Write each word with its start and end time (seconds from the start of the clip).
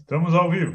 Estamos 0.00 0.34
ao 0.34 0.50
vivo. 0.50 0.74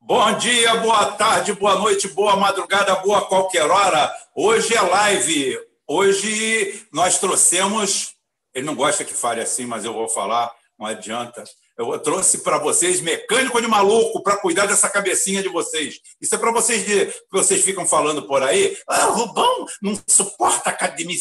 Bom 0.00 0.36
dia, 0.38 0.76
boa 0.76 1.12
tarde, 1.12 1.52
boa 1.54 1.76
noite, 1.76 2.08
boa 2.08 2.36
madrugada, 2.36 2.94
boa 2.96 3.26
qualquer 3.26 3.68
hora. 3.70 4.12
Hoje 4.34 4.74
é 4.74 4.80
live. 4.80 5.58
Hoje 5.86 6.86
nós 6.92 7.18
trouxemos. 7.18 8.14
Ele 8.54 8.66
não 8.66 8.74
gosta 8.74 9.04
que 9.04 9.14
fale 9.14 9.40
assim, 9.40 9.66
mas 9.66 9.84
eu 9.84 9.92
vou 9.92 10.08
falar, 10.08 10.54
não 10.78 10.86
adianta. 10.86 11.44
Eu 11.78 11.98
trouxe 11.98 12.38
para 12.38 12.58
vocês 12.58 13.00
mecânico 13.00 13.60
de 13.60 13.68
maluco 13.68 14.22
para 14.22 14.38
cuidar 14.38 14.66
dessa 14.66 14.88
cabecinha 14.88 15.42
de 15.42 15.48
vocês. 15.48 16.00
Isso 16.20 16.34
é 16.34 16.38
para 16.38 16.50
vocês 16.50 16.84
que 16.84 17.12
vocês 17.30 17.62
ficam 17.62 17.84
falando 17.84 18.26
por 18.26 18.42
aí. 18.42 18.76
Ah, 18.88 19.08
o 19.08 19.12
Rubão 19.12 19.66
não 19.82 20.00
suporta 20.08 20.70
a 20.70 20.72
academia. 20.72 21.18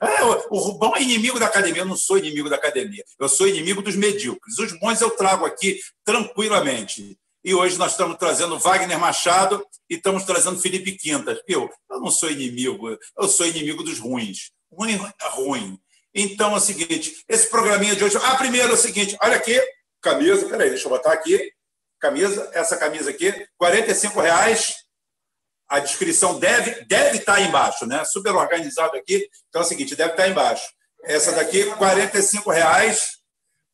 Ah, 0.00 0.46
o 0.50 0.58
Rubão 0.58 0.94
é 0.94 1.02
inimigo 1.02 1.40
da 1.40 1.46
academia. 1.46 1.82
Eu 1.82 1.86
não 1.86 1.96
sou 1.96 2.18
inimigo 2.18 2.48
da 2.48 2.56
academia. 2.56 3.04
Eu 3.18 3.28
sou 3.28 3.48
inimigo 3.48 3.82
dos 3.82 3.96
medíocres. 3.96 4.58
Os 4.58 4.78
bons 4.78 5.00
eu 5.00 5.10
trago 5.10 5.44
aqui 5.44 5.80
tranquilamente. 6.04 7.18
E 7.44 7.54
hoje 7.54 7.78
nós 7.78 7.92
estamos 7.92 8.16
trazendo 8.16 8.58
Wagner 8.58 8.98
Machado 8.98 9.64
e 9.88 9.94
estamos 9.94 10.24
trazendo 10.24 10.60
Felipe 10.60 10.92
Quintas. 10.92 11.40
Eu, 11.46 11.70
eu 11.90 12.00
não 12.00 12.10
sou 12.10 12.30
inimigo, 12.30 12.88
eu 13.16 13.28
sou 13.28 13.46
inimigo 13.46 13.82
dos 13.82 13.98
ruins. 13.98 14.50
Ruim 14.72 14.94
é 14.94 15.28
ruim. 15.28 15.78
Então 16.12 16.54
é 16.54 16.56
o 16.56 16.60
seguinte: 16.60 17.22
esse 17.28 17.48
programinha 17.50 17.94
de 17.94 18.02
hoje. 18.02 18.16
Ah, 18.22 18.36
primeiro 18.36 18.70
é 18.70 18.74
o 18.74 18.76
seguinte: 18.76 19.16
olha 19.22 19.36
aqui, 19.36 19.60
camisa, 20.06 20.48
peraí, 20.48 20.70
deixa 20.70 20.86
eu 20.86 20.90
botar 20.90 21.12
aqui, 21.12 21.52
camisa, 21.98 22.48
essa 22.54 22.76
camisa 22.76 23.10
aqui, 23.10 23.28
R$ 23.28 24.22
reais. 24.22 24.74
A 25.68 25.80
descrição 25.80 26.38
deve, 26.38 26.84
deve 26.84 27.18
estar 27.18 27.34
aí 27.34 27.48
embaixo, 27.48 27.86
né? 27.86 28.04
Super 28.04 28.32
organizado 28.36 28.96
aqui. 28.96 29.28
Então 29.48 29.62
é 29.62 29.64
o 29.64 29.68
seguinte, 29.68 29.96
deve 29.96 30.12
estar 30.12 30.22
aí 30.22 30.30
embaixo. 30.30 30.64
Essa 31.02 31.32
daqui, 31.32 31.62
R$ 31.62 32.52
reais 32.52 33.16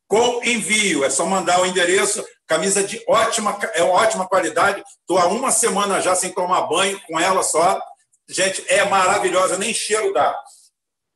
com 0.09 0.43
envio. 0.43 1.05
É 1.05 1.11
só 1.11 1.27
mandar 1.27 1.61
o 1.61 1.67
endereço. 1.67 2.25
Camisa 2.47 2.83
de 2.83 3.03
ótima, 3.07 3.59
é 3.75 3.83
ótima 3.83 4.27
qualidade. 4.27 4.83
Estou 5.01 5.19
há 5.19 5.27
uma 5.27 5.51
semana 5.51 6.01
já 6.01 6.15
sem 6.15 6.33
tomar 6.33 6.63
banho 6.63 6.99
com 7.07 7.21
ela 7.21 7.43
só. 7.43 7.79
Gente, 8.27 8.65
é 8.73 8.85
maravilhosa, 8.87 9.59
nem 9.59 9.75
cheiro 9.75 10.15
dá. 10.15 10.35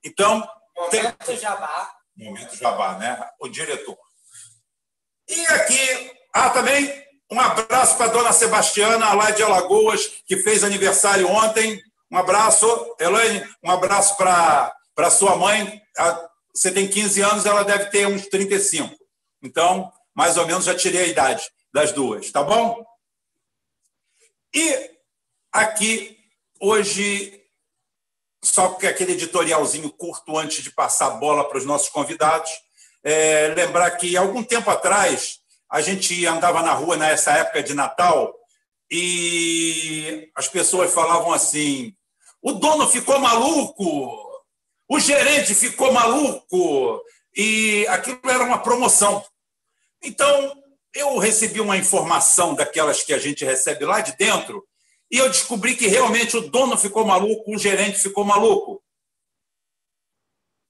Então. 0.04 0.46
Momento 0.76 1.24
tem... 1.24 1.38
jabá. 1.38 1.90
Momento 2.14 2.54
jabá, 2.54 2.98
né? 2.98 3.30
O 3.40 3.48
diretor. 3.48 3.96
E 5.28 5.46
aqui, 5.46 6.12
ah, 6.32 6.50
também 6.50 7.06
um 7.30 7.40
abraço 7.40 7.96
para 7.96 8.06
a 8.06 8.10
dona 8.10 8.32
Sebastiana, 8.32 9.12
lá 9.12 9.30
de 9.30 9.42
Alagoas, 9.42 10.06
que 10.26 10.36
fez 10.38 10.62
aniversário 10.62 11.28
ontem. 11.28 11.82
Um 12.10 12.16
abraço, 12.16 12.66
Elaine, 13.00 13.44
um 13.62 13.70
abraço 13.70 14.16
para 14.16 15.10
sua 15.10 15.36
mãe. 15.36 15.82
Você 16.54 16.70
tem 16.70 16.86
15 16.86 17.20
anos, 17.22 17.46
ela 17.46 17.64
deve 17.64 17.86
ter 17.86 18.06
uns 18.06 18.26
35. 18.26 18.94
Então, 19.42 19.92
mais 20.14 20.36
ou 20.36 20.46
menos, 20.46 20.64
já 20.64 20.74
tirei 20.74 21.02
a 21.02 21.06
idade 21.06 21.44
das 21.72 21.92
duas, 21.92 22.30
tá 22.30 22.42
bom? 22.42 22.84
E 24.54 24.90
aqui, 25.52 26.16
hoje, 26.60 27.42
só 28.42 28.68
porque 28.68 28.86
aquele 28.86 29.12
editorialzinho 29.12 29.90
curto 29.90 30.38
antes 30.38 30.62
de 30.62 30.70
passar 30.70 31.08
a 31.08 31.10
bola 31.10 31.46
para 31.48 31.58
os 31.58 31.66
nossos 31.66 31.88
convidados, 31.88 32.50
é, 33.06 33.54
lembrar 33.54 33.92
que 33.92 34.16
algum 34.16 34.42
tempo 34.42 34.68
atrás 34.68 35.38
a 35.70 35.80
gente 35.80 36.26
andava 36.26 36.60
na 36.60 36.72
rua 36.72 36.96
nessa 36.96 37.30
época 37.34 37.62
de 37.62 37.72
Natal 37.72 38.34
e 38.90 40.28
as 40.34 40.48
pessoas 40.48 40.92
falavam 40.92 41.32
assim: 41.32 41.94
o 42.42 42.54
dono 42.54 42.88
ficou 42.88 43.20
maluco, 43.20 44.44
o 44.88 44.98
gerente 44.98 45.54
ficou 45.54 45.92
maluco, 45.92 47.00
e 47.36 47.86
aquilo 47.86 48.18
era 48.24 48.42
uma 48.42 48.58
promoção. 48.58 49.24
Então, 50.02 50.60
eu 50.92 51.16
recebi 51.18 51.60
uma 51.60 51.76
informação 51.76 52.56
daquelas 52.56 53.04
que 53.04 53.14
a 53.14 53.18
gente 53.18 53.44
recebe 53.44 53.84
lá 53.84 54.00
de 54.00 54.16
dentro, 54.16 54.66
e 55.08 55.18
eu 55.18 55.28
descobri 55.28 55.76
que 55.76 55.86
realmente 55.86 56.36
o 56.36 56.48
dono 56.50 56.76
ficou 56.76 57.04
maluco, 57.04 57.54
o 57.54 57.58
gerente 57.58 57.98
ficou 57.98 58.24
maluco. 58.24 58.82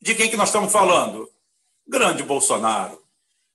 De 0.02 0.14
quem 0.14 0.28
que 0.28 0.36
nós 0.36 0.50
estamos 0.50 0.70
falando? 0.70 1.34
Grande 1.86 2.22
Bolsonaro, 2.22 3.02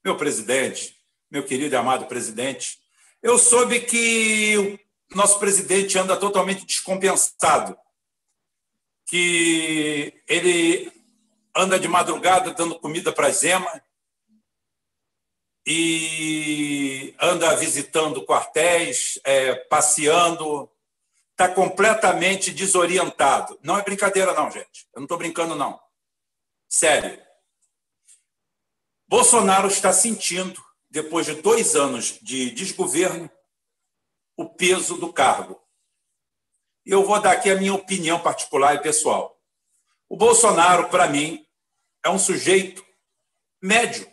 meu 0.04 0.16
presidente, 0.18 0.96
meu 1.30 1.44
querido 1.44 1.76
e 1.76 1.78
amado 1.78 2.06
presidente, 2.06 2.80
eu 3.22 3.38
soube 3.38 3.82
que 3.82 4.80
o 5.14 5.16
nosso 5.16 5.40
presidente 5.40 5.98
anda 5.98 6.18
totalmente 6.18 6.66
descompensado, 6.66 7.78
que 9.06 10.24
ele 10.28 10.92
anda 11.56 11.80
de 11.80 11.88
madrugada 11.88 12.54
dando 12.54 12.80
comida 12.80 13.12
para 13.12 13.30
Zema 13.30 13.82
e 15.68 17.14
anda 17.20 17.56
visitando 17.56 18.26
quartéis, 18.26 19.20
é, 19.24 19.54
passeando, 19.56 20.70
está 21.32 21.50
completamente 21.50 22.52
desorientado. 22.52 23.60
Não 23.62 23.78
é 23.78 23.84
brincadeira, 23.84 24.34
não, 24.34 24.50
gente. 24.50 24.88
Eu 24.94 25.02
não 25.02 25.04
estou 25.04 25.18
brincando, 25.18 25.56
não. 25.56 25.80
Sério. 26.68 27.31
Bolsonaro 29.12 29.68
está 29.68 29.92
sentindo, 29.92 30.64
depois 30.90 31.26
de 31.26 31.36
dois 31.42 31.76
anos 31.76 32.18
de 32.22 32.50
desgoverno, 32.52 33.30
o 34.38 34.48
peso 34.48 34.96
do 34.96 35.12
cargo. 35.12 35.62
E 36.86 36.92
eu 36.92 37.06
vou 37.06 37.20
dar 37.20 37.34
aqui 37.34 37.50
a 37.50 37.58
minha 37.58 37.74
opinião 37.74 38.24
particular 38.24 38.74
e 38.74 38.82
pessoal. 38.82 39.38
O 40.08 40.16
Bolsonaro, 40.16 40.88
para 40.90 41.10
mim, 41.10 41.46
é 42.06 42.10
um 42.10 42.18
sujeito 42.18 42.86
médio, 43.62 44.10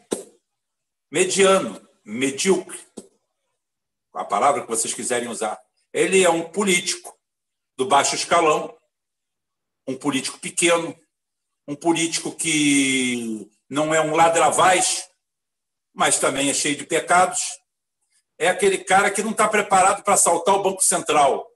mediano, 1.09 1.81
medíocre, 2.05 2.85
a 4.13 4.25
palavra 4.25 4.63
que 4.63 4.69
vocês 4.69 4.93
quiserem 4.93 5.29
usar. 5.29 5.63
Ele 5.93 6.25
é 6.25 6.29
um 6.29 6.51
político 6.51 7.17
do 7.77 7.87
baixo 7.87 8.17
escalão, 8.17 8.77
um 9.87 9.97
político 9.97 10.41
pequeno, 10.41 10.93
um 11.69 11.77
político 11.77 12.35
que 12.35 13.49
não 13.69 13.95
é 13.95 14.01
um 14.01 14.15
ladravaz, 14.15 15.09
mas 15.95 16.19
também 16.19 16.49
é 16.51 16.55
cheio 16.55 16.77
de 16.77 16.87
pecados. 16.87 17.41
É 18.39 18.49
aquele 18.49 18.79
cara 18.79 19.11
que 19.11 19.23
não 19.23 19.33
está 19.33 19.49
preparado 19.49 20.03
para 20.03 20.15
assaltar 20.15 20.55
o 20.55 20.63
Banco 20.63 20.83
Central, 20.83 21.47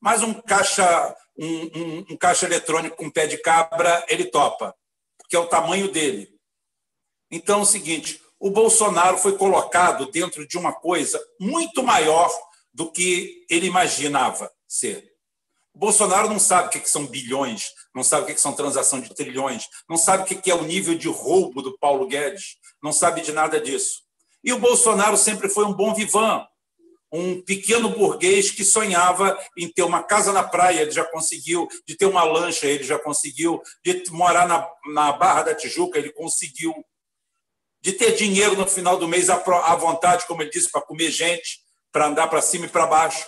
mas 0.00 0.22
um 0.22 0.32
caixa, 0.34 1.16
um, 1.38 1.46
um, 1.46 2.06
um 2.10 2.16
caixa 2.16 2.46
eletrônico 2.46 2.96
com 2.96 3.10
pé 3.10 3.26
de 3.26 3.38
cabra 3.38 4.04
ele 4.08 4.24
topa, 4.24 4.74
porque 5.18 5.36
é 5.36 5.38
o 5.38 5.48
tamanho 5.48 5.90
dele. 5.90 6.34
Então 7.30 7.60
é 7.60 7.62
o 7.62 7.66
seguinte: 7.66 8.20
o 8.38 8.50
Bolsonaro 8.50 9.18
foi 9.18 9.36
colocado 9.36 10.10
dentro 10.10 10.46
de 10.46 10.56
uma 10.56 10.72
coisa 10.72 11.22
muito 11.38 11.82
maior 11.82 12.30
do 12.72 12.90
que 12.90 13.44
ele 13.50 13.66
imaginava 13.66 14.50
ser. 14.66 15.09
O 15.74 15.78
Bolsonaro 15.78 16.28
não 16.28 16.38
sabe 16.38 16.68
o 16.68 16.70
que 16.70 16.88
são 16.88 17.06
bilhões, 17.06 17.70
não 17.94 18.02
sabe 18.02 18.24
o 18.24 18.34
que 18.34 18.40
são 18.40 18.52
transação 18.52 19.00
de 19.00 19.14
trilhões, 19.14 19.66
não 19.88 19.96
sabe 19.96 20.22
o 20.22 20.26
que 20.26 20.50
é 20.50 20.54
o 20.54 20.64
nível 20.64 20.96
de 20.96 21.08
roubo 21.08 21.62
do 21.62 21.78
Paulo 21.78 22.06
Guedes, 22.06 22.56
não 22.82 22.92
sabe 22.92 23.20
de 23.20 23.32
nada 23.32 23.60
disso. 23.60 24.02
E 24.42 24.52
o 24.52 24.58
Bolsonaro 24.58 25.16
sempre 25.16 25.48
foi 25.48 25.64
um 25.64 25.72
bom 25.72 25.94
vivan, 25.94 26.46
um 27.12 27.42
pequeno 27.42 27.88
burguês 27.90 28.50
que 28.50 28.64
sonhava 28.64 29.36
em 29.56 29.68
ter 29.68 29.82
uma 29.82 30.02
casa 30.02 30.32
na 30.32 30.44
praia, 30.44 30.82
ele 30.82 30.90
já 30.90 31.04
conseguiu, 31.04 31.66
de 31.86 31.96
ter 31.96 32.06
uma 32.06 32.22
lancha, 32.22 32.66
ele 32.66 32.84
já 32.84 32.98
conseguiu, 32.98 33.60
de 33.84 34.04
morar 34.10 34.46
na, 34.46 34.68
na 34.92 35.12
Barra 35.12 35.42
da 35.42 35.54
Tijuca, 35.54 35.98
ele 35.98 36.12
conseguiu, 36.12 36.72
de 37.82 37.92
ter 37.92 38.12
dinheiro 38.12 38.56
no 38.56 38.66
final 38.66 38.96
do 38.96 39.08
mês 39.08 39.28
à 39.28 39.74
vontade, 39.76 40.26
como 40.26 40.42
ele 40.42 40.50
disse, 40.50 40.70
para 40.70 40.82
comer 40.82 41.10
gente, 41.10 41.60
para 41.90 42.06
andar 42.06 42.28
para 42.28 42.42
cima 42.42 42.66
e 42.66 42.68
para 42.68 42.86
baixo. 42.86 43.26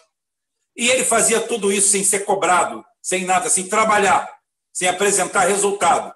E 0.77 0.89
ele 0.89 1.05
fazia 1.05 1.41
tudo 1.41 1.73
isso 1.73 1.89
sem 1.89 2.03
ser 2.03 2.21
cobrado, 2.21 2.85
sem 3.01 3.25
nada, 3.25 3.49
sem 3.51 3.69
trabalhar, 3.69 4.29
sem 4.73 4.89
apresentar 4.89 5.47
resultado. 5.47 6.15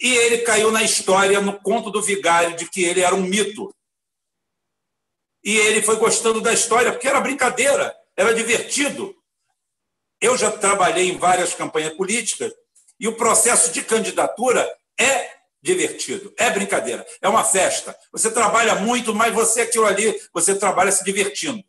E 0.00 0.12
ele 0.12 0.38
caiu 0.38 0.70
na 0.70 0.82
história, 0.82 1.40
no 1.40 1.60
conto 1.60 1.90
do 1.90 2.00
vigário, 2.00 2.56
de 2.56 2.68
que 2.68 2.82
ele 2.84 3.00
era 3.00 3.14
um 3.14 3.22
mito. 3.22 3.74
E 5.44 5.56
ele 5.56 5.82
foi 5.82 5.96
gostando 5.96 6.40
da 6.40 6.52
história, 6.52 6.92
porque 6.92 7.08
era 7.08 7.20
brincadeira, 7.20 7.94
era 8.16 8.34
divertido. 8.34 9.14
Eu 10.20 10.36
já 10.36 10.50
trabalhei 10.50 11.10
em 11.10 11.18
várias 11.18 11.54
campanhas 11.54 11.94
políticas 11.94 12.52
e 12.98 13.08
o 13.08 13.16
processo 13.16 13.72
de 13.72 13.82
candidatura 13.82 14.68
é 14.98 15.40
divertido, 15.62 16.32
é 16.38 16.50
brincadeira, 16.50 17.06
é 17.20 17.28
uma 17.28 17.44
festa. 17.44 17.96
Você 18.12 18.30
trabalha 18.30 18.74
muito, 18.76 19.14
mas 19.14 19.32
você 19.34 19.62
aquilo 19.62 19.86
ali, 19.86 20.18
você 20.32 20.54
trabalha 20.54 20.92
se 20.92 21.04
divertindo. 21.04 21.62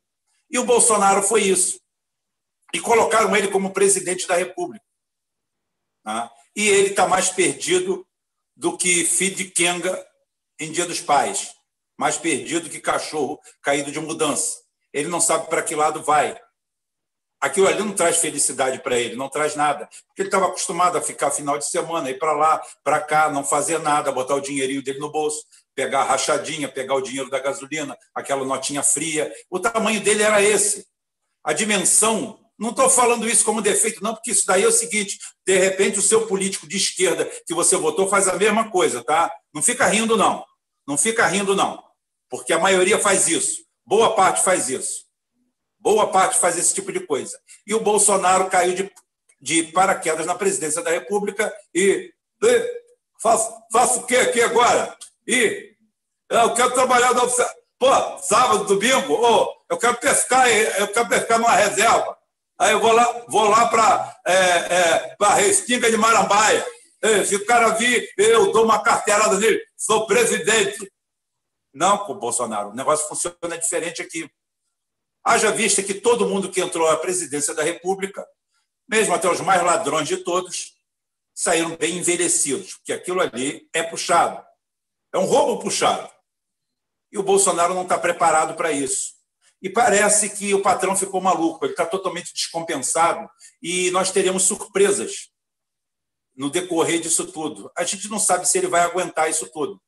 E 0.51 0.59
o 0.59 0.65
Bolsonaro 0.65 1.23
foi 1.23 1.43
isso. 1.43 1.79
E 2.73 2.79
colocaram 2.79 3.35
ele 3.35 3.47
como 3.47 3.73
presidente 3.73 4.27
da 4.27 4.35
República. 4.35 4.85
Tá? 6.03 6.31
E 6.55 6.67
ele 6.67 6.89
está 6.89 7.07
mais 7.07 7.29
perdido 7.29 8.05
do 8.55 8.77
que 8.77 9.05
filho 9.05 9.35
de 9.35 9.45
Kenga 9.45 10.05
em 10.59 10.71
Dia 10.71 10.85
dos 10.85 10.99
Pais. 11.01 11.53
Mais 11.97 12.17
perdido 12.17 12.69
que 12.69 12.79
cachorro 12.79 13.39
caído 13.61 13.91
de 13.91 13.99
mudança. 13.99 14.59
Ele 14.93 15.07
não 15.07 15.21
sabe 15.21 15.47
para 15.47 15.63
que 15.63 15.75
lado 15.75 16.03
vai. 16.03 16.39
Aquilo 17.39 17.67
ali 17.67 17.79
não 17.79 17.93
traz 17.93 18.17
felicidade 18.17 18.79
para 18.83 18.99
ele, 18.99 19.15
não 19.15 19.27
traz 19.27 19.55
nada. 19.55 19.89
Porque 20.07 20.21
ele 20.21 20.27
estava 20.27 20.47
acostumado 20.47 20.97
a 20.97 21.01
ficar 21.01 21.31
final 21.31 21.57
de 21.57 21.65
semana, 21.65 22.09
ir 22.09 22.19
para 22.19 22.33
lá, 22.33 22.61
para 22.83 22.99
cá, 22.99 23.31
não 23.31 23.43
fazer 23.43 23.79
nada, 23.79 24.11
botar 24.11 24.35
o 24.35 24.41
dinheirinho 24.41 24.83
dele 24.83 24.99
no 24.99 25.11
bolso. 25.11 25.43
Pegar 25.75 26.01
a 26.01 26.05
rachadinha, 26.05 26.67
pegar 26.67 26.95
o 26.95 27.01
dinheiro 27.01 27.29
da 27.29 27.39
gasolina, 27.39 27.97
aquela 28.13 28.45
notinha 28.45 28.83
fria. 28.83 29.31
O 29.49 29.59
tamanho 29.59 30.01
dele 30.01 30.23
era 30.23 30.41
esse. 30.41 30.85
A 31.43 31.53
dimensão. 31.53 32.39
Não 32.59 32.69
estou 32.69 32.89
falando 32.89 33.27
isso 33.27 33.43
como 33.43 33.61
defeito, 33.61 34.03
não, 34.03 34.13
porque 34.13 34.29
isso 34.29 34.45
daí 34.45 34.63
é 34.63 34.67
o 34.67 34.71
seguinte: 34.71 35.17
de 35.45 35.57
repente, 35.57 35.97
o 35.97 36.01
seu 36.01 36.27
político 36.27 36.67
de 36.67 36.77
esquerda 36.77 37.25
que 37.47 37.53
você 37.53 37.75
votou 37.75 38.07
faz 38.07 38.27
a 38.27 38.35
mesma 38.35 38.69
coisa, 38.69 39.03
tá? 39.03 39.31
Não 39.53 39.63
fica 39.63 39.87
rindo, 39.87 40.15
não. 40.15 40.45
Não 40.87 40.97
fica 40.97 41.25
rindo, 41.25 41.55
não. 41.55 41.83
Porque 42.29 42.53
a 42.53 42.59
maioria 42.59 42.99
faz 42.99 43.27
isso. 43.27 43.63
Boa 43.85 44.15
parte 44.15 44.43
faz 44.43 44.69
isso. 44.69 45.05
Boa 45.79 46.11
parte 46.11 46.37
faz 46.37 46.57
esse 46.57 46.73
tipo 46.73 46.91
de 46.91 46.99
coisa. 46.99 47.37
E 47.65 47.73
o 47.73 47.79
Bolsonaro 47.79 48.49
caiu 48.49 48.75
de, 48.75 48.91
de 49.41 49.63
paraquedas 49.71 50.27
na 50.27 50.35
presidência 50.35 50.81
da 50.83 50.91
República 50.91 51.51
e. 51.73 52.13
e 52.43 52.81
faço, 53.19 53.51
faço 53.71 53.99
o 54.01 54.05
quê 54.05 54.17
aqui 54.17 54.41
agora? 54.41 54.95
E 55.27 55.75
eu 56.29 56.53
quero 56.53 56.73
trabalhar 56.73 57.13
na 57.13 57.27
Pô, 57.81 58.19
sábado, 58.19 58.65
domingo, 58.65 59.13
oh, 59.13 59.55
eu 59.67 59.75
quero 59.75 59.97
pescar, 59.97 60.47
eu 60.47 60.87
quero 60.89 61.09
pescar 61.09 61.39
numa 61.39 61.55
reserva. 61.55 62.15
Aí 62.59 62.73
eu 62.73 62.79
vou 62.79 62.91
lá, 62.91 63.25
vou 63.27 63.49
lá 63.49 63.67
para 63.69 64.21
é, 64.27 64.35
é, 64.35 65.15
a 65.19 65.33
Restinga 65.33 65.89
de 65.89 65.97
Marambaia. 65.97 66.63
Se 67.25 67.35
o 67.35 67.43
cara 67.43 67.69
vir, 67.69 68.07
eu 68.15 68.51
dou 68.51 68.65
uma 68.65 68.83
carteirada 68.83 69.39
nele, 69.39 69.59
sou 69.75 70.05
presidente. 70.05 70.91
Não, 71.73 71.97
com 71.97 72.13
o 72.13 72.19
Bolsonaro, 72.19 72.69
o 72.69 72.75
negócio 72.75 73.07
funciona 73.07 73.57
diferente 73.57 73.99
aqui. 73.99 74.29
Haja 75.25 75.51
vista 75.51 75.81
que 75.81 75.95
todo 75.95 76.27
mundo 76.27 76.51
que 76.51 76.61
entrou 76.61 76.87
à 76.87 76.97
presidência 76.97 77.55
da 77.55 77.63
República, 77.63 78.23
mesmo 78.87 79.15
até 79.15 79.27
os 79.27 79.41
mais 79.41 79.63
ladrões 79.63 80.07
de 80.07 80.17
todos, 80.17 80.73
saíram 81.33 81.75
bem 81.77 81.97
envelhecidos, 81.97 82.75
porque 82.75 82.93
aquilo 82.93 83.21
ali 83.21 83.67
é 83.73 83.81
puxado. 83.81 84.50
É 85.13 85.17
um 85.17 85.25
roubo 85.25 85.61
puxado. 85.61 86.09
E 87.11 87.17
o 87.17 87.23
Bolsonaro 87.23 87.73
não 87.73 87.83
está 87.83 87.97
preparado 87.97 88.55
para 88.55 88.71
isso. 88.71 89.13
E 89.61 89.69
parece 89.69 90.29
que 90.29 90.53
o 90.53 90.61
patrão 90.61 90.95
ficou 90.95 91.21
maluco, 91.21 91.63
ele 91.63 91.73
está 91.73 91.85
totalmente 91.85 92.33
descompensado 92.33 93.29
e 93.61 93.91
nós 93.91 94.11
teremos 94.11 94.43
surpresas 94.43 95.29
no 96.35 96.49
decorrer 96.49 96.99
disso 96.99 97.27
tudo. 97.31 97.71
A 97.77 97.83
gente 97.83 98.09
não 98.09 98.17
sabe 98.17 98.47
se 98.47 98.57
ele 98.57 98.67
vai 98.67 98.81
aguentar 98.81 99.29
isso 99.29 99.47
tudo. 99.51 99.79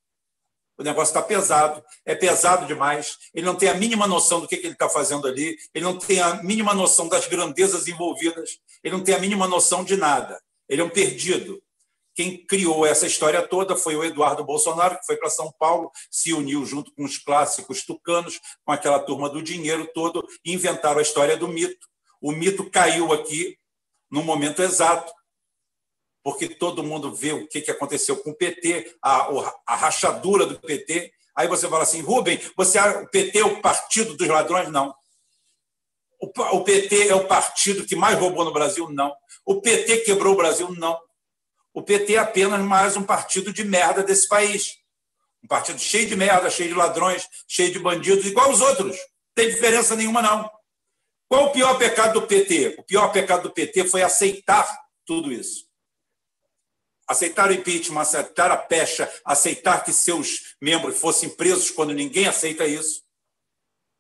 O 0.78 0.84
negócio 0.84 1.12
está 1.12 1.22
pesado, 1.22 1.84
é 2.06 2.14
pesado 2.14 2.68
demais. 2.68 3.18
Ele 3.34 3.46
não 3.46 3.56
tem 3.56 3.70
a 3.70 3.74
mínima 3.74 4.06
noção 4.06 4.42
do 4.42 4.48
que, 4.48 4.58
que 4.58 4.68
ele 4.68 4.74
está 4.74 4.90
fazendo 4.90 5.28
ali, 5.28 5.58
ele 5.74 5.86
não 5.86 5.98
tem 5.98 6.20
a 6.22 6.36
mínima 6.44 6.74
noção 6.74 7.08
das 7.08 7.28
grandezas 7.28 7.88
envolvidas, 7.88 8.60
ele 8.84 8.96
não 8.96 9.04
tem 9.04 9.16
a 9.16 9.20
mínima 9.20 9.48
noção 9.48 9.84
de 9.84 9.96
nada. 9.96 10.40
Ele 10.68 10.82
é 10.82 10.86
um 10.86 10.90
perdido. 10.90 11.63
Quem 12.16 12.46
criou 12.46 12.86
essa 12.86 13.08
história 13.08 13.42
toda 13.48 13.76
foi 13.76 13.96
o 13.96 14.04
Eduardo 14.04 14.44
Bolsonaro, 14.44 15.00
que 15.00 15.06
foi 15.06 15.18
para 15.18 15.30
São 15.30 15.52
Paulo, 15.58 15.92
se 16.12 16.32
uniu 16.32 16.66
junto 16.66 16.94
com 16.94 17.04
os 17.04 17.18
clássicos 17.18 17.84
tucanos, 17.84 18.40
com 18.64 18.72
aquela 18.72 19.00
turma 19.00 19.30
do 19.30 19.42
dinheiro 19.42 19.90
todo, 19.94 20.28
e 20.46 20.54
inventaram 20.54 21.00
a 21.00 21.02
história 21.02 21.36
do 21.36 21.48
mito. 21.48 21.88
O 22.22 22.32
mito 22.32 22.70
caiu 22.70 23.12
aqui 23.12 23.58
no 24.12 24.24
momento 24.24 24.62
exato, 24.62 25.12
porque 26.24 26.48
todo 26.48 26.84
mundo 26.84 27.14
vê 27.14 27.34
o 27.34 27.48
que 27.48 27.70
aconteceu 27.70 28.16
com 28.18 28.30
o 28.30 28.36
PT, 28.36 28.96
a, 29.02 29.28
a 29.68 29.76
rachadura 29.76 30.46
do 30.46 30.60
PT. 30.60 31.12
Aí 31.36 31.48
você 31.48 31.68
fala 31.68 31.84
assim, 31.84 32.02
Rubem, 32.02 32.40
você, 32.56 32.80
o 32.80 33.08
PT 33.08 33.40
é 33.40 33.46
o 33.46 33.60
partido 33.60 34.16
dos 34.16 34.28
ladrões? 34.28 34.70
Não. 34.70 34.94
O 36.20 36.64
PT 36.64 37.10
é 37.10 37.16
o 37.16 37.28
partido 37.28 37.86
que 37.86 37.98
mais 37.98 38.18
roubou 38.18 38.46
no 38.46 38.54
Brasil? 38.54 38.90
Não. 38.90 39.14
O 39.46 39.60
PT 39.60 39.98
quebrou 40.02 40.34
o 40.34 40.38
Brasil? 40.38 40.72
Não. 40.72 40.98
O 41.74 41.82
PT 41.82 42.14
é 42.14 42.18
apenas 42.20 42.62
mais 42.62 42.96
um 42.96 43.04
partido 43.04 43.52
de 43.52 43.64
merda 43.64 44.04
desse 44.04 44.28
país. 44.28 44.78
Um 45.44 45.48
partido 45.48 45.80
cheio 45.80 46.08
de 46.08 46.16
merda, 46.16 46.50
cheio 46.50 46.70
de 46.70 46.76
ladrões, 46.76 47.28
cheio 47.48 47.72
de 47.72 47.80
bandidos, 47.80 48.26
igual 48.26 48.52
os 48.52 48.62
outros. 48.62 48.96
Não 48.96 49.34
tem 49.36 49.50
diferença 49.50 49.96
nenhuma, 49.96 50.22
não. 50.22 50.50
Qual 51.28 51.48
o 51.48 51.52
pior 51.52 51.78
pecado 51.80 52.22
do 52.22 52.28
PT? 52.28 52.76
O 52.78 52.84
pior 52.84 53.12
pecado 53.12 53.44
do 53.44 53.52
PT 53.52 53.86
foi 53.90 54.04
aceitar 54.04 54.72
tudo 55.04 55.34
isso. 55.34 55.66
Aceitar 57.08 57.50
o 57.50 57.54
impeachment, 57.54 58.02
aceitar 58.02 58.52
a 58.52 58.58
pecha, 58.58 59.12
aceitar 59.26 59.84
que 59.84 59.92
seus 59.92 60.56
membros 60.62 61.00
fossem 61.00 61.28
presos 61.28 61.72
quando 61.72 61.92
ninguém 61.92 62.28
aceita 62.28 62.68
isso. 62.68 63.02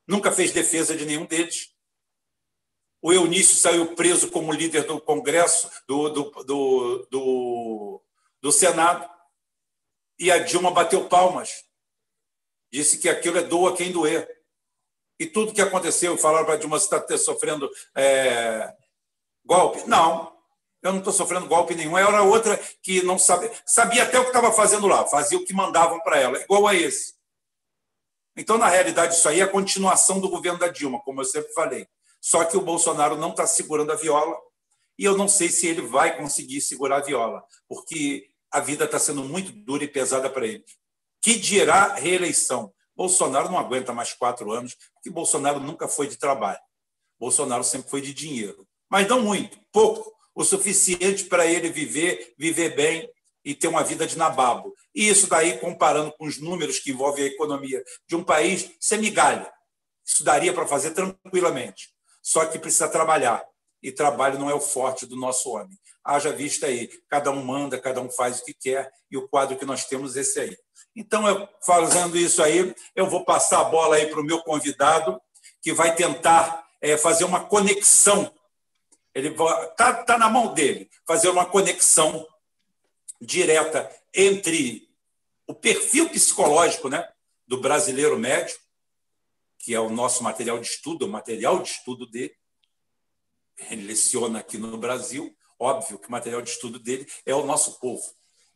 Nunca 0.07 0.31
fez 0.31 0.51
defesa 0.51 0.95
de 0.95 1.05
nenhum 1.05 1.25
deles. 1.25 1.72
O 3.03 3.11
Eunício 3.11 3.57
saiu 3.57 3.95
preso 3.95 4.31
como 4.31 4.53
líder 4.53 4.85
do 4.85 4.99
Congresso, 5.01 5.69
do, 5.85 6.07
do, 6.07 6.23
do, 6.45 7.07
do, 7.11 8.01
do 8.41 8.51
Senado, 8.53 9.05
e 10.17 10.31
a 10.31 10.37
Dilma 10.37 10.71
bateu 10.71 11.09
palmas. 11.09 11.65
Disse 12.71 12.97
que 12.97 13.09
aquilo 13.09 13.37
é 13.37 13.43
doa 13.43 13.75
quem 13.75 13.91
doer. 13.91 14.25
E 15.19 15.25
tudo 15.25 15.53
que 15.53 15.61
aconteceu, 15.61 16.17
falaram 16.17 16.45
para 16.45 16.53
a 16.53 16.57
Dilma, 16.57 16.79
você 16.79 16.95
está 16.95 17.17
sofrendo 17.17 17.69
é, 17.93 18.73
golpe? 19.43 19.85
Não, 19.85 20.33
eu 20.81 20.93
não 20.93 20.99
estou 20.99 21.11
sofrendo 21.11 21.45
golpe 21.45 21.75
nenhum. 21.75 21.97
Era 21.97 22.23
outra 22.23 22.55
que 22.81 23.03
não 23.03 23.19
sabia, 23.19 23.51
sabia 23.65 24.03
até 24.03 24.17
o 24.17 24.23
que 24.23 24.29
estava 24.29 24.53
fazendo 24.53 24.87
lá, 24.87 25.05
fazia 25.07 25.37
o 25.37 25.43
que 25.43 25.53
mandavam 25.53 25.99
para 25.99 26.21
ela, 26.21 26.41
igual 26.41 26.65
a 26.67 26.73
esse. 26.73 27.15
Então, 28.33 28.57
na 28.57 28.69
realidade, 28.69 29.15
isso 29.15 29.27
aí 29.27 29.41
é 29.41 29.43
a 29.43 29.51
continuação 29.51 30.21
do 30.21 30.29
governo 30.29 30.57
da 30.57 30.69
Dilma, 30.69 31.01
como 31.01 31.19
eu 31.19 31.25
sempre 31.25 31.51
falei. 31.51 31.85
Só 32.23 32.45
que 32.45 32.55
o 32.55 32.61
Bolsonaro 32.61 33.17
não 33.17 33.31
está 33.31 33.45
segurando 33.45 33.91
a 33.91 33.95
viola 33.95 34.37
e 34.97 35.03
eu 35.03 35.17
não 35.17 35.27
sei 35.27 35.49
se 35.49 35.67
ele 35.67 35.81
vai 35.81 36.15
conseguir 36.15 36.61
segurar 36.61 36.99
a 36.99 37.01
viola, 37.01 37.43
porque 37.67 38.29
a 38.49 38.61
vida 38.61 38.85
está 38.85 38.97
sendo 38.97 39.25
muito 39.25 39.51
dura 39.51 39.83
e 39.83 39.89
pesada 39.89 40.29
para 40.29 40.47
ele. 40.47 40.63
Que 41.21 41.37
dirá 41.37 41.95
reeleição? 41.95 42.73
Bolsonaro 42.95 43.51
não 43.51 43.59
aguenta 43.59 43.91
mais 43.91 44.13
quatro 44.13 44.53
anos, 44.53 44.73
porque 44.93 45.09
Bolsonaro 45.09 45.59
nunca 45.59 45.85
foi 45.85 46.07
de 46.07 46.15
trabalho. 46.15 46.61
Bolsonaro 47.19 47.63
sempre 47.63 47.89
foi 47.89 47.99
de 47.99 48.13
dinheiro. 48.13 48.65
Mas 48.89 49.05
não 49.05 49.21
muito, 49.21 49.59
pouco, 49.69 50.09
o 50.33 50.45
suficiente 50.45 51.25
para 51.25 51.45
ele 51.45 51.69
viver, 51.69 52.33
viver 52.37 52.73
bem 52.73 53.09
e 53.43 53.53
ter 53.53 53.67
uma 53.67 53.83
vida 53.83 54.07
de 54.07 54.17
nababo. 54.17 54.73
E 54.95 55.09
isso 55.09 55.27
daí, 55.27 55.57
comparando 55.57 56.13
com 56.13 56.25
os 56.25 56.39
números 56.39 56.79
que 56.79 56.91
envolvem 56.91 57.25
a 57.25 57.27
economia 57.27 57.83
de 58.07 58.15
um 58.15 58.23
país, 58.23 58.71
isso 58.79 58.93
é 58.93 58.97
migalha. 58.97 59.51
Isso 60.05 60.23
daria 60.23 60.53
para 60.53 60.65
fazer 60.65 60.91
tranquilamente 60.91 61.92
só 62.23 62.45
que 62.45 62.57
precisa 62.57 62.87
trabalhar. 62.87 63.45
E 63.81 63.91
trabalho 63.91 64.39
não 64.39 64.49
é 64.49 64.53
o 64.53 64.61
forte 64.61 65.05
do 65.05 65.17
nosso 65.17 65.49
homem. 65.49 65.77
Haja 66.01 66.31
vista 66.31 66.67
aí, 66.67 66.89
cada 67.09 67.29
um 67.31 67.43
manda, 67.43 67.77
cada 67.77 67.99
um 67.99 68.09
faz 68.09 68.39
o 68.39 68.45
que 68.45 68.53
quer, 68.53 68.89
e 69.11 69.17
o 69.17 69.27
quadro 69.27 69.57
que 69.57 69.65
nós 69.65 69.85
temos 69.85 70.15
é 70.15 70.21
esse 70.21 70.39
aí. 70.39 70.57
Então, 70.95 71.27
eu, 71.27 71.47
fazendo 71.65 72.17
isso 72.17 72.41
aí, 72.41 72.73
eu 72.95 73.09
vou 73.09 73.25
passar 73.25 73.59
a 73.59 73.65
bola 73.65 73.97
aí 73.97 74.07
para 74.07 74.21
o 74.21 74.23
meu 74.23 74.41
convidado, 74.41 75.19
que 75.61 75.73
vai 75.73 75.93
tentar 75.95 76.65
é, 76.81 76.97
fazer 76.97 77.25
uma 77.25 77.43
conexão. 77.43 78.33
Ele 79.13 79.29
está 79.29 79.93
tá 80.03 80.17
na 80.17 80.29
mão 80.29 80.53
dele, 80.53 80.89
fazer 81.05 81.29
uma 81.29 81.45
conexão 81.45 82.25
direta 83.19 83.89
entre 84.13 84.87
o 85.47 85.53
perfil 85.53 86.09
psicológico 86.09 86.89
né, 86.89 87.07
do 87.47 87.59
brasileiro 87.59 88.17
médio 88.17 88.55
que 89.63 89.73
é 89.73 89.79
o 89.79 89.89
nosso 89.89 90.23
material 90.23 90.59
de 90.59 90.67
estudo, 90.67 91.05
o 91.05 91.09
material 91.09 91.63
de 91.63 91.69
estudo 91.69 92.05
dele. 92.05 92.33
Ele 93.71 93.87
leciona 93.87 94.39
aqui 94.39 94.57
no 94.57 94.77
Brasil, 94.77 95.33
óbvio 95.57 95.97
que 95.97 96.07
o 96.09 96.11
material 96.11 96.41
de 96.41 96.49
estudo 96.49 96.77
dele 96.77 97.07
é 97.25 97.33
o 97.33 97.45
nosso 97.45 97.79
povo. 97.79 98.03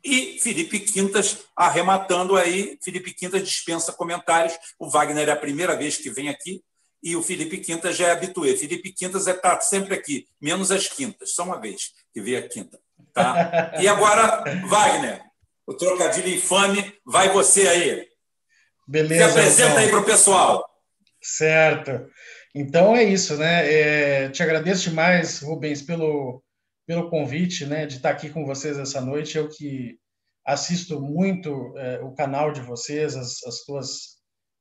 E 0.04 0.38
Felipe 0.40 0.82
Quintas 0.82 1.46
arrematando 1.56 2.36
aí, 2.36 2.78
Felipe 2.84 3.14
Quintas 3.14 3.42
dispensa 3.42 3.94
comentários. 3.94 4.58
O 4.78 4.90
Wagner 4.90 5.30
é 5.30 5.32
a 5.32 5.36
primeira 5.38 5.78
vez 5.78 5.96
que 5.96 6.10
vem 6.10 6.28
aqui 6.28 6.62
e 7.02 7.16
o 7.16 7.24
Felipe 7.24 7.60
Quintas 7.60 7.96
já 7.96 8.08
é 8.08 8.12
habituê. 8.12 8.58
Felipe 8.58 8.92
Quintas 8.92 9.28
está 9.28 9.54
é, 9.54 9.62
sempre 9.62 9.94
aqui, 9.94 10.28
menos 10.42 10.72
as 10.72 10.90
quintas, 10.90 11.34
só 11.34 11.44
uma 11.44 11.60
vez 11.60 11.94
que 12.14 12.20
veio 12.20 12.40
a 12.40 12.48
quinta. 12.48 12.78
Tá? 13.14 13.74
E 13.80 13.88
agora, 13.88 14.44
Wagner, 14.68 15.24
o 15.66 15.74
trocadilho 15.74 16.36
infame, 16.36 16.94
vai 17.06 17.30
você 17.30 17.68
aí. 17.68 18.08
Beleza. 18.86 19.24
Se 19.24 19.30
apresenta 19.32 19.70
então. 19.70 19.84
aí 19.84 19.90
para 19.90 20.00
o 20.00 20.06
pessoal. 20.06 20.77
Certo. 21.30 22.10
Então 22.56 22.96
é 22.96 23.04
isso, 23.04 23.36
né? 23.38 23.70
É, 23.70 24.30
te 24.30 24.42
agradeço 24.42 24.90
demais, 24.90 25.40
Rubens, 25.42 25.82
pelo, 25.82 26.42
pelo 26.88 27.10
convite, 27.10 27.66
né, 27.66 27.86
de 27.86 27.98
estar 27.98 28.12
aqui 28.12 28.30
com 28.30 28.46
vocês 28.46 28.78
essa 28.78 29.02
noite. 29.02 29.38
Eu 29.38 29.50
que 29.50 29.98
assisto 30.46 31.02
muito 31.02 31.78
é, 31.78 32.00
o 32.00 32.14
canal 32.14 32.54
de 32.54 32.62
vocês, 32.62 33.18
as, 33.18 33.44
as 33.44 33.66
tuas 33.66 33.90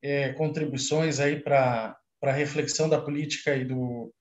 é, 0.02 0.32
contribuições 0.32 1.20
aí 1.20 1.40
para 1.40 1.96
a 2.24 2.32
reflexão 2.32 2.88
da 2.88 3.00
política 3.00 3.54
e 3.54 3.64
do, 3.64 4.12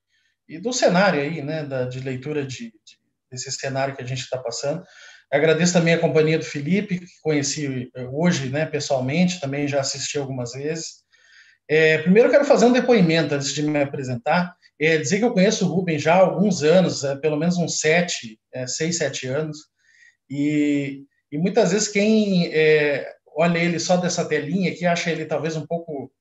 e 0.48 0.60
do 0.60 0.72
cenário 0.72 1.20
aí, 1.20 1.42
né, 1.42 1.66
da, 1.66 1.86
de 1.86 2.00
leitura 2.00 2.46
de, 2.46 2.66
de 2.66 3.06
desse 3.32 3.52
cenário 3.52 3.96
que 3.96 4.04
a 4.04 4.06
gente 4.06 4.22
está 4.22 4.38
passando. 4.38 4.84
Agradeço 5.34 5.74
também 5.74 5.96
a 5.96 6.00
companhia 6.00 6.38
do 6.38 6.46
Felipe, 6.46 7.00
que 7.00 7.08
conheci 7.24 7.90
é, 7.96 8.04
hoje, 8.06 8.50
né, 8.50 8.68
pessoalmente, 8.68 9.42
também 9.42 9.68
já 9.68 9.80
assisti 9.80 10.20
algumas 10.20 10.52
vezes. 10.52 11.05
É, 11.68 11.98
primeiro, 12.00 12.30
quero 12.30 12.46
fazer 12.46 12.66
um 12.66 12.74
depoimento 12.74 13.34
antes 13.34 13.54
de 13.54 13.64
me 13.64 13.82
apresentar. 13.82 14.56
É, 14.80 14.98
dizer 14.98 15.20
que 15.20 15.26
eu 15.26 15.34
conheço 15.34 15.66
o 15.66 15.74
Rubem 15.74 15.98
já 15.98 16.16
há 16.16 16.20
alguns 16.20 16.62
anos, 16.62 17.04
é, 17.04 17.16
pelo 17.16 17.38
menos 17.38 17.58
uns 17.58 17.80
sete, 17.80 18.40
é, 18.54 18.68
seis, 18.68 18.98
sete 18.98 19.28
anos, 19.28 19.58
e, 20.30 21.04
e 21.32 21.38
muitas 21.38 21.72
vezes 21.72 21.88
quem 21.88 22.48
é, 22.54 23.16
olha 23.36 23.60
ele 23.60 23.80
só 23.80 23.98
dessa 23.98 24.26
telinha 24.26 24.72
aqui, 24.72 24.86
acha 24.86 25.12
ele 25.12 25.26
talvez 25.26 25.56
um 25.56 25.66
pouco, 25.66 26.12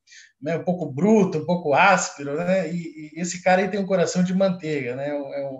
né, 0.41 0.57
um 0.57 0.65
pouco 0.65 0.87
bruto, 0.91 1.39
um 1.39 1.47
pouco 1.47 1.75
áspero, 1.75 2.37
né? 2.37 2.71
E, 2.71 3.13
e 3.15 3.21
esse 3.21 3.43
cara 3.43 3.63
aí 3.63 3.69
tem 3.69 3.81
um 3.81 3.87
coração 3.87 4.23
de 4.23 4.35
manteiga, 4.35 4.97
né? 4.97 5.09
É, 5.09 5.43
é 5.43 5.51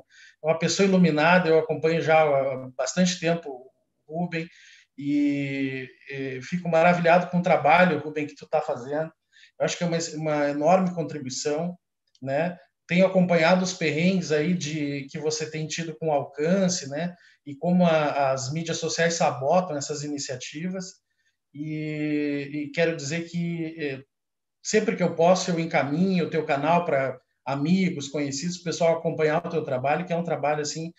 uma 0.43 0.59
pessoa 0.59 0.87
iluminada. 0.87 1.49
Eu 1.49 1.59
acompanho 1.59 2.01
já 2.03 2.23
há 2.23 2.69
bastante 2.77 3.19
tempo 3.19 3.49
o 4.07 4.21
Rubem 4.21 4.49
e, 4.99 5.89
e 6.11 6.41
fico 6.43 6.69
maravilhado 6.69 7.29
com 7.31 7.39
o 7.39 7.43
trabalho, 7.43 8.01
Rubem, 8.01 8.27
que 8.27 8.35
tu 8.35 8.45
está 8.45 8.61
fazendo. 8.61 9.11
Acho 9.61 9.79
que 9.79 9.85
é 9.85 9.87
uma, 9.87 9.99
uma 10.17 10.49
enorme 10.51 10.95
contribuição, 10.95 11.77
né? 12.21 12.57
Tenho 12.87 13.07
acompanhado 13.07 13.65
os 13.65 13.73
perrengues 13.73 14.31
aí 14.31 14.55
de 14.55 15.07
que 15.11 15.19
você 15.19 15.51
tem 15.51 15.67
tido 15.67 15.97
com 15.97 16.13
alcance, 16.13 16.89
né? 16.89 17.15
E 17.47 17.55
como 17.55 17.87
a, 17.87 18.33
as 18.33 18.53
mídias 18.53 18.79
sociais 18.79 19.15
sabotam 19.15 19.77
essas 19.77 20.03
iniciativas. 20.03 20.85
E, 21.55 22.51
e 22.53 22.71
quero 22.73 22.97
dizer 22.97 23.29
que 23.29 23.77
eh, 23.79 24.03
sempre 24.63 24.97
que 24.97 25.03
eu 25.03 25.15
posso 25.15 25.51
eu 25.51 25.61
encaminho 25.61 26.27
o 26.27 26.31
teu 26.31 26.45
canal 26.45 26.85
para 26.85 27.19
amigos, 27.45 28.09
conhecidos, 28.09 28.59
pessoal 28.59 28.99
acompanhar 28.99 29.47
o 29.47 29.51
teu 29.51 29.63
trabalho, 29.63 30.07
que 30.07 30.13
é 30.13 30.17
um 30.17 30.25
trabalho 30.25 30.63
assim 30.63 30.93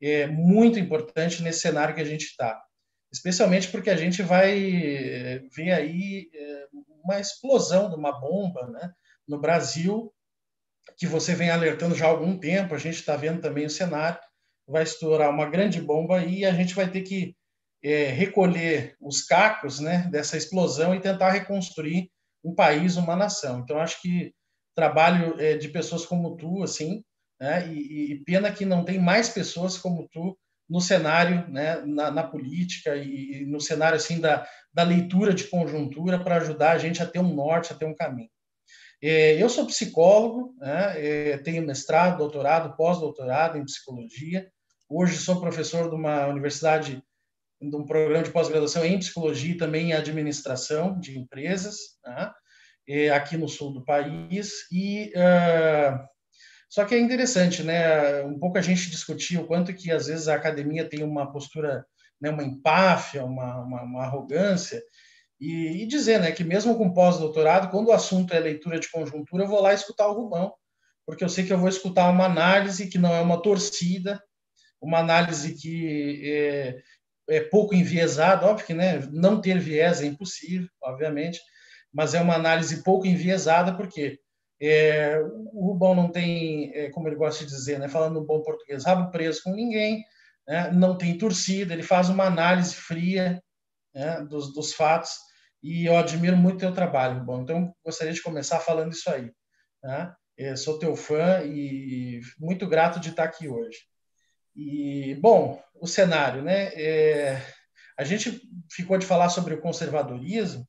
é, 0.00 0.26
muito 0.26 0.78
importante 0.78 1.42
nesse 1.42 1.60
cenário 1.60 1.94
que 1.94 2.00
a 2.00 2.04
gente 2.04 2.24
está. 2.24 2.58
Especialmente 3.12 3.68
porque 3.68 3.90
a 3.90 3.96
gente 3.96 4.22
vai 4.22 4.58
eh, 4.58 5.42
ver 5.56 5.72
aí 5.72 6.30
eh, 6.32 6.57
uma 7.08 7.18
explosão 7.18 7.88
de 7.88 7.96
uma 7.96 8.12
bomba 8.20 8.66
né, 8.68 8.92
no 9.26 9.40
Brasil, 9.40 10.12
que 10.96 11.06
você 11.06 11.34
vem 11.34 11.50
alertando 11.50 11.94
já 11.94 12.06
há 12.06 12.10
algum 12.10 12.38
tempo, 12.38 12.74
a 12.74 12.78
gente 12.78 12.96
está 12.96 13.16
vendo 13.16 13.40
também 13.40 13.64
o 13.66 13.70
cenário, 13.70 14.18
vai 14.66 14.82
estourar 14.82 15.30
uma 15.30 15.48
grande 15.48 15.80
bomba 15.80 16.22
e 16.22 16.44
a 16.44 16.52
gente 16.52 16.74
vai 16.74 16.90
ter 16.90 17.02
que 17.02 17.34
é, 17.82 18.04
recolher 18.06 18.94
os 19.00 19.22
cacos 19.22 19.80
né, 19.80 20.08
dessa 20.10 20.36
explosão 20.36 20.94
e 20.94 21.00
tentar 21.00 21.30
reconstruir 21.30 22.10
um 22.44 22.54
país, 22.54 22.96
uma 22.96 23.16
nação. 23.16 23.60
Então, 23.60 23.78
acho 23.78 24.00
que 24.02 24.34
trabalho 24.74 25.40
é, 25.40 25.56
de 25.56 25.68
pessoas 25.68 26.04
como 26.04 26.36
tu, 26.36 26.62
assim, 26.62 27.02
né, 27.40 27.66
e, 27.72 28.12
e, 28.12 28.24
pena 28.24 28.52
que 28.52 28.64
não 28.64 28.84
tem 28.84 28.98
mais 28.98 29.28
pessoas 29.28 29.78
como 29.78 30.08
tu 30.12 30.36
no 30.68 30.80
cenário, 30.80 31.48
né, 31.48 31.80
na, 31.86 32.10
na 32.10 32.22
política 32.22 32.94
e, 32.96 33.42
e, 33.42 33.46
no 33.46 33.60
cenário 33.60 33.96
assim 33.96 34.20
da, 34.20 34.46
da 34.72 34.82
leitura 34.82 35.32
de 35.32 35.44
conjuntura 35.44 36.22
para 36.22 36.36
ajudar 36.36 36.72
a 36.72 36.78
gente 36.78 37.02
a 37.02 37.06
ter 37.06 37.20
um 37.20 37.34
norte, 37.34 37.72
a 37.72 37.76
ter 37.76 37.86
um 37.86 37.94
caminho. 37.94 38.30
É, 39.00 39.40
eu 39.40 39.48
sou 39.48 39.66
psicólogo, 39.66 40.54
né, 40.58 40.94
é, 40.96 41.38
tenho 41.38 41.64
mestrado, 41.66 42.18
doutorado, 42.18 42.76
pós-doutorado 42.76 43.56
em 43.56 43.64
psicologia. 43.64 44.50
Hoje 44.88 45.16
sou 45.16 45.40
professor 45.40 45.88
de 45.88 45.94
uma 45.94 46.26
universidade 46.26 47.02
de 47.60 47.76
um 47.76 47.84
programa 47.84 48.22
de 48.22 48.30
pós-graduação 48.30 48.84
em 48.84 48.98
psicologia 48.98 49.52
e 49.52 49.56
também 49.56 49.90
em 49.90 49.92
administração 49.92 50.98
de 50.98 51.18
empresas, 51.18 51.76
né? 52.04 52.32
aqui 53.14 53.36
no 53.36 53.48
sul 53.48 53.72
do 53.72 53.84
país. 53.84 54.66
E 54.72 55.12
uh, 55.16 55.98
só 56.68 56.84
que 56.84 56.94
é 56.94 56.98
interessante, 56.98 57.62
né? 57.62 58.22
Um 58.22 58.38
pouco 58.38 58.58
a 58.58 58.62
gente 58.62 58.90
discutiu 58.90 59.42
o 59.42 59.46
quanto 59.46 59.72
que 59.72 59.90
às 59.90 60.06
vezes 60.06 60.28
a 60.28 60.34
academia 60.34 60.88
tem 60.88 61.02
uma 61.02 61.30
postura, 61.32 61.86
né, 62.20 62.30
uma 62.30 62.42
empáfia, 62.42 63.24
uma, 63.24 63.60
uma, 63.60 63.82
uma 63.82 64.02
arrogância. 64.04 64.82
E, 65.40 65.82
e, 65.82 65.86
dizer, 65.86 66.20
né, 66.20 66.32
que 66.32 66.44
mesmo 66.44 66.76
com 66.76 66.92
pós-doutorado, 66.92 67.70
quando 67.70 67.88
o 67.88 67.92
assunto 67.92 68.34
é 68.34 68.40
leitura 68.40 68.78
de 68.78 68.90
conjuntura, 68.90 69.44
eu 69.44 69.48
vou 69.48 69.62
lá 69.62 69.72
escutar 69.72 70.08
o 70.08 70.12
Rubão, 70.12 70.52
porque 71.06 71.24
eu 71.24 71.28
sei 71.28 71.46
que 71.46 71.52
eu 71.52 71.58
vou 71.58 71.68
escutar 71.68 72.10
uma 72.10 72.26
análise 72.26 72.88
que 72.88 72.98
não 72.98 73.14
é 73.14 73.20
uma 73.20 73.40
torcida, 73.40 74.22
uma 74.80 74.98
análise 74.98 75.54
que 75.54 76.20
é, 76.24 76.82
é 77.30 77.40
pouco 77.40 77.74
enviesado, 77.74 78.46
óbvio 78.46 78.66
que 78.66 78.74
né, 78.74 78.98
não 79.10 79.40
ter 79.40 79.58
viés 79.58 80.02
é 80.02 80.06
impossível, 80.06 80.68
obviamente, 80.82 81.40
mas 81.92 82.14
é 82.14 82.20
uma 82.20 82.34
análise 82.34 82.82
pouco 82.82 83.06
enviesada, 83.06 83.74
porque 83.74 84.20
é, 84.60 85.20
o 85.52 85.66
Rubão 85.66 85.94
não 85.94 86.10
tem, 86.10 86.72
é, 86.74 86.90
como 86.90 87.08
ele 87.08 87.16
gosta 87.16 87.44
de 87.44 87.50
dizer, 87.50 87.78
né, 87.78 87.88
falando 87.88 88.14
no 88.14 88.26
bom 88.26 88.42
português, 88.42 88.84
rabo 88.84 89.10
preso 89.10 89.42
com 89.44 89.52
ninguém, 89.52 90.04
né, 90.46 90.70
não 90.72 90.96
tem 90.96 91.16
torcida, 91.16 91.72
ele 91.72 91.82
faz 91.82 92.08
uma 92.08 92.24
análise 92.24 92.74
fria 92.74 93.42
né, 93.94 94.20
dos, 94.22 94.52
dos 94.52 94.72
fatos, 94.72 95.16
e 95.62 95.86
eu 95.86 95.96
admiro 95.96 96.36
muito 96.36 96.56
o 96.56 96.60
teu 96.60 96.72
trabalho, 96.72 97.18
Rubão. 97.18 97.42
Então, 97.42 97.74
gostaria 97.84 98.12
de 98.12 98.22
começar 98.22 98.60
falando 98.60 98.92
isso 98.92 99.10
aí. 99.10 99.32
Né? 99.82 100.14
Eu 100.36 100.56
sou 100.56 100.78
teu 100.78 100.94
fã 100.94 101.42
e 101.44 102.20
muito 102.38 102.66
grato 102.66 103.00
de 103.00 103.10
estar 103.10 103.24
aqui 103.24 103.48
hoje. 103.48 103.78
E, 104.54 105.16
bom, 105.16 105.60
o 105.74 105.86
cenário, 105.86 106.42
né? 106.42 106.70
É, 106.74 107.42
a 107.96 108.04
gente 108.04 108.40
ficou 108.70 108.96
de 108.98 109.06
falar 109.06 109.28
sobre 109.30 109.54
o 109.54 109.60
conservadorismo 109.60 110.66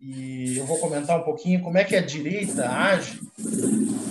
e 0.00 0.56
eu 0.58 0.66
vou 0.66 0.78
comentar 0.78 1.18
um 1.18 1.24
pouquinho 1.24 1.62
como 1.62 1.78
é 1.78 1.84
que 1.84 1.96
a 1.96 2.02
direita 2.02 2.68
age, 2.68 3.20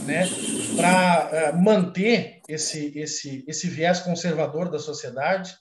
né, 0.05 0.27
para 0.75 1.29
uh, 1.31 1.35
é, 1.35 1.51
manter 1.53 2.41
esse, 2.47 2.97
esse, 2.97 3.43
esse 3.47 3.67
viés 3.67 3.99
conservador 3.99 4.69
da 4.69 4.79
sociedade. 4.79 5.55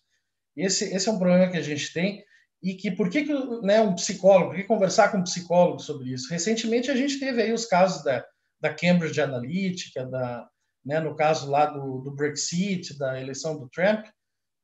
Esse, 0.57 0.95
esse 0.95 1.09
é 1.09 1.13
um 1.13 1.19
problema 1.19 1.51
que 1.51 1.57
a 1.57 1.63
gente 1.63 1.93
tem 1.93 2.25
e 2.63 2.75
que 2.75 2.91
por 2.91 3.11
que, 3.11 3.25
que 3.25 3.33
né, 3.63 3.81
um 3.81 3.95
psicólogo, 3.95 4.51
por 4.51 4.57
que 4.57 4.65
conversar 4.65 5.11
com 5.11 5.19
um 5.19 5.25
psicólogo 5.25 5.81
sobre 5.81 6.13
isso? 6.13 6.31
Recentemente 6.31 6.91
a 6.91 6.97
gente 6.97 7.21
teve 7.21 7.43
aí 7.43 7.53
os 7.53 7.67
casos 7.67 8.03
da, 8.03 8.25
da 8.61 8.73
Cambridge 8.73 9.21
Analytica, 9.21 10.07
da, 10.07 10.49
né, 10.85 11.01
no 11.01 11.15
caso 11.15 11.51
lá 11.51 11.67
do, 11.67 11.99
do 11.99 12.11
Brexit, 12.11 12.99
da 12.99 13.21
eleição 13.21 13.59
do 13.59 13.69
Trump, 13.69 14.07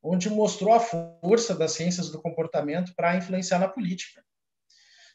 onde 0.03 0.29
mostrou 0.29 0.73
a 0.73 0.79
força 0.79 1.53
das 1.53 1.73
ciências 1.73 2.09
do 2.09 2.21
comportamento 2.21 2.93
para 2.95 3.15
influenciar 3.15 3.59
na 3.59 3.67
política. 3.67 4.23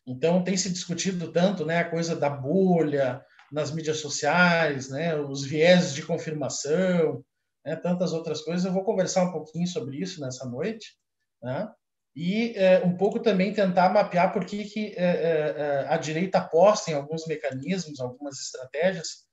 Então, 0.06 0.44
tem 0.44 0.56
se 0.56 0.70
discutido 0.70 1.32
tanto 1.32 1.66
né, 1.66 1.78
a 1.78 1.90
coisa 1.90 2.14
da 2.14 2.30
bolha 2.30 3.20
nas 3.50 3.72
mídias 3.72 3.98
sociais, 3.98 4.88
né, 4.88 5.16
os 5.16 5.44
viéses 5.44 5.94
de 5.94 6.02
confirmação, 6.02 7.24
né, 7.64 7.74
tantas 7.74 8.12
outras 8.12 8.40
coisas. 8.42 8.64
Eu 8.64 8.72
vou 8.72 8.84
conversar 8.84 9.24
um 9.24 9.32
pouquinho 9.32 9.66
sobre 9.66 9.98
isso 9.98 10.20
nessa 10.20 10.46
noite, 10.48 10.94
né, 11.42 11.68
e 12.14 12.54
é, 12.56 12.82
um 12.84 12.96
pouco 12.96 13.20
também 13.20 13.52
tentar 13.52 13.90
mapear 13.90 14.32
por 14.32 14.44
que, 14.44 14.64
que 14.64 14.94
é, 14.96 15.04
é, 15.04 15.86
a 15.88 15.96
direita 15.96 16.38
aposta 16.38 16.90
em 16.90 16.94
alguns 16.94 17.26
mecanismos, 17.26 18.00
algumas 18.00 18.40
estratégias 18.40 19.26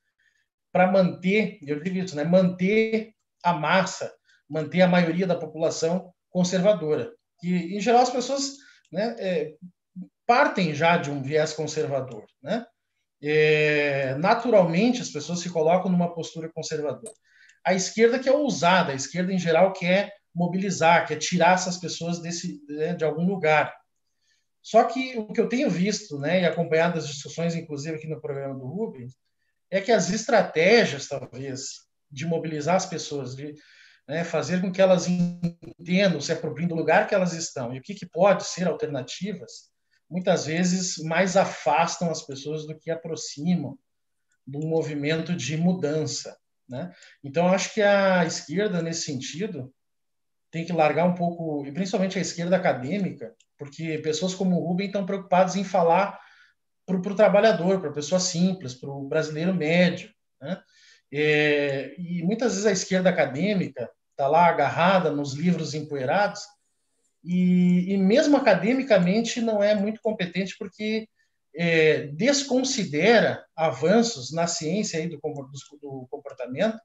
para 0.72 0.92
manter, 0.92 1.60
eu 1.66 1.80
digo 1.80 1.98
isso, 1.98 2.16
né, 2.16 2.24
manter 2.24 3.14
a 3.44 3.54
massa, 3.54 4.12
manter 4.50 4.82
a 4.82 4.88
maioria 4.88 5.28
da 5.28 5.36
população 5.36 6.12
conservadora. 6.30 7.14
E, 7.44 7.78
em 7.78 7.80
geral, 7.80 8.02
as 8.02 8.10
pessoas 8.10 8.58
né, 8.92 9.16
partem 10.26 10.74
já 10.74 10.98
de 10.98 11.12
um 11.12 11.22
viés 11.22 11.54
conservador. 11.54 12.26
Né? 12.42 12.66
É, 13.22 14.16
naturalmente, 14.16 15.02
as 15.02 15.10
pessoas 15.10 15.40
se 15.40 15.50
colocam 15.50 15.92
numa 15.92 16.14
postura 16.14 16.52
conservadora. 16.52 17.14
A 17.66 17.74
esquerda 17.74 18.20
que 18.20 18.28
é 18.28 18.32
ousada, 18.32 18.92
a 18.92 18.96
esquerda, 18.96 19.32
em 19.32 19.40
geral, 19.40 19.72
quer 19.72 20.14
mobilizar, 20.36 21.08
quer 21.08 21.18
tirar 21.18 21.54
essas 21.54 21.78
pessoas 21.78 22.20
desse, 22.20 22.62
né, 22.68 22.94
de 22.94 23.06
algum 23.06 23.26
lugar. 23.26 23.74
Só 24.62 24.84
que 24.86 25.18
o 25.18 25.28
que 25.32 25.40
eu 25.40 25.48
tenho 25.48 25.70
visto, 25.70 26.18
né, 26.20 26.42
e 26.42 26.46
acompanhado 26.46 26.98
as 26.98 27.08
discussões, 27.08 27.56
inclusive 27.56 27.96
aqui 27.96 28.08
no 28.08 28.20
programa 28.20 28.56
do 28.56 28.66
Rubens, 28.66 29.14
é 29.70 29.80
que 29.80 29.92
as 29.92 30.10
estratégias, 30.10 31.08
talvez, 31.08 31.82
de 32.12 32.26
mobilizar 32.26 32.76
as 32.76 32.86
pessoas, 32.86 33.36
de 33.36 33.54
né, 34.08 34.24
fazer 34.24 34.62
com 34.62 34.72
que 34.72 34.82
elas 34.82 35.08
entendam, 35.08 36.20
se 36.20 36.32
apropriem 36.32 36.68
do 36.68 36.76
lugar 36.76 37.08
que 37.08 37.16
elas 37.16 37.34
estão 37.34 37.74
e 37.74 37.80
o 37.80 37.82
que, 37.82 37.94
que 37.94 38.06
pode 38.06 38.46
ser 38.46 38.68
alternativas, 38.68 39.73
muitas 40.10 40.46
vezes 40.46 40.98
mais 41.04 41.36
afastam 41.36 42.10
as 42.10 42.22
pessoas 42.22 42.66
do 42.68 42.78
que 42.78 42.92
aproximam 42.92 43.78
um 44.48 44.68
movimento 44.68 45.36
de 45.36 45.58
mudança. 45.58 46.38
Né? 46.68 46.92
Então, 47.24 47.48
acho 47.48 47.74
que 47.74 47.82
a 47.82 48.26
esquerda, 48.26 48.82
nesse 48.82 49.04
sentido, 49.04 49.74
tem 50.52 50.66
que 50.66 50.74
largar 50.74 51.06
um 51.06 51.16
pouco, 51.16 51.66
e 51.66 51.72
principalmente 51.72 52.18
a 52.18 52.22
esquerda 52.22 52.56
acadêmica, 52.56 53.34
porque 53.58 53.98
pessoas 54.00 54.36
como 54.36 54.56
o 54.56 54.68
Rubem 54.68 54.88
estão 54.88 55.06
preocupadas 55.06 55.56
em 55.56 55.64
falar 55.64 56.20
para 56.86 56.98
o 56.98 57.16
trabalhador, 57.16 57.80
para 57.80 57.90
a 57.90 57.94
pessoa 57.94 58.20
simples, 58.20 58.74
para 58.74 58.90
o 58.90 59.08
brasileiro 59.08 59.54
médio. 59.54 60.14
Né? 60.42 60.62
É, 61.12 61.96
e 61.98 62.22
muitas 62.24 62.54
vezes 62.54 62.66
a 62.66 62.72
esquerda 62.72 63.10
acadêmica 63.10 63.90
está 64.12 64.28
lá 64.28 64.46
agarrada 64.48 65.12
nos 65.12 65.34
livros 65.34 65.74
empoeirados 65.74 66.42
e, 67.24 67.94
e, 67.94 67.98
mesmo 67.98 68.36
academicamente 68.36 69.40
não 69.40 69.64
é 69.64 69.74
muito 69.74 70.02
competente 70.02 70.56
porque 70.58 71.08
é, 71.56 72.08
desconsidera 72.08 73.46
avanços 73.56 74.32
na 74.34 74.48
ciência 74.48 75.00
aí 75.00 75.08
do, 75.08 75.18
do 75.18 76.08
comportamento 76.10 76.78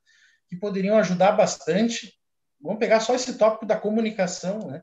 que 0.49 0.57
poderiam 0.57 0.97
ajudar 0.99 1.33
bastante. 1.33 2.15
Vamos 2.61 2.79
pegar 2.79 3.01
só 3.01 3.15
esse 3.15 3.37
tópico 3.37 3.67
da 3.67 3.77
comunicação, 3.77 4.59
né? 4.71 4.83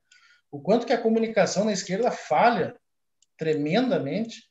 O 0.52 0.62
quanto 0.62 0.86
que 0.86 0.94
a 0.94 1.02
comunicação 1.02 1.66
na 1.66 1.74
esquerda 1.74 2.12
falha 2.12 2.76
tremendamente 3.38 4.44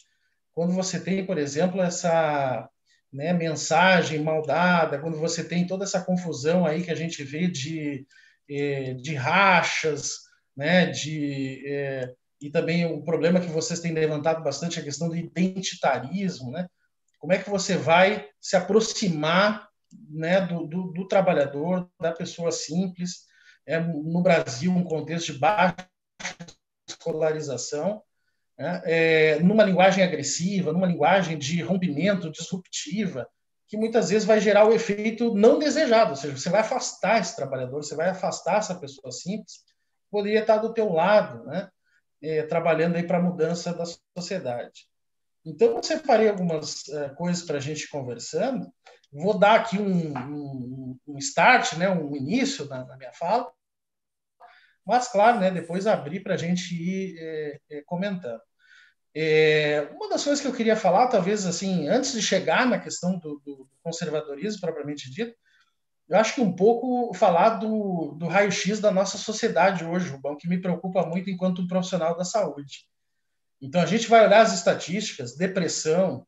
quando 0.52 0.72
você 0.72 1.00
tem, 1.00 1.26
por 1.26 1.36
exemplo, 1.36 1.82
essa 1.82 2.68
né, 3.12 3.32
mensagem 3.32 4.22
mal 4.22 4.42
dada, 4.42 5.00
quando 5.00 5.18
você 5.18 5.42
tem 5.42 5.66
toda 5.66 5.84
essa 5.84 6.04
confusão 6.04 6.64
aí 6.64 6.82
que 6.82 6.90
a 6.90 6.94
gente 6.94 7.24
vê 7.24 7.48
de, 7.48 8.06
eh, 8.48 8.94
de 8.94 9.14
rachas, 9.14 10.24
né, 10.56 10.86
de, 10.86 11.62
eh, 11.66 12.14
e 12.40 12.50
também 12.50 12.84
o 12.86 13.02
problema 13.02 13.40
que 13.40 13.48
vocês 13.48 13.80
têm 13.80 13.92
levantado 13.92 14.42
bastante, 14.42 14.78
a 14.78 14.82
questão 14.82 15.08
do 15.08 15.16
identitarismo, 15.16 16.50
né? 16.50 16.68
Como 17.18 17.32
é 17.32 17.38
que 17.38 17.48
você 17.48 17.76
vai 17.76 18.28
se 18.40 18.54
aproximar 18.54 19.68
né, 20.10 20.42
do, 20.42 20.66
do, 20.66 20.92
do 20.92 21.08
trabalhador, 21.08 21.88
da 21.98 22.12
pessoa 22.12 22.52
simples, 22.52 23.24
é, 23.66 23.80
no 23.80 24.22
Brasil, 24.22 24.70
um 24.70 24.84
contexto 24.84 25.32
de 25.32 25.38
baixa 25.38 25.88
escolarização, 26.86 28.02
né, 28.58 28.82
é, 28.84 29.38
numa 29.40 29.64
linguagem 29.64 30.04
agressiva, 30.04 30.72
numa 30.72 30.86
linguagem 30.86 31.38
de 31.38 31.62
rompimento, 31.62 32.30
disruptiva, 32.30 33.26
que 33.66 33.76
muitas 33.76 34.10
vezes 34.10 34.26
vai 34.26 34.40
gerar 34.40 34.66
o 34.66 34.72
efeito 34.72 35.34
não 35.34 35.58
desejado, 35.58 36.10
ou 36.10 36.16
seja, 36.16 36.36
você 36.36 36.50
vai 36.50 36.60
afastar 36.60 37.20
esse 37.20 37.34
trabalhador, 37.34 37.82
você 37.82 37.96
vai 37.96 38.10
afastar 38.10 38.58
essa 38.58 38.74
pessoa 38.74 39.10
simples, 39.10 39.64
poderia 40.14 40.42
estar 40.42 40.58
do 40.58 40.72
teu 40.72 40.92
lado, 40.92 41.44
né, 41.44 41.68
é, 42.22 42.44
trabalhando 42.44 42.94
aí 42.94 43.02
para 43.02 43.18
a 43.18 43.22
mudança 43.22 43.74
da 43.74 43.84
sociedade. 44.16 44.86
Então, 45.44 45.76
eu 45.76 45.82
separei 45.82 46.28
algumas 46.28 46.88
é, 46.88 47.08
coisas 47.08 47.42
para 47.42 47.56
a 47.56 47.60
gente 47.60 47.88
conversando, 47.88 48.72
vou 49.12 49.36
dar 49.36 49.56
aqui 49.56 49.76
um, 49.76 50.16
um, 50.16 50.98
um 51.08 51.18
start, 51.18 51.72
né, 51.72 51.90
um 51.90 52.14
início 52.14 52.64
na, 52.66 52.84
na, 52.84 52.96
minha 52.96 53.12
fala, 53.12 53.50
mas, 54.86 55.08
claro, 55.08 55.40
né, 55.40 55.50
depois 55.50 55.84
abrir 55.84 56.20
para 56.20 56.34
a 56.34 56.38
gente 56.38 56.76
ir 56.76 57.16
é, 57.18 57.60
é, 57.70 57.82
comentando. 57.84 58.40
É, 59.12 59.88
uma 59.96 60.08
das 60.08 60.22
coisas 60.22 60.40
que 60.40 60.46
eu 60.46 60.54
queria 60.54 60.76
falar, 60.76 61.08
talvez, 61.08 61.44
assim, 61.44 61.88
antes 61.88 62.12
de 62.12 62.22
chegar 62.22 62.68
na 62.68 62.78
questão 62.78 63.18
do, 63.18 63.40
do 63.44 63.68
conservadorismo 63.82 64.60
propriamente 64.60 65.10
dito, 65.10 65.34
eu 66.08 66.18
acho 66.18 66.34
que 66.34 66.40
um 66.40 66.52
pouco 66.52 67.14
falar 67.14 67.50
do, 67.50 68.14
do 68.18 68.26
raio-x 68.26 68.80
da 68.80 68.90
nossa 68.90 69.16
sociedade 69.16 69.84
hoje, 69.84 70.10
Rubão, 70.10 70.36
que 70.36 70.48
me 70.48 70.60
preocupa 70.60 71.06
muito 71.06 71.30
enquanto 71.30 71.62
um 71.62 71.66
profissional 71.66 72.16
da 72.16 72.24
saúde. 72.24 72.84
Então, 73.60 73.80
a 73.80 73.86
gente 73.86 74.08
vai 74.08 74.26
olhar 74.26 74.42
as 74.42 74.52
estatísticas, 74.52 75.36
depressão, 75.36 76.26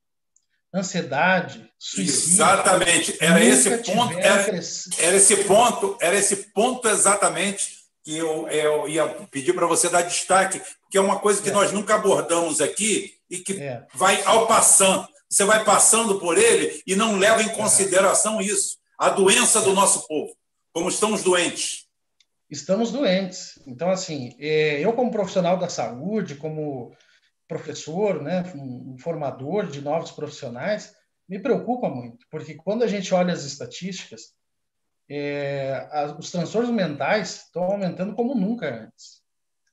ansiedade, 0.75 1.71
suicídio. 1.79 2.35
Exatamente, 2.35 3.17
era 3.21 3.45
esse 3.45 3.71
ponto, 3.79 4.19
era, 4.19 4.43
era, 4.43 5.17
esse 5.17 5.37
ponto, 5.45 5.99
era 6.01 6.17
esse 6.17 6.37
ponto 6.53 6.89
exatamente 6.89 7.77
que 8.03 8.17
eu, 8.17 8.49
eu 8.49 8.89
ia 8.89 9.07
pedir 9.31 9.53
para 9.53 9.67
você 9.67 9.89
dar 9.89 10.03
destaque, 10.03 10.63
que 10.91 10.97
é 10.97 11.01
uma 11.01 11.19
coisa 11.19 11.43
que 11.43 11.51
é. 11.51 11.53
nós 11.53 11.73
nunca 11.73 11.97
abordamos 11.97 12.61
aqui 12.61 13.15
e 13.29 13.39
que 13.39 13.61
é. 13.61 13.85
vai 13.95 14.23
ao 14.23 14.47
passando. 14.47 15.09
Você 15.29 15.45
vai 15.45 15.65
passando 15.65 16.21
por 16.21 16.39
ele 16.39 16.81
e 16.87 16.95
não 16.95 17.19
leva 17.19 17.43
em 17.43 17.49
consideração 17.49 18.41
isso, 18.41 18.79
a 18.99 19.11
doença 19.11 19.61
do 19.61 19.73
nosso 19.73 20.07
povo, 20.07 20.35
como 20.73 20.89
estamos 20.89 21.23
doentes. 21.23 21.87
Estamos 22.49 22.93
doentes. 22.93 23.59
Então, 23.67 23.91
assim, 23.91 24.35
é, 24.39 24.81
eu 24.81 24.93
como 24.93 25.11
profissional 25.11 25.59
da 25.59 25.69
saúde, 25.69 26.37
como 26.37 26.97
professor, 27.49 28.23
né, 28.23 28.43
um 28.55 28.97
formador 28.99 29.67
de 29.67 29.81
novos 29.81 30.11
profissionais, 30.11 30.95
me 31.29 31.39
preocupa 31.39 31.89
muito, 31.89 32.25
porque 32.31 32.55
quando 32.55 32.83
a 32.85 32.87
gente 32.87 33.13
olha 33.13 33.33
as 33.33 33.45
estatísticas, 33.45 34.33
é, 35.09 35.89
as, 35.91 36.17
os 36.19 36.31
transtornos 36.31 36.71
mentais 36.71 37.45
estão 37.45 37.65
aumentando 37.65 38.15
como 38.15 38.35
nunca 38.35 38.85
antes. 38.85 39.23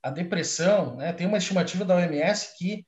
A 0.02 0.10
depressão, 0.10 0.96
né, 0.96 1.14
tem 1.14 1.28
uma 1.28 1.38
estimativa 1.38 1.86
da 1.86 1.96
OMS 1.96 2.58
que, 2.58 2.86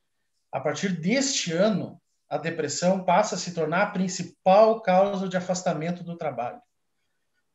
a 0.51 0.59
partir 0.59 0.99
deste 0.99 1.51
ano, 1.53 1.99
a 2.29 2.37
depressão 2.37 3.03
passa 3.03 3.35
a 3.35 3.37
se 3.37 3.53
tornar 3.53 3.83
a 3.83 3.91
principal 3.91 4.81
causa 4.81 5.27
de 5.27 5.37
afastamento 5.37 6.03
do 6.03 6.17
trabalho. 6.17 6.59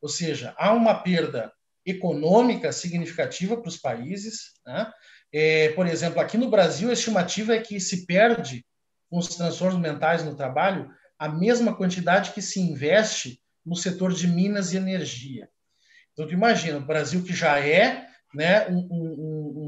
Ou 0.01 0.09
seja, 0.09 0.55
há 0.57 0.73
uma 0.73 0.95
perda 1.03 1.53
econômica 1.85 2.73
significativa 2.73 3.57
para 3.57 3.69
os 3.69 3.77
países, 3.77 4.53
né? 4.67 4.93
É, 5.33 5.71
por 5.71 5.87
exemplo, 5.87 6.21
aqui 6.21 6.37
no 6.37 6.51
Brasil, 6.51 6.91
a 6.91 6.93
estimativa 6.93 7.55
é 7.55 7.61
que 7.61 7.79
se 7.79 8.05
perde 8.05 8.65
com 9.09 9.19
os 9.19 9.29
transtornos 9.29 9.81
mentais 9.81 10.25
no 10.25 10.35
trabalho 10.35 10.91
a 11.19 11.29
mesma 11.29 11.77
quantidade 11.77 12.33
que 12.33 12.43
se 12.43 12.61
investe 12.61 13.41
no 13.65 13.77
setor 13.77 14.13
de 14.13 14.27
minas 14.27 14.73
e 14.73 14.77
energia. 14.77 15.49
Então, 16.13 16.29
imagina, 16.31 16.79
o 16.79 16.87
Brasil 16.87 17.23
que 17.23 17.33
já 17.33 17.61
é 17.61 18.09
né, 18.35 18.69
um, 18.69 18.79
um 18.91 19.60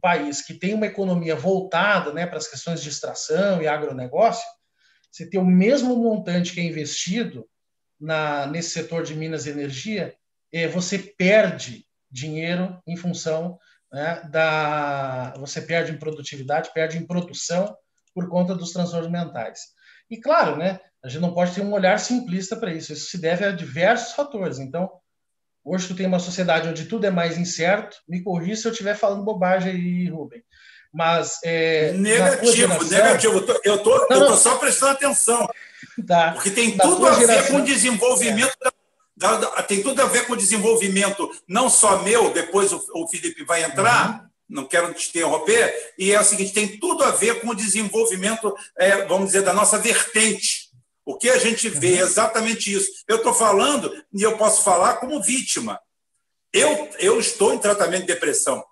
país 0.00 0.42
que 0.42 0.54
tem 0.54 0.74
uma 0.74 0.86
economia 0.86 1.36
voltada 1.36 2.12
né, 2.12 2.26
para 2.26 2.38
as 2.38 2.48
questões 2.48 2.82
de 2.82 2.88
extração 2.88 3.62
e 3.62 3.68
agronegócio, 3.68 4.46
você 5.10 5.28
ter 5.28 5.38
o 5.38 5.44
mesmo 5.44 5.96
montante 5.96 6.52
que 6.52 6.60
é 6.60 6.64
investido 6.64 7.46
na, 8.00 8.46
nesse 8.46 8.70
setor 8.70 9.02
de 9.02 9.14
minas 9.14 9.46
e 9.46 9.50
energia, 9.50 10.14
é, 10.52 10.66
você 10.68 10.98
perde 10.98 11.84
dinheiro 12.10 12.80
em 12.86 12.96
função 12.96 13.58
né, 13.92 14.22
da 14.30 15.34
você 15.36 15.60
perde 15.60 15.92
em 15.92 15.98
produtividade, 15.98 16.72
perde 16.72 16.98
em 16.98 17.06
produção 17.06 17.76
por 18.14 18.28
conta 18.28 18.54
dos 18.54 18.72
transtornos 18.72 19.10
mentais. 19.10 19.60
E 20.08 20.20
claro, 20.20 20.56
né, 20.56 20.80
a 21.02 21.08
gente 21.08 21.20
não 21.20 21.32
pode 21.32 21.54
ter 21.54 21.62
um 21.62 21.72
olhar 21.72 21.98
simplista 21.98 22.56
para 22.56 22.72
isso. 22.72 22.92
Isso 22.92 23.10
se 23.10 23.18
deve 23.18 23.44
a 23.44 23.52
diversos 23.52 24.12
fatores. 24.12 24.58
Então, 24.58 24.90
hoje 25.64 25.88
tu 25.88 25.94
tem 25.94 26.06
uma 26.06 26.18
sociedade 26.18 26.68
onde 26.68 26.86
tudo 26.86 27.06
é 27.06 27.10
mais 27.10 27.36
incerto. 27.38 27.96
Me 28.08 28.22
corrija 28.22 28.62
se 28.62 28.68
eu 28.68 28.72
estiver 28.72 28.96
falando 28.96 29.24
bobagem 29.24 29.72
aí, 29.72 30.08
Rubem. 30.08 30.42
Mas 30.92 31.38
é, 31.44 31.92
negativo, 31.92 32.52
geração... 32.52 32.88
negativo. 32.88 33.38
Eu 33.38 33.46
tô, 33.46 33.60
eu 33.64 33.78
tô, 33.78 34.06
eu 34.10 34.26
tô 34.26 34.36
só 34.36 34.56
prestando 34.56 34.92
atenção. 34.92 35.48
Tá. 36.06 36.32
Porque 36.32 36.50
tem 36.50 36.76
tudo 36.76 37.06
a 37.06 37.12
ver 37.12 37.46
com 37.48 37.56
o 37.56 37.64
desenvolvimento 37.64 38.56
é. 38.64 38.64
da 38.64 39.62
tem 39.62 39.82
tudo 39.82 40.00
a 40.00 40.06
ver 40.06 40.26
com 40.26 40.32
o 40.32 40.36
desenvolvimento, 40.36 41.30
não 41.46 41.68
só 41.68 42.02
meu, 42.02 42.32
depois 42.32 42.72
o, 42.72 42.82
o 42.94 43.06
Felipe 43.06 43.44
vai 43.44 43.62
entrar, 43.62 44.22
uhum. 44.22 44.28
não 44.48 44.64
quero 44.64 44.92
te 44.94 45.10
interromper, 45.10 45.92
e 45.98 46.10
é 46.10 46.18
o 46.18 46.24
seguinte: 46.24 46.54
tem 46.54 46.78
tudo 46.78 47.04
a 47.04 47.10
ver 47.10 47.40
com 47.40 47.48
o 47.48 47.54
desenvolvimento, 47.54 48.54
é, 48.78 49.04
vamos 49.04 49.26
dizer, 49.26 49.42
da 49.42 49.52
nossa 49.52 49.78
vertente. 49.78 50.69
O 51.04 51.16
que 51.16 51.28
a 51.28 51.38
gente 51.38 51.68
vê 51.68 51.96
é 51.96 52.00
exatamente 52.00 52.72
isso. 52.72 52.90
Eu 53.08 53.16
estou 53.16 53.34
falando, 53.34 53.92
e 54.12 54.22
eu 54.22 54.36
posso 54.36 54.62
falar 54.62 54.96
como 54.96 55.22
vítima. 55.22 55.80
Eu, 56.52 56.90
eu 56.98 57.18
estou 57.18 57.54
em 57.54 57.58
tratamento 57.58 58.02
de 58.02 58.12
depressão. 58.12 58.64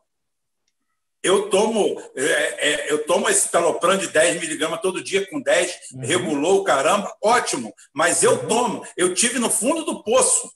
Eu 1.23 1.51
tomo, 1.51 2.01
é, 2.15 2.23
é, 2.23 2.93
eu 2.93 3.05
tomo 3.05 3.29
esse 3.29 3.51
talopram 3.51 3.97
de 3.97 4.07
10 4.09 4.41
miligramas 4.41 4.81
todo 4.81 5.03
dia 5.03 5.29
com 5.29 5.41
10, 5.41 5.79
uhum. 5.93 6.01
regulou 6.01 6.63
caramba, 6.63 7.13
ótimo. 7.23 7.75
Mas 7.93 8.23
eu 8.23 8.33
uhum. 8.33 8.49
tomo. 8.49 8.87
Eu 8.97 9.15
tive 9.15 9.39
no 9.39 9.51
fundo 9.51 9.85
do 9.85 10.03
poço. 10.03 10.53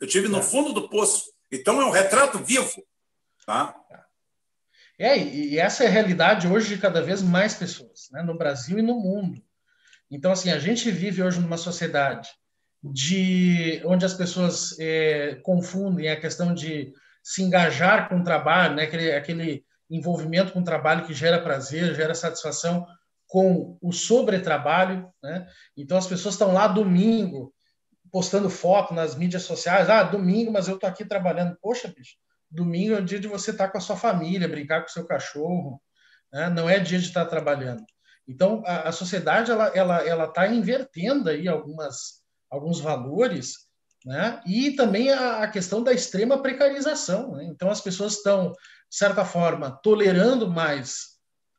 Eu 0.00 0.06
tive 0.06 0.28
no 0.28 0.38
é. 0.38 0.42
fundo 0.42 0.72
do 0.72 0.88
poço. 0.88 1.30
Então 1.52 1.80
é 1.80 1.84
um 1.84 1.90
retrato 1.90 2.38
vivo. 2.38 2.82
Tá? 3.44 3.74
É, 4.98 5.16
e 5.16 5.58
essa 5.58 5.84
é 5.84 5.86
a 5.86 5.90
realidade 5.90 6.46
hoje 6.46 6.74
de 6.74 6.80
cada 6.80 7.00
vez 7.00 7.22
mais 7.22 7.54
pessoas, 7.54 8.08
né? 8.10 8.22
no 8.22 8.36
Brasil 8.36 8.78
e 8.78 8.82
no 8.82 9.00
mundo. 9.00 9.42
Então, 10.10 10.32
assim, 10.32 10.50
a 10.50 10.58
gente 10.58 10.90
vive 10.90 11.22
hoje 11.22 11.40
numa 11.40 11.56
sociedade 11.56 12.28
de 12.82 13.82
onde 13.84 14.04
as 14.04 14.14
pessoas 14.14 14.78
é, 14.78 15.38
confundem 15.42 16.08
a 16.08 16.20
questão 16.20 16.54
de 16.54 16.92
se 17.22 17.42
engajar 17.42 18.08
com 18.08 18.20
o 18.20 18.24
trabalho, 18.24 18.74
né? 18.74 18.84
aquele, 18.84 19.12
aquele 19.12 19.64
envolvimento 19.90 20.52
com 20.52 20.60
o 20.60 20.64
trabalho 20.64 21.06
que 21.06 21.12
gera 21.12 21.42
prazer, 21.42 21.94
gera 21.94 22.14
satisfação 22.14 22.86
com 23.26 23.78
o 23.80 23.92
sobretrabalho, 23.92 25.08
né? 25.22 25.46
Então 25.76 25.96
as 25.96 26.06
pessoas 26.06 26.34
estão 26.34 26.52
lá 26.52 26.66
domingo 26.66 27.54
postando 28.10 28.50
foto 28.50 28.92
nas 28.92 29.14
mídias 29.14 29.44
sociais, 29.44 29.88
ah, 29.88 30.02
domingo, 30.02 30.50
mas 30.50 30.66
eu 30.66 30.76
tô 30.76 30.86
aqui 30.86 31.04
trabalhando. 31.04 31.56
Poxa, 31.62 31.86
bicho, 31.86 32.16
domingo 32.50 32.94
é 32.94 32.98
o 32.98 33.04
dia 33.04 33.20
de 33.20 33.28
você 33.28 33.52
estar 33.52 33.66
tá 33.66 33.70
com 33.70 33.78
a 33.78 33.80
sua 33.80 33.96
família, 33.96 34.48
brincar 34.48 34.80
com 34.80 34.88
o 34.88 34.92
seu 34.92 35.06
cachorro, 35.06 35.80
né? 36.32 36.48
Não 36.48 36.68
é 36.68 36.80
dia 36.80 36.98
de 36.98 37.06
estar 37.06 37.24
tá 37.24 37.30
trabalhando. 37.30 37.84
Então 38.30 38.62
a, 38.66 38.88
a 38.88 38.92
sociedade 38.92 39.50
ela 39.50 39.68
ela 39.74 40.06
ela 40.06 40.24
está 40.24 40.46
invertendo 40.46 41.28
aí 41.28 41.48
algumas 41.48 42.20
alguns 42.50 42.80
valores, 42.80 43.54
né? 44.04 44.40
E 44.46 44.72
também 44.72 45.10
a, 45.10 45.42
a 45.42 45.48
questão 45.48 45.82
da 45.82 45.92
extrema 45.92 46.40
precarização. 46.40 47.32
Né? 47.32 47.44
Então 47.44 47.70
as 47.70 47.80
pessoas 47.80 48.14
estão 48.14 48.52
de 48.90 48.96
certa 48.96 49.24
forma, 49.24 49.70
tolerando 49.70 50.50
mais 50.50 51.10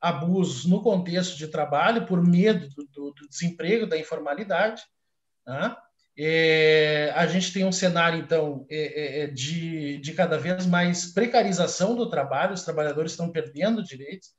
abusos 0.02 0.66
no 0.66 0.82
contexto 0.82 1.38
de 1.38 1.48
trabalho 1.48 2.06
por 2.06 2.22
medo 2.22 2.68
do, 2.70 2.86
do, 2.88 3.14
do 3.14 3.30
desemprego, 3.30 3.88
da 3.88 3.98
informalidade. 3.98 4.84
Né? 5.48 5.76
É, 6.18 7.14
a 7.16 7.26
gente 7.26 7.54
tem 7.54 7.64
um 7.64 7.72
cenário, 7.72 8.20
então, 8.20 8.66
é, 8.70 8.78
é, 8.78 9.24
é, 9.24 9.28
de, 9.28 9.98
de 10.00 10.14
cada 10.14 10.38
vez 10.38 10.66
mais 10.66 11.14
precarização 11.14 11.96
do 11.96 12.10
trabalho, 12.10 12.54
os 12.54 12.64
trabalhadores 12.64 13.12
estão 13.12 13.32
perdendo 13.32 13.82
direitos. 13.82 14.30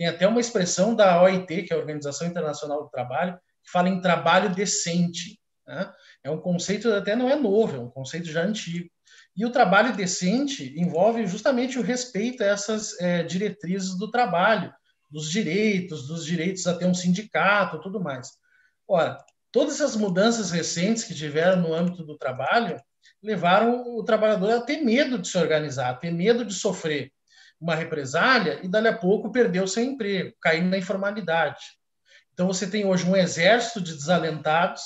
Tem 0.00 0.08
até 0.08 0.26
uma 0.26 0.40
expressão 0.40 0.94
da 0.94 1.22
OIT, 1.22 1.64
que 1.64 1.74
é 1.74 1.76
a 1.76 1.78
Organização 1.78 2.26
Internacional 2.26 2.84
do 2.84 2.88
Trabalho, 2.88 3.38
que 3.62 3.70
fala 3.70 3.90
em 3.90 4.00
trabalho 4.00 4.54
decente. 4.54 5.38
Né? 5.66 5.92
É 6.24 6.30
um 6.30 6.40
conceito 6.40 6.90
até 6.90 7.14
não 7.14 7.28
é 7.28 7.36
novo, 7.36 7.76
é 7.76 7.78
um 7.78 7.90
conceito 7.90 8.26
já 8.30 8.42
antigo. 8.42 8.88
E 9.36 9.44
o 9.44 9.52
trabalho 9.52 9.94
decente 9.94 10.72
envolve 10.74 11.26
justamente 11.26 11.78
o 11.78 11.82
respeito 11.82 12.42
a 12.42 12.46
essas 12.46 12.98
é, 12.98 13.22
diretrizes 13.22 13.94
do 13.98 14.10
trabalho, 14.10 14.72
dos 15.10 15.30
direitos, 15.30 16.08
dos 16.08 16.24
direitos 16.24 16.66
a 16.66 16.74
ter 16.74 16.86
um 16.86 16.94
sindicato, 16.94 17.78
tudo 17.82 18.00
mais. 18.00 18.30
Ora, 18.88 19.18
todas 19.52 19.74
essas 19.74 19.96
mudanças 19.96 20.50
recentes 20.50 21.04
que 21.04 21.14
tiveram 21.14 21.60
no 21.60 21.74
âmbito 21.74 22.02
do 22.02 22.16
trabalho 22.16 22.80
levaram 23.22 23.98
o 23.98 24.02
trabalhador 24.02 24.50
a 24.52 24.62
ter 24.62 24.78
medo 24.78 25.18
de 25.18 25.28
se 25.28 25.36
organizar, 25.36 25.90
a 25.90 25.94
ter 25.94 26.10
medo 26.10 26.42
de 26.42 26.54
sofrer, 26.54 27.12
uma 27.60 27.74
represália 27.74 28.60
e, 28.62 28.68
dali 28.68 28.88
a 28.88 28.96
pouco, 28.96 29.30
perdeu 29.30 29.66
seu 29.66 29.84
emprego, 29.84 30.34
caindo 30.40 30.70
na 30.70 30.78
informalidade. 30.78 31.60
Então, 32.32 32.46
você 32.46 32.66
tem 32.66 32.86
hoje 32.86 33.04
um 33.04 33.16
exército 33.16 33.80
de 33.80 33.94
desalentados, 33.94 34.82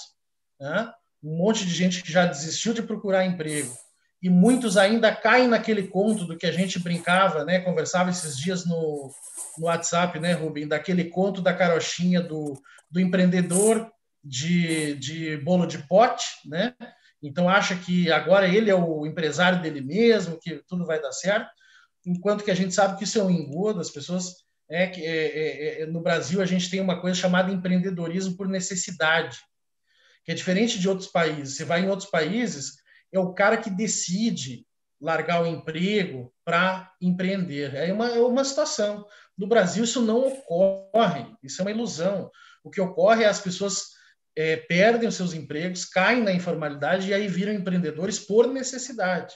né? 0.61 0.93
um 1.23 1.37
monte 1.37 1.65
de 1.65 1.73
gente 1.73 2.03
que 2.03 2.11
já 2.11 2.27
desistiu 2.27 2.75
de 2.75 2.83
procurar 2.83 3.25
emprego, 3.25 3.73
e 4.21 4.29
muitos 4.29 4.77
ainda 4.77 5.15
caem 5.15 5.49
naquele 5.49 5.87
conto 5.87 6.25
do 6.25 6.37
que 6.37 6.47
a 6.47 6.53
gente 6.53 6.79
brincava, 6.79 7.45
né? 7.45 7.61
conversava 7.61 8.11
esses 8.11 8.37
dias 8.37 8.67
no, 8.67 9.11
no 9.59 9.67
WhatsApp, 9.67 10.19
né, 10.19 10.33
Rubem, 10.33 10.67
daquele 10.67 11.05
conto 11.05 11.43
da 11.43 11.53
carochinha 11.53 12.21
do, 12.21 12.61
do 12.91 13.01
empreendedor 13.01 13.91
de, 14.25 14.95
de 14.95 15.37
bolo 15.37 15.67
de 15.67 15.79
pote, 15.87 16.27
né? 16.47 16.75
Então 17.23 17.49
acha 17.49 17.75
que 17.77 18.11
agora 18.11 18.49
ele 18.49 18.71
é 18.71 18.75
o 18.75 19.07
empresário 19.07 19.61
dele 19.61 19.81
mesmo, 19.81 20.39
que 20.41 20.63
tudo 20.67 20.87
vai 20.87 21.01
dar 21.01 21.13
certo, 21.13 21.51
enquanto 22.07 22.45
que 22.45 22.51
a 22.51 22.55
gente 22.55 22.75
sabe 22.75 22.99
que 22.99 23.05
isso 23.05 23.19
é 23.19 23.23
um 23.23 23.31
engodo, 23.31 23.81
as 23.81 23.91
pessoas 23.91 24.45
é 24.69 24.87
que 24.87 25.05
é, 25.05 25.27
é, 25.27 25.83
é, 25.83 25.87
no 25.87 26.01
Brasil 26.01 26.41
a 26.41 26.47
gente 26.47 26.71
tem 26.71 26.81
uma 26.81 27.01
coisa 27.01 27.19
chamada 27.19 27.53
empreendedorismo 27.53 28.37
por 28.37 28.49
necessidade, 28.49 29.39
que 30.25 30.33
é 30.33 30.35
diferente 30.35 30.79
de 30.79 30.89
outros 30.89 31.09
países. 31.09 31.57
Você 31.57 31.65
vai 31.65 31.83
em 31.83 31.89
outros 31.89 32.09
países, 32.09 32.77
é 33.13 33.19
o 33.19 33.35
cara 33.35 33.57
que 33.57 33.71
decide 33.71 34.67
largar 35.01 35.43
o 35.43 35.47
emprego 35.47 36.33
para 36.45 36.91
empreender. 37.01 37.75
É 37.75 37.93
uma, 37.93 38.09
é 38.09 38.21
uma 38.21 38.45
situação. 38.45 39.07
No 39.37 39.47
Brasil 39.47 39.85
isso 39.85 40.01
não 40.01 40.27
ocorre, 40.27 41.27
isso 41.43 41.61
é 41.61 41.65
uma 41.65 41.71
ilusão. 41.71 42.31
O 42.63 42.71
que 42.71 42.81
ocorre 42.81 43.25
é 43.25 43.29
as 43.29 43.41
pessoas 43.41 43.95
é, 44.37 44.57
perdem 44.57 45.09
os 45.09 45.15
seus 45.15 45.35
empregos, 45.35 45.85
caem 45.85 46.23
na 46.23 46.33
informalidade 46.33 47.09
e 47.09 47.15
aí 47.15 47.29
viram 47.29 47.53
empreendedores 47.53 48.19
por 48.19 48.47
necessidade. 48.47 49.35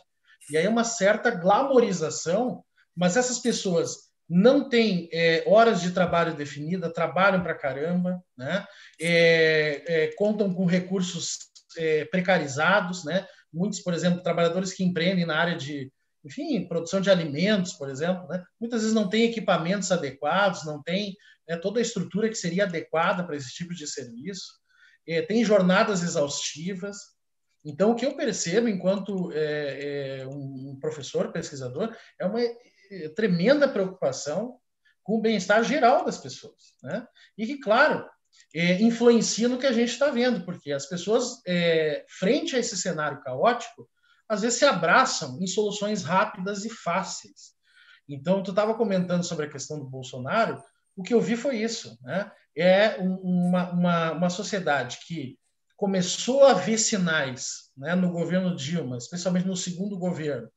E 0.51 0.57
aí 0.57 0.65
é 0.67 0.69
uma 0.69 0.85
certa 0.85 1.31
glamorização, 1.31 2.65
mas 2.97 3.17
essas 3.17 3.39
pessoas 3.39 4.09
não 4.29 4.69
têm 4.69 5.09
é, 5.13 5.43
horas 5.47 5.81
de 5.81 5.93
trabalho 5.93 6.37
definida, 6.37 6.93
trabalham 6.93 7.43
para 7.43 7.55
caramba, 7.55 8.23
né? 8.37 8.67
É, 9.01 9.83
é, 9.87 10.15
contam 10.17 10.53
com 10.53 10.67
recursos 10.67 11.39
é, 11.77 12.05
precarizados, 12.07 13.05
né? 13.05 13.27
Muitos, 13.53 13.81
por 13.81 13.95
exemplo, 13.95 14.23
trabalhadores 14.23 14.75
que 14.75 14.85
empreendem 14.85 15.25
na 15.25 15.39
área 15.39 15.57
de, 15.57 15.91
enfim, 16.25 16.69
produção 16.69 17.01
de 17.01 17.11
alimentos, 17.11 17.73
por 17.73 17.89
exemplo, 17.89 18.29
né? 18.29 18.45
muitas 18.61 18.83
vezes 18.83 18.95
não 18.95 19.09
têm 19.09 19.25
equipamentos 19.25 19.91
adequados, 19.91 20.67
não 20.67 20.83
tem 20.83 21.15
né, 21.49 21.57
toda 21.57 21.79
a 21.79 21.83
estrutura 21.83 22.29
que 22.29 22.35
seria 22.35 22.65
adequada 22.65 23.25
para 23.25 23.37
esse 23.37 23.55
tipo 23.55 23.75
de 23.75 23.87
serviço 23.87 24.59
é, 25.09 25.23
tem 25.23 25.43
jornadas 25.45 26.03
exaustivas. 26.03 26.99
Então, 27.69 27.91
o 27.91 27.95
que 27.95 28.07
eu 28.07 28.17
percebo 28.17 28.67
enquanto 28.67 29.31
é, 29.35 30.21
é, 30.21 30.27
um 30.27 30.79
professor, 30.81 31.31
pesquisador, 31.31 31.95
é 32.19 32.25
uma 32.25 32.41
é, 32.41 33.11
tremenda 33.15 33.69
preocupação 33.69 34.57
com 35.03 35.19
o 35.19 35.21
bem-estar 35.21 35.63
geral 35.63 36.03
das 36.03 36.17
pessoas. 36.17 36.75
Né? 36.83 37.07
E 37.37 37.47
que, 37.47 37.61
claro, 37.61 38.09
é, 38.55 38.81
influencia 38.81 39.49
no 39.49 39.59
que 39.59 39.67
a 39.67 39.73
gente 39.73 39.91
está 39.91 40.11
vendo, 40.11 40.47
porque 40.47 40.73
as 40.73 40.87
pessoas, 40.87 41.43
é, 41.47 42.07
frente 42.09 42.57
a 42.57 42.59
esse 42.59 42.75
cenário 42.75 43.21
caótico, 43.21 43.87
às 44.27 44.41
vezes 44.41 44.59
se 44.59 44.65
abraçam 44.65 45.39
em 45.39 45.47
soluções 45.47 46.03
rápidas 46.03 46.65
e 46.65 46.71
fáceis. 46.71 47.53
Então, 48.09 48.43
tu 48.43 48.49
estava 48.49 48.75
comentando 48.75 49.25
sobre 49.25 49.45
a 49.45 49.51
questão 49.51 49.79
do 49.79 49.85
Bolsonaro, 49.85 50.63
o 50.97 51.03
que 51.03 51.13
eu 51.13 51.21
vi 51.21 51.37
foi 51.37 51.59
isso. 51.59 51.99
Né? 52.01 52.33
É 52.57 52.97
uma, 52.97 53.71
uma, 53.73 54.13
uma 54.13 54.31
sociedade 54.31 55.01
que 55.07 55.39
começou 55.79 56.45
a 56.45 56.53
ver 56.53 56.77
sinais 56.77 57.71
né, 57.75 57.95
no 57.95 58.11
governo 58.11 58.55
Dilma, 58.55 58.99
especialmente 58.99 59.47
no 59.47 59.57
segundo 59.57 59.97
governo, 59.97 60.51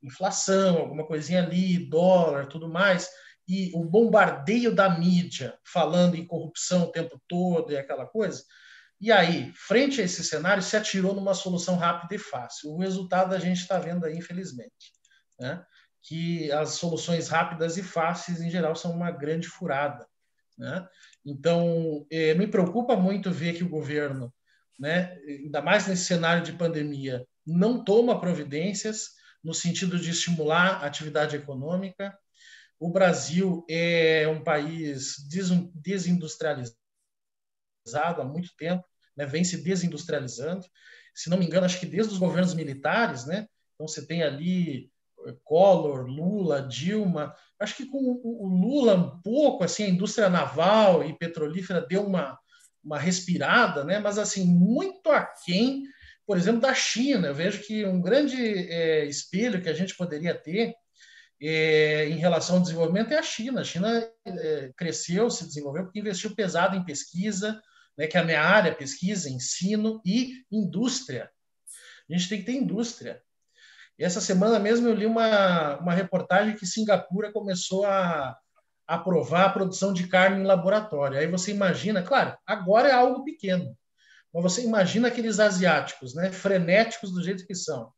inflação, 0.00 0.78
alguma 0.78 1.04
coisinha 1.04 1.42
ali, 1.42 1.88
dólar, 1.88 2.46
tudo 2.46 2.68
mais, 2.68 3.08
e 3.48 3.72
o 3.74 3.84
bombardeio 3.84 4.72
da 4.72 4.88
mídia 4.88 5.58
falando 5.64 6.14
em 6.14 6.24
corrupção 6.24 6.84
o 6.84 6.92
tempo 6.92 7.20
todo 7.26 7.72
e 7.72 7.76
aquela 7.76 8.06
coisa. 8.06 8.44
E 9.00 9.10
aí, 9.10 9.52
frente 9.56 10.00
a 10.00 10.04
esse 10.04 10.22
cenário, 10.22 10.62
se 10.62 10.76
atirou 10.76 11.14
numa 11.14 11.34
solução 11.34 11.76
rápida 11.76 12.14
e 12.14 12.18
fácil. 12.18 12.70
O 12.70 12.78
resultado 12.78 13.34
a 13.34 13.38
gente 13.38 13.58
está 13.60 13.78
vendo 13.78 14.04
aí, 14.04 14.16
infelizmente. 14.16 14.92
Né? 15.40 15.64
que 16.08 16.50
as 16.52 16.70
soluções 16.70 17.28
rápidas 17.28 17.76
e 17.76 17.82
fáceis, 17.82 18.40
em 18.40 18.50
geral, 18.50 18.74
são 18.74 18.92
uma 18.92 19.10
grande 19.10 19.46
furada. 19.46 20.06
Né? 20.56 20.88
Então, 21.24 22.06
eh, 22.10 22.34
me 22.34 22.46
preocupa 22.46 22.96
muito 22.96 23.30
ver 23.30 23.54
que 23.54 23.62
o 23.62 23.68
governo, 23.68 24.32
né, 24.78 25.18
ainda 25.26 25.60
mais 25.60 25.86
nesse 25.86 26.04
cenário 26.04 26.42
de 26.42 26.52
pandemia, 26.52 27.26
não 27.46 27.82
toma 27.82 28.20
providências 28.20 29.16
no 29.42 29.52
sentido 29.54 29.98
de 29.98 30.10
estimular 30.10 30.82
a 30.82 30.86
atividade 30.86 31.36
econômica. 31.36 32.16
O 32.78 32.90
Brasil 32.90 33.64
é 33.68 34.28
um 34.28 34.42
país 34.42 35.16
desindustrializado 35.82 36.76
há 37.86 38.24
muito 38.24 38.50
tempo, 38.56 38.84
né, 39.16 39.26
vem 39.26 39.42
se 39.42 39.62
desindustrializando. 39.62 40.64
Se 41.14 41.28
não 41.28 41.38
me 41.38 41.46
engano, 41.46 41.66
acho 41.66 41.80
que 41.80 41.86
desde 41.86 42.12
os 42.12 42.18
governos 42.18 42.54
militares, 42.54 43.26
né? 43.26 43.48
Então 43.74 43.88
você 43.88 44.06
tem 44.06 44.22
ali 44.22 44.88
Collor, 45.42 46.06
Lula, 46.06 46.62
Dilma. 46.62 47.34
Acho 47.58 47.76
que 47.76 47.86
com 47.86 47.98
o 47.98 48.46
Lula 48.46 48.94
um 48.94 49.20
pouco 49.20 49.64
assim 49.64 49.84
a 49.84 49.88
indústria 49.88 50.28
naval 50.28 51.04
e 51.04 51.18
petrolífera 51.18 51.80
deu 51.80 52.06
uma, 52.06 52.38
uma 52.88 52.98
respirada, 52.98 53.84
né? 53.84 53.98
Mas 53.98 54.18
assim 54.18 54.46
muito 54.46 55.10
aquém, 55.10 55.84
por 56.26 56.38
exemplo, 56.38 56.62
da 56.62 56.72
China. 56.72 57.28
Eu 57.28 57.34
vejo 57.34 57.62
que 57.62 57.84
um 57.84 58.00
grande 58.00 58.36
é, 58.36 59.04
espelho 59.04 59.60
que 59.60 59.68
a 59.68 59.74
gente 59.74 59.94
poderia 59.94 60.34
ter 60.34 60.74
é, 61.40 62.08
em 62.08 62.16
relação 62.16 62.56
ao 62.56 62.62
desenvolvimento 62.62 63.12
é 63.12 63.18
a 63.18 63.22
China. 63.22 63.60
A 63.60 63.64
China 63.64 64.10
é, 64.26 64.72
cresceu, 64.74 65.30
se 65.30 65.44
desenvolveu 65.44 65.84
porque 65.84 66.00
investiu 66.00 66.34
pesado 66.34 66.76
em 66.76 66.84
pesquisa, 66.84 67.60
né? 67.96 68.06
Que 68.06 68.16
é 68.16 68.20
a 68.20 68.24
minha 68.24 68.42
área, 68.42 68.74
pesquisa, 68.74 69.28
ensino 69.28 70.00
e 70.04 70.32
indústria. 70.50 71.30
A 72.10 72.16
gente 72.16 72.28
tem 72.30 72.38
que 72.38 72.46
ter 72.46 72.54
indústria. 72.54 73.20
E 73.98 74.04
essa 74.04 74.20
semana 74.20 74.58
mesmo 74.58 74.88
eu 74.88 74.94
li 74.94 75.04
uma, 75.04 75.76
uma 75.76 75.92
reportagem 75.92 76.56
que 76.56 76.64
Singapura 76.64 77.30
começou 77.32 77.84
a 77.84 78.34
aprovar 78.88 79.44
a 79.44 79.50
produção 79.50 79.92
de 79.92 80.08
carne 80.08 80.40
em 80.40 80.46
laboratório. 80.46 81.18
Aí 81.18 81.26
você 81.26 81.52
imagina, 81.52 82.02
claro, 82.02 82.36
agora 82.46 82.88
é 82.88 82.92
algo 82.92 83.22
pequeno, 83.22 83.76
mas 84.32 84.42
você 84.42 84.64
imagina 84.64 85.08
aqueles 85.08 85.38
asiáticos, 85.38 86.14
né, 86.14 86.32
frenéticos 86.32 87.12
do 87.12 87.22
jeito 87.22 87.46
que 87.46 87.54
são, 87.54 87.92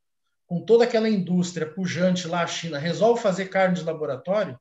com 0.46 0.64
toda 0.64 0.82
aquela 0.82 1.08
indústria 1.08 1.72
pujante 1.72 2.26
lá, 2.26 2.42
a 2.42 2.46
China, 2.46 2.76
resolve 2.76 3.22
fazer 3.22 3.46
carne 3.46 3.76
de 3.76 3.84
laboratório, 3.84 4.58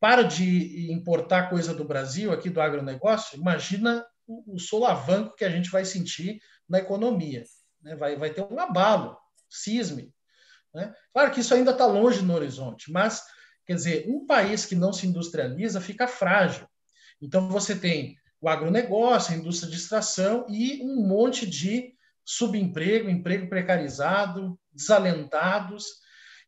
para 0.00 0.22
de 0.22 0.90
importar 0.90 1.50
coisa 1.50 1.74
do 1.74 1.84
Brasil, 1.84 2.32
aqui 2.32 2.48
do 2.48 2.60
agronegócio, 2.60 3.38
imagina 3.38 4.04
o, 4.26 4.54
o 4.54 4.58
solavanco 4.58 5.36
que 5.36 5.44
a 5.44 5.50
gente 5.50 5.70
vai 5.70 5.84
sentir 5.84 6.40
na 6.68 6.78
economia. 6.78 7.44
Né? 7.82 7.94
Vai, 7.94 8.16
vai 8.16 8.30
ter 8.30 8.42
um 8.42 8.58
abalo, 8.58 9.16
cisme. 9.50 10.12
Né? 10.74 10.92
Claro 11.12 11.30
que 11.30 11.40
isso 11.40 11.54
ainda 11.54 11.72
está 11.72 11.86
longe 11.86 12.22
no 12.22 12.34
horizonte, 12.34 12.90
mas, 12.90 13.22
quer 13.66 13.74
dizer, 13.74 14.04
um 14.08 14.26
país 14.26 14.64
que 14.64 14.74
não 14.74 14.92
se 14.92 15.06
industrializa 15.06 15.80
fica 15.80 16.06
frágil. 16.06 16.66
Então, 17.20 17.48
você 17.48 17.76
tem 17.76 18.16
o 18.40 18.48
agronegócio, 18.48 19.32
a 19.32 19.36
indústria 19.36 19.70
de 19.70 19.76
extração 19.76 20.46
e 20.48 20.82
um 20.82 21.06
monte 21.06 21.46
de 21.46 21.94
subemprego, 22.24 23.08
emprego 23.08 23.48
precarizado, 23.48 24.58
desalentados, 24.72 25.86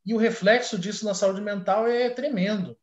e 0.04 0.12
o 0.12 0.18
reflexo 0.18 0.78
disso 0.78 1.04
na 1.04 1.14
saúde 1.14 1.40
mental 1.40 1.86
é 1.86 2.10
tremendo. 2.10 2.76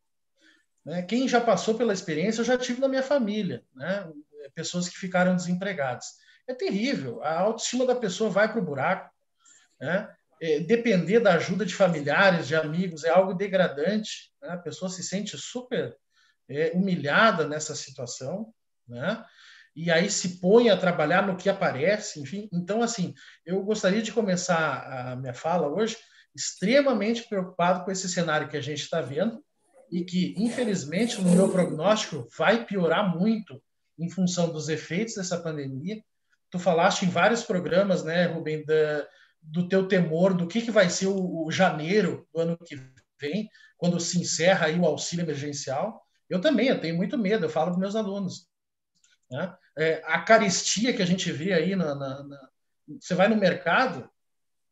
Né? 0.86 1.04
Quem 1.04 1.28
já 1.28 1.40
passou 1.40 1.76
pela 1.76 1.94
experiência, 1.94 2.42
eu 2.42 2.46
já 2.46 2.58
tive 2.58 2.82
na 2.82 2.88
minha 2.88 3.04
família, 3.04 3.64
né? 3.76 4.10
pessoas 4.56 4.90
que 4.90 4.98
ficaram 4.98 5.36
desempregadas. 5.36 6.06
É 6.48 6.54
terrível, 6.54 7.22
a 7.24 7.40
autoestima 7.40 7.86
da 7.86 7.96
pessoa 7.96 8.30
vai 8.30 8.52
para 8.52 8.62
o 8.62 8.66
buraco. 8.66 9.14
Né? 9.80 10.10
É, 10.42 10.60
depender 10.60 11.20
da 11.20 11.36
ajuda 11.36 11.64
de 11.64 11.76
familiares, 11.76 12.48
de 12.48 12.56
amigos, 12.56 13.04
é 13.04 13.10
algo 13.10 13.36
degradante. 13.36 14.32
Né? 14.42 14.50
A 14.50 14.58
pessoa 14.58 14.90
se 14.90 15.04
sente 15.04 15.38
super 15.38 15.96
é, 16.50 16.72
humilhada 16.74 17.48
nessa 17.48 17.76
situação, 17.76 18.52
né? 18.88 19.24
e 19.76 19.92
aí 19.92 20.10
se 20.10 20.40
põe 20.40 20.70
a 20.70 20.76
trabalhar 20.76 21.26
no 21.26 21.38
que 21.38 21.48
aparece, 21.48 22.20
enfim. 22.20 22.50
Então, 22.52 22.82
assim, 22.82 23.14
eu 23.46 23.64
gostaria 23.64 24.02
de 24.02 24.12
começar 24.12 25.12
a 25.12 25.16
minha 25.16 25.34
fala 25.34 25.68
hoje 25.68 25.96
extremamente 26.36 27.28
preocupado 27.28 27.86
com 27.86 27.92
esse 27.92 28.10
cenário 28.10 28.48
que 28.48 28.58
a 28.58 28.62
gente 28.62 28.82
está 28.82 29.00
vendo 29.00 29.44
e 29.92 30.04
que, 30.04 30.34
infelizmente, 30.38 31.22
no 31.22 31.30
meu 31.32 31.50
prognóstico, 31.50 32.28
vai 32.38 32.66
piorar 32.66 33.16
muito 33.16 33.62
em 34.00 34.10
função 34.10 34.52
dos 34.52 34.70
efeitos 34.70 35.16
dessa 35.16 35.38
pandemia. 35.38 36.02
Tu 36.50 36.58
falaste 36.58 37.04
em 37.04 37.10
vários 37.10 37.44
programas, 37.44 38.04
né, 38.04 38.26
Rubem, 38.26 38.66
da, 38.66 39.08
do 39.42 39.68
teu 39.68 39.88
temor 39.88 40.34
do 40.34 40.48
que, 40.48 40.62
que 40.62 40.72
vai 40.72 40.90
ser 40.90 41.08
o, 41.08 41.46
o, 41.46 41.52
janeiro 41.52 42.28
do 42.34 42.42
ano 42.42 42.58
que 42.58 42.80
vem, 43.20 43.50
quando 43.78 44.00
se 44.00 44.20
encerra 44.20 44.68
aí 44.68 44.80
o 44.80 44.86
auxílio 44.86 45.24
emergencial. 45.24 46.02
Eu 46.30 46.40
também, 46.40 46.68
eu 46.68 46.80
tenho 46.80 46.96
muito 46.96 47.18
medo, 47.18 47.46
eu 47.46 47.50
falo 47.50 47.72
para 47.72 47.80
meus 47.80 47.96
alunos. 47.96 48.48
Né? 49.30 49.56
É, 49.78 50.02
a 50.06 50.22
carestia 50.22 50.94
que 50.94 51.02
a 51.02 51.06
gente 51.06 51.32
vê 51.32 51.54
aí, 51.54 51.76
na, 51.76 51.96
na, 51.96 52.24
na, 52.24 52.50
você 53.00 53.16
vai 53.16 53.28
no 53.28 53.36
mercado, 53.36 54.10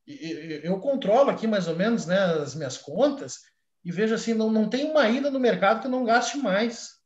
eu 0.06 0.80
controlo 0.80 1.30
aqui 1.30 1.46
mais 1.46 1.68
ou 1.68 1.76
menos 1.76 2.06
né, 2.06 2.18
as 2.18 2.56
minhas 2.56 2.78
contas, 2.78 3.42
e 3.84 3.92
veja 3.92 4.16
assim, 4.16 4.34
não, 4.34 4.52
não 4.52 4.70
tem 4.70 4.90
uma 4.90 5.08
ida 5.08 5.32
no 5.32 5.40
mercado 5.40 5.82
que 5.82 5.88
não 5.88 6.04
gaste 6.04 6.38
mais. 6.38 7.00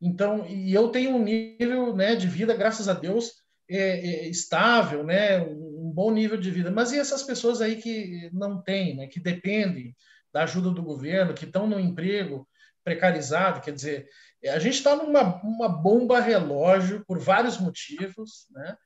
Então, 0.00 0.46
e 0.46 0.72
eu 0.72 0.88
tenho 0.88 1.10
um 1.10 1.22
nível 1.22 1.94
né, 1.94 2.14
de 2.14 2.26
vida, 2.26 2.54
graças 2.54 2.88
a 2.88 2.94
Deus, 2.94 3.42
é, 3.68 3.76
é, 3.78 4.28
estável, 4.28 5.04
né, 5.04 5.40
um 5.40 5.69
bom 5.90 6.10
nível 6.10 6.38
de 6.38 6.50
vida. 6.50 6.70
Mas 6.70 6.92
e 6.92 6.98
essas 6.98 7.22
pessoas 7.22 7.60
aí 7.60 7.76
que 7.76 8.30
não 8.32 8.62
têm, 8.62 8.96
né, 8.96 9.06
que 9.06 9.20
dependem 9.20 9.94
da 10.32 10.44
ajuda 10.44 10.70
do 10.70 10.82
governo, 10.82 11.34
que 11.34 11.44
estão 11.44 11.66
no 11.66 11.78
emprego 11.78 12.48
precarizado? 12.84 13.60
Quer 13.60 13.72
dizer, 13.72 14.08
a 14.48 14.58
gente 14.58 14.74
está 14.74 14.96
numa 14.96 15.42
uma 15.42 15.68
bomba 15.68 16.20
relógio 16.20 17.04
por 17.06 17.18
vários 17.18 17.58
motivos, 17.58 18.46
né? 18.50 18.76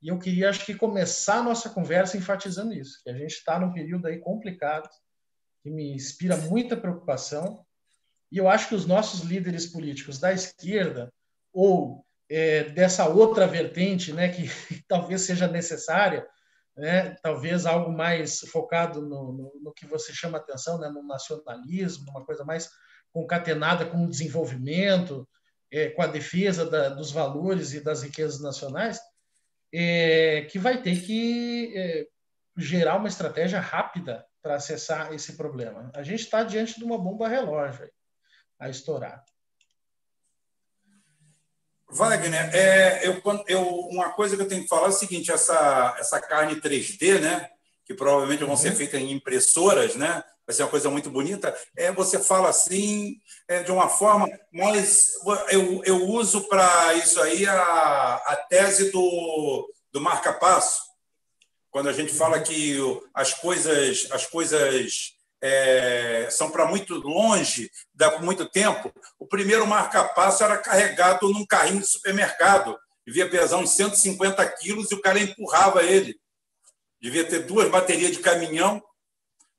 E 0.00 0.08
eu 0.08 0.18
queria, 0.18 0.50
acho 0.50 0.66
que, 0.66 0.74
começar 0.74 1.38
a 1.38 1.42
nossa 1.42 1.70
conversa 1.70 2.16
enfatizando 2.16 2.74
isso, 2.74 3.00
que 3.04 3.10
a 3.10 3.16
gente 3.16 3.34
está 3.34 3.58
num 3.60 3.72
período 3.72 4.06
aí 4.06 4.18
complicado, 4.18 4.88
que 5.62 5.70
me 5.70 5.92
inspira 5.94 6.36
muita 6.36 6.76
preocupação, 6.76 7.64
e 8.30 8.38
eu 8.38 8.48
acho 8.48 8.68
que 8.68 8.74
os 8.74 8.84
nossos 8.84 9.20
líderes 9.20 9.66
políticos 9.66 10.18
da 10.18 10.32
esquerda, 10.32 11.12
ou 11.52 12.04
é, 12.28 12.64
dessa 12.64 13.06
outra 13.06 13.46
vertente, 13.46 14.12
né, 14.12 14.28
que 14.28 14.48
talvez 14.88 15.20
seja 15.20 15.46
necessária, 15.46 16.26
né, 16.76 17.14
talvez 17.22 17.66
algo 17.66 17.92
mais 17.92 18.40
focado 18.40 19.02
no, 19.02 19.32
no, 19.32 19.60
no, 19.62 19.72
que 19.72 19.86
você 19.86 20.12
chama 20.12 20.38
atenção, 20.38 20.78
né, 20.78 20.88
no 20.88 21.02
nacionalismo, 21.02 22.10
uma 22.10 22.24
coisa 22.24 22.44
mais 22.44 22.70
concatenada 23.12 23.84
com 23.84 24.04
o 24.04 24.08
desenvolvimento, 24.08 25.28
é, 25.70 25.90
com 25.90 26.02
a 26.02 26.06
defesa 26.06 26.68
da, 26.68 26.88
dos 26.88 27.10
valores 27.10 27.72
e 27.72 27.80
das 27.80 28.02
riquezas 28.02 28.40
nacionais, 28.40 29.00
é, 29.72 30.42
que 30.50 30.58
vai 30.58 30.82
ter 30.82 31.00
que 31.00 31.72
é, 31.76 32.06
gerar 32.56 32.96
uma 32.96 33.08
estratégia 33.08 33.60
rápida 33.60 34.26
para 34.42 34.56
acessar 34.56 35.12
esse 35.12 35.36
problema. 35.36 35.90
A 35.94 36.02
gente 36.02 36.20
está 36.20 36.42
diante 36.42 36.78
de 36.78 36.84
uma 36.84 36.98
bomba 36.98 37.28
relógio 37.28 37.90
a 38.58 38.68
estourar. 38.68 39.24
Wagner, 41.92 42.54
é, 42.54 43.06
eu, 43.06 43.20
eu, 43.46 43.62
uma 43.90 44.08
coisa 44.10 44.34
que 44.34 44.42
eu 44.42 44.48
tenho 44.48 44.62
que 44.62 44.68
falar 44.68 44.86
é 44.86 44.90
o 44.90 44.92
seguinte: 44.92 45.30
essa, 45.30 45.94
essa 45.98 46.18
carne 46.20 46.56
3D, 46.56 47.20
né, 47.20 47.50
que 47.84 47.92
provavelmente 47.92 48.44
vão 48.44 48.56
ser 48.56 48.70
uhum. 48.70 48.76
feitas 48.76 49.00
em 49.00 49.12
impressoras, 49.12 49.94
né, 49.94 50.24
vai 50.46 50.56
ser 50.56 50.62
uma 50.62 50.70
coisa 50.70 50.88
muito 50.88 51.10
bonita. 51.10 51.54
É, 51.76 51.92
você 51.92 52.18
fala 52.18 52.48
assim, 52.48 53.18
é, 53.46 53.62
de 53.62 53.70
uma 53.70 53.90
forma, 53.90 54.26
mas 54.50 55.10
eu, 55.50 55.82
eu 55.84 56.08
uso 56.08 56.48
para 56.48 56.94
isso 56.94 57.20
aí 57.20 57.46
a, 57.46 58.14
a 58.14 58.36
tese 58.48 58.90
do, 58.90 59.70
do 59.92 60.00
marca-passo, 60.00 60.80
quando 61.70 61.90
a 61.90 61.92
gente 61.92 62.12
fala 62.12 62.40
que 62.40 62.78
as 63.14 63.34
coisas, 63.34 64.08
as 64.10 64.26
coisas 64.26 65.12
é, 65.42 66.28
são 66.30 66.50
para 66.50 66.66
muito 66.66 66.94
longe, 66.94 67.68
dá 67.92 68.20
muito 68.20 68.48
tempo. 68.48 68.92
O 69.18 69.26
primeiro 69.26 69.66
marca-passo 69.66 70.44
era 70.44 70.56
carregado 70.56 71.28
num 71.30 71.44
carrinho 71.44 71.80
de 71.80 71.86
supermercado, 71.86 72.78
devia 73.04 73.28
pesar 73.28 73.56
uns 73.56 73.70
150 73.70 74.46
quilos 74.58 74.90
e 74.90 74.94
o 74.94 75.00
cara 75.00 75.18
empurrava 75.18 75.82
ele. 75.82 76.16
Devia 77.00 77.24
ter 77.24 77.40
duas 77.40 77.68
baterias 77.68 78.12
de 78.12 78.20
caminhão. 78.20 78.80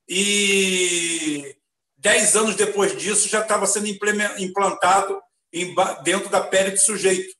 E 0.07 1.55
dez 1.97 2.35
anos 2.37 2.55
depois 2.55 2.97
disso 2.97 3.27
já 3.27 3.41
estava 3.41 3.65
sendo 3.65 3.87
implantado 3.87 5.21
dentro 6.03 6.29
da 6.29 6.41
pele 6.41 6.71
do 6.71 6.79
sujeito. 6.79 7.35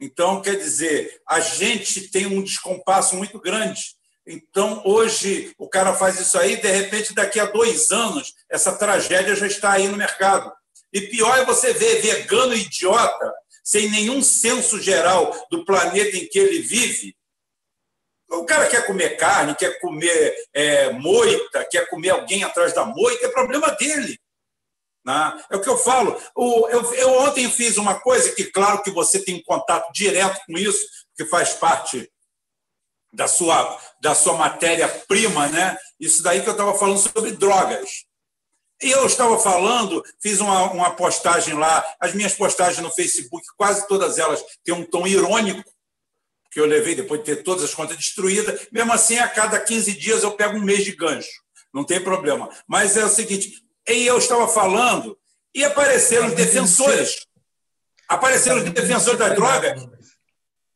Então, 0.00 0.42
quer 0.42 0.56
dizer, 0.56 1.20
a 1.26 1.40
gente 1.40 2.08
tem 2.10 2.26
um 2.26 2.42
descompasso 2.42 3.16
muito 3.16 3.40
grande 3.40 3.97
então, 4.30 4.82
hoje, 4.84 5.54
o 5.56 5.66
cara 5.66 5.94
faz 5.94 6.20
isso 6.20 6.38
aí, 6.38 6.56
de 6.56 6.68
repente, 6.70 7.14
daqui 7.14 7.40
a 7.40 7.46
dois 7.46 7.90
anos, 7.90 8.34
essa 8.50 8.76
tragédia 8.76 9.34
já 9.34 9.46
está 9.46 9.72
aí 9.72 9.88
no 9.88 9.96
mercado. 9.96 10.52
E 10.92 11.00
pior 11.00 11.38
é 11.38 11.46
você 11.46 11.72
ver 11.72 12.02
vegano 12.02 12.52
idiota, 12.52 13.32
sem 13.64 13.90
nenhum 13.90 14.22
senso 14.22 14.78
geral 14.82 15.34
do 15.50 15.64
planeta 15.64 16.14
em 16.14 16.26
que 16.26 16.38
ele 16.38 16.60
vive. 16.60 17.16
O 18.30 18.44
cara 18.44 18.66
quer 18.66 18.86
comer 18.86 19.16
carne, 19.16 19.54
quer 19.54 19.80
comer 19.80 20.34
é, 20.52 20.92
moita, 20.92 21.66
quer 21.70 21.88
comer 21.88 22.10
alguém 22.10 22.44
atrás 22.44 22.74
da 22.74 22.84
moita, 22.84 23.24
é 23.24 23.30
problema 23.30 23.70
dele. 23.70 24.20
Né? 25.06 25.42
É 25.50 25.56
o 25.56 25.62
que 25.62 25.70
eu 25.70 25.78
falo. 25.78 26.20
eu, 26.36 26.94
eu 26.96 27.12
ontem 27.20 27.50
fiz 27.50 27.78
uma 27.78 27.98
coisa 27.98 28.30
que, 28.32 28.44
claro, 28.44 28.82
que 28.82 28.90
você 28.90 29.24
tem 29.24 29.42
contato 29.42 29.90
direto 29.90 30.38
com 30.46 30.58
isso, 30.58 30.86
que 31.16 31.24
faz 31.24 31.54
parte 31.54 32.10
da 33.12 33.26
sua, 33.26 33.80
da 34.00 34.14
sua 34.14 34.34
matéria-prima, 34.34 35.48
né? 35.48 35.76
Isso 35.98 36.22
daí 36.22 36.42
que 36.42 36.48
eu 36.48 36.52
estava 36.52 36.74
falando 36.78 36.98
sobre 36.98 37.32
drogas. 37.32 38.06
E 38.80 38.90
eu 38.90 39.06
estava 39.06 39.38
falando, 39.38 40.02
fiz 40.22 40.40
uma, 40.40 40.70
uma 40.70 40.90
postagem 40.90 41.54
lá, 41.54 41.84
as 41.98 42.14
minhas 42.14 42.34
postagens 42.34 42.78
no 42.80 42.92
Facebook, 42.92 43.44
quase 43.56 43.88
todas 43.88 44.18
elas 44.18 44.42
têm 44.64 44.74
um 44.74 44.84
tom 44.84 45.06
irônico, 45.06 45.68
que 46.50 46.60
eu 46.60 46.66
levei 46.66 46.94
depois 46.94 47.20
de 47.20 47.26
ter 47.26 47.42
todas 47.42 47.64
as 47.64 47.74
contas 47.74 47.96
destruídas. 47.96 48.68
Mesmo 48.70 48.92
assim, 48.92 49.18
a 49.18 49.28
cada 49.28 49.58
15 49.58 49.92
dias 49.98 50.22
eu 50.22 50.32
pego 50.32 50.56
um 50.56 50.62
mês 50.62 50.84
de 50.84 50.92
gancho, 50.92 51.28
não 51.74 51.84
tem 51.84 52.00
problema. 52.00 52.48
Mas 52.68 52.96
é 52.96 53.04
o 53.04 53.08
seguinte, 53.08 53.62
e 53.88 54.06
eu 54.06 54.18
estava 54.18 54.46
falando, 54.46 55.18
e 55.52 55.64
apareceram 55.64 56.28
os 56.28 56.34
defensores. 56.34 57.26
Apareceram 58.08 58.58
os 58.58 58.70
defensores 58.70 59.18
da 59.18 59.30
droga 59.30 59.97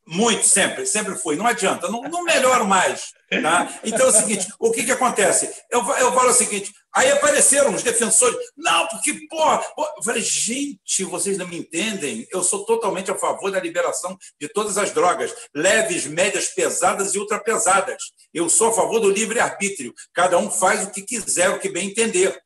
muito, 0.07 0.45
sempre, 0.47 0.85
sempre 0.85 1.15
fui. 1.15 1.37
Não 1.37 1.47
adianta, 1.47 1.89
não, 1.89 2.03
não 2.03 2.25
melhoro 2.25 2.67
mais. 2.67 3.13
Tá? 3.41 3.81
Então 3.85 4.07
é 4.07 4.11
o 4.11 4.13
seguinte: 4.13 4.47
o 4.59 4.71
que, 4.71 4.85
que 4.85 4.93
acontece? 4.93 5.51
Eu, 5.71 5.81
eu 5.97 6.13
falo 6.13 6.31
o 6.31 6.35
seguinte: 6.35 6.73
aí 6.95 7.11
apareceram 7.11 7.73
os 7.73 7.83
defensores. 7.83 8.37
Não, 8.57 8.87
porque, 8.89 9.15
pô, 9.29 9.59
pô, 9.75 9.87
eu 9.97 10.03
falei, 10.03 10.21
gente, 10.21 11.05
vocês 11.05 11.39
não 11.39 11.47
me 11.47 11.59
entendem. 11.59 12.27
Eu 12.33 12.43
sou 12.43 12.65
totalmente 12.65 13.11
a 13.11 13.19
favor 13.19 13.51
da 13.51 13.61
liberação 13.61 14.19
de 14.41 14.49
todas 14.49 14.77
as 14.77 14.91
drogas, 14.91 15.33
leves, 15.55 16.07
médias, 16.07 16.49
pesadas 16.49 17.15
e 17.15 17.19
ultrapesadas. 17.19 18.03
Eu 18.35 18.49
sou 18.49 18.71
a 18.71 18.75
favor 18.75 18.99
do 18.99 19.11
livre-arbítrio. 19.11 19.95
Cada 20.13 20.37
um 20.37 20.51
faz 20.51 20.85
o 20.85 20.91
que 20.91 21.03
quiser, 21.03 21.49
o 21.51 21.61
que 21.61 21.69
bem 21.69 21.89
entender. 21.89 22.39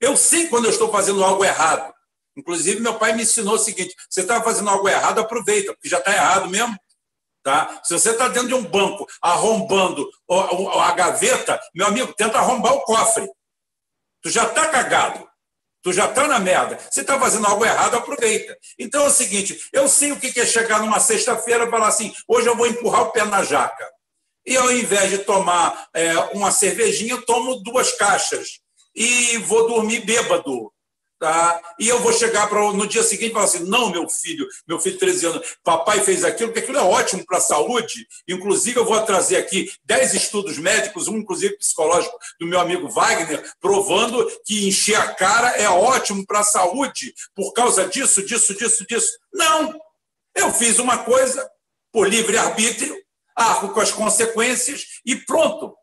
Eu 0.00 0.16
sei 0.16 0.48
quando 0.48 0.64
eu 0.64 0.70
estou 0.70 0.90
fazendo 0.90 1.22
algo 1.22 1.44
errado. 1.44 1.94
Inclusive, 2.36 2.80
meu 2.80 2.98
pai 2.98 3.14
me 3.14 3.22
ensinou 3.22 3.54
o 3.54 3.58
seguinte: 3.58 3.94
você 4.10 4.20
está 4.22 4.42
fazendo 4.42 4.68
algo 4.68 4.88
errado, 4.88 5.20
aproveita, 5.20 5.72
porque 5.72 5.88
já 5.88 5.98
está 5.98 6.12
errado 6.12 6.50
mesmo. 6.50 6.76
Tá? 7.46 7.80
Se 7.84 7.96
você 7.96 8.10
está 8.10 8.26
dentro 8.26 8.48
de 8.48 8.54
um 8.54 8.64
banco 8.64 9.06
arrombando 9.22 10.10
a 10.82 10.90
gaveta, 10.90 11.60
meu 11.72 11.86
amigo, 11.86 12.12
tenta 12.12 12.38
arrombar 12.38 12.74
o 12.74 12.80
cofre. 12.80 13.30
Tu 14.20 14.30
já 14.30 14.46
está 14.46 14.66
cagado. 14.66 15.24
Tu 15.80 15.92
já 15.92 16.06
está 16.06 16.26
na 16.26 16.40
merda. 16.40 16.76
Se 16.90 17.02
está 17.02 17.20
fazendo 17.20 17.46
algo 17.46 17.64
errado, 17.64 17.94
aproveita. 17.94 18.58
Então 18.76 19.04
é 19.04 19.06
o 19.06 19.12
seguinte: 19.12 19.60
eu 19.72 19.86
sei 19.86 20.10
o 20.10 20.18
que 20.18 20.40
é 20.40 20.44
chegar 20.44 20.80
numa 20.80 20.98
sexta-feira 20.98 21.66
e 21.66 21.70
falar 21.70 21.86
assim: 21.86 22.12
hoje 22.26 22.48
eu 22.48 22.56
vou 22.56 22.66
empurrar 22.66 23.02
o 23.02 23.12
pé 23.12 23.24
na 23.24 23.44
jaca. 23.44 23.88
E 24.44 24.56
ao 24.56 24.72
invés 24.72 25.10
de 25.10 25.18
tomar 25.18 25.86
é, 25.94 26.18
uma 26.34 26.50
cervejinha, 26.50 27.12
eu 27.12 27.24
tomo 27.24 27.62
duas 27.62 27.92
caixas. 27.92 28.58
E 28.92 29.38
vou 29.38 29.68
dormir 29.68 30.00
bêbado. 30.04 30.72
Tá? 31.26 31.60
E 31.80 31.88
eu 31.88 31.98
vou 31.98 32.12
chegar 32.12 32.48
para 32.48 32.72
no 32.72 32.86
dia 32.86 33.02
seguinte 33.02 33.30
e 33.30 33.32
falar 33.32 33.46
assim: 33.46 33.64
não, 33.64 33.90
meu 33.90 34.08
filho, 34.08 34.46
meu 34.64 34.78
filho 34.78 34.94
de 34.94 35.00
13 35.00 35.26
anos, 35.26 35.56
papai 35.64 35.98
fez 35.98 36.22
aquilo, 36.22 36.50
porque 36.50 36.60
aquilo 36.60 36.78
é 36.78 36.82
ótimo 36.82 37.26
para 37.26 37.38
a 37.38 37.40
saúde. 37.40 38.06
Inclusive, 38.28 38.78
eu 38.78 38.84
vou 38.84 39.02
trazer 39.02 39.38
aqui 39.38 39.68
10 39.86 40.14
estudos 40.14 40.56
médicos, 40.56 41.08
um 41.08 41.16
inclusive 41.16 41.58
psicológico, 41.58 42.16
do 42.38 42.46
meu 42.46 42.60
amigo 42.60 42.88
Wagner, 42.88 43.44
provando 43.60 44.24
que 44.44 44.68
encher 44.68 44.94
a 44.94 45.14
cara 45.14 45.48
é 45.56 45.68
ótimo 45.68 46.24
para 46.24 46.38
a 46.38 46.44
saúde 46.44 47.12
por 47.34 47.52
causa 47.52 47.88
disso, 47.88 48.24
disso, 48.24 48.54
disso, 48.54 48.86
disso. 48.86 49.18
Não! 49.34 49.74
Eu 50.32 50.52
fiz 50.52 50.78
uma 50.78 50.98
coisa 50.98 51.44
por 51.92 52.08
livre-arbítrio, 52.08 52.96
arco 53.34 53.70
com 53.70 53.80
as 53.80 53.90
consequências 53.90 55.00
e 55.04 55.16
pronto. 55.16 55.74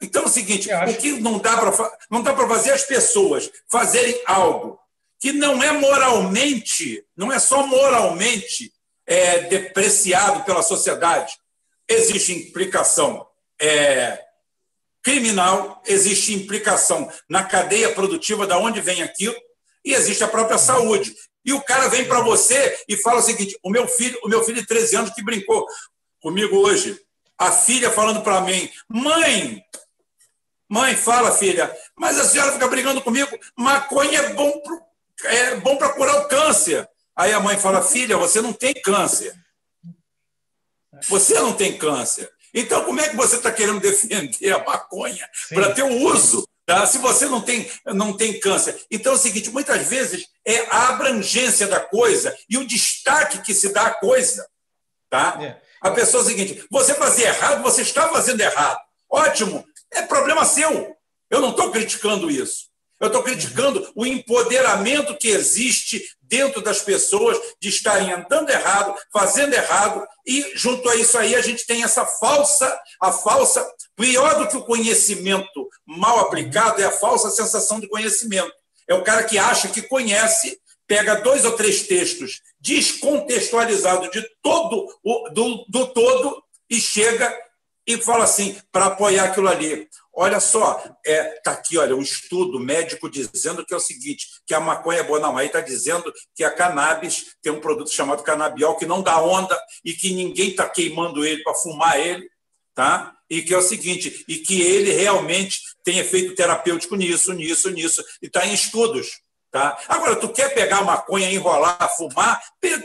Então 0.00 0.24
é 0.24 0.26
o 0.26 0.30
seguinte, 0.30 0.68
o 0.72 0.96
que 0.96 1.12
não 1.20 1.38
dá 1.38 1.56
para 1.56 1.98
não 2.10 2.22
dá 2.22 2.34
para 2.34 2.48
fazer 2.48 2.72
as 2.72 2.84
pessoas 2.84 3.50
fazerem 3.68 4.20
algo 4.26 4.78
que 5.18 5.32
não 5.32 5.62
é 5.62 5.72
moralmente, 5.72 7.04
não 7.16 7.32
é 7.32 7.38
só 7.38 7.66
moralmente 7.66 8.72
é, 9.06 9.40
depreciado 9.40 10.44
pela 10.44 10.62
sociedade. 10.62 11.34
Existe 11.88 12.32
implicação 12.32 13.26
é, 13.60 14.22
criminal, 15.02 15.82
existe 15.86 16.34
implicação 16.34 17.10
na 17.28 17.44
cadeia 17.44 17.94
produtiva 17.94 18.46
da 18.46 18.58
onde 18.58 18.80
vem 18.80 19.02
aquilo 19.02 19.36
e 19.84 19.94
existe 19.94 20.24
a 20.24 20.28
própria 20.28 20.58
saúde. 20.58 21.14
E 21.44 21.52
o 21.52 21.62
cara 21.62 21.88
vem 21.88 22.04
para 22.04 22.20
você 22.20 22.76
e 22.88 22.96
fala 22.96 23.20
o 23.20 23.22
seguinte: 23.22 23.56
o 23.62 23.70
meu 23.70 23.86
filho, 23.86 24.18
o 24.24 24.28
meu 24.28 24.42
filho 24.42 24.60
de 24.60 24.66
13 24.66 24.96
anos 24.96 25.10
que 25.10 25.22
brincou 25.22 25.64
comigo 26.20 26.56
hoje, 26.56 27.00
a 27.38 27.52
filha 27.52 27.90
falando 27.90 28.20
para 28.22 28.40
mim: 28.40 28.68
"Mãe, 28.88 29.62
Mãe, 30.68 30.96
fala, 30.96 31.32
filha, 31.32 31.74
mas 31.96 32.18
a 32.18 32.24
senhora 32.24 32.52
fica 32.52 32.66
brigando 32.68 33.00
comigo, 33.00 33.38
maconha 33.56 34.18
é 34.18 34.34
bom 34.34 34.52
é 35.24 35.56
bom 35.56 35.76
para 35.76 35.90
curar 35.90 36.20
o 36.20 36.28
câncer. 36.28 36.88
Aí 37.14 37.32
a 37.32 37.40
mãe 37.40 37.56
fala, 37.56 37.82
filha, 37.82 38.16
você 38.16 38.40
não 38.40 38.52
tem 38.52 38.74
câncer. 38.74 39.32
Você 41.08 41.34
não 41.34 41.54
tem 41.54 41.78
câncer. 41.78 42.30
Então, 42.52 42.84
como 42.84 43.00
é 43.00 43.08
que 43.08 43.16
você 43.16 43.36
está 43.36 43.50
querendo 43.50 43.80
defender 43.80 44.52
a 44.52 44.64
maconha 44.64 45.26
para 45.50 45.72
ter 45.72 45.82
o 45.82 46.04
uso 46.04 46.46
Tá? 46.66 46.84
Se 46.84 46.98
você 46.98 47.26
não 47.26 47.40
tem, 47.40 47.70
não 47.86 48.12
tem 48.12 48.40
câncer. 48.40 48.76
Então 48.90 49.12
é 49.12 49.14
o 49.14 49.18
seguinte: 49.18 49.50
muitas 49.50 49.86
vezes 49.86 50.26
é 50.44 50.66
a 50.68 50.88
abrangência 50.88 51.68
da 51.68 51.78
coisa 51.78 52.36
e 52.50 52.58
o 52.58 52.66
destaque 52.66 53.40
que 53.40 53.54
se 53.54 53.72
dá 53.72 53.86
à 53.86 53.94
coisa. 53.94 54.44
Tá? 55.08 55.38
É. 55.40 55.62
A 55.80 55.92
pessoa 55.92 56.22
é 56.22 56.24
o 56.24 56.28
seguinte: 56.28 56.66
você 56.68 56.92
fazia 56.94 57.28
errado, 57.28 57.62
você 57.62 57.82
está 57.82 58.08
fazendo 58.08 58.40
errado. 58.40 58.80
Ótimo, 59.08 59.64
é 59.96 60.02
problema 60.02 60.44
seu. 60.44 60.96
Eu 61.30 61.40
não 61.40 61.50
estou 61.50 61.70
criticando 61.70 62.30
isso. 62.30 62.66
Eu 62.98 63.08
estou 63.08 63.22
criticando 63.22 63.90
o 63.94 64.06
empoderamento 64.06 65.16
que 65.18 65.28
existe 65.28 66.02
dentro 66.22 66.62
das 66.62 66.80
pessoas 66.80 67.38
de 67.60 67.68
estarem 67.68 68.10
andando 68.10 68.48
errado, 68.48 68.94
fazendo 69.12 69.52
errado, 69.52 70.06
e 70.26 70.52
junto 70.54 70.88
a 70.88 70.96
isso 70.96 71.18
aí 71.18 71.34
a 71.34 71.42
gente 71.42 71.66
tem 71.66 71.84
essa 71.84 72.06
falsa, 72.06 72.80
a 73.00 73.12
falsa, 73.12 73.66
pior 73.94 74.38
do 74.38 74.48
que 74.48 74.56
o 74.56 74.64
conhecimento 74.64 75.68
mal 75.86 76.20
aplicado 76.20 76.80
é 76.80 76.86
a 76.86 76.90
falsa 76.90 77.30
sensação 77.30 77.78
de 77.78 77.88
conhecimento. 77.88 78.52
É 78.88 78.94
o 78.94 79.04
cara 79.04 79.24
que 79.24 79.38
acha 79.38 79.68
que 79.68 79.82
conhece, 79.82 80.58
pega 80.86 81.16
dois 81.16 81.44
ou 81.44 81.52
três 81.52 81.82
textos 81.86 82.40
descontextualizados 82.60 84.10
de 84.10 84.26
todo 84.42 84.88
o, 85.04 85.28
do, 85.30 85.66
do 85.68 85.86
todo 85.88 86.42
e 86.70 86.80
chega 86.80 87.36
e 87.86 87.96
fala 87.98 88.24
assim 88.24 88.60
para 88.72 88.86
apoiar 88.86 89.24
aquilo 89.24 89.48
ali. 89.48 89.88
Olha 90.12 90.40
só, 90.40 90.82
é, 91.04 91.22
tá 91.42 91.52
aqui, 91.52 91.76
olha, 91.76 91.94
um 91.94 92.00
estudo 92.00 92.58
médico 92.58 93.08
dizendo 93.10 93.64
que 93.64 93.74
é 93.74 93.76
o 93.76 93.80
seguinte, 93.80 94.26
que 94.46 94.54
a 94.54 94.60
maconha 94.60 95.00
é 95.00 95.02
boa. 95.02 95.20
Não, 95.20 95.36
aí 95.36 95.46
está 95.46 95.60
dizendo 95.60 96.10
que 96.34 96.42
a 96.42 96.50
cannabis 96.50 97.36
tem 97.42 97.52
um 97.52 97.60
produto 97.60 97.92
chamado 97.92 98.22
canabiol 98.22 98.76
que 98.76 98.86
não 98.86 99.02
dá 99.02 99.20
onda 99.20 99.58
e 99.84 99.92
que 99.92 100.14
ninguém 100.14 100.48
está 100.48 100.68
queimando 100.68 101.24
ele 101.24 101.42
para 101.42 101.54
fumar 101.54 102.00
ele, 102.00 102.26
tá? 102.74 103.14
E 103.28 103.42
que 103.42 103.52
é 103.52 103.58
o 103.58 103.62
seguinte, 103.62 104.24
e 104.26 104.38
que 104.38 104.62
ele 104.62 104.92
realmente 104.92 105.60
tem 105.84 105.98
efeito 105.98 106.34
terapêutico 106.34 106.96
nisso, 106.96 107.32
nisso, 107.34 107.70
nisso, 107.70 108.02
e 108.22 108.26
está 108.26 108.46
em 108.46 108.54
estudos. 108.54 109.20
Tá? 109.50 109.78
Agora, 109.88 110.16
tu 110.16 110.28
quer 110.30 110.52
pegar 110.54 110.82
maconha, 110.82 111.30
enrolar, 111.30 111.94
fumar, 111.96 112.42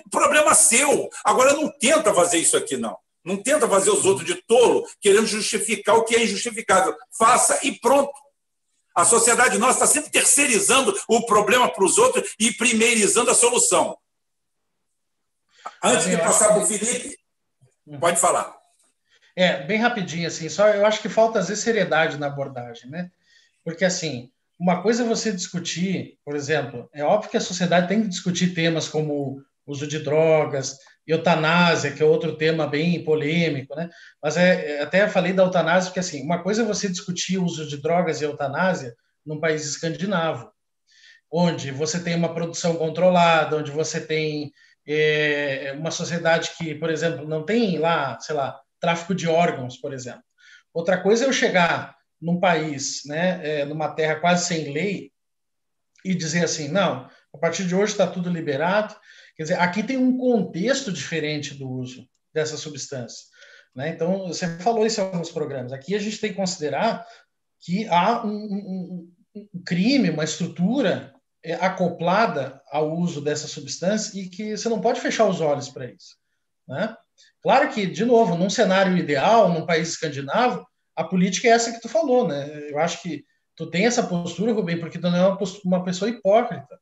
problema 0.10 0.54
seu. 0.54 1.10
Agora, 1.24 1.54
não 1.54 1.70
tenta 1.70 2.14
fazer 2.14 2.38
isso 2.38 2.56
aqui, 2.56 2.78
não. 2.78 2.98
Não 3.23 3.38
tenta 3.38 3.67
fazer 3.67 3.91
os 3.91 4.05
outros 4.05 4.25
de 4.25 4.36
tolo, 4.36 4.88
querendo 4.99 5.27
justificar 5.27 5.95
o 5.95 6.03
que 6.03 6.15
é 6.15 6.23
injustificável. 6.23 6.95
Faça 7.17 7.60
e 7.65 7.79
pronto. 7.79 8.13
A 8.95 9.05
sociedade 9.05 9.57
nossa 9.57 9.84
está 9.84 9.88
sempre 9.88 10.12
terceirizando 10.12 10.93
o 11.07 11.25
problema 11.25 11.69
para 11.69 11.84
os 11.84 11.97
outros 11.97 12.34
e 12.39 12.51
primeirizando 12.51 13.31
a 13.31 13.36
solução. 13.36 13.97
Antes 15.84 16.10
de 16.10 16.17
passar 16.17 16.49
para 16.49 16.63
o 16.63 16.65
Felipe, 16.65 17.17
pode 17.99 18.19
falar. 18.19 18.60
É, 19.36 19.63
bem 19.63 19.79
rapidinho, 19.79 20.27
assim, 20.27 20.49
só 20.49 20.67
eu 20.69 20.86
acho 20.86 21.01
que 21.01 21.07
falta, 21.07 21.39
às 21.39 21.47
vezes, 21.47 21.63
seriedade 21.63 22.17
na 22.17 22.27
abordagem, 22.27 22.89
né? 22.89 23.10
Porque, 23.63 23.86
assim, 23.86 24.29
uma 24.60 24.81
coisa 24.81 25.03
é 25.03 25.07
você 25.07 25.31
discutir, 25.31 26.19
por 26.25 26.36
exemplo, 26.36 26.89
é 26.93 27.03
óbvio 27.03 27.31
que 27.31 27.38
a 27.38 27.41
sociedade 27.41 27.88
tem 27.88 28.01
que 28.01 28.10
discutir 28.10 28.53
temas 28.53 28.88
como 28.88 29.41
uso 29.65 29.88
de 29.88 29.99
drogas, 29.99 30.77
eutanásia, 31.12 31.91
que 31.91 32.02
é 32.02 32.06
outro 32.06 32.36
tema 32.36 32.67
bem 32.67 33.04
polêmico, 33.04 33.76
né? 33.76 33.89
Mas 34.21 34.38
é, 34.38 34.78
é, 34.78 34.82
até 34.82 35.08
falei 35.08 35.34
da 35.34 35.43
eutanásia 35.43 35.89
porque 35.89 36.00
assim, 36.00 36.24
uma 36.24 36.41
coisa 36.41 36.62
é 36.62 36.65
você 36.65 36.88
discutir 36.88 37.38
o 37.38 37.45
uso 37.45 37.67
de 37.67 37.82
drogas 37.82 38.21
e 38.21 38.26
eutanásia 38.26 38.95
num 39.26 39.39
país 39.39 39.65
escandinavo, 39.65 40.52
onde 41.32 41.71
você 41.71 42.00
tem 42.00 42.15
uma 42.15 42.34
produção 42.34 42.76
controlada, 42.76 43.58
onde 43.58 43.71
você 43.71 44.00
tem 44.00 44.52
é, 44.88 45.76
uma 45.78 45.91
sociedade 45.91 46.52
que, 46.58 46.76
por 46.76 46.89
exemplo, 46.89 47.28
não 47.28 47.43
tem 47.43 47.78
lá, 47.78 48.19
sei 48.19 48.36
lá, 48.36 48.60
tráfico 48.80 49.13
de 49.13 49.28
órgãos, 49.28 49.78
por 49.78 49.93
exemplo. 49.93 50.24
Outra 50.74 50.97
coisa 50.97 51.26
é 51.26 51.28
eu 51.28 51.34
chegar 51.34 51.95
num 52.21 52.39
país, 52.39 53.02
né, 53.06 53.39
é, 53.43 53.65
numa 53.65 53.89
terra 53.89 54.15
quase 54.15 54.45
sem 54.45 54.71
lei, 54.71 55.12
e 56.04 56.15
dizer 56.15 56.43
assim, 56.43 56.67
não, 56.67 57.08
a 57.34 57.38
partir 57.38 57.65
de 57.65 57.76
hoje 57.76 57.91
está 57.91 58.08
tudo 58.08 58.30
liberado, 58.30 58.95
Quer 59.36 59.44
dizer, 59.44 59.60
aqui 59.60 59.84
tem 59.84 59.98
um 59.98 60.17
contexto 60.17 60.91
diferente 60.91 61.54
do 61.56 61.70
uso 61.70 62.08
dessa 62.34 62.58
substância. 62.58 63.26
Né? 63.76 63.89
Então, 63.89 64.28
você 64.28 64.58
falou 64.60 64.86
isso 64.86 65.00
em 65.00 65.04
alguns 65.04 65.32
programas. 65.32 65.72
Aqui 65.72 65.96
a 65.96 66.00
gente 66.00 66.20
tem 66.20 66.32
que 66.32 66.38
considerar 66.38 67.06
que 67.60 67.88
há 67.88 68.26
um, 68.26 68.30
um, 68.30 69.12
um 69.36 69.63
crime, 69.65 70.10
uma 70.10 70.24
estrutura 70.24 71.13
é, 71.44 71.54
acoplada 71.54 72.62
ao 72.72 72.98
uso 72.98 73.22
dessa 73.22 73.48
substância 73.48 74.20
e 74.20 74.30
que 74.30 74.56
você 74.58 74.67
não 74.70 74.82
pode 74.82 75.00
fechar 75.00 75.28
os 75.28 75.41
olhos 75.41 75.70
para 75.70 75.86
isso. 75.86 76.15
Né? 76.67 76.96
Claro 77.41 77.70
que, 77.70 77.86
de 77.86 78.06
novo, 78.06 78.36
num 78.36 78.50
cenário 78.50 78.98
ideal, 78.98 79.50
num 79.50 79.65
país 79.65 79.89
escandinavo, 79.89 80.65
a 80.96 81.04
política 81.04 81.48
é 81.48 81.52
essa 81.52 81.72
que 81.72 81.82
tu 81.82 81.89
falou, 81.89 82.28
né? 82.28 82.70
Eu 82.70 82.78
acho 82.78 83.02
que 83.02 83.24
tu 83.56 83.70
tem 83.70 83.86
essa 83.86 84.04
postura, 84.04 84.54
Rubem, 84.54 84.80
porque 84.80 85.00
tu 85.00 85.10
não 85.10 85.17
é 85.17 85.28
uma, 85.28 85.38
uma 85.65 85.84
pessoa 85.84 86.10
hipócrita. 86.10 86.80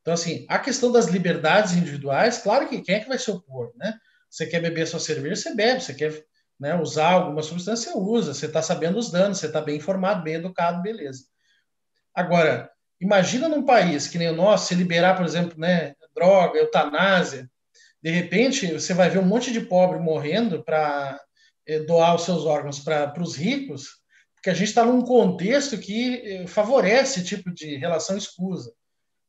Então, 0.00 0.14
assim, 0.14 0.46
a 0.48 0.58
questão 0.58 0.90
das 0.90 1.06
liberdades 1.06 1.74
individuais, 1.74 2.38
claro 2.38 2.68
que 2.68 2.80
quem 2.80 2.94
é 2.96 3.00
que 3.00 3.08
vai 3.08 3.18
se 3.18 3.30
opor, 3.30 3.72
né? 3.76 3.98
Você 4.30 4.46
quer 4.46 4.60
beber 4.60 4.86
sua 4.86 5.00
cerveja, 5.00 5.36
você 5.36 5.54
bebe. 5.54 5.82
Você 5.82 5.94
quer 5.94 6.24
né, 6.58 6.74
usar 6.80 7.10
alguma 7.10 7.42
substância, 7.42 7.92
você 7.92 7.98
usa. 7.98 8.34
Você 8.34 8.46
está 8.46 8.62
sabendo 8.62 8.98
os 8.98 9.10
danos, 9.10 9.38
você 9.38 9.46
está 9.46 9.60
bem 9.60 9.76
informado, 9.76 10.22
bem 10.22 10.34
educado, 10.34 10.82
beleza. 10.82 11.24
Agora, 12.14 12.70
imagina 13.00 13.48
num 13.48 13.64
país 13.64 14.06
que 14.06 14.18
nem 14.18 14.28
o 14.28 14.36
nosso, 14.36 14.68
se 14.68 14.74
liberar, 14.74 15.16
por 15.16 15.24
exemplo, 15.24 15.58
né, 15.58 15.94
droga, 16.14 16.58
eutanásia, 16.58 17.50
de 18.02 18.10
repente 18.10 18.72
você 18.72 18.94
vai 18.94 19.10
ver 19.10 19.18
um 19.18 19.26
monte 19.26 19.52
de 19.52 19.60
pobre 19.60 19.98
morrendo 19.98 20.62
para 20.64 21.20
eh, 21.66 21.80
doar 21.80 22.14
os 22.14 22.24
seus 22.24 22.44
órgãos 22.44 22.80
para 22.80 23.12
os 23.20 23.36
ricos, 23.36 24.00
porque 24.34 24.50
a 24.50 24.54
gente 24.54 24.68
está 24.68 24.84
num 24.84 25.02
contexto 25.02 25.78
que 25.78 26.16
eh, 26.16 26.46
favorece 26.46 27.20
esse 27.20 27.28
tipo 27.28 27.52
de 27.52 27.76
relação 27.76 28.16
escusa. 28.16 28.72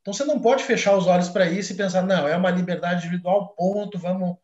Então 0.01 0.13
você 0.13 0.25
não 0.25 0.39
pode 0.39 0.63
fechar 0.63 0.95
os 0.97 1.07
olhos 1.07 1.29
para 1.29 1.49
isso 1.49 1.71
e 1.71 1.77
pensar, 1.77 2.01
não, 2.01 2.27
é 2.27 2.35
uma 2.35 2.49
liberdade 2.49 3.05
individual, 3.05 3.53
ponto, 3.55 3.99
vamos 3.99 4.35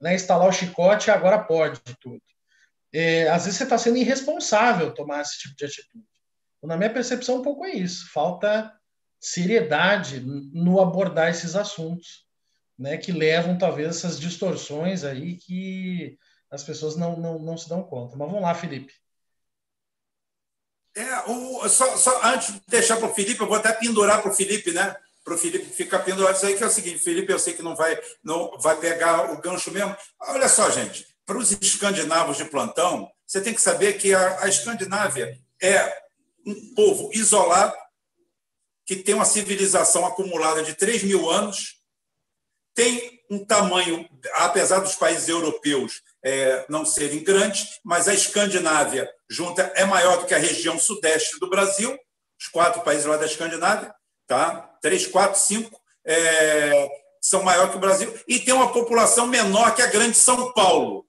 né, 0.00 0.14
instalar 0.14 0.48
o 0.48 0.52
chicote 0.52 1.10
agora 1.10 1.38
pode 1.38 1.80
tudo. 2.00 2.22
É, 2.92 3.28
às 3.28 3.44
vezes 3.44 3.58
você 3.58 3.64
está 3.64 3.78
sendo 3.78 3.96
irresponsável 3.96 4.92
tomar 4.92 5.22
esse 5.22 5.38
tipo 5.38 5.56
de 5.56 5.64
atitude. 5.64 6.04
Então, 6.58 6.68
na 6.68 6.76
minha 6.76 6.92
percepção, 6.92 7.36
um 7.36 7.42
pouco 7.42 7.64
é 7.64 7.70
isso. 7.70 8.10
Falta 8.12 8.72
seriedade 9.18 10.20
no 10.20 10.80
abordar 10.80 11.28
esses 11.28 11.54
assuntos, 11.54 12.26
né, 12.78 12.96
que 12.96 13.12
levam 13.12 13.58
talvez 13.58 13.88
essas 13.88 14.18
distorções 14.18 15.04
aí 15.04 15.36
que 15.36 16.18
as 16.50 16.64
pessoas 16.64 16.96
não, 16.96 17.16
não, 17.16 17.38
não 17.38 17.56
se 17.56 17.68
dão 17.68 17.82
conta. 17.82 18.16
Mas 18.16 18.28
vamos 18.28 18.42
lá, 18.42 18.54
Felipe. 18.54 18.92
É, 20.94 21.30
o, 21.30 21.68
só, 21.68 21.96
só 21.96 22.20
antes 22.24 22.54
de 22.54 22.62
deixar 22.66 22.96
para 22.96 23.08
o 23.08 23.14
Felipe, 23.14 23.40
eu 23.40 23.46
vou 23.46 23.56
até 23.56 23.72
pendurar 23.72 24.20
para 24.20 24.30
o 24.30 24.34
Felipe, 24.34 24.72
né? 24.72 24.96
Para 25.22 25.34
o 25.34 25.38
Felipe 25.38 25.66
ficar 25.66 26.00
pendurado 26.00 26.36
isso 26.36 26.46
aí, 26.46 26.56
que 26.56 26.64
é 26.64 26.66
o 26.66 26.70
seguinte: 26.70 26.98
Felipe, 26.98 27.32
eu 27.32 27.38
sei 27.38 27.54
que 27.54 27.62
não 27.62 27.76
vai, 27.76 27.98
não 28.24 28.58
vai 28.58 28.76
pegar 28.76 29.32
o 29.32 29.40
gancho 29.40 29.70
mesmo. 29.70 29.96
Olha 30.20 30.48
só, 30.48 30.70
gente, 30.70 31.06
para 31.24 31.38
os 31.38 31.52
escandinavos 31.52 32.36
de 32.36 32.44
plantão, 32.44 33.10
você 33.26 33.40
tem 33.40 33.54
que 33.54 33.62
saber 33.62 33.98
que 33.98 34.12
a, 34.12 34.42
a 34.42 34.48
Escandinávia 34.48 35.38
é 35.62 35.96
um 36.44 36.74
povo 36.74 37.10
isolado, 37.12 37.76
que 38.84 38.96
tem 38.96 39.14
uma 39.14 39.24
civilização 39.24 40.04
acumulada 40.04 40.64
de 40.64 40.74
3 40.74 41.04
mil 41.04 41.30
anos, 41.30 41.76
tem 42.74 43.20
um 43.30 43.44
tamanho, 43.44 44.08
apesar 44.34 44.80
dos 44.80 44.96
países 44.96 45.28
europeus 45.28 46.02
é, 46.24 46.66
não 46.68 46.84
serem 46.84 47.22
grandes, 47.22 47.78
mas 47.84 48.08
a 48.08 48.14
Escandinávia 48.14 49.08
junta 49.30 49.62
é 49.76 49.84
maior 49.84 50.18
do 50.18 50.26
que 50.26 50.34
a 50.34 50.38
região 50.38 50.78
sudeste 50.78 51.38
do 51.38 51.48
Brasil, 51.48 51.96
os 52.38 52.48
quatro 52.48 52.82
países 52.82 53.06
lá 53.06 53.16
da 53.16 53.26
Escandinávia, 53.26 53.94
tá? 54.26 54.76
Três, 54.82 55.06
quatro, 55.06 55.40
cinco 55.40 55.80
é, 56.04 56.88
são 57.20 57.42
maior 57.42 57.70
que 57.70 57.76
o 57.76 57.80
Brasil 57.80 58.12
e 58.26 58.40
tem 58.40 58.52
uma 58.52 58.72
população 58.72 59.26
menor 59.26 59.74
que 59.74 59.82
a 59.82 59.86
grande 59.86 60.16
São 60.16 60.52
Paulo. 60.52 61.06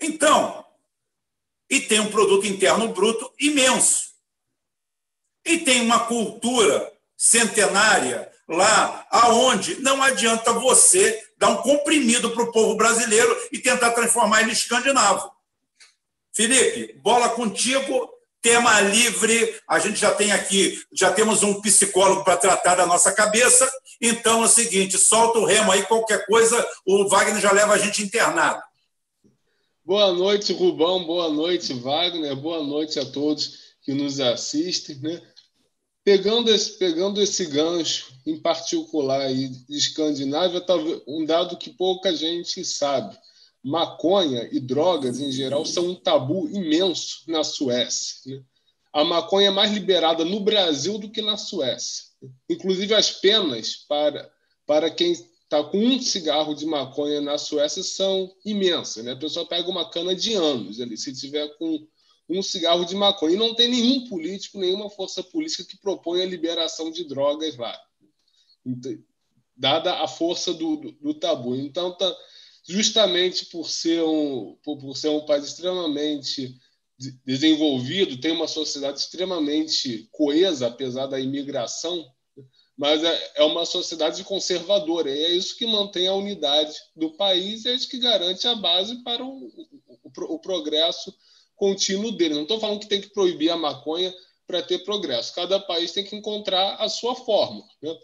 Então, 0.00 0.62
e 1.70 1.80
tem 1.80 2.00
um 2.00 2.10
produto 2.10 2.46
interno 2.46 2.88
bruto 2.88 3.32
imenso. 3.40 4.12
E 5.44 5.58
tem 5.58 5.80
uma 5.80 6.06
cultura 6.06 6.92
centenária 7.16 8.30
lá 8.46 9.06
aonde 9.10 9.80
não 9.80 10.02
adianta 10.02 10.52
você 10.52 11.26
dar 11.38 11.48
um 11.48 11.62
comprimido 11.62 12.30
para 12.32 12.42
o 12.42 12.52
povo 12.52 12.76
brasileiro 12.76 13.34
e 13.50 13.58
tentar 13.58 13.92
transformar 13.92 14.42
ele 14.42 14.50
em 14.50 14.52
escandinavo. 14.52 15.32
Felipe, 16.34 16.94
bola 17.02 17.28
contigo, 17.28 18.10
tema 18.40 18.80
livre. 18.80 19.54
A 19.68 19.78
gente 19.78 20.00
já 20.00 20.14
tem 20.14 20.32
aqui, 20.32 20.80
já 20.90 21.12
temos 21.12 21.42
um 21.42 21.60
psicólogo 21.60 22.24
para 22.24 22.38
tratar 22.38 22.74
da 22.74 22.86
nossa 22.86 23.12
cabeça. 23.12 23.70
Então 24.00 24.42
é 24.42 24.46
o 24.46 24.48
seguinte: 24.48 24.96
solta 24.96 25.38
o 25.38 25.44
remo 25.44 25.70
aí, 25.70 25.82
qualquer 25.84 26.24
coisa, 26.24 26.66
o 26.86 27.06
Wagner 27.06 27.40
já 27.40 27.52
leva 27.52 27.74
a 27.74 27.78
gente 27.78 28.02
internado. 28.02 28.62
Boa 29.84 30.12
noite, 30.12 30.54
Rubão. 30.54 31.04
Boa 31.04 31.28
noite, 31.28 31.74
Wagner. 31.74 32.34
Boa 32.34 32.62
noite 32.62 32.98
a 32.98 33.04
todos 33.04 33.74
que 33.82 33.92
nos 33.92 34.18
assistem. 34.18 34.96
Né? 35.00 35.20
Pegando 36.02 36.50
esse, 36.50 36.78
pegando 36.78 37.20
esse 37.20 37.44
gancho 37.44 38.10
em 38.24 38.40
particular 38.40 39.20
aí 39.20 39.48
de 39.48 39.76
Escandinávia, 39.76 40.62
talvez 40.62 41.02
um 41.06 41.26
dado 41.26 41.58
que 41.58 41.70
pouca 41.70 42.14
gente 42.14 42.64
sabe 42.64 43.18
maconha 43.62 44.48
e 44.50 44.58
drogas 44.58 45.20
em 45.20 45.30
geral 45.30 45.64
são 45.64 45.90
um 45.90 45.94
tabu 45.94 46.48
imenso 46.48 47.22
na 47.28 47.44
Suécia. 47.44 48.36
Né? 48.36 48.42
a 48.92 49.04
maconha 49.04 49.48
é 49.48 49.50
mais 49.50 49.72
liberada 49.72 50.24
no 50.24 50.40
Brasil 50.40 50.98
do 50.98 51.10
que 51.10 51.22
na 51.22 51.36
Suécia. 51.36 52.04
Inclusive, 52.48 52.94
as 52.94 53.10
penas 53.10 53.76
para, 53.88 54.30
para 54.66 54.90
quem 54.90 55.12
está 55.12 55.64
com 55.64 55.78
um 55.78 56.00
cigarro 56.00 56.54
de 56.54 56.66
maconha 56.66 57.20
na 57.20 57.38
Suécia 57.38 57.82
são 57.82 58.30
imensas. 58.44 59.02
Né? 59.02 59.12
A 59.12 59.16
pessoa 59.16 59.48
pega 59.48 59.68
uma 59.70 59.88
cana 59.88 60.14
de 60.14 60.34
anos 60.34 60.78
ali, 60.80 60.96
se 60.98 61.12
tiver 61.14 61.48
com 61.56 61.86
um 62.28 62.42
cigarro 62.42 62.84
de 62.84 62.94
maconha. 62.94 63.34
E 63.34 63.38
não 63.38 63.54
tem 63.54 63.68
nenhum 63.68 64.06
político, 64.08 64.58
nenhuma 64.58 64.90
força 64.90 65.22
política 65.22 65.64
que 65.64 65.78
propõe 65.78 66.20
a 66.22 66.26
liberação 66.26 66.90
de 66.90 67.04
drogas 67.04 67.56
lá, 67.56 67.78
dada 69.56 70.02
a 70.02 70.08
força 70.08 70.52
do, 70.52 70.76
do, 70.76 70.92
do 70.92 71.14
tabu. 71.14 71.56
Então, 71.56 71.96
tá, 71.96 72.14
justamente 72.72 73.44
por 73.46 73.68
ser, 73.68 74.02
um, 74.02 74.56
por, 74.64 74.78
por 74.78 74.96
ser 74.96 75.08
um 75.08 75.26
país 75.26 75.44
extremamente 75.44 76.56
desenvolvido, 77.22 78.18
tem 78.18 78.32
uma 78.32 78.48
sociedade 78.48 78.98
extremamente 78.98 80.08
coesa, 80.10 80.68
apesar 80.68 81.06
da 81.06 81.20
imigração, 81.20 82.10
mas 82.74 83.04
é, 83.04 83.32
é 83.36 83.42
uma 83.42 83.66
sociedade 83.66 84.24
conservadora, 84.24 85.10
e 85.10 85.22
é 85.22 85.30
isso 85.32 85.58
que 85.58 85.66
mantém 85.66 86.08
a 86.08 86.14
unidade 86.14 86.72
do 86.96 87.10
país 87.10 87.64
e 87.64 87.68
é 87.68 87.74
isso 87.74 87.90
que 87.90 87.98
garante 87.98 88.48
a 88.48 88.54
base 88.54 89.02
para 89.02 89.22
o, 89.22 89.48
o, 90.02 90.34
o 90.34 90.38
progresso 90.38 91.14
contínuo 91.54 92.12
dele. 92.12 92.34
Não 92.34 92.42
estou 92.42 92.58
falando 92.58 92.80
que 92.80 92.88
tem 92.88 93.02
que 93.02 93.12
proibir 93.12 93.50
a 93.50 93.56
maconha 93.56 94.12
para 94.46 94.62
ter 94.62 94.78
progresso. 94.78 95.34
Cada 95.34 95.60
país 95.60 95.92
tem 95.92 96.04
que 96.04 96.16
encontrar 96.16 96.76
a 96.76 96.88
sua 96.88 97.14
fórmula. 97.14 97.66
Né? 97.82 97.94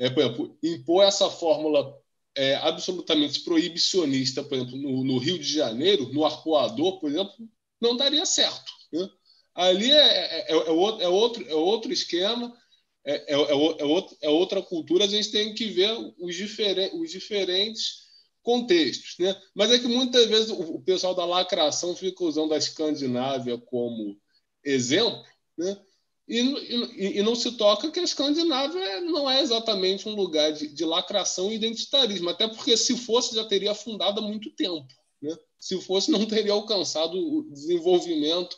É, 0.00 0.10
por 0.10 0.22
exemplo, 0.22 0.58
impor 0.62 1.04
essa 1.04 1.28
fórmula 1.28 1.94
é, 2.36 2.56
absolutamente 2.56 3.40
proibicionista, 3.40 4.42
por 4.42 4.54
exemplo, 4.56 4.76
no, 4.76 5.04
no, 5.04 5.18
Rio 5.18 5.38
de 5.38 5.52
Janeiro, 5.52 6.12
no 6.12 6.24
Arpoador, 6.24 6.98
por 6.98 7.10
exemplo, 7.10 7.48
não 7.80 7.96
daria 7.96 8.26
certo. 8.26 8.72
Né? 8.92 9.08
Ali 9.54 9.90
é, 9.90 9.96
é, 9.96 10.52
é, 10.52 10.52
é, 10.52 11.08
outro, 11.08 11.48
é 11.48 11.54
outro 11.54 11.92
esquema, 11.92 12.56
é, 13.04 13.34
é, 13.34 13.36
outro, 13.36 14.16
é, 14.22 14.28
outra 14.28 14.62
cultura, 14.62 15.04
a 15.04 15.08
gente 15.08 15.30
tem 15.30 15.54
que 15.54 15.66
ver 15.66 15.94
os, 16.18 16.34
diferen, 16.34 16.90
os 17.00 17.10
diferentes 17.10 18.04
contextos. 18.42 19.16
Né? 19.18 19.34
Mas 19.54 19.70
é 19.70 19.78
que 19.78 19.86
muitas 19.86 20.26
vezes 20.26 20.50
o, 20.50 20.80
pessoal 20.80 21.14
da 21.14 21.24
lacração 21.24 21.94
fica 21.94 22.24
usando 22.24 22.52
a 22.52 22.58
Escandinávia 22.58 23.58
como 23.58 24.18
exemplo, 24.64 25.22
né? 25.56 25.78
E, 26.26 26.40
e, 26.40 27.18
e, 27.18 27.22
não 27.22 27.34
se 27.34 27.52
toca 27.52 27.90
que 27.90 28.00
a 28.00 28.04
Escandinávia 28.04 29.02
não 29.02 29.30
é 29.30 29.42
exatamente 29.42 30.08
um 30.08 30.14
lugar 30.14 30.52
de, 30.52 30.68
de, 30.68 30.84
lacração 30.84 31.52
e 31.52 31.54
identitarismo, 31.54 32.30
até 32.30 32.48
porque 32.48 32.76
se 32.78 32.96
fosse 32.96 33.34
já 33.34 33.44
teria 33.44 33.74
fundado 33.74 34.20
há 34.20 34.22
muito 34.22 34.50
tempo. 34.50 34.86
Né? 35.20 35.36
Se 35.60 35.78
fosse, 35.82 36.10
não 36.10 36.24
teria 36.24 36.52
alcançado 36.52 37.18
o 37.18 37.42
desenvolvimento 37.50 38.56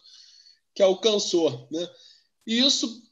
que 0.74 0.82
alcançou. 0.82 1.66
Né? 1.70 1.88
E 2.46 2.64
isso. 2.64 3.02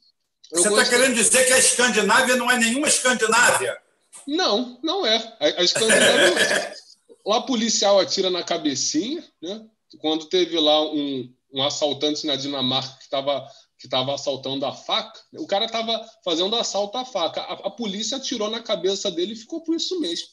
Você 0.53 0.69
está 0.69 0.85
querendo 0.85 1.15
dizer 1.15 1.45
que 1.45 1.53
a 1.53 1.59
Escandinávia 1.59 2.37
não 2.37 2.49
é 2.49 2.57
nenhuma 2.57 2.87
Escandinávia? 2.87 3.77
Não, 4.25 4.79
não 4.81 5.05
é. 5.05 5.17
A, 5.39 5.45
a 5.59 5.63
Escandinávia. 5.63 6.73
lá 7.25 7.41
policial 7.41 7.99
atira 7.99 8.29
na 8.29 8.43
cabecinha, 8.43 9.23
né? 9.41 9.65
Quando 9.99 10.25
teve 10.25 10.59
lá 10.59 10.81
um, 10.91 11.33
um 11.51 11.63
assaltante 11.63 12.27
na 12.27 12.35
Dinamarca 12.35 12.97
que 12.97 13.03
estava 13.03 13.49
que 13.85 13.87
estava 13.87 14.15
assaltando 14.15 14.65
a 14.65 14.73
faca, 14.73 15.19
o 15.33 15.45
cara 15.45 15.65
estava 15.65 16.03
fazendo 16.23 16.55
assalto 16.55 16.97
à 16.97 17.05
faca. 17.05 17.41
A, 17.41 17.53
a, 17.67 17.69
polícia 17.71 18.17
atirou 18.17 18.49
na 18.49 18.61
cabeça 18.61 19.11
dele 19.11 19.33
e 19.33 19.37
ficou 19.37 19.61
por 19.61 19.75
isso 19.75 19.99
mesmo. 19.99 20.27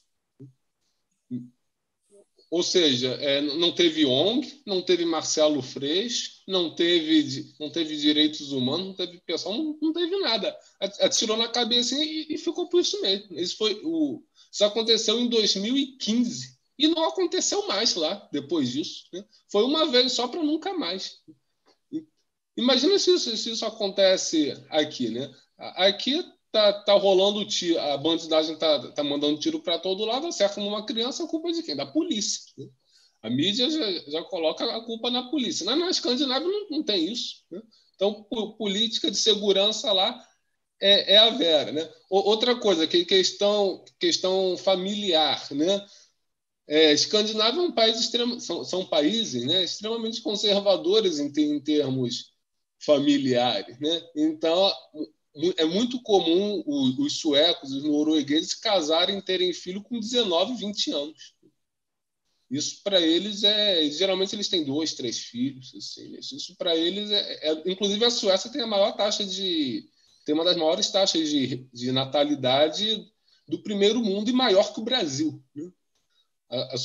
Ou 2.50 2.62
seja, 2.62 3.08
é, 3.20 3.40
não 3.40 3.72
teve 3.72 4.04
ONG, 4.04 4.62
não 4.66 4.82
teve 4.82 5.04
Marcelo 5.04 5.62
Freixo, 5.62 6.42
não 6.46 6.74
teve, 6.74 7.54
não 7.58 7.70
teve 7.70 7.96
direitos 7.96 8.52
humanos, 8.52 8.88
não 8.88 8.94
teve 8.94 9.20
pessoal, 9.20 9.56
não, 9.56 9.78
não 9.80 9.92
teve 9.92 10.18
nada. 10.18 10.54
Atirou 11.00 11.36
na 11.36 11.48
cabeça 11.48 11.94
e, 11.94 12.26
e, 12.28 12.38
ficou 12.38 12.68
por 12.68 12.80
isso 12.80 13.00
mesmo. 13.00 13.38
Isso, 13.38 13.56
foi 13.56 13.80
o, 13.84 14.22
isso 14.50 14.64
aconteceu 14.64 15.18
em 15.18 15.28
2015 15.28 16.58
e 16.78 16.88
não 16.88 17.04
aconteceu 17.04 17.66
mais 17.66 17.94
lá 17.94 18.28
depois 18.32 18.70
disso. 18.70 19.04
Né? 19.12 19.24
Foi 19.50 19.64
uma 19.64 19.86
vez 19.86 20.12
só 20.12 20.28
para 20.28 20.42
nunca 20.42 20.74
mais. 20.74 21.20
Imagina 22.56 22.98
se 22.98 23.14
isso, 23.14 23.36
se 23.36 23.50
isso 23.50 23.64
acontece 23.64 24.52
aqui, 24.68 25.08
né? 25.08 25.30
Aqui 25.58 26.22
tá, 26.50 26.72
tá 26.84 26.92
rolando 26.94 27.46
tiro, 27.46 27.80
a 27.80 27.96
bandidagem 27.96 28.56
tá, 28.56 28.92
tá 28.92 29.02
mandando 29.02 29.40
tiro 29.40 29.60
para 29.62 29.78
todo 29.78 30.04
lado, 30.04 30.26
acerta 30.26 30.60
uma 30.60 30.84
criança, 30.84 31.24
a 31.24 31.28
culpa 31.28 31.48
é 31.48 31.52
de 31.52 31.62
quem? 31.62 31.74
Da 31.74 31.86
polícia. 31.86 32.42
Né? 32.58 32.68
A 33.22 33.30
mídia 33.30 33.70
já, 33.70 34.10
já 34.10 34.22
coloca 34.24 34.64
a 34.64 34.84
culpa 34.84 35.10
na 35.10 35.30
polícia. 35.30 35.64
Na, 35.64 35.74
na 35.76 35.90
Escandinávia 35.90 36.46
não, 36.46 36.68
não 36.68 36.82
tem 36.82 37.10
isso. 37.10 37.44
Né? 37.50 37.62
Então, 37.94 38.24
política 38.58 39.10
de 39.10 39.16
segurança 39.16 39.92
lá 39.92 40.22
é, 40.80 41.14
é 41.14 41.18
a 41.18 41.30
vera. 41.30 41.72
Né? 41.72 41.88
outra 42.10 42.54
coisa, 42.56 42.86
que 42.86 43.04
questão, 43.04 43.84
questão 43.98 44.56
familiar. 44.58 45.40
Né? 45.52 45.86
É, 46.66 46.92
Escandinávia 46.92 47.60
é 47.60 47.62
um 47.62 47.72
país 47.72 47.98
extremo, 47.98 48.40
são, 48.40 48.64
são 48.64 48.84
países 48.86 49.44
né, 49.46 49.64
extremamente 49.64 50.20
conservadores 50.20 51.18
em, 51.18 51.32
em 51.38 51.60
termos 51.60 52.31
familiares. 52.84 53.78
Né? 53.78 54.02
Então, 54.16 54.72
é 55.56 55.64
muito 55.64 56.00
comum 56.02 56.62
os, 56.66 57.18
suecos, 57.18 57.72
os 57.72 57.84
noruegueses 57.84 58.54
casarem 58.54 59.18
e 59.18 59.22
terem 59.22 59.52
filho 59.52 59.82
com 59.82 59.98
19, 59.98 60.54
20 60.54 60.92
anos. 60.92 61.34
Isso 62.50 62.82
para 62.84 63.00
eles 63.00 63.44
é. 63.44 63.88
Geralmente 63.90 64.34
eles 64.34 64.48
têm 64.48 64.62
dois, 64.62 64.92
três 64.92 65.18
filhos. 65.20 65.74
Assim, 65.74 66.18
isso 66.18 66.54
para 66.56 66.76
eles 66.76 67.10
é, 67.10 67.50
é, 67.50 67.62
Inclusive 67.64 68.04
a 68.04 68.10
Suécia 68.10 68.50
tem 68.50 68.60
a 68.60 68.66
maior 68.66 68.92
taxa 68.92 69.24
de. 69.24 69.88
tem 70.26 70.34
uma 70.34 70.44
das 70.44 70.56
maiores 70.56 70.90
taxas 70.90 71.30
de, 71.30 71.66
de 71.72 71.92
natalidade 71.92 73.10
do 73.48 73.62
primeiro 73.62 74.02
mundo 74.02 74.28
e 74.28 74.34
maior 74.34 74.70
que 74.74 74.80
o 74.80 74.84
Brasil. 74.84 75.42
Né? 75.54 75.72
A, 76.50 76.74
a, 76.74 76.76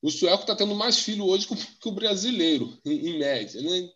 o 0.00 0.10
sueco 0.10 0.42
está 0.42 0.54
tendo 0.54 0.76
mais 0.76 1.00
filho 1.00 1.24
hoje 1.24 1.48
que 1.48 1.88
o 1.88 1.92
brasileiro, 1.92 2.78
em, 2.84 3.08
em 3.08 3.18
média. 3.18 3.60
Né? 3.60 3.90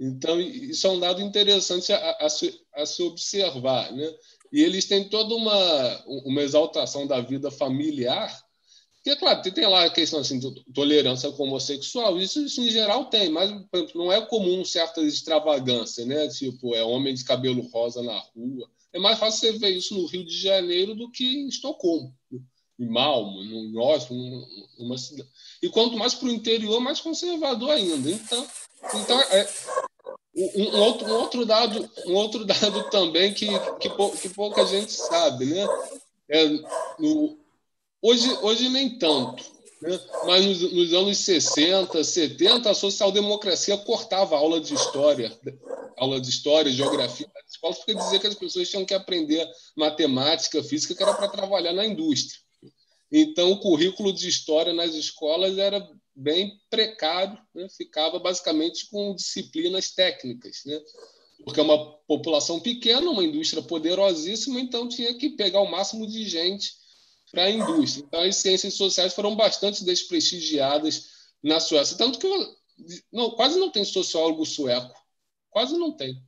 Então, 0.00 0.40
isso 0.40 0.86
é 0.86 0.90
um 0.90 0.98
dado 0.98 1.20
interessante 1.20 1.92
a, 1.92 2.16
a, 2.20 2.28
se, 2.30 2.58
a 2.74 2.86
se 2.86 3.02
observar. 3.02 3.92
Né? 3.92 4.10
E 4.50 4.62
eles 4.62 4.86
têm 4.86 5.06
toda 5.10 5.34
uma, 5.34 6.04
uma 6.06 6.40
exaltação 6.40 7.06
da 7.06 7.20
vida 7.20 7.50
familiar, 7.50 8.34
que, 9.02 9.10
é 9.10 9.16
claro, 9.16 9.42
tem 9.42 9.66
lá 9.66 9.84
a 9.84 9.90
questão 9.90 10.20
assim, 10.20 10.38
de 10.38 10.64
tolerância 10.74 11.30
com 11.32 11.44
homossexual, 11.44 12.18
isso, 12.18 12.44
isso 12.44 12.60
em 12.60 12.70
geral 12.70 13.06
tem, 13.06 13.30
mas 13.30 13.50
não 13.94 14.12
é 14.12 14.20
comum 14.20 14.64
certa 14.64 15.00
extravagância, 15.00 16.04
né? 16.04 16.28
Tipo, 16.28 16.74
é 16.74 16.82
homem 16.82 17.14
de 17.14 17.24
cabelo 17.24 17.62
rosa 17.72 18.02
na 18.02 18.18
rua. 18.18 18.70
É 18.92 18.98
mais 18.98 19.18
fácil 19.18 19.52
você 19.52 19.58
ver 19.58 19.70
isso 19.70 19.94
no 19.94 20.06
Rio 20.06 20.24
de 20.24 20.38
Janeiro 20.38 20.94
do 20.94 21.10
que 21.10 21.24
em 21.24 21.48
Estocolmo, 21.48 22.14
em 22.78 22.86
Malmo, 22.86 23.42
no 23.42 23.80
Oslo, 23.80 24.16
numa 24.78 24.98
cidade. 24.98 25.28
E 25.62 25.68
quanto 25.70 25.96
mais 25.96 26.14
para 26.14 26.28
o 26.28 26.32
interior, 26.32 26.78
mais 26.80 27.00
conservador 27.00 27.70
ainda. 27.70 28.10
Então, 28.10 28.46
então 28.94 29.20
é, 29.20 29.48
um, 30.34 30.80
outro, 30.80 31.06
um, 31.06 31.12
outro 31.12 31.46
dado, 31.46 31.90
um 32.06 32.14
outro 32.14 32.44
dado 32.46 32.88
também 32.90 33.32
que, 33.34 33.46
que, 33.78 33.90
que 34.20 34.28
pouca 34.30 34.64
gente 34.64 34.92
sabe, 34.92 35.46
né? 35.46 35.66
É, 36.28 36.48
no, 36.98 37.38
hoje, 38.00 38.30
hoje 38.42 38.68
nem 38.68 38.98
tanto, 38.98 39.44
né? 39.82 39.98
mas 40.24 40.46
nos, 40.46 40.72
nos, 40.72 40.94
anos 40.94 41.18
60, 41.18 42.02
70, 42.04 42.70
a 42.70 42.74
social-democracia 42.74 43.76
cortava 43.78 44.36
aula 44.36 44.60
de 44.60 44.74
história, 44.74 45.36
aula 45.96 46.20
de 46.20 46.30
história, 46.30 46.70
geografia 46.70 47.28
nas 47.34 47.52
escolas, 47.52 47.78
porque 47.78 47.94
dizia 47.94 48.20
que 48.20 48.26
as 48.28 48.34
pessoas 48.34 48.68
tinham 48.68 48.84
que 48.84 48.94
aprender 48.94 49.46
matemática, 49.76 50.62
física, 50.62 50.94
que 50.94 51.02
era 51.02 51.14
para 51.14 51.28
trabalhar 51.28 51.72
na 51.72 51.84
indústria. 51.84 52.38
Então, 53.12 53.50
o 53.50 53.58
currículo 53.58 54.12
de 54.12 54.28
história 54.28 54.72
nas 54.72 54.94
escolas 54.94 55.58
era 55.58 55.86
bem 56.20 56.60
precário, 56.68 57.38
né? 57.54 57.66
ficava 57.70 58.18
basicamente 58.18 58.88
com 58.90 59.14
disciplinas 59.14 59.90
técnicas, 59.90 60.62
né? 60.66 60.78
porque 61.44 61.58
é 61.58 61.62
uma 61.62 61.92
população 62.06 62.60
pequena, 62.60 63.10
uma 63.10 63.24
indústria 63.24 63.62
poderosíssima, 63.62 64.60
então 64.60 64.86
tinha 64.86 65.14
que 65.14 65.30
pegar 65.30 65.62
o 65.62 65.70
máximo 65.70 66.06
de 66.06 66.28
gente 66.28 66.74
para 67.30 67.44
a 67.44 67.50
indústria. 67.50 68.04
Então, 68.06 68.20
as 68.20 68.36
ciências 68.36 68.74
sociais 68.74 69.14
foram 69.14 69.34
bastante 69.34 69.82
desprestigiadas 69.82 71.08
na 71.42 71.58
Suécia, 71.58 71.96
tanto 71.96 72.18
que 72.18 72.28
não, 73.10 73.30
quase 73.30 73.58
não 73.58 73.70
tem 73.70 73.84
sociólogo 73.84 74.44
sueco, 74.44 74.94
quase 75.48 75.76
não 75.78 75.92
tem. 75.92 76.22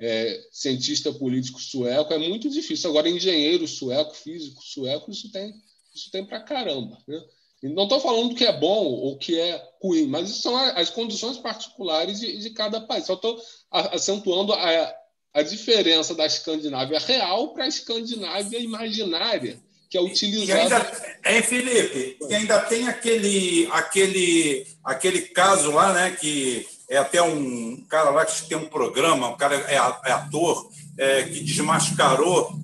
É, 0.00 0.48
cientista 0.50 1.12
político 1.12 1.60
sueco 1.60 2.12
é 2.12 2.18
muito 2.18 2.48
difícil. 2.48 2.88
Agora, 2.90 3.08
engenheiro 3.08 3.68
sueco, 3.68 4.14
físico 4.14 4.62
sueco, 4.64 5.10
isso 5.10 5.30
tem, 5.30 5.54
isso 5.94 6.10
tem 6.10 6.24
para 6.24 6.40
caramba. 6.40 6.98
Né? 7.06 7.22
Não 7.62 7.84
estou 7.84 8.00
falando 8.00 8.34
que 8.34 8.44
é 8.44 8.52
bom 8.52 8.84
ou 8.86 9.16
que 9.16 9.38
é 9.38 9.62
ruim, 9.80 10.08
mas 10.08 10.28
são 10.42 10.56
as 10.56 10.90
condições 10.90 11.38
particulares 11.38 12.18
de, 12.18 12.36
de 12.38 12.50
cada 12.50 12.80
país. 12.80 13.06
Só 13.06 13.14
estou 13.14 13.40
acentuando 13.70 14.52
a, 14.52 14.94
a 15.32 15.42
diferença 15.42 16.14
da 16.14 16.26
Escandinávia 16.26 16.98
real 16.98 17.54
para 17.54 17.64
a 17.64 17.68
Escandinávia 17.68 18.58
imaginária, 18.58 19.60
que 19.88 19.96
é 19.96 20.00
utilizada. 20.00 20.90
É, 21.22 21.40
Felipe, 21.40 22.16
e 22.28 22.34
ainda 22.34 22.60
tem 22.62 22.88
aquele, 22.88 23.68
aquele, 23.70 24.66
aquele 24.84 25.22
caso 25.22 25.70
lá, 25.70 25.92
né, 25.92 26.16
que 26.18 26.66
é 26.90 26.98
até 26.98 27.22
um 27.22 27.84
cara 27.88 28.10
lá 28.10 28.26
que 28.26 28.48
tem 28.48 28.58
um 28.58 28.68
programa, 28.68 29.28
um 29.28 29.36
cara 29.36 29.54
é, 29.70 29.74
é 29.74 30.12
ator, 30.12 30.68
é, 30.98 31.22
que 31.22 31.40
desmascarou, 31.44 32.58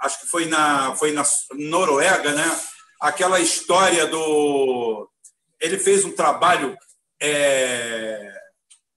acho 0.00 0.20
que 0.20 0.26
foi 0.26 0.46
na, 0.46 0.94
foi 0.94 1.12
na 1.12 1.24
Noruega, 1.52 2.32
né? 2.32 2.60
Aquela 3.00 3.40
história 3.40 4.06
do. 4.06 5.08
Ele 5.60 5.78
fez 5.78 6.04
um 6.04 6.12
trabalho 6.12 6.76
é, 7.20 8.32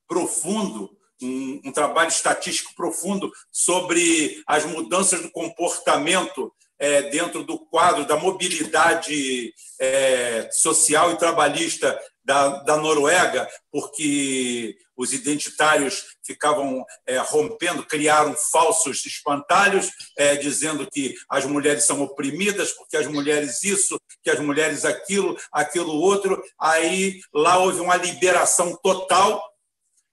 profundo, 0.08 0.90
um, 1.22 1.62
um, 1.66 1.72
trabalho 1.72 2.10
estatístico 2.10 2.74
profundo 2.76 3.32
sobre 3.52 4.42
as 4.48 4.66
mudanças 4.66 5.22
do 5.22 5.32
comportamento 5.32 6.54
é, 6.80 7.04
dentro 7.04 7.44
do 7.44 7.60
quadro 7.60 8.06
da 8.06 8.16
mobilidade 8.16 9.54
é, 9.80 10.50
social 10.52 11.12
e 11.12 11.18
trabalhista 11.18 12.00
da, 12.24 12.62
da 12.64 12.78
Noruega, 12.78 13.50
porque 13.72 14.78
os 14.96 15.14
identitários 15.14 16.04
ficavam 16.24 16.86
é, 17.08 17.18
rompendo, 17.18 17.86
criaram 17.86 18.36
falsos 18.52 19.06
espantalhos, 19.06 19.90
é, 20.18 20.36
dizendo 20.36 20.88
que 20.92 21.16
as 21.30 21.46
mulheres 21.46 21.86
são 21.86 22.02
oprimidas, 22.02 22.72
porque 22.74 22.98
as 22.98 23.08
mulheres 23.08 23.64
isso, 23.64 24.00
que 24.22 24.30
as 24.30 24.40
mulheres 24.40 24.86
aquilo, 24.86 25.38
aquilo 25.52 25.94
outro. 25.94 26.40
Aí 26.60 27.20
lá 27.34 27.58
houve 27.58 27.80
uma 27.80 27.96
liberação 27.96 28.78
total 28.84 29.42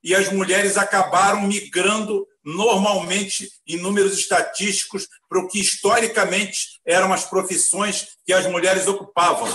e 0.06 0.14
as 0.14 0.30
mulheres 0.30 0.76
acabaram 0.76 1.42
migrando 1.48 2.28
normalmente 2.44 3.50
em 3.66 3.76
números 3.76 4.16
estatísticos 4.16 5.08
para 5.28 5.40
o 5.40 5.48
que 5.48 5.58
historicamente 5.58 6.80
eram 6.86 7.12
as 7.12 7.24
profissões 7.24 8.10
que 8.24 8.32
as 8.32 8.46
mulheres 8.46 8.86
ocupavam. 8.86 9.48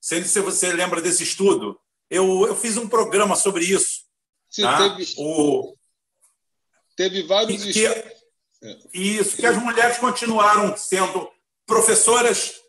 Sei 0.00 0.22
se 0.22 0.38
você 0.38 0.72
lembra 0.72 1.00
desse 1.00 1.24
estudo. 1.24 1.76
Eu, 2.08 2.46
eu 2.46 2.54
fiz 2.54 2.76
um 2.76 2.88
programa 2.88 3.34
sobre 3.34 3.64
isso. 3.64 4.02
Sim, 4.48 4.62
tá? 4.62 4.96
teve, 4.96 5.12
o, 5.18 5.74
teve 6.96 7.24
vários. 7.24 7.64
Que, 7.64 7.88
isso, 8.94 9.36
que 9.36 9.46
as 9.46 9.56
mulheres 9.56 9.98
continuaram 9.98 10.76
sendo 10.76 11.28
professoras 11.66 12.60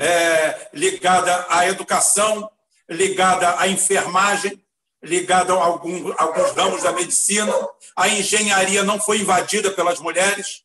é, 0.00 0.68
ligada 0.74 1.46
à 1.48 1.68
educação, 1.68 2.50
ligada 2.90 3.56
à 3.60 3.68
enfermagem, 3.68 4.65
ligada 5.06 5.52
a 5.52 5.64
algum, 5.64 6.12
alguns 6.18 6.52
ramos 6.52 6.82
da 6.82 6.92
medicina. 6.92 7.52
A 7.94 8.08
engenharia 8.08 8.82
não 8.82 9.00
foi 9.00 9.20
invadida 9.20 9.70
pelas 9.70 10.00
mulheres, 10.00 10.62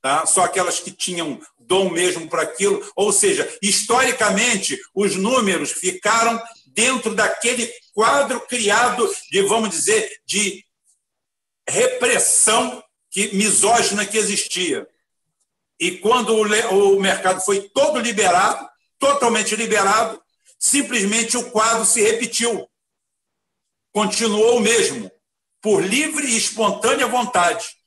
tá? 0.00 0.24
só 0.26 0.44
aquelas 0.44 0.80
que 0.80 0.90
tinham 0.90 1.40
dom 1.58 1.90
mesmo 1.90 2.28
para 2.28 2.42
aquilo. 2.42 2.84
Ou 2.96 3.12
seja, 3.12 3.48
historicamente, 3.60 4.78
os 4.94 5.16
números 5.16 5.72
ficaram 5.72 6.42
dentro 6.66 7.14
daquele 7.14 7.70
quadro 7.92 8.40
criado 8.40 9.08
de, 9.30 9.42
vamos 9.42 9.70
dizer, 9.70 10.10
de 10.24 10.64
repressão 11.68 12.82
que, 13.10 13.34
misógina 13.34 14.06
que 14.06 14.16
existia. 14.16 14.88
E 15.78 15.92
quando 15.92 16.34
o, 16.34 16.96
o 16.96 17.00
mercado 17.00 17.40
foi 17.40 17.68
todo 17.70 17.98
liberado, 17.98 18.68
totalmente 18.98 19.56
liberado, 19.56 20.20
simplesmente 20.58 21.36
o 21.36 21.50
quadro 21.50 21.86
se 21.86 22.02
repetiu. 22.02 22.68
Continuou 23.92 24.58
o 24.58 24.60
mesmo, 24.60 25.10
por 25.60 25.82
livre 25.82 26.26
e 26.26 26.36
espontânea 26.36 27.06
vontade. 27.06 27.80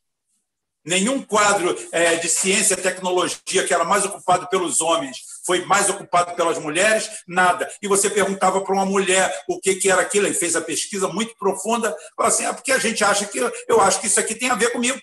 Nenhum 0.85 1.23
quadro 1.23 1.73
é, 1.93 2.17
de 2.17 2.27
ciência 2.27 2.73
e 2.73 2.81
tecnologia 2.81 3.65
que 3.65 3.73
era 3.73 3.85
mais 3.85 4.03
ocupado 4.03 4.47
pelos 4.49 4.81
homens 4.81 5.17
foi 5.45 5.63
mais 5.65 5.89
ocupado 5.89 6.35
pelas 6.35 6.57
mulheres, 6.57 7.09
nada. 7.25 7.71
E 7.81 7.87
você 7.87 8.09
perguntava 8.09 8.61
para 8.61 8.73
uma 8.73 8.85
mulher 8.85 9.31
o 9.47 9.59
que, 9.59 9.75
que 9.75 9.89
era 9.89 10.01
aquilo, 10.01 10.27
ele 10.27 10.33
fez 10.33 10.55
a 10.57 10.61
pesquisa 10.61 11.07
muito 11.07 11.35
profunda, 11.37 11.95
falou 12.15 12.29
assim, 12.29 12.45
é 12.45 12.51
porque 12.51 12.71
a 12.71 12.79
gente 12.79 13.01
acha 13.03 13.25
que, 13.25 13.39
eu 13.67 13.79
acho 13.79 14.01
que 14.01 14.07
isso 14.07 14.19
aqui 14.19 14.35
tem 14.35 14.49
a 14.49 14.55
ver 14.55 14.71
comigo. 14.71 15.01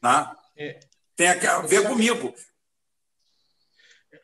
Né? 0.00 0.30
É. 0.56 0.80
Tem 1.16 1.28
a 1.28 1.60
ver 1.60 1.88
comigo. 1.88 2.32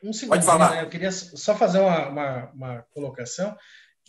Um 0.03 0.13
segundo, 0.13 0.29
Pode 0.29 0.45
falar. 0.45 0.71
Né? 0.71 0.83
Eu 0.83 0.89
queria 0.89 1.11
só 1.11 1.55
fazer 1.55 1.79
uma, 1.79 2.07
uma, 2.07 2.51
uma 2.53 2.81
colocação 2.93 3.57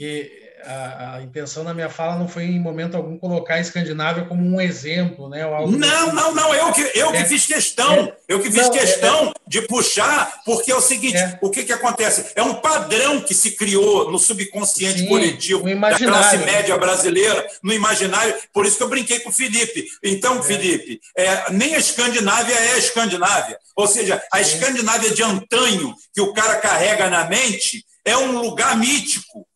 que 0.03 0.43
a, 0.65 1.15
a, 1.15 1.23
intenção 1.23 1.65
da 1.65 1.73
minha 1.73 1.89
fala 1.89 2.19
não 2.19 2.27
foi 2.27 2.45
em 2.45 2.59
momento 2.59 2.97
algum 2.97 3.17
colocar 3.17 3.55
a 3.55 3.61
Escandinávia 3.61 4.25
como 4.25 4.45
um 4.45 4.61
exemplo, 4.61 5.29
né? 5.29 5.45
não, 5.45 6.13
não, 6.13 6.35
não, 6.35 6.53
eu 6.53 6.73
que, 6.73 6.91
eu 6.99 7.11
é, 7.11 7.19
que 7.19 7.29
fiz 7.29 7.47
questão, 7.47 7.95
é, 7.95 8.17
eu 8.27 8.41
que 8.41 8.51
fiz 8.51 8.69
não, 8.69 8.75
é, 8.75 8.79
questão 8.79 9.29
é, 9.29 9.33
de 9.47 9.63
puxar, 9.63 10.41
porque 10.45 10.73
é 10.73 10.75
o 10.75 10.81
seguinte, 10.81 11.19
é. 11.19 11.39
o 11.41 11.51
que, 11.51 11.63
que 11.63 11.73
acontece? 11.73 12.33
É 12.35 12.43
um 12.43 12.55
padrão 12.55 13.21
que 13.21 13.33
se 13.33 13.53
criou 13.53 14.11
no 14.11 14.19
subconsciente 14.19 15.01
Sim, 15.01 15.07
coletivo 15.07 15.63
da 15.63 15.97
classe 15.97 16.39
média 16.39 16.77
brasileira, 16.77 17.47
no 17.63 17.73
imaginário, 17.73 18.35
por 18.53 18.67
isso 18.67 18.77
que 18.77 18.83
eu 18.83 18.89
brinquei 18.89 19.21
com 19.21 19.31
o 19.31 19.33
Felipe. 19.33 19.87
Então, 20.03 20.41
é. 20.41 20.43
Felipe, 20.43 21.01
nem 21.53 21.77
a 21.77 21.79
Escandinávia 21.79 22.55
é 22.55 22.73
a 22.73 22.79
Escandinávia, 22.79 23.57
ou 23.77 23.87
seja, 23.87 24.21
a 24.33 24.41
Escandinávia 24.41 25.13
de 25.15 25.23
antanho 25.23 25.95
que 26.13 26.21
o 26.21 26.33
cara 26.33 26.57
carrega 26.57 27.09
na 27.09 27.25
mente 27.29 27.85
é 28.05 28.17
um 28.17 28.41
lugar 28.41 28.77
mítico, 28.77 29.47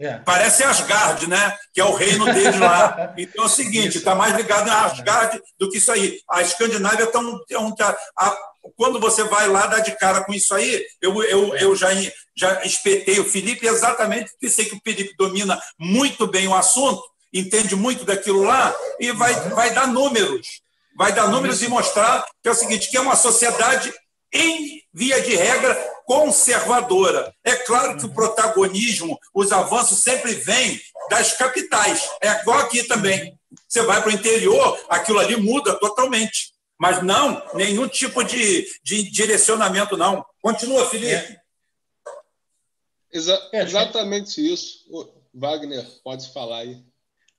é. 0.00 0.18
Parece 0.18 0.62
Asgard, 0.62 1.28
né? 1.28 1.56
Que 1.74 1.80
é 1.80 1.84
o 1.84 1.94
reino 1.94 2.24
dele 2.26 2.58
lá. 2.58 3.14
Então 3.18 3.44
é 3.44 3.46
o 3.46 3.50
seguinte, 3.50 3.98
está 3.98 4.14
mais 4.14 4.34
ligado 4.36 4.68
a 4.68 4.84
Asgard 4.84 5.40
do 5.58 5.68
que 5.68 5.78
isso 5.78 5.90
aí. 5.90 6.20
A 6.30 6.40
Escandinávia 6.40 7.04
está 7.04 7.18
um, 7.18 7.40
um, 7.58 7.74
tá, 7.74 7.96
a, 8.16 8.36
quando 8.76 9.00
você 9.00 9.24
vai 9.24 9.48
lá 9.48 9.66
dar 9.66 9.80
de 9.80 9.92
cara 9.96 10.22
com 10.24 10.32
isso 10.32 10.54
aí, 10.54 10.84
eu, 11.02 11.22
eu, 11.24 11.56
eu 11.56 11.76
já, 11.76 11.88
já 12.36 12.62
espetei 12.64 13.18
o 13.18 13.24
Felipe 13.24 13.66
exatamente 13.66 14.30
porque 14.30 14.48
sei 14.48 14.66
que 14.66 14.76
o 14.76 14.80
Felipe 14.84 15.14
domina 15.18 15.60
muito 15.78 16.26
bem 16.26 16.46
o 16.46 16.54
assunto, 16.54 17.02
entende 17.32 17.74
muito 17.74 18.04
daquilo 18.04 18.42
lá 18.44 18.74
e 19.00 19.10
vai, 19.10 19.34
vai 19.50 19.74
dar 19.74 19.88
números. 19.88 20.60
Vai 20.96 21.12
dar 21.12 21.28
números 21.28 21.62
e 21.62 21.68
mostrar 21.68 22.24
que 22.42 22.48
é 22.48 22.52
o 22.52 22.54
seguinte, 22.54 22.90
que 22.90 22.96
é 22.96 23.00
uma 23.00 23.16
sociedade 23.16 23.92
em 24.32 24.82
via 24.92 25.20
de 25.20 25.34
regra, 25.34 25.76
conservadora. 26.08 27.34
É 27.44 27.54
claro 27.54 27.98
que 27.98 28.06
o 28.06 28.14
protagonismo, 28.14 29.20
os 29.34 29.52
avanços 29.52 30.02
sempre 30.02 30.32
vêm 30.32 30.80
das 31.10 31.36
capitais. 31.36 32.08
É 32.22 32.30
igual 32.40 32.60
aqui 32.60 32.82
também. 32.84 33.38
Você 33.68 33.82
vai 33.82 34.00
para 34.00 34.08
o 34.08 34.14
interior, 34.14 34.80
aquilo 34.88 35.18
ali 35.18 35.36
muda 35.36 35.78
totalmente. 35.78 36.54
Mas 36.78 37.02
não, 37.02 37.42
nenhum 37.54 37.86
tipo 37.86 38.24
de, 38.24 38.66
de 38.82 39.10
direcionamento, 39.10 39.98
não. 39.98 40.24
Continua, 40.40 40.88
Felipe. 40.88 41.12
É. 41.12 41.36
Exa 43.12 43.50
exatamente 43.52 44.40
isso. 44.40 44.86
Wagner, 45.34 45.86
pode 46.02 46.32
falar 46.32 46.60
aí. 46.60 46.82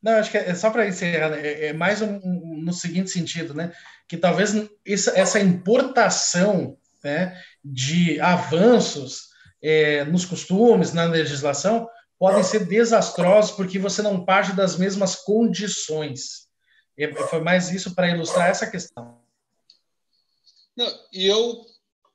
Não, 0.02 0.12
acho 0.14 0.30
que 0.30 0.38
é 0.38 0.54
só 0.54 0.70
para 0.70 0.88
encerrar, 0.88 1.30
né? 1.30 1.42
é, 1.42 1.66
é 1.68 1.74
mais 1.74 2.04
um, 2.04 2.20
um, 2.24 2.62
no 2.64 2.74
seguinte 2.74 3.10
sentido, 3.10 3.54
né? 3.56 3.74
Que 4.08 4.16
talvez 4.16 4.52
essa, 4.86 5.18
essa 5.18 5.40
importação 5.40 6.78
né, 7.04 7.36
de 7.64 8.20
avanços 8.20 9.30
é, 9.62 10.04
nos 10.06 10.26
costumes, 10.26 10.94
na 10.94 11.06
legislação, 11.06 11.88
podem 12.18 12.44
ser 12.44 12.66
desastrosos 12.66 13.52
porque 13.52 13.80
você 13.80 14.02
não 14.02 14.24
parte 14.24 14.54
das 14.54 14.78
mesmas 14.78 15.16
condições. 15.16 16.48
E 16.98 17.08
foi 17.30 17.40
mais 17.40 17.72
isso 17.72 17.96
para 17.96 18.10
ilustrar 18.10 18.50
essa 18.50 18.68
questão. 18.68 19.18
Não, 20.76 21.00
eu, 21.14 21.66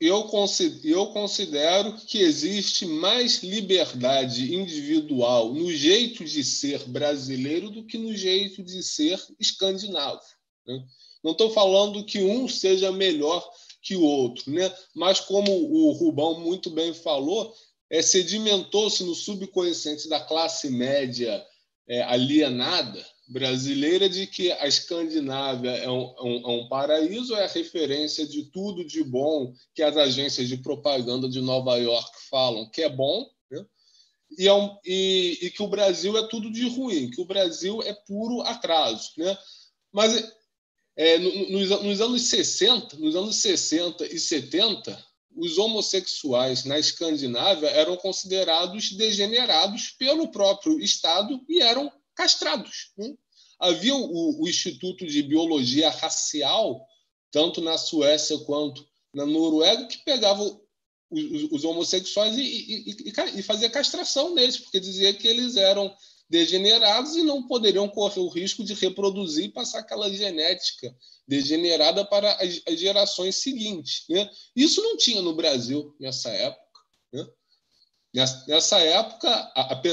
eu, 0.00 0.24
considero, 0.24 0.88
eu 0.88 1.06
considero 1.08 1.94
que 1.94 2.20
existe 2.20 2.84
mais 2.86 3.42
liberdade 3.42 4.54
individual 4.54 5.54
no 5.54 5.72
jeito 5.72 6.24
de 6.24 6.44
ser 6.44 6.86
brasileiro 6.88 7.70
do 7.70 7.84
que 7.84 7.96
no 7.96 8.14
jeito 8.14 8.62
de 8.62 8.82
ser 8.82 9.18
escandinavo. 9.40 10.20
Né? 10.66 10.84
Não 11.22 11.32
estou 11.32 11.50
falando 11.50 12.04
que 12.04 12.22
um 12.22 12.46
seja 12.46 12.92
melhor 12.92 13.42
que 13.84 13.94
o 13.94 14.02
outro, 14.02 14.50
né? 14.50 14.74
Mas 14.94 15.20
como 15.20 15.52
o 15.52 15.92
Rubão 15.92 16.40
muito 16.40 16.70
bem 16.70 16.94
falou, 16.94 17.54
é, 17.90 18.00
sedimentou-se 18.00 19.04
no 19.04 19.14
subconsciente 19.14 20.08
da 20.08 20.18
classe 20.18 20.70
média 20.70 21.44
é, 21.86 22.02
alienada 22.02 23.04
brasileira 23.28 24.08
de 24.08 24.26
que 24.26 24.50
a 24.52 24.66
Escandinávia 24.66 25.70
é 25.70 25.90
um, 25.90 26.14
é 26.16 26.22
um, 26.22 26.50
é 26.50 26.62
um, 26.62 26.68
paraíso, 26.68 27.36
é 27.36 27.44
a 27.44 27.48
referência 27.48 28.26
de 28.26 28.44
tudo 28.44 28.84
de 28.84 29.04
bom 29.04 29.52
que 29.74 29.82
as 29.82 29.96
agências 29.96 30.48
de 30.48 30.56
propaganda 30.56 31.28
de 31.28 31.40
Nova 31.40 31.76
York 31.76 32.10
falam 32.30 32.68
que 32.70 32.82
é 32.82 32.88
bom, 32.88 33.26
né? 33.50 33.64
e, 34.38 34.48
é 34.48 34.52
um, 34.52 34.76
e, 34.84 35.38
e 35.42 35.50
que 35.50 35.62
o 35.62 35.68
Brasil 35.68 36.16
é 36.16 36.26
tudo 36.26 36.50
de 36.50 36.68
ruim, 36.68 37.10
que 37.10 37.20
o 37.20 37.26
Brasil 37.26 37.82
é 37.82 37.92
puro 37.92 38.40
atraso. 38.42 39.12
Né? 39.16 39.36
Mas 39.92 40.32
é, 40.96 41.18
nos, 41.18 41.70
nos, 41.82 42.00
anos 42.00 42.22
60, 42.22 42.96
nos 42.96 43.16
anos 43.16 43.36
60 43.36 44.06
e 44.06 44.18
70, 44.18 45.04
os 45.36 45.58
homossexuais 45.58 46.64
na 46.64 46.78
Escandinávia 46.78 47.68
eram 47.68 47.96
considerados 47.96 48.92
degenerados 48.92 49.90
pelo 49.98 50.30
próprio 50.30 50.78
Estado 50.78 51.40
e 51.48 51.60
eram 51.60 51.90
castrados. 52.14 52.92
Né? 52.96 53.12
Havia 53.58 53.94
o, 53.94 54.42
o, 54.42 54.48
Instituto 54.48 55.04
de 55.06 55.22
Biologia 55.22 55.90
Racial, 55.90 56.86
tanto 57.32 57.60
na 57.60 57.76
Suécia 57.76 58.38
quanto 58.40 58.86
na 59.12 59.26
Noruega, 59.26 59.86
que 59.86 59.98
pegava 60.04 60.42
os, 61.10 61.52
os 61.52 61.64
homossexuais 61.64 62.36
e, 62.36 62.42
e, 62.42 62.90
e, 62.90 63.12
e, 63.38 63.42
fazia 63.42 63.70
castração 63.70 64.34
neles, 64.34 64.58
porque 64.58 64.78
dizia 64.78 65.12
que 65.12 65.26
eles 65.26 65.56
eram 65.56 65.92
degenerados 66.28 67.16
e 67.16 67.22
não 67.22 67.46
poderiam 67.46 67.88
correr 67.88 68.20
o 68.20 68.28
risco 68.28 68.64
de 68.64 68.74
reproduzir 68.74 69.46
e 69.46 69.52
passar 69.52 69.80
aquela 69.80 70.10
genética 70.10 70.94
degenerada 71.26 72.04
para 72.04 72.32
as, 72.34 72.62
gerações 72.78 73.36
seguintes. 73.36 74.04
Né? 74.08 74.28
Isso 74.54 74.82
não 74.82 74.96
tinha 74.96 75.22
no 75.22 75.34
Brasil 75.34 75.94
nessa 75.98 76.30
época. 76.30 76.80
Né? 77.12 77.26
Nessa 78.46 78.78
época, 78.78 79.52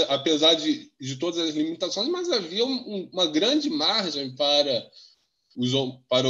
apesar 0.10 0.54
de, 0.54 0.92
de 1.00 1.16
todas 1.16 1.40
as 1.40 1.56
limitações, 1.56 2.08
mas 2.08 2.30
havia 2.30 2.66
um, 2.66 3.10
uma 3.12 3.26
grande 3.26 3.70
margem 3.70 4.36
para 4.36 4.92
os, 5.58 5.72
para 6.08 6.28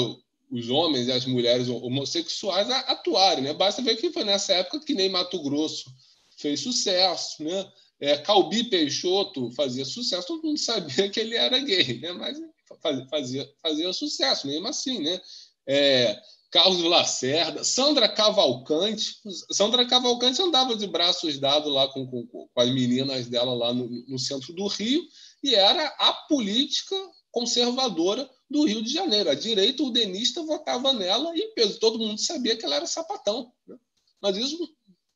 os 0.52 0.70
homens 0.70 1.08
e 1.08 1.12
as 1.12 1.26
mulheres 1.26 1.68
homossexuais 1.68 2.70
atuarem. 2.70 3.43
Né? 3.43 3.54
Basta 3.54 3.82
ver 3.82 3.97
que 3.97 4.12
foi 4.12 4.24
nessa 4.24 4.54
época 4.54 4.86
que 4.86 4.93
nem 4.93 5.10
Mato 5.10 5.41
Grosso 5.43 5.91
fez 6.38 6.62
sucesso, 6.62 7.43
né? 7.43 7.72
É, 8.02 8.18
Calbi 8.18 8.64
Peixoto 8.64 9.52
fazia 9.52 9.86
sucesso, 9.86 10.28
todo 10.28 10.43
mundo 10.43 10.58
sabia 10.58 11.08
que 11.08 11.20
ele 11.20 11.36
era 11.36 11.60
gay, 11.60 11.99
né? 11.99 12.12
mas 12.14 12.38
fazia, 13.10 13.47
fazia 13.62 13.93
sucesso, 13.93 14.47
mesmo 14.47 14.68
assim. 14.68 14.99
Né? 14.99 15.22
É, 15.68 16.20
Carlos 16.52 16.84
Lacerda, 16.84 17.64
Sandra 17.64 18.10
Cavalcante. 18.10 19.22
Sandra 19.52 19.86
Cavalcante 19.86 20.41
andava 20.41 20.76
de 20.76 20.86
braços 20.86 21.39
dados 21.39 21.72
lá 21.72 21.88
com, 21.88 22.06
com, 22.06 22.28
com 22.28 22.49
as 22.58 22.70
meninas 22.70 23.28
dela 23.28 23.54
lá 23.54 23.74
no, 23.74 23.88
no, 23.88 24.20
centro 24.20 24.52
do 24.52 24.68
Rio 24.68 25.02
e 25.41 25.56
era 25.56 25.88
a 25.97 26.12
política 26.28 26.95
conservadora 27.32 28.30
do 28.49 28.66
Rio 28.66 28.84
de 28.84 28.91
Janeiro. 28.91 29.30
A 29.30 29.34
direita 29.34 29.82
udenista 29.82 30.43
votava 30.43 30.91
nela 30.91 31.32
e 31.36 31.54
todo 31.80 31.99
mundo 31.99 32.20
sabia 32.20 32.58
que 32.58 32.66
ela 32.66 32.76
era 32.76 32.86
sapatão. 32.86 33.54
Né? 33.66 33.78
Mas 34.22 34.36
isso 34.36 34.58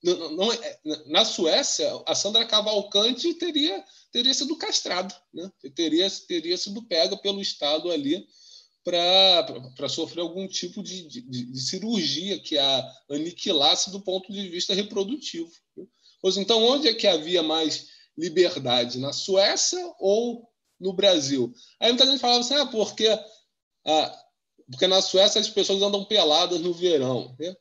não, 0.06 0.32
não, 0.32 0.53
é, 0.53 0.80
na 1.08 1.26
Suécia, 1.26 1.91
a 2.06 2.14
Sandra 2.14 2.45
Cavalcante 2.45 3.34
teria, 3.34 3.84
teria 4.12 4.34
sido 4.34 4.56
castrada, 4.56 5.16
né? 5.34 5.51
teria, 5.74 6.08
teria 6.28 6.58
sido 6.58 6.84
pega 6.84 7.18
pelo 7.18 7.41
Estado 7.41 7.91
ali 7.91 8.26
para 8.84 9.89
sofrer 9.89 10.22
algum 10.22 10.47
tipo 10.47 10.84
de, 10.84 11.08
de, 11.08 11.22
de, 11.22 11.60
cirurgia 11.60 12.39
que 12.39 12.56
a 12.56 12.93
aniquilasse 13.10 13.89
do 13.89 13.99
ponto 13.99 14.32
de 14.32 14.47
vista 14.47 14.76
reprodutivo. 14.76 15.51
Né? 15.76 15.86
Pois 16.22 16.38
então, 16.38 16.64
onde 16.64 16.88
é 16.88 16.93
que 16.93 17.08
havia 17.08 17.41
mais 17.41 17.88
liberdade? 18.16 18.99
Na 18.99 19.12
Suécia 19.12 19.84
ou 19.99 20.47
no 20.80 20.93
Brasil? 20.93 21.51
Aí 21.80 21.89
muita 21.89 22.06
gente 22.06 22.20
falava 22.20 22.41
assim, 22.41 22.53
ah, 22.53 22.68
porque, 22.68 23.08
ah, 23.88 24.24
porque 24.70 24.86
na 24.86 25.01
Suécia 25.01 25.41
as 25.41 25.49
pessoas 25.49 25.82
andam 25.82 26.06
peladas 26.06 26.62
no 26.62 26.72
verão. 26.72 27.36
Né? 27.39 27.56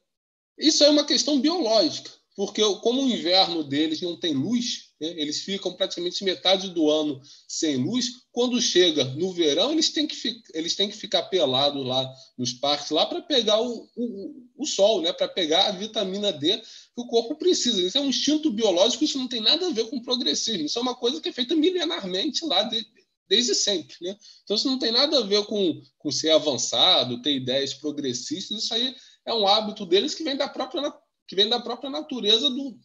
Isso 0.59 0.85
é 0.85 0.91
uma 0.91 1.07
questão 1.07 1.41
biológica 1.41 2.11
porque 2.37 2.63
como 2.83 3.03
o 3.03 3.09
inverno 3.09 3.63
deles 3.63 4.01
não 4.01 4.17
tem 4.17 4.35
luz, 4.35 4.91
né, 5.01 5.09
eles 5.17 5.43
ficam 5.43 5.73
praticamente 5.73 6.25
metade 6.25 6.71
do 6.71 6.91
ano 6.91 7.21
sem 7.47 7.77
luz. 7.77 8.25
Quando 8.33 8.61
chega 8.61 9.05
no 9.05 9.33
verão, 9.33 9.73
eles 9.73 9.91
têm 9.91 10.07
que, 10.07 10.17
eles 10.53 10.75
têm 10.75 10.89
que 10.89 10.97
ficar 10.97 11.25
pelados 11.25 11.87
lá 11.87 12.13
nos 12.37 12.53
parques 12.53 12.91
lá 12.91 13.07
para 13.07 13.23
pegar 13.23 13.61
o, 13.61 13.89
o, 13.97 14.47
o 14.57 14.67
sol, 14.67 15.01
né, 15.01 15.13
para 15.13 15.29
pegar 15.29 15.69
a 15.69 15.73
vitamina 15.73 16.33
D 16.33 16.57
que 16.59 17.01
o 17.01 17.07
corpo 17.07 17.37
precisa. 17.37 17.81
Isso 17.81 17.99
é 17.99 18.01
um 18.01 18.09
instinto 18.09 18.51
biológico, 18.51 19.05
isso 19.05 19.19
não 19.19 19.29
tem 19.29 19.41
nada 19.41 19.67
a 19.69 19.73
ver 19.73 19.89
com 19.89 20.03
progressismo. 20.03 20.67
Isso 20.67 20.79
é 20.79 20.83
uma 20.83 20.95
coisa 20.95 21.21
que 21.21 21.29
é 21.29 21.33
feita 21.33 21.55
milenarmente 21.55 22.45
lá 22.45 22.65
de, 22.65 22.85
desde 23.29 23.55
sempre. 23.55 23.95
Né? 24.01 24.17
Então, 24.43 24.57
isso 24.57 24.69
não 24.69 24.79
tem 24.79 24.91
nada 24.91 25.19
a 25.19 25.23
ver 25.23 25.45
com, 25.45 25.81
com 25.99 26.11
ser 26.11 26.31
avançado, 26.31 27.23
ter 27.23 27.35
ideias 27.35 27.75
progressistas. 27.75 28.65
Isso 28.65 28.75
aí 28.75 28.95
é 29.25 29.33
um 29.33 29.47
hábito 29.47 29.87
deles 29.87 30.15
que 30.15 30.25
vem 30.25 30.37
da 30.37 30.49
própria 30.49 30.93
que 31.27 31.37
vem 31.37 31.49
da 31.49 31.61
própria 31.61 31.91
natureza 31.91 32.49
do, 32.51 32.79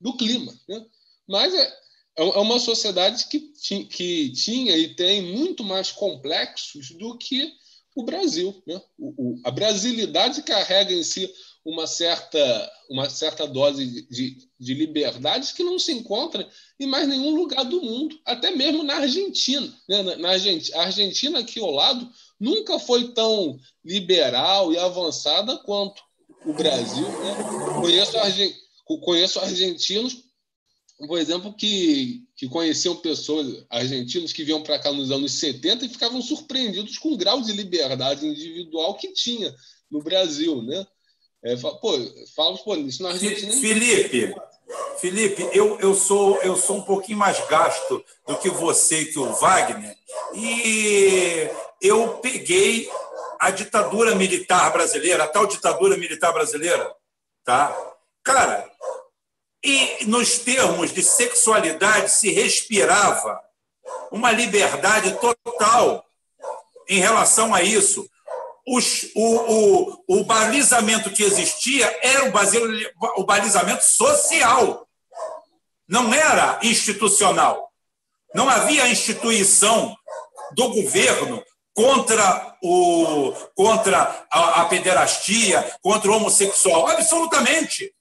do 0.00 0.16
clima. 0.16 0.52
Né? 0.68 0.84
Mas 1.26 1.54
é, 1.54 1.64
é, 2.18 2.22
é 2.22 2.38
uma 2.38 2.58
sociedade 2.58 3.26
que, 3.28 3.40
que 3.84 4.32
tinha 4.32 4.76
e 4.76 4.94
tem 4.94 5.22
muito 5.22 5.64
mais 5.64 5.90
complexos 5.90 6.90
do 6.90 7.16
que 7.18 7.52
o 7.94 8.04
Brasil. 8.04 8.62
Né? 8.66 8.80
O, 8.98 9.14
o, 9.16 9.40
a 9.44 9.50
brasilidade 9.50 10.42
carrega 10.42 10.92
em 10.92 11.02
si 11.02 11.32
uma 11.64 11.86
certa, 11.86 12.72
uma 12.88 13.10
certa 13.10 13.44
dose 13.44 14.06
de, 14.08 14.38
de 14.58 14.74
liberdade 14.74 15.52
que 15.52 15.64
não 15.64 15.80
se 15.80 15.90
encontra 15.90 16.48
em 16.78 16.86
mais 16.86 17.08
nenhum 17.08 17.34
lugar 17.34 17.64
do 17.64 17.82
mundo, 17.82 18.16
até 18.24 18.52
mesmo 18.52 18.84
na 18.84 18.96
Argentina. 18.98 19.66
Né? 19.88 20.02
Na, 20.02 20.16
na 20.16 20.28
Argentina, 20.30 20.78
a 20.78 20.82
Argentina, 20.84 21.38
aqui 21.40 21.58
ao 21.58 21.72
lado, 21.72 22.08
nunca 22.38 22.78
foi 22.78 23.12
tão 23.12 23.58
liberal 23.84 24.72
e 24.72 24.78
avançada 24.78 25.56
quanto 25.58 26.00
o 26.46 26.52
Brasil. 26.52 27.06
Né? 27.06 27.36
Conheço, 27.80 28.18
argent... 28.18 28.54
conheço 29.04 29.40
argentinos, 29.40 30.24
por 31.06 31.18
exemplo, 31.18 31.52
que, 31.52 32.22
que 32.36 32.48
conheciam 32.48 32.96
pessoas 32.96 33.66
argentinos 33.68 34.32
que 34.32 34.44
vinham 34.44 34.62
para 34.62 34.78
cá 34.78 34.92
nos 34.92 35.10
anos 35.10 35.32
70 35.32 35.84
e 35.84 35.90
ficavam 35.90 36.22
surpreendidos 36.22 36.96
com 36.96 37.12
o 37.12 37.16
grau 37.16 37.42
de 37.42 37.52
liberdade 37.52 38.26
individual 38.26 38.94
que 38.94 39.12
tinha 39.12 39.54
no 39.90 40.02
Brasil. 40.02 40.62
Né? 40.62 40.86
É, 41.44 41.56
pô, 41.56 41.98
fala, 42.34 42.56
pô, 42.58 42.76
isso 42.76 43.02
na 43.02 43.10
Argentina. 43.10 43.52
Felipe, 43.52 44.34
Felipe, 44.98 45.48
eu, 45.52 45.78
eu, 45.80 45.94
sou, 45.94 46.40
eu 46.42 46.56
sou 46.56 46.78
um 46.78 46.82
pouquinho 46.82 47.18
mais 47.18 47.38
gasto 47.48 48.02
do 48.26 48.38
que 48.38 48.48
você 48.48 49.02
e 49.02 49.06
que 49.06 49.18
o 49.18 49.32
Wagner, 49.34 49.96
e 50.34 51.48
eu 51.82 52.18
peguei 52.18 52.88
a 53.38 53.50
ditadura 53.50 54.14
militar 54.14 54.72
brasileira, 54.72 55.24
a 55.24 55.28
tal 55.28 55.46
ditadura 55.46 55.96
militar 55.96 56.32
brasileira, 56.32 56.94
tá? 57.44 57.76
Cara, 58.22 58.68
e 59.62 60.04
nos 60.06 60.38
termos 60.38 60.92
de 60.92 61.02
sexualidade 61.02 62.10
se 62.10 62.30
respirava 62.30 63.40
uma 64.10 64.30
liberdade 64.30 65.18
total 65.20 66.04
em 66.88 67.00
relação 67.00 67.54
a 67.54 67.62
isso. 67.62 68.08
Os, 68.68 69.10
o, 69.14 70.00
o, 70.08 70.20
o 70.20 70.24
balizamento 70.24 71.10
que 71.10 71.22
existia 71.22 71.98
era 72.02 72.24
o, 72.24 73.20
o 73.20 73.24
balizamento 73.24 73.84
social, 73.84 74.86
não 75.88 76.12
era 76.12 76.58
institucional. 76.62 77.70
Não 78.34 78.48
havia 78.48 78.88
instituição 78.88 79.96
do 80.52 80.68
governo 80.68 81.42
contra, 81.76 82.56
o, 82.62 83.32
contra 83.54 84.26
a, 84.32 84.62
a 84.62 84.64
pederastia, 84.64 85.70
contra 85.82 86.10
o 86.10 86.16
homossexual. 86.16 86.88
Absolutamente. 86.88 87.92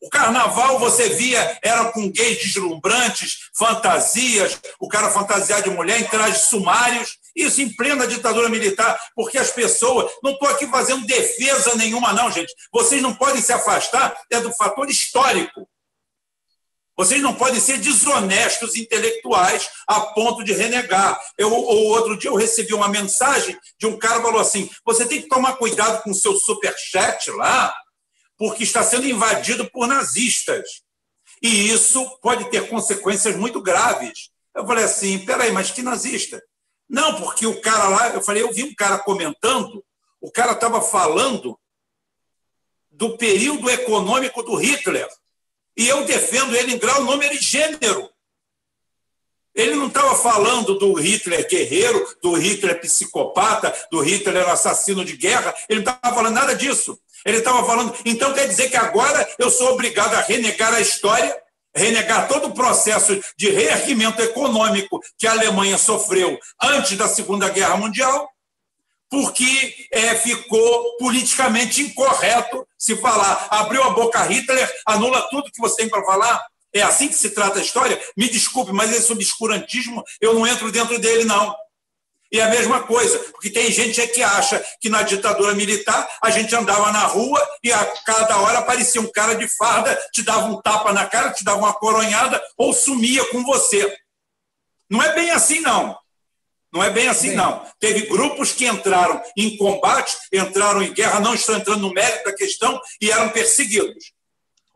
O 0.00 0.08
carnaval 0.08 0.78
você 0.78 1.10
via 1.10 1.58
era 1.62 1.92
com 1.92 2.10
gays 2.10 2.38
deslumbrantes, 2.38 3.50
fantasias, 3.52 4.58
o 4.80 4.88
cara 4.88 5.10
fantasiar 5.10 5.60
de 5.60 5.70
mulher 5.70 6.00
em 6.00 6.04
trajes 6.04 6.42
sumários, 6.42 7.18
isso 7.36 7.60
em 7.60 7.68
plena 7.68 8.06
ditadura 8.06 8.48
militar, 8.48 8.98
porque 9.14 9.36
as 9.36 9.50
pessoas. 9.50 10.10
Não 10.22 10.32
estou 10.32 10.48
aqui 10.48 10.66
fazendo 10.68 11.06
defesa 11.06 11.74
nenhuma, 11.74 12.12
não, 12.12 12.30
gente. 12.30 12.52
Vocês 12.72 13.02
não 13.02 13.14
podem 13.14 13.42
se 13.42 13.52
afastar 13.52 14.16
é 14.30 14.40
do 14.40 14.52
fator 14.54 14.88
histórico. 14.88 15.68
Vocês 16.98 17.22
não 17.22 17.32
podem 17.32 17.60
ser 17.60 17.78
desonestos 17.78 18.74
intelectuais 18.74 19.70
a 19.86 20.00
ponto 20.00 20.42
de 20.42 20.52
renegar. 20.52 21.16
Eu, 21.38 21.52
ou 21.52 21.90
outro 21.90 22.18
dia 22.18 22.28
eu 22.28 22.34
recebi 22.34 22.74
uma 22.74 22.88
mensagem 22.88 23.56
de 23.78 23.86
um 23.86 23.96
cara 23.96 24.16
que 24.16 24.22
falou 24.22 24.40
assim: 24.40 24.68
você 24.84 25.06
tem 25.06 25.22
que 25.22 25.28
tomar 25.28 25.56
cuidado 25.56 26.02
com 26.02 26.10
o 26.10 26.14
seu 26.14 26.34
superchat 26.34 27.30
lá, 27.30 27.72
porque 28.36 28.64
está 28.64 28.82
sendo 28.82 29.06
invadido 29.06 29.70
por 29.70 29.86
nazistas. 29.86 30.82
E 31.40 31.70
isso 31.70 32.04
pode 32.20 32.50
ter 32.50 32.68
consequências 32.68 33.36
muito 33.36 33.62
graves. 33.62 34.30
Eu 34.52 34.66
falei 34.66 34.82
assim: 34.82 35.24
peraí, 35.24 35.52
mas 35.52 35.70
que 35.70 35.82
nazista? 35.82 36.42
Não, 36.88 37.20
porque 37.20 37.46
o 37.46 37.60
cara 37.60 37.88
lá, 37.90 38.08
eu 38.08 38.22
falei, 38.22 38.42
eu 38.42 38.52
vi 38.52 38.64
um 38.64 38.74
cara 38.74 38.98
comentando, 38.98 39.84
o 40.20 40.32
cara 40.32 40.50
estava 40.50 40.80
falando 40.80 41.56
do 42.90 43.16
período 43.16 43.70
econômico 43.70 44.42
do 44.42 44.56
Hitler. 44.56 45.08
E 45.78 45.86
eu 45.86 46.04
defendo 46.04 46.56
ele 46.56 46.74
em 46.74 46.78
grau, 46.78 47.04
número 47.04 47.32
e 47.32 47.38
gênero. 47.38 48.10
Ele 49.54 49.76
não 49.76 49.86
estava 49.86 50.16
falando 50.16 50.76
do 50.76 50.92
Hitler 50.94 51.48
guerreiro, 51.48 52.16
do 52.20 52.34
Hitler 52.34 52.80
psicopata, 52.80 53.74
do 53.90 54.00
Hitler 54.00 54.48
assassino 54.48 55.04
de 55.04 55.16
guerra. 55.16 55.54
Ele 55.68 55.82
não 55.82 55.92
estava 55.92 56.14
falando 56.16 56.34
nada 56.34 56.54
disso. 56.54 56.98
Ele 57.24 57.38
estava 57.38 57.64
falando. 57.64 57.94
Então 58.04 58.34
quer 58.34 58.48
dizer 58.48 58.70
que 58.70 58.76
agora 58.76 59.28
eu 59.38 59.50
sou 59.50 59.72
obrigado 59.72 60.14
a 60.14 60.20
renegar 60.20 60.74
a 60.74 60.80
história, 60.80 61.36
renegar 61.74 62.26
todo 62.26 62.48
o 62.48 62.54
processo 62.54 63.20
de 63.36 63.50
reerguimento 63.50 64.20
econômico 64.20 65.00
que 65.16 65.26
a 65.26 65.32
Alemanha 65.32 65.78
sofreu 65.78 66.38
antes 66.62 66.96
da 66.96 67.08
Segunda 67.08 67.48
Guerra 67.48 67.76
Mundial, 67.76 68.28
porque 69.10 69.88
é, 69.90 70.14
ficou 70.14 70.96
politicamente 70.98 71.82
incorreto 71.82 72.66
se 72.76 72.96
falar. 72.96 73.48
Abriu 73.50 73.82
a 73.82 73.90
boca 73.90 74.22
Hitler, 74.22 74.70
anula 74.86 75.26
tudo 75.30 75.50
que 75.50 75.60
você 75.60 75.76
tem 75.76 75.88
para 75.88 76.04
falar. 76.04 76.44
É 76.74 76.82
assim 76.82 77.08
que 77.08 77.14
se 77.14 77.30
trata 77.30 77.58
a 77.58 77.62
história? 77.62 78.00
Me 78.16 78.28
desculpe, 78.28 78.72
mas 78.72 78.92
esse 78.92 79.10
obscurantismo, 79.10 80.04
eu 80.20 80.34
não 80.34 80.46
entro 80.46 80.70
dentro 80.70 80.98
dele, 80.98 81.24
não. 81.24 81.54
E 82.30 82.40
a 82.42 82.48
mesma 82.50 82.82
coisa, 82.82 83.18
porque 83.32 83.48
tem 83.48 83.72
gente 83.72 84.06
que 84.08 84.22
acha 84.22 84.62
que 84.80 84.90
na 84.90 85.02
ditadura 85.02 85.54
militar 85.54 86.06
a 86.22 86.30
gente 86.30 86.54
andava 86.54 86.92
na 86.92 87.06
rua 87.06 87.42
e 87.64 87.72
a 87.72 87.86
cada 88.04 88.38
hora 88.42 88.58
aparecia 88.58 89.00
um 89.00 89.10
cara 89.10 89.34
de 89.34 89.48
farda, 89.48 89.98
te 90.12 90.22
dava 90.22 90.46
um 90.46 90.60
tapa 90.60 90.92
na 90.92 91.06
cara, 91.06 91.32
te 91.32 91.42
dava 91.42 91.58
uma 91.58 91.72
coronhada 91.72 92.42
ou 92.56 92.74
sumia 92.74 93.24
com 93.30 93.42
você. 93.44 93.96
Não 94.90 95.02
é 95.02 95.14
bem 95.14 95.30
assim, 95.30 95.60
não. 95.60 95.96
Não 96.72 96.82
é 96.82 96.90
bem 96.90 97.08
assim, 97.08 97.28
bem. 97.28 97.36
não. 97.36 97.64
Teve 97.80 98.06
grupos 98.06 98.52
que 98.52 98.66
entraram 98.66 99.20
em 99.36 99.56
combate, 99.56 100.16
entraram 100.32 100.82
em 100.82 100.92
guerra, 100.92 101.20
não 101.20 101.34
estou 101.34 101.56
entrando 101.56 101.80
no 101.80 101.92
mérito 101.92 102.24
da 102.24 102.34
questão, 102.34 102.78
e 103.00 103.10
eram 103.10 103.30
perseguidos. 103.30 104.12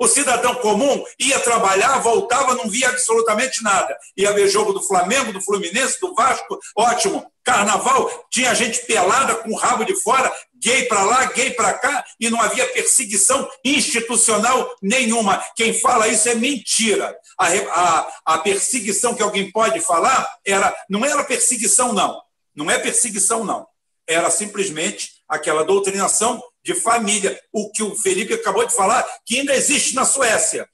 O 0.03 0.09
cidadão 0.09 0.57
comum 0.57 1.05
ia 1.17 1.39
trabalhar, 1.39 1.99
voltava, 1.99 2.57
não 2.57 2.69
via 2.69 2.89
absolutamente 2.89 3.63
nada. 3.63 3.97
Ia 4.17 4.33
ver 4.33 4.49
jogo 4.49 4.73
do 4.73 4.83
Flamengo, 4.83 5.33
do 5.33 5.41
Fluminense, 5.41 6.01
do 6.01 6.13
Vasco, 6.13 6.59
ótimo. 6.77 7.25
Carnaval, 7.45 8.11
tinha 8.31 8.55
gente 8.55 8.85
pelada 8.85 9.37
com 9.37 9.51
o 9.51 9.57
rabo 9.57 9.85
de 9.85 9.95
fora, 9.97 10.33
gay 10.61 10.87
para 10.87 11.03
lá, 11.03 11.25
gay 11.27 11.51
para 11.51 11.75
cá, 11.75 12.05
e 12.19 12.31
não 12.31 12.41
havia 12.41 12.67
perseguição 12.73 13.49
institucional 13.65 14.69
nenhuma. 14.83 15.41
Quem 15.55 15.73
fala 15.73 16.09
isso 16.09 16.29
é 16.29 16.35
mentira. 16.35 17.17
A, 17.43 17.49
a, 17.49 18.13
a 18.35 18.39
perseguição 18.39 19.15
que 19.15 19.23
alguém 19.23 19.51
pode 19.51 19.81
falar 19.81 20.29
era, 20.47 20.75
não 20.89 21.05
era 21.05 21.25
perseguição, 21.25 21.93
não. 21.93 22.23
Não 22.55 22.71
é 22.71 22.79
perseguição, 22.79 23.45
não. 23.45 23.67
Era 24.07 24.31
simplesmente 24.31 25.23
aquela 25.29 25.65
doutrinação 25.65 26.43
de 26.65 26.75
família, 26.75 27.41
o 27.53 27.71
que 27.73 27.83
o 27.83 27.97
Felipe 27.97 28.35
acabou 28.35 28.65
de 28.65 28.75
falar, 28.75 29.05
que 29.27 29.41
ainda 29.41 29.55
existe 29.55 29.95
na 29.95 30.05
Suécia. 30.05 30.69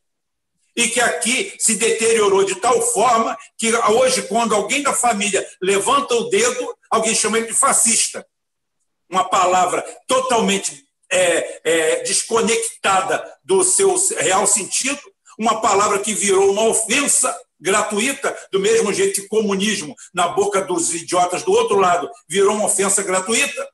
E 0.77 0.89
que 0.89 1.01
aqui 1.01 1.55
se 1.59 1.77
deteriorou 1.77 2.45
de 2.45 2.55
tal 2.57 2.81
forma 2.83 3.37
que 3.57 3.75
hoje, 3.75 4.23
quando 4.23 4.55
alguém 4.55 4.83
da 4.83 4.93
família 4.93 5.45
levanta 5.61 6.15
o 6.15 6.29
dedo, 6.29 6.77
alguém 6.91 7.15
chama 7.15 7.39
ele 7.39 7.49
de 7.49 7.55
fascista. 7.55 8.27
Uma 9.09 9.29
palavra 9.29 9.83
totalmente 10.07 10.87
é, 11.11 11.61
é, 11.65 12.03
desconectada 12.03 13.25
do 13.43 13.65
seu 13.65 13.97
real 14.19 14.47
sentido, 14.47 15.01
uma 15.39 15.61
palavra 15.61 15.99
que 16.01 16.13
virou 16.13 16.51
uma 16.51 16.65
ofensa 16.65 17.35
gratuita, 17.61 18.37
do 18.53 18.61
mesmo 18.61 18.93
jeito 18.93 19.23
que 19.23 19.29
comunismo, 19.29 19.95
na 20.13 20.29
boca 20.29 20.61
dos 20.61 20.95
idiotas 20.95 21.43
do 21.43 21.53
outro 21.53 21.79
lado, 21.79 22.09
virou 22.29 22.55
uma 22.55 22.67
ofensa 22.67 23.03
gratuita 23.03 23.69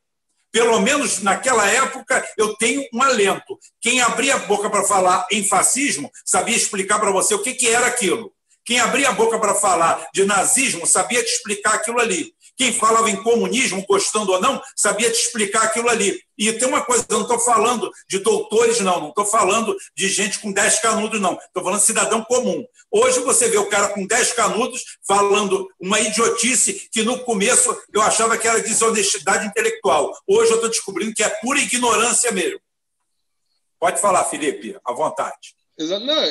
pelo 0.54 0.78
menos 0.78 1.20
naquela 1.20 1.68
época, 1.68 2.24
eu 2.38 2.54
tenho 2.54 2.86
um 2.92 3.02
alento. 3.02 3.58
Quem 3.80 4.00
abria 4.00 4.36
a 4.36 4.38
boca 4.38 4.70
para 4.70 4.84
falar 4.84 5.26
em 5.32 5.42
fascismo 5.42 6.08
sabia 6.24 6.54
explicar 6.54 7.00
para 7.00 7.10
você 7.10 7.34
o 7.34 7.42
que, 7.42 7.54
que 7.54 7.66
era 7.66 7.88
aquilo. 7.88 8.32
Quem 8.64 8.78
abria 8.78 9.08
a 9.08 9.12
boca 9.12 9.36
para 9.36 9.56
falar 9.56 10.06
de 10.14 10.24
nazismo 10.24 10.86
sabia 10.86 11.24
te 11.24 11.32
explicar 11.32 11.74
aquilo 11.74 11.98
ali. 11.98 12.32
Quem 12.57 12.72
falava 12.72 13.11
em 13.11 13.22
comunismo, 13.22 13.84
gostando 13.88 14.32
ou 14.32 14.40
não, 14.40 14.62
sabia 14.76 15.11
te 15.11 15.18
explicar 15.20 15.64
aquilo 15.64 15.88
ali. 15.88 16.20
E 16.38 16.52
tem 16.52 16.68
uma 16.68 16.84
coisa, 16.84 17.05
eu 17.09 17.16
não 17.16 17.22
estou 17.22 17.38
falando 17.38 17.90
de 18.09 18.18
doutores, 18.18 18.80
não, 18.80 19.00
não 19.00 19.09
estou 19.09 19.24
falando 19.24 19.76
de 19.96 20.09
gente 20.09 20.38
com 20.40 20.52
10 20.52 20.80
canudos, 20.80 21.20
não. 21.20 21.34
Estou 21.34 21.62
falando 21.62 21.80
de 21.80 21.86
cidadão 21.86 22.22
comum. 22.24 22.64
Hoje 22.90 23.20
você 23.20 23.48
vê 23.48 23.59
o 23.59 23.68
cara 23.68 23.88
com 23.88 24.07
10 24.07 24.32
canudos 24.34 24.82
falando 25.07 25.68
uma 25.80 25.98
idiotice 26.00 26.88
que 26.92 27.02
no 27.02 27.18
começo 27.20 27.76
eu 27.92 28.00
achava 28.02 28.38
que 28.38 28.46
era 28.46 28.62
desonestidade 28.62 29.46
intelectual. 29.46 30.12
Hoje 30.26 30.50
eu 30.50 30.57
estou 30.57 30.70
descobrindo 30.70 31.14
que 31.14 31.22
é 31.22 31.28
pura 31.28 31.59
ignorância 31.59 32.30
mesmo. 32.30 32.61
Pode 33.78 34.00
falar, 34.00 34.24
Felipe, 34.24 34.76
à 34.84 34.92
vontade. 34.92 35.55
Exato. 35.76 36.05
Não, 36.05 36.22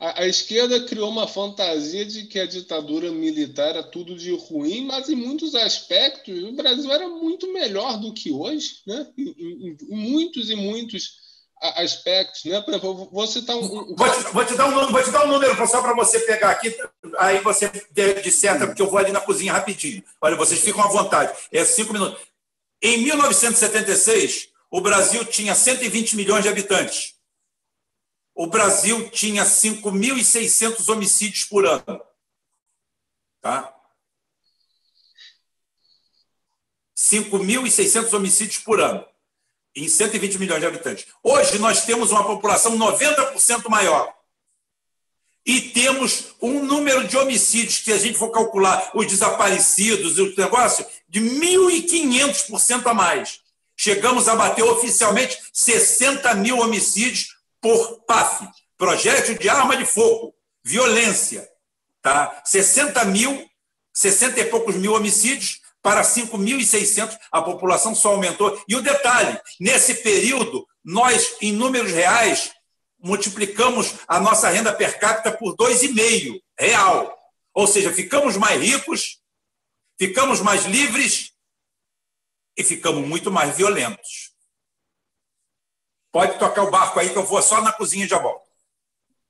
a, 0.00 0.22
a, 0.22 0.26
esquerda 0.26 0.80
criou 0.86 1.10
uma 1.10 1.28
fantasia 1.28 2.06
de 2.06 2.24
que 2.24 2.40
a 2.40 2.46
ditadura 2.46 3.12
militar 3.12 3.68
era 3.68 3.82
tudo 3.82 4.16
de 4.16 4.34
ruim, 4.34 4.86
mas 4.86 5.10
em 5.10 5.14
muitos 5.14 5.54
aspectos 5.54 6.42
o 6.42 6.52
Brasil 6.52 6.90
era 6.90 7.06
muito 7.06 7.52
melhor 7.52 8.00
do 8.00 8.14
que 8.14 8.32
hoje, 8.32 8.80
né? 8.86 9.06
em, 9.18 9.28
em, 9.28 9.76
em 9.78 9.96
muitos 10.10 10.48
e 10.48 10.56
muitos 10.56 11.20
aspectos, 11.60 12.44
né? 12.46 12.58
Por 12.62 12.70
exemplo, 12.70 13.10
vou 13.12 13.26
citar 13.26 13.54
um. 13.54 13.94
Vou 13.94 14.10
te, 14.10 14.32
vou 14.32 14.44
te 14.46 14.54
dar 14.54 14.66
um 14.66 14.90
vou 14.90 15.02
te 15.02 15.10
dar 15.10 15.26
um 15.26 15.28
número 15.28 15.68
só 15.68 15.82
para 15.82 15.94
você 15.94 16.18
pegar 16.20 16.50
aqui, 16.50 16.74
aí 17.18 17.38
você 17.40 17.70
disserta, 18.22 18.66
porque 18.66 18.80
eu 18.80 18.88
vou 18.88 18.98
ali 18.98 19.12
na 19.12 19.20
cozinha 19.20 19.52
rapidinho. 19.52 20.02
Olha, 20.22 20.36
vocês 20.36 20.60
ficam 20.60 20.82
à 20.82 20.88
vontade. 20.88 21.36
É 21.52 21.62
cinco 21.62 21.92
minutos. 21.92 22.18
Em 22.82 23.02
1976, 23.02 24.48
o 24.70 24.80
Brasil 24.80 25.22
tinha 25.26 25.54
120 25.54 26.16
milhões 26.16 26.42
de 26.42 26.48
habitantes 26.48 27.09
o 28.40 28.46
Brasil 28.46 29.10
tinha 29.10 29.44
5.600 29.44 30.88
homicídios 30.88 31.44
por 31.44 31.66
ano. 31.66 32.00
Tá? 33.42 33.70
5.600 36.96 38.14
homicídios 38.14 38.56
por 38.56 38.80
ano, 38.80 39.04
em 39.76 39.86
120 39.86 40.38
milhões 40.38 40.58
de 40.58 40.66
habitantes. 40.66 41.06
Hoje 41.22 41.58
nós 41.58 41.84
temos 41.84 42.10
uma 42.10 42.24
população 42.24 42.78
90% 42.78 43.68
maior. 43.68 44.10
E 45.44 45.60
temos 45.60 46.34
um 46.40 46.64
número 46.64 47.06
de 47.06 47.18
homicídios, 47.18 47.80
que 47.80 47.92
a 47.92 47.98
gente 47.98 48.16
for 48.16 48.30
calcular 48.30 48.90
os 48.94 49.06
desaparecidos 49.06 50.16
e 50.16 50.22
os 50.22 50.34
negócios, 50.34 50.88
de 51.06 51.20
1.500% 51.20 52.86
a 52.86 52.94
mais. 52.94 53.42
Chegamos 53.76 54.28
a 54.28 54.34
bater 54.34 54.62
oficialmente 54.62 55.38
60 55.52 56.34
mil 56.36 56.58
homicídios 56.58 57.38
por 57.60 58.02
PAF, 58.06 58.48
projétil 58.76 59.36
de 59.38 59.48
arma 59.48 59.76
de 59.76 59.84
fogo, 59.84 60.34
violência, 60.64 61.48
tá? 62.02 62.42
60 62.44 63.04
mil, 63.06 63.48
60 63.92 64.40
e 64.40 64.44
poucos 64.46 64.74
mil 64.76 64.94
homicídios 64.94 65.60
para 65.82 66.02
5.600, 66.02 67.18
a 67.32 67.42
população 67.42 67.94
só 67.94 68.10
aumentou. 68.10 68.62
E 68.68 68.76
o 68.76 68.82
detalhe, 68.82 69.38
nesse 69.58 69.94
período, 69.96 70.66
nós, 70.84 71.36
em 71.40 71.52
números 71.52 71.92
reais, 71.92 72.52
multiplicamos 72.98 73.94
a 74.06 74.20
nossa 74.20 74.48
renda 74.48 74.72
per 74.72 74.98
capita 74.98 75.32
por 75.32 75.56
2,5 75.56 76.40
real. 76.58 77.16
Ou 77.54 77.66
seja, 77.66 77.92
ficamos 77.92 78.36
mais 78.36 78.60
ricos, 78.60 79.18
ficamos 79.98 80.40
mais 80.40 80.64
livres 80.66 81.32
e 82.56 82.62
ficamos 82.62 83.06
muito 83.06 83.30
mais 83.30 83.56
violentos. 83.56 84.29
Pode 86.12 86.38
tocar 86.38 86.64
o 86.64 86.70
barco 86.70 86.98
aí 86.98 87.10
que 87.10 87.18
eu 87.18 87.26
vou 87.26 87.40
só 87.40 87.60
na 87.60 87.72
cozinha 87.72 88.04
e 88.04 88.08
já 88.08 88.18
volto. 88.18 88.42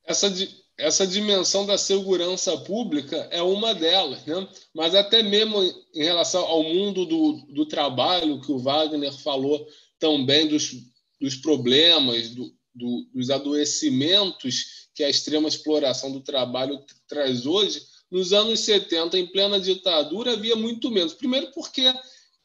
Essa, 0.04 0.32
essa 0.78 1.06
dimensão 1.06 1.66
da 1.66 1.76
segurança 1.76 2.56
pública 2.58 3.16
é 3.30 3.42
uma 3.42 3.74
delas, 3.74 4.24
né? 4.24 4.48
mas 4.74 4.94
até 4.94 5.22
mesmo 5.22 5.62
em 5.94 6.02
relação 6.02 6.42
ao 6.44 6.62
mundo 6.62 7.04
do, 7.04 7.32
do 7.48 7.66
trabalho, 7.66 8.40
que 8.40 8.50
o 8.50 8.58
Wagner 8.58 9.12
falou 9.12 9.66
também 9.98 10.48
dos, 10.48 10.72
dos 11.20 11.36
problemas, 11.36 12.30
do, 12.30 12.50
do, 12.74 13.06
dos 13.14 13.30
adoecimentos 13.30 14.88
que 14.94 15.04
a 15.04 15.10
extrema 15.10 15.48
exploração 15.48 16.10
do 16.10 16.20
trabalho 16.20 16.82
traz 17.06 17.46
hoje, 17.46 17.82
nos 18.10 18.32
anos 18.32 18.60
70, 18.60 19.18
em 19.18 19.26
plena 19.26 19.60
ditadura, 19.60 20.32
havia 20.32 20.56
muito 20.56 20.90
menos. 20.90 21.14
Primeiro, 21.14 21.52
porque 21.52 21.92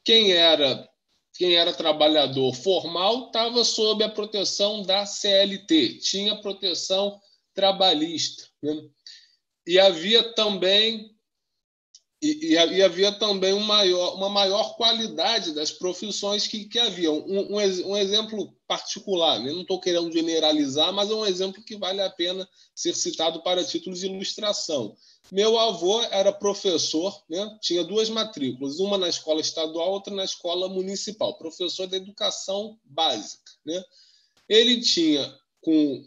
quem 0.04 0.32
era 0.32 0.88
quem 1.38 1.56
era 1.56 1.74
trabalhador 1.74 2.54
formal 2.54 3.28
estava 3.28 3.64
sob 3.64 4.04
a 4.04 4.10
proteção 4.10 4.82
da 4.84 5.06
CLT, 5.06 6.00
tinha 6.00 6.42
proteção 6.42 7.20
trabalhista. 7.54 8.48
Né? 8.62 8.88
E 9.68 9.80
havia 9.80 10.34
também 10.34 11.15
e, 12.26 12.54
e, 12.54 12.82
havia 12.82 13.12
também 13.12 13.54
um 13.54 13.60
maior, 13.60 14.16
uma 14.16 14.30
maior 14.30 14.76
qualidade 14.76 15.54
das 15.54 15.72
profissões 15.72 16.48
que, 16.48 16.66
que 16.66 16.80
havia. 16.80 17.12
Um, 17.12 17.56
um, 17.56 17.92
um 17.92 17.98
exemplo 17.98 18.52
particular, 18.68 19.40
né? 19.40 19.52
não 19.52 19.62
estou 19.62 19.80
querendo 19.80 20.12
generalizar, 20.12 20.92
mas 20.92 21.12
é 21.12 21.14
um 21.14 21.26
exemplo 21.26 21.64
que 21.64 21.78
vale 21.78 22.02
a 22.02 22.10
pena 22.10 22.48
ser 22.74 22.96
citado 22.96 23.44
para 23.44 23.64
títulos 23.64 24.00
de 24.00 24.08
ilustração. 24.08 24.96
Meu 25.32 25.60
avô 25.60 26.02
era 26.04 26.32
professor, 26.32 27.22
né? 27.30 27.58
tinha 27.62 27.84
duas 27.84 28.10
matrículas, 28.10 28.80
uma 28.80 28.98
na 28.98 29.10
escola 29.10 29.42
estadual, 29.42 29.92
outra 29.92 30.14
na 30.14 30.24
escola 30.24 30.68
municipal, 30.68 31.38
professor 31.38 31.86
da 31.86 31.98
educação 31.98 32.80
básica. 32.84 33.52
Né? 33.66 33.84
Ele 34.50 34.82
tinha, 34.82 35.32
com, 35.62 36.04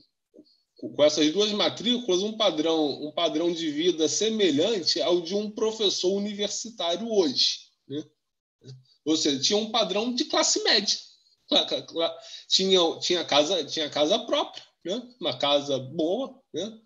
com 0.79 1.05
essas 1.05 1.33
duas 1.33 1.51
matrículas, 1.53 2.23
um 2.23 2.37
padrão, 2.37 3.03
um 3.03 3.11
padrão 3.11 3.53
de 3.53 3.71
vida 3.71 4.09
semelhante 4.09 5.03
ao 5.03 5.21
de 5.21 5.35
um 5.35 5.51
professor 5.51 6.13
universitário 6.13 7.11
hoje. 7.11 7.67
Né? 7.89 8.05
Ou 9.05 9.17
seja, 9.17 9.41
tinha 9.41 9.59
um 9.59 9.71
padrão 9.71 10.15
de 10.15 10.25
classe 10.25 10.63
média. 10.63 10.97
Tinha, 12.49 12.81
tinha, 13.01 13.25
casa, 13.25 13.65
tinha 13.65 13.91
casa 13.91 14.19
própria, 14.21 14.63
né? 14.85 15.03
uma 15.21 15.37
casa 15.37 15.79
boa, 15.79 16.39
né? 16.53 16.79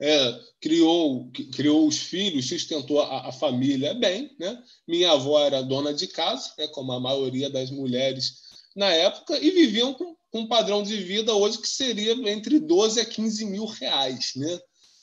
é, 0.00 0.40
criou, 0.60 1.30
criou 1.54 1.86
os 1.86 1.98
filhos, 1.98 2.48
sustentou 2.48 3.00
a, 3.00 3.28
a, 3.28 3.32
família 3.32 3.94
bem. 3.94 4.34
Né? 4.38 4.62
Minha 4.86 5.12
avó 5.12 5.40
era 5.40 5.62
dona 5.62 5.92
de 5.92 6.06
casa, 6.06 6.52
né, 6.58 6.66
como 6.68 6.92
a 6.92 7.00
maioria 7.00 7.48
das 7.48 7.70
mulheres 7.70 8.45
na 8.76 8.92
época, 8.92 9.38
e 9.38 9.50
viviam 9.50 9.94
com, 9.94 10.14
com 10.30 10.40
um 10.40 10.48
padrão 10.48 10.82
de 10.82 10.96
vida 10.98 11.34
hoje 11.34 11.58
que 11.58 11.66
seria 11.66 12.12
entre 12.30 12.60
12 12.60 13.00
a 13.00 13.04
15 13.06 13.46
mil 13.46 13.64
reais, 13.64 14.32
né? 14.36 14.60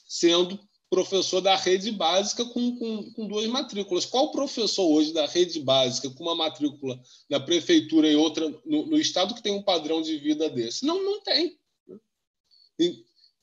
sendo 0.07 0.59
professor 0.91 1.41
da 1.41 1.55
rede 1.55 1.91
básica 1.91 2.45
com, 2.45 2.77
com, 2.77 3.11
com, 3.13 3.27
duas 3.27 3.47
matrículas. 3.47 4.05
Qual 4.05 4.31
professor 4.31 4.85
hoje 4.85 5.11
da 5.11 5.25
rede 5.25 5.59
básica 5.59 6.07
com 6.11 6.23
uma 6.23 6.35
matrícula 6.35 7.01
na 7.27 7.39
prefeitura 7.39 8.07
e 8.07 8.15
outra 8.15 8.47
no, 8.63 8.85
no 8.85 8.99
estado 8.99 9.33
que 9.33 9.41
tem 9.41 9.51
um 9.51 9.63
padrão 9.63 10.03
de 10.03 10.15
vida 10.19 10.47
desse? 10.51 10.85
Não, 10.85 11.03
não 11.03 11.19
tem. 11.21 11.57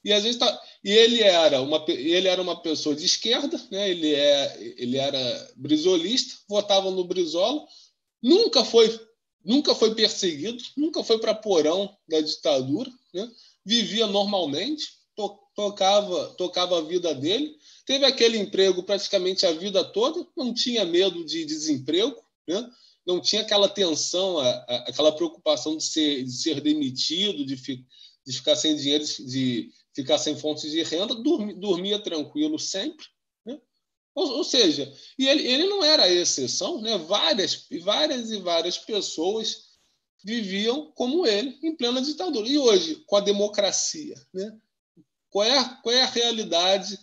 E 0.04 0.12
a 0.12 0.20
gente 0.20 0.38
tá, 0.38 0.62
e 0.84 0.92
ele 0.92 1.22
era 1.22 1.60
uma 1.60 1.84
ele 1.88 2.28
era 2.28 2.40
uma 2.40 2.62
pessoa 2.62 2.94
de 2.94 3.04
esquerda, 3.04 3.60
né? 3.70 3.90
Ele 3.90 4.14
é 4.14 4.74
ele 4.78 4.96
era 4.96 5.52
brisolista, 5.56 6.36
votava 6.48 6.90
no 6.90 7.04
Brizola, 7.04 7.66
nunca 8.22 8.64
foi 8.64 8.88
nunca 9.44 9.74
foi 9.74 9.94
perseguido, 9.94 10.62
nunca 10.76 11.02
foi 11.02 11.18
para 11.18 11.34
porão 11.34 11.96
da 12.08 12.20
ditadura, 12.20 12.90
né? 13.12 13.30
Vivia 13.64 14.06
normalmente, 14.06 14.86
to, 15.14 15.38
tocava 15.54 16.34
tocava 16.36 16.78
a 16.78 16.82
vida 16.82 17.14
dele, 17.14 17.56
teve 17.84 18.04
aquele 18.04 18.38
emprego 18.38 18.82
praticamente 18.82 19.44
a 19.46 19.52
vida 19.52 19.84
toda, 19.84 20.26
não 20.36 20.52
tinha 20.54 20.84
medo 20.84 21.24
de 21.24 21.44
desemprego, 21.44 22.16
né? 22.46 22.70
Não 23.06 23.20
tinha 23.20 23.42
aquela 23.42 23.68
tensão, 23.68 24.38
a, 24.38 24.48
a, 24.48 24.76
aquela 24.88 25.12
preocupação 25.12 25.76
de 25.76 25.84
ser, 25.84 26.22
de 26.22 26.32
ser 26.32 26.60
demitido, 26.60 27.44
de, 27.44 27.56
fi, 27.56 27.84
de 28.26 28.32
ficar 28.32 28.56
sem 28.56 28.76
dinheiro, 28.76 29.04
de 29.04 29.70
ficar 29.94 30.18
sem 30.18 30.36
fontes 30.36 30.70
de 30.70 30.82
renda, 30.82 31.14
dormia, 31.14 31.54
dormia 31.56 31.98
tranquilo 31.98 32.58
sempre. 32.58 33.06
Ou, 34.14 34.38
ou, 34.38 34.44
seja, 34.44 34.92
e 35.18 35.28
ele, 35.28 35.46
ele 35.46 35.64
não 35.68 35.84
era 35.84 36.04
a 36.04 36.10
exceção, 36.10 36.80
né? 36.80 36.98
várias, 36.98 37.66
várias 37.82 38.30
e 38.30 38.38
várias 38.38 38.76
pessoas 38.76 39.70
viviam 40.22 40.90
como 40.94 41.26
ele, 41.26 41.58
em 41.62 41.74
plena 41.74 42.02
ditadura. 42.02 42.48
E 42.48 42.58
hoje, 42.58 43.02
com 43.06 43.16
a 43.16 43.20
democracia, 43.20 44.14
né? 44.34 44.58
qual, 45.30 45.44
é, 45.44 45.58
a, 45.58 45.64
qual 45.76 45.94
é 45.94 46.02
a 46.02 46.10
realidade 46.10 46.98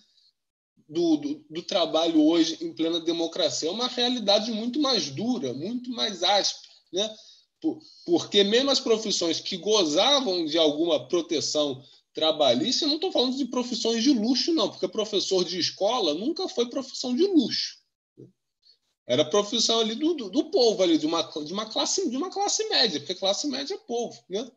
do, 0.88 1.18
do, 1.18 1.46
do, 1.50 1.64
trabalho 1.64 2.22
hoje 2.24 2.58
em 2.62 2.74
plena 2.74 3.00
democracia? 3.00 3.70
É 3.70 3.72
uma 3.72 3.88
realidade 3.88 4.52
muito 4.52 4.80
mais 4.80 5.10
dura, 5.10 5.54
muito 5.54 5.90
mais 5.92 6.24
áspera. 6.24 6.74
Né? 6.94 7.16
Porque 8.06 8.44
mesmo 8.44 8.70
as 8.70 8.80
profissões 8.80 9.40
que 9.40 9.58
gozavam 9.58 10.46
de 10.46 10.58
alguma 10.58 11.08
proteção 11.08 11.84
trabalhista, 12.18 12.84
eu 12.84 12.88
não 12.88 12.96
estou 12.96 13.12
falando 13.12 13.38
de 13.38 13.46
profissões 13.46 14.04
de 14.04 14.12
luxo, 14.12 14.52
não, 14.52 14.72
porque 14.72 14.88
professor 14.88 15.46
de 15.46 15.60
escola 15.60 16.16
nunca 16.16 16.50
foi 16.50 16.68
profissão 16.68 17.16
de 17.16 17.24
luxo. 17.28 17.78
Era 19.06 19.24
profissão 19.24 19.80
ali 19.82 19.94
do, 19.94 20.16
do, 20.16 20.28
do, 20.28 20.46
povo, 20.46 20.82
ali, 20.82 20.98
de, 20.98 21.06
uma, 21.06 21.22
de, 21.22 21.54
uma 21.54 21.68
classe, 21.68 22.10
de 22.10 22.18
uma 22.18 22.32
classe 22.32 22.68
média, 22.70 23.00
porque 23.00 23.14
classe 23.14 23.48
média 23.48 23.76
é 23.76 23.78
povo. 23.78 24.20
Né? 24.28 24.50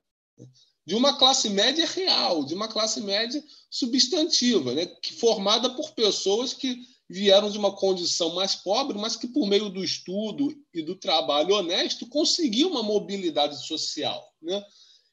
De 0.87 0.95
uma 0.95 1.19
classe 1.19 1.51
média 1.51 1.87
real, 1.87 2.45
de 2.45 2.55
uma 2.55 2.67
classe 2.67 3.03
média 3.03 3.45
substantiva, 3.71 4.73
né? 4.73 4.87
que, 4.87 5.13
formada 5.13 5.69
por 5.69 5.93
pessoas 5.93 6.55
que 6.55 6.81
vieram 7.11 7.51
de 7.51 7.59
uma 7.59 7.77
condição 7.77 8.35
mais 8.35 8.55
pobre, 8.55 8.97
mas 8.97 9.17
que, 9.17 9.29
por 9.29 9.47
meio 9.47 9.69
do 9.69 9.85
estudo 9.85 10.49
e 10.73 10.81
do 10.81 10.97
trabalho 10.97 11.57
honesto, 11.57 12.07
conseguiam 12.07 12.71
uma 12.71 12.83
mobilidade 12.83 13.67
social. 13.67 14.33
Né? 14.41 14.65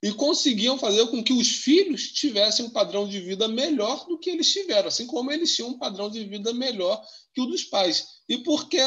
E 0.02 0.12
conseguiam 0.14 0.78
fazer 0.78 1.08
com 1.08 1.24
que 1.24 1.34
os 1.34 1.50
filhos 1.50 2.12
tivessem 2.12 2.66
um 2.66 2.70
padrão 2.70 3.08
de 3.08 3.20
vida 3.20 3.48
melhor 3.48 4.06
do 4.08 4.20
que 4.20 4.30
eles 4.30 4.52
tiveram, 4.52 4.88
assim 4.88 5.08
como 5.08 5.32
eles 5.32 5.56
tinham 5.56 5.70
um 5.70 5.78
padrão 5.78 6.10
de 6.10 6.24
vida 6.24 6.54
melhor 6.54 7.04
que 7.34 7.42
o 7.42 7.46
dos 7.46 7.64
pais. 7.64 8.06
E 8.30 8.38
por 8.38 8.70
quê? 8.70 8.82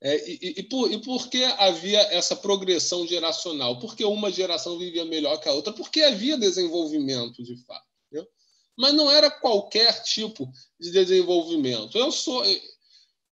É, 0.00 0.30
e, 0.30 0.54
e, 0.58 0.62
por, 0.62 0.92
e 0.92 0.98
por 0.98 1.28
que 1.28 1.42
havia 1.42 2.00
essa 2.12 2.36
progressão 2.36 3.06
geracional? 3.06 3.80
Porque 3.80 4.04
uma 4.04 4.30
geração 4.30 4.78
vivia 4.78 5.04
melhor 5.04 5.38
que 5.38 5.48
a 5.48 5.52
outra? 5.52 5.72
Porque 5.72 6.02
havia 6.02 6.36
desenvolvimento, 6.36 7.42
de 7.42 7.56
fato. 7.64 7.86
Entendeu? 8.06 8.28
Mas 8.78 8.94
não 8.94 9.10
era 9.10 9.30
qualquer 9.30 10.02
tipo 10.02 10.48
de 10.78 10.92
desenvolvimento. 10.92 11.96
Eu 11.98 12.12
sou 12.12 12.44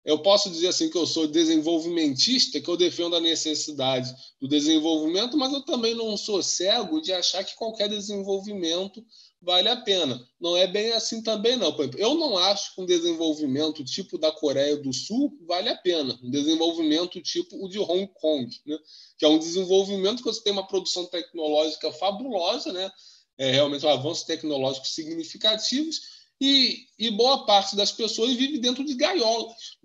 eu 0.04 0.18
posso 0.18 0.50
dizer 0.50 0.68
assim 0.68 0.90
que 0.90 0.98
eu 0.98 1.06
sou 1.06 1.26
desenvolvimentista, 1.26 2.60
que 2.60 2.68
eu 2.68 2.76
defendo 2.76 3.16
a 3.16 3.20
necessidade 3.20 4.14
do 4.40 4.46
desenvolvimento, 4.46 5.36
mas 5.36 5.52
eu 5.52 5.62
também 5.62 5.94
não 5.94 6.16
sou 6.16 6.42
cego 6.42 7.00
de 7.00 7.12
achar 7.12 7.42
que 7.42 7.56
qualquer 7.56 7.88
desenvolvimento 7.88 9.04
vale 9.40 9.68
a 9.68 9.76
pena. 9.76 10.20
Não 10.38 10.56
é 10.56 10.66
bem 10.66 10.92
assim 10.92 11.22
também, 11.22 11.56
não. 11.56 11.74
Eu 11.96 12.14
não 12.14 12.36
acho 12.36 12.74
que 12.74 12.82
um 12.82 12.86
desenvolvimento 12.86 13.84
tipo 13.84 14.18
da 14.18 14.30
Coreia 14.30 14.76
do 14.76 14.92
Sul 14.92 15.38
vale 15.46 15.70
a 15.70 15.76
pena. 15.76 16.18
Um 16.22 16.30
desenvolvimento 16.30 17.20
tipo 17.22 17.64
o 17.64 17.68
de 17.68 17.78
Hong 17.78 18.06
Kong, 18.14 18.54
né? 18.66 18.78
que 19.18 19.24
é 19.24 19.28
um 19.28 19.38
desenvolvimento 19.38 20.18
que 20.18 20.24
você 20.24 20.42
tem 20.42 20.52
uma 20.52 20.66
produção 20.66 21.06
tecnológica 21.06 21.92
fabulosa, 21.92 22.72
né? 22.72 22.90
é 23.38 23.50
realmente 23.50 23.84
um 23.84 23.88
avanços 23.88 24.24
tecnológicos 24.24 24.94
significativos, 24.94 26.13
e, 26.44 26.86
e 26.98 27.10
boa 27.10 27.46
parte 27.46 27.74
das 27.74 27.90
pessoas 27.90 28.34
vive 28.34 28.58
dentro 28.58 28.84
de 28.84 28.94
gaiolas. 28.94 29.78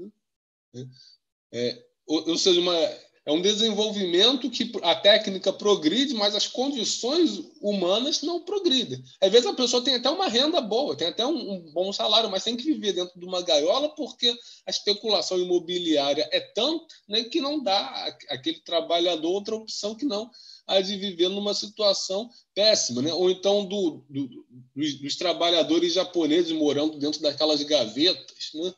Né? 0.73 0.87
É, 1.51 1.83
ou, 2.05 2.29
ou 2.29 2.37
seja, 2.37 2.59
uma, 2.59 2.75
é 3.25 3.31
um 3.31 3.41
desenvolvimento 3.41 4.49
que 4.49 4.71
a 4.81 4.95
técnica 4.95 5.53
progride, 5.53 6.15
mas 6.15 6.35
as 6.35 6.47
condições 6.47 7.39
humanas 7.61 8.23
não 8.23 8.41
progridem. 8.41 9.03
Às 9.21 9.31
vezes 9.31 9.45
a 9.45 9.53
pessoa 9.53 9.83
tem 9.83 9.95
até 9.95 10.09
uma 10.09 10.27
renda 10.27 10.59
boa, 10.59 10.97
tem 10.97 11.07
até 11.07 11.25
um, 11.25 11.53
um, 11.53 11.71
bom 11.71 11.93
salário, 11.93 12.29
mas 12.29 12.43
tem 12.43 12.57
que 12.57 12.63
viver 12.63 12.93
dentro 12.93 13.19
de 13.19 13.25
uma 13.25 13.41
gaiola 13.41 13.89
porque 13.89 14.35
a 14.65 14.71
especulação 14.71 15.37
imobiliária 15.37 16.27
é 16.31 16.39
tanta 16.39 16.87
né, 17.07 17.23
que 17.23 17.39
não 17.39 17.61
dá 17.61 18.17
aquele 18.29 18.59
trabalhador 18.61 19.29
outra 19.29 19.55
opção 19.55 19.93
que 19.93 20.05
não 20.05 20.29
a 20.69 20.81
de 20.81 20.95
viver 20.95 21.29
numa 21.29 21.53
situação 21.55 22.29
péssima, 22.53 23.01
né? 23.01 23.11
ou 23.11 23.29
então 23.29 23.65
do, 23.65 24.05
do, 24.07 24.45
dos, 24.75 24.93
dos, 25.01 25.15
trabalhadores 25.15 25.93
japoneses 25.93 26.51
morando 26.51 26.99
dentro 26.99 27.19
daquelas 27.21 27.63
gavetas. 27.63 28.51
Né? 28.53 28.71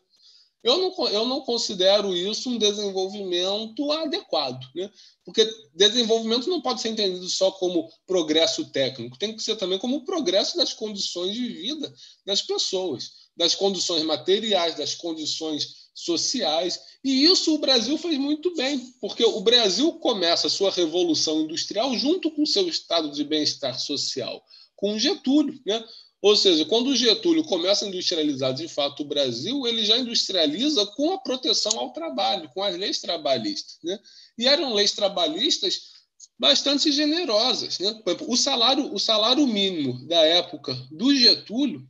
Eu, 0.64 0.78
não, 0.78 1.08
eu 1.10 1.26
não 1.26 1.42
considero 1.42 2.16
isso 2.16 2.50
um 2.50 2.58
desenvolvimento 2.58 3.92
adequado, 3.92 4.64
né? 4.74 4.89
porque 5.26 5.46
desenvolvimento 5.74 6.50
não 6.50 6.62
pode 6.62 6.80
ser 6.80 6.89
entendido 6.89 7.28
só 7.28 7.52
como 7.52 7.92
progresso 8.08 8.64
técnico, 8.72 9.20
tem 9.20 9.36
que 9.36 9.44
ser 9.44 9.58
também 9.58 9.78
como 9.78 10.06
progresso 10.06 10.56
das 10.56 10.72
condições 10.72 11.36
de 11.36 11.46
vida 11.46 11.94
das 12.26 12.42
pessoas, 12.42 13.12
das 13.36 13.54
condições 13.54 14.04
materiais, 14.04 14.76
das 14.76 14.96
condições 14.96 15.80
sociais. 15.94 16.80
E 17.04 17.26
isso 17.26 17.54
o 17.54 17.58
Brasil 17.58 17.98
fez 17.98 18.18
muito 18.18 18.54
bem, 18.56 18.80
porque 19.00 19.24
o 19.24 19.42
Brasil 19.42 19.94
começa 19.94 20.48
a 20.48 20.50
sua 20.50 20.72
revolução 20.72 21.42
industrial 21.42 21.96
junto 21.98 22.32
com 22.32 22.44
o 22.44 22.48
seu 22.48 22.68
estado 22.68 23.12
de 23.12 23.24
bem-estar 23.24 23.80
social, 23.80 24.44
com 24.76 24.98
Getúlio. 24.98 25.60
Né? 25.66 25.84
Ou 26.22 26.36
seja, 26.36 26.64
quando 26.66 26.88
o 26.88 26.96
Getúlio 26.96 27.44
começa 27.44 27.84
a 27.84 27.88
industrializar 27.88 28.54
de 28.54 28.68
fato 28.68 29.02
o 29.02 29.08
Brasil, 29.08 29.66
ele 29.66 29.84
já 29.84 29.98
industrializa 29.98 30.86
com 30.86 31.14
a 31.14 31.20
proteção 31.20 31.80
ao 31.80 31.92
trabalho, 31.92 32.50
com 32.54 32.62
as 32.64 32.78
leis 32.78 33.02
trabalhistas. 33.02 33.80
Né? 33.84 34.00
E 34.38 34.48
eram 34.48 34.74
leis 34.74 34.92
trabalhistas 34.92 36.02
bastante 36.38 36.92
generosas. 36.92 37.80
Né? 37.80 38.02
O 38.28 38.38
salário, 38.38 38.94
o 38.94 39.00
salário 39.00 39.46
mínimo 39.48 40.06
da 40.08 40.22
época 40.24 40.76
do 40.92 41.16
Getúlio 41.16 41.88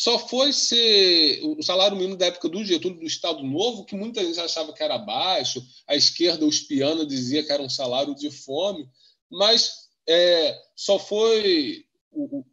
só 0.00 0.18
foi 0.18 0.50
ser 0.50 1.42
o 1.42 1.62
salário 1.62 1.94
mínimo 1.94 2.16
da 2.16 2.24
época 2.24 2.48
do 2.48 2.64
Getúlio 2.64 2.98
do 2.98 3.06
Estado 3.06 3.42
Novo, 3.42 3.84
que 3.84 3.94
muita 3.94 4.24
gente 4.24 4.40
achava 4.40 4.72
que 4.72 4.82
era 4.82 4.96
baixo, 4.96 5.62
a 5.86 5.94
esquerda, 5.94 6.46
os 6.46 6.58
pianos, 6.58 7.06
dizia 7.06 7.44
que 7.44 7.52
era 7.52 7.62
um 7.62 7.68
salário 7.68 8.14
de 8.14 8.30
fome, 8.30 8.88
mas 9.30 9.90
é, 10.08 10.58
só 10.74 10.98
foi 10.98 11.84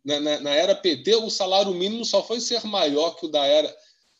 na, 0.03 0.41
na, 0.41 0.53
era 0.53 0.75
PT 0.75 1.15
o 1.15 1.29
salário 1.29 1.73
mínimo 1.73 2.03
só 2.03 2.21
foi 2.21 2.41
ser 2.41 2.65
maior 2.65 3.11
que 3.11 3.27
o 3.27 3.29
da 3.29 3.45
era 3.45 3.73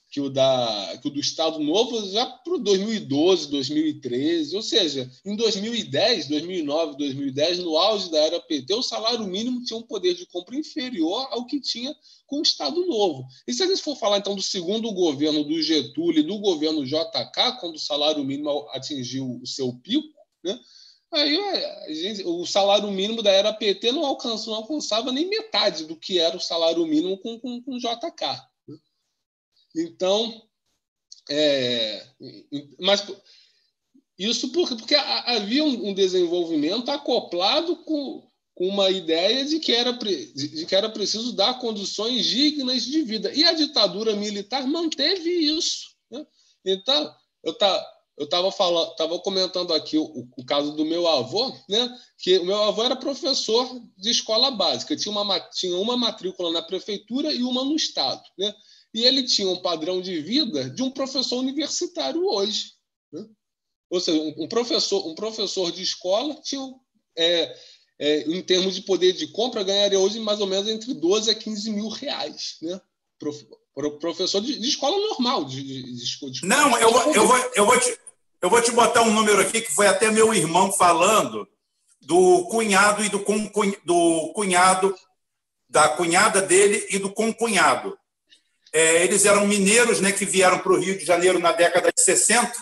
que 0.10 0.22
o, 0.22 0.30
da, 0.30 0.98
que 1.02 1.08
o 1.08 1.12
do 1.12 1.20
Estado 1.20 1.60
Novo 1.60 2.10
já 2.10 2.26
para 2.26 2.58
2012, 2.58 3.50
2013. 3.50 4.56
Ou 4.56 4.62
seja, 4.62 5.10
em 5.26 5.36
2010, 5.36 6.28
2009, 6.28 6.98
2010, 6.98 7.60
no 7.60 7.78
auge 7.78 8.10
da 8.10 8.20
era 8.20 8.40
PT, 8.40 8.74
o 8.74 8.82
salário 8.82 9.26
mínimo 9.28 9.64
tinha 9.64 9.78
um 9.78 9.84
poder 9.84 10.14
de 10.14 10.26
compra 10.28 10.56
inferior 10.56 11.28
ao 11.32 11.46
que 11.46 11.60
tinha 11.60 11.96
com 12.26 12.40
o 12.40 12.42
Estado 12.42 12.86
Novo. 12.86 13.26
E 13.48 13.54
se 13.54 13.64
a 13.64 13.68
gente 13.68 13.82
for 13.82 13.98
falar, 13.98 14.18
então, 14.18 14.36
do 14.36 14.42
segundo 14.42 14.92
governo 14.94 15.44
do 15.44 15.62
Getúlio 15.62 16.20
e 16.20 16.28
do 16.28 16.40
governo 16.40 16.86
JK, 16.86 17.60
quando 17.60 17.76
o 17.76 17.80
salário 17.80 18.24
mínimo 18.24 18.68
atingiu 18.72 19.40
o 19.42 19.48
seu 19.48 19.74
pico, 19.74 20.08
né? 20.44 20.58
Aí 21.10 21.38
gente, 21.94 22.24
o 22.26 22.46
salário 22.46 22.92
mínimo 22.92 23.24
da 23.24 23.32
era 23.32 23.54
PT 23.54 23.94
não, 23.94 24.06
alcançou, 24.06 24.54
não 24.54 24.62
alcançava 24.62 25.10
nem 25.10 25.30
metade 25.30 25.86
do 25.86 25.96
que 25.96 26.20
era 26.20 26.36
o 26.36 26.40
salário 26.40 26.86
mínimo 26.86 27.18
com, 27.20 27.40
com, 27.40 27.62
com 27.62 27.78
JK. 27.78 28.42
Então, 29.78 30.42
é, 31.30 32.08
mas 32.80 33.06
isso 34.18 34.52
porque, 34.52 34.96
havia 34.96 35.64
um 35.64 35.94
desenvolvimento 35.94 36.90
acoplado 36.90 37.76
com, 37.78 38.28
com 38.56 38.68
uma 38.68 38.90
ideia 38.90 39.46
de 39.46 39.60
que, 39.60 39.72
era, 39.72 39.92
de 39.94 40.66
que 40.66 40.76
era 40.76 40.90
preciso 40.90 41.34
dar 41.34 41.60
condições 41.60 42.26
dignas 42.26 42.84
de 42.84 43.04
vida. 43.04 43.32
E 43.32 43.44
a 43.44 43.54
ditadura 43.54 44.16
militar 44.16 44.66
manteve 44.66 45.30
isso. 45.30 45.92
Né? 46.10 46.26
Então, 46.66 47.14
eu 47.44 47.54
tá, 47.54 47.98
estava 48.18 48.52
falando, 48.52 48.92
estava 48.92 49.20
comentando 49.20 49.74
aqui 49.74 49.98
o, 50.00 50.28
o, 50.36 50.44
caso 50.44 50.72
do 50.72 50.84
meu 50.84 51.08
avô, 51.08 51.56
né? 51.70 51.96
Que 52.18 52.40
o 52.40 52.46
meu 52.46 52.64
avô 52.64 52.84
era 52.84 52.96
professor 52.96 53.80
de 53.96 54.10
escola 54.10 54.50
básica, 54.50 54.96
tinha 54.96 55.12
uma, 55.12 55.40
tinha 55.52 55.78
uma 55.78 55.96
matrícula 55.96 56.52
na 56.52 56.64
prefeitura 56.64 57.32
e 57.32 57.44
uma 57.44 57.64
no 57.64 57.76
estado, 57.76 58.24
né? 58.38 58.54
E 58.94 59.04
ele 59.04 59.24
tinha 59.24 59.50
um 59.50 59.62
padrão 59.62 60.02
de 60.02 60.22
vida 60.22 60.70
de 60.70 60.82
um 60.82 60.92
professor 60.92 61.38
universitário 61.38 62.26
hoje. 62.26 62.74
Né? 63.12 63.26
Ou 63.90 64.00
seja, 64.00 64.22
um 64.38 64.48
professor, 64.48 65.08
um 65.08 65.16
professor 65.16 65.72
de 65.72 65.82
escola 65.82 66.36
tinha, 66.42 66.62
é, 67.18 67.58
é, 68.00 68.20
em 68.22 68.42
termos 68.42 68.76
de 68.76 68.82
poder 68.82 69.14
de 69.14 69.28
compra, 69.28 69.64
ganharia 69.64 70.00
hoje 70.00 70.20
mais 70.20 70.40
ou 70.40 70.48
menos 70.48 70.68
entre 70.68 70.94
12 70.94 71.30
a 71.30 71.36
15 71.36 71.72
mil 71.72 71.88
reais. 71.90 72.58
Né? 72.62 72.80
professor 74.00 74.42
de, 74.42 74.60
de 74.60 74.68
escola 74.68 74.98
normal. 74.98 75.46
De, 75.46 75.64
de, 75.64 76.32
de 76.32 76.46
Não, 76.46 76.78
eu, 76.78 76.90
eu, 77.14 77.28
vou, 77.28 77.38
eu, 77.56 77.66
vou 77.66 77.80
te, 77.80 78.00
eu 78.42 78.50
vou 78.50 78.62
te 78.62 78.72
botar 78.72 79.02
um 79.02 79.14
número 79.14 79.42
aqui 79.42 79.62
que 79.62 79.72
foi 79.72 79.88
até 79.88 80.12
meu 80.12 80.34
irmão 80.34 80.72
falando 80.72 81.48
do 82.02 82.46
cunhado 82.46 83.04
e 83.04 83.10
do, 83.10 83.24
do 83.84 84.34
cunhado, 84.34 84.96
da 85.70 85.90
cunhada 85.90 86.42
dele 86.42 86.88
e 86.90 87.00
do 87.00 87.12
concunhado. 87.12 87.98
É, 88.74 89.04
eles 89.04 89.26
eram 89.26 89.48
mineiros 89.48 90.02
né, 90.02 90.12
que 90.12 90.26
vieram 90.26 90.60
para 90.60 90.72
o 90.72 90.80
Rio 90.80 90.98
de 90.98 91.06
Janeiro 91.06 91.40
na 91.40 91.52
década 91.52 91.92
de 91.92 92.02
60 92.02 92.54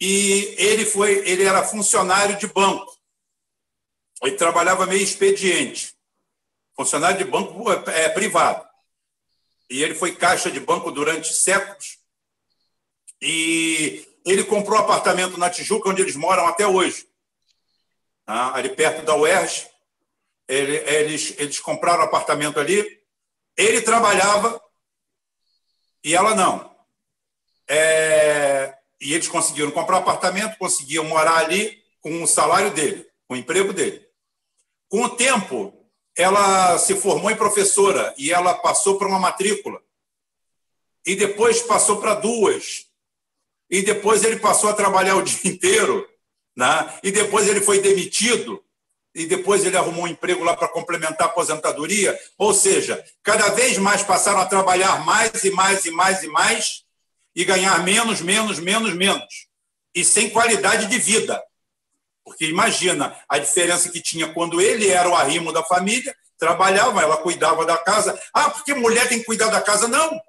e 0.00 0.54
ele, 0.58 0.84
foi, 0.84 1.26
ele 1.28 1.44
era 1.44 1.62
funcionário 1.62 2.36
de 2.36 2.46
banco. 2.46 2.92
Ele 4.22 4.36
trabalhava 4.36 4.86
meio 4.86 5.02
expediente. 5.02 5.94
Funcionário 6.76 7.18
de 7.18 7.24
banco 7.24 7.70
é, 7.70 8.08
privado 8.08 8.66
e 9.72 9.82
ele 9.82 9.94
foi 9.94 10.14
caixa 10.14 10.50
de 10.50 10.60
banco 10.60 10.90
durante 10.92 11.32
séculos. 11.32 11.98
E 13.22 14.06
ele 14.26 14.44
comprou 14.44 14.78
apartamento 14.78 15.38
na 15.38 15.48
Tijuca, 15.48 15.88
onde 15.88 16.02
eles 16.02 16.14
moram 16.14 16.46
até 16.46 16.66
hoje, 16.66 17.08
tá? 18.26 18.54
ali 18.54 18.68
perto 18.68 19.02
da 19.02 19.16
UERJ. 19.16 19.66
Ele, 20.46 20.76
eles, 20.76 21.34
eles 21.38 21.58
compraram 21.58 22.02
apartamento 22.02 22.60
ali. 22.60 23.00
Ele 23.56 23.80
trabalhava 23.80 24.61
e 26.04 26.14
ela 26.14 26.34
não. 26.34 26.70
É, 27.68 28.74
e 29.00 29.14
eles 29.14 29.28
conseguiram 29.28 29.70
comprar 29.70 29.98
apartamento, 29.98 30.58
conseguiam 30.58 31.04
morar 31.04 31.38
ali 31.38 31.82
com 32.00 32.22
o 32.22 32.26
salário 32.26 32.70
dele, 32.72 33.06
com 33.26 33.34
o 33.34 33.36
emprego 33.36 33.72
dele. 33.72 34.06
Com 34.88 35.02
o 35.04 35.10
tempo, 35.10 35.72
ela 36.16 36.78
se 36.78 36.94
formou 36.96 37.30
em 37.30 37.36
professora 37.36 38.14
e 38.18 38.32
ela 38.32 38.54
passou 38.54 38.98
para 38.98 39.08
uma 39.08 39.18
matrícula. 39.18 39.80
E 41.06 41.16
depois 41.16 41.62
passou 41.62 42.00
para 42.00 42.14
duas. 42.14 42.86
E 43.70 43.82
depois 43.82 44.22
ele 44.22 44.38
passou 44.38 44.70
a 44.70 44.74
trabalhar 44.74 45.16
o 45.16 45.22
dia 45.22 45.38
inteiro. 45.50 46.08
Né? 46.54 47.00
E 47.02 47.10
depois 47.10 47.48
ele 47.48 47.60
foi 47.60 47.80
demitido. 47.80 48.62
E 49.14 49.26
depois 49.26 49.64
ele 49.64 49.76
arrumou 49.76 50.04
um 50.04 50.08
emprego 50.08 50.42
lá 50.42 50.56
para 50.56 50.68
complementar 50.68 51.28
a 51.28 51.30
aposentadoria. 51.30 52.18
Ou 52.38 52.54
seja, 52.54 53.02
cada 53.22 53.50
vez 53.50 53.76
mais 53.78 54.02
passaram 54.02 54.40
a 54.40 54.46
trabalhar 54.46 55.04
mais 55.04 55.44
e 55.44 55.50
mais 55.50 55.84
e 55.84 55.90
mais 55.90 56.22
e 56.22 56.28
mais 56.28 56.82
e 57.34 57.44
ganhar 57.44 57.82
menos, 57.82 58.20
menos, 58.20 58.58
menos, 58.58 58.94
menos. 58.94 59.46
E 59.94 60.04
sem 60.04 60.30
qualidade 60.30 60.86
de 60.86 60.98
vida. 60.98 61.42
Porque 62.24 62.46
imagina 62.46 63.16
a 63.28 63.38
diferença 63.38 63.90
que 63.90 64.00
tinha 64.00 64.32
quando 64.32 64.60
ele 64.60 64.88
era 64.88 65.08
o 65.08 65.14
arrimo 65.14 65.52
da 65.52 65.62
família, 65.62 66.14
trabalhava, 66.38 67.02
ela 67.02 67.16
cuidava 67.18 67.66
da 67.66 67.76
casa. 67.76 68.18
Ah, 68.32 68.50
porque 68.50 68.74
mulher 68.74 69.08
tem 69.08 69.18
que 69.18 69.24
cuidar 69.24 69.48
da 69.48 69.60
casa? 69.60 69.88
Não. 69.88 70.20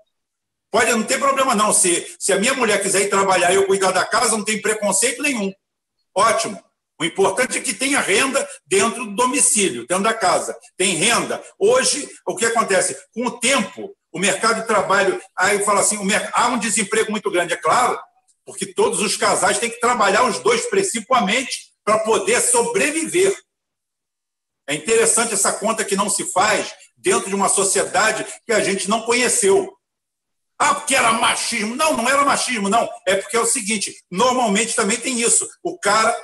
Pode, 0.72 0.92
não 0.92 1.04
ter 1.04 1.20
problema 1.20 1.54
não. 1.54 1.72
Se, 1.72 2.16
se 2.20 2.34
a 2.34 2.40
minha 2.40 2.54
mulher 2.54 2.82
quiser 2.82 3.02
ir 3.02 3.10
trabalhar 3.10 3.52
e 3.52 3.56
eu 3.56 3.68
cuidar 3.68 3.92
da 3.92 4.06
casa, 4.06 4.36
não 4.36 4.44
tem 4.44 4.62
preconceito 4.62 5.22
nenhum. 5.22 5.54
Ótimo. 6.16 6.62
O 7.04 7.06
importante 7.06 7.58
é 7.58 7.62
que 7.62 7.74
tenha 7.74 8.00
renda 8.00 8.48
dentro 8.66 9.04
do 9.04 9.14
domicílio, 9.14 9.86
dentro 9.86 10.06
da 10.06 10.14
casa. 10.14 10.58
Tem 10.78 10.96
renda. 10.96 11.44
Hoje, 11.60 12.10
o 12.26 12.34
que 12.34 12.46
acontece? 12.46 12.98
Com 13.14 13.26
o 13.26 13.40
tempo, 13.42 13.94
o 14.10 14.18
mercado 14.18 14.62
de 14.62 14.68
trabalho, 14.68 15.22
aí 15.38 15.62
fala 15.66 15.82
assim, 15.82 15.98
há 16.34 16.48
um 16.48 16.58
desemprego 16.58 17.12
muito 17.12 17.30
grande, 17.30 17.52
é 17.52 17.58
claro, 17.58 18.00
porque 18.46 18.74
todos 18.74 19.02
os 19.02 19.18
casais 19.18 19.60
têm 19.60 19.70
que 19.70 19.82
trabalhar 19.82 20.24
os 20.24 20.40
dois 20.40 20.66
principalmente 20.68 21.74
para 21.84 22.00
poder 22.00 22.40
sobreviver. 22.40 23.38
É 24.66 24.74
interessante 24.74 25.34
essa 25.34 25.52
conta 25.52 25.84
que 25.84 25.98
não 25.98 26.10
se 26.10 26.24
faz 26.32 26.74
dentro 26.96 27.28
de 27.28 27.36
uma 27.36 27.50
sociedade 27.50 28.26
que 28.46 28.54
a 28.54 28.62
gente 28.64 28.90
não 28.90 29.02
conheceu. 29.02 29.74
Ah, 30.58 30.76
porque 30.76 30.96
era 30.96 31.12
machismo. 31.12 31.76
Não, 31.76 31.98
não 31.98 32.08
era 32.08 32.24
machismo, 32.24 32.70
não. 32.70 32.90
É 33.06 33.18
porque 33.18 33.36
é 33.36 33.42
o 33.42 33.46
seguinte: 33.46 33.94
normalmente 34.10 34.74
também 34.74 34.98
tem 34.98 35.20
isso. 35.20 35.46
O 35.62 35.78
cara 35.78 36.16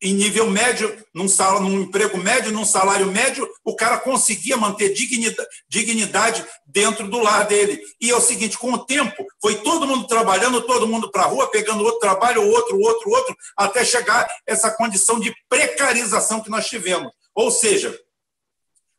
em 0.00 0.14
nível 0.14 0.50
médio, 0.50 1.04
num, 1.14 1.28
salário, 1.28 1.68
num 1.68 1.82
emprego 1.82 2.18
médio, 2.18 2.52
num 2.52 2.64
salário 2.64 3.06
médio, 3.06 3.48
o 3.64 3.74
cara 3.74 3.98
conseguia 3.98 4.56
manter 4.56 4.92
dignidade, 4.92 5.48
dignidade 5.68 6.44
dentro 6.66 7.08
do 7.08 7.18
lar 7.18 7.46
dele. 7.46 7.80
E 8.00 8.10
é 8.10 8.16
o 8.16 8.20
seguinte, 8.20 8.58
com 8.58 8.72
o 8.72 8.84
tempo, 8.84 9.26
foi 9.40 9.56
todo 9.56 9.86
mundo 9.86 10.06
trabalhando, 10.06 10.60
todo 10.62 10.86
mundo 10.86 11.10
para 11.10 11.22
a 11.22 11.26
rua, 11.26 11.50
pegando 11.50 11.82
outro 11.82 12.00
trabalho, 12.00 12.46
outro, 12.46 12.78
outro, 12.78 13.10
outro, 13.10 13.36
até 13.56 13.84
chegar 13.84 14.28
essa 14.46 14.70
condição 14.70 15.18
de 15.18 15.34
precarização 15.48 16.42
que 16.42 16.50
nós 16.50 16.68
tivemos. 16.68 17.10
Ou 17.34 17.50
seja, 17.50 17.98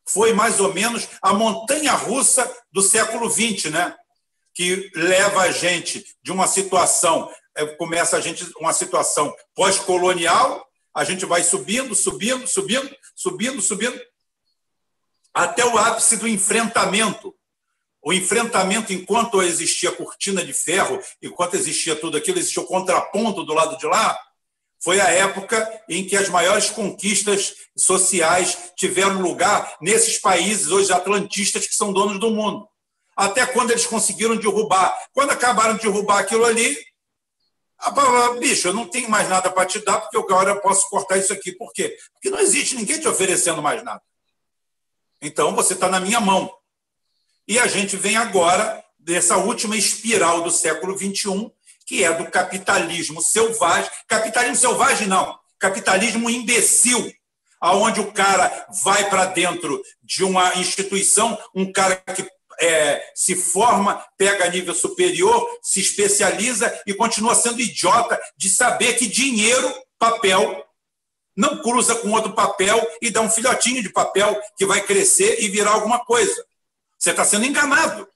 foi 0.08 0.32
mais 0.32 0.58
ou 0.58 0.72
menos 0.74 1.08
a 1.22 1.32
montanha 1.32 1.92
russa 1.92 2.50
do 2.72 2.82
século 2.82 3.30
XX, 3.30 3.70
né? 3.70 3.94
que 4.58 4.90
leva 4.92 5.42
a 5.42 5.52
gente 5.52 6.04
de 6.20 6.32
uma 6.32 6.48
situação, 6.48 7.30
é, 7.56 7.64
começa 7.64 8.16
a 8.16 8.20
gente 8.20 8.44
uma 8.58 8.72
situação 8.72 9.32
pós-colonial, 9.54 10.67
a 10.98 11.04
gente 11.04 11.24
vai 11.24 11.44
subindo, 11.44 11.94
subindo, 11.94 12.44
subindo, 12.48 12.96
subindo, 13.14 13.62
subindo, 13.62 14.00
até 15.32 15.64
o 15.64 15.78
ápice 15.78 16.16
do 16.16 16.26
enfrentamento. 16.26 17.32
O 18.02 18.12
enfrentamento, 18.12 18.92
enquanto 18.92 19.40
existia 19.40 19.92
cortina 19.92 20.44
de 20.44 20.52
ferro, 20.52 21.00
enquanto 21.22 21.54
existia 21.54 21.94
tudo 21.94 22.16
aquilo, 22.16 22.38
existia 22.38 22.62
o 22.62 22.66
contraponto 22.66 23.44
do 23.44 23.54
lado 23.54 23.78
de 23.78 23.86
lá, 23.86 24.18
foi 24.80 25.00
a 25.00 25.08
época 25.08 25.82
em 25.88 26.04
que 26.04 26.16
as 26.16 26.28
maiores 26.28 26.70
conquistas 26.70 27.54
sociais 27.76 28.72
tiveram 28.76 29.20
lugar 29.20 29.76
nesses 29.80 30.18
países 30.18 30.66
hoje 30.66 30.92
atlantistas 30.92 31.64
que 31.64 31.76
são 31.76 31.92
donos 31.92 32.18
do 32.18 32.30
mundo. 32.30 32.68
Até 33.16 33.46
quando 33.46 33.70
eles 33.70 33.86
conseguiram 33.86 34.36
derrubar. 34.36 34.96
Quando 35.12 35.30
acabaram 35.30 35.76
de 35.76 35.82
derrubar 35.82 36.18
aquilo 36.18 36.44
ali, 36.44 36.76
a 37.78 37.92
palavra, 37.92 38.40
bicho, 38.40 38.68
eu 38.68 38.74
não 38.74 38.86
tenho 38.86 39.08
mais 39.08 39.28
nada 39.28 39.50
para 39.50 39.66
te 39.66 39.78
dar, 39.84 40.00
porque 40.00 40.16
agora 40.16 40.50
eu 40.50 40.60
posso 40.60 40.88
cortar 40.88 41.16
isso 41.16 41.32
aqui. 41.32 41.52
Por 41.52 41.72
quê? 41.72 41.96
Porque 42.12 42.28
não 42.28 42.40
existe 42.40 42.74
ninguém 42.74 42.98
te 42.98 43.06
oferecendo 43.06 43.62
mais 43.62 43.82
nada. 43.84 44.02
Então 45.22 45.54
você 45.54 45.74
está 45.74 45.88
na 45.88 46.00
minha 46.00 46.20
mão. 46.20 46.52
E 47.46 47.58
a 47.58 47.66
gente 47.66 47.96
vem 47.96 48.16
agora 48.16 48.84
dessa 48.98 49.36
última 49.36 49.76
espiral 49.76 50.42
do 50.42 50.50
século 50.50 50.98
XXI, 50.98 51.50
que 51.86 52.04
é 52.04 52.12
do 52.12 52.30
capitalismo 52.30 53.22
selvagem. 53.22 53.90
Capitalismo 54.06 54.56
selvagem, 54.56 55.06
não. 55.06 55.38
Capitalismo 55.58 56.28
imbecil, 56.28 57.12
aonde 57.60 58.00
o 58.00 58.12
cara 58.12 58.66
vai 58.84 59.08
para 59.08 59.26
dentro 59.26 59.82
de 60.02 60.24
uma 60.24 60.54
instituição, 60.56 61.38
um 61.54 61.72
cara 61.72 61.96
que 61.96 62.28
é, 62.60 63.12
se 63.14 63.34
forma, 63.34 64.04
pega 64.16 64.48
nível 64.48 64.74
superior, 64.74 65.46
se 65.62 65.80
especializa 65.80 66.82
e 66.86 66.94
continua 66.94 67.34
sendo 67.34 67.60
idiota 67.60 68.20
de 68.36 68.48
saber 68.48 68.94
que 68.94 69.06
dinheiro, 69.06 69.72
papel, 69.98 70.64
não 71.36 71.62
cruza 71.62 71.94
com 71.94 72.10
outro 72.10 72.32
papel 72.32 72.84
e 73.00 73.10
dá 73.10 73.20
um 73.20 73.30
filhotinho 73.30 73.82
de 73.82 73.90
papel 73.90 74.40
que 74.56 74.66
vai 74.66 74.80
crescer 74.80 75.42
e 75.42 75.48
virar 75.48 75.70
alguma 75.70 76.04
coisa. 76.04 76.44
Você 76.98 77.10
está 77.10 77.24
sendo 77.24 77.46
enganado. 77.46 78.08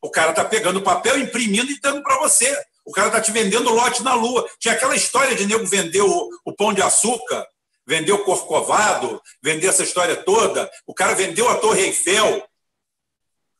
O 0.00 0.10
cara 0.10 0.30
está 0.30 0.44
pegando 0.44 0.80
papel, 0.80 1.18
imprimindo 1.18 1.70
e 1.70 1.78
dando 1.80 2.02
para 2.02 2.18
você. 2.20 2.56
O 2.82 2.92
cara 2.92 3.08
está 3.08 3.20
te 3.20 3.30
vendendo 3.30 3.68
lote 3.70 4.02
na 4.02 4.14
lua. 4.14 4.48
Tinha 4.58 4.72
aquela 4.72 4.96
história 4.96 5.36
de 5.36 5.44
nego 5.44 5.66
vender 5.66 6.00
o, 6.00 6.30
o 6.46 6.54
pão 6.54 6.72
de 6.72 6.80
açúcar, 6.80 7.46
vender 7.86 8.12
o 8.12 8.24
corcovado, 8.24 9.20
vender 9.42 9.66
essa 9.66 9.82
história 9.82 10.16
toda. 10.16 10.70
O 10.86 10.94
cara 10.94 11.14
vendeu 11.14 11.46
a 11.50 11.56
Torre 11.56 11.82
Eiffel 11.82 12.42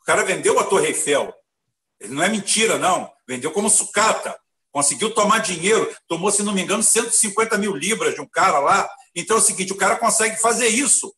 cara 0.09 0.25
vendeu 0.25 0.59
a 0.59 0.65
Torre 0.65 0.87
Eiffel. 0.87 1.35
Ele 2.01 2.15
não 2.15 2.23
é 2.23 2.31
mentira, 2.31 2.79
não. 2.79 3.13
Vendeu 3.29 3.53
como 3.53 3.69
sucata. 3.69 4.35
Conseguiu 4.73 5.13
tomar 5.13 5.41
dinheiro. 5.41 5.95
Tomou, 6.07 6.31
se 6.31 6.43
não 6.43 6.55
me 6.55 6.63
engano, 6.63 6.83
150 6.83 7.59
mil 7.59 7.77
libras 7.77 8.15
de 8.15 8.21
um 8.23 8.27
cara 8.27 8.59
lá. 8.59 8.89
Então 9.15 9.37
é 9.37 9.41
o 9.41 9.43
seguinte: 9.43 9.71
o 9.71 9.77
cara 9.77 9.97
consegue 9.97 10.41
fazer 10.41 10.69
isso. 10.69 11.15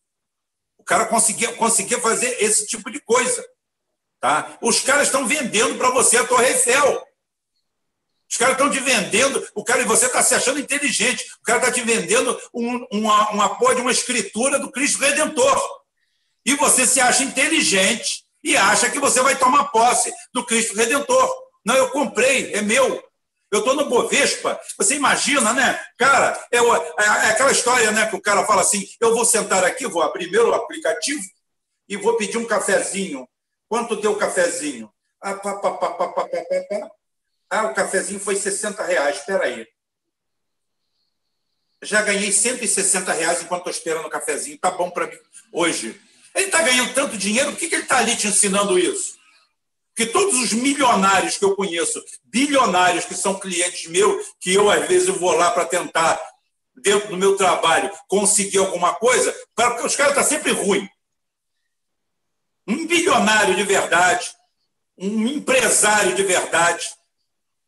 O 0.77 0.83
cara 0.83 1.07
conseguia, 1.07 1.53
conseguia 1.53 2.01
fazer 2.01 2.37
esse 2.43 2.67
tipo 2.67 2.91
de 2.91 2.99
coisa. 2.99 3.47
Tá? 4.19 4.59
Os 4.61 4.81
caras 4.81 5.07
estão 5.07 5.25
vendendo 5.25 5.79
para 5.79 5.91
você 5.91 6.17
a 6.17 6.27
Torre 6.27 6.49
Eiffel. 6.49 7.07
Os 8.29 8.37
caras 8.37 8.55
estão 8.55 8.71
te 8.71 8.81
vendendo, 8.81 9.47
o 9.55 9.63
cara 9.63 9.83
e 9.83 9.85
você 9.85 10.07
está 10.07 10.21
se 10.21 10.35
achando 10.35 10.59
inteligente. 10.59 11.25
O 11.41 11.43
cara 11.45 11.61
está 11.61 11.71
te 11.71 11.81
vendendo 11.83 12.37
um, 12.53 12.87
uma, 12.91 13.37
um 13.37 13.41
apoio 13.41 13.77
de 13.77 13.83
uma 13.83 13.93
escritura 13.93 14.59
do 14.59 14.71
Cristo 14.73 14.99
Redentor. 14.99 15.61
E 16.45 16.57
você 16.57 16.85
se 16.89 17.01
acha 17.01 17.23
inteligente 17.23 18.29
e 18.43 18.57
acha 18.57 18.91
que 18.91 18.99
você 18.99 19.21
vai 19.21 19.37
tomar 19.37 19.65
posse 19.71 20.13
do 20.33 20.45
Cristo 20.45 20.75
Redentor. 20.75 21.29
Não, 21.65 21.77
eu 21.77 21.91
comprei, 21.91 22.53
é 22.55 22.63
meu. 22.63 23.03
Eu 23.51 23.59
estou 23.59 23.75
no 23.75 23.89
Bovespa. 23.89 24.61
Você 24.79 24.95
imagina, 24.95 25.53
né? 25.53 25.79
Cara, 25.99 26.39
é, 26.53 26.59
é, 26.59 26.61
é, 26.99 27.31
aquela 27.31 27.51
história 27.51 27.91
né, 27.91 28.09
que 28.09 28.17
o 28.17 28.23
cara 28.23 28.47
fala 28.47 28.63
assim: 28.63 28.87
eu 29.01 29.15
vou 29.15 29.25
sentar 29.25 29.65
aqui, 29.65 29.87
vou 29.87 30.03
abrir 30.03 30.31
meu 30.31 30.55
aplicativo 30.55 31.23
e 31.89 31.97
vou 31.97 32.17
pedir 32.17 32.39
um 32.39 32.47
cafezinho. 32.47 33.29
Quanto 33.69 33.97
deu 33.97 34.13
o 34.13 34.17
cafezinho? 34.17 34.91
Ah, 35.21 35.35
pá, 35.35 35.55
pá, 35.57 35.73
pá, 35.73 35.91
pá, 35.91 36.09
pá, 36.09 36.25
pá, 36.29 36.45
pá. 36.69 36.91
ah, 37.51 37.67
o 37.67 37.75
cafezinho 37.75 38.21
foi 38.21 38.37
60 38.37 38.83
reais. 38.85 39.17
Espera 39.17 39.45
aí. 39.45 39.67
já 41.83 42.03
ganhei 42.03 42.31
160 42.33 43.13
reais 43.13 43.43
enquanto 43.43 43.69
estou 43.69 43.73
esperando 43.73 44.07
o 44.07 44.11
cafezinho. 44.11 44.59
Tá 44.59 44.71
bom 44.71 44.91
para 44.91 45.09
mim 45.09 45.19
hoje. 45.53 46.01
Ele 46.35 46.47
está 46.47 46.63
ganhando 46.63 46.95
tanto 46.95 47.17
dinheiro, 47.17 47.51
por 47.51 47.59
que, 47.59 47.69
que 47.69 47.75
ele 47.75 47.83
está 47.83 47.99
ali 47.99 48.17
te 48.17 48.29
ensinando 48.29 48.79
isso? 48.79 49.19
Porque 49.95 50.13
todos 50.13 50.35
os 50.41 50.53
milionários 50.53 51.37
que 51.37 51.45
eu 51.45 51.55
conheço, 51.55 52.03
bilionários 52.25 53.05
que 53.05 53.15
são 53.15 53.39
clientes 53.39 53.91
meus, 53.91 54.29
que 54.41 54.55
eu 54.55 54.71
às 54.71 54.87
vezes 54.87 55.09
vou 55.09 55.33
lá 55.33 55.51
para 55.51 55.65
tentar, 55.65 56.21
dentro 56.77 57.09
do 57.09 57.17
meu 57.17 57.37
trabalho, 57.37 57.91
conseguir 58.09 58.59
alguma 58.59 58.95
coisa, 58.95 59.35
porque 59.55 59.87
os 59.87 59.97
caras 59.97 60.13
estão 60.13 60.23
tá 60.23 60.23
sempre 60.23 60.53
ruim. 60.53 60.89
Um 62.67 62.87
bilionário 62.87 63.55
de 63.57 63.63
verdade, 63.65 64.33
um 64.97 65.27
empresário 65.27 66.15
de 66.15 66.23
verdade, 66.23 66.89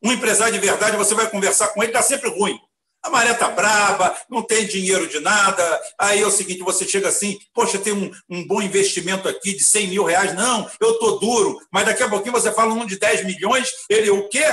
um 0.01 0.11
empresário 0.11 0.53
de 0.53 0.59
verdade, 0.59 0.97
você 0.97 1.13
vai 1.13 1.29
conversar 1.29 1.67
com 1.69 1.83
ele, 1.83 1.91
está 1.91 2.01
sempre 2.01 2.29
ruim. 2.29 2.59
A 3.03 3.09
maré 3.09 3.31
está 3.31 3.49
braba, 3.49 4.15
não 4.29 4.41
tem 4.41 4.65
dinheiro 4.65 5.07
de 5.07 5.19
nada. 5.19 5.81
Aí 5.99 6.21
é 6.21 6.25
o 6.25 6.31
seguinte: 6.31 6.63
você 6.63 6.87
chega 6.87 7.09
assim, 7.09 7.37
poxa, 7.53 7.77
tem 7.77 7.91
um, 7.91 8.09
um 8.29 8.47
bom 8.47 8.61
investimento 8.61 9.27
aqui 9.27 9.53
de 9.53 9.63
100 9.63 9.87
mil 9.87 10.03
reais. 10.05 10.33
Não, 10.33 10.69
eu 10.79 10.93
estou 10.93 11.19
duro. 11.19 11.59
Mas 11.69 11.85
daqui 11.85 12.01
a 12.01 12.09
pouquinho 12.09 12.31
você 12.31 12.51
fala 12.53 12.73
um 12.73 12.85
de 12.85 12.97
10 12.97 13.25
milhões. 13.25 13.69
Ele, 13.89 14.09
o 14.09 14.29
quê? 14.29 14.45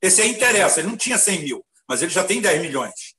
Esse 0.00 0.22
aí 0.22 0.30
interessa. 0.30 0.80
Ele 0.80 0.88
não 0.88 0.96
tinha 0.96 1.18
100 1.18 1.40
mil, 1.40 1.64
mas 1.86 2.00
ele 2.00 2.10
já 2.10 2.24
tem 2.24 2.40
10 2.40 2.62
milhões. 2.62 3.14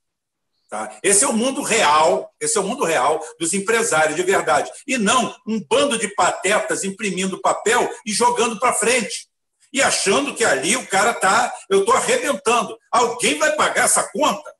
Tá? 0.68 0.98
Esse 1.02 1.24
é 1.24 1.28
o 1.28 1.32
mundo 1.32 1.62
real, 1.62 2.30
esse 2.38 2.58
é 2.58 2.60
o 2.60 2.64
mundo 2.64 2.84
real 2.84 3.24
dos 3.40 3.54
empresários 3.54 4.16
de 4.16 4.22
verdade. 4.22 4.70
E 4.86 4.98
não 4.98 5.34
um 5.46 5.58
bando 5.60 5.96
de 5.96 6.08
patetas 6.08 6.84
imprimindo 6.84 7.40
papel 7.40 7.88
e 8.04 8.12
jogando 8.12 8.58
para 8.58 8.74
frente 8.74 9.27
e 9.72 9.82
achando 9.82 10.34
que 10.34 10.44
ali 10.44 10.76
o 10.76 10.86
cara 10.86 11.10
está, 11.10 11.52
eu 11.68 11.80
estou 11.80 11.94
arrebentando. 11.94 12.78
Alguém 12.90 13.38
vai 13.38 13.54
pagar 13.54 13.84
essa 13.84 14.02
conta? 14.10 14.54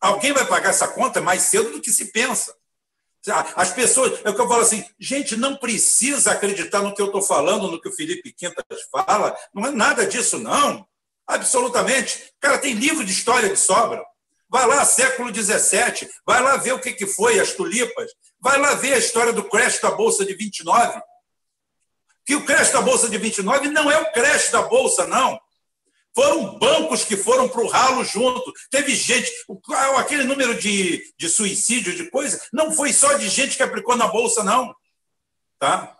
Alguém 0.00 0.32
vai 0.32 0.46
pagar 0.46 0.70
essa 0.70 0.88
conta 0.88 1.20
mais 1.20 1.42
cedo 1.42 1.70
do 1.70 1.80
que 1.80 1.92
se 1.92 2.06
pensa. 2.06 2.54
As 3.54 3.70
pessoas, 3.72 4.18
é 4.24 4.30
o 4.30 4.34
que 4.34 4.40
eu 4.40 4.48
falo 4.48 4.62
assim, 4.62 4.84
gente, 4.98 5.36
não 5.36 5.54
precisa 5.56 6.32
acreditar 6.32 6.80
no 6.80 6.94
que 6.94 7.02
eu 7.02 7.06
estou 7.06 7.20
falando, 7.20 7.70
no 7.70 7.80
que 7.80 7.88
o 7.88 7.92
Felipe 7.92 8.32
Quintas 8.32 8.64
fala, 8.90 9.36
não 9.52 9.66
é 9.66 9.70
nada 9.70 10.06
disso, 10.06 10.38
não. 10.38 10.86
Absolutamente. 11.26 12.32
Cara 12.40 12.58
tem 12.58 12.72
livro 12.74 13.04
de 13.04 13.12
história 13.12 13.48
de 13.50 13.58
sobra. 13.58 14.02
Vai 14.48 14.66
lá, 14.66 14.84
século 14.84 15.32
XVII, 15.32 16.10
vai 16.26 16.42
lá 16.42 16.56
ver 16.56 16.72
o 16.72 16.80
que, 16.80 16.92
que 16.92 17.06
foi 17.06 17.38
as 17.38 17.52
tulipas, 17.52 18.10
vai 18.40 18.58
lá 18.58 18.74
ver 18.74 18.94
a 18.94 18.98
história 18.98 19.32
do 19.32 19.44
crash 19.44 19.78
da 19.78 19.92
Bolsa 19.92 20.24
de 20.24 20.34
29 20.34 21.00
que 22.24 22.34
o 22.34 22.44
crash 22.44 22.70
da 22.70 22.80
Bolsa 22.80 23.08
de 23.08 23.18
29 23.18 23.68
não 23.68 23.90
é 23.90 24.00
o 24.00 24.12
crash 24.12 24.50
da 24.50 24.62
Bolsa, 24.62 25.06
não. 25.06 25.40
Foram 26.14 26.58
bancos 26.58 27.04
que 27.04 27.16
foram 27.16 27.48
para 27.48 27.60
o 27.60 27.68
ralo 27.68 28.04
junto. 28.04 28.52
Teve 28.70 28.94
gente, 28.94 29.30
aquele 29.96 30.24
número 30.24 30.54
de, 30.54 31.02
de 31.16 31.28
suicídio, 31.28 31.94
de 31.94 32.10
coisa, 32.10 32.40
não 32.52 32.72
foi 32.72 32.92
só 32.92 33.12
de 33.14 33.28
gente 33.28 33.56
que 33.56 33.62
aplicou 33.62 33.96
na 33.96 34.08
Bolsa, 34.08 34.42
não. 34.42 34.74
Tá? 35.58 35.96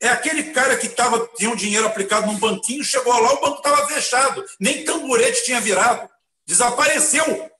É 0.00 0.08
aquele 0.08 0.52
cara 0.52 0.76
que 0.76 0.88
tava, 0.88 1.26
tinha 1.36 1.50
um 1.50 1.56
dinheiro 1.56 1.86
aplicado 1.86 2.26
num 2.26 2.38
banquinho, 2.38 2.84
chegou 2.84 3.18
lá, 3.18 3.32
o 3.32 3.40
banco 3.40 3.58
estava 3.58 3.86
fechado. 3.86 4.44
Nem 4.60 4.84
tamborete 4.84 5.44
tinha 5.44 5.60
virado. 5.60 6.08
Desapareceu. 6.46 7.50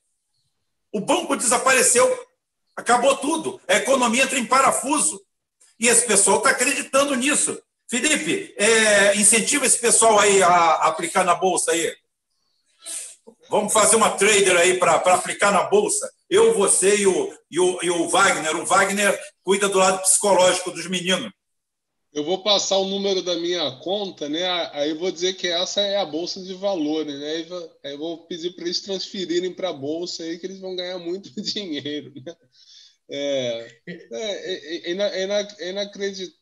O 0.93 1.01
banco 1.01 1.37
desapareceu. 1.37 2.07
Acabou 2.77 3.16
tudo. 3.16 3.61
A 3.66 3.77
economia 3.77 4.25
entra 4.25 4.39
em 4.39 4.45
parafuso. 4.45 5.22
E 5.81 5.89
esse 5.89 6.07
pessoal 6.07 6.39
está 6.39 6.51
acreditando 6.51 7.14
nisso. 7.14 7.61
Felipe, 7.89 8.55
é, 8.57 9.16
incentiva 9.16 9.66
esse 9.66 9.78
pessoal 9.78 10.18
aí 10.18 10.43
a, 10.43 10.74
aplicar 10.89 11.24
na 11.24 11.35
bolsa 11.35 11.72
aí. 11.72 11.95
Vamos 13.51 13.72
fazer 13.72 13.97
uma 13.97 14.11
trader 14.11 14.57
aí 14.57 14.78
para 14.78 14.97
aplicar 14.97 15.53
na 15.53 15.64
bolsa. 15.64 16.11
Eu, 16.28 16.55
você 16.55 16.97
e 16.97 17.07
o, 17.07 17.32
e, 17.51 17.61
o, 17.61 17.78
e 17.82 17.91
o 17.91 18.09
Wagner. 18.09 18.57
O 18.57 18.66
Wagner 18.66 19.18
cuida 19.43 19.68
do 19.68 19.78
lado 19.78 20.01
psicológico 20.03 20.70
dos 20.70 20.87
meninos. 20.89 21.30
Eu 22.12 22.24
vou 22.24 22.43
passar 22.43 22.78
o 22.78 22.89
número 22.89 23.22
da 23.22 23.35
minha 23.37 23.72
conta, 23.80 24.28
né? 24.28 24.45
Aí 24.72 24.91
eu 24.91 24.99
vou 24.99 25.11
dizer 25.11 25.35
que 25.35 25.49
essa 25.49 25.80
é 25.80 25.97
a 25.97 26.07
bolsa 26.07 26.41
de 26.41 26.55
valores, 26.55 27.18
né? 27.18 27.47
Aí 27.85 27.93
eu 27.93 27.99
vou 27.99 28.26
pedir 28.26 28.55
para 28.55 28.64
eles 28.64 28.80
transferirem 28.80 29.53
para 29.53 29.70
a 29.70 29.72
bolsa 29.72 30.22
aí 30.22 30.39
que 30.39 30.47
eles 30.47 30.61
vão 30.61 30.76
ganhar 30.76 30.99
muito 30.99 31.30
dinheiro, 31.43 32.12
né? 32.24 32.35
É, 33.11 33.80
é, 33.86 33.92
é, 34.12 34.92
é, 34.92 35.48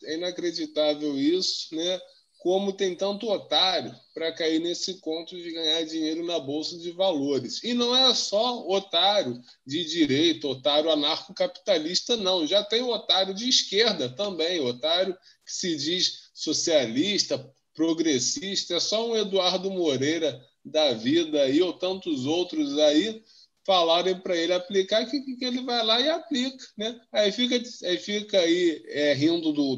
é 0.06 0.14
inacreditável 0.14 1.18
isso, 1.18 1.74
né? 1.74 2.00
Como 2.38 2.72
tem 2.72 2.96
tanto 2.96 3.30
otário 3.30 3.94
para 4.12 4.32
cair 4.32 4.58
nesse 4.60 4.98
conto 5.00 5.36
de 5.36 5.52
ganhar 5.52 5.84
dinheiro 5.84 6.24
na 6.24 6.40
bolsa 6.40 6.76
de 6.76 6.90
valores. 6.90 7.62
E 7.62 7.72
não 7.72 7.96
é 7.96 8.12
só 8.14 8.66
otário 8.66 9.40
de 9.64 9.84
direita, 9.84 10.48
otário 10.48 10.90
anarcocapitalista, 10.90 12.16
não. 12.16 12.44
Já 12.44 12.64
tem 12.64 12.82
otário 12.82 13.32
de 13.32 13.48
esquerda 13.48 14.08
também, 14.08 14.60
otário 14.60 15.14
que 15.14 15.52
se 15.52 15.76
diz 15.76 16.30
socialista, 16.34 17.48
progressista. 17.74 18.74
É 18.74 18.80
só 18.80 19.08
um 19.08 19.16
Eduardo 19.16 19.70
Moreira 19.70 20.40
da 20.64 20.92
vida 20.92 21.42
aí, 21.42 21.60
ou 21.62 21.72
tantos 21.72 22.26
outros 22.26 22.78
aí, 22.78 23.22
falarem 23.64 24.18
para 24.18 24.36
ele 24.36 24.52
aplicar, 24.52 25.04
que, 25.06 25.20
que 25.20 25.44
ele 25.44 25.62
vai 25.62 25.84
lá 25.84 26.00
e 26.00 26.08
aplica. 26.08 26.64
Né? 26.76 27.00
Aí 27.12 27.32
fica 27.32 27.60
aí, 27.86 27.98
fica 27.98 28.38
aí 28.38 28.82
é, 28.88 29.14
rindo 29.14 29.52
do, 29.52 29.76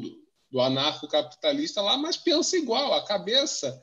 do 0.51 0.61
anarcocapitalista 0.61 1.81
lá, 1.81 1.97
mas 1.97 2.17
pensa 2.17 2.57
igual, 2.57 2.93
a 2.93 3.05
cabeça 3.05 3.79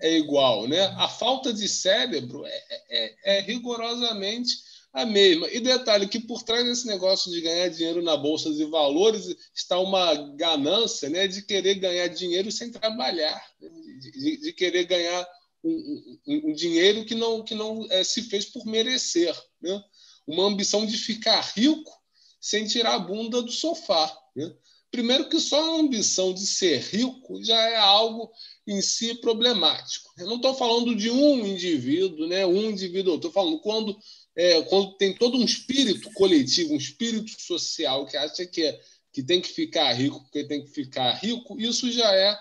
é 0.00 0.16
igual. 0.16 0.68
Né? 0.68 0.80
A 0.98 1.08
falta 1.08 1.52
de 1.52 1.68
cérebro 1.68 2.44
é, 2.46 2.62
é, 2.90 3.38
é 3.38 3.40
rigorosamente 3.40 4.52
a 4.92 5.06
mesma. 5.06 5.48
E 5.48 5.58
detalhe 5.58 6.06
que 6.06 6.20
por 6.20 6.42
trás 6.42 6.64
desse 6.64 6.86
negócio 6.86 7.32
de 7.32 7.40
ganhar 7.40 7.68
dinheiro 7.68 8.02
na 8.02 8.16
bolsa 8.16 8.52
de 8.52 8.64
valores 8.66 9.34
está 9.54 9.78
uma 9.78 10.14
ganância 10.36 11.08
né, 11.08 11.26
de 11.26 11.42
querer 11.42 11.76
ganhar 11.76 12.08
dinheiro 12.08 12.52
sem 12.52 12.70
trabalhar, 12.70 13.42
né? 13.60 13.70
de, 14.00 14.36
de 14.36 14.52
querer 14.52 14.84
ganhar 14.84 15.26
um, 15.64 16.18
um, 16.26 16.52
dinheiro 16.52 17.04
que 17.04 17.14
não, 17.14 17.42
que 17.42 17.54
não 17.54 17.86
é, 17.90 18.02
se 18.02 18.22
fez 18.22 18.46
por 18.46 18.66
merecer. 18.66 19.34
Né? 19.60 19.82
Uma 20.26 20.44
ambição 20.44 20.84
de 20.86 20.96
ficar 20.96 21.40
rico 21.56 21.92
sem 22.40 22.66
tirar 22.66 22.94
a 22.94 22.98
bunda 22.98 23.40
do 23.42 23.52
sofá. 23.52 24.12
Né? 24.34 24.52
Primeiro, 24.90 25.28
que 25.28 25.40
só 25.40 25.58
a 25.58 25.80
ambição 25.80 26.34
de 26.34 26.46
ser 26.46 26.80
rico 26.80 27.42
já 27.42 27.58
é 27.70 27.76
algo 27.76 28.30
em 28.66 28.82
si 28.82 29.14
problemático. 29.14 30.12
Eu 30.18 30.26
não 30.26 30.36
estou 30.36 30.54
falando 30.54 30.94
de 30.94 31.10
um 31.10 31.46
indivíduo, 31.46 32.26
né? 32.26 32.44
um 32.44 32.70
indivíduo, 32.70 33.14
estou 33.14 33.32
falando 33.32 33.58
quando, 33.60 33.96
é, 34.36 34.60
quando 34.62 34.96
tem 34.96 35.14
todo 35.14 35.38
um 35.38 35.44
espírito 35.44 36.10
coletivo, 36.12 36.74
um 36.74 36.76
espírito 36.76 37.30
social 37.40 38.04
que 38.06 38.16
acha 38.16 38.44
que, 38.44 38.62
é, 38.64 38.80
que 39.12 39.22
tem 39.22 39.40
que 39.40 39.48
ficar 39.48 39.92
rico 39.92 40.20
porque 40.20 40.44
tem 40.44 40.62
que 40.64 40.70
ficar 40.70 41.12
rico, 41.12 41.58
isso 41.58 41.90
já 41.90 42.14
é 42.14 42.38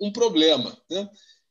um 0.00 0.12
problema. 0.12 0.80
Né? 0.88 1.08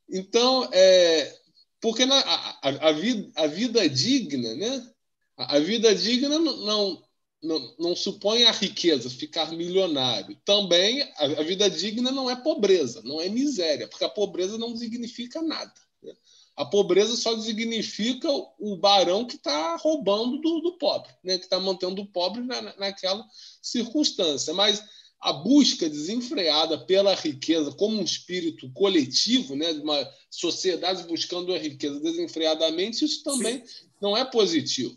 Então, 0.10 0.70
é, 0.72 1.38
porque 1.82 2.06
na, 2.06 2.20
a, 2.20 2.90
a, 2.90 2.92
vida, 2.92 3.32
a 3.36 3.48
vida 3.48 3.88
digna, 3.90 4.54
né? 4.56 4.92
A, 5.38 5.58
a 5.58 5.60
vida 5.60 5.94
digna 5.94 6.40
não, 6.40 6.58
não, 6.58 7.04
não, 7.44 7.76
não, 7.78 7.96
supõe 7.96 8.44
a 8.44 8.52
riqueza, 8.52 9.10
ficar 9.10 9.52
milionário. 9.52 10.38
Também 10.44 11.02
a, 11.02 11.26
a, 11.26 11.44
vida 11.44 11.70
digna 11.70 12.12
não 12.12 12.30
é 12.30 12.36
pobreza, 12.36 13.02
não 13.04 13.22
é 13.22 13.30
miséria, 13.30 13.88
porque 13.88 14.06
a 14.06 14.10
pobreza 14.10 14.58
não 14.58 14.76
significa 14.76 15.42
nada. 15.42 15.74
Né? 16.02 16.14
A 16.56 16.66
pobreza 16.66 17.16
só 17.16 17.40
significa 17.40 18.28
o 18.58 18.78
barão 18.78 19.26
que 19.26 19.36
está 19.36 19.76
roubando 19.76 20.40
do, 20.42 20.60
do, 20.62 20.78
pobre, 20.78 21.12
né? 21.24 21.38
que 21.38 21.44
está 21.44 21.60
mantendo 21.60 22.02
o 22.02 22.08
pobre 22.08 22.42
na, 22.42 22.62
naquela 22.78 23.24
circunstância. 23.62 24.54
Mas 24.54 24.84
a 25.20 25.34
busca 25.34 25.90
desenfreada 25.90 26.78
pela 26.86 27.16
riqueza 27.16 27.72
como 27.72 28.00
um 28.00 28.04
espírito 28.04 28.72
coletivo, 28.72 29.56
né, 29.56 29.74
de 29.74 29.80
uma 29.80 30.08
sociedade 30.30 31.04
buscando 31.08 31.54
a 31.54 31.58
riqueza 31.58 32.00
desenfreadamente, 32.00 33.04
isso 33.04 33.24
também 33.24 33.66
Sim. 33.66 33.88
não 34.02 34.16
é 34.16 34.24
positivo. 34.24 34.96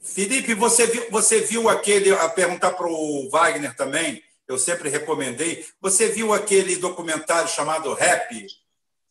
Felipe, 0.00 0.54
você 0.54 0.86
viu, 0.86 1.10
você 1.10 1.40
viu 1.40 1.68
aquele, 1.68 2.10
a 2.10 2.28
perguntar 2.28 2.72
para 2.72 2.86
o 2.86 3.30
Wagner 3.30 3.74
também, 3.74 4.22
eu 4.46 4.58
sempre 4.58 4.90
recomendei, 4.90 5.66
você 5.80 6.08
viu 6.08 6.34
aquele 6.34 6.76
documentário 6.76 7.48
chamado 7.48 7.94
Rap, 7.94 8.46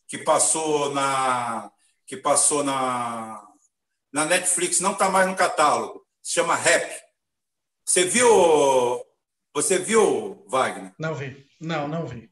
que 0.06 0.18
passou 0.18 0.94
na, 0.94 1.72
que 2.06 2.16
passou 2.16 2.62
na, 2.62 3.44
na 4.12 4.24
Netflix, 4.26 4.78
não 4.78 4.92
está 4.92 5.08
mais 5.08 5.26
no 5.26 5.34
catálogo, 5.34 6.06
se 6.22 6.34
chama 6.34 6.54
Rap. 6.54 7.02
Você 7.84 8.04
viu, 8.04 9.03
você 9.54 9.78
viu, 9.78 10.44
Wagner? 10.48 10.92
Não 10.98 11.14
vi. 11.14 11.46
Não, 11.60 11.86
não 11.86 12.06
vi. 12.06 12.28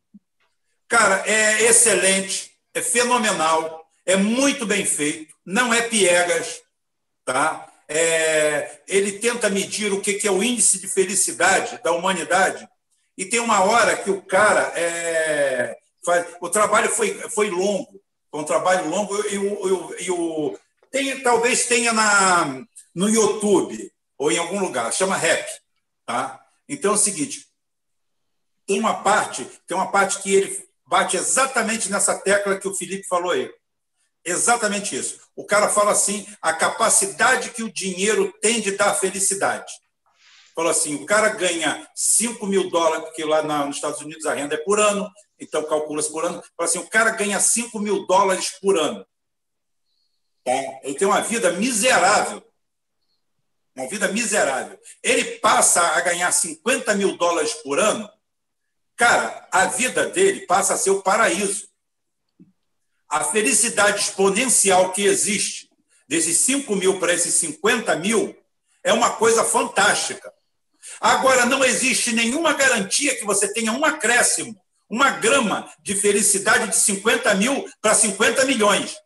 Cara, 0.88 1.22
é 1.24 1.62
excelente, 1.62 2.50
é 2.74 2.82
fenomenal, 2.82 3.86
é 4.04 4.16
muito 4.16 4.66
bem 4.66 4.84
feito, 4.84 5.34
não 5.46 5.72
é 5.72 5.82
piegas, 5.82 6.60
tá? 7.24 7.66
É, 7.88 8.80
ele 8.88 9.12
tenta 9.12 9.48
medir 9.48 9.92
o 9.92 10.00
que 10.00 10.26
é 10.26 10.30
o 10.30 10.42
índice 10.42 10.80
de 10.80 10.88
felicidade 10.88 11.80
da 11.82 11.92
humanidade 11.92 12.68
e 13.16 13.24
tem 13.24 13.40
uma 13.40 13.62
hora 13.62 13.96
que 13.96 14.10
o 14.10 14.22
cara 14.22 14.72
é, 14.74 15.76
faz, 16.04 16.26
o 16.40 16.48
trabalho 16.48 16.88
foi, 16.88 17.14
foi 17.30 17.50
longo, 17.50 18.00
foi 18.30 18.40
um 18.40 18.44
trabalho 18.44 18.88
longo 18.88 19.14
e 19.28 19.38
o, 19.38 19.94
e 19.98 20.10
o, 20.10 20.58
tem, 20.90 21.22
talvez 21.22 21.66
tenha 21.66 21.92
na 21.92 22.62
no 22.94 23.08
YouTube 23.08 23.90
ou 24.18 24.30
em 24.30 24.38
algum 24.38 24.60
lugar, 24.60 24.92
chama 24.92 25.16
rap, 25.16 25.46
tá? 26.04 26.41
Então 26.72 26.92
é 26.92 26.94
o 26.94 26.98
seguinte, 26.98 27.46
tem 28.66 28.80
uma 28.80 29.02
parte, 29.02 29.44
tem 29.66 29.76
uma 29.76 29.92
parte 29.92 30.22
que 30.22 30.34
ele 30.34 30.66
bate 30.86 31.18
exatamente 31.18 31.90
nessa 31.90 32.18
tecla 32.18 32.58
que 32.58 32.66
o 32.66 32.74
Felipe 32.74 33.06
falou 33.06 33.32
aí. 33.32 33.52
Exatamente 34.24 34.96
isso. 34.96 35.20
O 35.36 35.44
cara 35.44 35.68
fala 35.68 35.92
assim: 35.92 36.26
a 36.40 36.54
capacidade 36.54 37.50
que 37.50 37.62
o 37.62 37.70
dinheiro 37.70 38.32
tem 38.40 38.62
de 38.62 38.70
dar 38.72 38.94
felicidade. 38.94 39.70
Falou 40.54 40.70
assim: 40.70 40.94
o 40.94 41.04
cara 41.04 41.28
ganha 41.28 41.86
5 41.94 42.46
mil 42.46 42.70
dólares, 42.70 43.04
porque 43.04 43.22
lá 43.22 43.42
nos 43.42 43.76
Estados 43.76 44.00
Unidos 44.00 44.24
a 44.24 44.32
renda 44.32 44.54
é 44.54 44.64
por 44.64 44.80
ano, 44.80 45.10
então 45.38 45.62
calcula-se 45.64 46.10
por 46.10 46.24
ano. 46.24 46.42
Fala 46.56 46.68
assim: 46.70 46.78
o 46.78 46.88
cara 46.88 47.10
ganha 47.10 47.38
5 47.38 47.78
mil 47.80 48.06
dólares 48.06 48.58
por 48.62 48.78
ano. 48.78 49.06
Tá? 50.42 50.52
Ele 50.84 50.94
tem 50.94 51.06
uma 51.06 51.20
vida 51.20 51.52
miserável. 51.52 52.42
Uma 53.74 53.88
vida 53.88 54.08
miserável. 54.08 54.78
Ele 55.02 55.24
passa 55.38 55.80
a 55.80 56.00
ganhar 56.00 56.30
50 56.30 56.94
mil 56.94 57.16
dólares 57.16 57.54
por 57.54 57.78
ano. 57.78 58.08
Cara, 58.96 59.48
a 59.50 59.66
vida 59.66 60.06
dele 60.06 60.46
passa 60.46 60.74
a 60.74 60.76
ser 60.76 60.90
o 60.90 61.02
paraíso 61.02 61.72
a 63.12 63.22
felicidade 63.22 64.00
exponencial 64.00 64.90
que 64.90 65.04
existe 65.04 65.68
desses 66.08 66.38
5 66.38 66.74
mil 66.74 66.98
para 66.98 67.12
esses 67.12 67.34
50 67.34 67.94
mil 67.96 68.34
é 68.82 68.90
uma 68.90 69.10
coisa 69.10 69.44
fantástica. 69.44 70.32
Agora, 70.98 71.44
não 71.44 71.62
existe 71.62 72.14
nenhuma 72.14 72.54
garantia 72.54 73.14
que 73.14 73.26
você 73.26 73.52
tenha 73.52 73.70
um 73.70 73.84
acréscimo, 73.84 74.58
uma 74.88 75.10
grama 75.10 75.70
de 75.82 75.94
felicidade 75.94 76.68
de 76.68 76.76
50 76.76 77.34
mil 77.34 77.68
para 77.82 77.94
50 77.94 78.46
milhões. 78.46 78.96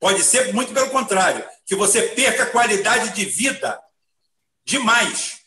Pode 0.00 0.22
ser 0.22 0.54
muito 0.54 0.72
pelo 0.72 0.90
contrário, 0.90 1.44
que 1.66 1.74
você 1.74 2.02
perca 2.02 2.46
qualidade 2.46 3.10
de 3.10 3.24
vida 3.24 3.80
demais. 4.64 5.38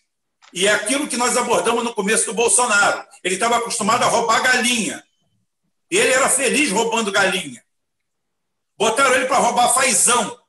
E 0.53 0.67
é 0.67 0.71
aquilo 0.71 1.07
que 1.07 1.15
nós 1.15 1.37
abordamos 1.37 1.83
no 1.83 1.93
começo 1.93 2.25
do 2.25 2.33
Bolsonaro. 2.33 3.05
Ele 3.23 3.35
estava 3.35 3.57
acostumado 3.57 4.03
a 4.03 4.07
roubar 4.07 4.41
galinha. 4.41 5.03
Ele 5.89 6.11
era 6.11 6.29
feliz 6.29 6.71
roubando 6.71 7.11
galinha. 7.11 7.63
Botaram 8.77 9.15
ele 9.15 9.25
para 9.25 9.37
roubar 9.37 9.73
fazão. 9.73 10.39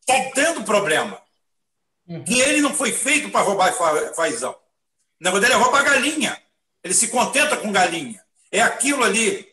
Está 0.00 0.30
tendo 0.34 0.64
problema. 0.64 1.20
Uhum. 2.08 2.24
E 2.26 2.40
ele 2.40 2.60
não 2.60 2.74
foi 2.74 2.92
feito 2.92 3.30
para 3.30 3.42
roubar 3.42 3.72
fazão. 4.14 4.56
Na 5.20 5.30
verdade, 5.30 5.52
ele 5.52 5.60
é 5.60 5.64
roubar 5.64 5.84
galinha. 5.84 6.42
Ele 6.82 6.94
se 6.94 7.08
contenta 7.08 7.56
com 7.56 7.70
galinha. 7.70 8.20
É 8.50 8.60
aquilo 8.60 9.04
ali. 9.04 9.51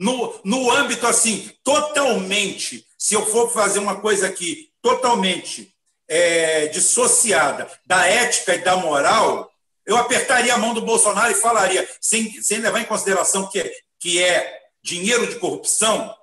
No, 0.00 0.40
no 0.42 0.70
âmbito 0.70 1.06
assim, 1.06 1.52
totalmente, 1.62 2.86
se 2.96 3.12
eu 3.12 3.26
for 3.26 3.52
fazer 3.52 3.80
uma 3.80 4.00
coisa 4.00 4.26
aqui 4.28 4.72
totalmente 4.80 5.76
é, 6.08 6.68
dissociada 6.68 7.70
da 7.84 8.06
ética 8.06 8.54
e 8.54 8.64
da 8.64 8.78
moral, 8.78 9.52
eu 9.84 9.98
apertaria 9.98 10.54
a 10.54 10.58
mão 10.58 10.72
do 10.72 10.80
Bolsonaro 10.80 11.30
e 11.30 11.34
falaria, 11.34 11.86
sem, 12.00 12.40
sem 12.40 12.60
levar 12.60 12.80
em 12.80 12.86
consideração 12.86 13.46
que, 13.50 13.62
que 13.98 14.22
é 14.22 14.62
dinheiro 14.82 15.26
de 15.26 15.38
corrupção, 15.38 16.16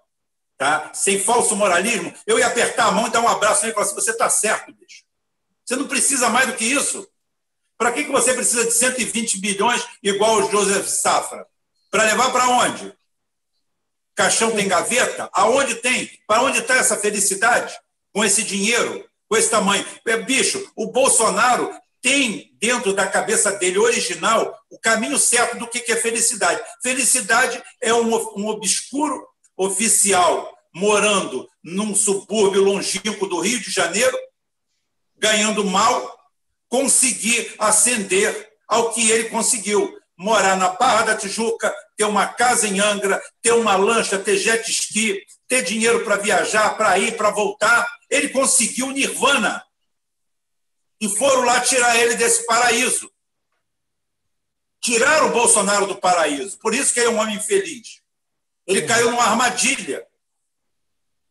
tá? 0.57 0.91
sem 0.95 1.19
falso 1.19 1.55
moralismo, 1.55 2.11
eu 2.25 2.39
ia 2.39 2.47
apertar 2.47 2.87
a 2.87 2.91
mão 2.91 3.05
e 3.05 3.11
dar 3.11 3.21
um 3.21 3.27
abraço 3.27 3.67
e 3.67 3.71
falar 3.73 3.85
assim: 3.85 3.93
você 3.93 4.09
está 4.09 4.27
certo, 4.27 4.73
bicho. 4.73 5.03
Você 5.63 5.75
não 5.75 5.87
precisa 5.87 6.29
mais 6.29 6.47
do 6.47 6.55
que 6.55 6.65
isso. 6.65 7.07
Para 7.77 7.91
que, 7.91 8.05
que 8.05 8.11
você 8.11 8.33
precisa 8.33 8.65
de 8.65 8.71
120 8.71 9.39
bilhões 9.39 9.85
igual 10.01 10.37
o 10.37 10.49
Joseph 10.49 10.87
Safra? 10.87 11.45
Para 11.91 12.05
levar 12.05 12.31
para 12.31 12.49
onde? 12.49 12.97
Caixão 14.17 14.49
tem 14.49 14.67
gaveta? 14.67 15.29
Aonde 15.31 15.75
tem? 15.75 16.09
Para 16.25 16.41
onde 16.41 16.57
está 16.57 16.75
essa 16.75 16.97
felicidade? 16.97 17.77
Com 18.11 18.25
esse 18.25 18.41
dinheiro, 18.41 19.07
com 19.29 19.37
esse 19.37 19.47
tamanho. 19.47 19.85
É, 20.07 20.17
bicho, 20.17 20.71
o 20.75 20.87
Bolsonaro 20.87 21.71
tem 22.01 22.51
dentro 22.59 22.93
da 22.93 23.07
cabeça 23.07 23.51
dele 23.51 23.77
original 23.77 24.57
o 24.71 24.79
caminho 24.79 25.19
certo 25.19 25.59
do 25.59 25.67
que 25.67 25.91
é 25.91 25.95
felicidade. 25.95 26.59
Felicidade 26.81 27.61
é 27.79 27.93
um, 27.93 28.15
um 28.35 28.47
obscuro 28.47 29.23
oficial 29.55 30.51
morando 30.73 31.47
num 31.63 31.93
subúrbio 31.93 32.63
longínquo 32.63 33.27
do 33.27 33.39
Rio 33.39 33.59
de 33.59 33.69
Janeiro, 33.69 34.17
ganhando 35.15 35.63
mal, 35.63 36.17
conseguir 36.67 37.53
ascender 37.59 38.49
ao 38.67 38.91
que 38.93 39.11
ele 39.11 39.29
conseguiu. 39.29 39.95
Morar 40.17 40.55
na 40.57 40.69
Barra 40.69 41.03
da 41.03 41.15
Tijuca, 41.15 41.73
ter 41.95 42.05
uma 42.05 42.27
casa 42.27 42.67
em 42.67 42.79
Angra, 42.79 43.21
ter 43.41 43.51
uma 43.51 43.75
lancha, 43.75 44.17
ter 44.17 44.37
jet 44.37 44.69
ski, 44.69 45.21
ter 45.47 45.63
dinheiro 45.63 46.03
para 46.03 46.17
viajar, 46.17 46.75
para 46.75 46.97
ir, 46.97 47.15
para 47.15 47.29
voltar. 47.29 47.87
Ele 48.09 48.29
conseguiu 48.29 48.91
nirvana 48.91 49.63
e 50.99 51.07
foram 51.07 51.43
lá 51.43 51.61
tirar 51.61 51.95
ele 51.97 52.15
desse 52.15 52.45
paraíso. 52.45 53.11
Tiraram 54.81 55.27
o 55.27 55.33
Bolsonaro 55.33 55.85
do 55.85 55.95
paraíso. 55.95 56.57
Por 56.59 56.73
isso 56.73 56.93
que 56.93 56.99
ele 56.99 57.09
é 57.09 57.11
um 57.11 57.19
homem 57.19 57.35
infeliz. 57.35 58.01
Ele 58.65 58.81
caiu 58.81 59.11
numa 59.11 59.23
armadilha. 59.23 60.05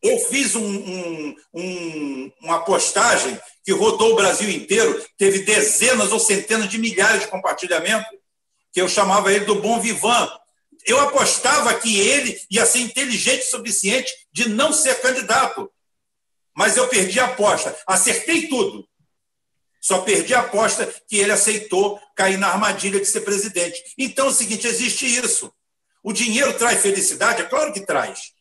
Eu 0.01 0.19
fiz 0.19 0.55
um, 0.55 0.63
um, 0.63 1.35
um, 1.53 2.31
uma 2.41 2.63
postagem 2.63 3.39
que 3.63 3.71
rodou 3.71 4.13
o 4.13 4.15
Brasil 4.15 4.49
inteiro, 4.49 5.03
teve 5.17 5.39
dezenas 5.39 6.11
ou 6.11 6.19
centenas 6.19 6.69
de 6.69 6.77
milhares 6.77 7.21
de 7.21 7.27
compartilhamentos, 7.27 8.16
que 8.71 8.81
eu 8.81 8.87
chamava 8.87 9.31
ele 9.31 9.45
do 9.45 9.55
bom 9.55 9.79
vivan. 9.79 10.29
Eu 10.85 10.99
apostava 10.99 11.73
que 11.73 11.99
ele 11.99 12.39
ia 12.49 12.65
ser 12.65 12.79
inteligente 12.79 13.43
o 13.47 13.49
suficiente 13.49 14.11
de 14.31 14.49
não 14.49 14.71
ser 14.71 15.01
candidato. 15.01 15.71
Mas 16.55 16.77
eu 16.77 16.87
perdi 16.87 17.19
a 17.19 17.25
aposta. 17.25 17.77
Acertei 17.85 18.47
tudo. 18.47 18.87
Só 19.79 19.99
perdi 20.01 20.33
a 20.33 20.41
aposta 20.41 20.85
que 21.07 21.17
ele 21.17 21.31
aceitou 21.31 21.99
cair 22.15 22.37
na 22.37 22.49
armadilha 22.49 22.99
de 22.99 23.05
ser 23.05 23.21
presidente. 23.21 23.81
Então 23.97 24.25
é 24.25 24.29
o 24.29 24.33
seguinte: 24.33 24.67
existe 24.67 25.05
isso. 25.05 25.53
O 26.03 26.11
dinheiro 26.11 26.53
traz 26.57 26.81
felicidade? 26.81 27.41
É 27.41 27.45
claro 27.45 27.71
que 27.71 27.85
traz. 27.85 28.31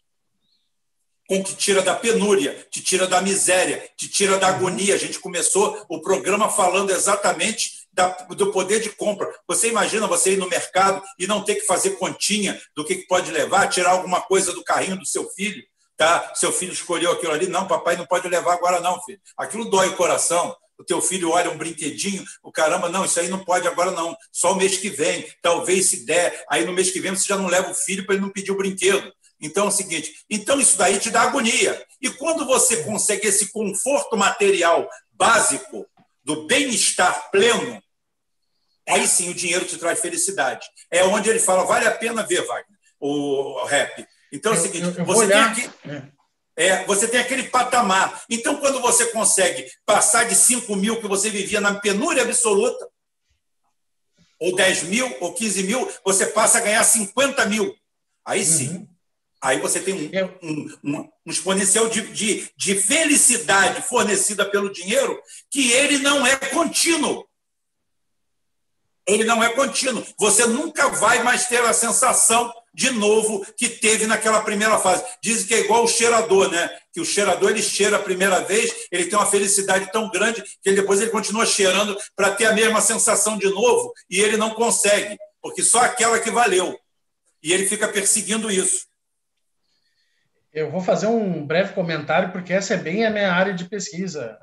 Com 1.28 1.42
que 1.42 1.54
tira 1.54 1.82
da 1.82 1.94
penúria, 1.94 2.66
te 2.70 2.80
tira 2.80 3.06
da 3.06 3.20
miséria, 3.20 3.88
te 3.96 4.08
tira 4.08 4.38
da 4.38 4.48
agonia. 4.48 4.94
A 4.94 4.98
gente 4.98 5.18
começou 5.18 5.84
o 5.88 6.00
programa 6.00 6.48
falando 6.48 6.90
exatamente 6.90 7.85
da, 7.96 8.08
do 8.28 8.52
poder 8.52 8.80
de 8.80 8.90
compra. 8.90 9.26
Você 9.48 9.68
imagina 9.68 10.06
você 10.06 10.34
ir 10.34 10.36
no 10.36 10.48
mercado 10.48 11.02
e 11.18 11.26
não 11.26 11.42
ter 11.42 11.54
que 11.56 11.66
fazer 11.66 11.92
continha 11.92 12.60
do 12.76 12.84
que, 12.84 12.96
que 12.96 13.06
pode 13.06 13.30
levar, 13.32 13.68
tirar 13.68 13.92
alguma 13.92 14.20
coisa 14.20 14.52
do 14.52 14.62
carrinho 14.62 14.98
do 14.98 15.06
seu 15.06 15.28
filho? 15.30 15.62
Tá? 15.96 16.32
Seu 16.34 16.52
filho 16.52 16.74
escolheu 16.74 17.10
aquilo 17.10 17.32
ali. 17.32 17.46
Não, 17.46 17.66
papai 17.66 17.96
não 17.96 18.06
pode 18.06 18.28
levar 18.28 18.52
agora, 18.52 18.80
não, 18.80 19.02
filho. 19.02 19.18
Aquilo 19.36 19.70
dói 19.70 19.88
o 19.88 19.96
coração 19.96 20.54
o 20.78 20.84
teu 20.84 21.00
filho 21.00 21.30
olha 21.30 21.50
um 21.50 21.56
brinquedinho, 21.56 22.22
o 22.42 22.52
caramba, 22.52 22.90
não, 22.90 23.02
isso 23.02 23.18
aí 23.18 23.28
não 23.28 23.42
pode 23.42 23.66
agora 23.66 23.90
não, 23.92 24.14
só 24.30 24.52
o 24.52 24.56
mês 24.56 24.76
que 24.76 24.90
vem, 24.90 25.26
talvez 25.40 25.86
se 25.86 26.04
der, 26.04 26.44
aí 26.50 26.66
no 26.66 26.72
mês 26.74 26.90
que 26.90 27.00
vem 27.00 27.12
você 27.14 27.26
já 27.26 27.38
não 27.38 27.46
leva 27.46 27.70
o 27.70 27.74
filho 27.74 28.04
para 28.04 28.14
ele 28.14 28.24
não 28.24 28.30
pedir 28.30 28.52
o 28.52 28.58
brinquedo. 28.58 29.10
Então 29.40 29.64
é 29.64 29.68
o 29.68 29.72
seguinte, 29.72 30.12
então 30.28 30.60
isso 30.60 30.76
daí 30.76 30.98
te 30.98 31.08
dá 31.08 31.22
agonia. 31.22 31.82
E 32.00 32.10
quando 32.10 32.44
você 32.44 32.82
consegue 32.84 33.26
esse 33.26 33.50
conforto 33.52 34.18
material 34.18 34.86
básico 35.12 35.86
do 36.24 36.46
bem-estar 36.46 37.30
pleno, 37.30 37.80
aí 38.88 39.06
sim 39.06 39.30
o 39.30 39.34
dinheiro 39.34 39.64
te 39.64 39.78
traz 39.78 40.00
felicidade. 40.00 40.66
É 40.90 41.04
onde 41.04 41.28
ele 41.28 41.38
fala, 41.38 41.64
vale 41.64 41.86
a 41.86 41.92
pena 41.92 42.22
ver, 42.22 42.44
Wagner, 42.46 42.78
o 43.00 43.64
rap. 43.64 44.06
Então 44.32 44.52
é 44.52 44.56
o 44.56 44.60
seguinte, 44.60 44.84
eu, 44.84 44.94
eu 44.94 45.04
você 45.04 45.24
olhar. 45.24 45.54
tem 45.54 45.64
aqui... 45.64 45.88
É 45.88 46.16
é, 46.56 46.84
você 46.86 47.06
tem 47.06 47.20
aquele 47.20 47.44
patamar. 47.44 48.24
Então, 48.30 48.56
quando 48.56 48.80
você 48.80 49.06
consegue 49.08 49.70
passar 49.84 50.24
de 50.24 50.34
5 50.34 50.74
mil 50.74 50.98
que 51.00 51.06
você 51.06 51.28
vivia 51.28 51.60
na 51.60 51.74
penúria 51.74 52.22
absoluta, 52.22 52.88
ou 54.40 54.56
10 54.56 54.84
mil, 54.84 55.16
ou 55.20 55.34
15 55.34 55.62
mil, 55.64 55.92
você 56.02 56.26
passa 56.26 56.58
a 56.58 56.62
ganhar 56.62 56.82
50 56.82 57.44
mil. 57.46 57.74
Aí 58.24 58.44
sim. 58.44 58.70
Uhum. 58.70 58.88
Aí 59.42 59.60
você 59.60 59.80
tem 59.80 59.94
um, 59.94 60.48
um, 60.48 60.78
um, 60.82 61.08
um 61.26 61.30
exponencial 61.30 61.88
de, 61.88 62.00
de, 62.08 62.50
de 62.56 62.74
felicidade 62.74 63.82
fornecida 63.82 64.44
pelo 64.46 64.72
dinheiro 64.72 65.20
que 65.50 65.72
ele 65.72 65.98
não 65.98 66.26
é 66.26 66.36
contínuo. 66.36 67.26
Ele 69.06 69.24
não 69.24 69.42
é 69.42 69.50
contínuo. 69.50 70.04
Você 70.18 70.46
nunca 70.46 70.88
vai 70.88 71.22
mais 71.22 71.46
ter 71.46 71.62
a 71.62 71.72
sensação 71.72 72.52
de 72.74 72.90
novo 72.90 73.46
que 73.56 73.68
teve 73.68 74.06
naquela 74.06 74.42
primeira 74.42 74.78
fase. 74.78 75.02
Dizem 75.22 75.46
que 75.46 75.54
é 75.54 75.60
igual 75.60 75.84
o 75.84 75.88
cheirador, 75.88 76.50
né? 76.50 76.68
Que 76.92 77.00
o 77.00 77.04
cheirador 77.04 77.50
ele 77.50 77.62
cheira 77.62 77.96
a 77.96 78.02
primeira 78.02 78.40
vez, 78.40 78.70
ele 78.92 79.06
tem 79.06 79.18
uma 79.18 79.30
felicidade 79.30 79.90
tão 79.90 80.10
grande 80.10 80.44
que 80.62 80.72
depois 80.72 81.00
ele 81.00 81.10
continua 81.10 81.46
cheirando 81.46 81.96
para 82.14 82.32
ter 82.32 82.46
a 82.46 82.52
mesma 82.52 82.80
sensação 82.80 83.38
de 83.38 83.48
novo 83.48 83.94
e 84.10 84.20
ele 84.20 84.36
não 84.36 84.50
consegue, 84.50 85.16
porque 85.40 85.62
só 85.62 85.80
aquela 85.80 86.18
que 86.18 86.30
valeu. 86.30 86.78
E 87.42 87.52
ele 87.52 87.66
fica 87.66 87.88
perseguindo 87.88 88.50
isso. 88.50 88.86
Eu 90.52 90.70
vou 90.70 90.80
fazer 90.80 91.06
um 91.06 91.46
breve 91.46 91.74
comentário, 91.74 92.32
porque 92.32 92.52
essa 92.52 92.74
é 92.74 92.78
bem 92.78 93.06
a 93.06 93.10
minha 93.10 93.32
área 93.32 93.54
de 93.54 93.66
pesquisa. 93.66 94.38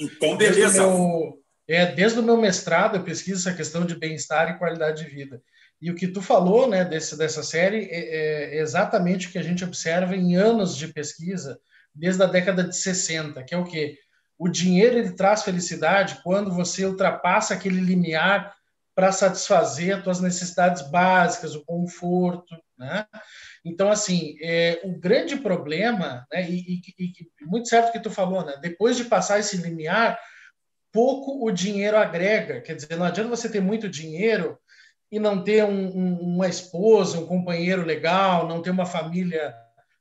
Então, 0.00 0.36
beleza. 0.36 0.86
Meu, 0.86 1.43
é, 1.66 1.86
desde 1.86 2.18
o 2.18 2.22
meu 2.22 2.36
mestrado, 2.36 2.96
eu 2.96 3.02
pesquiso 3.02 3.48
essa 3.48 3.56
questão 3.56 3.84
de 3.86 3.96
bem-estar 3.96 4.50
e 4.50 4.58
qualidade 4.58 5.04
de 5.04 5.10
vida. 5.10 5.42
E 5.80 5.90
o 5.90 5.94
que 5.94 6.08
tu 6.08 6.22
falou, 6.22 6.68
né, 6.68 6.84
desse, 6.84 7.16
dessa 7.16 7.42
série 7.42 7.84
é, 7.90 8.56
é, 8.56 8.60
exatamente 8.60 9.28
o 9.28 9.30
que 9.30 9.38
a 9.38 9.42
gente 9.42 9.64
observa 9.64 10.14
em 10.14 10.36
anos 10.36 10.76
de 10.76 10.88
pesquisa 10.88 11.58
desde 11.94 12.22
a 12.22 12.26
década 12.26 12.64
de 12.64 12.76
60, 12.76 13.42
que 13.44 13.54
é 13.54 13.58
o 13.58 13.64
quê? 13.64 13.98
O 14.38 14.48
dinheiro 14.48 14.98
ele 14.98 15.12
traz 15.12 15.42
felicidade 15.42 16.20
quando 16.24 16.52
você 16.52 16.84
ultrapassa 16.84 17.54
aquele 17.54 17.80
limiar 17.80 18.54
para 18.94 19.12
satisfazer 19.12 19.96
as 19.96 20.02
tuas 20.02 20.20
necessidades 20.20 20.82
básicas, 20.90 21.54
o 21.54 21.64
conforto, 21.64 22.54
né? 22.78 23.06
Então, 23.64 23.90
assim, 23.90 24.36
é, 24.42 24.80
o 24.84 24.98
grande 24.98 25.36
problema, 25.36 26.26
né, 26.30 26.48
e, 26.48 26.82
e, 26.98 27.04
e, 27.04 27.12
muito 27.42 27.68
certo 27.68 27.92
que 27.92 28.00
tu 28.00 28.10
falou, 28.10 28.44
né, 28.44 28.56
depois 28.60 28.96
de 28.96 29.04
passar 29.04 29.38
esse 29.38 29.56
limiar, 29.56 30.18
pouco 30.94 31.44
o 31.44 31.50
dinheiro 31.50 31.96
agrega. 31.96 32.60
Quer 32.60 32.76
dizer, 32.76 32.96
não 32.96 33.04
adianta 33.04 33.28
você 33.28 33.48
ter 33.50 33.60
muito 33.60 33.88
dinheiro 33.88 34.56
e 35.10 35.18
não 35.18 35.42
ter 35.42 35.64
um, 35.64 35.88
um, 35.88 36.18
uma 36.20 36.46
esposa, 36.46 37.18
um 37.18 37.26
companheiro 37.26 37.84
legal, 37.84 38.46
não 38.46 38.62
ter 38.62 38.70
uma 38.70 38.86
família 38.86 39.52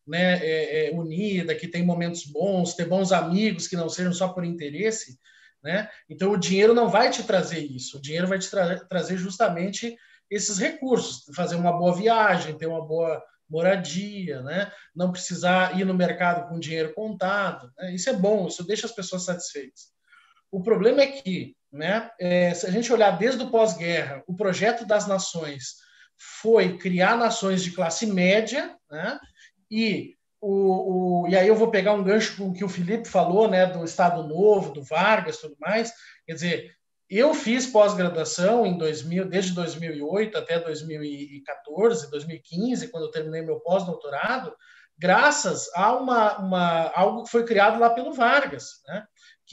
né, 0.05 0.39
é, 0.45 0.89
é, 0.89 0.91
unida, 0.91 1.55
que 1.55 1.67
tem 1.67 1.83
momentos 1.83 2.25
bons, 2.25 2.75
ter 2.75 2.85
bons 2.85 3.11
amigos 3.11 3.67
que 3.67 3.75
não 3.75 3.89
sejam 3.89 4.13
só 4.13 4.27
por 4.27 4.45
interesse. 4.45 5.17
Né? 5.63 5.89
Então, 6.07 6.31
o 6.31 6.37
dinheiro 6.37 6.75
não 6.75 6.87
vai 6.89 7.09
te 7.09 7.23
trazer 7.23 7.59
isso. 7.59 7.97
O 7.97 8.01
dinheiro 8.01 8.27
vai 8.27 8.37
te 8.37 8.51
tra 8.51 8.85
trazer 8.85 9.17
justamente 9.17 9.97
esses 10.29 10.59
recursos, 10.59 11.25
fazer 11.35 11.55
uma 11.55 11.73
boa 11.73 11.95
viagem, 11.95 12.55
ter 12.55 12.67
uma 12.67 12.85
boa 12.85 13.23
moradia, 13.49 14.43
né? 14.43 14.71
não 14.95 15.11
precisar 15.11 15.79
ir 15.79 15.85
no 15.85 15.93
mercado 15.93 16.47
com 16.47 16.59
dinheiro 16.59 16.93
contado. 16.93 17.71
Né? 17.79 17.95
Isso 17.95 18.11
é 18.11 18.13
bom, 18.13 18.47
isso 18.47 18.63
deixa 18.63 18.85
as 18.85 18.91
pessoas 18.91 19.25
satisfeitas. 19.25 19.93
O 20.53 20.61
problema 20.61 21.01
é 21.01 21.07
que, 21.07 21.57
né, 21.71 22.11
é, 22.19 22.53
se 22.53 22.67
a 22.67 22.69
gente 22.69 22.93
olhar 22.93 23.17
desde 23.17 23.41
o 23.41 23.49
pós-guerra, 23.49 24.23
o 24.27 24.35
projeto 24.35 24.85
das 24.85 25.07
nações 25.07 25.77
foi 26.15 26.77
criar 26.77 27.17
nações 27.17 27.63
de 27.63 27.71
classe 27.71 28.05
média, 28.05 28.77
né, 28.87 29.19
e 29.71 30.13
o, 30.39 31.23
o, 31.23 31.27
e 31.27 31.35
aí 31.35 31.47
eu 31.47 31.55
vou 31.55 31.71
pegar 31.71 31.93
um 31.93 32.03
gancho 32.03 32.37
com 32.37 32.49
o 32.49 32.53
que 32.53 32.63
o 32.63 32.69
Felipe 32.69 33.07
falou, 33.07 33.49
né, 33.49 33.65
do 33.65 33.83
Estado 33.83 34.21
Novo, 34.27 34.71
do 34.73 34.83
Vargas, 34.83 35.37
tudo 35.37 35.55
mais. 35.59 35.91
Quer 36.27 36.33
dizer, 36.33 36.71
eu 37.09 37.33
fiz 37.33 37.65
pós-graduação 37.65 38.63
em 38.63 38.77
2000, 38.77 39.25
desde 39.25 39.53
2008 39.53 40.37
até 40.37 40.59
2014, 40.59 42.11
2015, 42.11 42.89
quando 42.89 43.05
eu 43.05 43.11
terminei 43.11 43.41
meu 43.41 43.59
pós-doutorado, 43.59 44.55
graças 44.99 45.67
a 45.73 45.95
uma, 45.95 46.37
uma, 46.37 46.91
algo 46.93 47.23
que 47.23 47.31
foi 47.31 47.43
criado 47.43 47.79
lá 47.79 47.89
pelo 47.89 48.13
Vargas, 48.13 48.83
né? 48.87 49.03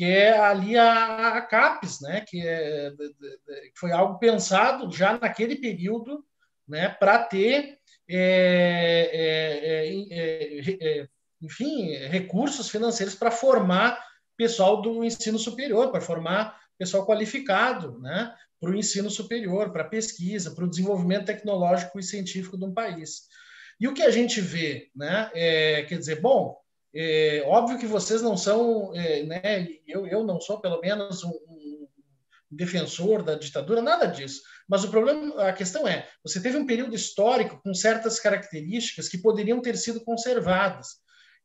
Que 0.00 0.06
é 0.06 0.38
ali 0.38 0.78
a, 0.78 1.36
a 1.36 1.42
CAPES, 1.42 2.00
né? 2.00 2.24
que, 2.26 2.40
é, 2.42 2.90
que 2.90 3.78
foi 3.78 3.92
algo 3.92 4.18
pensado 4.18 4.90
já 4.90 5.18
naquele 5.18 5.56
período 5.56 6.24
né? 6.66 6.88
para 6.88 7.18
ter 7.18 7.76
é 8.08 9.10
é, 9.12 10.08
é, 10.10 11.00
é, 11.00 11.08
enfim, 11.42 11.92
recursos 12.08 12.70
financeiros 12.70 13.14
para 13.14 13.30
formar 13.30 14.02
pessoal 14.38 14.80
do 14.80 15.04
ensino 15.04 15.38
superior, 15.38 15.90
para 15.90 16.00
formar 16.00 16.58
pessoal 16.78 17.06
qualificado, 17.06 18.00
né, 18.00 18.34
para 18.58 18.70
o 18.70 18.74
ensino 18.74 19.10
superior, 19.10 19.70
para 19.70 19.82
a 19.82 19.88
pesquisa, 19.88 20.52
para 20.52 20.64
o 20.64 20.70
desenvolvimento 20.70 21.26
tecnológico 21.26 22.00
e 22.00 22.02
científico 22.02 22.56
de 22.56 22.64
um 22.64 22.72
país. 22.72 23.24
E 23.78 23.86
o 23.86 23.92
que 23.92 24.02
a 24.02 24.10
gente 24.10 24.40
vê, 24.40 24.88
né, 24.96 25.30
é, 25.34 25.82
quer 25.82 25.98
dizer, 25.98 26.22
bom, 26.22 26.58
é, 26.94 27.42
óbvio 27.46 27.78
que 27.78 27.86
vocês 27.86 28.20
não 28.22 28.36
são, 28.36 28.94
é, 28.94 29.22
né, 29.22 29.68
eu, 29.86 30.06
eu 30.06 30.24
não 30.24 30.40
sou 30.40 30.60
pelo 30.60 30.80
menos 30.80 31.22
um, 31.24 31.32
defensor 32.50 33.22
da 33.22 33.36
ditadura, 33.36 33.80
nada 33.80 34.06
disso. 34.06 34.42
Mas 34.68 34.82
o 34.82 34.90
problema, 34.90 35.48
a 35.48 35.52
questão 35.52 35.86
é, 35.86 36.08
você 36.22 36.40
teve 36.40 36.56
um 36.56 36.66
período 36.66 36.94
histórico 36.94 37.60
com 37.62 37.72
certas 37.72 38.18
características 38.18 39.08
que 39.08 39.18
poderiam 39.18 39.62
ter 39.62 39.76
sido 39.76 40.04
conservadas. 40.04 40.88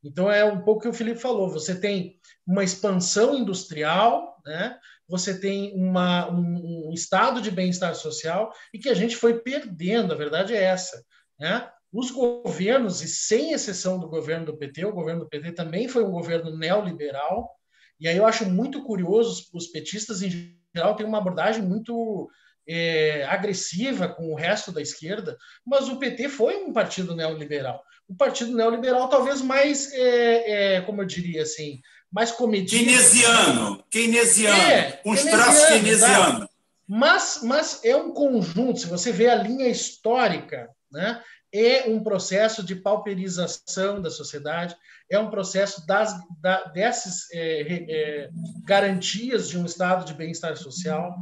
Então 0.03 0.31
é 0.31 0.43
um 0.43 0.63
pouco 0.63 0.79
o 0.79 0.81
que 0.83 0.87
o 0.87 0.93
Felipe 0.93 1.19
falou. 1.19 1.49
Você 1.51 1.79
tem 1.79 2.19
uma 2.45 2.63
expansão 2.63 3.37
industrial, 3.37 4.41
né? 4.45 4.77
Você 5.07 5.39
tem 5.39 5.73
uma, 5.75 6.29
um, 6.31 6.89
um 6.89 6.93
estado 6.93 7.39
de 7.39 7.51
bem-estar 7.51 7.93
social 7.95 8.51
e 8.73 8.79
que 8.79 8.89
a 8.89 8.93
gente 8.93 9.15
foi 9.15 9.39
perdendo. 9.39 10.13
A 10.13 10.17
verdade 10.17 10.53
é 10.55 10.63
essa, 10.63 11.03
né? 11.39 11.69
Os 11.95 12.11
governos, 12.11 13.01
e 13.01 13.07
sem 13.07 13.53
exceção 13.53 13.97
do 13.97 14.09
governo 14.09 14.47
do 14.47 14.57
PT, 14.57 14.83
o 14.83 14.91
governo 14.91 15.21
do 15.21 15.29
PT 15.29 15.53
também 15.53 15.87
foi 15.87 16.03
um 16.03 16.11
governo 16.11 16.53
neoliberal. 16.57 17.49
E 17.97 18.05
aí 18.05 18.17
eu 18.17 18.25
acho 18.25 18.45
muito 18.49 18.83
curioso 18.83 19.47
os 19.53 19.67
petistas 19.67 20.21
em 20.21 20.53
geral, 20.75 20.97
tem 20.97 21.05
uma 21.05 21.19
abordagem 21.19 21.63
muito 21.63 22.29
é, 22.67 23.23
agressiva 23.23 24.09
com 24.09 24.29
o 24.29 24.35
resto 24.35 24.73
da 24.73 24.81
esquerda, 24.81 25.37
mas 25.65 25.87
o 25.87 25.97
PT 25.97 26.27
foi 26.27 26.57
um 26.65 26.73
partido 26.73 27.15
neoliberal. 27.15 27.81
Um 28.09 28.15
partido 28.17 28.53
neoliberal 28.53 29.07
talvez 29.07 29.41
mais, 29.41 29.93
é, 29.93 30.75
é, 30.75 30.81
como 30.81 31.01
eu 31.01 31.05
diria 31.05 31.43
assim, 31.43 31.79
mais 32.11 32.29
comedido. 32.29 32.83
Keynesiano, 32.83 33.83
keynesiano, 33.89 34.61
é, 34.61 34.99
uns 35.05 35.23
traços 35.23 35.65
keynesianos. 35.69 36.49
Mas, 36.85 37.39
mas 37.41 37.79
é 37.85 37.95
um 37.95 38.11
conjunto, 38.11 38.81
se 38.81 38.87
você 38.87 39.13
vê 39.13 39.29
a 39.29 39.35
linha 39.35 39.69
histórica, 39.69 40.69
né, 40.91 41.23
é 41.55 41.87
um 41.87 42.03
processo 42.03 42.61
de 42.63 42.75
pauperização 42.75 44.01
da 44.01 44.09
sociedade, 44.09 44.75
é 45.09 45.17
um 45.17 45.29
processo 45.29 45.85
das, 45.87 46.13
da, 46.41 46.65
dessas 46.65 47.31
é, 47.31 47.61
é, 47.61 48.29
garantias 48.65 49.47
de 49.47 49.57
um 49.57 49.65
estado 49.65 50.03
de 50.03 50.13
bem-estar 50.13 50.57
social. 50.57 51.15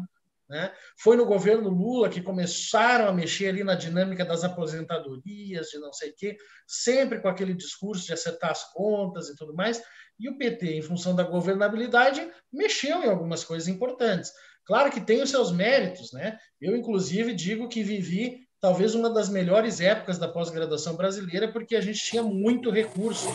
Né? 0.49 0.71
Foi 0.97 1.15
no 1.15 1.25
governo 1.25 1.69
Lula 1.69 2.09
que 2.09 2.21
começaram 2.21 3.07
a 3.07 3.13
mexer 3.13 3.47
ali 3.47 3.63
na 3.63 3.75
dinâmica 3.75 4.25
das 4.25 4.43
aposentadorias, 4.43 5.67
de 5.67 5.77
não 5.77 5.93
sei 5.93 6.09
o 6.09 6.15
quê, 6.15 6.37
sempre 6.65 7.19
com 7.19 7.27
aquele 7.27 7.53
discurso 7.53 8.05
de 8.05 8.13
acertar 8.13 8.51
as 8.51 8.71
contas 8.73 9.29
e 9.29 9.35
tudo 9.35 9.53
mais. 9.53 9.83
E 10.19 10.29
o 10.29 10.37
PT, 10.37 10.77
em 10.77 10.81
função 10.81 11.15
da 11.15 11.23
governabilidade, 11.23 12.27
mexeu 12.51 13.03
em 13.03 13.09
algumas 13.09 13.43
coisas 13.43 13.67
importantes. 13.67 14.31
Claro 14.65 14.91
que 14.91 15.01
tem 15.01 15.21
os 15.21 15.29
seus 15.29 15.51
méritos, 15.51 16.11
né? 16.13 16.37
Eu, 16.61 16.75
inclusive, 16.75 17.33
digo 17.33 17.67
que 17.67 17.83
vivi 17.83 18.47
talvez 18.63 18.95
uma 18.95 19.09
das 19.09 19.27
melhores 19.27 19.81
épocas 19.81 20.17
da 20.17 20.25
pós-graduação 20.25 20.95
brasileira, 20.95 21.51
porque 21.51 21.75
a 21.75 21.81
gente 21.81 21.99
tinha 21.99 22.23
muito 22.23 22.71
recurso. 22.71 23.27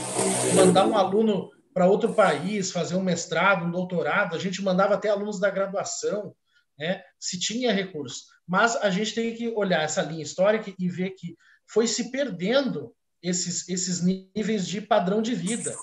Mandar 0.55 0.87
um 0.87 0.97
aluno 0.97 1.51
para 1.75 1.87
outro 1.87 2.15
país, 2.15 2.73
fazer 2.73 2.97
um 2.97 3.03
mestrado, 3.03 3.67
um 3.67 3.71
doutorado, 3.71 4.35
a 4.35 4.39
gente 4.39 4.63
mandava 4.63 4.95
até 4.95 5.11
alunos 5.11 5.39
da 5.39 5.51
graduação, 5.51 6.35
né? 6.79 7.03
se 7.21 7.39
tinha 7.39 7.75
recurso. 7.75 8.23
Mas 8.47 8.75
a 8.77 8.89
gente 8.89 9.15
tem 9.15 9.35
que 9.35 9.49
olhar 9.49 9.83
essa 9.83 10.01
linha 10.01 10.23
histórica 10.23 10.73
e 10.79 10.89
ver 10.89 11.11
que 11.11 11.37
foi 11.71 11.87
se 11.87 12.11
perdendo 12.11 12.95
esses, 13.23 13.69
esses 13.69 14.01
níveis 14.03 14.67
de 14.67 14.81
padrão 14.81 15.21
de 15.21 15.35
vida. 15.35 15.77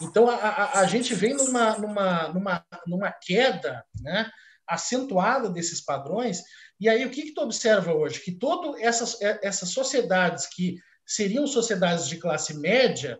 Então, 0.00 0.30
a, 0.30 0.34
a, 0.34 0.80
a 0.80 0.86
gente 0.86 1.14
vem 1.14 1.34
numa, 1.34 1.76
numa, 1.76 2.28
numa, 2.28 2.66
numa 2.86 3.12
queda 3.12 3.84
né, 4.00 4.30
acentuada 4.68 5.48
desses 5.50 5.80
padrões 5.80 6.42
e 6.80 6.88
aí, 6.88 7.04
o 7.04 7.10
que, 7.10 7.22
que 7.22 7.34
tu 7.34 7.40
observa 7.40 7.92
hoje? 7.92 8.20
Que 8.20 8.32
todas 8.32 8.80
essas, 8.80 9.20
é, 9.20 9.40
essas 9.42 9.70
sociedades 9.70 10.46
que 10.46 10.76
seriam 11.04 11.46
sociedades 11.46 12.06
de 12.06 12.18
classe 12.18 12.56
média, 12.56 13.18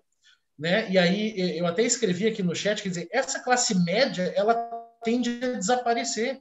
né? 0.56 0.88
E 0.90 0.98
aí 0.98 1.58
eu 1.58 1.66
até 1.66 1.82
escrevi 1.82 2.26
aqui 2.26 2.42
no 2.42 2.54
chat, 2.54 2.82
quer 2.82 2.88
dizer, 2.88 3.08
essa 3.10 3.40
classe 3.40 3.74
média 3.74 4.32
ela 4.36 4.54
tende 5.02 5.40
a 5.42 5.52
desaparecer, 5.52 6.38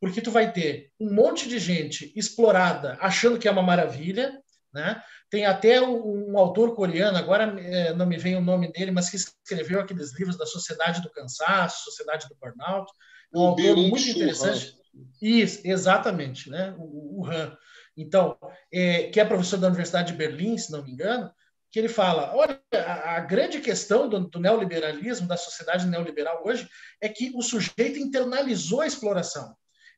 porque 0.00 0.20
tu 0.20 0.30
vai 0.30 0.52
ter 0.52 0.90
um 1.00 1.12
monte 1.12 1.48
de 1.48 1.58
gente 1.58 2.12
explorada, 2.14 2.96
achando 3.00 3.38
que 3.38 3.48
é 3.48 3.50
uma 3.50 3.62
maravilha, 3.62 4.40
né? 4.72 5.02
Tem 5.30 5.46
até 5.46 5.80
um, 5.80 6.32
um 6.32 6.38
autor 6.38 6.74
coreano, 6.74 7.18
agora 7.18 7.58
é, 7.60 7.92
não 7.94 8.06
me 8.06 8.18
vem 8.18 8.36
o 8.36 8.40
nome 8.40 8.70
dele, 8.70 8.90
mas 8.90 9.10
que 9.10 9.16
escreveu 9.16 9.80
aqueles 9.80 10.16
livros 10.16 10.36
da 10.36 10.46
Sociedade 10.46 11.02
do 11.02 11.10
Cansaço, 11.10 11.84
Sociedade 11.84 12.28
do 12.28 12.36
Burnout, 12.36 12.90
um 13.34 13.40
o 13.40 13.46
autor 13.48 13.76
muito 13.76 14.08
interessante. 14.08 14.76
Isso, 15.20 15.60
exatamente, 15.64 16.50
né? 16.50 16.74
O, 16.78 17.20
o 17.20 17.26
Han. 17.26 17.56
Então, 17.96 18.36
é, 18.72 19.04
que 19.04 19.20
é 19.20 19.24
professor 19.24 19.58
da 19.58 19.68
Universidade 19.68 20.12
de 20.12 20.18
Berlim, 20.18 20.56
se 20.56 20.72
não 20.72 20.82
me 20.82 20.92
engano, 20.92 21.30
que 21.70 21.78
ele 21.78 21.88
fala: 21.88 22.34
olha, 22.34 22.60
a, 22.74 23.16
a 23.16 23.20
grande 23.20 23.60
questão 23.60 24.08
do, 24.08 24.20
do, 24.20 24.40
neoliberalismo, 24.40 25.26
da 25.26 25.36
sociedade 25.36 25.86
neoliberal 25.86 26.42
hoje, 26.44 26.68
é 27.00 27.08
que 27.08 27.32
o 27.34 27.42
sujeito 27.42 27.98
internalizou 27.98 28.80
a 28.80 28.86
exploração. 28.86 29.54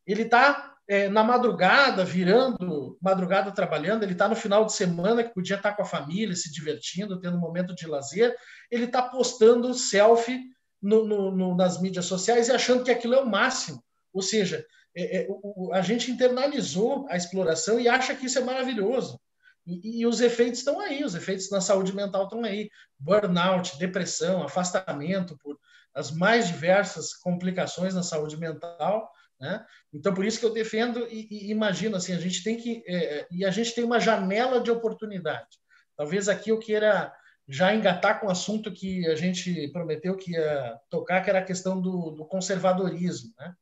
Ele 0.07 0.23
está 0.23 0.75
é, 0.87 1.09
na 1.09 1.25
madrugada, 1.25 2.05
virando, 2.05 2.99
madrugada 3.01 3.51
trabalhando, 3.51 4.03
ele 4.03 4.13
está 4.13 4.29
no 4.29 4.37
final 4.37 4.65
de 4.65 4.73
semana, 4.73 5.25
que 5.25 5.35
podia 5.35 5.57
estar 5.57 5.71
tá 5.71 5.77
com 5.77 5.83
a 5.83 5.87
família, 5.87 6.37
se 6.37 6.53
divertindo, 6.53 7.21
tendo 7.21 7.37
um 7.37 7.41
momento 7.41 7.75
de 7.75 7.87
lazer, 7.87 8.37
ele 8.71 8.85
está 8.85 9.03
postando 9.03 9.73
selfie 9.73 10.54
no, 10.85 11.05
no, 11.07 11.31
no, 11.31 11.57
nas 11.57 11.81
mídias 11.81 12.05
sociais 12.05 12.49
e 12.49 12.53
achando 12.53 12.85
que 12.85 12.91
aquilo 12.91 13.15
é 13.15 13.21
o 13.21 13.27
máximo. 13.27 13.83
Ou 14.13 14.21
seja, 14.21 14.65
é, 14.95 15.23
é, 15.23 15.27
o, 15.29 15.73
a 15.73 15.81
gente 15.81 16.11
internalizou 16.11 17.07
a 17.09 17.17
exploração 17.17 17.81
e 17.81 17.89
acha 17.89 18.15
que 18.15 18.27
isso 18.27 18.39
é 18.39 18.45
maravilhoso. 18.45 19.19
E, 19.67 20.01
e, 20.01 20.07
os 20.07 20.21
efeitos 20.21 20.59
estão 20.59 20.79
aí, 20.79 21.03
os 21.03 21.15
efeitos 21.15 21.51
na 21.51 21.61
saúde 21.61 21.97
mental 21.97 22.25
estão 22.25 22.45
aí. 22.45 22.69
Burnout, 22.99 23.79
depressão, 23.79 24.43
afastamento 24.43 25.39
por 25.39 25.59
as 25.95 26.11
mais 26.11 26.49
diversas 26.49 27.15
complicações 27.15 27.95
na 27.95 28.03
saúde 28.03 28.37
mental. 28.37 29.11
Né? 29.41 29.65
Então, 29.93 30.13
por 30.13 30.25
isso 30.25 30.39
que 30.39 30.45
eu 30.45 30.53
defendo 30.53 31.09
e, 31.11 31.27
e 31.31 31.51
imagino 31.51 31.97
assim, 31.97 32.13
a 32.13 32.21
gente 32.21 32.45
tem 32.45 32.59
que... 32.59 32.85
É, 32.87 33.21
é, 33.21 33.27
e 33.31 33.43
a 33.43 33.51
gente 33.51 33.75
tem 33.75 33.85
uma 33.85 33.99
janela 33.99 34.61
de 34.61 34.71
oportunidade. 34.71 35.59
Talvez 35.97 36.29
aqui 36.29 36.51
eu 36.51 36.59
queira 36.59 37.11
já 37.49 37.75
engatar 37.75 38.21
com 38.21 38.27
o 38.27 38.31
assunto 38.31 38.73
que 38.73 39.07
a 39.07 39.15
gente 39.15 39.69
prometeu 39.69 40.17
que 40.17 40.33
ia 40.33 40.79
tocar, 40.89 41.23
que 41.23 41.31
era 41.31 41.41
a 41.41 41.45
questão 41.45 41.81
do, 41.81 42.11
do 42.11 42.25
conservadorismo. 42.25 43.33
Né? 43.39 43.55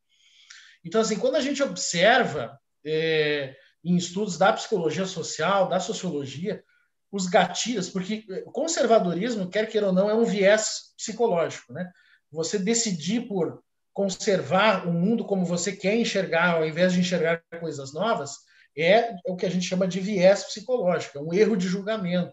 Então, 0.84 1.00
assim, 1.00 1.18
quando 1.18 1.36
a 1.36 1.40
gente 1.40 1.62
observa 1.62 2.58
é, 2.84 3.56
em 3.84 3.96
estudos 3.96 4.38
da 4.38 4.52
psicologia 4.52 5.06
social, 5.06 5.68
da 5.68 5.80
sociologia, 5.80 6.62
os 7.10 7.26
gatilhos, 7.26 7.90
porque 7.90 8.24
conservadorismo, 8.46 9.50
quer 9.50 9.68
queira 9.68 9.88
ou 9.88 9.92
não, 9.92 10.08
é 10.08 10.14
um 10.14 10.24
viés 10.24 10.94
psicológico. 10.96 11.72
Né? 11.72 11.90
Você 12.30 12.58
decidir 12.58 13.26
por 13.28 13.62
conservar 13.92 14.88
o 14.88 14.92
mundo 14.92 15.24
como 15.24 15.44
você 15.44 15.72
quer 15.72 15.94
enxergar, 15.96 16.54
ao 16.54 16.66
invés 16.66 16.92
de 16.92 17.00
enxergar 17.00 17.42
coisas 17.60 17.92
novas, 17.92 18.36
é 18.76 19.14
o 19.26 19.36
que 19.36 19.44
a 19.44 19.50
gente 19.50 19.66
chama 19.66 19.86
de 19.86 20.00
viés 20.00 20.44
psicológico, 20.44 21.18
é 21.18 21.20
um 21.20 21.34
erro 21.34 21.56
de 21.56 21.68
julgamento. 21.68 22.32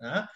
Né? 0.00 0.26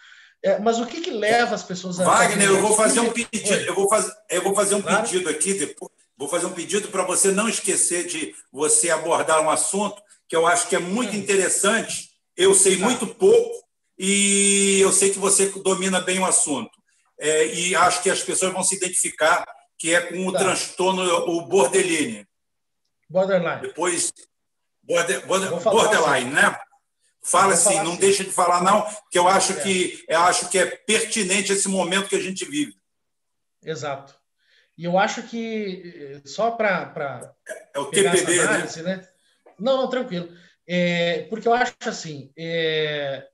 É, 0.43 0.59
mas 0.59 0.77
o 0.77 0.85
que, 0.85 0.99
que 0.99 1.09
leva 1.09 1.55
as 1.55 1.63
pessoas 1.63 1.99
a. 1.99 2.03
Wagner, 2.03 2.49
eu 2.49 2.61
vou 2.61 2.75
fazer 2.75 2.99
um 2.99 3.09
pedido, 3.09 3.53
eu 3.65 3.73
vou 3.73 3.87
fazer, 3.87 4.13
eu 4.29 4.43
vou 4.43 4.53
fazer 4.53 4.75
um 4.75 4.81
claro. 4.81 5.03
pedido 5.03 5.29
aqui 5.29 5.53
depois. 5.53 5.91
Vou 6.17 6.27
fazer 6.27 6.45
um 6.45 6.53
pedido 6.53 6.89
para 6.89 7.03
você 7.03 7.31
não 7.31 7.49
esquecer 7.49 8.05
de 8.05 8.35
você 8.51 8.89
abordar 8.89 9.41
um 9.41 9.49
assunto 9.49 10.01
que 10.27 10.35
eu 10.35 10.45
acho 10.45 10.67
que 10.67 10.75
é 10.75 10.79
muito 10.79 11.13
hum. 11.13 11.19
interessante. 11.19 12.11
Eu 12.35 12.53
sei 12.53 12.77
tá. 12.77 12.85
muito 12.85 13.07
pouco 13.07 13.63
e 13.97 14.79
eu 14.81 14.91
sei 14.91 15.11
que 15.11 15.19
você 15.19 15.47
domina 15.47 16.01
bem 16.01 16.19
o 16.19 16.25
assunto. 16.25 16.71
É, 17.19 17.47
e 17.47 17.75
acho 17.75 18.03
que 18.03 18.09
as 18.09 18.21
pessoas 18.21 18.51
vão 18.51 18.63
se 18.63 18.75
identificar 18.75 19.45
que 19.77 19.93
é 19.93 20.01
com 20.01 20.27
o 20.27 20.31
tá. 20.31 20.39
transtorno, 20.39 21.03
o 21.03 21.41
borderline. 21.45 22.27
Borderline. 23.09 23.61
Depois, 23.61 24.13
border, 24.81 25.25
border, 25.25 25.49
borderline, 25.61 26.37
assim. 26.37 26.47
né? 26.47 26.59
Fala 27.23 27.53
assim, 27.53 27.81
não 27.83 27.95
deixa 27.95 28.23
de 28.23 28.31
falar 28.31 28.61
não, 28.61 28.85
que 29.09 29.17
eu 29.17 29.27
acho 29.27 29.53
é. 29.53 29.55
que 29.61 30.03
eu 30.07 30.19
acho 30.19 30.49
que 30.49 30.57
é 30.57 30.65
pertinente 30.65 31.53
esse 31.53 31.69
momento 31.69 32.09
que 32.09 32.15
a 32.15 32.21
gente 32.21 32.43
vive. 32.45 32.75
Exato. 33.63 34.13
E 34.77 34.83
eu 34.83 34.97
acho 34.97 35.23
que 35.23 36.21
só 36.25 36.51
para 36.51 37.33
é 37.73 37.79
o 37.79 37.85
TPD, 37.85 38.35
né? 38.35 38.43
análise, 38.43 38.81
né? 38.81 38.97
né? 38.97 39.07
Não, 39.59 39.77
não, 39.77 39.89
tranquilo. 39.89 40.29
É, 40.67 41.23
porque 41.29 41.47
eu 41.47 41.53
acho 41.53 41.73
assim, 41.85 42.31
é, 42.37 43.27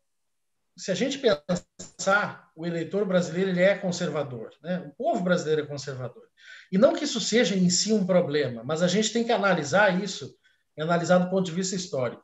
se 0.77 0.91
a 0.91 0.95
gente 0.95 1.19
pensar, 1.19 2.51
o 2.55 2.65
eleitor 2.65 3.05
brasileiro 3.05 3.49
ele 3.49 3.61
é 3.61 3.75
conservador, 3.75 4.51
né? 4.61 4.79
O 4.85 5.03
povo 5.03 5.21
brasileiro 5.21 5.61
é 5.61 5.65
conservador. 5.65 6.23
E 6.71 6.77
não 6.77 6.93
que 6.93 7.05
isso 7.05 7.19
seja 7.19 7.55
em 7.55 7.69
si 7.69 7.91
um 7.91 8.05
problema, 8.05 8.63
mas 8.63 8.81
a 8.83 8.87
gente 8.87 9.11
tem 9.11 9.23
que 9.23 9.31
analisar 9.31 10.01
isso, 10.01 10.35
analisar 10.77 11.17
do 11.17 11.29
ponto 11.29 11.45
de 11.45 11.51
vista 11.51 11.75
histórico. 11.75 12.23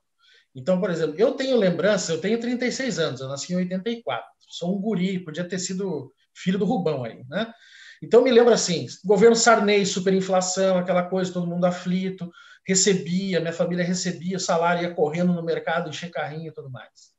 Então, 0.55 0.79
por 0.79 0.89
exemplo, 0.89 1.15
eu 1.17 1.33
tenho 1.33 1.57
lembrança, 1.57 2.13
eu 2.13 2.21
tenho 2.21 2.39
36 2.39 2.97
anos, 2.97 3.19
eu 3.19 3.27
nasci 3.27 3.51
em 3.53 3.57
84, 3.57 4.25
sou 4.49 4.75
um 4.75 4.79
guri, 4.79 5.19
podia 5.19 5.43
ter 5.43 5.59
sido 5.59 6.13
filho 6.33 6.57
do 6.57 6.65
Rubão 6.65 7.03
aí, 7.03 7.23
né? 7.27 7.53
Então, 8.01 8.21
me 8.21 8.31
lembro 8.31 8.53
assim, 8.53 8.85
governo 9.03 9.35
Sarney, 9.35 9.85
superinflação, 9.85 10.77
aquela 10.77 11.03
coisa, 11.03 11.33
todo 11.33 11.47
mundo 11.47 11.65
aflito, 11.65 12.29
recebia, 12.65 13.39
minha 13.39 13.53
família 13.53 13.83
recebia, 13.83 14.39
salário 14.39 14.83
ia 14.83 14.93
correndo 14.93 15.33
no 15.33 15.43
mercado, 15.43 15.89
encher 15.89 16.09
carrinho 16.09 16.49
e 16.49 16.53
tudo 16.53 16.69
mais. 16.69 17.13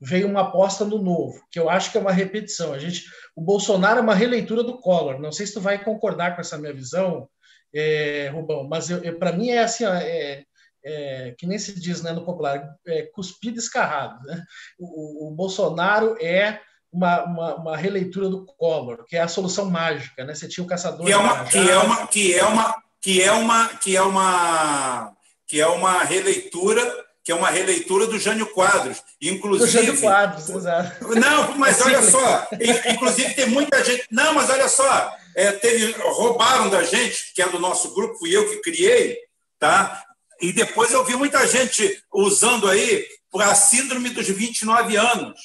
Veio 0.00 0.26
uma 0.26 0.42
aposta 0.42 0.84
no 0.84 0.98
novo, 0.98 1.44
que 1.50 1.58
eu 1.58 1.68
acho 1.68 1.92
que 1.92 1.98
é 1.98 2.00
uma 2.00 2.12
repetição. 2.12 2.72
A 2.72 2.78
gente, 2.78 3.04
o 3.36 3.42
Bolsonaro 3.42 3.98
é 3.98 4.02
uma 4.02 4.14
releitura 4.14 4.62
do 4.62 4.80
Collor. 4.80 5.20
Não 5.20 5.30
sei 5.30 5.46
se 5.46 5.54
tu 5.54 5.60
vai 5.60 5.82
concordar 5.82 6.34
com 6.34 6.40
essa 6.40 6.56
minha 6.56 6.72
visão, 6.72 7.28
é, 7.74 8.28
Rubão, 8.28 8.66
mas 8.66 8.88
para 9.18 9.32
mim 9.32 9.50
é 9.50 9.60
assim, 9.60 9.84
é, 9.84 10.44
é, 10.84 11.34
que 11.38 11.46
nem 11.46 11.58
se 11.58 11.78
diz 11.78 12.02
né, 12.02 12.12
no 12.12 12.24
popular, 12.24 12.74
é, 12.86 13.02
cuspido 13.02 13.58
escarrado. 13.58 14.24
Né? 14.26 14.42
O, 14.78 15.28
o, 15.28 15.30
Bolsonaro 15.30 16.16
é 16.20 16.60
uma, 16.92 17.24
uma, 17.24 17.54
uma, 17.56 17.76
releitura 17.76 18.28
do 18.28 18.44
Collor, 18.44 19.04
que 19.06 19.16
é 19.16 19.20
a 19.20 19.28
solução 19.28 19.70
mágica. 19.70 20.24
Né? 20.24 20.34
Você 20.34 20.48
tinha 20.48 20.64
o 20.64 20.66
caçador. 20.66 21.06
Que 21.06 21.12
é 21.12 21.16
uma, 21.16 21.44
que 21.44 21.58
é 21.58 21.78
uma, 21.78 22.06
que 22.06 22.34
é 22.34 22.44
uma, 22.44 22.78
que 23.00 23.22
é 23.22 23.32
uma, 23.32 23.68
que 23.68 23.96
é 23.96 24.02
uma, 24.02 25.16
que 25.46 25.60
é 25.60 25.66
uma 25.66 26.02
releitura 26.04 27.10
que 27.22 27.30
é 27.30 27.34
uma 27.34 27.50
releitura 27.50 28.06
do 28.06 28.18
Jânio 28.18 28.46
Quadros. 28.46 29.02
Inclusive, 29.20 29.66
do 29.66 29.72
Jânio 29.72 30.00
Quadros, 30.00 30.48
exato. 30.48 31.14
Não, 31.14 31.56
mas 31.58 31.80
olha 31.82 32.02
só, 32.10 32.48
inclusive 32.92 33.34
tem 33.34 33.46
muita 33.46 33.84
gente. 33.84 34.06
Não, 34.10 34.34
mas 34.34 34.48
olha 34.48 34.68
só, 34.68 35.14
é, 35.36 35.52
teve, 35.52 35.92
roubaram 36.00 36.70
da 36.70 36.82
gente, 36.82 37.32
que 37.34 37.42
é 37.42 37.48
do 37.48 37.58
nosso 37.58 37.94
grupo, 37.94 38.18
fui 38.18 38.34
eu 38.34 38.48
que 38.48 38.62
criei, 38.62 39.18
tá? 39.58 40.02
E 40.40 40.52
depois 40.52 40.92
eu 40.92 41.04
vi 41.04 41.14
muita 41.16 41.46
gente 41.46 42.02
usando 42.12 42.68
aí 42.68 43.06
para 43.30 43.50
a 43.50 43.54
síndrome 43.54 44.10
dos 44.10 44.26
29 44.26 44.96
anos. 44.96 45.40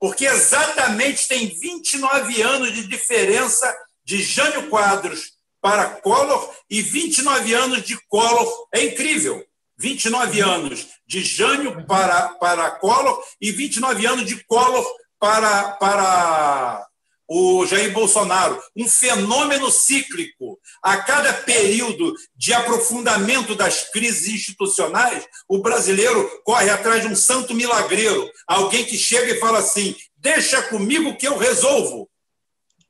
Porque 0.00 0.24
exatamente 0.24 1.28
tem 1.28 1.48
29 1.58 2.42
anos 2.42 2.72
de 2.72 2.86
diferença 2.86 3.74
de 4.04 4.22
Jânio 4.22 4.68
Quadros 4.68 5.32
para 5.60 5.88
Collor 6.00 6.54
e 6.68 6.82
29 6.82 7.54
anos 7.54 7.82
de 7.82 7.98
Collor. 8.08 8.68
É 8.72 8.84
incrível. 8.84 9.44
29 9.78 10.40
anos 10.40 10.86
de 11.06 11.22
Jânio 11.22 11.84
para, 11.86 12.28
para 12.34 12.70
Collor 12.72 13.22
e 13.40 13.50
29 13.50 14.06
anos 14.06 14.26
de 14.26 14.44
Collor 14.44 14.86
para, 15.18 15.72
para 15.72 16.86
o 17.28 17.64
Jair 17.66 17.92
Bolsonaro, 17.92 18.60
um 18.76 18.88
fenômeno 18.88 19.70
cíclico. 19.70 20.58
A 20.82 20.98
cada 20.98 21.32
período 21.32 22.14
de 22.36 22.52
aprofundamento 22.52 23.54
das 23.54 23.90
crises 23.90 24.28
institucionais, 24.28 25.26
o 25.48 25.58
brasileiro 25.58 26.28
corre 26.44 26.70
atrás 26.70 27.02
de 27.02 27.08
um 27.08 27.16
santo 27.16 27.54
milagreiro, 27.54 28.30
alguém 28.46 28.84
que 28.84 28.96
chega 28.96 29.32
e 29.32 29.40
fala 29.40 29.58
assim: 29.58 29.96
deixa 30.16 30.62
comigo 30.62 31.16
que 31.16 31.26
eu 31.26 31.38
resolvo. 31.38 32.08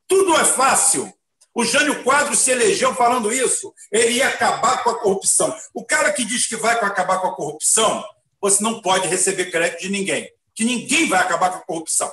Tudo 0.07 0.37
é 0.37 0.45
fácil. 0.45 1.13
O 1.55 1.65
Jânio 1.65 2.03
Quadros 2.03 2.41
se 2.41 2.51
elegeu 2.51 2.93
falando 2.95 3.33
isso. 3.33 3.73
Ele 3.93 4.15
ia 4.15 4.29
acabar 4.29 4.83
com 4.83 4.91
a 4.91 4.99
corrupção. 4.99 5.57
O 5.73 5.85
cara 5.85 6.13
que 6.13 6.25
diz 6.25 6.47
que 6.47 6.57
vai 6.57 6.75
acabar 6.75 7.21
com 7.21 7.29
a 7.29 7.37
corrupção, 7.37 8.05
você 8.41 8.63
não 8.63 8.83
pode 8.83 9.07
receber 9.07 9.53
crédito 9.53 9.83
de 9.83 9.89
ninguém. 9.89 10.29
Que 10.53 10.65
ninguém 10.65 11.09
vai 11.09 11.21
acabar 11.21 11.51
com 11.51 11.59
a 11.59 11.65
corrupção. 11.65 12.11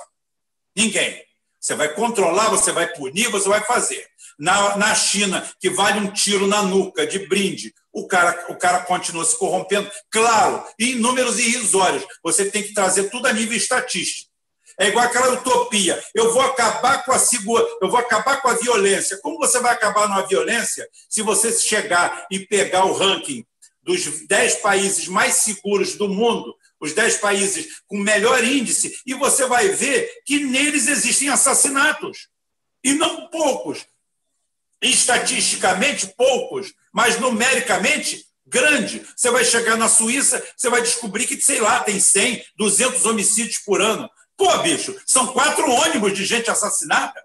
Ninguém. 0.76 1.22
Você 1.62 1.76
vai 1.76 1.94
controlar, 1.94 2.48
você 2.50 2.72
vai 2.72 2.88
punir, 2.88 3.30
você 3.30 3.48
vai 3.48 3.62
fazer. 3.62 4.04
Na, 4.36 4.76
na 4.76 4.92
China, 4.96 5.48
que 5.60 5.70
vale 5.70 6.00
um 6.00 6.10
tiro 6.10 6.48
na 6.48 6.60
nuca 6.60 7.06
de 7.06 7.20
brinde, 7.28 7.72
o 7.92 8.08
cara, 8.08 8.46
o 8.48 8.56
cara 8.56 8.80
continua 8.80 9.24
se 9.24 9.38
corrompendo. 9.38 9.88
Claro, 10.10 10.64
em 10.76 10.96
números 10.96 11.38
irrisórios. 11.38 12.04
Você 12.24 12.50
tem 12.50 12.64
que 12.64 12.74
trazer 12.74 13.10
tudo 13.10 13.28
a 13.28 13.32
nível 13.32 13.56
estatístico. 13.56 14.28
É 14.76 14.88
igual 14.88 15.04
aquela 15.04 15.34
utopia. 15.34 16.02
Eu 16.12 16.32
vou 16.32 16.42
acabar 16.42 17.04
com 17.04 17.12
a 17.12 17.18
segura, 17.18 17.64
eu 17.80 17.88
vou 17.88 18.00
acabar 18.00 18.42
com 18.42 18.48
a 18.48 18.54
violência. 18.54 19.20
Como 19.22 19.38
você 19.38 19.60
vai 19.60 19.72
acabar 19.72 20.08
numa 20.08 20.26
violência 20.26 20.88
se 21.08 21.22
você 21.22 21.52
chegar 21.52 22.26
e 22.28 22.40
pegar 22.40 22.86
o 22.86 22.92
ranking 22.92 23.46
dos 23.82 24.26
10 24.26 24.56
países 24.56 25.06
mais 25.06 25.34
seguros 25.34 25.94
do 25.94 26.08
mundo 26.08 26.56
os 26.82 26.92
10 26.92 27.18
países 27.18 27.80
com 27.86 27.96
melhor 27.96 28.42
índice, 28.42 28.92
e 29.06 29.14
você 29.14 29.46
vai 29.46 29.68
ver 29.68 30.10
que 30.26 30.40
neles 30.40 30.88
existem 30.88 31.28
assassinatos. 31.28 32.26
E 32.82 32.92
não 32.92 33.28
poucos. 33.28 33.86
Estatisticamente, 34.82 36.08
poucos, 36.16 36.74
mas 36.92 37.20
numericamente, 37.20 38.26
grande. 38.44 39.06
Você 39.16 39.30
vai 39.30 39.44
chegar 39.44 39.76
na 39.76 39.88
Suíça, 39.88 40.44
você 40.56 40.68
vai 40.68 40.82
descobrir 40.82 41.24
que, 41.24 41.40
sei 41.40 41.60
lá, 41.60 41.78
tem 41.84 42.00
100, 42.00 42.44
200 42.56 43.06
homicídios 43.06 43.58
por 43.58 43.80
ano. 43.80 44.10
Pô, 44.36 44.58
bicho, 44.58 45.00
são 45.06 45.28
quatro 45.28 45.70
ônibus 45.70 46.14
de 46.14 46.24
gente 46.24 46.50
assassinada. 46.50 47.22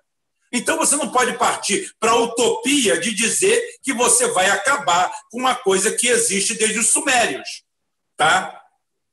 Então 0.54 0.78
você 0.78 0.96
não 0.96 1.10
pode 1.10 1.36
partir 1.36 1.92
para 2.00 2.12
a 2.12 2.16
utopia 2.16 3.00
de 3.00 3.12
dizer 3.12 3.60
que 3.82 3.92
você 3.92 4.28
vai 4.28 4.52
acabar 4.52 5.12
com 5.32 5.40
uma 5.40 5.56
coisa 5.56 5.92
que 5.92 6.08
existe 6.08 6.54
desde 6.54 6.78
os 6.78 6.90
sumérios. 6.90 7.64
Tá? 8.16 8.67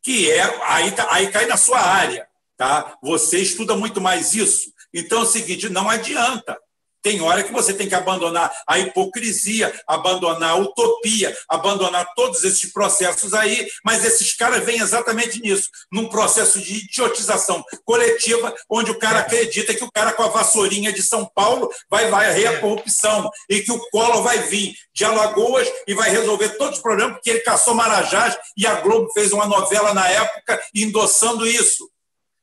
Que 0.05 0.31
é 0.31 0.43
aí, 0.67 0.93
tá, 0.93 1.09
aí 1.11 1.31
cai 1.33 1.47
na 1.47 1.57
sua 1.57 1.81
área, 1.81 2.29
tá? 2.59 2.99
Você 3.03 3.39
estuda 3.39 3.75
muito 3.75 4.03
mais 4.03 4.35
isso. 4.35 4.71
Então 4.93 5.21
é 5.21 5.23
o 5.23 5.27
seguinte, 5.27 5.71
não 5.71 5.89
adianta. 5.89 6.57
Tem 7.05 7.21
hora 7.21 7.43
que 7.43 7.53
você 7.53 7.75
tem 7.75 7.87
que 7.87 7.95
abandonar 7.95 8.51
a 8.67 8.79
hipocrisia, 8.79 9.71
abandonar 9.87 10.53
a 10.53 10.57
utopia, 10.57 11.37
abandonar 11.47 12.15
todos 12.17 12.43
esses 12.45 12.73
processos 12.73 13.35
aí, 13.35 13.69
mas 13.85 14.03
esses 14.07 14.35
caras 14.35 14.65
vêm 14.65 14.81
exatamente 14.81 15.39
nisso, 15.39 15.69
num 15.93 16.09
processo 16.09 16.59
de 16.59 16.87
idiotização 16.87 17.63
coletiva, 17.85 18.55
onde 18.71 18.91
o 18.91 18.99
cara 18.99 19.19
acredita 19.19 19.75
que 19.75 19.85
o 19.85 19.93
cara 19.93 20.15
com 20.15 20.23
a 20.23 20.29
vassourinha 20.29 20.95
de 20.95 21.03
São 21.03 21.31
Paulo 21.35 21.71
vai 21.91 22.09
varrer 22.09 22.49
a 22.49 22.55
é. 22.55 22.57
corrupção 22.57 23.31
e 23.51 23.61
que 23.61 23.71
o 23.71 23.79
Collor 23.91 24.23
vai 24.23 24.39
vir 24.45 24.75
de 24.95 25.05
Alagoas 25.05 25.71
e 25.87 25.93
vai 25.93 26.09
resolver 26.09 26.57
todos 26.57 26.77
os 26.77 26.83
problemas, 26.83 27.17
porque 27.17 27.29
ele 27.29 27.41
caçou 27.41 27.75
Marajás 27.75 28.35
e 28.57 28.67
a 28.67 28.77
Globo 28.77 29.13
fez 29.13 29.31
uma 29.31 29.47
novela 29.47 29.93
na 29.93 30.09
época 30.09 30.59
endossando 30.75 31.47
isso. 31.47 31.87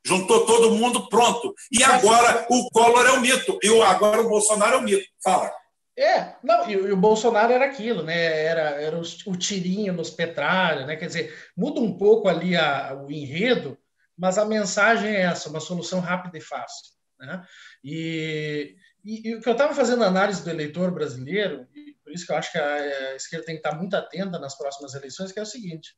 Juntou 0.06 0.46
todo 0.46 0.76
mundo, 0.76 1.08
pronto. 1.10 1.54
E 1.72 1.84
agora 1.84 2.46
o 2.50 2.70
Collor 2.72 3.06
é 3.06 3.12
o 3.12 3.22
mito. 3.22 3.60
E 3.62 3.82
agora 3.82 4.22
o 4.22 4.30
Bolsonaro 4.30 4.76
é 4.76 4.78
o 4.78 4.82
mito. 4.82 5.08
Fala. 5.24 5.52
É, 5.98 6.36
não, 6.42 6.68
e, 6.70 6.74
e 6.74 6.92
o 6.92 6.98
Bolsonaro 6.98 7.52
era 7.52 7.66
aquilo, 7.66 8.02
né? 8.02 8.44
Era, 8.44 8.62
era 8.82 8.98
o, 8.98 9.02
o 9.28 9.36
tirinho 9.36 9.94
nos 9.94 10.10
petralhos, 10.10 10.88
né? 10.88 10.96
Quer 10.96 11.08
dizer, 11.08 11.52
muda 11.56 11.80
um 11.80 11.96
pouco 11.98 12.28
ali 12.28 12.56
a, 12.56 12.96
o 12.96 13.12
enredo, 13.12 13.78
mas 14.18 14.38
a 14.38 14.46
mensagem 14.46 15.10
é 15.10 15.22
essa, 15.22 15.50
uma 15.50 15.60
solução 15.60 16.00
rápida 16.00 16.38
e 16.38 16.42
fácil. 16.42 16.92
Né? 17.20 17.46
E, 17.84 18.76
e, 19.04 19.30
e 19.30 19.36
o 19.36 19.42
que 19.42 19.50
eu 19.50 19.54
estava 19.54 19.76
fazendo 19.76 20.04
análise 20.04 20.44
do 20.44 20.50
eleitor 20.50 20.92
brasileiro, 20.92 21.68
e 21.76 21.94
por 22.04 22.12
isso 22.12 22.26
que 22.26 22.32
eu 22.32 22.38
acho 22.38 22.52
que 22.52 22.58
a, 22.58 22.74
a 22.74 23.16
esquerda 23.16 23.46
tem 23.46 23.56
que 23.56 23.68
estar 23.68 23.78
muito 23.78 23.96
atenta 23.96 24.40
nas 24.40 24.58
próximas 24.58 24.94
eleições, 24.96 25.32
que 25.32 25.40
é 25.40 25.44
o 25.44 25.46
seguinte, 25.46 25.94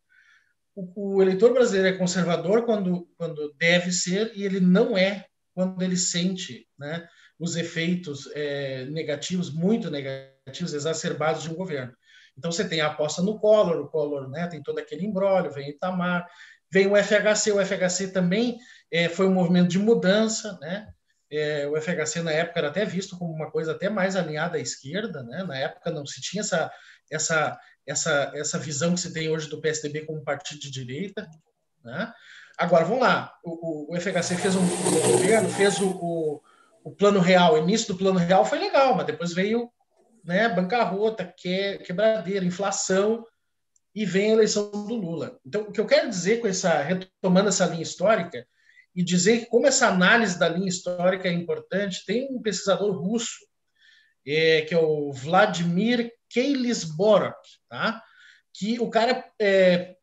o, 0.76 1.16
o 1.16 1.22
eleitor 1.22 1.54
brasileiro 1.54 1.96
é 1.96 1.98
conservador 1.98 2.66
quando, 2.66 3.08
quando 3.18 3.54
deve 3.58 3.92
ser 3.92 4.32
e 4.36 4.44
ele 4.44 4.60
não 4.60 4.98
é 4.98 5.26
quando 5.54 5.82
ele 5.82 5.98
sente 5.98 6.68
né, 6.78 7.08
os 7.40 7.56
efeitos 7.56 8.30
é, 8.34 8.86
negativos, 8.86 9.54
muito 9.54 9.92
negativos, 9.92 10.74
exacerbados 10.74 11.44
de 11.44 11.50
um 11.50 11.56
governo. 11.56 11.94
Então 12.38 12.52
você 12.52 12.68
tem 12.68 12.82
a 12.82 12.88
aposta 12.88 13.22
no 13.22 13.40
Collor, 13.40 13.82
o 13.82 13.90
Collor 13.90 14.28
né, 14.30 14.48
tem 14.48 14.64
todo 14.64 14.80
aquele 14.80 15.06
embrólio, 15.06 15.52
vem 15.52 15.70
Itamar, 15.70 16.28
vem 16.72 16.88
o 16.88 16.96
FHC, 16.96 17.52
o 17.52 17.64
FHC 17.64 18.08
também 18.08 18.58
é, 18.92 19.08
foi 19.08 19.28
um 19.28 19.34
movimento 19.34 19.70
de 19.70 19.78
mudança, 19.78 20.58
né? 20.60 20.88
É, 21.32 21.68
o 21.68 21.80
FHC 21.80 22.22
na 22.22 22.32
época 22.32 22.60
era 22.60 22.68
até 22.68 22.86
visto 22.86 23.18
como 23.18 23.34
uma 23.34 23.50
coisa 23.50 23.72
até 23.72 23.90
mais 23.90 24.16
alinhada 24.16 24.58
à 24.58 24.60
esquerda, 24.60 25.24
né? 25.24 25.44
Na 25.44 25.58
época 25.58 25.92
não 25.92 26.06
se 26.06 26.22
tinha 26.22 26.42
essa 26.42 26.72
essa 27.12 27.60
essa 27.86 28.32
essa 28.36 28.58
visão 28.58 28.94
que 28.94 29.02
se 29.02 29.14
tem 29.14 29.30
hoje 29.30 29.50
do 29.50 29.62
PSDB 29.62 30.06
como 30.06 30.24
partido 30.24 30.60
de 30.60 30.72
direita, 30.72 31.30
né? 31.84 32.14
Agora 32.58 32.86
vamos 32.86 33.02
lá, 33.02 33.34
o, 33.44 33.94
o, 33.94 33.96
o 33.96 34.00
FHC 34.00 34.38
fez 34.38 34.56
um 34.56 34.66
governo, 35.12 35.50
fez 35.50 35.80
o, 35.80 35.90
o, 35.90 36.42
o 36.84 36.92
plano 36.92 37.20
real, 37.20 37.56
o 37.56 37.58
início 37.58 37.88
do 37.88 37.98
plano 37.98 38.20
real 38.20 38.46
foi 38.46 38.60
legal, 38.60 38.96
mas 38.96 39.08
depois 39.08 39.34
veio 39.34 39.72
né, 40.24 40.48
bancarrota, 40.48 41.26
que, 41.26 41.80
quebradeira, 41.80 42.46
inflação, 42.46 43.26
e 43.94 44.06
vem 44.06 44.32
a 44.32 44.34
eleição 44.34 44.70
do 44.72 44.96
Lula. 44.96 45.40
Então, 45.46 45.64
o 45.64 45.72
que 45.72 45.80
eu 45.80 45.86
quero 45.86 46.10
dizer 46.10 46.40
com 46.40 46.48
essa, 46.48 46.82
retomando 46.82 47.50
essa 47.50 47.66
linha 47.66 47.84
histórica, 47.84 48.46
e 48.96 49.04
dizer 49.04 49.40
que 49.40 49.46
como 49.48 49.68
essa 49.68 49.88
análise 49.88 50.38
da 50.38 50.48
linha 50.48 50.70
histórica 50.70 51.28
é 51.28 51.32
importante, 51.32 52.06
tem 52.06 52.28
um 52.32 52.42
pesquisador 52.42 52.96
russo, 52.96 53.40
é, 54.26 54.62
que 54.62 54.74
é 54.74 54.78
o 54.78 55.12
Vladimir 55.12 56.12
Keilisborok, 56.34 57.38
tá? 57.70 58.04
que 58.54 58.80
o 58.80 58.90
cara 58.90 59.26
é, 59.40 59.96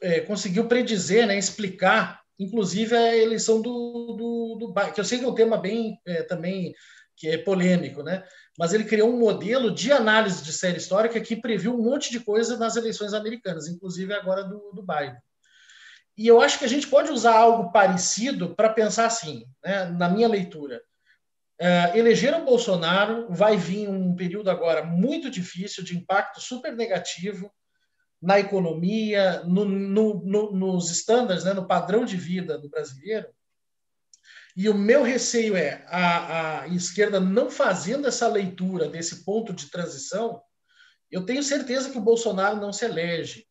é, 0.00 0.20
conseguiu 0.20 0.68
predizer, 0.68 1.26
né, 1.26 1.36
explicar, 1.36 2.20
inclusive 2.38 2.96
a 2.96 3.16
eleição 3.16 3.60
do, 3.60 4.14
do, 4.16 4.72
do 4.72 4.92
que 4.92 5.00
eu 5.00 5.04
sei 5.04 5.18
que 5.18 5.24
é 5.24 5.28
um 5.28 5.34
tema 5.34 5.56
bem 5.56 6.00
é, 6.06 6.22
também 6.22 6.74
que 7.16 7.28
é 7.28 7.38
polêmico, 7.38 8.02
né? 8.02 8.22
Mas 8.58 8.74
ele 8.74 8.84
criou 8.84 9.10
um 9.10 9.18
modelo 9.18 9.74
de 9.74 9.90
análise 9.90 10.44
de 10.44 10.52
série 10.52 10.76
histórica 10.76 11.18
que 11.18 11.34
previu 11.34 11.74
um 11.74 11.82
monte 11.82 12.10
de 12.10 12.20
coisa 12.20 12.58
nas 12.58 12.76
eleições 12.76 13.14
americanas, 13.14 13.68
inclusive 13.68 14.12
agora 14.12 14.44
do, 14.44 14.70
do 14.74 14.82
Biden. 14.82 15.16
E 16.16 16.26
eu 16.26 16.42
acho 16.42 16.58
que 16.58 16.66
a 16.66 16.68
gente 16.68 16.86
pode 16.86 17.10
usar 17.10 17.34
algo 17.34 17.72
parecido 17.72 18.54
para 18.54 18.68
pensar 18.68 19.06
assim, 19.06 19.46
né? 19.64 19.86
na 19.86 20.10
minha 20.10 20.28
leitura. 20.28 20.82
Uh, 21.60 21.96
eleger 21.96 22.34
o 22.34 22.44
Bolsonaro 22.44 23.28
vai 23.30 23.56
vir 23.56 23.88
um 23.88 24.14
período 24.14 24.50
agora 24.50 24.84
muito 24.84 25.30
difícil, 25.30 25.82
de 25.82 25.96
impacto 25.96 26.40
super 26.40 26.74
negativo 26.76 27.50
na 28.20 28.38
economia, 28.38 29.42
no, 29.44 29.64
no, 29.64 30.22
no, 30.24 30.52
nos 30.52 30.90
estándares, 30.90 31.44
né, 31.44 31.54
no 31.54 31.66
padrão 31.66 32.04
de 32.04 32.16
vida 32.16 32.58
do 32.58 32.68
brasileiro, 32.68 33.28
e 34.56 34.70
o 34.70 34.74
meu 34.74 35.02
receio 35.02 35.54
é 35.54 35.84
a, 35.86 36.62
a 36.62 36.68
esquerda 36.68 37.20
não 37.20 37.50
fazendo 37.50 38.08
essa 38.08 38.26
leitura 38.26 38.88
desse 38.88 39.22
ponto 39.22 39.52
de 39.52 39.70
transição. 39.70 40.42
Eu 41.10 41.26
tenho 41.26 41.42
certeza 41.42 41.90
que 41.90 41.98
o 41.98 42.02
Bolsonaro 42.02 42.56
não 42.56 42.72
se 42.72 42.86
elege, 42.86 43.45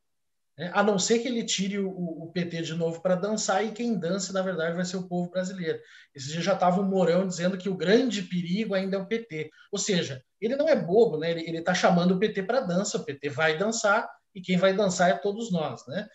né? 0.58 0.72
a 0.74 0.82
não 0.82 0.98
ser 0.98 1.20
que 1.20 1.28
ele 1.28 1.44
tire 1.44 1.80
o, 1.80 1.90
o 1.90 2.32
PT 2.32 2.62
de 2.62 2.74
novo 2.74 3.02
para 3.02 3.16
dançar 3.16 3.66
e 3.66 3.72
quem 3.72 3.98
dança, 3.98 4.32
na 4.32 4.42
verdade, 4.42 4.76
vai 4.76 4.86
ser 4.86 4.98
o 4.98 5.08
povo 5.08 5.30
brasileiro. 5.30 5.80
Esse 6.14 6.28
dia 6.32 6.42
já 6.42 6.54
estava 6.54 6.82
o 6.82 6.84
Mourão 6.84 7.28
dizendo 7.28 7.58
que 7.58 7.70
o 7.70 7.76
grande 7.76 8.22
perigo 8.24 8.74
ainda 8.74 8.98
é 8.98 9.00
o 9.00 9.08
PT. 9.08 9.50
Ou 9.72 9.80
seja, 9.80 10.24
ele 10.40 10.56
não 10.56 10.70
é 10.70 10.76
bobo, 10.76 11.18
né? 11.18 11.32
ele 11.32 11.58
está 11.58 11.74
chamando 11.74 12.12
o 12.12 12.20
PT 12.20 12.44
para 12.44 12.62
dança, 12.62 12.98
o 12.98 13.04
PT 13.04 13.30
vai 13.30 13.58
dançar 13.58 14.08
e 14.34 14.42
quem 14.42 14.58
vai 14.58 14.74
dançar 14.74 15.10
é 15.10 15.14
todos 15.14 15.52
nós. 15.52 15.86
Né? 15.88 16.08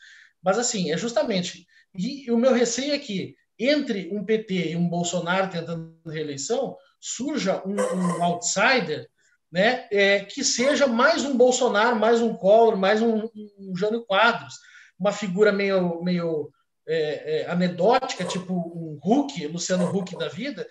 Mas, 0.42 0.58
assim, 0.58 0.90
é 0.90 0.96
justamente. 0.96 1.66
E 1.94 2.30
o 2.30 2.36
meu 2.36 2.54
receio 2.54 2.94
é 2.94 2.98
que 2.98 3.34
entre 3.58 4.08
um 4.10 4.24
PT 4.24 4.70
e 4.70 4.76
um 4.76 4.88
Bolsonaro 4.88 5.50
tentando 5.50 6.00
reeleição, 6.06 6.76
surja 6.98 7.62
um, 7.66 7.74
um 7.74 8.24
outsider 8.24 9.09
né, 9.50 9.88
é, 9.90 10.20
que 10.20 10.44
seja 10.44 10.86
mais 10.86 11.24
um 11.24 11.36
Bolsonaro, 11.36 11.96
mais 11.96 12.20
um 12.20 12.34
Collor, 12.34 12.76
mais 12.76 13.02
um, 13.02 13.28
um 13.58 13.76
Jânio 13.76 14.04
Quadros, 14.04 14.54
uma 14.98 15.12
figura 15.12 15.50
meio, 15.50 16.02
meio 16.02 16.50
é, 16.86 17.40
é, 17.40 17.50
anedótica, 17.50 18.24
tipo 18.24 18.52
um 18.52 18.98
Huck, 19.04 19.46
Luciano 19.48 19.90
Huck 19.90 20.16
da 20.16 20.28
vida, 20.28 20.66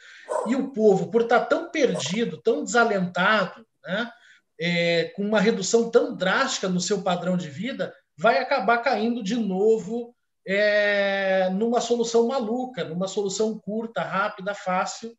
e 0.48 0.56
o 0.56 0.72
povo, 0.72 1.12
por 1.12 1.24
estar 1.24 1.42
tão 1.42 1.70
perdido, 1.70 2.38
tão 2.38 2.64
desalentado, 2.64 3.66
né, 3.84 4.10
é, 4.60 5.06
com 5.16 5.24
uma 5.24 5.40
redução 5.40 5.90
tão 5.90 6.16
drástica 6.16 6.70
no 6.70 6.80
seu 6.80 7.02
padrão 7.02 7.36
de 7.36 7.50
vida, 7.50 7.94
vai 8.18 8.38
acabar 8.38 8.80
caindo 8.80 9.24
de 9.24 9.36
novo 9.36 10.14
é, 10.46 11.50
numa 11.52 11.80
solução 11.80 12.28
maluca, 12.28 12.84
numa 12.84 13.08
solução 13.08 13.58
curta, 13.60 14.02
rápida, 14.02 14.54
fácil, 14.54 15.16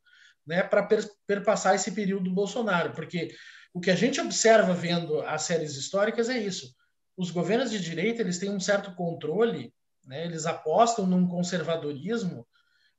né, 0.50 0.64
para 0.64 0.82
per, 0.82 1.08
perpassar 1.28 1.76
esse 1.76 1.92
período 1.92 2.24
do 2.24 2.34
Bolsonaro. 2.34 2.92
Porque 2.92 3.32
o 3.72 3.80
que 3.80 3.88
a 3.88 3.94
gente 3.94 4.20
observa 4.20 4.74
vendo 4.74 5.20
as 5.20 5.42
séries 5.42 5.76
históricas 5.76 6.28
é 6.28 6.36
isso. 6.36 6.74
Os 7.16 7.30
governos 7.30 7.70
de 7.70 7.78
direita 7.78 8.20
eles 8.20 8.38
têm 8.38 8.50
um 8.50 8.58
certo 8.58 8.92
controle, 8.96 9.72
né, 10.04 10.24
eles 10.24 10.46
apostam 10.46 11.06
num 11.06 11.28
conservadorismo 11.28 12.44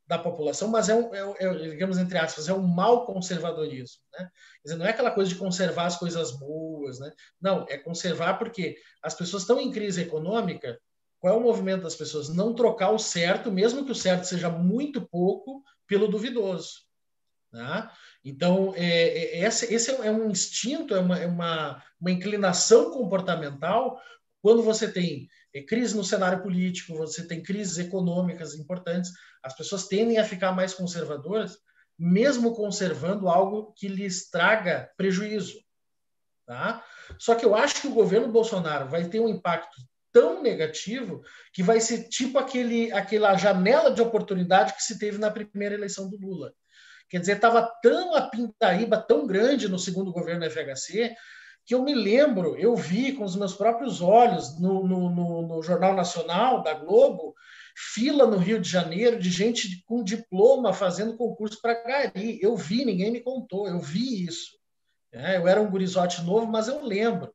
da 0.08 0.18
população, 0.18 0.70
mas 0.70 0.88
é, 0.88 0.96
um, 0.96 1.14
é, 1.14 1.36
é, 1.40 1.70
digamos 1.72 1.98
entre 1.98 2.18
aspas, 2.18 2.48
é 2.48 2.54
um 2.54 2.66
mau 2.66 3.06
conservadorismo, 3.06 4.02
né? 4.14 4.30
Dizer, 4.64 4.78
não 4.78 4.86
é 4.86 4.90
aquela 4.90 5.12
coisa 5.12 5.30
de 5.30 5.38
conservar 5.38 5.86
as 5.86 5.98
coisas 5.98 6.32
boas, 6.32 7.00
né? 7.00 7.12
Não, 7.40 7.66
é 7.70 7.78
conservar 7.78 8.34
porque 8.34 8.78
as 9.02 9.14
pessoas 9.14 9.44
estão 9.44 9.60
em 9.60 9.72
crise 9.72 10.02
econômica 10.02 10.78
qual 11.22 11.36
é 11.36 11.38
o 11.38 11.44
movimento 11.44 11.84
das 11.84 11.96
pessoas? 11.96 12.30
Não 12.30 12.56
trocar 12.56 12.90
o 12.90 12.98
certo, 12.98 13.52
mesmo 13.52 13.86
que 13.86 13.92
o 13.92 13.96
certo 13.96 14.24
seja 14.24 14.50
muito 14.50 15.08
pouco, 15.08 15.64
pelo 15.86 16.08
duvidoso. 16.08 16.91
Né? 17.52 17.90
Então, 18.24 18.74
é, 18.76 19.40
é, 19.40 19.40
esse, 19.46 19.74
esse 19.74 19.92
é 19.92 20.12
um 20.12 20.30
instinto, 20.30 20.96
é 20.96 21.00
uma, 21.00 21.20
é 21.20 21.28
uma, 21.28 21.84
uma 22.00 22.12
inclinação 22.12 22.92
comportamental 22.92 24.00
quando 24.42 24.64
você 24.64 24.92
tem 24.92 25.30
é, 25.54 25.62
crise 25.62 25.96
no 25.96 26.04
cenário 26.04 26.42
político, 26.42 26.96
você 26.96 27.28
tem 27.28 27.44
crises 27.44 27.78
econômicas 27.78 28.56
importantes, 28.56 29.12
as 29.44 29.56
pessoas 29.56 29.88
tendem 29.88 30.18
a 30.18 30.26
ficar 30.26 30.52
mais 30.52 30.74
conservadoras, 30.74 31.58
mesmo 31.98 32.56
conservando 32.56 33.30
algo 33.30 33.74
que 33.74 33.88
lhes 33.88 34.30
traga 34.30 34.90
prejuízo. 34.98 35.60
Tá? 36.46 36.84
Só 37.20 37.36
que 37.36 37.46
eu 37.46 37.56
acho 37.56 37.82
que 37.82 37.88
o 37.88 37.94
governo 37.94 38.32
Bolsonaro 38.32 38.90
vai 38.90 39.08
ter 39.08 39.20
um 39.20 39.30
impacto 39.30 39.78
tão 40.12 40.42
negativo 40.42 41.22
que 41.54 41.64
vai 41.64 41.80
ser 41.80 42.10
tipo 42.10 42.38
aquele, 42.38 42.92
aquela 42.92 43.38
janela 43.38 43.92
de 43.94 44.02
oportunidade 44.02 44.74
que 44.74 44.84
se 44.84 44.98
teve 44.98 45.18
na 45.18 45.32
primeira 45.32 45.76
eleição 45.76 46.10
do 46.10 46.18
Lula. 46.18 46.54
Quer 47.12 47.20
dizer, 47.20 47.36
estava 47.36 47.62
tão 47.84 48.16
a 48.16 48.22
pintaíba 48.22 48.98
tão 48.98 49.28
grande 49.28 49.68
no 49.68 49.78
segundo 49.78 50.14
governo 50.14 50.40
do 50.40 50.50
FHC 50.50 51.14
que 51.66 51.76
eu 51.76 51.84
me 51.84 51.94
lembro, 51.94 52.58
eu 52.58 52.74
vi 52.74 53.12
com 53.12 53.26
os 53.26 53.36
meus 53.36 53.54
próprios 53.54 54.02
olhos 54.02 54.58
no, 54.60 54.88
no, 54.88 55.10
no, 55.10 55.42
no 55.48 55.62
Jornal 55.62 55.94
Nacional 55.94 56.64
da 56.64 56.74
Globo 56.74 57.36
fila 57.76 58.26
no 58.26 58.38
Rio 58.38 58.60
de 58.62 58.70
Janeiro 58.70 59.20
de 59.20 59.30
gente 59.30 59.84
com 59.86 60.04
diploma 60.04 60.74
fazendo 60.74 61.18
concurso 61.18 61.62
para 61.62 61.84
gari. 61.84 62.40
Eu 62.42 62.56
vi, 62.56 62.86
ninguém 62.86 63.12
me 63.12 63.20
contou, 63.20 63.68
eu 63.68 63.80
vi 63.80 64.26
isso. 64.26 64.58
É, 65.12 65.36
eu 65.36 65.48
era 65.48 65.62
um 65.62 65.70
gurizote 65.70 66.22
novo, 66.24 66.48
mas 66.48 66.70
eu 66.70 66.82
lembro. 66.82 67.34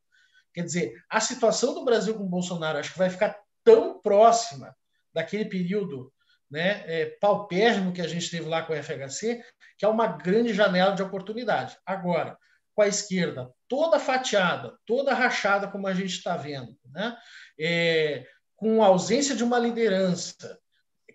Quer 0.55 0.63
dizer, 0.63 0.95
a 1.09 1.21
situação 1.21 1.75
do 1.75 1.85
Brasil 1.85 2.15
com 2.15 2.25
o 2.25 2.29
Bolsonaro 2.29 2.79
acho 2.79 2.93
que 2.93 2.99
vai 2.99 3.11
ficar 3.11 3.39
tão 3.63 4.01
próxima 4.01 4.75
daquele 5.13 5.45
período 5.45 6.11
né, 6.51 6.85
é, 6.87 7.07
paupérrimo 7.21 7.93
que 7.93 8.01
a 8.01 8.09
gente 8.09 8.31
teve 8.31 8.49
lá 8.49 8.63
com 8.63 8.73
o 8.73 8.83
FHC, 8.83 9.43
que 9.79 9.85
é 9.85 9.89
uma 9.89 10.07
grande 10.07 10.55
janela 10.55 10.95
de 10.95 11.03
oportunidade. 11.03 11.77
Agora, 11.85 12.37
com 12.75 12.83
a 12.83 12.89
esquerda 12.89 13.51
toda 13.69 13.99
fatiada, 13.99 14.77
toda 14.87 15.15
rachada, 15.15 15.69
como 15.69 15.87
a 15.87 15.95
gente 15.95 16.13
está 16.13 16.37
vendo, 16.37 16.77
né, 16.91 17.17
é, 17.59 18.27
com 18.55 18.83
ausência 18.83 19.35
de 19.35 19.45
uma 19.45 19.59
liderança 19.59 20.59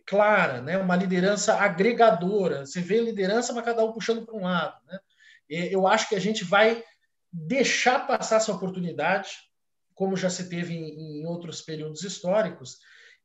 clara, 0.05 0.61
né, 0.61 0.77
uma 0.77 0.95
liderança 0.95 1.55
agregadora. 1.55 2.65
Você 2.65 2.81
vê 2.81 2.99
liderança, 2.99 3.53
mas 3.53 3.63
cada 3.63 3.83
um 3.85 3.93
puxando 3.93 4.25
para 4.25 4.35
um 4.35 4.43
lado. 4.43 4.75
Né? 4.85 4.99
É, 5.49 5.73
eu 5.73 5.87
acho 5.87 6.09
que 6.09 6.15
a 6.15 6.19
gente 6.19 6.43
vai 6.43 6.83
deixar 7.31 8.05
passar 8.05 8.37
essa 8.37 8.51
oportunidade, 8.51 9.29
como 9.95 10.17
já 10.17 10.29
se 10.29 10.49
teve 10.49 10.73
em, 10.73 11.21
em 11.21 11.25
outros 11.25 11.61
períodos 11.61 12.03
históricos. 12.03 12.79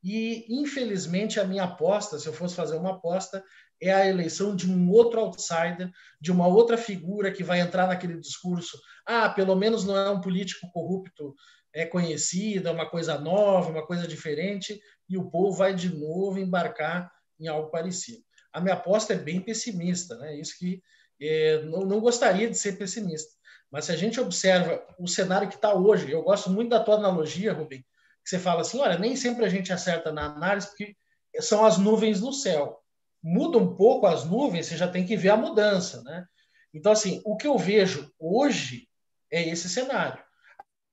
E, 0.08 0.46
infelizmente, 0.48 1.40
a 1.40 1.44
minha 1.44 1.64
aposta, 1.64 2.16
se 2.16 2.28
eu 2.28 2.32
fosse 2.32 2.54
fazer 2.54 2.76
uma 2.76 2.92
aposta, 2.92 3.42
é 3.82 3.92
a 3.92 4.06
eleição 4.06 4.54
de 4.54 4.70
um 4.70 4.88
outro 4.92 5.18
outsider, 5.18 5.90
de 6.20 6.30
uma 6.30 6.46
outra 6.46 6.78
figura 6.78 7.32
que 7.32 7.42
vai 7.42 7.58
entrar 7.58 7.88
naquele 7.88 8.20
discurso. 8.20 8.78
Ah, 9.04 9.28
pelo 9.28 9.56
menos 9.56 9.84
não 9.84 9.96
é 9.96 10.08
um 10.08 10.20
político 10.20 10.70
corrupto 10.70 11.34
é 11.74 11.84
conhecido, 11.84 12.68
é 12.68 12.70
uma 12.70 12.88
coisa 12.88 13.18
nova, 13.18 13.70
uma 13.70 13.84
coisa 13.84 14.06
diferente, 14.06 14.80
e 15.08 15.18
o 15.18 15.28
povo 15.28 15.56
vai 15.56 15.74
de 15.74 15.92
novo 15.92 16.38
embarcar 16.38 17.10
em 17.40 17.48
algo 17.48 17.68
parecido. 17.68 18.22
A 18.52 18.60
minha 18.60 18.74
aposta 18.74 19.12
é 19.12 19.18
bem 19.18 19.40
pessimista, 19.40 20.16
né? 20.18 20.38
Isso 20.38 20.56
que 20.56 20.80
é, 21.20 21.62
não, 21.64 21.80
não 21.80 22.00
gostaria 22.00 22.48
de 22.48 22.56
ser 22.56 22.78
pessimista. 22.78 23.32
Mas 23.72 23.86
se 23.86 23.92
a 23.92 23.96
gente 23.96 24.20
observa 24.20 24.86
o 25.00 25.08
cenário 25.08 25.48
que 25.48 25.56
está 25.56 25.74
hoje, 25.74 26.08
eu 26.12 26.22
gosto 26.22 26.48
muito 26.48 26.70
da 26.70 26.78
tua 26.78 26.94
analogia, 26.94 27.52
Rubem, 27.52 27.84
que 28.26 28.30
você 28.30 28.40
fala 28.40 28.62
assim, 28.62 28.80
olha, 28.80 28.98
nem 28.98 29.14
sempre 29.14 29.44
a 29.44 29.48
gente 29.48 29.72
acerta 29.72 30.10
na 30.10 30.24
análise, 30.24 30.66
porque 30.66 30.96
são 31.38 31.64
as 31.64 31.78
nuvens 31.78 32.20
no 32.20 32.32
céu. 32.32 32.80
Muda 33.22 33.56
um 33.56 33.76
pouco 33.76 34.04
as 34.04 34.24
nuvens, 34.24 34.66
você 34.66 34.76
já 34.76 34.88
tem 34.88 35.06
que 35.06 35.16
ver 35.16 35.28
a 35.28 35.36
mudança, 35.36 36.02
né? 36.02 36.26
Então, 36.74 36.90
assim, 36.90 37.22
o 37.24 37.36
que 37.36 37.46
eu 37.46 37.56
vejo 37.56 38.12
hoje 38.18 38.88
é 39.30 39.48
esse 39.48 39.68
cenário. 39.68 40.20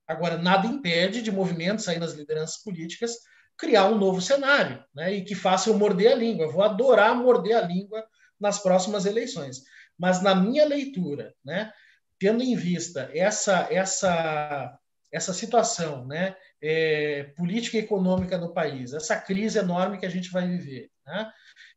Agora, 0.06 0.38
nada 0.38 0.68
impede 0.68 1.22
de 1.22 1.32
movimentos 1.32 1.88
aí 1.88 1.98
nas 1.98 2.12
lideranças 2.12 2.62
políticas 2.62 3.16
criar 3.58 3.86
um 3.86 3.98
novo 3.98 4.20
cenário, 4.20 4.84
né? 4.94 5.12
E 5.12 5.24
que 5.24 5.34
faça 5.34 5.70
eu 5.70 5.76
morder 5.76 6.12
a 6.12 6.14
língua. 6.14 6.46
Eu 6.46 6.52
vou 6.52 6.62
adorar 6.62 7.16
morder 7.16 7.56
a 7.56 7.62
língua 7.62 8.06
nas 8.38 8.60
próximas 8.60 9.06
eleições. 9.06 9.62
Mas 9.98 10.22
na 10.22 10.36
minha 10.36 10.64
leitura, 10.64 11.34
né, 11.44 11.72
tendo 12.16 12.44
em 12.44 12.54
vista 12.54 13.10
essa 13.12 13.66
essa 13.72 14.78
essa 15.14 15.32
situação, 15.32 16.04
né, 16.06 16.34
é, 16.60 17.22
política 17.36 17.76
e 17.76 17.80
econômica 17.80 18.36
no 18.36 18.52
país, 18.52 18.92
essa 18.92 19.16
crise 19.16 19.58
enorme 19.58 19.96
que 19.96 20.04
a 20.04 20.10
gente 20.10 20.28
vai 20.28 20.44
viver, 20.44 20.90
né, 21.06 21.30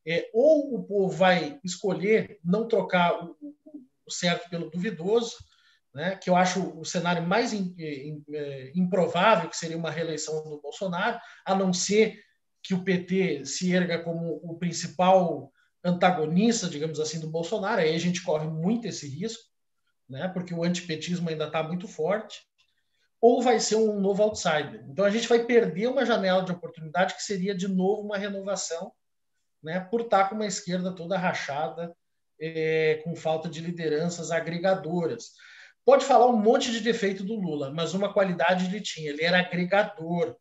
é, 0.07 0.27
ou 0.33 0.73
o 0.73 0.83
povo 0.83 1.15
vai 1.15 1.59
escolher 1.63 2.39
não 2.43 2.67
trocar 2.67 3.13
o, 3.23 3.37
o 4.07 4.11
certo 4.11 4.49
pelo 4.49 4.71
duvidoso, 4.71 5.35
né, 5.93 6.15
que 6.15 6.31
eu 6.31 6.35
acho 6.35 6.79
o 6.79 6.83
cenário 6.83 7.21
mais 7.21 7.53
in, 7.53 7.75
in, 7.77 8.23
é, 8.33 8.71
improvável, 8.75 9.49
que 9.51 9.57
seria 9.57 9.77
uma 9.77 9.91
reeleição 9.91 10.43
do 10.43 10.59
Bolsonaro, 10.59 11.19
a 11.45 11.53
não 11.53 11.71
ser 11.71 12.19
que 12.63 12.73
o 12.73 12.83
PT 12.83 13.45
se 13.45 13.71
erga 13.71 13.99
como 14.03 14.41
o 14.43 14.57
principal 14.57 15.51
antagonista, 15.83 16.67
digamos 16.67 16.99
assim, 16.99 17.19
do 17.19 17.29
Bolsonaro, 17.29 17.81
aí 17.81 17.93
a 17.93 17.99
gente 17.99 18.23
corre 18.23 18.47
muito 18.47 18.87
esse 18.87 19.07
risco, 19.07 19.43
né, 20.09 20.27
porque 20.27 20.55
o 20.55 20.63
antipetismo 20.63 21.29
ainda 21.29 21.45
está 21.45 21.61
muito 21.61 21.87
forte, 21.87 22.47
ou 23.21 23.41
vai 23.41 23.59
ser 23.59 23.75
um 23.75 23.99
novo 23.99 24.23
outsider. 24.23 24.85
Então 24.89 25.03
a 25.03 25.09
gente 25.09 25.27
vai 25.27 25.43
perder 25.43 25.87
uma 25.87 26.05
janela 26.05 26.43
de 26.43 26.51
oportunidade 26.51 27.15
que 27.15 27.23
seria 27.23 27.55
de 27.55 27.67
novo 27.67 28.01
uma 28.01 28.17
renovação, 28.17 28.91
né, 29.63 29.79
por 29.79 30.01
estar 30.01 30.29
com 30.29 30.35
uma 30.35 30.45
esquerda 30.45 30.95
toda 30.95 31.17
rachada, 31.17 31.95
é, 32.39 33.01
com 33.03 33.15
falta 33.15 33.49
de 33.49 33.59
lideranças 33.61 34.31
agregadoras. 34.31 35.31
Pode 35.83 36.05
falar 36.05 36.27
um 36.27 36.37
monte 36.37 36.71
de 36.71 36.81
defeito 36.81 37.23
do 37.23 37.35
Lula, 37.35 37.71
mas 37.71 37.93
uma 37.93 38.13
qualidade 38.13 38.65
ele 38.65 38.81
tinha, 38.81 39.09
ele 39.09 39.23
era 39.23 39.39
agregador. 39.39 40.35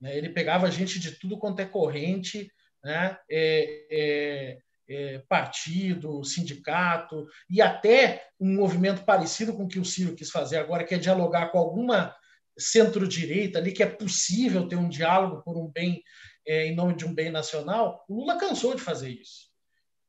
Né? 0.00 0.16
Ele 0.16 0.30
pegava 0.30 0.70
gente 0.70 0.98
de 0.98 1.18
tudo 1.18 1.38
quanto 1.38 1.60
é 1.60 1.66
corrente, 1.66 2.50
né? 2.82 3.18
É, 3.28 3.86
é, 3.90 4.58
é, 4.88 5.18
partido, 5.28 6.24
sindicato, 6.24 7.26
e 7.50 7.60
até 7.60 8.24
um 8.40 8.54
movimento 8.54 9.04
parecido 9.04 9.54
com 9.54 9.64
o 9.64 9.68
que 9.68 9.78
o 9.78 9.84
Ciro 9.84 10.14
quis 10.14 10.30
fazer 10.30 10.58
agora, 10.58 10.84
que 10.84 10.94
é 10.94 10.98
dialogar 10.98 11.48
com 11.48 11.58
alguma 11.58 12.14
centro-direita 12.58 13.58
ali, 13.58 13.72
que 13.72 13.82
é 13.82 13.86
possível 13.86 14.66
ter 14.68 14.76
um 14.76 14.88
diálogo 14.88 15.42
por 15.42 15.56
um 15.56 15.68
bem, 15.70 16.02
é, 16.46 16.66
em 16.66 16.74
nome 16.74 16.94
de 16.94 17.04
um 17.04 17.14
bem 17.14 17.30
nacional, 17.30 18.04
o 18.08 18.20
Lula 18.20 18.38
cansou 18.38 18.74
de 18.74 18.82
fazer 18.82 19.10
isso. 19.10 19.50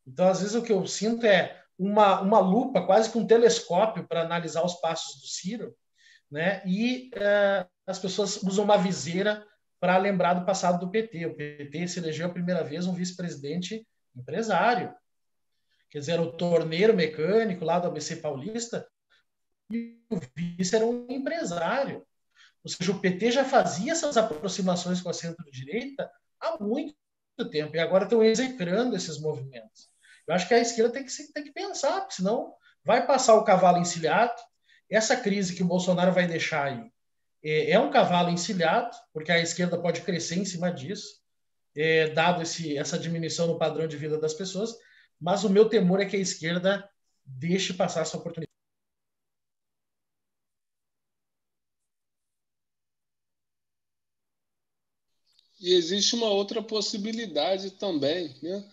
Então, 0.05 0.29
às 0.29 0.39
vezes, 0.39 0.55
o 0.55 0.61
que 0.61 0.71
eu 0.71 0.85
sinto 0.87 1.25
é 1.25 1.61
uma, 1.77 2.21
uma 2.21 2.39
lupa, 2.39 2.85
quase 2.85 3.11
que 3.11 3.17
um 3.17 3.27
telescópio 3.27 4.07
para 4.07 4.21
analisar 4.21 4.63
os 4.63 4.75
passos 4.75 5.21
do 5.21 5.27
Ciro, 5.27 5.75
né? 6.31 6.61
e 6.65 7.09
é, 7.15 7.65
as 7.85 7.99
pessoas 7.99 8.41
usam 8.43 8.63
uma 8.63 8.77
viseira 8.77 9.45
para 9.79 9.97
lembrar 9.97 10.33
do 10.33 10.45
passado 10.45 10.79
do 10.79 10.91
PT. 10.91 11.25
O 11.25 11.35
PT 11.35 11.87
se 11.87 11.99
elegeu 11.99 12.25
a 12.25 12.33
primeira 12.33 12.63
vez 12.63 12.87
um 12.87 12.93
vice-presidente 12.93 13.85
empresário. 14.19 14.94
Quer 15.89 15.99
dizer, 15.99 16.19
o 16.19 16.31
torneiro 16.31 16.94
mecânico 16.94 17.64
lá 17.64 17.80
do 17.80 17.88
ABC 17.88 18.18
Paulista 18.18 18.88
e 19.72 20.02
o 20.10 20.19
vice 20.35 20.76
era 20.76 20.85
um 20.85 21.07
empresário. 21.10 22.06
Ou 22.64 22.69
seja, 22.69 22.91
o 22.91 22.99
PT 22.99 23.31
já 23.31 23.45
fazia 23.45 23.91
essas 23.94 24.18
aproximações 24.18 25.02
com 25.02 25.10
a 25.10 25.14
centro-direita 25.14 26.10
há 26.39 26.61
muito 26.61 26.95
tempo 27.52 27.76
e 27.76 27.80
agora 27.80 28.03
estão 28.03 28.23
execrando 28.23 28.95
esses 28.95 29.19
movimentos. 29.19 29.89
Eu 30.27 30.34
acho 30.34 30.48
que 30.48 30.53
a 30.53 30.60
esquerda 30.60 30.91
tem 30.91 31.06
que, 31.06 31.34
tem 31.34 31.44
que 31.44 31.53
pensar, 31.53 32.02
porque 32.02 32.15
senão 32.15 32.53
vai 32.84 33.06
passar 33.06 33.35
o 33.35 33.44
cavalo 33.44 33.77
encilhado. 33.77 34.35
Essa 34.89 35.15
crise 35.15 35.56
que 35.56 35.64
o 35.64 35.68
Bolsonaro 35.68 36.11
vai 36.11 36.27
deixar 36.27 36.65
aí 36.65 36.91
é, 37.44 37.72
é 37.72 37.80
um 37.80 37.91
cavalo 37.91 38.30
encilhado, 38.30 38.95
porque 39.14 39.31
a 39.31 39.39
esquerda 39.39 39.77
pode 39.77 40.02
crescer 40.02 40.35
em 40.35 40.45
cima 40.45 40.72
disso, 40.72 41.22
é, 41.77 42.09
dado 42.09 42.41
esse, 42.41 42.77
essa 42.77 42.97
diminuição 42.99 43.47
no 43.47 43.57
padrão 43.59 43.87
de 43.87 43.97
vida 43.97 44.19
das 44.19 44.33
pessoas. 44.33 44.75
Mas 45.19 45.43
o 45.43 45.49
meu 45.49 45.69
temor 45.69 45.99
é 46.01 46.05
que 46.05 46.15
a 46.15 46.19
esquerda 46.19 46.89
deixe 47.25 47.73
passar 47.73 48.01
essa 48.01 48.17
oportunidade. 48.17 48.47
E 55.59 55.73
existe 55.73 56.15
uma 56.15 56.29
outra 56.29 56.61
possibilidade 56.61 57.71
também, 57.71 58.35
né? 58.41 58.63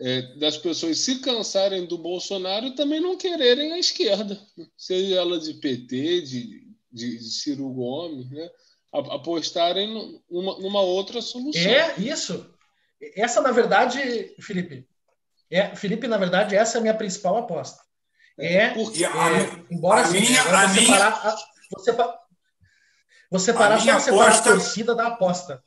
é, 0.00 0.22
das 0.36 0.56
pessoas 0.56 0.98
se 0.98 1.20
cansarem 1.20 1.84
do 1.84 1.98
Bolsonaro 1.98 2.66
e 2.66 2.74
também 2.74 3.00
não 3.00 3.18
quererem 3.18 3.72
a 3.72 3.78
esquerda, 3.78 4.40
seja 4.76 5.16
ela 5.16 5.38
de 5.38 5.54
PT, 5.54 6.22
de, 6.22 6.68
de, 6.90 7.18
de 7.18 7.30
Ciro 7.30 7.68
Gomes, 7.68 8.30
né? 8.30 8.50
Apostarem 8.92 10.20
numa, 10.30 10.58
numa, 10.58 10.80
outra 10.80 11.22
solução. 11.22 11.62
É 11.62 11.94
isso. 11.98 12.52
Essa, 13.16 13.40
na 13.40 13.52
verdade, 13.52 14.34
Felipe, 14.40 14.86
é, 15.50 15.74
Felipe, 15.74 16.06
na 16.06 16.18
verdade, 16.18 16.56
essa 16.56 16.76
é 16.76 16.78
a 16.78 16.82
minha 16.82 16.94
principal 16.94 17.36
aposta. 17.36 17.82
É, 18.38 18.54
é 18.54 18.74
porque, 18.74 19.04
é, 19.04 19.08
embora 19.70 20.00
a 20.00 20.04
assim, 20.04 20.20
minha, 20.20 20.42
a 20.42 20.68
você 20.68 20.80
minha, 20.80 20.98
parar, 20.98 21.08
a, 21.08 21.36
você, 21.70 21.92
você 23.30 23.52
parar 23.52 23.80
só 23.80 23.98
separar 24.00 24.24
aposta, 24.26 24.50
a 24.50 24.52
torcida 24.54 24.94
da 24.94 25.06
aposta. 25.06 25.64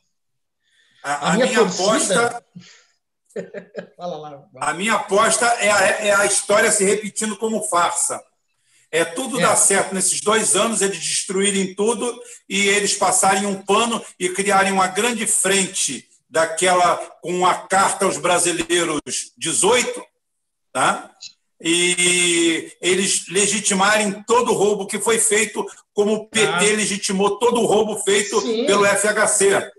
A, 1.02 1.30
a 1.30 1.32
minha, 1.34 1.46
minha 1.46 1.58
torcida, 1.58 2.26
aposta 2.26 2.44
Fala 3.96 4.16
lá. 4.16 4.48
A 4.56 4.74
minha 4.74 4.94
aposta 4.94 5.46
é 5.46 5.70
a, 5.70 5.80
é 6.06 6.14
a, 6.14 6.26
história 6.26 6.70
se 6.70 6.84
repetindo 6.84 7.36
como 7.36 7.62
farsa. 7.62 8.22
É 8.94 9.04
tudo 9.04 9.40
é. 9.40 9.42
dar 9.42 9.56
certo 9.56 9.92
nesses 9.92 10.20
dois 10.20 10.54
anos, 10.54 10.80
eles 10.80 11.00
destruírem 11.00 11.74
tudo 11.74 12.16
e 12.48 12.68
eles 12.68 12.94
passarem 12.94 13.44
um 13.44 13.60
pano 13.60 14.00
e 14.20 14.28
criarem 14.28 14.70
uma 14.70 14.86
grande 14.86 15.26
frente 15.26 16.08
daquela 16.30 16.96
com 17.20 17.44
a 17.44 17.54
carta 17.54 18.04
aos 18.04 18.18
brasileiros 18.18 19.00
18, 19.36 20.00
tá? 20.72 21.10
E 21.60 22.72
eles 22.80 23.26
legitimarem 23.28 24.22
todo 24.28 24.52
o 24.52 24.54
roubo 24.54 24.86
que 24.86 25.00
foi 25.00 25.18
feito, 25.18 25.66
como 25.92 26.14
o 26.14 26.28
PT 26.28 26.46
ah. 26.46 26.76
legitimou 26.76 27.36
todo 27.40 27.62
o 27.62 27.66
roubo 27.66 27.98
feito 27.98 28.40
Sim. 28.42 28.64
pelo 28.64 28.86
FHC. 28.86 29.72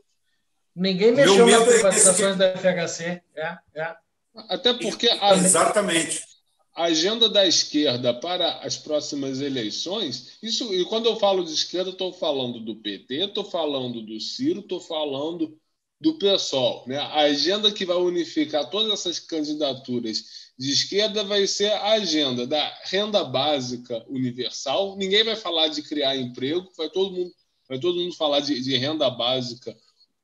Ninguém 0.76 1.14
mexeu 1.14 1.48
nas 1.48 1.64
privatizações 1.64 2.36
da 2.36 2.54
FHC. 2.58 3.22
É, 3.34 3.58
é. 3.76 3.96
Até 4.50 4.74
porque 4.74 5.08
a, 5.08 5.36
Exatamente. 5.36 6.35
A 6.76 6.84
agenda 6.86 7.30
da 7.30 7.48
esquerda 7.48 8.14
para 8.14 8.60
as 8.60 8.78
próximas 8.78 9.40
eleições, 9.40 10.38
isso, 10.44 10.74
e 10.74 10.84
quando 10.86 11.06
eu 11.06 11.16
falo 11.16 11.44
de 11.44 11.54
esquerda, 11.54 11.92
estou 11.92 12.12
falando 12.12 12.60
do 12.60 12.76
PT, 12.76 13.16
estou 13.16 13.46
falando 13.46 14.02
do 14.02 14.20
Ciro, 14.20 14.60
estou 14.60 14.82
falando 14.82 15.58
do 16.02 16.18
PSOL. 16.18 16.84
Né? 16.86 16.98
A 16.98 17.22
agenda 17.22 17.72
que 17.72 17.86
vai 17.86 17.96
unificar 17.96 18.70
todas 18.70 18.92
essas 18.92 19.20
candidaturas 19.20 20.52
de 20.58 20.72
esquerda 20.72 21.24
vai 21.24 21.48
ser 21.48 21.72
a 21.72 21.92
agenda 21.94 22.46
da 22.46 22.78
renda 22.84 23.24
básica 23.24 24.06
universal. 24.10 24.98
Ninguém 24.98 25.24
vai 25.24 25.38
falar 25.38 25.70
de 25.70 25.82
criar 25.82 26.18
emprego, 26.18 26.70
vai 26.78 26.90
todo 26.90 27.16
mundo, 27.16 27.32
vai 27.70 27.80
todo 27.80 28.00
mundo 28.00 28.14
falar 28.16 28.42
de, 28.42 28.62
de 28.62 28.76
renda 28.78 29.10
básica 29.10 29.76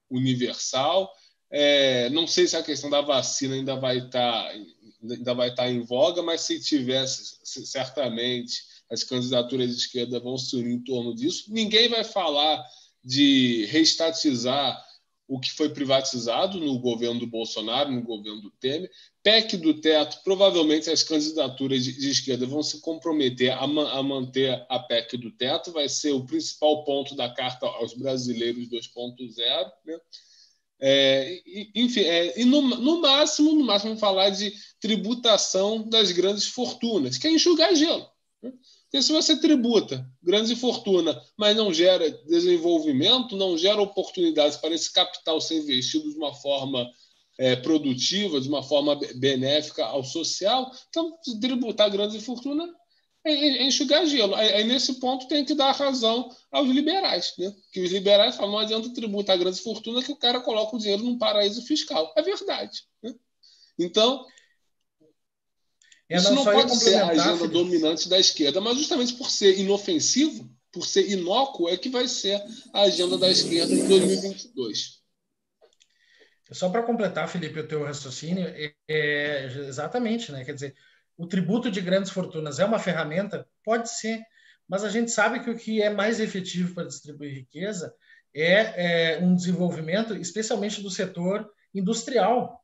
universal. 0.10 1.10
É, 1.50 2.10
não 2.10 2.28
sei 2.28 2.48
se 2.48 2.56
a 2.56 2.64
questão 2.64 2.90
da 2.90 3.02
vacina 3.02 3.56
ainda 3.56 3.76
vai 3.76 3.98
estar 3.98 4.44
tá, 4.44 4.54
ainda 5.10 5.34
vai 5.34 5.50
estar 5.50 5.70
em 5.70 5.82
voga, 5.82 6.22
mas 6.22 6.42
se 6.42 6.60
tivesse, 6.60 7.38
certamente 7.44 8.62
as 8.90 9.04
candidaturas 9.04 9.70
de 9.70 9.78
esquerda 9.78 10.20
vão 10.20 10.38
se 10.38 10.56
unir 10.56 10.74
em 10.74 10.84
torno 10.84 11.16
disso. 11.16 11.46
Ninguém 11.50 11.88
vai 11.90 12.04
falar 12.04 12.64
de 13.04 13.66
reestatizar 13.66 14.86
o 15.28 15.40
que 15.40 15.50
foi 15.50 15.70
privatizado 15.70 16.60
no 16.60 16.78
governo 16.78 17.22
do 17.22 17.26
Bolsonaro, 17.26 17.90
no 17.90 18.02
governo 18.02 18.42
do 18.42 18.52
Temer. 18.52 18.92
PEC 19.24 19.56
do 19.56 19.80
teto, 19.80 20.22
provavelmente 20.26 20.90
as 20.90 21.04
candidaturas 21.04 21.86
de, 21.86 21.94
de 21.94 22.10
esquerda 22.10 22.46
vão 22.46 22.62
se 22.62 22.82
comprometer 22.82 23.52
a, 23.52 23.64
a, 23.64 24.04
manter 24.04 24.66
a 24.68 24.78
PEC 24.78 25.16
do 25.16 25.32
teto, 25.32 25.72
vai 25.72 25.88
ser 25.88 26.12
o 26.12 26.26
principal 26.26 26.84
ponto 26.84 27.16
da 27.16 27.30
carta 27.30 27.66
aos 27.66 27.94
brasileiros 27.94 28.68
2.0. 28.68 29.72
Né? 29.86 29.98
É, 30.84 31.42
enfim, 31.76 32.02
é, 32.02 32.42
e 32.42 32.44
no, 32.44 32.62
no, 32.62 33.02
máximo, 33.02 33.54
no 33.54 33.64
máximo, 33.64 33.96
falar 33.98 34.32
de 34.32 34.52
tributação 34.80 35.88
das 35.88 36.12
grandes 36.12 36.48
fortunas, 36.48 37.18
que 37.18 37.28
é 37.28 37.32
enxugar 37.32 37.76
gelo. 37.76 38.10
Né? 38.42 38.52
Porque 38.84 39.04
se 39.04 39.12
você 39.12 39.40
tributa 39.40 40.06
grande 40.22 40.56
fortuna, 40.56 41.22
mas 41.38 41.56
não 41.56 41.72
gera 41.72 42.10
desenvolvimento, 42.26 43.38
não 43.38 43.58
gera 43.58 43.82
oportunidades 43.82 44.58
para 44.58 44.74
esse 44.74 44.92
capital 44.92 45.40
ser 45.40 45.60
investido 45.60 46.10
de 46.10 46.18
uma 46.18 46.34
forma 46.34 46.90
é, 47.38 47.56
produtiva, 47.56 48.42
de 48.42 48.50
uma 48.50 48.64
forma 48.64 49.00
benéfica 49.16 49.86
ao 49.86 50.04
social. 50.04 50.72
Então, 50.90 51.16
tributar 51.40 51.90
grandes 51.90 52.24
fortunas 52.26 52.70
é 53.24 53.64
enxugar 53.64 54.06
gelo. 54.06 54.34
Aí, 54.36 54.64
nesse 54.64 54.96
ponto, 54.96 55.28
tem 55.28 55.46
que 55.46 55.54
dar 55.54 55.72
razão 55.72 56.30
aos 56.52 56.68
liberais, 56.70 57.34
né? 57.38 57.54
que 57.72 57.82
os 57.82 57.92
liberais 57.92 58.36
falam, 58.36 58.52
não 58.52 58.60
adianta 58.60 58.94
tributar 58.94 59.38
grandes 59.38 59.60
fortunas 59.60 60.06
que 60.06 60.12
o 60.12 60.18
cara 60.18 60.40
coloca 60.40 60.76
o 60.76 60.80
dinheiro 60.80 61.04
num 61.04 61.18
paraíso 61.18 61.62
fiscal. 61.66 62.12
É 62.16 62.22
verdade. 62.22 62.84
Né? 63.04 63.14
Então, 63.78 64.26
é, 66.10 66.18
isso 66.18 66.34
não, 66.34 66.44
não 66.44 66.52
pode 66.52 66.76
ser 66.76 66.96
a 66.96 67.08
agenda 67.08 67.38
Felipe. 67.38 67.54
dominante 67.54 68.10
da 68.10 68.20
esquerda, 68.20 68.60
mas 68.60 68.78
justamente 68.78 69.14
por 69.14 69.30
ser 69.30 69.58
inofensivo, 69.58 70.50
por 70.72 70.86
ser 70.86 71.10
inócuo, 71.10 71.70
é 71.70 71.78
que 71.78 71.90
vai 71.90 72.08
ser 72.08 72.42
a 72.74 72.82
agenda 72.82 73.18
da 73.18 73.30
esquerda 73.30 73.74
em 73.74 73.88
2022. 73.88 75.02
Só 76.52 76.70
para 76.70 76.84
completar, 76.84 77.30
Felipe, 77.30 77.62
o 77.62 77.68
teu 77.68 77.84
raciocínio, 77.84 78.46
é, 78.46 78.74
é, 78.90 79.46
exatamente, 79.70 80.32
né? 80.34 80.44
Quer 80.44 80.54
dizer, 80.54 80.76
o 81.18 81.28
tributo 81.28 81.70
de 81.70 81.82
grandes 81.82 82.12
fortunas 82.12 82.60
é 82.60 82.66
uma 82.66 82.80
ferramenta? 82.80 83.48
Pode 83.64 83.90
ser, 83.90 84.22
mas 84.68 84.84
a 84.84 84.90
gente 84.90 85.12
sabe 85.12 85.42
que 85.42 85.50
o 85.50 85.58
que 85.58 85.82
é 85.82 85.90
mais 85.90 86.20
efetivo 86.20 86.74
para 86.74 86.88
distribuir 86.88 87.34
riqueza 87.34 87.94
é, 88.34 89.16
é 89.16 89.20
um 89.20 89.36
desenvolvimento, 89.36 90.16
especialmente 90.16 90.82
do 90.82 90.90
setor 90.90 91.50
industrial. 91.74 92.60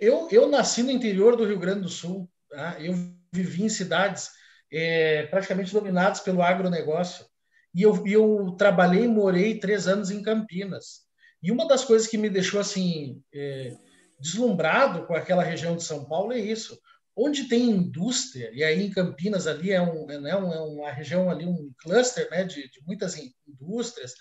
Eu, 0.00 0.28
eu, 0.30 0.48
nasci 0.48 0.82
no 0.82 0.90
interior 0.90 1.36
do 1.36 1.44
Rio 1.44 1.58
Grande 1.58 1.82
do 1.82 1.88
Sul, 1.88 2.30
tá? 2.48 2.76
eu 2.80 2.94
vivi 3.32 3.64
em 3.64 3.68
cidades 3.68 4.30
é, 4.70 5.26
praticamente 5.26 5.72
dominadas 5.72 6.20
pelo 6.20 6.42
agronegócio, 6.42 7.26
e 7.74 7.82
eu, 7.82 8.06
eu 8.06 8.54
trabalhei 8.56 9.04
e 9.04 9.08
morei 9.08 9.58
três 9.58 9.88
anos 9.88 10.10
em 10.10 10.22
Campinas. 10.22 11.02
E 11.42 11.50
uma 11.50 11.66
das 11.66 11.84
coisas 11.84 12.06
que 12.06 12.18
me 12.18 12.30
deixou 12.30 12.60
assim 12.60 13.20
é, 13.34 13.76
deslumbrado 14.22 15.06
com 15.06 15.14
aquela 15.14 15.42
região 15.42 15.76
de 15.76 15.82
São 15.82 16.04
Paulo 16.04 16.32
é 16.32 16.38
isso. 16.38 16.78
Onde 17.14 17.44
tem 17.44 17.68
indústria, 17.68 18.50
e 18.54 18.64
aí 18.64 18.82
em 18.82 18.90
Campinas 18.90 19.46
ali 19.46 19.70
é, 19.70 19.82
um, 19.82 20.10
é, 20.10 20.18
né, 20.18 20.30
é 20.30 20.36
uma 20.36 20.90
região 20.90 21.30
ali, 21.30 21.44
um 21.44 21.70
cluster 21.78 22.30
né, 22.30 22.44
de, 22.44 22.70
de 22.70 22.82
muitas 22.86 23.16
indústrias, 23.46 24.14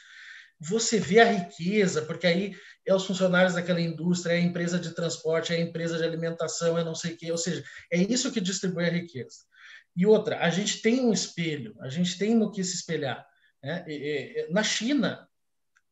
você 0.60 1.00
vê 1.00 1.20
a 1.20 1.32
riqueza, 1.32 2.02
porque 2.02 2.28
aí 2.28 2.54
é 2.86 2.94
os 2.94 3.06
funcionários 3.06 3.54
daquela 3.54 3.80
indústria, 3.80 4.34
é 4.34 4.38
a 4.38 4.42
empresa 4.42 4.78
de 4.78 4.94
transporte, 4.94 5.54
é 5.54 5.58
a 5.58 5.62
empresa 5.62 5.98
de 5.98 6.04
alimentação, 6.04 6.78
é 6.78 6.84
não 6.84 6.94
sei 6.94 7.14
o 7.14 7.18
quê, 7.18 7.32
ou 7.32 7.38
seja, 7.38 7.64
é 7.92 7.98
isso 7.98 8.32
que 8.32 8.42
distribui 8.42 8.86
a 8.86 8.90
riqueza. 8.92 9.38
E 9.96 10.06
outra, 10.06 10.40
a 10.40 10.50
gente 10.50 10.82
tem 10.82 11.02
um 11.02 11.14
espelho, 11.14 11.76
a 11.80 11.90
gente 11.90 12.18
tem 12.18 12.36
no 12.36 12.52
que 12.52 12.64
se 12.64 12.76
espelhar. 12.76 13.26
Né? 13.64 13.86
Na 14.50 14.64
China, 14.64 15.28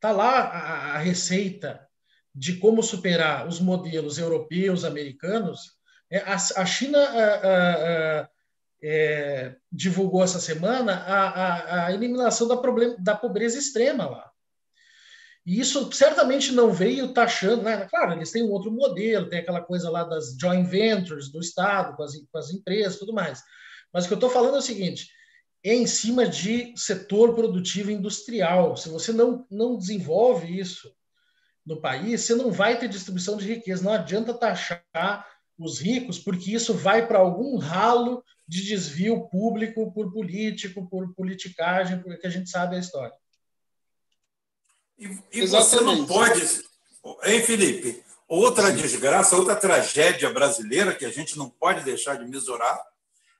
Está 0.00 0.12
lá 0.12 0.30
a, 0.30 0.94
a, 0.94 0.98
receita 0.98 1.86
de 2.34 2.56
como 2.56 2.82
superar 2.82 3.46
os 3.46 3.60
modelos 3.60 4.18
europeus, 4.18 4.84
americanos. 4.84 5.72
É, 6.10 6.18
a, 6.18 6.34
a 6.34 6.66
China 6.66 6.98
a, 6.98 8.28
é, 8.82 9.56
divulgou 9.70 10.22
essa 10.24 10.40
semana 10.40 11.04
a, 11.06 11.92
eliminação 11.92 12.48
da, 12.48 12.56
problem, 12.56 12.96
da 12.98 13.14
pobreza 13.14 13.58
extrema 13.58 14.08
lá. 14.08 14.30
E 15.44 15.58
isso 15.58 15.90
certamente 15.92 16.52
não 16.52 16.72
veio 16.72 17.12
taxando, 17.12 17.62
né? 17.62 17.86
Claro, 17.88 18.12
eles 18.12 18.30
têm 18.30 18.42
um 18.42 18.50
outro 18.50 18.70
modelo, 18.70 19.28
tem 19.28 19.40
aquela 19.40 19.60
coisa 19.60 19.90
lá 19.90 20.04
das 20.04 20.36
joint 20.38 20.68
ventures 20.68 21.30
do 21.30 21.40
Estado 21.40 21.96
com 21.96 22.02
as, 22.02 22.14
com 22.14 22.38
as 22.38 22.50
empresas 22.50 22.98
tudo 22.98 23.12
mais. 23.12 23.42
Mas 23.92 24.04
o 24.04 24.08
que 24.08 24.14
eu 24.14 24.16
estou 24.16 24.30
falando 24.30 24.56
é 24.56 24.58
o 24.58 24.62
seguinte: 24.62 25.08
é 25.64 25.74
em 25.74 25.86
cima 25.86 26.26
de 26.26 26.74
setor 26.76 27.34
produtivo 27.34 27.90
industrial. 27.90 28.76
Se 28.76 28.88
você 28.88 29.12
não, 29.12 29.46
não 29.50 29.76
desenvolve 29.76 30.58
isso 30.58 30.94
no 31.64 31.80
país, 31.80 32.22
você 32.22 32.34
não 32.34 32.50
vai 32.50 32.78
ter 32.78 32.88
distribuição 32.88 33.36
de 33.36 33.46
riqueza. 33.46 33.82
Não 33.82 33.92
adianta 33.92 34.34
taxar 34.34 35.26
os 35.58 35.78
ricos, 35.78 36.18
porque 36.18 36.52
isso 36.52 36.74
vai 36.74 37.06
para 37.06 37.18
algum 37.18 37.58
ralo 37.58 38.24
de 38.48 38.64
desvio 38.64 39.28
público 39.28 39.92
por 39.92 40.12
político, 40.12 40.88
por 40.88 41.14
politicagem, 41.14 42.02
porque 42.02 42.26
a 42.26 42.30
gente 42.30 42.50
sabe 42.50 42.76
a 42.76 42.80
história. 42.80 43.14
E, 44.98 45.18
e 45.32 45.46
você 45.46 45.80
não 45.80 46.06
pode. 46.06 46.40
Hein, 47.24 47.42
Felipe? 47.42 48.02
Outra 48.26 48.72
desgraça, 48.72 49.36
outra 49.36 49.56
tragédia 49.56 50.30
brasileira 50.32 50.94
que 50.94 51.04
a 51.04 51.10
gente 51.10 51.36
não 51.36 51.50
pode 51.50 51.84
deixar 51.84 52.16
de 52.16 52.24
mesurar 52.24 52.80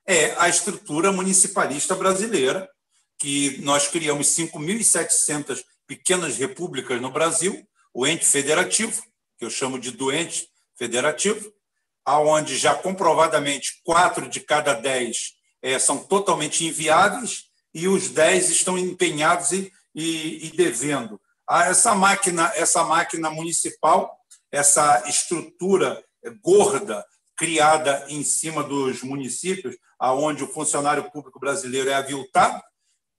é 0.05 0.33
a 0.37 0.49
estrutura 0.49 1.11
municipalista 1.11 1.95
brasileira, 1.95 2.69
que 3.17 3.61
nós 3.61 3.87
criamos 3.87 4.27
5.700 4.27 5.63
pequenas 5.87 6.37
repúblicas 6.37 6.99
no 6.99 7.11
Brasil, 7.11 7.65
o 7.93 8.07
ente 8.07 8.25
federativo, 8.25 9.01
que 9.37 9.45
eu 9.45 9.49
chamo 9.49 9.79
de 9.79 9.91
doente 9.91 10.49
federativo, 10.77 11.51
aonde 12.05 12.57
já 12.57 12.73
comprovadamente 12.73 13.81
quatro 13.83 14.27
de 14.27 14.39
cada 14.39 14.73
dez 14.73 15.33
é, 15.61 15.77
são 15.77 15.97
totalmente 15.97 16.65
inviáveis 16.65 17.45
e 17.73 17.87
os 17.87 18.09
dez 18.09 18.49
estão 18.49 18.77
empenhados 18.77 19.51
e, 19.51 19.71
e, 19.93 20.47
e 20.47 20.51
devendo. 20.51 21.19
Ah, 21.47 21.65
essa 21.65 21.93
máquina, 21.93 22.51
essa 22.55 22.83
máquina 22.83 23.29
municipal, 23.29 24.17
essa 24.51 25.03
estrutura 25.07 26.03
gorda 26.41 27.05
criada 27.35 28.05
em 28.07 28.23
cima 28.23 28.63
dos 28.63 29.01
municípios, 29.01 29.75
aonde 29.99 30.43
o 30.43 30.47
funcionário 30.47 31.09
público 31.11 31.39
brasileiro 31.39 31.89
é 31.89 31.93
aviltado, 31.93 32.61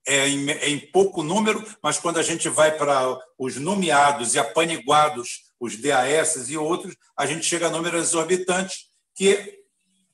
é 0.07 0.29
em, 0.29 0.51
é 0.51 0.69
em, 0.69 0.79
pouco 0.79 1.23
número, 1.23 1.65
mas 1.83 1.99
quando 1.99 2.19
a 2.19 2.23
gente 2.23 2.49
vai 2.49 2.77
para 2.77 3.19
os 3.39 3.57
nomeados 3.57 4.35
e 4.35 4.39
apaniguados, 4.39 5.43
os 5.61 5.77
DAS 5.77 6.49
e 6.49 6.57
outros, 6.57 6.97
a 7.17 7.25
gente 7.27 7.47
chega 7.47 7.69
a 7.69 7.71
números 7.71 8.09
exorbitantes 8.09 8.87
que 9.15 9.61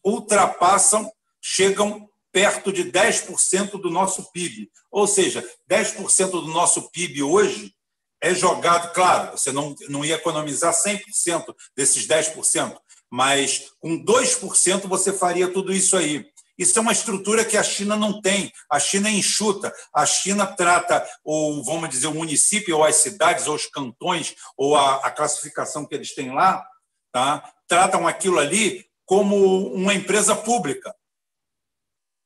ultrapassam, 0.04 1.10
chegam 1.40 2.08
perto 2.30 2.72
de 2.72 2.84
10% 2.84 3.80
do 3.80 3.90
nosso 3.90 4.30
PIB. 4.32 4.70
Ou 4.90 5.06
seja, 5.06 5.44
10% 5.70 6.30
do 6.30 6.48
nosso 6.48 6.90
PIB 6.90 7.22
hoje 7.22 7.74
é 8.20 8.34
jogado, 8.34 8.92
claro, 8.92 9.36
você 9.36 9.52
não, 9.52 9.74
não 9.88 10.04
ia 10.04 10.16
economizar 10.16 10.74
100% 10.74 11.54
desses 11.76 12.06
10%, 12.06 12.76
mas 13.10 13.70
com 13.78 14.04
2% 14.04 14.86
você 14.86 15.12
faria 15.12 15.52
tudo 15.52 15.72
isso 15.72 15.96
aí. 15.96 16.26
Isso 16.58 16.78
é 16.78 16.82
uma 16.82 16.92
estrutura 16.92 17.44
que 17.44 17.56
a 17.56 17.62
China 17.62 17.96
não 17.96 18.20
tem. 18.20 18.52
A 18.68 18.80
China 18.80 19.08
é 19.08 19.12
enxuta. 19.12 19.72
A 19.94 20.04
China 20.04 20.44
trata, 20.44 21.06
ou 21.22 21.64
vamos 21.64 21.88
dizer, 21.88 22.08
o 22.08 22.14
município, 22.14 22.76
ou 22.76 22.84
as 22.84 22.96
cidades, 22.96 23.46
ou 23.46 23.54
os 23.54 23.66
cantões, 23.66 24.34
ou 24.56 24.76
a, 24.76 24.96
a 25.06 25.10
classificação 25.10 25.86
que 25.86 25.94
eles 25.94 26.14
têm 26.14 26.34
lá, 26.34 26.66
tá? 27.12 27.52
tratam 27.68 28.08
aquilo 28.08 28.38
ali 28.38 28.84
como 29.06 29.72
uma 29.72 29.94
empresa 29.94 30.34
pública. 30.34 30.94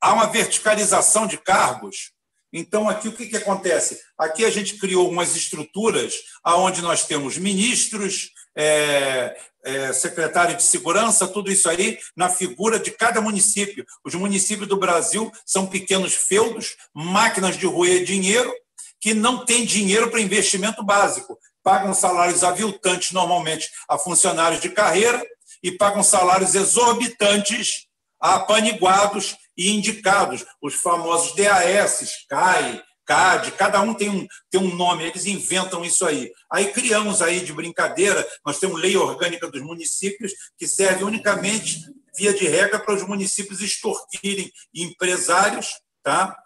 Há 0.00 0.14
uma 0.14 0.26
verticalização 0.26 1.26
de 1.26 1.36
cargos. 1.36 2.12
Então, 2.52 2.88
aqui 2.88 3.08
o 3.08 3.12
que, 3.12 3.26
que 3.26 3.36
acontece? 3.36 4.00
Aqui 4.18 4.44
a 4.44 4.50
gente 4.50 4.78
criou 4.78 5.08
umas 5.08 5.36
estruturas 5.36 6.14
onde 6.44 6.82
nós 6.82 7.06
temos 7.06 7.38
ministros, 7.38 8.30
é, 8.56 9.36
é, 9.64 9.92
secretário 9.92 10.56
de 10.56 10.62
segurança, 10.62 11.28
tudo 11.28 11.50
isso 11.50 11.68
aí 11.68 11.98
na 12.16 12.28
figura 12.28 12.78
de 12.78 12.90
cada 12.90 13.20
município. 13.20 13.84
Os 14.04 14.14
municípios 14.14 14.68
do 14.68 14.76
Brasil 14.76 15.30
são 15.46 15.66
pequenos 15.66 16.14
feudos, 16.14 16.76
máquinas 16.94 17.56
de 17.56 17.66
roer 17.66 18.04
dinheiro, 18.04 18.52
que 19.00 19.14
não 19.14 19.44
têm 19.44 19.64
dinheiro 19.64 20.10
para 20.10 20.20
investimento 20.20 20.82
básico. 20.82 21.38
Pagam 21.62 21.94
salários 21.94 22.42
aviltantes, 22.42 23.12
normalmente, 23.12 23.68
a 23.88 23.98
funcionários 23.98 24.60
de 24.60 24.68
carreira 24.68 25.24
e 25.62 25.72
pagam 25.72 26.02
salários 26.02 26.54
exorbitantes 26.54 27.86
a 28.20 28.36
apaniguados 28.36 29.36
e 29.56 29.72
indicados, 29.72 30.44
os 30.62 30.74
famosos 30.74 31.34
DAS, 31.34 32.24
CAI, 32.28 32.82
CAD, 33.04 33.52
cada 33.52 33.80
um 33.80 33.94
tem 33.94 34.08
um, 34.08 34.26
tem 34.50 34.60
um 34.60 34.74
nome, 34.74 35.04
eles 35.04 35.26
inventam 35.26 35.84
isso 35.84 36.06
aí. 36.06 36.30
Aí 36.50 36.72
criamos 36.72 37.20
aí 37.20 37.40
de 37.40 37.52
brincadeira, 37.52 38.26
nós 38.44 38.58
temos 38.58 38.80
lei 38.80 38.96
orgânica 38.96 39.50
dos 39.50 39.62
municípios 39.62 40.32
que 40.56 40.66
serve 40.66 41.04
unicamente, 41.04 41.80
via 42.16 42.32
de 42.32 42.46
regra, 42.46 42.78
para 42.78 42.94
os 42.94 43.02
municípios 43.02 43.60
extorquirem 43.60 44.50
empresários, 44.74 45.70
tá? 46.02 46.36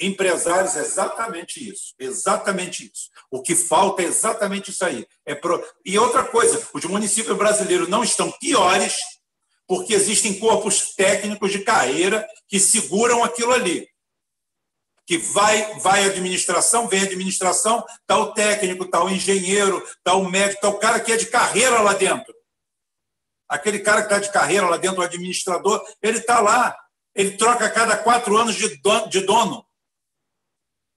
Empresários, 0.00 0.76
exatamente 0.76 1.68
isso, 1.68 1.94
exatamente 1.98 2.84
isso. 2.84 3.10
O 3.30 3.42
que 3.42 3.54
falta 3.54 4.02
é 4.02 4.06
exatamente 4.06 4.70
isso 4.70 4.84
aí. 4.84 5.06
É 5.26 5.34
pro... 5.34 5.62
E 5.84 5.98
outra 5.98 6.24
coisa, 6.24 6.66
os 6.72 6.84
municípios 6.84 7.36
brasileiros 7.36 7.88
não 7.88 8.02
estão 8.02 8.32
piores 8.32 8.96
porque 9.68 9.92
existem 9.94 10.38
corpos 10.38 10.94
técnicos 10.94 11.52
de 11.52 11.60
carreira 11.60 12.26
que 12.48 12.58
seguram 12.58 13.22
aquilo 13.22 13.52
ali 13.52 13.86
que 15.10 15.18
vai, 15.18 15.74
vai 15.80 16.04
a 16.04 16.06
administração, 16.06 16.86
vem 16.86 17.00
a 17.00 17.02
administração, 17.02 17.84
está 18.00 18.16
o 18.16 18.32
técnico, 18.32 18.84
está 18.84 19.02
o 19.02 19.10
engenheiro, 19.10 19.84
está 19.84 20.14
o 20.14 20.30
médico, 20.30 20.58
está 20.58 20.68
o 20.68 20.78
cara 20.78 21.00
que 21.00 21.10
é 21.10 21.16
de 21.16 21.26
carreira 21.26 21.80
lá 21.80 21.94
dentro. 21.94 22.32
Aquele 23.48 23.80
cara 23.80 24.02
que 24.02 24.06
está 24.06 24.20
de 24.20 24.30
carreira 24.30 24.68
lá 24.68 24.76
dentro, 24.76 25.00
o 25.00 25.04
administrador, 25.04 25.84
ele 26.00 26.18
está 26.18 26.38
lá. 26.38 26.78
Ele 27.12 27.32
troca 27.32 27.66
a 27.66 27.70
cada 27.70 27.96
quatro 27.96 28.36
anos 28.36 28.54
de 28.54 28.80
dono, 28.80 29.08
de 29.08 29.22
dono. 29.22 29.66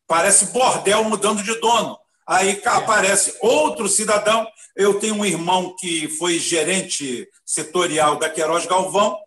Parece 0.05 0.45
bordel 0.53 1.03
mudando 1.05 1.41
de 1.41 1.59
dono. 1.59 1.97
Aí 2.27 2.61
aparece 2.65 3.35
outro 3.41 3.89
cidadão. 3.89 4.47
Eu 4.75 4.99
tenho 4.99 5.15
um 5.15 5.25
irmão 5.25 5.75
que 5.75 6.07
foi 6.07 6.37
gerente 6.37 7.27
setorial 7.43 8.17
da 8.17 8.29
Queiroz 8.29 8.67
Galvão, 8.67 9.19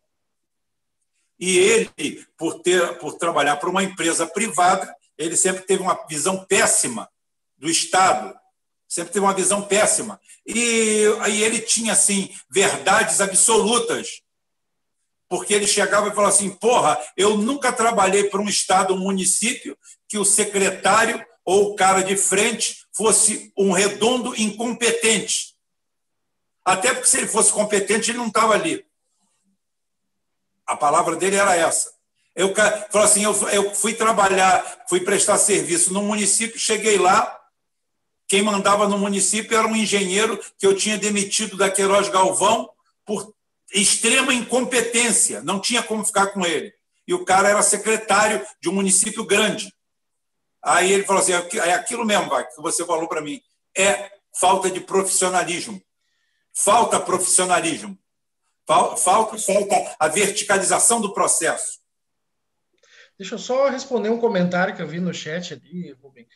e 1.39 1.59
ele, 1.59 2.27
por, 2.37 2.61
ter, 2.61 2.99
por 2.99 3.15
trabalhar 3.15 3.57
para 3.57 3.69
uma 3.69 3.83
empresa 3.83 4.27
privada, 4.27 4.95
ele 5.19 5.37
sempre 5.37 5.63
teve 5.63 5.83
uma 5.83 6.07
visão 6.09 6.45
péssima 6.45 7.09
do 7.57 7.69
Estado, 7.69 8.35
sempre 8.89 9.13
teve 9.13 9.25
uma 9.25 9.35
visão 9.35 9.63
péssima. 9.63 10.21
E 10.47 11.05
aí 11.21 11.43
ele 11.43 11.61
tinha 11.61 11.93
assim 11.93 12.31
verdades 12.51 13.21
absolutas, 13.21 14.23
porque 15.29 15.53
ele 15.53 15.67
chegava 15.67 16.09
e 16.09 16.15
falava 16.15 16.33
assim: 16.33 16.51
porra, 16.51 16.99
eu 17.17 17.37
nunca 17.37 17.73
trabalhei 17.73 18.25
para 18.25 18.41
um 18.41 18.49
Estado, 18.49 18.95
um 18.95 18.99
município, 18.99 19.77
que 20.09 20.19
o 20.19 20.25
secretário 20.25 21.25
ou 21.45 21.73
o 21.73 21.77
cara 21.77 22.03
de 22.03 22.17
frente 22.17 22.87
fosse 22.93 23.53
um 23.57 23.73
redondo 23.73 24.35
incompetente. 24.41 25.55
Até 26.65 26.93
porque 26.93 27.09
se 27.09 27.19
ele 27.19 27.29
fosse 27.29 27.53
competente, 27.53 28.11
ele 28.11 28.19
não 28.19 28.29
estava 28.29 28.55
ali. 28.55 28.85
A 30.67 30.77
palavra 30.77 31.17
dele 31.17 31.37
era 31.37 31.55
essa. 31.57 31.91
Eu 32.35 32.55
falou 32.91 33.07
assim, 33.07 33.25
eu, 33.25 33.33
eu 33.49 33.75
fui 33.75 33.95
trabalhar, 33.95 34.85
fui 34.89 35.01
prestar 35.01 35.39
serviço 35.39 35.93
no 35.93 36.03
município, 36.03 36.59
cheguei 36.59 36.99
lá, 36.99 37.37
quem 38.29 38.43
mandava 38.43 38.89
no 38.89 38.99
município 38.99 39.57
era 39.57 39.67
um 39.67 39.77
engenheiro 39.77 40.39
que 40.59 40.67
eu 40.67 40.77
tinha 40.77 40.99
demitido 40.99 41.57
da 41.57 41.71
Queiroz 41.71 42.09
Galvão 42.09 42.69
por 43.05 43.33
extrema 43.73 44.35
incompetência, 44.35 45.43
não 45.43 45.61
tinha 45.61 45.83
como 45.83 46.05
ficar 46.05 46.29
com 46.29 46.45
ele. 46.45 46.75
E 47.07 47.15
o 47.15 47.25
cara 47.25 47.49
era 47.49 47.63
secretário 47.63 48.45
de 48.61 48.69
um 48.69 48.73
município 48.73 49.25
grande. 49.25 49.73
Aí 50.63 50.93
ele 50.93 51.05
falou 51.05 51.23
assim: 51.23 51.33
é 51.33 51.73
aquilo 51.73 52.05
mesmo, 52.05 52.29
vai, 52.29 52.45
que 52.45 52.61
você 52.61 52.85
falou 52.85 53.09
para 53.09 53.21
mim. 53.21 53.41
É 53.77 54.11
falta 54.39 54.69
de 54.69 54.81
profissionalismo. 54.81 55.81
Falta 56.53 56.99
profissionalismo. 56.99 57.97
Falta, 58.67 58.97
falta 59.39 59.97
a 59.99 60.09
verticalização 60.09 61.01
do 61.01 61.15
processo. 61.15 61.79
Deixa 63.17 63.37
eu 63.37 63.39
só 63.39 63.69
responder 63.69 64.11
um 64.11 64.19
comentário 64.19 64.75
que 64.75 64.83
eu 64.83 64.89
vi 64.89 64.99
no 64.99 65.15
chat 65.15 65.55
ali, 65.55 65.93
Rubem, 65.93 66.27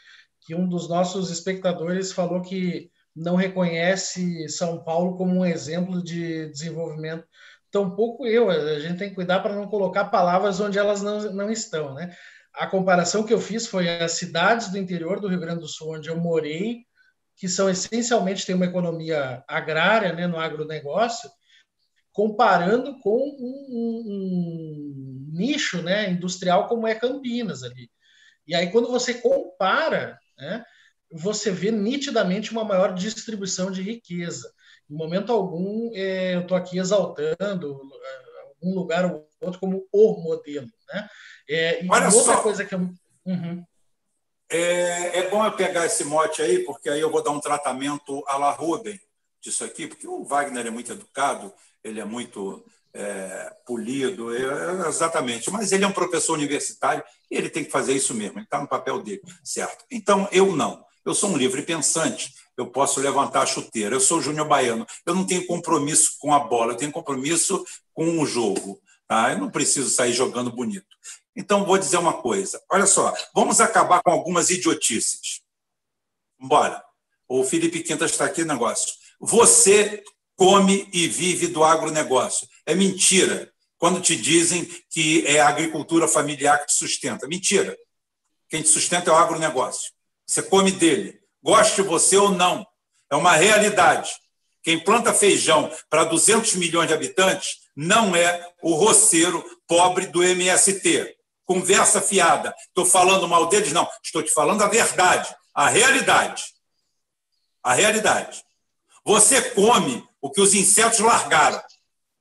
que 0.40 0.54
um 0.54 0.68
dos 0.68 0.88
nossos 0.88 1.30
espectadores 1.30 2.12
falou 2.12 2.40
que 2.40 2.90
não 3.14 3.34
reconhece 3.34 4.48
São 4.48 4.82
Paulo 4.82 5.16
como 5.16 5.40
um 5.40 5.44
exemplo 5.44 6.02
de 6.02 6.48
desenvolvimento. 6.50 7.26
Tampouco 7.70 8.26
eu, 8.26 8.48
a 8.48 8.78
gente 8.78 8.98
tem 8.98 9.08
que 9.10 9.14
cuidar 9.16 9.40
para 9.40 9.54
não 9.54 9.66
colocar 9.66 10.06
palavras 10.06 10.60
onde 10.60 10.78
elas 10.78 11.02
não, 11.02 11.20
não 11.32 11.50
estão, 11.50 11.94
né? 11.94 12.16
A 12.54 12.66
comparação 12.66 13.22
que 13.22 13.32
eu 13.32 13.40
fiz 13.40 13.66
foi 13.66 13.88
as 13.88 14.12
cidades 14.12 14.68
do 14.68 14.78
interior 14.78 15.20
do 15.20 15.28
Rio 15.28 15.38
Grande 15.40 15.60
do 15.60 15.68
Sul, 15.68 15.96
onde 15.96 16.08
eu 16.08 16.16
morei, 16.16 16.84
que 17.36 17.48
são 17.48 17.70
essencialmente 17.70 18.44
têm 18.44 18.54
uma 18.54 18.66
economia 18.66 19.44
agrária, 19.46 20.12
né, 20.12 20.26
no 20.26 20.38
agronegócio, 20.38 21.30
comparando 22.20 22.98
com 22.98 23.16
um, 23.16 23.66
um, 23.70 24.04
um 24.06 25.30
nicho, 25.32 25.80
né, 25.80 26.10
industrial 26.10 26.68
como 26.68 26.86
é 26.86 26.94
Campinas 26.94 27.62
ali. 27.62 27.90
E 28.46 28.54
aí 28.54 28.70
quando 28.70 28.90
você 28.90 29.14
compara, 29.14 30.18
né, 30.36 30.62
você 31.10 31.50
vê 31.50 31.70
nitidamente 31.70 32.52
uma 32.52 32.62
maior 32.62 32.92
distribuição 32.92 33.70
de 33.70 33.80
riqueza. 33.80 34.52
Em 34.90 34.94
momento 34.94 35.32
algum, 35.32 35.90
é, 35.94 36.34
eu 36.34 36.42
estou 36.42 36.58
aqui 36.58 36.78
exaltando 36.78 37.80
é, 38.04 38.66
um 38.66 38.74
lugar 38.74 39.06
ou 39.06 39.26
outro 39.40 39.58
como 39.58 39.88
o 39.90 40.20
modelo. 40.20 40.68
Né? 40.92 41.08
É, 41.48 41.80
Olha 41.88 42.08
outra 42.08 42.34
só. 42.34 42.42
coisa 42.42 42.66
que 42.66 42.74
eu. 42.74 42.80
Uhum. 43.24 43.64
É, 44.50 45.20
é, 45.20 45.30
bom 45.30 45.42
eu 45.42 45.52
pegar 45.52 45.86
esse 45.86 46.04
mote 46.04 46.42
aí, 46.42 46.64
porque 46.64 46.90
aí 46.90 47.00
eu 47.00 47.10
vou 47.10 47.22
dar 47.22 47.30
um 47.30 47.40
tratamento 47.40 48.22
à 48.26 48.36
la 48.36 48.50
Rubem 48.50 49.00
disso 49.40 49.64
aqui, 49.64 49.86
porque 49.86 50.06
o 50.06 50.22
Wagner 50.22 50.66
é 50.66 50.70
muito 50.70 50.92
educado, 50.92 51.50
ele 51.82 52.00
é 52.00 52.04
muito 52.04 52.64
é, 52.92 53.54
polido, 53.66 54.34
é, 54.34 54.88
exatamente, 54.88 55.50
mas 55.50 55.72
ele 55.72 55.84
é 55.84 55.86
um 55.86 55.92
professor 55.92 56.34
universitário 56.34 57.02
e 57.30 57.36
ele 57.36 57.48
tem 57.48 57.64
que 57.64 57.70
fazer 57.70 57.94
isso 57.94 58.14
mesmo, 58.14 58.38
ele 58.38 58.44
está 58.44 58.60
no 58.60 58.68
papel 58.68 59.02
dele, 59.02 59.22
certo? 59.44 59.84
Então, 59.90 60.28
eu 60.32 60.54
não. 60.54 60.84
Eu 61.04 61.14
sou 61.14 61.30
um 61.30 61.36
livre 61.36 61.62
pensante, 61.62 62.32
eu 62.56 62.66
posso 62.66 63.00
levantar 63.00 63.42
a 63.42 63.46
chuteira. 63.46 63.94
Eu 63.94 64.00
sou 64.00 64.20
Júnior 64.20 64.46
Baiano, 64.46 64.86
eu 65.06 65.14
não 65.14 65.26
tenho 65.26 65.46
compromisso 65.46 66.16
com 66.18 66.34
a 66.34 66.38
bola, 66.38 66.72
eu 66.72 66.76
tenho 66.76 66.92
compromisso 66.92 67.64
com 67.94 68.20
o 68.20 68.26
jogo. 68.26 68.80
Tá? 69.08 69.32
Eu 69.32 69.38
não 69.38 69.50
preciso 69.50 69.88
sair 69.90 70.12
jogando 70.12 70.52
bonito. 70.52 70.86
Então, 71.34 71.64
vou 71.64 71.78
dizer 71.78 71.96
uma 71.96 72.12
coisa. 72.20 72.62
Olha 72.70 72.86
só, 72.86 73.14
vamos 73.34 73.60
acabar 73.60 74.02
com 74.02 74.10
algumas 74.10 74.50
idiotices. 74.50 75.40
Bora. 76.38 76.84
O 77.26 77.44
Felipe 77.44 77.82
Quintas 77.82 78.10
está 78.10 78.24
aqui 78.24 78.44
negócio. 78.44 78.92
Você 79.20 80.02
come 80.40 80.88
e 80.90 81.06
vive 81.06 81.48
do 81.48 81.62
agronegócio. 81.62 82.48
É 82.64 82.74
mentira 82.74 83.52
quando 83.76 84.00
te 84.00 84.16
dizem 84.16 84.64
que 84.88 85.22
é 85.26 85.38
a 85.38 85.48
agricultura 85.48 86.08
familiar 86.08 86.60
que 86.60 86.68
te 86.68 86.72
sustenta. 86.72 87.28
Mentira. 87.28 87.76
Quem 88.48 88.62
te 88.62 88.68
sustenta 88.68 89.10
é 89.10 89.12
o 89.12 89.16
agronegócio. 89.16 89.92
Você 90.26 90.42
come 90.42 90.70
dele. 90.70 91.20
Goste 91.42 91.82
você 91.82 92.16
ou 92.16 92.30
não. 92.30 92.66
É 93.10 93.16
uma 93.16 93.36
realidade. 93.36 94.12
Quem 94.62 94.82
planta 94.82 95.12
feijão 95.12 95.70
para 95.90 96.04
200 96.04 96.54
milhões 96.54 96.88
de 96.88 96.94
habitantes 96.94 97.58
não 97.76 98.16
é 98.16 98.50
o 98.62 98.72
roceiro 98.72 99.44
pobre 99.68 100.06
do 100.06 100.22
MST. 100.24 101.18
Conversa 101.44 102.00
fiada. 102.00 102.54
Estou 102.66 102.86
falando 102.86 103.28
mal 103.28 103.44
deles? 103.46 103.74
Não. 103.74 103.86
Estou 104.02 104.22
te 104.22 104.32
falando 104.32 104.62
a 104.62 104.68
verdade, 104.68 105.36
a 105.54 105.68
realidade. 105.68 106.44
A 107.62 107.74
realidade. 107.74 108.42
Você 109.04 109.42
come 109.50 110.08
o 110.20 110.30
que 110.30 110.40
os 110.40 110.54
insetos 110.54 110.98
largaram. 111.00 111.62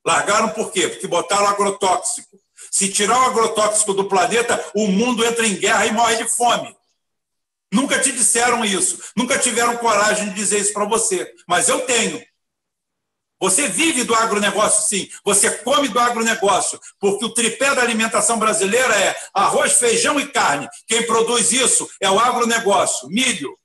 Largaram 0.04 0.50
por 0.50 0.72
quê? 0.72 0.88
Porque 0.88 1.06
botaram 1.06 1.46
agrotóxico. 1.46 2.38
Se 2.70 2.90
tirar 2.90 3.18
o 3.18 3.26
agrotóxico 3.26 3.92
do 3.92 4.08
planeta, 4.08 4.64
o 4.74 4.86
mundo 4.86 5.24
entra 5.24 5.46
em 5.46 5.56
guerra 5.56 5.86
e 5.86 5.92
morre 5.92 6.16
de 6.16 6.28
fome. 6.28 6.74
Nunca 7.72 8.00
te 8.00 8.12
disseram 8.12 8.64
isso. 8.64 8.98
Nunca 9.16 9.38
tiveram 9.38 9.76
coragem 9.76 10.28
de 10.28 10.34
dizer 10.34 10.60
isso 10.60 10.72
para 10.72 10.84
você. 10.84 11.32
Mas 11.46 11.68
eu 11.68 11.80
tenho. 11.86 12.24
Você 13.40 13.68
vive 13.68 14.04
do 14.04 14.14
agronegócio, 14.14 14.86
sim. 14.86 15.08
Você 15.24 15.50
come 15.58 15.88
do 15.88 15.98
agronegócio, 15.98 16.78
porque 16.98 17.24
o 17.24 17.32
tripé 17.32 17.74
da 17.74 17.80
alimentação 17.80 18.38
brasileira 18.38 18.94
é 18.94 19.16
arroz, 19.32 19.72
feijão 19.74 20.20
e 20.20 20.28
carne. 20.30 20.68
Quem 20.86 21.06
produz 21.06 21.50
isso 21.50 21.88
é 22.00 22.10
o 22.10 22.18
agronegócio. 22.18 23.08
Milho 23.08 23.58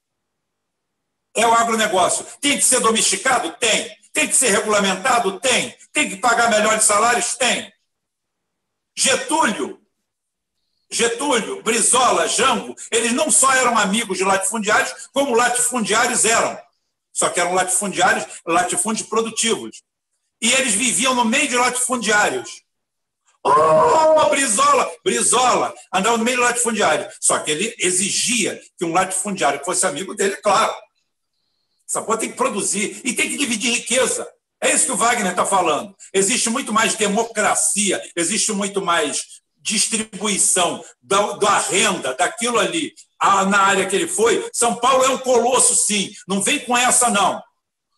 é 1.35 1.45
o 1.45 1.53
agronegócio. 1.53 2.25
Tem 2.39 2.57
que 2.57 2.63
ser 2.63 2.79
domesticado? 2.79 3.51
Tem. 3.59 3.91
Tem 4.15 4.27
que 4.27 4.35
ser 4.35 4.49
regulamentado? 4.49 5.39
Tem. 5.39 5.77
Tem 5.93 6.09
que 6.09 6.15
pagar 6.15 6.49
melhores 6.49 6.83
salários? 6.83 7.35
Tem. 7.35 7.71
Getúlio, 8.97 9.79
Getúlio, 10.89 11.61
Brizola, 11.61 12.27
Jango, 12.27 12.73
eles 12.89 13.11
não 13.11 13.29
só 13.29 13.53
eram 13.53 13.77
amigos 13.77 14.17
de 14.17 14.23
latifundiários, 14.23 15.09
como 15.13 15.35
latifundiários 15.35 16.25
eram 16.25 16.57
só 17.15 17.29
que 17.29 17.39
eram 17.39 17.53
latifundiários, 17.53 18.25
latifúndios 18.45 19.07
produtivos. 19.07 19.81
E 20.41 20.51
eles 20.51 20.73
viviam 20.73 21.15
no 21.15 21.23
meio 21.23 21.47
de 21.47 21.55
latifundiários. 21.55 22.61
Oh, 23.41 24.29
Brizola! 24.29 24.91
Brizola 25.01 25.73
andava 25.93 26.17
no 26.17 26.25
meio 26.25 26.35
do 26.35 26.43
latifundiário. 26.43 27.09
Só 27.21 27.39
que 27.39 27.51
ele 27.51 27.73
exigia 27.79 28.61
que 28.77 28.83
um 28.83 28.91
latifundiário 28.91 29.63
fosse 29.63 29.85
amigo 29.85 30.13
dele, 30.13 30.35
claro. 30.37 30.75
Essa 31.87 32.01
porra 32.01 32.17
tem 32.17 32.29
que 32.29 32.37
produzir 32.37 33.01
e 33.03 33.13
tem 33.13 33.29
que 33.29 33.37
dividir 33.37 33.73
riqueza. 33.73 34.27
É 34.61 34.73
isso 34.73 34.85
que 34.85 34.91
o 34.91 34.97
Wagner 34.97 35.31
está 35.31 35.45
falando. 35.45 35.95
Existe 36.13 36.49
muito 36.49 36.73
mais 36.73 36.95
democracia, 36.95 38.01
existe 38.15 38.51
muito 38.51 38.81
mais 38.81 39.23
distribuição 39.57 40.83
da, 41.01 41.33
da 41.33 41.57
renda, 41.57 42.13
daquilo 42.13 42.59
ali, 42.59 42.93
a, 43.19 43.45
na 43.45 43.59
área 43.59 43.85
que 43.87 43.95
ele 43.95 44.07
foi, 44.07 44.47
São 44.53 44.75
Paulo 44.75 45.03
é 45.03 45.09
um 45.09 45.17
colosso, 45.17 45.75
sim. 45.75 46.11
Não 46.27 46.41
vem 46.41 46.59
com 46.59 46.77
essa, 46.77 47.09
não. 47.09 47.41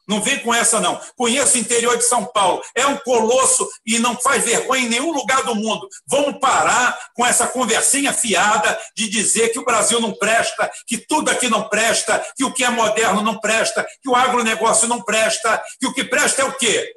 Não 0.07 0.21
vem 0.21 0.39
com 0.39 0.53
essa, 0.53 0.79
não. 0.79 0.99
Conheço 1.17 1.57
o 1.57 1.59
interior 1.59 1.97
de 1.97 2.03
São 2.03 2.25
Paulo. 2.25 2.61
É 2.73 2.87
um 2.87 2.97
colosso 2.97 3.67
e 3.85 3.99
não 3.99 4.15
faz 4.15 4.43
vergonha 4.43 4.83
em 4.83 4.89
nenhum 4.89 5.11
lugar 5.11 5.43
do 5.43 5.53
mundo. 5.53 5.87
Vamos 6.05 6.39
parar 6.39 6.97
com 7.13 7.25
essa 7.25 7.45
conversinha 7.47 8.13
fiada 8.13 8.79
de 8.95 9.09
dizer 9.09 9.49
que 9.49 9.59
o 9.59 9.65
Brasil 9.65 9.99
não 9.99 10.13
presta, 10.13 10.71
que 10.87 10.97
tudo 10.97 11.29
aqui 11.29 11.49
não 11.49 11.67
presta, 11.67 12.25
que 12.37 12.45
o 12.45 12.53
que 12.53 12.63
é 12.63 12.69
moderno 12.69 13.21
não 13.21 13.37
presta, 13.39 13.85
que 14.01 14.09
o 14.09 14.15
agronegócio 14.15 14.87
não 14.87 15.01
presta, 15.01 15.61
que 15.79 15.87
o 15.87 15.93
que 15.93 16.05
presta 16.05 16.41
é 16.41 16.45
o 16.45 16.53
quê? 16.53 16.95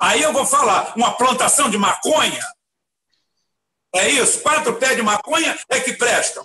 Aí 0.00 0.22
eu 0.22 0.32
vou 0.32 0.44
falar, 0.44 0.92
uma 0.96 1.12
plantação 1.16 1.70
de 1.70 1.78
maconha? 1.78 2.44
É 3.94 4.08
isso? 4.08 4.40
Quatro 4.40 4.74
pés 4.74 4.96
de 4.96 5.02
maconha 5.02 5.56
é 5.68 5.78
que 5.78 5.92
prestam. 5.92 6.44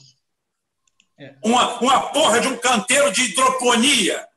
É. 1.18 1.34
Uma, 1.44 1.80
uma 1.80 2.02
porra 2.12 2.40
de 2.40 2.48
um 2.48 2.56
canteiro 2.56 3.12
de 3.12 3.24
hidroponia. 3.24 4.29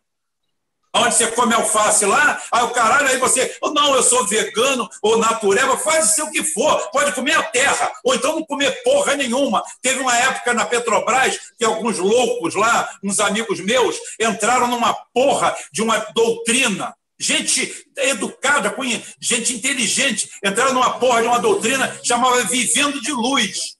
Onde 0.95 1.15
você 1.15 1.31
come 1.33 1.55
alface 1.55 2.05
lá, 2.05 2.41
aí 2.51 2.65
o 2.65 2.71
caralho, 2.71 3.09
aí 3.09 3.17
você, 3.17 3.57
oh, 3.63 3.71
não, 3.71 3.95
eu 3.95 4.03
sou 4.03 4.27
vegano 4.27 4.89
ou 5.01 5.17
natureba, 5.17 5.77
faz 5.79 6.19
o 6.19 6.31
que 6.31 6.45
for, 6.45 6.91
pode 6.91 7.13
comer 7.13 7.35
a 7.35 7.43
terra, 7.43 7.91
ou 8.05 8.15
então 8.15 8.37
não 8.37 8.45
comer 8.45 8.83
porra 8.83 9.15
nenhuma. 9.15 9.63
Teve 9.81 10.01
uma 10.01 10.17
época 10.17 10.53
na 10.53 10.67
Petrobras 10.67 11.39
que 11.59 11.65
alguns 11.65 11.99
loucos 11.99 12.55
lá, 12.55 12.89
uns 13.03 13.21
amigos 13.21 13.61
meus, 13.61 13.97
entraram 14.21 14.67
numa 14.67 14.93
porra 15.15 15.57
de 15.73 15.83
uma 15.83 15.99
doutrina. 16.15 16.95
Gente 17.19 17.87
educada, 17.97 18.75
gente 19.21 19.55
inteligente, 19.55 20.29
entraram 20.45 20.75
numa 20.75 20.99
porra 20.99 21.23
de 21.23 21.29
uma 21.29 21.39
doutrina 21.39 22.01
chamada 22.03 22.45
Vivendo 22.45 23.01
de 23.01 23.13
Luz. 23.13 23.77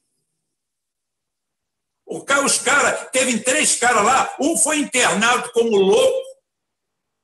Os 2.05 2.57
caras, 2.59 3.07
teve 3.11 3.39
três 3.39 3.75
caras 3.75 4.03
lá, 4.03 4.33
um 4.39 4.57
foi 4.57 4.77
internado 4.77 5.51
como 5.51 5.75
louco, 5.75 6.32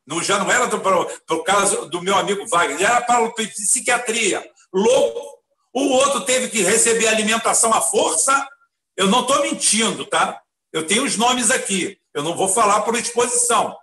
não, 0.10 0.24
já 0.24 0.40
não 0.40 0.52
era 0.52 0.68
para 0.68 1.36
o 1.36 1.44
caso 1.44 1.86
do 1.86 2.02
meu 2.02 2.18
amigo 2.18 2.48
Wagner, 2.48 2.82
era 2.82 3.00
para 3.00 3.30
psiquiatria. 3.30 4.44
Louco. 4.74 5.38
O 5.72 5.88
outro 5.90 6.22
teve 6.22 6.50
que 6.50 6.64
receber 6.64 7.08
alimentação 7.08 7.72
à 7.72 7.80
força. 7.80 8.48
Eu 8.98 9.08
não 9.08 9.22
estou 9.22 9.40
mentindo, 9.44 10.04
tá? 10.08 10.42
Eu 10.74 10.88
tenho 10.88 11.04
os 11.04 11.16
nomes 11.16 11.52
aqui. 11.52 12.00
Eu 12.12 12.24
não 12.24 12.36
vou 12.36 12.50
falar 12.50 12.82
por 12.82 12.96
exposição. 12.96 13.78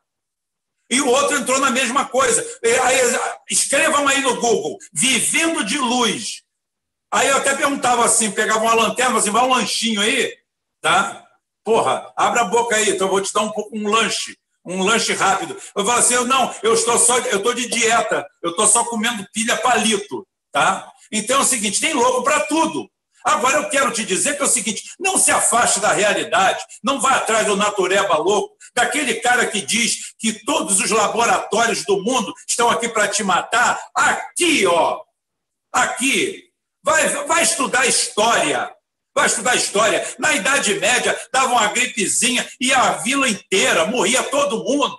E 0.91 1.01
o 1.01 1.09
outro 1.09 1.37
entrou 1.37 1.61
na 1.61 1.71
mesma 1.71 2.07
coisa. 2.07 2.45
Aí, 2.83 2.99
escrevam 3.49 4.09
aí 4.09 4.21
no 4.21 4.41
Google, 4.41 4.79
vivendo 4.93 5.63
de 5.63 5.79
luz. 5.79 6.43
Aí 7.13 7.29
eu 7.29 7.37
até 7.37 7.55
perguntava 7.55 8.05
assim, 8.05 8.33
pegava 8.33 8.65
uma 8.65 8.75
lanterna, 8.75 9.17
assim, 9.17 9.31
vai 9.31 9.45
um 9.45 9.55
lanchinho 9.55 10.01
aí, 10.01 10.37
tá? 10.81 11.25
Porra, 11.65 12.13
abre 12.17 12.41
a 12.41 12.45
boca 12.45 12.75
aí, 12.75 12.91
então 12.91 13.07
eu 13.07 13.13
vou 13.13 13.21
te 13.21 13.33
dar 13.33 13.43
um 13.43 13.53
pouco 13.53 13.77
um 13.77 13.89
lanche 13.89 14.37
um 14.67 14.83
lanche 14.83 15.13
rápido. 15.13 15.57
Eu 15.75 15.85
falo 15.85 15.99
assim, 15.99 16.15
eu, 16.15 16.27
não, 16.27 16.55
eu 16.63 16.75
estou 16.75 16.99
só, 16.99 17.19
eu 17.19 17.39
estou 17.39 17.55
de 17.55 17.69
dieta, 17.69 18.27
eu 18.43 18.51
estou 18.51 18.67
só 18.67 18.85
comendo 18.85 19.27
pilha 19.33 19.57
palito, 19.57 20.27
tá? 20.53 20.91
Então 21.13 21.39
é 21.39 21.41
o 21.41 21.45
seguinte, 21.45 21.81
tem 21.81 21.95
louco 21.95 22.25
para 22.25 22.41
tudo. 22.41 22.91
Agora 23.25 23.57
eu 23.57 23.69
quero 23.69 23.91
te 23.91 24.05
dizer 24.05 24.37
que 24.37 24.43
é 24.43 24.47
o 24.47 24.49
seguinte, 24.49 24.85
não 25.01 25.19
se 25.19 25.33
afaste 25.33 25.81
da 25.81 25.93
realidade, 25.93 26.65
não 26.83 27.01
vá 27.01 27.17
atrás 27.17 27.47
do 27.47 27.57
natureba 27.57 28.17
louco, 28.19 28.55
daquele 28.75 29.15
cara 29.15 29.47
que 29.47 29.61
diz 29.61 30.15
que 30.19 30.45
todos 30.45 30.79
os 30.79 30.91
laboratórios 30.91 31.85
do 31.85 32.03
mundo 32.03 32.33
estão 32.47 32.71
aqui 32.71 32.89
para 32.89 33.09
te 33.09 33.25
matar. 33.25 33.81
Aqui, 33.95 34.65
ó, 34.67 35.01
aqui, 35.73 36.45
vai, 36.85 37.09
vai 37.27 37.43
estudar 37.43 37.87
história, 37.87 38.73
vai 39.17 39.27
estudar 39.27 39.57
história. 39.57 40.07
Na 40.19 40.35
Idade 40.35 40.75
Média, 40.75 41.19
dava 41.33 41.53
uma 41.53 41.69
gripezinha 41.69 42.47
e 42.61 42.71
a 42.73 42.93
vila 42.93 43.27
inteira, 43.27 43.87
morria 43.87 44.23
todo 44.23 44.63
mundo. 44.63 44.95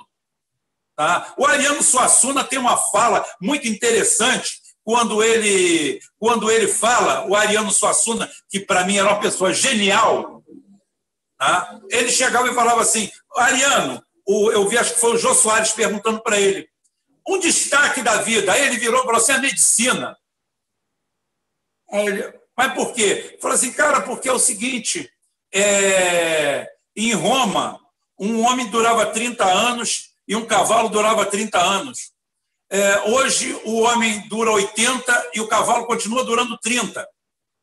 Tá? 0.96 1.36
O 1.38 1.46
Ariano 1.46 1.84
Suassuna 1.84 2.44
tem 2.44 2.58
uma 2.58 2.76
fala 2.76 3.24
muito 3.40 3.68
interessante 3.68 4.60
quando 4.84 5.24
ele, 5.24 6.02
quando 6.18 6.50
ele 6.50 6.68
fala, 6.68 7.28
o 7.28 7.36
Ariano 7.36 7.70
Suassuna, 7.70 8.28
que 8.50 8.60
para 8.60 8.84
mim 8.86 8.98
era 8.98 9.08
uma 9.08 9.20
pessoa 9.20 9.54
genial, 9.54 10.44
tá? 11.38 11.80
ele 11.92 12.10
chegava 12.10 12.50
e 12.50 12.56
falava 12.56 12.82
assim: 12.82 13.12
Ariano, 13.36 14.04
eu 14.28 14.68
vi, 14.68 14.80
acho 14.80 14.96
que 14.96 15.00
foi 15.00 15.14
o 15.14 15.18
Jô 15.18 15.36
Soares 15.36 15.74
perguntando 15.74 16.24
para 16.24 16.40
ele, 16.40 16.68
um 17.28 17.38
destaque 17.38 18.02
da 18.02 18.18
vida. 18.24 18.52
Aí 18.52 18.66
ele 18.66 18.78
virou 18.78 19.04
falou 19.04 19.18
assim: 19.18 19.34
a 19.34 19.40
medicina. 19.40 20.18
Aí 21.92 22.08
ele, 22.08 22.34
mas 22.58 22.74
por 22.74 22.92
quê? 22.94 23.38
Falou 23.40 23.54
assim, 23.54 23.72
cara, 23.72 24.02
porque 24.02 24.28
é 24.28 24.34
o 24.34 24.40
seguinte: 24.40 25.08
é, 25.54 26.68
em 26.96 27.14
Roma, 27.14 27.80
um 28.20 28.44
homem 28.44 28.68
durava 28.68 29.06
30 29.06 29.46
anos 29.46 30.10
e 30.28 30.36
um 30.36 30.46
cavalo 30.46 30.90
durava 30.90 31.26
30 31.26 31.60
anos. 31.60 32.12
É, 32.70 33.12
hoje, 33.12 33.54
o 33.64 33.82
homem 33.82 34.28
dura 34.28 34.52
80 34.52 35.32
e 35.36 35.40
o 35.40 35.48
cavalo 35.48 35.86
continua 35.86 36.24
durando 36.24 36.58
30. 36.58 37.08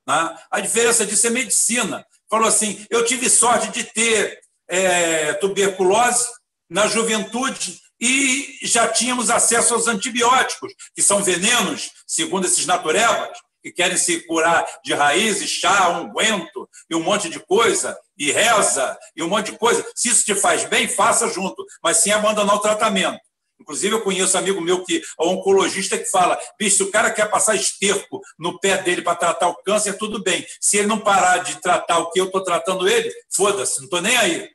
Né? 0.07 0.39
A 0.51 0.61
diferença 0.61 1.05
disso 1.05 1.27
é 1.27 1.31
medicina. 1.31 2.07
Falou 2.31 2.47
assim: 2.47 2.87
eu 2.89 3.05
tive 3.05 3.29
sorte 3.29 3.69
de 3.73 3.83
ter 3.83 4.39
é, 4.69 5.33
tuberculose 5.35 6.29
na 6.71 6.87
juventude 6.87 7.81
e 8.01 8.61
já 8.63 8.87
tínhamos 8.87 9.29
acesso 9.29 9.75
aos 9.75 9.89
antibióticos, 9.89 10.73
que 10.95 11.03
são 11.03 11.23
venenos, 11.23 11.91
segundo 12.07 12.47
esses 12.47 12.65
naturebas 12.65 13.37
que 13.65 13.73
querem 13.73 13.97
se 13.97 14.21
curar 14.27 14.63
de 14.85 14.93
raízes, 14.93 15.49
chá, 15.49 15.89
unguento 15.89 16.69
e 16.91 16.95
um 16.95 17.03
monte 17.03 17.31
de 17.31 17.41
coisa, 17.41 17.99
e 18.19 18.31
reza 18.31 18.99
e 19.17 19.23
um 19.23 19.29
monte 19.29 19.53
de 19.53 19.59
coisa. 19.59 19.83
Se 19.95 20.11
isso 20.11 20.23
te 20.23 20.35
faz 20.35 20.65
bem, 20.67 20.87
faça 20.87 21.27
junto, 21.29 21.65
mas 21.83 21.97
sem 21.97 22.13
abandonar 22.13 22.57
o 22.57 22.61
tratamento. 22.61 23.19
Inclusive, 23.59 23.95
eu 23.95 24.03
conheço 24.03 24.37
um 24.37 24.41
amigo 24.41 24.61
meu 24.61 24.85
que 24.85 24.99
é 24.99 25.25
um 25.25 25.29
oncologista 25.29 25.97
que 25.97 26.05
fala: 26.05 26.39
bicho, 26.59 26.77
se 26.77 26.83
o 26.83 26.91
cara 26.91 27.11
quer 27.11 27.31
passar 27.31 27.55
esterco 27.55 28.21
no 28.39 28.61
pé 28.61 28.83
dele 28.83 29.01
para 29.01 29.17
tratar 29.17 29.49
o 29.49 29.57
câncer, 29.63 29.97
tudo 29.97 30.23
bem. 30.23 30.45
Se 30.61 30.77
ele 30.77 30.87
não 30.87 31.01
parar 31.01 31.39
de 31.39 31.59
tratar 31.63 32.01
o 32.01 32.11
que 32.11 32.21
eu 32.21 32.27
estou 32.27 32.45
tratando 32.45 32.87
ele, 32.87 33.11
foda-se, 33.35 33.79
não 33.79 33.85
estou 33.85 34.03
nem 34.03 34.15
aí. 34.19 34.51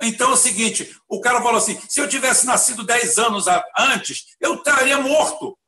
Então 0.00 0.30
é 0.30 0.32
o 0.32 0.36
seguinte: 0.36 0.96
o 1.06 1.20
cara 1.20 1.42
falou 1.42 1.58
assim: 1.58 1.78
se 1.86 2.00
eu 2.00 2.08
tivesse 2.08 2.46
nascido 2.46 2.84
10 2.84 3.18
anos 3.18 3.44
antes, 3.76 4.24
eu 4.40 4.54
estaria 4.54 4.96
morto. 4.96 5.58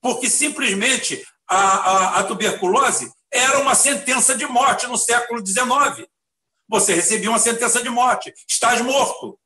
Porque 0.00 0.28
simplesmente 0.28 1.24
a, 1.52 1.74
a, 1.74 2.18
a 2.20 2.24
tuberculose 2.24 3.12
era 3.30 3.58
uma 3.60 3.74
sentença 3.74 4.34
de 4.34 4.46
morte 4.46 4.86
no 4.86 4.96
século 4.96 5.44
XIX. 5.44 6.06
Você 6.68 6.94
recebia 6.94 7.28
uma 7.28 7.38
sentença 7.38 7.82
de 7.82 7.90
morte, 7.90 8.32
estás 8.48 8.80
morto. 8.80 9.38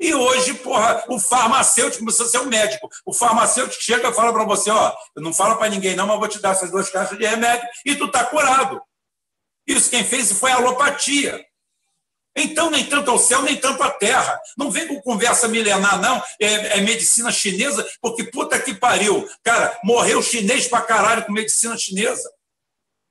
E 0.00 0.14
hoje, 0.14 0.54
porra, 0.54 1.04
o 1.08 1.18
farmacêutico 1.18 2.04
precisa 2.04 2.28
ser 2.28 2.38
um 2.38 2.46
médico. 2.46 2.88
O 3.04 3.12
farmacêutico 3.12 3.82
chega 3.82 4.08
e 4.08 4.14
fala 4.14 4.32
para 4.32 4.44
você, 4.44 4.70
ó, 4.70 4.94
não 5.16 5.32
falo 5.32 5.56
para 5.56 5.68
ninguém 5.68 5.96
não, 5.96 6.06
mas 6.06 6.18
vou 6.18 6.28
te 6.28 6.40
dar 6.40 6.52
essas 6.52 6.70
duas 6.70 6.88
caixas 6.88 7.18
de 7.18 7.26
remédio 7.26 7.66
e 7.84 7.96
tu 7.96 8.08
tá 8.08 8.24
curado. 8.24 8.80
Isso 9.66 9.90
quem 9.90 10.04
fez 10.04 10.32
foi 10.32 10.52
a 10.52 10.56
alopatia. 10.56 11.44
Então, 12.42 12.70
nem 12.70 12.84
tanto 12.84 13.10
ao 13.10 13.18
céu, 13.18 13.42
nem 13.42 13.56
tanto 13.56 13.82
à 13.82 13.90
terra. 13.90 14.40
Não 14.56 14.70
vem 14.70 14.86
com 14.86 15.00
conversa 15.00 15.48
milenar, 15.48 16.00
não. 16.00 16.22
É, 16.40 16.78
é, 16.78 16.80
medicina 16.80 17.30
chinesa, 17.30 17.86
porque 18.00 18.24
puta 18.24 18.58
que 18.58 18.74
pariu. 18.74 19.28
Cara, 19.42 19.78
morreu 19.82 20.22
chinês 20.22 20.66
pra 20.66 20.80
caralho 20.80 21.24
com 21.24 21.32
medicina 21.32 21.76
chinesa. 21.76 22.30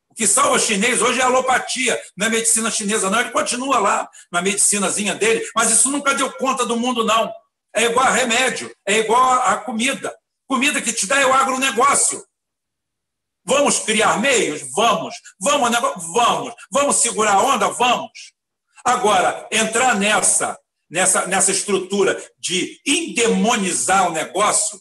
O 0.09 0.15
que 0.15 0.25
salva 0.25 0.57
chinês 0.57 1.01
hoje 1.01 1.19
é 1.19 1.23
a 1.23 1.27
alopatia, 1.27 1.99
não 2.15 2.27
é 2.27 2.29
medicina 2.29 2.71
chinesa, 2.71 3.09
não. 3.09 3.19
Ele 3.19 3.31
continua 3.31 3.79
lá 3.79 4.09
na 4.31 4.41
medicinazinha 4.41 5.13
dele, 5.13 5.45
mas 5.55 5.71
isso 5.71 5.91
nunca 5.91 6.13
deu 6.13 6.31
conta 6.33 6.65
do 6.65 6.77
mundo, 6.77 7.03
não. 7.03 7.31
É 7.75 7.83
igual 7.83 8.07
a 8.07 8.11
remédio, 8.11 8.73
é 8.85 8.99
igual 8.99 9.33
a 9.33 9.57
comida. 9.57 10.15
Comida 10.47 10.81
que 10.81 10.93
te 10.93 11.05
dá 11.05 11.19
é 11.19 11.25
o 11.25 11.33
agronegócio. 11.33 12.25
Vamos 13.45 13.79
criar 13.79 14.19
meios? 14.19 14.61
Vamos. 14.73 15.15
Vamos, 15.39 15.69
vamos. 16.13 16.53
Vamos 16.71 16.95
segurar 16.97 17.35
a 17.35 17.41
onda? 17.41 17.69
Vamos. 17.69 18.36
Agora, 18.83 19.47
entrar 19.51 19.97
nessa, 19.99 20.57
nessa, 20.89 21.25
nessa 21.27 21.51
estrutura 21.51 22.21
de 22.37 22.79
endemonizar 22.85 24.07
o 24.07 24.13
negócio, 24.13 24.79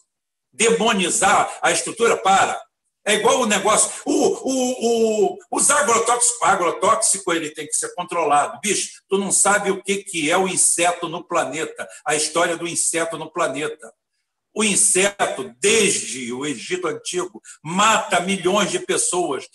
demonizar 0.53 1.59
a 1.63 1.71
estrutura, 1.71 2.17
para. 2.17 2.61
É 3.07 3.15
igual 3.15 3.41
o 3.41 3.47
negócio. 3.47 4.03
O, 4.05 4.13
o, 4.13 5.33
o, 5.33 5.39
os 5.53 5.71
agrotóxicos, 5.71 6.43
agrotóxico 6.43 7.33
ele 7.33 7.51
tem 7.51 7.67
que 7.67 7.75
ser 7.75 7.95
controlado. 7.95 8.59
Bicho, 8.61 9.01
tu 9.09 9.17
não 9.17 9.31
sabe 9.31 9.71
o 9.71 9.81
que, 9.81 9.99
que 10.03 10.29
é 10.29 10.37
o 10.37 10.49
inseto 10.49 11.09
no 11.09 11.23
planeta, 11.23 11.89
a 12.05 12.17
história 12.17 12.57
do 12.57 12.67
inseto 12.67 13.17
no 13.17 13.31
planeta. 13.31 13.93
O 14.53 14.65
inseto, 14.65 15.55
desde 15.61 16.33
o 16.33 16.45
Egito 16.45 16.89
Antigo, 16.89 17.41
mata 17.63 18.19
milhões 18.21 18.71
de 18.71 18.81
pessoas, 18.81 19.47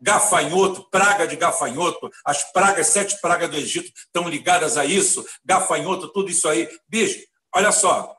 gafanhoto, 0.00 0.88
praga 0.90 1.26
de 1.26 1.36
gafanhoto, 1.36 2.10
as 2.24 2.50
pragas, 2.52 2.88
sete 2.88 3.20
pragas 3.20 3.50
do 3.50 3.56
Egito 3.56 3.92
estão 3.96 4.28
ligadas 4.28 4.76
a 4.76 4.84
isso, 4.84 5.24
gafanhoto, 5.44 6.12
tudo 6.12 6.30
isso 6.30 6.48
aí. 6.48 6.68
Bicho, 6.88 7.20
olha 7.54 7.72
só, 7.72 8.16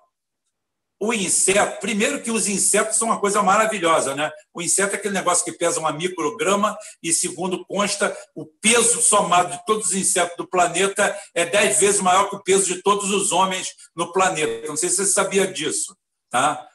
o 1.03 1.13
inseto, 1.13 1.81
primeiro 1.81 2.21
que 2.21 2.31
os 2.31 2.47
insetos 2.47 2.95
são 2.95 3.09
uma 3.09 3.19
coisa 3.19 3.43
maravilhosa, 3.43 4.15
né? 4.15 4.31
O 4.53 4.61
inseto 4.61 4.95
é 4.95 4.97
aquele 4.97 5.13
negócio 5.13 5.43
que 5.43 5.51
pesa 5.51 5.77
uma 5.77 5.91
micrograma 5.91 6.77
e, 7.01 7.11
segundo 7.11 7.65
consta, 7.65 8.15
o 8.33 8.45
peso 8.45 9.01
somado 9.01 9.51
de 9.51 9.65
todos 9.65 9.87
os 9.87 9.95
insetos 9.95 10.37
do 10.37 10.47
planeta 10.47 11.13
é 11.35 11.45
dez 11.45 11.79
vezes 11.79 11.99
maior 11.99 12.29
que 12.29 12.37
o 12.37 12.43
peso 12.43 12.73
de 12.73 12.81
todos 12.81 13.11
os 13.11 13.33
homens 13.33 13.73
no 13.93 14.13
planeta. 14.13 14.67
Não 14.67 14.77
sei 14.77 14.87
se 14.87 14.95
você 14.95 15.07
sabia 15.07 15.45
disso, 15.45 15.93
tá? 16.29 16.65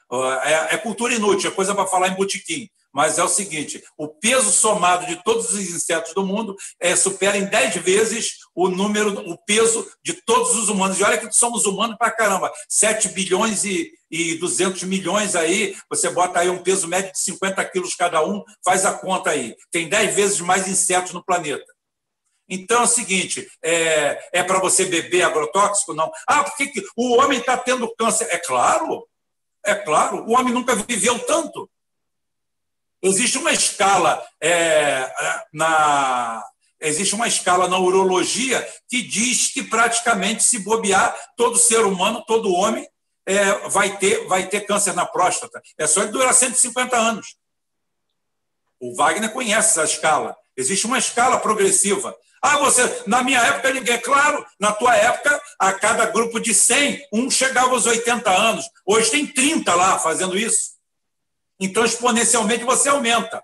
É, 0.43 0.75
é 0.75 0.77
cultura 0.77 1.13
inútil, 1.13 1.49
é 1.49 1.53
coisa 1.53 1.73
para 1.73 1.87
falar 1.87 2.09
em 2.09 2.15
botiquim 2.15 2.69
mas 2.93 3.17
é 3.19 3.23
o 3.23 3.29
seguinte: 3.29 3.83
o 3.97 4.07
peso 4.07 4.51
somado 4.51 5.05
de 5.05 5.23
todos 5.23 5.51
os 5.51 5.59
insetos 5.59 6.13
do 6.13 6.25
mundo 6.25 6.55
é, 6.79 6.95
supera 6.95 7.37
em 7.37 7.45
10 7.45 7.75
vezes 7.77 8.37
o 8.55 8.67
número, 8.67 9.29
o 9.29 9.37
peso 9.37 9.87
de 10.03 10.13
todos 10.13 10.55
os 10.55 10.69
humanos. 10.69 10.99
E 10.99 11.03
olha 11.03 11.17
que 11.17 11.31
somos 11.31 11.65
humanos 11.65 11.97
para 11.97 12.11
caramba: 12.11 12.51
7 12.67 13.09
bilhões 13.09 13.63
e, 13.63 13.91
e 14.09 14.35
200 14.35 14.83
milhões 14.83 15.35
aí, 15.35 15.75
você 15.89 16.09
bota 16.09 16.39
aí 16.39 16.49
um 16.49 16.63
peso 16.63 16.87
médio 16.87 17.11
de 17.11 17.19
50 17.19 17.63
quilos 17.65 17.95
cada 17.95 18.25
um, 18.25 18.43
faz 18.63 18.85
a 18.85 18.93
conta 18.93 19.31
aí. 19.31 19.55
Tem 19.71 19.87
10 19.87 20.15
vezes 20.15 20.39
mais 20.41 20.67
insetos 20.67 21.13
no 21.13 21.23
planeta. 21.23 21.65
Então 22.49 22.81
é 22.81 22.85
o 22.85 22.87
seguinte: 22.87 23.47
é, 23.63 24.39
é 24.39 24.43
para 24.43 24.59
você 24.59 24.85
beber 24.85 25.21
agrotóxico? 25.21 25.93
Não. 25.93 26.11
Ah, 26.27 26.43
por 26.43 26.57
que 26.57 26.83
o 26.97 27.17
homem 27.17 27.39
está 27.39 27.55
tendo 27.55 27.93
câncer? 27.95 28.27
É 28.31 28.37
claro, 28.37 29.07
é 29.63 29.75
claro, 29.75 30.25
o 30.27 30.31
homem 30.31 30.53
nunca 30.53 30.75
viveu 30.75 31.19
tanto. 31.19 31.69
Existe 33.01 33.37
uma 33.37 33.51
escala 33.51 34.21
é, 34.41 35.11
na. 35.53 36.43
Existe 36.81 37.13
uma 37.13 37.27
escala 37.27 37.67
na 37.67 37.77
urologia 37.77 38.65
que 38.87 39.01
diz 39.01 39.51
que 39.51 39.63
praticamente 39.63 40.43
se 40.43 40.59
bobear, 40.59 41.13
todo 41.35 41.57
ser 41.57 41.81
humano, 41.81 42.23
todo 42.25 42.53
homem, 42.53 42.87
é, 43.25 43.67
vai, 43.67 43.97
ter, 43.97 44.25
vai 44.27 44.47
ter 44.47 44.61
câncer 44.61 44.93
na 44.93 45.05
próstata. 45.05 45.61
É 45.77 45.85
só 45.85 46.01
ele 46.01 46.11
durar 46.11 46.33
150 46.33 46.95
anos. 46.95 47.35
O 48.79 48.95
Wagner 48.95 49.31
conhece 49.31 49.71
essa 49.71 49.83
escala. 49.83 50.35
Existe 50.55 50.87
uma 50.87 50.97
escala 50.97 51.37
progressiva. 51.37 52.15
Ah, 52.41 52.57
você, 52.59 53.03
na 53.05 53.21
minha 53.21 53.39
época, 53.39 53.73
ninguém, 53.73 53.99
claro, 53.99 54.45
na 54.57 54.71
tua 54.71 54.95
época, 54.95 55.41
a 55.59 55.73
cada 55.73 56.05
grupo 56.05 56.39
de 56.39 56.53
100, 56.53 57.07
um 57.11 57.29
chegava 57.29 57.71
aos 57.71 57.85
80 57.85 58.29
anos. 58.29 58.65
Hoje 58.85 59.11
tem 59.11 59.27
30 59.27 59.75
lá 59.75 59.99
fazendo 59.99 60.37
isso. 60.37 60.78
Então, 61.59 61.83
exponencialmente, 61.83 62.63
você 62.63 62.89
aumenta. 62.89 63.43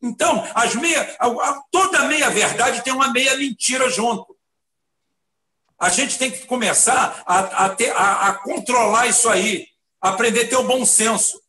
Então, 0.00 0.48
as 0.54 0.74
meia, 0.74 1.16
toda 1.70 2.06
meia 2.06 2.30
verdade 2.30 2.82
tem 2.82 2.92
uma 2.92 3.12
meia 3.12 3.36
mentira 3.36 3.88
junto. 3.88 4.36
A 5.78 5.88
gente 5.88 6.18
tem 6.18 6.30
que 6.30 6.46
começar 6.46 7.22
a, 7.26 7.66
a, 7.66 7.68
ter, 7.68 7.90
a, 7.90 8.28
a 8.28 8.34
controlar 8.34 9.06
isso 9.06 9.28
aí, 9.28 9.66
aprender 10.00 10.44
a 10.44 10.48
ter 10.48 10.56
o 10.56 10.64
bom 10.64 10.84
senso. 10.84 11.40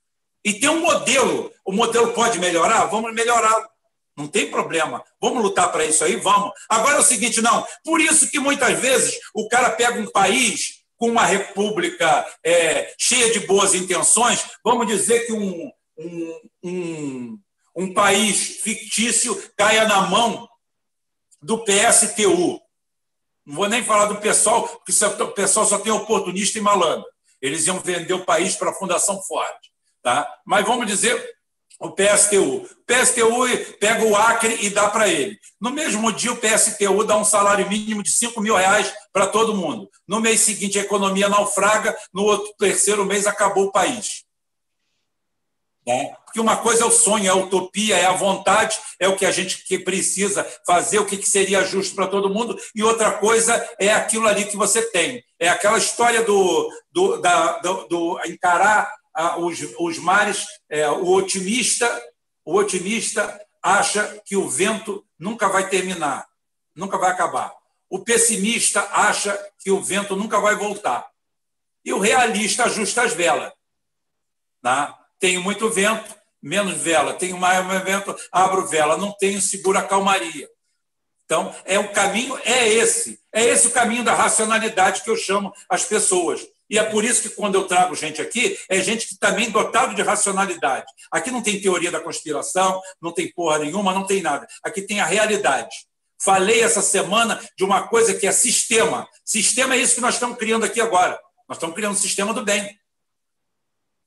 E 0.45 0.53
ter 0.53 0.69
um 0.69 0.81
modelo. 0.81 1.51
O 1.63 1.71
modelo 1.71 2.13
pode 2.13 2.38
melhorar? 2.38 2.85
Vamos 2.85 3.13
melhorar. 3.13 3.69
Não 4.15 4.27
tem 4.27 4.51
problema. 4.51 5.03
Vamos 5.21 5.41
lutar 5.41 5.71
para 5.71 5.85
isso 5.85 6.03
aí? 6.03 6.17
Vamos. 6.17 6.51
Agora 6.69 6.97
é 6.97 6.99
o 6.99 7.03
seguinte, 7.03 7.41
não. 7.41 7.65
Por 7.84 8.01
isso 8.01 8.30
que 8.30 8.39
muitas 8.39 8.77
vezes 8.80 9.19
o 9.34 9.47
cara 9.47 9.71
pega 9.71 9.99
um 9.99 10.11
país 10.11 10.84
com 10.97 11.09
uma 11.09 11.25
república 11.25 12.25
é, 12.43 12.93
cheia 12.97 13.31
de 13.31 13.41
boas 13.41 13.73
intenções, 13.73 14.45
vamos 14.63 14.88
dizer 14.88 15.25
que 15.25 15.34
um, 15.34 15.69
um, 15.98 16.40
um, 16.64 17.40
um 17.76 17.94
país 17.94 18.61
fictício 18.61 19.36
caia 19.57 19.88
na 19.88 20.02
mão 20.02 20.48
do 21.41 21.64
PSTU. 21.64 22.61
Não 23.45 23.56
vou 23.56 23.68
nem 23.68 23.84
falar 23.84 24.06
do 24.06 24.22
pessoal, 24.22 24.68
porque 24.68 24.91
o 25.24 25.32
pessoal 25.32 25.65
só 25.65 25.78
tem 25.78 25.91
oportunista 25.91 26.57
e 26.57 26.61
malandro. 26.61 27.06
Eles 27.41 27.68
iam 27.68 27.80
vender 27.80 28.14
o 28.14 28.26
país 28.26 28.56
para 28.56 28.72
a 28.72 28.74
Fundação 28.74 29.22
Ford. 29.22 29.57
Tá? 30.02 30.28
Mas 30.45 30.65
vamos 30.65 30.88
dizer 30.88 31.34
o 31.80 31.91
PSTU. 31.91 32.61
O 32.61 32.86
PSTU 32.86 33.76
pega 33.80 34.06
o 34.06 34.15
Acre 34.15 34.57
e 34.61 34.70
dá 34.70 34.90
para 34.90 35.10
ele. 35.10 35.38
No 35.60 35.70
mesmo 35.70 36.11
dia, 36.14 36.32
o 36.32 36.38
PSTU 36.38 37.03
dá 37.03 37.18
um 37.18 37.26
salário 37.26 37.68
mínimo 37.68 38.02
de 38.02 38.11
5 38.11 38.40
mil 38.40 38.56
reais 38.56 38.94
para 39.11 39.28
todo 39.28 39.56
mundo. 39.56 39.90
No 40.07 40.22
mês 40.22 40.40
seguinte, 40.41 40.80
a 40.80 40.84
economia 40.84 41.28
naufraga, 41.28 41.95
no 42.14 42.24
outro 42.24 42.53
terceiro 42.57 43.03
mês, 43.06 43.28
acabou 43.28 43.65
o 43.65 43.72
país. 43.72 44.23
Né? 45.85 46.15
Porque 46.26 46.39
uma 46.39 46.57
coisa 46.57 46.84
é 46.84 46.85
o 46.85 46.91
sonho, 46.91 47.26
é 47.26 47.30
a 47.30 47.35
utopia, 47.35 47.97
é 47.97 48.05
a 48.05 48.14
vontade, 48.14 48.80
é 48.99 49.07
o 49.07 49.15
que 49.15 49.26
a 49.26 49.31
gente 49.31 49.64
que 49.65 49.77
precisa 49.77 50.43
fazer, 50.65 50.99
o 50.99 51.05
que 51.05 51.22
seria 51.30 51.64
justo 51.64 51.95
para 51.95 52.07
todo 52.07 52.34
mundo, 52.34 52.57
e 52.73 52.81
outra 52.81 53.11
coisa 53.11 53.53
é 53.80 53.91
aquilo 53.91 54.27
ali 54.27 54.45
que 54.45 54.55
você 54.55 54.81
tem. 54.81 55.23
É 55.39 55.49
aquela 55.49 55.77
história 55.77 56.23
do, 56.23 56.69
do, 56.91 57.18
da, 57.18 57.60
do, 57.60 57.88
do 57.88 58.19
encarar 58.26 58.91
os, 59.38 59.60
os 59.77 59.97
mares, 59.99 60.45
é, 60.69 60.89
o 60.89 61.11
otimista, 61.11 62.01
o 62.45 62.55
otimista 62.55 63.39
acha 63.61 64.22
que 64.26 64.35
o 64.35 64.49
vento 64.49 65.05
nunca 65.19 65.47
vai 65.47 65.69
terminar, 65.69 66.26
nunca 66.76 66.97
vai 66.97 67.11
acabar. 67.11 67.53
O 67.89 67.99
pessimista 67.99 68.81
acha 68.91 69.38
que 69.60 69.69
o 69.69 69.81
vento 69.81 70.15
nunca 70.15 70.39
vai 70.39 70.55
voltar. 70.55 71.07
E 71.85 71.93
o 71.93 71.99
realista 71.99 72.64
ajusta 72.64 73.03
as 73.03 73.14
velas. 73.14 73.53
Né? 74.64 74.93
Tenho 75.24 75.41
muito 75.41 75.70
vento, 75.70 76.14
menos 76.41 76.74
vela. 76.74 77.14
Tenho 77.14 77.38
mais 77.38 77.66
vento, 77.86 78.14
abro 78.30 78.68
vela. 78.68 78.98
Não 78.98 79.14
tenho, 79.14 79.41
segura 79.41 79.82
calmaria. 79.82 80.50
Então, 81.24 81.56
é 81.64 81.80
o 81.80 81.94
caminho, 81.94 82.38
é 82.44 82.68
esse. 82.68 83.18
É 83.34 83.41
esse 83.41 83.68
o 83.68 83.72
caminho 83.72 84.04
da 84.04 84.14
racionalidade 84.14 85.02
que 85.02 85.10
eu 85.10 85.16
chamo 85.16 85.54
as 85.70 85.86
pessoas. 85.86 86.45
E 86.70 86.78
é 86.78 86.84
por 86.84 87.06
isso 87.06 87.22
que, 87.22 87.30
quando 87.30 87.56
eu 87.56 87.66
trago 87.66 87.95
gente 87.95 88.22
aqui, 88.22 88.60
é 88.68 88.82
gente 88.82 89.08
que 89.08 89.18
também 89.18 89.50
dotado 89.50 89.95
de 89.95 90.02
racionalidade. 90.02 90.88
Aqui 91.10 91.32
não 91.32 91.41
tem 91.41 91.62
teoria 91.62 91.90
da 91.90 92.02
conspiração, 92.02 92.82
não 93.02 93.14
tem 93.14 93.32
porra 93.32 93.60
nenhuma, 93.60 93.94
não 93.94 94.06
tem 94.06 94.22
nada. 94.22 94.45
Aqui 94.62 94.82
tem 94.82 95.00
a 95.00 95.06
realidade. 95.06 95.74
Falei 96.22 96.62
essa 96.62 96.82
semana 96.82 97.40
de 97.58 97.64
uma 97.64 97.88
coisa 97.88 98.14
que 98.14 98.28
é 98.28 98.32
sistema. 98.34 99.08
Sistema 99.24 99.76
é 99.76 99.78
isso 99.78 99.95
que 99.95 100.02
nós 100.02 100.16
estamos 100.16 100.38
criando 100.38 100.66
aqui 100.66 100.82
agora. 100.82 101.18
Nós 101.48 101.56
estamos 101.56 101.78
criando 101.78 101.94
um 101.94 101.98
sistema 101.98 102.34
do 102.34 102.44
bem. 102.44 102.78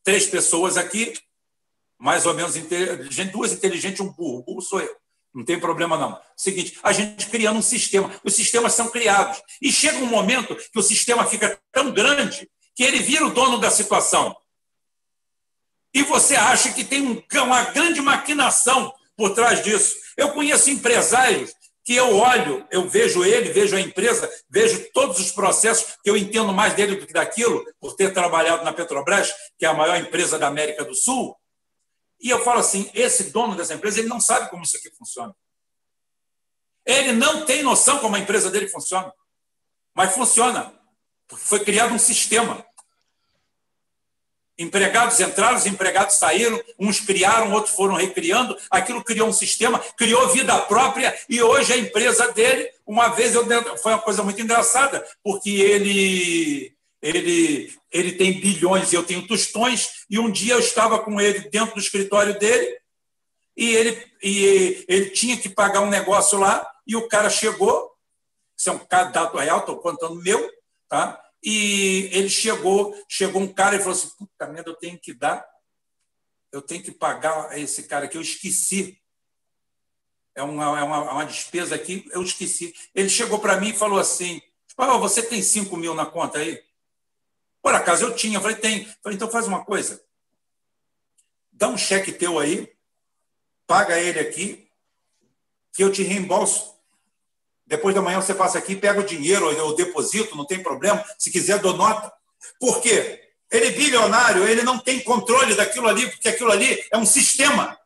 Três 0.06 0.24
pessoas 0.24 0.76
aqui, 0.76 1.14
mais 1.98 2.26
ou 2.26 2.32
menos 2.32 2.54
inteligentes, 2.54 3.32
duas 3.32 3.52
inteligentes 3.52 3.98
e 3.98 4.02
um 4.04 4.12
burro. 4.12 4.38
O 4.38 4.42
burro 4.44 4.62
sou 4.62 4.80
eu. 4.80 4.96
Não 5.34 5.44
tem 5.44 5.58
problema, 5.58 5.98
não. 5.98 6.16
Seguinte, 6.36 6.78
a 6.80 6.92
gente 6.92 7.26
criando 7.26 7.58
um 7.58 7.62
sistema. 7.62 8.08
Os 8.22 8.32
sistemas 8.32 8.72
são 8.72 8.88
criados. 8.88 9.42
E 9.60 9.72
chega 9.72 9.98
um 9.98 10.06
momento 10.06 10.54
que 10.54 10.78
o 10.78 10.82
sistema 10.82 11.26
fica 11.26 11.60
tão 11.72 11.90
grande 11.90 12.48
que 12.76 12.84
ele 12.84 13.00
vira 13.00 13.26
o 13.26 13.34
dono 13.34 13.58
da 13.58 13.68
situação. 13.68 14.36
E 15.92 16.04
você 16.04 16.36
acha 16.36 16.72
que 16.72 16.84
tem 16.84 17.24
uma 17.34 17.64
grande 17.64 18.00
maquinação 18.00 18.94
por 19.16 19.34
trás 19.34 19.60
disso. 19.60 19.96
Eu 20.16 20.32
conheço 20.34 20.70
empresários 20.70 21.52
que 21.86 21.94
eu 21.94 22.16
olho, 22.16 22.66
eu 22.68 22.88
vejo 22.88 23.24
ele, 23.24 23.52
vejo 23.52 23.76
a 23.76 23.80
empresa, 23.80 24.28
vejo 24.50 24.90
todos 24.92 25.20
os 25.20 25.30
processos, 25.30 25.96
que 26.02 26.10
eu 26.10 26.16
entendo 26.16 26.52
mais 26.52 26.74
dele 26.74 26.96
do 26.96 27.06
que 27.06 27.12
daquilo, 27.12 27.64
por 27.78 27.94
ter 27.94 28.12
trabalhado 28.12 28.64
na 28.64 28.72
Petrobras, 28.72 29.32
que 29.56 29.64
é 29.64 29.68
a 29.68 29.72
maior 29.72 29.96
empresa 29.96 30.36
da 30.36 30.48
América 30.48 30.84
do 30.84 30.96
Sul, 30.96 31.36
e 32.20 32.28
eu 32.28 32.42
falo 32.42 32.58
assim: 32.58 32.90
esse 32.92 33.30
dono 33.30 33.54
dessa 33.54 33.74
empresa 33.74 34.00
ele 34.00 34.08
não 34.08 34.20
sabe 34.20 34.50
como 34.50 34.64
isso 34.64 34.76
aqui 34.76 34.90
funciona. 34.96 35.34
Ele 36.84 37.12
não 37.12 37.44
tem 37.44 37.62
noção 37.62 37.98
como 37.98 38.16
a 38.16 38.18
empresa 38.18 38.50
dele 38.50 38.68
funciona. 38.68 39.12
Mas 39.94 40.14
funciona, 40.14 40.72
porque 41.28 41.44
foi 41.44 41.60
criado 41.60 41.94
um 41.94 41.98
sistema. 41.98 42.64
Empregados 44.58 45.20
entraram, 45.20 45.56
os 45.56 45.66
empregados 45.66 46.16
saíram, 46.16 46.58
uns 46.78 46.98
criaram, 46.98 47.52
outros 47.52 47.74
foram 47.74 47.94
recriando. 47.94 48.56
Aquilo 48.70 49.04
criou 49.04 49.28
um 49.28 49.32
sistema, 49.32 49.78
criou 49.96 50.28
vida 50.28 50.58
própria, 50.60 51.16
e 51.28 51.42
hoje 51.42 51.74
a 51.74 51.76
empresa 51.76 52.32
dele, 52.32 52.70
uma 52.86 53.08
vez 53.08 53.34
eu 53.34 53.44
foi 53.78 53.92
uma 53.92 54.00
coisa 54.00 54.22
muito 54.22 54.40
engraçada, 54.40 55.06
porque 55.22 55.50
ele 55.50 56.74
ele, 57.02 57.72
ele 57.92 58.12
tem 58.12 58.40
bilhões, 58.40 58.92
eu 58.92 59.04
tenho 59.04 59.26
tostões, 59.26 60.06
e 60.08 60.18
um 60.18 60.30
dia 60.30 60.54
eu 60.54 60.60
estava 60.60 60.98
com 60.98 61.20
ele 61.20 61.48
dentro 61.50 61.74
do 61.74 61.80
escritório 61.80 62.38
dele, 62.38 62.78
e 63.56 63.74
ele, 63.74 64.06
e 64.22 64.84
ele 64.88 65.10
tinha 65.10 65.36
que 65.36 65.48
pagar 65.48 65.80
um 65.80 65.90
negócio 65.90 66.38
lá, 66.38 66.66
e 66.86 66.96
o 66.96 67.06
cara 67.08 67.30
chegou, 67.30 67.92
isso 68.56 68.70
é 68.70 68.72
um 68.72 68.80
dado 68.88 69.36
real, 69.36 69.60
estou 69.60 69.76
contando 69.76 70.22
meu, 70.22 70.50
tá? 70.88 71.20
E 71.42 72.08
ele 72.12 72.28
chegou, 72.28 72.96
chegou 73.08 73.40
um 73.40 73.52
cara 73.52 73.76
e 73.76 73.78
falou 73.78 73.92
assim, 73.92 74.10
puta 74.18 74.46
merda, 74.48 74.70
eu 74.70 74.76
tenho 74.76 74.98
que 74.98 75.14
dar, 75.14 75.46
eu 76.52 76.62
tenho 76.62 76.82
que 76.82 76.92
pagar 76.92 77.50
a 77.50 77.58
esse 77.58 77.84
cara 77.84 78.08
que 78.08 78.16
eu 78.16 78.22
esqueci, 78.22 79.00
é 80.34 80.42
uma, 80.42 80.78
é 80.78 80.82
uma, 80.82 81.12
uma 81.12 81.24
despesa 81.24 81.74
aqui, 81.74 82.06
eu 82.12 82.22
esqueci. 82.22 82.74
Ele 82.94 83.08
chegou 83.08 83.38
para 83.38 83.58
mim 83.58 83.70
e 83.70 83.76
falou 83.76 83.98
assim, 83.98 84.40
oh, 84.76 84.98
você 84.98 85.22
tem 85.22 85.42
5 85.42 85.74
mil 85.76 85.94
na 85.94 86.04
conta 86.04 86.38
aí? 86.38 86.62
Por 87.62 87.74
acaso 87.74 88.04
eu 88.04 88.14
tinha, 88.14 88.36
eu 88.36 88.42
falei, 88.42 88.56
tem. 88.56 88.84
falei, 89.02 89.16
então 89.16 89.30
faz 89.30 89.46
uma 89.46 89.64
coisa. 89.64 90.04
Dá 91.50 91.68
um 91.68 91.78
cheque 91.78 92.12
teu 92.12 92.38
aí, 92.38 92.70
paga 93.66 93.98
ele 93.98 94.20
aqui, 94.20 94.70
que 95.72 95.82
eu 95.82 95.90
te 95.90 96.02
reembolso. 96.02 96.75
Depois 97.66 97.94
da 97.94 98.02
manhã 98.02 98.20
você 98.20 98.34
passa 98.34 98.58
aqui, 98.58 98.76
pega 98.76 99.00
o 99.00 99.06
dinheiro, 99.06 99.50
eu 99.50 99.74
deposito, 99.74 100.36
não 100.36 100.44
tem 100.44 100.62
problema. 100.62 101.04
Se 101.18 101.30
quiser, 101.30 101.58
dou 101.58 101.76
nota. 101.76 102.12
Por 102.60 102.80
quê? 102.80 103.22
Ele 103.50 103.66
é 103.66 103.70
bilionário, 103.70 104.46
ele 104.46 104.62
não 104.62 104.78
tem 104.78 105.00
controle 105.00 105.54
daquilo 105.54 105.88
ali, 105.88 106.08
porque 106.10 106.28
aquilo 106.28 106.50
ali 106.50 106.82
é 106.92 106.96
um 106.96 107.06
sistema. 107.06 107.76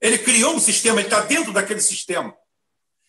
Ele 0.00 0.18
criou 0.18 0.54
um 0.54 0.60
sistema, 0.60 1.00
ele 1.00 1.08
está 1.08 1.20
dentro 1.20 1.52
daquele 1.52 1.80
sistema. 1.80 2.36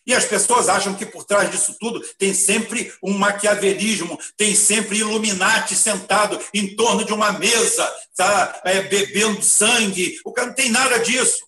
E 0.06 0.14
as 0.14 0.24
pessoas 0.24 0.68
acham 0.68 0.94
que 0.94 1.04
por 1.04 1.24
trás 1.24 1.50
disso 1.50 1.76
tudo 1.80 2.00
tem 2.16 2.32
sempre 2.32 2.94
um 3.02 3.12
maquiavelismo, 3.12 4.18
tem 4.36 4.54
sempre 4.54 4.98
Illuminati 4.98 5.74
sentado 5.74 6.40
em 6.54 6.76
torno 6.76 7.04
de 7.04 7.12
uma 7.12 7.32
mesa, 7.32 7.92
tá, 8.16 8.60
é, 8.64 8.82
bebendo 8.82 9.42
sangue. 9.42 10.20
O 10.24 10.32
cara 10.32 10.48
não 10.48 10.54
tem 10.54 10.70
nada 10.70 10.98
disso. 10.98 11.45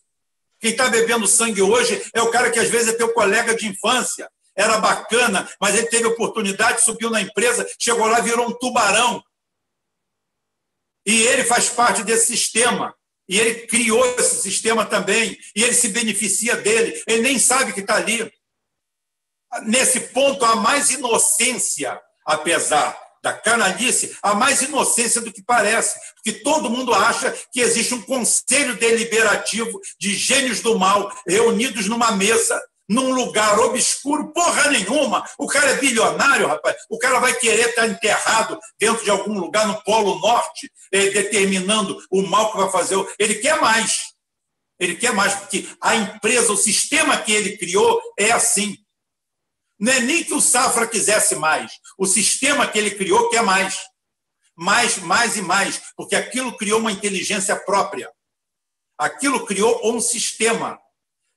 Quem 0.61 0.73
está 0.73 0.89
bebendo 0.89 1.27
sangue 1.27 1.63
hoje 1.63 2.03
é 2.13 2.21
o 2.21 2.31
cara 2.31 2.51
que 2.51 2.59
às 2.59 2.69
vezes 2.69 2.89
é 2.89 2.97
teu 2.97 3.13
colega 3.13 3.55
de 3.55 3.69
infância. 3.69 4.31
Era 4.57 4.79
bacana, 4.79 5.49
mas 5.61 5.77
ele 5.77 5.87
teve 5.87 6.07
oportunidade, 6.07 6.83
subiu 6.83 7.11
na 7.11 7.21
empresa, 7.21 7.67
chegou 7.79 8.07
lá, 8.07 8.21
virou 8.21 8.49
um 8.49 8.59
tubarão. 8.59 9.23
E 11.07 11.23
ele 11.23 11.45
faz 11.45 11.69
parte 11.69 12.03
desse 12.03 12.27
sistema. 12.27 12.95
E 13.29 13.39
ele 13.39 13.67
criou 13.67 14.05
esse 14.19 14.43
sistema 14.43 14.85
também. 14.85 15.39
E 15.55 15.63
ele 15.63 15.75
se 15.75 15.89
beneficia 15.89 16.57
dele. 16.57 17.03
Ele 17.07 17.23
nem 17.23 17.39
sabe 17.39 17.73
que 17.73 17.81
está 17.81 17.97
ali. 17.97 18.31
nesse 19.63 20.01
ponto, 20.01 20.45
há 20.45 20.57
mais 20.57 20.91
inocência, 20.91 21.99
apesar 22.27 23.08
da 23.23 23.33
canalice, 23.33 24.17
há 24.23 24.35
mais 24.35 24.63
inocência 24.63 25.21
do 25.21 25.33
que 25.33 25.43
parece, 25.43 25.99
porque 26.15 26.41
todo 26.41 26.71
mundo 26.71 26.95
acha 26.95 27.35
que 27.53 27.61
existe 27.61 27.95
um 27.95 28.03
conselho 28.03 28.77
deliberativo 28.77 29.81
de 29.99 30.15
gênios 30.15 30.61
do 30.61 30.79
mal 30.79 31.13
reunidos 31.27 31.87
numa 31.87 32.13
mesa 32.13 32.61
num 32.89 33.13
lugar 33.13 33.59
obscuro, 33.61 34.33
porra 34.33 34.71
nenhuma. 34.71 35.23
O 35.39 35.47
cara 35.47 35.73
é 35.73 35.77
bilionário, 35.77 36.49
rapaz. 36.49 36.75
O 36.89 36.99
cara 36.99 37.19
vai 37.19 37.35
querer 37.35 37.69
estar 37.69 37.87
enterrado 37.87 38.59
dentro 38.81 39.05
de 39.05 39.11
algum 39.11 39.39
lugar 39.39 39.69
no 39.69 39.83
Polo 39.85 40.19
Norte, 40.21 40.73
eh, 40.91 41.11
determinando 41.11 41.99
o 42.11 42.23
mal 42.23 42.51
que 42.51 42.57
vai 42.57 42.71
fazer. 42.71 42.97
Ele 43.19 43.35
quer 43.35 43.61
mais. 43.61 44.15
Ele 44.81 44.95
quer 44.95 45.13
mais, 45.13 45.35
porque 45.35 45.69
a 45.83 45.97
empresa, 45.97 46.53
o 46.53 46.57
sistema 46.57 47.19
que 47.19 47.33
ele 47.33 47.59
criou 47.59 48.01
é 48.19 48.31
assim. 48.31 48.77
Não 49.79 49.93
é 49.93 50.01
nem 50.01 50.25
que 50.25 50.35
o 50.35 50.41
Safra 50.41 50.87
quisesse 50.87 51.37
mais. 51.37 51.73
O 51.97 52.07
sistema 52.07 52.67
que 52.67 52.79
ele 52.79 52.91
criou 52.93 53.29
quer 53.31 53.43
mais. 53.43 53.79
Mais, 54.57 54.99
mais 54.99 55.37
e 55.37 55.43
mais. 55.43 55.81
Porque 55.97 56.17
aquilo 56.17 56.57
criou 56.57 56.81
uma 56.81 56.93
inteligência 56.93 57.55
própria. 57.55 58.11
Aquilo 58.99 59.47
criou 59.47 59.81
um 59.85 60.01
sistema 60.01 60.79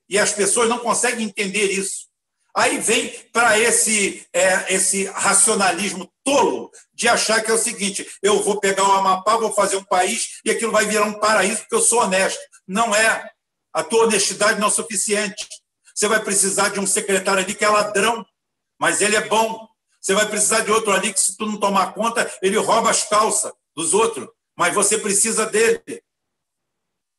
e 0.10 0.18
as 0.18 0.34
pessoas 0.34 0.68
não 0.68 0.80
conseguem 0.80 1.28
entender 1.28 1.72
isso. 1.72 2.10
Aí 2.56 2.80
vem 2.80 3.10
para 3.32 3.58
esse, 3.58 4.28
é, 4.34 4.74
esse 4.74 5.06
racionalismo 5.06 6.12
tolo 6.24 6.70
de 6.94 7.08
achar 7.08 7.42
que 7.42 7.50
é 7.50 7.54
o 7.54 7.58
seguinte: 7.58 8.06
eu 8.22 8.44
vou 8.44 8.60
pegar 8.60 8.84
o 8.84 8.92
Amapá, 8.92 9.38
vou 9.38 9.54
fazer 9.54 9.78
um 9.78 9.86
país 9.86 10.42
e 10.44 10.52
aquilo 10.52 10.72
vai 10.72 10.86
virar 10.86 11.06
um 11.06 11.20
paraíso 11.20 11.60
porque 11.62 11.76
eu 11.76 11.82
sou 11.82 12.02
honesto. 12.02 12.40
Não 12.68 12.94
é. 12.94 13.30
A 13.74 13.84
tua 13.84 14.04
honestidade 14.04 14.60
não 14.60 14.68
é 14.68 14.72
suficiente. 14.72 15.48
Você 15.96 16.08
vai 16.08 16.22
precisar 16.22 16.70
de 16.70 16.80
um 16.80 16.88
secretário 16.88 17.42
ali 17.42 17.56
que 17.56 17.64
é 17.64 17.70
ladrão, 17.70 18.26
mas 18.82 19.00
ele 19.00 19.16
é 19.16 19.28
bom. 19.28 19.70
Você 20.00 20.16
vai 20.16 20.28
precisar 20.28 20.62
de 20.62 20.72
outro 20.72 20.92
ali 20.92 21.14
que, 21.14 21.20
se 21.20 21.38
tu 21.38 21.46
não 21.46 21.60
tomar 21.60 21.94
conta, 21.94 22.28
ele 22.42 22.58
rouba 22.58 22.90
as 22.90 23.08
calças 23.08 23.54
dos 23.76 23.94
outros, 23.94 24.28
mas 24.58 24.74
você 24.74 24.98
precisa 24.98 25.46
dele. 25.46 26.04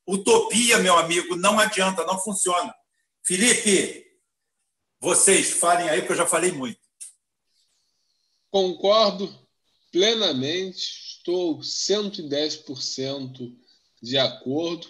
Utopia, 0.04 0.78
meu 0.78 0.98
amigo, 0.98 1.36
não 1.36 1.60
adianta, 1.60 2.04
não 2.04 2.18
funciona. 2.18 2.74
Felipe, 3.22 4.04
vocês 4.98 5.52
falem 5.52 5.88
aí, 5.88 6.00
porque 6.00 6.14
eu 6.14 6.16
já 6.16 6.26
falei 6.26 6.50
muito. 6.50 6.80
Concordo 8.50 9.32
plenamente, 9.92 11.16
estou 11.18 11.60
110% 11.60 13.56
de 14.02 14.18
acordo 14.18 14.88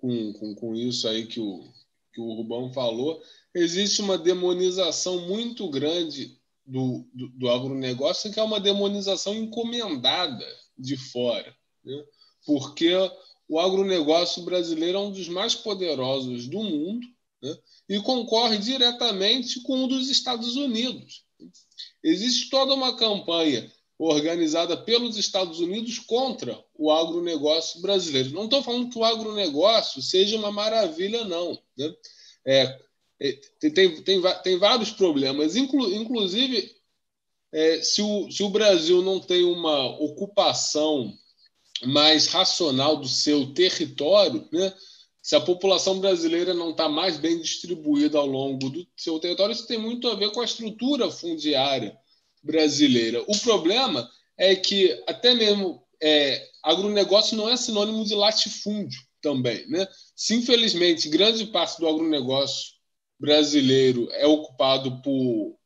com, 0.00 0.32
com, 0.34 0.54
com 0.54 0.74
isso 0.76 1.08
aí 1.08 1.26
que 1.26 1.40
o, 1.40 1.68
que 2.12 2.20
o 2.20 2.34
Rubão 2.34 2.72
falou. 2.72 3.20
Existe 3.54 4.00
uma 4.00 4.18
demonização 4.18 5.20
muito 5.28 5.68
grande 5.68 6.36
do, 6.66 7.06
do, 7.12 7.28
do 7.28 7.50
agronegócio, 7.50 8.32
que 8.32 8.40
é 8.40 8.42
uma 8.42 8.58
demonização 8.58 9.34
encomendada 9.34 10.46
de 10.76 10.96
fora, 10.96 11.54
né? 11.84 12.04
porque 12.44 12.92
o 13.48 13.60
agronegócio 13.60 14.42
brasileiro 14.42 14.98
é 14.98 15.00
um 15.00 15.12
dos 15.12 15.28
mais 15.28 15.54
poderosos 15.54 16.48
do 16.48 16.62
mundo 16.62 17.06
né? 17.42 17.56
e 17.88 18.00
concorre 18.00 18.58
diretamente 18.58 19.60
com 19.60 19.84
o 19.84 19.86
dos 19.86 20.08
Estados 20.08 20.56
Unidos. 20.56 21.24
Existe 22.02 22.50
toda 22.50 22.74
uma 22.74 22.96
campanha 22.96 23.70
organizada 23.98 24.76
pelos 24.76 25.16
Estados 25.16 25.60
Unidos 25.60 25.98
contra 26.00 26.62
o 26.74 26.90
agronegócio 26.90 27.80
brasileiro. 27.80 28.30
Não 28.30 28.44
estou 28.44 28.62
falando 28.62 28.90
que 28.90 28.98
o 28.98 29.04
agronegócio 29.04 30.02
seja 30.02 30.36
uma 30.36 30.50
maravilha, 30.50 31.24
não. 31.24 31.58
Né? 31.76 31.94
É, 32.46 32.80
é 33.20 33.32
tem, 33.60 34.02
tem, 34.02 34.22
tem, 34.42 34.58
vários 34.58 34.90
problemas, 34.90 35.56
inclu, 35.56 35.92
inclusive 35.94 36.74
é, 37.52 37.82
se, 37.82 38.02
o, 38.02 38.30
se 38.30 38.42
o 38.42 38.50
Brasil 38.50 39.02
não 39.02 39.20
tem 39.20 39.44
uma 39.44 39.86
ocupação 40.00 41.12
mais 41.84 42.26
racional 42.26 42.96
do 42.96 43.08
seu 43.08 43.52
território, 43.54 44.48
né? 44.52 44.74
se 45.22 45.34
a 45.34 45.40
população 45.40 46.00
brasileira 46.00 46.52
não 46.52 46.70
está 46.70 46.88
mais 46.88 47.16
bem 47.16 47.40
distribuída 47.40 48.18
ao 48.18 48.26
longo 48.26 48.68
do 48.68 48.86
seu 48.96 49.18
território, 49.18 49.52
isso 49.52 49.66
tem 49.66 49.78
muito 49.78 50.06
a 50.08 50.14
ver 50.14 50.30
com 50.32 50.40
a 50.40 50.44
estrutura 50.44 51.10
fundiária 51.10 51.96
brasileira. 52.42 53.24
O 53.26 53.38
problema 53.38 54.10
é 54.36 54.54
que 54.54 55.02
até 55.06 55.32
mesmo 55.32 55.82
é, 56.02 56.46
agronegócio 56.62 57.36
não 57.38 57.48
é 57.48 57.56
sinônimo 57.56 58.04
de 58.04 58.14
latifúndio 58.14 59.00
também. 59.22 59.66
Né? 59.66 59.88
Se, 60.14 60.34
infelizmente, 60.34 61.08
grande 61.08 61.46
parte 61.46 61.80
do 61.80 61.88
agronegócio 61.88 62.73
brasileiro 63.24 64.06
é 64.12 64.26
ocupado 64.26 65.00
por, 65.00 65.56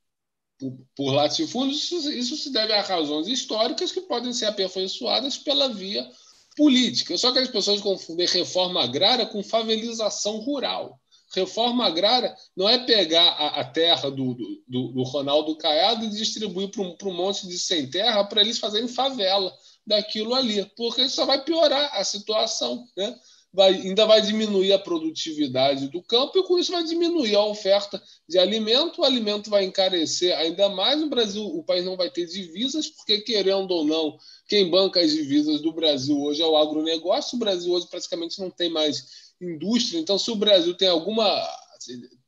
por, 0.58 0.78
por 0.94 1.10
latifúndios, 1.12 1.90
isso, 1.90 2.10
isso 2.12 2.36
se 2.36 2.52
deve 2.52 2.72
a 2.72 2.82
razões 2.82 3.26
históricas 3.26 3.90
que 3.90 4.02
podem 4.02 4.32
ser 4.32 4.46
aperfeiçoadas 4.46 5.36
pela 5.36 5.68
via 5.68 6.08
política. 6.56 7.18
Só 7.18 7.32
que 7.32 7.40
as 7.40 7.48
pessoas 7.48 7.80
confundem 7.80 8.28
reforma 8.28 8.84
agrária 8.84 9.26
com 9.26 9.42
favelização 9.42 10.38
rural. 10.38 11.00
Reforma 11.34 11.84
agrária 11.84 12.34
não 12.56 12.68
é 12.68 12.78
pegar 12.78 13.28
a, 13.28 13.60
a 13.60 13.64
terra 13.64 14.08
do, 14.08 14.34
do, 14.66 14.92
do, 14.92 15.02
Ronaldo 15.02 15.56
Caiado 15.56 16.04
e 16.04 16.10
distribuir 16.10 16.70
para 16.70 16.82
um, 16.82 16.96
um 17.02 17.14
monte 17.14 17.46
de 17.46 17.58
sem 17.58 17.90
terra 17.90 18.24
para 18.24 18.40
eles 18.40 18.58
fazerem 18.58 18.88
favela 18.88 19.52
daquilo 19.84 20.34
ali, 20.34 20.64
porque 20.76 21.02
isso 21.02 21.16
só 21.16 21.26
vai 21.26 21.42
piorar 21.44 21.90
a 21.92 22.04
situação. 22.04 22.86
Né? 22.96 23.14
Vai, 23.50 23.74
ainda 23.74 24.04
vai 24.04 24.20
diminuir 24.20 24.72
a 24.74 24.78
produtividade 24.78 25.88
do 25.88 26.02
campo 26.02 26.38
e 26.38 26.42
com 26.42 26.58
isso 26.58 26.70
vai 26.70 26.84
diminuir 26.84 27.34
a 27.34 27.44
oferta 27.44 28.00
de 28.28 28.38
alimento. 28.38 29.00
O 29.00 29.04
alimento 29.04 29.48
vai 29.48 29.64
encarecer 29.64 30.36
ainda 30.36 30.68
mais. 30.68 31.00
No 31.00 31.08
Brasil, 31.08 31.42
o 31.42 31.64
país 31.64 31.84
não 31.84 31.96
vai 31.96 32.10
ter 32.10 32.26
divisas, 32.26 32.88
porque, 32.88 33.22
querendo 33.22 33.70
ou 33.70 33.84
não, 33.84 34.18
quem 34.46 34.70
banca 34.70 35.00
as 35.00 35.10
divisas 35.12 35.62
do 35.62 35.72
Brasil 35.72 36.20
hoje 36.20 36.42
é 36.42 36.46
o 36.46 36.56
agronegócio. 36.58 37.36
O 37.36 37.38
Brasil 37.38 37.72
hoje 37.72 37.86
praticamente 37.86 38.38
não 38.38 38.50
tem 38.50 38.68
mais 38.68 39.32
indústria. 39.40 39.98
Então, 39.98 40.18
se 40.18 40.30
o 40.30 40.36
Brasil 40.36 40.74
tem 40.74 40.88
alguma. 40.88 41.26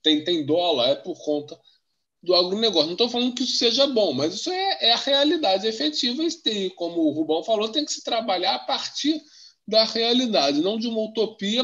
tem, 0.02 0.24
tem 0.24 0.46
dólar, 0.46 0.88
é 0.88 0.94
por 0.94 1.22
conta 1.22 1.58
do 2.22 2.34
agronegócio. 2.34 2.86
Não 2.86 2.92
estou 2.92 3.08
falando 3.08 3.34
que 3.34 3.44
isso 3.44 3.56
seja 3.56 3.86
bom, 3.86 4.12
mas 4.12 4.34
isso 4.34 4.50
é, 4.50 4.86
é 4.86 4.92
a 4.92 4.96
realidade 4.96 5.66
efetiva. 5.66 6.22
E, 6.46 6.70
como 6.70 7.02
o 7.02 7.10
Rubão 7.10 7.42
falou, 7.42 7.68
tem 7.68 7.84
que 7.84 7.92
se 7.92 8.02
trabalhar 8.02 8.54
a 8.54 8.58
partir 8.60 9.20
da 9.70 9.84
realidade, 9.84 10.60
não 10.60 10.76
de 10.76 10.88
uma 10.88 11.00
utopia, 11.00 11.62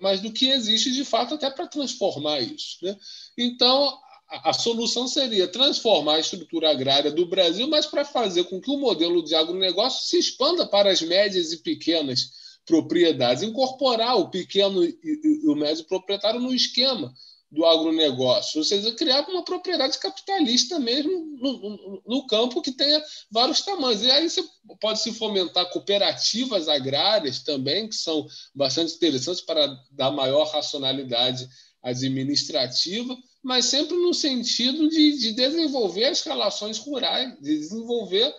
mas 0.00 0.20
do 0.20 0.32
que 0.32 0.48
existe 0.48 0.90
de 0.90 1.04
fato 1.04 1.34
até 1.34 1.48
para 1.48 1.68
transformar 1.68 2.40
isso. 2.40 2.78
Né? 2.82 2.96
Então, 3.38 3.96
a, 4.28 4.52
solução 4.52 5.06
seria 5.06 5.46
transformar 5.46 6.16
a 6.16 6.20
estrutura 6.20 6.70
agrária 6.70 7.12
do 7.12 7.24
Brasil, 7.26 7.68
mas 7.68 7.86
para 7.86 8.04
fazer 8.04 8.44
com 8.44 8.60
que 8.60 8.70
o 8.70 8.76
modelo 8.76 9.24
de 9.24 9.36
agronegócio 9.36 10.08
se 10.08 10.18
expanda 10.18 10.66
para 10.66 10.90
as 10.90 11.00
médias 11.00 11.52
e 11.52 11.58
pequenas 11.58 12.32
propriedades, 12.66 13.44
incorporar 13.44 14.16
o 14.18 14.30
pequeno 14.30 14.82
e, 14.84 14.98
o 15.46 15.54
médio 15.54 15.84
proprietário 15.84 16.40
no 16.40 16.52
esquema 16.52 17.14
do 17.54 17.64
agronegócio, 17.64 18.58
ou 18.58 18.64
seja, 18.64 18.92
criar 18.92 19.28
uma 19.28 19.44
propriedade 19.44 19.98
capitalista 19.98 20.78
mesmo 20.78 21.12
no, 21.12 21.52
no, 21.58 22.02
no, 22.06 22.26
campo 22.26 22.60
que 22.60 22.72
tenha 22.72 23.02
vários 23.30 23.62
tamanhos. 23.62 24.02
E 24.02 24.10
aí 24.10 24.28
você 24.28 24.42
pode 24.80 25.00
se 25.00 25.12
fomentar 25.12 25.70
cooperativas 25.70 26.68
agrárias 26.68 27.42
também, 27.42 27.88
que 27.88 27.94
são 27.94 28.26
bastante 28.54 28.94
interessantes 28.94 29.42
para 29.42 29.66
dar 29.92 30.10
maior 30.10 30.44
racionalidade 30.48 31.48
administrativa 31.82 33.16
mas 33.44 33.66
sempre 33.66 33.94
no 33.98 34.14
sentido 34.14 34.88
de, 34.88 35.18
de 35.18 35.32
desenvolver 35.32 36.06
as 36.06 36.22
relações 36.22 36.78
rurais, 36.78 37.38
de 37.42 37.58
desenvolver 37.58 38.34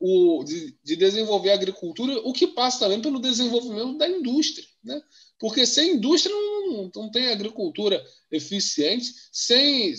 o, 0.00 0.42
de, 0.42 0.76
de, 0.82 0.96
desenvolver 0.96 1.52
a 1.52 1.54
agricultura, 1.54 2.18
o 2.24 2.32
que 2.32 2.48
passa 2.48 2.80
também 2.80 3.00
pelo 3.00 3.20
desenvolvimento 3.20 3.96
da 3.96 4.08
indústria. 4.08 4.66
Né? 4.82 5.00
Porque 5.38 5.64
sem 5.64 5.94
indústria 5.94 6.34
não, 6.34 6.51
não 6.94 7.10
tem 7.10 7.28
agricultura 7.28 8.02
eficiente, 8.30 9.12
sem, 9.30 9.94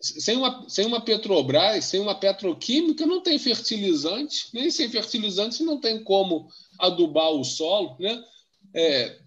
sem, 0.00 0.36
uma, 0.36 0.68
sem 0.68 0.86
uma 0.86 1.00
Petrobras, 1.00 1.84
sem 1.84 2.00
uma 2.00 2.14
petroquímica, 2.14 3.06
não 3.06 3.22
tem 3.22 3.38
fertilizante, 3.38 4.48
nem 4.52 4.70
sem 4.70 4.88
fertilizante 4.88 5.62
não 5.62 5.80
tem 5.80 6.02
como 6.02 6.48
adubar 6.78 7.30
o 7.30 7.44
solo. 7.44 7.96
Né? 7.98 8.22
É, 8.74 9.18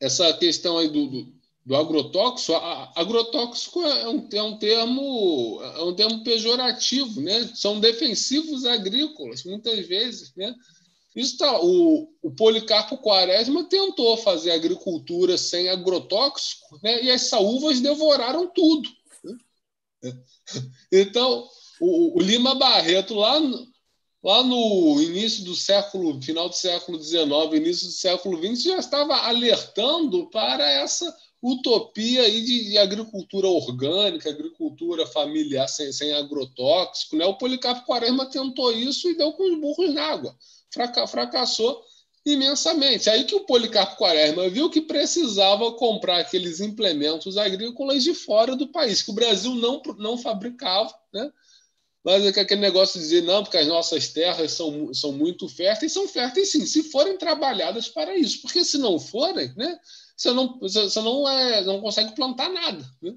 essa 0.00 0.32
questão 0.34 0.78
aí 0.78 0.88
do, 0.88 1.06
do 1.06 1.36
do 1.66 1.74
agrotóxico, 1.74 2.54
agrotóxico 2.94 3.82
é 3.82 4.08
um, 4.08 4.28
é 4.32 4.42
um, 4.42 4.56
termo 4.56 5.60
é 5.60 5.82
um 5.82 5.94
termo 5.96 6.22
pejorativo, 6.22 7.20
né? 7.20 7.50
São 7.56 7.80
defensivos 7.80 8.64
agrícolas, 8.64 9.42
muitas 9.42 9.84
vezes, 9.84 10.32
né? 10.36 10.54
Isso 11.16 11.38
tá, 11.38 11.58
o, 11.62 12.12
o 12.22 12.30
Policarpo 12.30 12.98
Quaresma 12.98 13.64
tentou 13.64 14.18
fazer 14.18 14.50
agricultura 14.50 15.38
sem 15.38 15.70
agrotóxico, 15.70 16.78
né? 16.82 17.02
E 17.02 17.10
as 17.10 17.22
saúvas 17.22 17.80
devoraram 17.80 18.46
tudo. 18.48 18.88
Né? 19.24 19.36
Então, 20.92 21.48
o, 21.80 22.18
o 22.18 22.22
Lima 22.22 22.54
Barreto 22.54 23.14
lá 23.14 23.40
lá 24.26 24.42
no 24.42 25.00
início 25.00 25.44
do 25.44 25.54
século, 25.54 26.20
final 26.20 26.48
do 26.48 26.54
século 26.54 27.00
XIX, 27.00 27.28
início 27.54 27.86
do 27.86 27.92
século 27.92 28.36
XX, 28.36 28.62
já 28.64 28.78
estava 28.78 29.14
alertando 29.18 30.28
para 30.30 30.68
essa 30.68 31.16
utopia 31.40 32.22
aí 32.22 32.42
de, 32.42 32.70
de, 32.70 32.78
agricultura 32.78 33.46
orgânica, 33.46 34.28
agricultura 34.28 35.06
familiar 35.06 35.68
sem, 35.68 35.92
sem 35.92 36.12
agrotóxico. 36.12 37.14
Né? 37.14 37.24
O 37.24 37.38
Policarpo 37.38 37.86
Quaresma 37.86 38.26
tentou 38.26 38.72
isso 38.72 39.08
e 39.08 39.16
deu 39.16 39.32
com 39.32 39.44
os 39.44 39.60
burros 39.60 39.94
na 39.94 40.02
água. 40.02 40.36
Fraca, 40.76 41.06
fracassou 41.06 41.82
imensamente. 42.24 43.08
Aí 43.08 43.24
que 43.24 43.34
o 43.34 43.46
Policarpo 43.46 43.96
Quaresma 43.96 44.48
viu 44.50 44.68
que 44.68 44.80
precisava 44.82 45.72
comprar 45.72 46.18
aqueles 46.18 46.60
implementos 46.60 47.38
agrícolas 47.38 48.04
de 48.04 48.12
fora 48.14 48.54
do 48.54 48.68
país, 48.68 49.00
que 49.00 49.10
o 49.10 49.14
Brasil 49.14 49.54
não, 49.54 49.80
não 49.98 50.18
fabricava, 50.18 50.92
né? 51.12 51.32
Mas 52.04 52.24
é 52.24 52.40
aquele 52.40 52.60
negócio 52.60 53.00
de 53.00 53.04
dizer, 53.04 53.22
não, 53.22 53.42
porque 53.42 53.56
as 53.56 53.66
nossas 53.66 54.08
terras 54.08 54.52
são, 54.52 54.94
são 54.94 55.10
muito 55.10 55.48
férteis, 55.48 55.92
são 55.92 56.06
férteis 56.06 56.52
sim, 56.52 56.64
se 56.64 56.84
forem 56.84 57.18
trabalhadas 57.18 57.88
para 57.88 58.16
isso. 58.16 58.42
Porque 58.42 58.64
se 58.64 58.78
não 58.78 58.96
forem, 58.96 59.52
né, 59.56 59.76
você 60.16 60.32
não, 60.32 60.56
você 60.60 61.00
não, 61.00 61.28
é, 61.28 61.64
não 61.64 61.80
consegue 61.80 62.14
plantar 62.14 62.48
nada. 62.48 62.84
Né? 63.02 63.12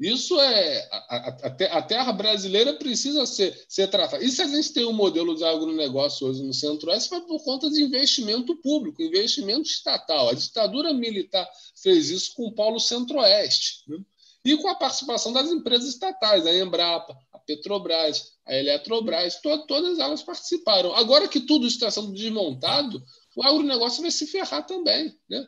Isso 0.00 0.40
é. 0.40 0.88
A, 0.92 0.96
a, 1.16 1.78
a, 1.78 1.82
terra 1.82 2.12
brasileira 2.12 2.72
precisa 2.74 3.26
ser, 3.26 3.64
ser 3.68 3.88
tratada. 3.88 4.22
E 4.22 4.30
se 4.30 4.40
a 4.40 4.46
gente 4.46 4.72
tem 4.72 4.84
um 4.84 4.92
modelo 4.92 5.34
de 5.34 5.44
agronegócio 5.44 6.28
hoje 6.28 6.42
no 6.42 6.54
Centro-Oeste, 6.54 7.08
foi 7.08 7.20
por 7.22 7.42
conta 7.42 7.68
de 7.68 7.82
investimento 7.82 8.54
público, 8.56 9.02
investimento 9.02 9.68
estatal. 9.68 10.28
A 10.28 10.34
ditadura 10.34 10.92
militar 10.92 11.48
fez 11.82 12.10
isso 12.10 12.32
com 12.34 12.46
o 12.46 12.54
Polo 12.54 12.78
Centro-Oeste. 12.78 13.82
Né? 13.88 13.98
E 14.44 14.56
com 14.56 14.68
a 14.68 14.76
participação 14.76 15.32
das 15.32 15.50
empresas 15.50 15.88
estatais, 15.88 16.46
a 16.46 16.56
Embrapa, 16.56 17.18
a 17.32 17.38
Petrobras, 17.40 18.34
a 18.46 18.54
Eletrobras, 18.54 19.40
to, 19.40 19.66
todas 19.66 19.98
elas 19.98 20.22
participaram. 20.22 20.94
Agora 20.94 21.26
que 21.26 21.40
tudo 21.40 21.66
está 21.66 21.90
sendo 21.90 22.12
desmontado, 22.12 23.02
o 23.34 23.42
agronegócio 23.42 24.02
vai 24.02 24.12
se 24.12 24.28
ferrar 24.28 24.64
também. 24.64 25.12
Né? 25.28 25.44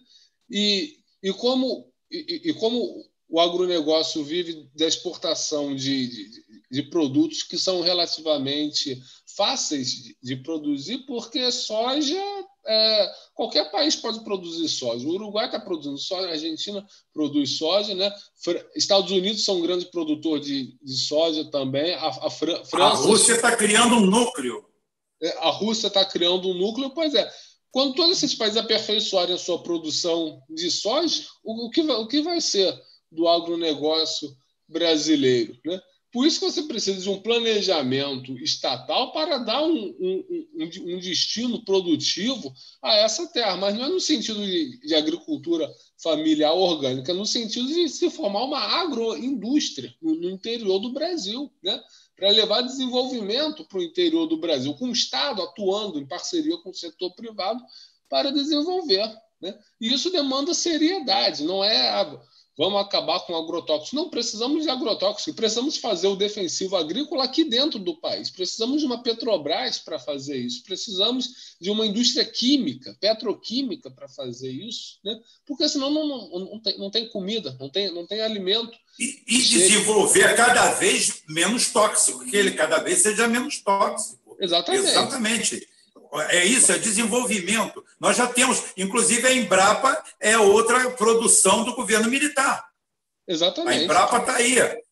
E, 0.51 0.99
e 1.23 1.33
como. 1.33 1.89
E, 2.11 2.51
e 2.51 2.55
como 2.55 3.09
o 3.31 3.41
agronegócio 3.41 4.25
vive 4.25 4.69
da 4.75 4.87
exportação 4.87 5.75
de, 5.75 6.09
de, 6.09 6.45
de 6.69 6.83
produtos 6.83 7.45
que 7.45 7.57
são 7.57 7.81
relativamente 7.81 9.01
fáceis 9.37 9.93
de, 9.93 10.17
de 10.21 10.37
produzir, 10.37 10.99
porque 11.07 11.51
soja, 11.53 12.21
é, 12.67 13.13
qualquer 13.33 13.71
país 13.71 13.95
pode 13.95 14.25
produzir 14.25 14.69
soja. 14.69 15.07
O 15.07 15.13
Uruguai 15.13 15.47
está 15.47 15.61
produzindo 15.61 15.97
soja, 15.97 16.27
a 16.27 16.33
Argentina 16.33 16.85
produz 17.15 17.57
soja, 17.57 17.95
né? 17.95 18.13
Estados 18.75 19.13
Unidos 19.13 19.45
são 19.45 19.59
um 19.59 19.63
grande 19.63 19.87
produtor 19.87 20.41
de, 20.41 20.77
de 20.83 20.97
soja 20.97 21.45
também. 21.53 21.95
A, 21.95 22.09
a 22.09 22.31
Fran 22.31 22.65
França. 22.65 23.05
A 23.05 23.07
Rússia 23.07 23.35
está 23.35 23.57
criando 23.57 23.95
um 23.95 24.07
núcleo. 24.07 24.67
É, 25.23 25.39
a 25.39 25.51
Rússia 25.51 25.87
está 25.87 26.05
criando 26.05 26.49
um 26.49 26.55
núcleo, 26.55 26.91
pois 26.91 27.15
é. 27.15 27.31
Quando 27.71 27.95
todos 27.95 28.17
esses 28.17 28.35
países 28.35 28.57
aperfeiçoarem 28.57 29.37
a 29.37 29.39
sua 29.39 29.63
produção 29.63 30.43
de 30.51 30.69
soja, 30.73 31.25
o, 31.45 31.67
o, 31.67 31.71
que, 31.71 31.83
vai, 31.85 31.97
o 31.97 32.09
que 32.09 32.21
vai 32.21 32.41
ser? 32.41 32.77
Do 33.11 33.29
agronegócio 33.29 34.37
brasileiro. 34.69 35.59
Né? 35.65 35.81
Por 36.13 36.27
isso 36.27 36.41
que 36.41 36.47
você 36.51 36.63
precisa 36.65 37.01
de 37.01 37.09
um 37.09 37.21
planejamento 37.21 38.37
estatal 38.39 39.13
para 39.13 39.39
dar 39.39 39.63
um, 39.63 39.95
um, 40.01 40.45
um, 40.57 40.95
um 40.95 40.99
destino 40.99 41.65
produtivo 41.65 42.53
a 42.83 42.97
essa 42.97 43.29
terra, 43.29 43.57
mas 43.57 43.77
não 43.77 43.85
é 43.85 43.89
no 43.89 44.01
sentido 44.01 44.45
de, 44.45 44.81
de, 44.81 44.95
agricultura 44.95 45.73
familiar 46.03 46.53
orgânica, 46.53 47.13
é 47.13 47.15
no 47.15 47.27
sentido 47.27 47.69
de 47.69 47.89
se 47.89 48.11
formar 48.11 48.43
uma 48.43 48.59
agroindústria 48.59 49.95
no, 50.03 50.17
no 50.17 50.31
interior 50.31 50.81
do 50.81 50.93
Brasil, 50.93 51.49
né? 51.63 51.81
para 52.17 52.31
levar 52.31 52.63
desenvolvimento 52.63 53.65
para 53.65 53.79
o 53.79 53.83
interior 53.83 54.27
do 54.27 54.37
Brasil, 54.37 54.75
com 54.75 54.87
o 54.87 54.93
Estado 54.93 55.41
atuando 55.43 55.99
em 55.99 56.07
parceria 56.07 56.57
com 56.59 56.71
o 56.71 56.75
setor 56.75 57.15
privado 57.15 57.63
para 58.09 58.33
desenvolver. 58.33 59.09
Né? 59.41 59.57
E 59.81 59.93
isso 59.93 60.11
demanda 60.11 60.53
seriedade, 60.53 61.45
não 61.45 61.63
é 61.63 61.89
vamos 62.57 62.81
acabar 62.81 63.21
com 63.21 63.35
agrotóxicos. 63.35 63.93
Não 63.93 64.09
precisamos 64.09 64.65
de 64.65 64.71
agrotóxicos, 64.71 65.35
precisamos 65.35 65.77
fazer 65.77 66.09
o 66.09 66.17
defensivo 66.17 66.77
agrícola 66.77 67.25
aqui 67.25 67.45
dentro 67.45 67.79
do 67.79 67.97
país. 67.97 68.31
Precisamos 68.31 68.81
de 68.81 68.87
uma 68.87 69.03
Petrobras 69.03 69.79
para 69.79 69.99
fazer 69.99 70.37
isso, 70.37 70.63
precisamos 70.65 71.57
de 71.61 71.71
uma 71.71 71.87
indústria 71.87 72.25
química, 72.25 72.97
petroquímica 73.01 73.91
para 73.91 74.09
fazer 74.09 74.51
isso, 74.51 74.99
né? 75.05 75.19
porque 75.47 75.69
senão 75.69 75.91
não, 75.91 76.07
não, 76.07 76.39
não, 76.51 76.61
tem, 76.61 76.79
não 76.79 76.91
tem 76.91 77.09
comida, 77.09 77.57
não 77.59 77.69
tem, 77.69 77.93
não 77.93 78.07
tem 78.07 78.21
alimento. 78.21 78.77
E, 78.99 79.23
e 79.27 79.39
desenvolver 79.39 80.37
cada 80.37 80.73
vez 80.75 81.23
menos 81.29 81.69
tóxico, 81.73 82.25
que 82.27 82.37
ele 82.37 82.53
cada 82.53 82.79
vez 82.79 82.99
seja 82.99 83.27
menos 83.27 83.61
tóxico. 83.61 84.37
Exatamente. 84.39 84.87
Exatamente. 84.87 85.70
É 86.31 86.45
isso, 86.45 86.73
é 86.73 86.79
desenvolvimento. 86.79 87.85
Nós 87.99 88.17
já 88.17 88.27
temos, 88.27 88.65
inclusive 88.77 89.27
a 89.27 89.33
Embrapa 89.33 90.03
é 90.19 90.37
outra 90.37 90.91
produção 90.91 91.65
do 91.65 91.75
governo 91.75 92.11
militar. 92.11 92.69
Exatamente. 93.29 93.81
A 93.81 93.85
Embrapa 93.85 94.19
está 94.19 94.37
aí. 94.37 94.59
É, 94.59 94.83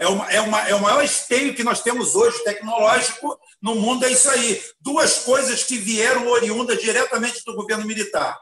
é, 0.00 0.08
uma, 0.08 0.30
é, 0.30 0.40
uma, 0.40 0.68
é 0.68 0.74
o 0.74 0.80
maior 0.82 1.02
esteio 1.02 1.54
que 1.54 1.62
nós 1.62 1.80
temos 1.80 2.14
hoje 2.14 2.42
tecnológico 2.42 3.38
no 3.62 3.76
mundo, 3.76 4.04
é 4.04 4.10
isso 4.10 4.28
aí. 4.28 4.62
Duas 4.80 5.20
coisas 5.20 5.62
que 5.62 5.78
vieram 5.78 6.26
oriundas 6.26 6.80
diretamente 6.82 7.42
do 7.44 7.54
governo 7.54 7.86
militar. 7.86 8.38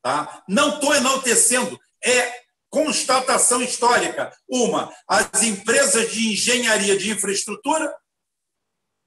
Tá? 0.00 0.42
Não 0.48 0.76
estou 0.76 0.94
enaltecendo, 0.94 1.78
é 2.02 2.44
constatação 2.70 3.62
histórica. 3.62 4.32
Uma, 4.48 4.94
as 5.08 5.42
empresas 5.42 6.12
de 6.12 6.32
engenharia 6.32 6.96
de 6.96 7.10
infraestrutura, 7.10 7.94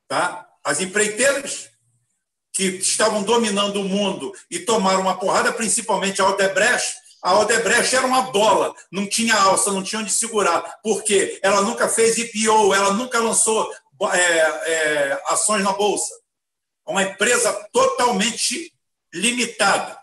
tá? 0.07 0.47
as 0.63 0.81
empreiteiras, 0.81 1.69
que 2.57 2.63
estavam 2.77 3.21
dominando 3.21 3.79
o 3.79 3.83
mundo 3.83 4.33
e 4.49 4.57
tomaram 4.57 5.01
uma 5.01 5.19
porrada, 5.19 5.53
principalmente 5.53 6.19
a 6.19 6.27
Odebrecht, 6.27 6.95
a 7.21 7.37
Odebrecht 7.37 7.95
era 7.95 8.07
uma 8.07 8.31
bola, 8.31 8.73
não 8.91 9.07
tinha 9.07 9.35
alça, 9.35 9.71
não 9.71 9.83
tinha 9.83 10.01
onde 10.01 10.11
segurar, 10.11 10.79
porque 10.81 11.39
ela 11.43 11.61
nunca 11.61 11.87
fez 11.87 12.17
IPO, 12.17 12.73
ela 12.73 12.93
nunca 12.93 13.19
lançou 13.19 13.71
é, 14.11 14.17
é, 14.17 15.23
ações 15.27 15.63
na 15.63 15.71
bolsa. 15.73 16.11
Uma 16.83 17.03
empresa 17.03 17.53
totalmente 17.71 18.73
limitada, 19.13 19.95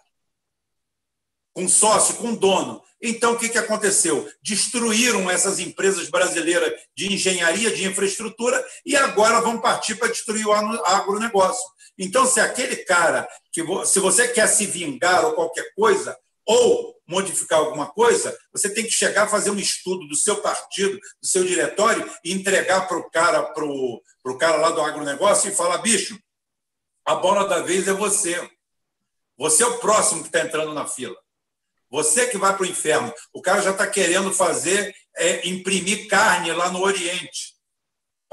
com 1.53 1.69
sócio, 1.69 2.15
com 2.17 2.37
dono. 2.37 2.81
Então, 3.03 3.33
o 3.33 3.39
que, 3.39 3.49
que 3.49 3.59
aconteceu? 3.59 4.31
Destruíram 4.41 5.29
essas 5.29 5.59
empresas 5.59 6.09
brasileiras 6.09 6.73
de 6.97 7.13
engenharia, 7.13 7.73
de 7.73 7.85
infraestrutura, 7.85 8.65
e 8.87 8.97
agora 8.97 9.41
vão 9.41 9.61
partir 9.61 9.97
para 9.97 10.09
destruir 10.09 10.47
o 10.47 10.53
agronegócio. 10.53 11.74
Então, 11.99 12.27
se 12.27 12.41
aquele 12.41 12.77
cara, 12.77 13.29
que 13.53 13.63
se 13.87 14.01
você 14.01 14.29
quer 14.29 14.47
se 14.49 14.67
vingar 14.67 15.25
ou 15.25 15.35
qualquer 15.35 15.73
coisa, 15.75 16.17
ou 16.47 16.95
modificar 17.07 17.59
alguma 17.59 17.87
coisa, 17.87 18.37
você 18.53 18.73
tem 18.73 18.85
que 18.85 18.91
chegar 18.91 19.25
a 19.25 19.29
fazer 19.29 19.51
um 19.51 19.59
estudo 19.59 20.07
do 20.09 20.17
seu 20.17 20.41
partido, 20.41 20.99
do 20.99 21.27
seu 21.27 21.45
diretório, 21.45 22.11
e 22.25 22.33
entregar 22.33 22.87
para 22.89 22.99
o 22.99 23.11
cara, 23.11 23.43
pro, 23.53 24.03
pro 24.23 24.39
cara 24.39 24.57
lá 24.57 24.71
do 24.71 24.81
agronegócio 24.81 25.51
e 25.51 25.55
falar: 25.55 25.79
bicho, 25.79 26.19
a 27.05 27.15
bola 27.15 27.47
da 27.47 27.63
vez 27.63 27.87
é 27.89 27.93
você. 27.93 28.51
Você 29.37 29.63
é 29.63 29.67
o 29.67 29.79
próximo 29.79 30.23
que 30.23 30.29
está 30.29 30.41
entrando 30.41 30.73
na 30.73 30.87
fila. 30.87 31.17
Você 31.91 32.27
que 32.27 32.39
vai 32.39 32.57
para 32.57 32.65
o 32.65 32.69
inferno. 32.69 33.13
O 33.33 33.41
cara 33.41 33.63
já 33.63 33.71
está 33.71 33.87
querendo 33.87 34.33
fazer, 34.33 34.95
é, 35.17 35.49
imprimir 35.49 36.09
carne 36.09 36.53
lá 36.53 36.71
no 36.71 36.83
Oriente 36.83 37.54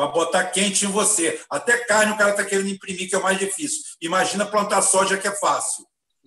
para 0.01 0.07
botar 0.07 0.45
quente 0.45 0.85
em 0.85 0.89
você. 0.89 1.39
Até 1.49 1.77
carne 1.85 2.13
o 2.13 2.17
cara 2.17 2.31
está 2.31 2.43
querendo 2.43 2.69
imprimir, 2.69 3.07
que 3.07 3.15
é 3.15 3.17
o 3.17 3.23
mais 3.23 3.37
difícil. 3.37 3.83
Imagina 4.01 4.45
plantar 4.45 4.81
soja, 4.81 5.17
que 5.17 5.27
é 5.27 5.35
fácil. 5.35 5.85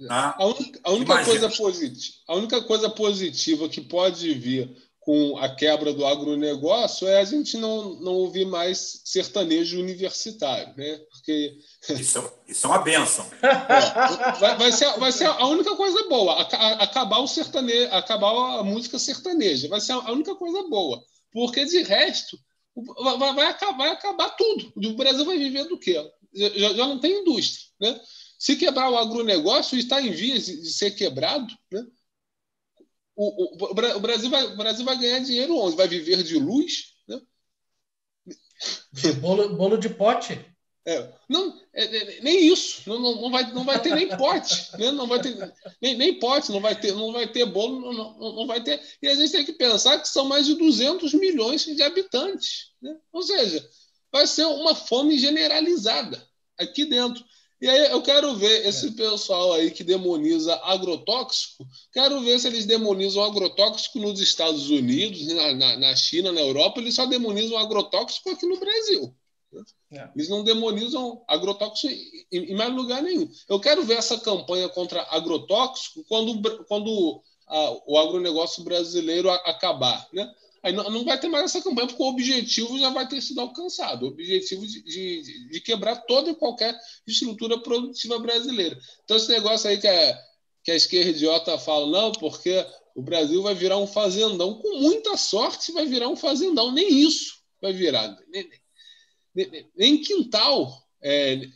Tá? 0.08 0.34
A 0.38 0.46
única, 0.46 0.80
a 0.84 0.90
única 0.90 1.24
coisa 1.24 1.48
positiva, 1.48 2.16
a 2.28 2.34
única 2.34 2.62
coisa 2.62 2.90
positiva 2.90 3.68
que 3.68 3.80
pode 3.80 4.34
vir 4.34 4.76
com 5.00 5.36
a 5.38 5.54
quebra 5.54 5.92
do 5.92 6.06
agronegócio 6.06 7.06
é 7.06 7.20
a 7.20 7.24
gente 7.24 7.56
não, 7.58 7.94
não 8.00 8.12
ouvir 8.12 8.46
mais 8.46 9.02
sertanejo 9.04 9.78
universitário, 9.78 10.74
né? 10.76 10.98
Porque 11.10 11.58
isso, 11.90 12.18
é 12.18 12.50
isso 12.50 12.66
é 12.66 12.70
uma 12.70 12.78
benção. 12.78 13.28
É, 13.42 14.38
vai, 14.40 14.56
vai, 14.56 14.72
ser, 14.72 14.98
vai 14.98 15.12
ser 15.12 15.26
a 15.26 15.46
única 15.46 15.76
coisa 15.76 16.08
boa, 16.08 16.40
acabar 16.80 17.18
o 17.18 17.28
sertanejo, 17.28 17.92
acabar 17.92 18.60
a 18.60 18.64
música 18.64 18.98
sertaneja, 18.98 19.68
vai 19.68 19.80
ser 19.80 19.92
a 19.92 20.10
única 20.10 20.34
coisa 20.34 20.62
boa, 20.68 21.04
porque 21.32 21.64
de 21.66 21.82
resto 21.82 22.38
vai, 22.76 23.34
vai, 23.34 23.46
acabar, 23.46 23.76
vai 23.76 23.90
acabar 23.90 24.30
tudo. 24.30 24.72
O 24.76 24.96
Brasil 24.96 25.24
vai 25.24 25.38
viver 25.38 25.64
do 25.64 25.78
quê? 25.78 25.94
Já, 26.34 26.72
já 26.74 26.86
não 26.86 26.98
tem 26.98 27.20
indústria. 27.20 27.68
Né? 27.80 28.00
Se 28.38 28.56
quebrar 28.56 28.90
o 28.90 28.98
agronegócio, 28.98 29.78
está 29.78 30.00
em 30.00 30.10
vias 30.10 30.46
de, 30.46 30.68
ser 30.70 30.92
quebrado, 30.92 31.52
né? 31.70 31.86
o, 33.16 33.64
o, 33.64 33.70
o, 33.70 34.00
Brasil 34.00 34.28
vai, 34.28 34.44
o 34.44 34.56
Brasil 34.56 34.84
vai 34.84 34.98
ganhar 34.98 35.20
dinheiro 35.20 35.56
onde? 35.56 35.76
Vai 35.76 35.86
viver 35.86 36.22
de 36.22 36.36
luz? 36.36 36.94
Né? 37.06 37.20
De 38.92 39.12
bolo, 39.12 39.56
bolo 39.56 39.76
de 39.76 39.88
pote. 39.88 40.38
É, 40.86 41.10
não, 41.30 41.58
é, 41.72 41.84
é, 41.84 42.20
nem 42.20 42.46
isso, 42.46 42.82
não, 42.86 42.98
não, 42.98 43.30
vai, 43.30 43.50
não 43.54 43.64
vai 43.64 43.80
ter 43.80 43.94
nem 43.94 44.06
pote, 44.06 44.70
né? 44.76 44.90
não 44.90 45.06
vai 45.06 45.18
ter 45.18 45.34
nem, 45.80 45.96
nem 45.96 46.18
pote, 46.18 46.52
não 46.52 46.60
vai 46.60 46.78
ter, 46.78 46.92
não 46.92 47.10
vai 47.10 47.26
ter 47.26 47.46
bolo, 47.46 47.80
não, 47.80 47.92
não, 47.92 48.32
não 48.34 48.46
vai 48.46 48.62
ter. 48.62 48.78
E 49.00 49.08
a 49.08 49.14
gente 49.14 49.32
tem 49.32 49.46
que 49.46 49.54
pensar 49.54 49.98
que 49.98 50.06
são 50.06 50.26
mais 50.26 50.44
de 50.44 50.54
200 50.54 51.14
milhões 51.14 51.64
de 51.64 51.82
habitantes, 51.82 52.72
né? 52.82 52.94
ou 53.10 53.22
seja, 53.22 53.66
vai 54.12 54.26
ser 54.26 54.44
uma 54.44 54.74
fome 54.74 55.18
generalizada 55.18 56.22
aqui 56.58 56.84
dentro. 56.84 57.24
E 57.62 57.66
aí 57.66 57.90
eu 57.90 58.02
quero 58.02 58.36
ver 58.36 58.66
esse 58.66 58.88
é. 58.88 58.90
pessoal 58.90 59.54
aí 59.54 59.70
que 59.70 59.82
demoniza 59.82 60.54
agrotóxico, 60.64 61.66
quero 61.94 62.20
ver 62.20 62.38
se 62.38 62.46
eles 62.46 62.66
demonizam 62.66 63.24
agrotóxico 63.24 63.98
nos 64.00 64.20
Estados 64.20 64.68
Unidos, 64.68 65.26
na, 65.28 65.54
na, 65.54 65.76
na 65.78 65.96
China, 65.96 66.30
na 66.30 66.42
Europa, 66.42 66.78
eles 66.78 66.94
só 66.94 67.06
demonizam 67.06 67.56
agrotóxico 67.56 68.28
aqui 68.28 68.44
no 68.44 68.60
Brasil. 68.60 69.16
É. 69.94 70.10
Eles 70.14 70.28
não 70.28 70.42
demonizam 70.42 71.22
agrotóxico 71.28 71.92
em, 72.32 72.52
em, 72.52 72.54
mais 72.54 72.72
lugar 72.72 73.02
nenhum. 73.02 73.30
Eu 73.48 73.60
quero 73.60 73.84
ver 73.84 73.94
essa 73.94 74.18
campanha 74.18 74.68
contra 74.68 75.02
agrotóxico 75.10 76.04
quando, 76.08 76.64
quando 76.66 77.22
a, 77.46 77.76
o 77.86 77.98
agronegócio 77.98 78.64
brasileiro 78.64 79.30
a, 79.30 79.36
acabar. 79.36 80.06
Né? 80.12 80.30
Aí 80.62 80.72
não, 80.72 80.90
não, 80.90 81.04
vai 81.04 81.18
ter 81.20 81.28
mais 81.28 81.44
essa 81.44 81.62
campanha, 81.62 81.86
porque 81.86 82.02
o 82.02 82.06
objetivo 82.06 82.78
já 82.78 82.90
vai 82.90 83.06
ter 83.06 83.20
sido 83.20 83.40
alcançado 83.40 84.04
o 84.04 84.08
objetivo 84.08 84.66
de, 84.66 84.82
de, 84.82 85.48
de 85.50 85.60
quebrar 85.60 85.96
toda 86.06 86.30
e 86.30 86.34
qualquer 86.34 86.74
estrutura 87.06 87.58
produtiva 87.58 88.18
brasileira. 88.18 88.78
Então, 89.04 89.16
esse 89.16 89.28
negócio 89.28 89.68
aí 89.68 89.78
que 89.78 89.86
a, 89.86 90.18
que 90.62 90.70
a 90.70 90.74
esquerda 90.74 91.10
idiota 91.10 91.58
fala, 91.58 91.86
não, 91.86 92.12
porque 92.12 92.64
o 92.94 93.02
Brasil 93.02 93.42
vai 93.42 93.54
virar 93.54 93.76
um 93.76 93.86
fazendão. 93.86 94.54
Com 94.54 94.80
muita 94.80 95.16
sorte, 95.16 95.72
vai 95.72 95.84
virar 95.84 96.08
um 96.08 96.16
fazendão. 96.16 96.72
Nem 96.72 96.88
isso 96.88 97.34
vai 97.60 97.72
virar. 97.72 98.16
Nem, 98.28 98.48
nem, 99.76 100.00
quintal. 100.00 100.82
É, 101.02 101.48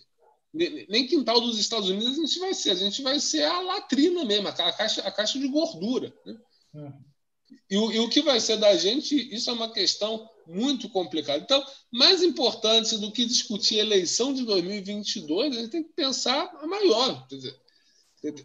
nem 0.52 1.06
quintal 1.06 1.40
dos 1.40 1.58
Estados 1.58 1.88
Unidos 1.88 2.18
a 2.18 2.20
gente 2.20 2.38
vai 2.38 2.54
ser. 2.54 2.70
A 2.70 2.74
gente 2.74 3.02
vai 3.02 3.20
ser 3.20 3.44
a 3.44 3.60
latrina 3.60 4.24
mesmo, 4.24 4.48
a 4.48 4.52
caixa, 4.52 5.02
a 5.02 5.10
caixa 5.10 5.38
de 5.38 5.48
gordura. 5.48 6.14
Né? 6.24 6.36
Uhum. 6.74 7.08
E 7.70 7.76
o, 7.76 7.92
e 7.92 7.98
o 8.00 8.08
que 8.08 8.22
vai 8.22 8.40
ser 8.40 8.56
da 8.56 8.76
gente, 8.76 9.14
isso 9.34 9.50
é 9.50 9.52
uma 9.52 9.72
questão 9.72 10.28
muito 10.46 10.88
complicada. 10.88 11.42
Então, 11.42 11.64
mais 11.92 12.22
importante 12.22 12.96
do 12.96 13.12
que 13.12 13.26
discutir 13.26 13.78
a 13.78 13.82
eleição 13.82 14.32
de 14.32 14.44
2022, 14.44 15.56
a 15.56 15.60
gente 15.60 15.70
tem 15.70 15.82
que 15.82 15.92
pensar 15.92 16.50
a 16.60 16.66
maior. 16.66 17.26
Dizer, 17.28 17.54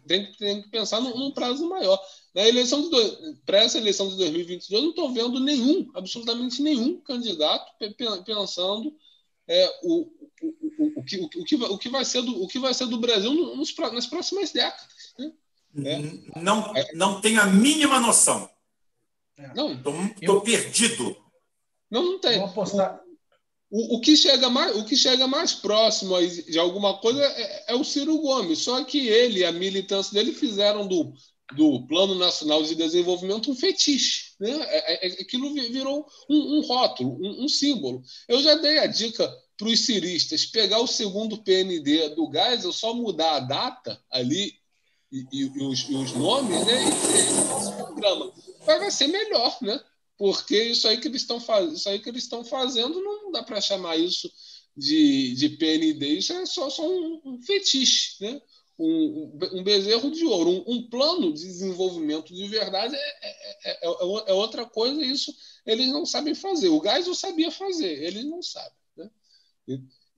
tem, 0.06 0.32
tem, 0.32 0.62
que 0.62 0.68
pensar 0.68 1.00
num, 1.00 1.16
num, 1.18 1.30
prazo 1.32 1.68
maior. 1.68 1.98
Na 2.34 2.46
eleição 2.46 2.82
de 2.82 3.36
para 3.44 3.62
essa 3.62 3.78
eleição 3.78 4.08
de 4.08 4.16
2022, 4.16 4.70
eu 4.70 4.82
não 4.82 4.90
estou 4.90 5.12
vendo 5.12 5.40
nenhum, 5.40 5.90
absolutamente 5.94 6.62
nenhum 6.62 7.00
candidato 7.00 7.72
pensando 8.24 8.94
é, 9.48 9.80
o, 9.82 10.02
o, 10.42 10.46
o, 10.78 11.00
o, 11.00 11.04
que, 11.04 11.16
o, 11.16 11.44
que, 11.44 11.54
o, 11.56 11.78
que 11.78 11.88
vai 11.88 12.04
ser 12.04 12.22
do, 12.22 12.42
o 12.42 12.48
que 12.48 12.58
vai 12.58 12.72
ser 12.72 12.86
do 12.86 12.98
Brasil 12.98 13.32
nos, 13.32 13.74
nas 13.76 14.06
próximas 14.06 14.52
décadas. 14.52 15.14
Né? 15.18 15.32
É. 15.84 16.40
Não, 16.40 16.72
não 16.94 17.20
tem 17.20 17.36
a 17.36 17.46
mínima 17.46 17.98
noção. 17.98 18.48
É. 19.36 19.52
Não, 19.54 19.72
estou 19.72 20.40
perdido. 20.40 21.16
Não, 21.90 22.04
não 22.04 22.18
tem. 22.20 22.38
Vou 22.38 22.48
apostar. 22.48 23.00
O, 23.70 23.96
o, 23.96 24.00
que 24.00 24.16
chega 24.16 24.48
mais, 24.48 24.76
o 24.76 24.84
que 24.84 24.96
chega 24.96 25.26
mais 25.26 25.52
próximo 25.52 26.16
de 26.20 26.58
alguma 26.58 26.98
coisa 26.98 27.20
é, 27.22 27.72
é, 27.72 27.74
o 27.74 27.82
Ciro 27.82 28.18
Gomes. 28.18 28.60
Só 28.60 28.84
que 28.84 29.08
ele 29.08 29.40
e 29.40 29.44
a 29.44 29.50
militância 29.50 30.14
dele 30.14 30.32
fizeram 30.32 30.86
do, 30.86 31.12
do 31.52 31.86
Plano 31.86 32.14
Nacional 32.14 32.62
de 32.62 32.74
Desenvolvimento 32.74 33.50
um 33.50 33.54
fetiche. 33.54 34.32
Né? 34.40 34.50
É, 34.50 35.06
é, 35.06 35.08
é 35.08 35.22
aquilo 35.22 35.52
virou 35.52 36.06
um, 36.28 36.58
um 36.58 36.60
rótulo, 36.62 37.18
um, 37.20 37.44
um, 37.44 37.48
símbolo. 37.48 38.02
Eu 38.26 38.42
já 38.42 38.54
dei 38.54 38.78
a 38.78 38.86
dica 38.86 39.30
para 39.56 39.68
os 39.68 39.80
ciristas 39.80 40.46
pegar 40.46 40.80
o 40.80 40.86
segundo 40.86 41.42
PND 41.42 42.10
do 42.10 42.28
gás, 42.28 42.64
eu 42.64 42.72
só 42.72 42.94
mudar 42.94 43.36
a 43.36 43.40
data 43.40 44.02
ali 44.10 44.54
e, 45.12 45.26
e, 45.32 45.40
e, 45.42 45.62
os, 45.62 45.80
e 45.88 45.94
os, 45.94 46.12
nomes, 46.12 46.64
né? 46.66 46.82
E 46.82 47.76
programa 47.76 48.32
vai, 48.64 48.78
vai 48.80 48.90
ser 48.90 49.06
melhor, 49.06 49.56
né? 49.62 49.80
Porque 50.16 50.60
isso 50.60 50.88
aí 50.88 50.98
que 50.98 51.08
eles 51.08 51.22
estão 51.22 51.38
fazendo, 51.38 51.74
isso 51.74 51.88
aí 51.88 51.98
que 51.98 52.08
eles 52.08 52.24
estão 52.24 52.44
fazendo 52.44 53.00
não 53.00 53.30
dá 53.30 53.42
para 53.42 53.60
chamar 53.60 53.96
isso 53.96 54.30
de, 54.76 55.34
de 55.34 55.50
PND, 55.50 56.18
isso 56.18 56.32
é 56.32 56.46
só, 56.46 56.68
só 56.68 56.88
um, 56.88 57.20
um 57.24 57.42
fetiche, 57.42 58.16
né? 58.20 58.40
Um, 58.76 59.38
um, 59.52 59.62
bezerro 59.62 60.10
de 60.10 60.24
ouro, 60.24 60.50
um, 60.50 60.64
um, 60.66 60.88
plano 60.88 61.32
de 61.32 61.42
desenvolvimento 61.44 62.34
de 62.34 62.48
verdade 62.48 62.96
é, 62.96 63.28
é, 63.28 63.70
é, 63.70 63.78
é, 64.26 64.32
outra 64.32 64.66
coisa, 64.66 65.00
isso 65.00 65.32
eles 65.64 65.88
não 65.88 66.04
sabem 66.04 66.34
fazer. 66.34 66.70
O 66.70 66.80
gás 66.80 67.06
eu 67.06 67.14
sabia 67.14 67.52
fazer, 67.52 68.02
eles 68.02 68.24
não 68.24 68.42
sabem. 68.42 68.76
Né? 68.96 69.10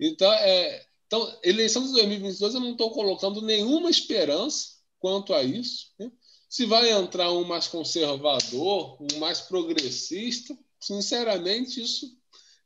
Então, 0.01 0.33
é, 0.33 0.87
então, 1.07 1.39
eleição 1.43 1.85
de 1.85 1.93
2022 1.93 2.55
eu 2.55 2.61
não 2.61 2.73
estou 2.73 2.91
colocando 2.93 3.43
nenhuma 3.43 3.91
esperança 3.91 4.77
quanto 4.99 5.35
a 5.35 5.43
isso. 5.43 5.93
Né? 5.99 6.11
Se 6.49 6.65
vai 6.65 6.91
entrar 6.91 7.31
um 7.33 7.45
mais 7.45 7.69
conservador, 7.69 8.97
um 9.03 9.19
mais 9.19 9.41
progressista, 9.41 10.57
sinceramente, 10.81 11.83
isso 11.83 12.17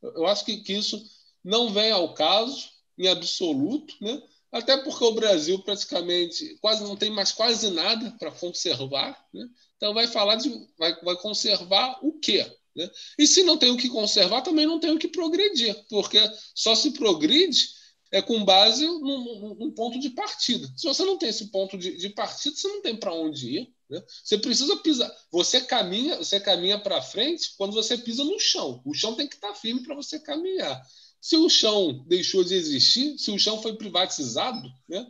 eu 0.03 0.27
acho 0.27 0.45
que, 0.45 0.59
que 0.59 0.73
isso 0.73 1.03
não 1.45 1.73
vem 1.73 1.91
ao 1.91 2.15
caso 2.15 2.71
em 2.99 3.09
absoluto, 3.09 3.95
né? 4.01 4.23
Até 4.53 4.77
porque 4.79 5.05
o 5.05 5.15
Brasil 5.15 5.59
praticamente 5.61 6.57
quase 6.61 6.83
não 6.83 6.97
tem 6.97 7.11
mais 7.11 7.33
quase 7.33 7.71
nada 7.71 8.11
para 8.19 8.33
conservar. 8.33 9.17
Né? 9.33 9.49
Então 9.77 9.95
vai 9.95 10.07
falar 10.07 10.37
de 10.37 10.51
vai, 10.79 10.95
vai 11.03 11.17
conservar 11.17 11.99
o 12.03 12.19
quê? 12.19 12.51
Né? 12.75 12.91
E 13.19 13.27
se 13.27 13.43
não 13.43 13.57
tem 13.57 13.71
o 13.71 13.77
que 13.77 13.89
conservar, 13.89 14.43
também 14.43 14.67
não 14.67 14.81
tem 14.81 14.91
o 14.91 14.99
que 14.99 15.09
progredir, 15.09 15.75
porque 15.89 16.19
só 16.55 16.75
se 16.75 16.93
progride 16.93 17.81
é 18.13 18.21
com 18.21 18.45
base 18.45 18.85
num, 18.87 19.55
num, 19.55 19.71
ponto 19.71 19.99
de 20.01 20.11
partida. 20.11 20.69
Se 20.77 20.87
você 20.87 21.05
não 21.05 21.17
tem 21.17 21.29
esse 21.29 21.47
ponto 21.47 21.79
de, 21.79 21.97
de 21.97 22.09
partida, 22.09 22.57
você 22.57 22.67
não 22.67 22.83
tem 22.83 22.97
para 22.97 23.15
onde 23.15 23.59
ir. 23.59 23.75
Né? 23.89 24.03
Você 24.25 24.37
precisa 24.37 24.77
pisar. 24.79 25.15
Você 25.31 25.61
caminha, 25.61 26.17
você 26.17 26.41
caminha 26.41 26.79
para 26.79 27.01
frente 27.01 27.55
quando 27.57 27.73
você 27.73 27.97
pisa 27.97 28.25
no 28.25 28.39
chão. 28.41 28.83
O 28.85 28.93
chão 28.93 29.15
tem 29.15 29.29
que 29.29 29.37
estar 29.37 29.51
tá 29.51 29.55
firme 29.55 29.83
para 29.83 29.95
você 29.95 30.19
caminhar. 30.19 30.85
Se 31.21 31.37
o 31.37 31.49
chão 31.49 32.05
deixou 32.07 32.43
de 32.43 32.55
existir, 32.55 33.19
se 33.19 33.31
o 33.31 33.39
chão 33.39 33.61
foi 33.61 33.75
privatizado, 33.75 34.69
né? 34.89 35.07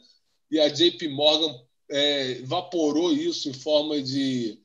e 0.51 0.59
a 0.59 0.69
JP 0.69 1.09
Morgan 1.09 1.55
é, 1.89 2.33
evaporou 2.39 3.13
isso 3.13 3.49
em 3.49 3.53
forma 3.53 4.03
de 4.03 4.59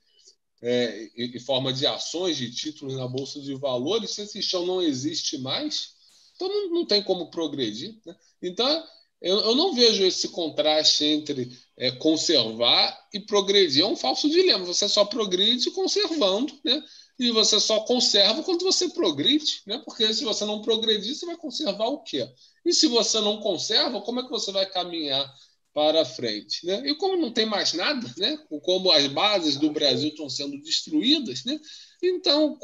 é, 0.61 1.11
em 1.15 1.39
forma 1.39 1.71
de 1.71 1.85
ações, 1.85 2.37
de 2.37 2.49
títulos 2.51 2.95
na 2.95 3.07
bolsa 3.07 3.39
de 3.39 3.53
valores, 3.53 4.11
se 4.11 4.23
esse 4.23 4.41
chão 4.41 4.65
não 4.65 4.81
existe 4.81 5.37
mais, 5.37 5.89
então 6.35 6.47
não, 6.47 6.69
não 6.79 6.85
tem 6.85 7.03
como 7.03 7.29
progredir. 7.29 7.99
Né? 8.03 8.15
Então 8.41 8.83
eu, 9.21 9.39
eu, 9.39 9.55
não 9.55 9.73
vejo 9.73 10.03
esse 10.03 10.29
contraste 10.29 11.05
entre 11.05 11.51
é, 11.77 11.91
conservar 11.91 13.07
e 13.13 13.19
progredir. 13.19 13.83
É 13.83 13.87
um 13.87 13.95
falso 13.95 14.29
dilema. 14.29 14.65
Você 14.65 14.87
só 14.87 15.05
progride 15.05 15.71
conservando, 15.71 16.53
né? 16.63 16.83
E 17.17 17.31
você 17.31 17.59
só 17.59 17.79
conserva 17.81 18.43
quando 18.43 18.63
você 18.63 18.89
progride, 18.89 19.61
né? 19.65 19.81
Porque 19.85 20.13
se 20.13 20.23
você 20.23 20.43
não 20.45 20.61
progredir, 20.61 21.15
você 21.15 21.25
vai 21.25 21.37
conservar 21.37 21.87
o 21.87 22.03
quê? 22.03 22.29
E 22.65 22.73
se 22.73 22.87
você 22.87 23.21
não 23.21 23.39
conserva, 23.39 24.01
como 24.01 24.19
é 24.19 24.23
que 24.23 24.29
você 24.29 24.51
vai 24.51 24.65
caminhar 24.65 25.25
para 25.73 26.05
frente, 26.05 26.65
né? 26.65 26.81
E 26.87 26.95
como 26.95 27.17
não 27.17 27.31
tem 27.31 27.45
mais 27.45 27.73
nada, 27.73 28.13
né? 28.17 28.37
Como 28.63 28.91
as 28.91 29.07
bases 29.07 29.57
do 29.57 29.69
Brasil 29.71 30.09
estão 30.09 30.29
sendo 30.29 30.61
destruídas, 30.61 31.43
né? 31.45 31.59
Então, 32.01 32.57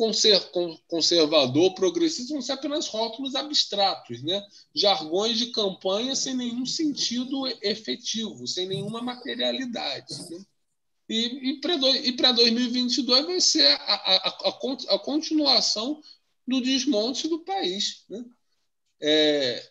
conservador, 0.87 1.73
progressista 1.73 2.33
vão 2.33 2.41
ser 2.41 2.53
apenas 2.53 2.87
rótulos 2.87 3.35
abstratos, 3.35 4.21
né? 4.21 4.41
jargões 4.75 5.37
de 5.37 5.47
campanha 5.47 6.15
sem 6.15 6.35
nenhum 6.35 6.65
sentido 6.65 7.47
efetivo, 7.61 8.45
sem 8.47 8.67
nenhuma 8.67 9.01
materialidade. 9.01 10.13
Né? 10.29 10.45
E, 11.11 11.49
e 11.49 12.13
para 12.13 12.31
2022 12.31 13.25
vai 13.25 13.41
ser 13.41 13.67
a, 13.67 13.75
a, 13.75 14.15
a, 14.15 14.95
a, 14.95 14.99
continuação 14.99 16.01
do 16.47 16.61
desmonte 16.61 17.27
do 17.27 17.39
país. 17.39 18.05
Né? 18.09 18.23
É, 19.01 19.69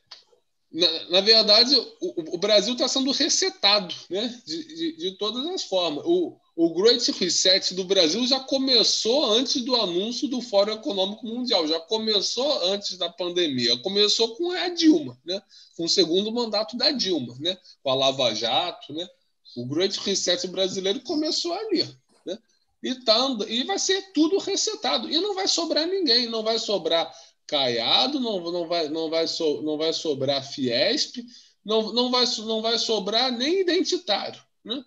na, 0.71 1.05
na, 1.09 1.21
verdade, 1.23 1.75
o, 1.99 2.35
o 2.35 2.39
Brasil 2.39 2.75
está 2.75 2.87
sendo 2.87 3.11
resetado 3.11 3.95
né? 4.11 4.39
de, 4.45 4.65
de, 4.65 4.97
de 4.99 5.17
todas 5.17 5.47
as 5.47 5.63
formas. 5.63 6.05
O, 6.05 6.39
o 6.55 6.75
Great 6.75 7.11
Reset 7.13 7.73
do 7.73 7.85
Brasil 7.85 8.27
já 8.27 8.41
começou 8.41 9.33
antes 9.33 9.63
do 9.63 9.75
anúncio 9.77 10.29
do 10.29 10.43
Fórum 10.43 10.75
Econômico 10.75 11.27
Mundial, 11.27 11.67
já 11.67 11.81
começou 11.81 12.65
antes 12.65 12.99
da 12.99 13.09
pandemia, 13.09 13.79
começou 13.79 14.37
com 14.37 14.51
a 14.51 14.69
Dilma, 14.69 15.19
né? 15.25 15.41
com 15.75 15.85
o 15.85 15.89
segundo 15.89 16.31
mandato 16.31 16.77
da 16.77 16.91
Dilma, 16.91 17.35
né? 17.41 17.57
com 17.83 17.91
a 17.91 17.95
Lava 17.95 18.35
Jato. 18.35 18.93
Né? 18.93 19.09
O 19.57 19.67
Great 19.67 19.99
Reset 20.01 20.47
brasileiro 20.49 21.01
começou 21.01 21.53
ali. 21.53 21.85
Né? 22.27 22.39
E, 22.83 22.95
tá, 23.05 23.19
e 23.49 23.65
vai 23.65 23.79
ser 23.79 24.13
tudo 24.13 24.39
resetado. 24.39 25.11
E 25.11 25.21
não 25.21 25.35
vai 25.35 25.49
sobrar 25.49 25.87
ninguém, 25.87 26.29
não 26.29 26.43
vai 26.43 26.59
sobrar 26.59 27.13
Caiado, 27.47 28.21
não, 28.21 28.41
não, 28.53 28.69
vai, 28.69 28.89
não, 28.89 29.11
vai, 29.11 29.27
so, 29.27 29.61
não 29.63 29.77
vai 29.77 29.93
sobrar 29.93 30.49
Fiesp, 30.49 31.17
não, 31.65 31.93
não, 31.93 32.09
vai, 32.09 32.25
não 32.47 32.63
vai 32.63 32.79
sobrar 32.79 33.33
nem 33.33 33.61
identitário. 33.61 34.41
Né? 34.65 34.85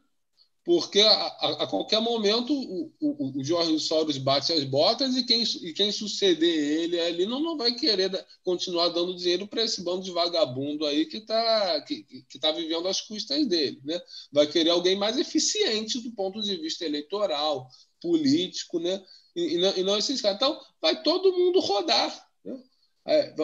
Porque 0.65 1.01
a, 1.01 1.11
a, 1.11 1.63
a 1.63 1.67
qualquer 1.67 1.99
momento 1.99 2.53
o, 2.53 2.91
o, 2.99 3.43
Jorge 3.43 3.77
Soros 3.79 4.17
bate 4.17 4.53
as 4.53 4.63
botas 4.63 5.17
e 5.17 5.23
quem, 5.23 5.43
e 5.43 5.73
quem 5.73 5.91
suceder 5.91 6.81
ele 6.81 6.99
ali 6.99 7.25
não, 7.25 7.41
não 7.41 7.57
vai 7.57 7.73
querer 7.73 8.07
da, 8.09 8.25
continuar 8.43 8.89
dando 8.89 9.15
dinheiro 9.15 9.45
para 9.45 9.63
esse 9.63 9.83
bando 9.83 10.03
de 10.03 10.11
vagabundo 10.11 10.85
aí 10.85 11.05
que 11.05 11.17
está 11.17 11.81
que, 11.81 12.03
que 12.29 12.39
tá 12.39 12.51
vivendo 12.51 12.87
às 12.87 13.01
custas 13.01 13.45
dele. 13.45 13.81
Né? 13.83 13.99
Vai 14.31 14.47
querer 14.47 14.69
alguém 14.69 14.95
mais 14.95 15.17
eficiente 15.17 15.99
do 15.99 16.11
ponto 16.11 16.41
de 16.41 16.55
vista 16.55 16.85
eleitoral, 16.85 17.67
político, 18.01 18.79
né? 18.79 19.03
e, 19.35 19.55
e, 19.55 19.57
não, 19.57 19.77
e 19.77 19.83
não 19.83 19.97
esses 19.97 20.21
caras. 20.21 20.37
Então, 20.37 20.59
vai 20.81 21.01
todo 21.03 21.33
mundo 21.33 21.59
rodar. 21.59 22.25
Né? 22.43 22.57
É, 23.05 23.35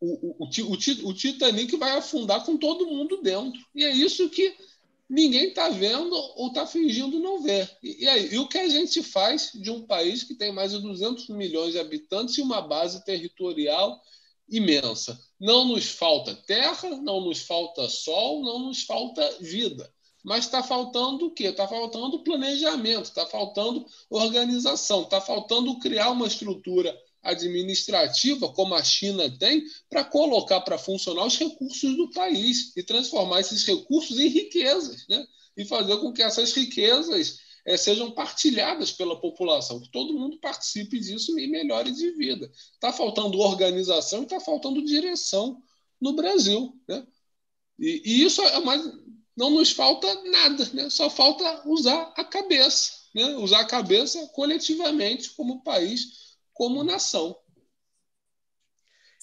o, 0.00 0.44
o, 0.44 0.48
o, 0.48 1.08
o 1.08 1.14
Titanic 1.14 1.76
vai 1.76 1.96
afundar 1.96 2.44
com 2.44 2.56
todo 2.56 2.86
mundo 2.86 3.20
dentro. 3.22 3.60
E 3.74 3.84
é 3.84 3.90
isso 3.90 4.28
que 4.30 4.54
ninguém 5.10 5.48
está 5.48 5.68
vendo 5.68 6.14
ou 6.14 6.46
está 6.46 6.64
fingindo 6.64 7.18
não 7.18 7.42
ver. 7.42 7.68
E, 7.82 8.04
e, 8.04 8.08
aí, 8.08 8.32
e 8.32 8.38
o 8.38 8.48
que 8.48 8.56
a 8.56 8.68
gente 8.68 9.02
faz 9.02 9.50
de 9.52 9.68
um 9.68 9.84
país 9.84 10.22
que 10.22 10.36
tem 10.36 10.52
mais 10.52 10.70
de 10.70 10.80
200 10.80 11.28
milhões 11.30 11.72
de 11.72 11.80
habitantes 11.80 12.38
e 12.38 12.42
uma 12.42 12.62
base 12.62 13.04
territorial 13.04 14.00
imensa? 14.48 15.20
Não 15.38 15.64
nos 15.64 15.86
falta 15.90 16.34
terra, 16.46 16.90
não 17.02 17.20
nos 17.22 17.40
falta 17.40 17.88
sol, 17.88 18.44
não 18.44 18.60
nos 18.60 18.84
falta 18.84 19.28
vida. 19.40 19.92
Mas 20.22 20.44
está 20.44 20.62
faltando 20.62 21.26
o 21.26 21.30
quê? 21.32 21.46
Está 21.46 21.66
faltando 21.66 22.22
planejamento, 22.22 23.06
está 23.06 23.26
faltando 23.26 23.84
organização, 24.08 25.02
está 25.02 25.20
faltando 25.20 25.78
criar 25.80 26.10
uma 26.10 26.26
estrutura 26.26 26.96
administrativa, 27.22 28.48
como 28.52 28.74
a 28.74 28.82
China 28.82 29.30
tem, 29.38 29.62
para 29.88 30.04
colocar 30.04 30.60
para 30.60 30.78
funcionar 30.78 31.26
os 31.26 31.36
recursos 31.36 31.96
do 31.96 32.10
país 32.10 32.72
e 32.76 32.82
transformar 32.82 33.40
esses 33.40 33.64
recursos 33.64 34.18
em 34.18 34.28
riquezas, 34.28 35.06
né? 35.08 35.26
e 35.56 35.64
fazer 35.64 35.96
com 35.98 36.12
que 36.12 36.22
essas 36.22 36.52
riquezas 36.52 37.38
é, 37.66 37.76
sejam 37.76 38.10
partilhadas 38.10 38.90
pela 38.90 39.20
população, 39.20 39.80
que 39.80 39.90
todo 39.90 40.18
mundo 40.18 40.38
participe 40.38 40.98
disso 40.98 41.38
e 41.38 41.46
melhore 41.46 41.90
de 41.90 42.10
vida. 42.12 42.50
Está 42.72 42.92
faltando 42.92 43.38
organização 43.38 44.20
e 44.20 44.24
está 44.24 44.40
faltando 44.40 44.84
direção 44.84 45.62
no 46.00 46.14
Brasil. 46.14 46.74
Né? 46.88 47.06
E, 47.78 48.02
e 48.04 48.24
isso 48.24 48.42
é 48.42 48.60
mais. 48.60 48.82
Não 49.36 49.50
nos 49.50 49.70
falta 49.70 50.12
nada, 50.24 50.70
né? 50.74 50.90
só 50.90 51.08
falta 51.08 51.62
usar 51.66 52.12
a 52.16 52.24
cabeça, 52.24 52.92
né? 53.14 53.36
usar 53.36 53.60
a 53.60 53.66
cabeça 53.66 54.26
coletivamente 54.28 55.30
como 55.30 55.62
país 55.62 56.29
como 56.60 56.84
nação. 56.84 57.34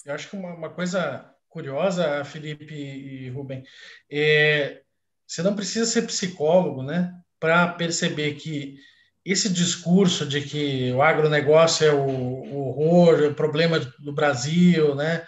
Eu 0.04 0.12
acho 0.12 0.28
que 0.28 0.34
uma, 0.34 0.54
uma 0.54 0.70
coisa 0.70 1.32
curiosa, 1.48 2.24
Felipe 2.24 2.74
e 2.74 3.30
Rubem, 3.30 3.62
é, 4.10 4.82
você 5.24 5.40
não 5.44 5.54
precisa 5.54 5.86
ser 5.86 6.02
psicólogo, 6.02 6.82
né, 6.82 7.14
para 7.38 7.68
perceber 7.74 8.34
que 8.34 8.76
esse 9.24 9.48
discurso 9.48 10.26
de 10.26 10.40
que 10.40 10.90
o 10.92 11.00
agronegócio 11.00 11.86
é 11.86 11.92
o, 11.92 12.08
o 12.08 12.70
horror, 12.70 13.30
o 13.30 13.34
problema 13.36 13.78
do 13.78 14.12
Brasil, 14.12 14.96
né, 14.96 15.24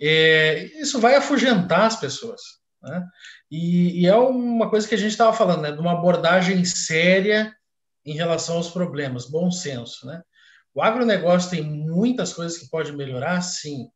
é, 0.00 0.64
isso 0.80 0.98
vai 0.98 1.14
afugentar 1.14 1.82
as 1.82 2.00
pessoas. 2.00 2.40
Né? 2.82 3.06
E, 3.50 4.00
e, 4.00 4.06
é 4.06 4.16
uma 4.16 4.70
coisa 4.70 4.88
que 4.88 4.94
a 4.94 4.98
gente 4.98 5.10
estava 5.10 5.34
falando, 5.34 5.60
né, 5.60 5.72
de 5.72 5.78
uma 5.78 5.92
abordagem 5.92 6.64
séria 6.64 7.54
em 8.02 8.14
relação 8.14 8.56
aos 8.56 8.70
problemas, 8.70 9.28
bom 9.28 9.50
senso. 9.50 10.06
Né? 10.06 10.22
O 10.74 10.82
agronegócio 10.82 11.50
tem 11.50 11.62
muitas 11.62 12.32
coisas 12.32 12.58
que 12.58 12.68
pode 12.68 12.92
melhorar, 12.92 13.40
sim. 13.40 13.84
O 13.84 13.90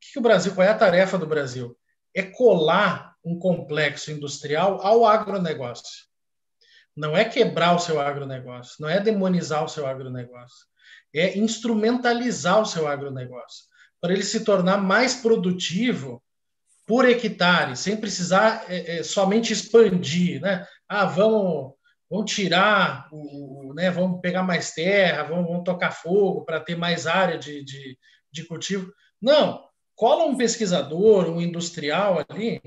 que 0.00 0.18
o 0.18 0.22
Brasil, 0.22 0.54
qual 0.54 0.66
é 0.66 0.70
a 0.70 0.78
tarefa 0.78 1.18
do 1.18 1.26
Brasil? 1.26 1.76
É 2.14 2.22
colar 2.22 3.16
um 3.24 3.38
complexo 3.38 4.10
industrial 4.10 4.80
ao 4.80 5.04
agronegócio. 5.04 6.06
Não 6.96 7.16
é 7.16 7.24
quebrar 7.24 7.74
o 7.74 7.78
seu 7.78 8.00
agronegócio, 8.00 8.76
não 8.80 8.88
é 8.88 9.00
demonizar 9.00 9.64
o 9.64 9.68
seu 9.68 9.86
agronegócio, 9.86 10.66
é 11.14 11.38
instrumentalizar 11.38 12.60
o 12.60 12.66
seu 12.66 12.88
agronegócio 12.88 13.66
para 14.00 14.12
ele 14.12 14.24
se 14.24 14.44
tornar 14.44 14.78
mais 14.78 15.14
produtivo 15.14 16.22
por 16.86 17.08
hectare, 17.08 17.76
sem 17.76 17.96
precisar 17.96 18.64
é, 18.68 18.98
é, 18.98 19.02
somente 19.02 19.52
expandir, 19.52 20.40
né? 20.40 20.66
Ah, 20.88 21.04
vamos 21.04 21.74
vão 22.10 22.24
tirar, 22.24 23.08
o, 23.12 23.72
né, 23.74 23.90
vão 23.90 24.18
pegar 24.20 24.42
mais 24.42 24.72
terra, 24.72 25.24
vão, 25.24 25.44
vão 25.44 25.62
tocar 25.62 25.90
fogo 25.90 26.44
para 26.44 26.60
ter 26.60 26.76
mais 26.76 27.06
área 27.06 27.36
de, 27.36 27.62
de, 27.62 27.98
de, 28.32 28.44
cultivo. 28.44 28.90
Não, 29.20 29.62
cola 29.94 30.24
um 30.24 30.36
pesquisador, 30.36 31.28
um 31.28 31.40
industrial 31.40 32.24
ali, 32.28 32.60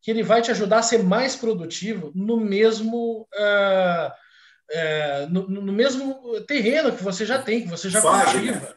que 0.00 0.10
ele 0.10 0.22
vai 0.22 0.40
te 0.40 0.50
ajudar 0.50 0.78
a 0.78 0.82
ser 0.82 1.02
mais 1.02 1.34
produtivo 1.34 2.12
no 2.14 2.38
mesmo, 2.38 3.28
uh, 3.34 4.12
uh, 4.70 5.28
no, 5.28 5.48
no, 5.48 5.72
mesmo 5.72 6.40
terreno 6.42 6.94
que 6.94 7.02
você 7.02 7.26
já 7.26 7.42
tem, 7.42 7.62
que 7.62 7.68
você 7.68 7.90
já 7.90 8.00
Wagner, 8.00 8.52
cultiva. 8.52 8.76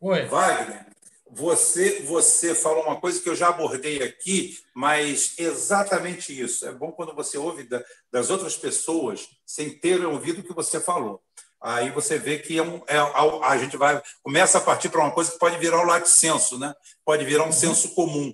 Oi. 0.00 0.24
Wagner, 0.26 0.86
você, 1.28 2.00
você 2.02 2.54
falou 2.54 2.84
uma 2.84 3.00
coisa 3.00 3.20
que 3.20 3.28
eu 3.28 3.34
já 3.34 3.48
abordei 3.48 4.02
aqui, 4.02 4.58
mas 4.74 5.34
exatamente 5.38 6.38
isso. 6.38 6.66
É 6.66 6.72
bom 6.72 6.92
quando 6.92 7.14
você 7.14 7.36
ouve 7.36 7.64
da, 7.64 7.82
das 8.10 8.30
outras 8.30 8.56
pessoas 8.56 9.28
sem 9.44 9.70
ter 9.70 10.04
ouvido 10.04 10.40
o 10.40 10.44
que 10.44 10.54
você 10.54 10.80
falou. 10.80 11.22
Aí 11.60 11.90
você 11.90 12.18
vê 12.18 12.38
que 12.38 12.58
é 12.58 12.62
um, 12.62 12.82
é, 12.86 12.96
a, 13.42 13.58
gente 13.58 13.76
vai 13.76 14.00
começa 14.22 14.58
a 14.58 14.60
partir 14.60 14.88
para 14.88 15.00
uma 15.00 15.10
coisa 15.10 15.32
que 15.32 15.38
pode 15.38 15.58
virar 15.58 15.80
um 15.80 15.86
laticínio, 15.86 16.58
né? 16.58 16.74
pode 17.04 17.24
virar 17.24 17.42
um 17.42 17.46
uhum. 17.46 17.52
senso 17.52 17.94
comum. 17.94 18.32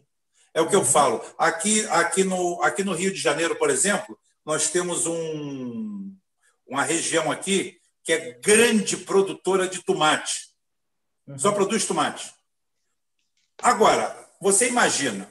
É 0.53 0.61
o 0.61 0.69
que 0.69 0.75
eu 0.75 0.81
uhum. 0.81 0.85
falo. 0.85 1.25
Aqui, 1.39 1.87
aqui, 1.87 2.25
no, 2.25 2.61
aqui 2.63 2.85
no 2.85 2.93
Rio 2.93 3.13
de 3.13 3.19
Janeiro, 3.19 3.57
por 3.57 3.71
exemplo, 3.71 4.19
nós 4.45 4.71
temos 4.71 5.07
um, 5.07 6.15
uma 6.67 6.83
região 6.83 7.31
aqui 7.31 7.79
que 8.05 8.13
é 8.13 8.33
grande 8.33 8.97
produtora 8.97 9.67
de 9.67 9.83
tomate. 9.83 10.51
Só 11.39 11.49
uhum. 11.49 11.55
produz 11.55 11.87
tomate. 11.87 12.35
Agora, 13.63 14.29
você 14.41 14.69
imagina, 14.69 15.31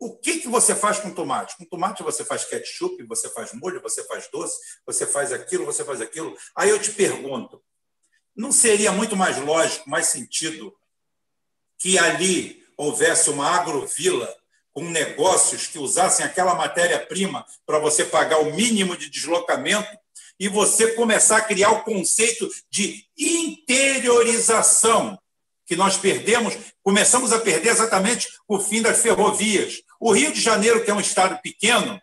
o 0.00 0.16
que, 0.16 0.40
que 0.40 0.48
você 0.48 0.74
faz 0.74 0.98
com 0.98 1.14
tomate? 1.14 1.56
Com 1.56 1.64
tomate 1.64 2.02
você 2.02 2.24
faz 2.24 2.44
ketchup, 2.44 3.00
você 3.04 3.30
faz 3.30 3.52
molho, 3.52 3.80
você 3.80 4.02
faz 4.04 4.28
doce, 4.32 4.58
você 4.84 5.06
faz 5.06 5.32
aquilo, 5.32 5.64
você 5.64 5.84
faz 5.84 6.00
aquilo. 6.00 6.36
Aí 6.56 6.70
eu 6.70 6.80
te 6.80 6.90
pergunto, 6.90 7.62
não 8.34 8.50
seria 8.50 8.90
muito 8.90 9.16
mais 9.16 9.38
lógico, 9.38 9.88
mais 9.88 10.08
sentido 10.08 10.76
que 11.78 11.96
ali 11.96 12.66
houvesse 12.76 13.30
uma 13.30 13.48
agrovila 13.48 14.28
com 14.72 14.90
negócios 14.90 15.68
que 15.68 15.78
usassem 15.78 16.26
aquela 16.26 16.56
matéria-prima 16.56 17.46
para 17.64 17.78
você 17.78 18.04
pagar 18.04 18.40
o 18.40 18.52
mínimo 18.52 18.96
de 18.96 19.08
deslocamento 19.08 19.96
e 20.38 20.48
você 20.48 20.92
começar 20.94 21.38
a 21.38 21.42
criar 21.42 21.70
o 21.70 21.82
conceito 21.84 22.50
de 22.68 23.06
interiorização 23.16 25.16
que 25.66 25.74
nós 25.74 25.96
perdemos, 25.96 26.56
começamos 26.82 27.32
a 27.32 27.40
perder 27.40 27.70
exatamente 27.70 28.28
o 28.48 28.60
fim 28.60 28.80
das 28.80 29.00
ferrovias. 29.02 29.82
O 30.00 30.12
Rio 30.12 30.32
de 30.32 30.40
Janeiro, 30.40 30.84
que 30.84 30.90
é 30.90 30.94
um 30.94 31.00
estado 31.00 31.40
pequeno, 31.42 32.00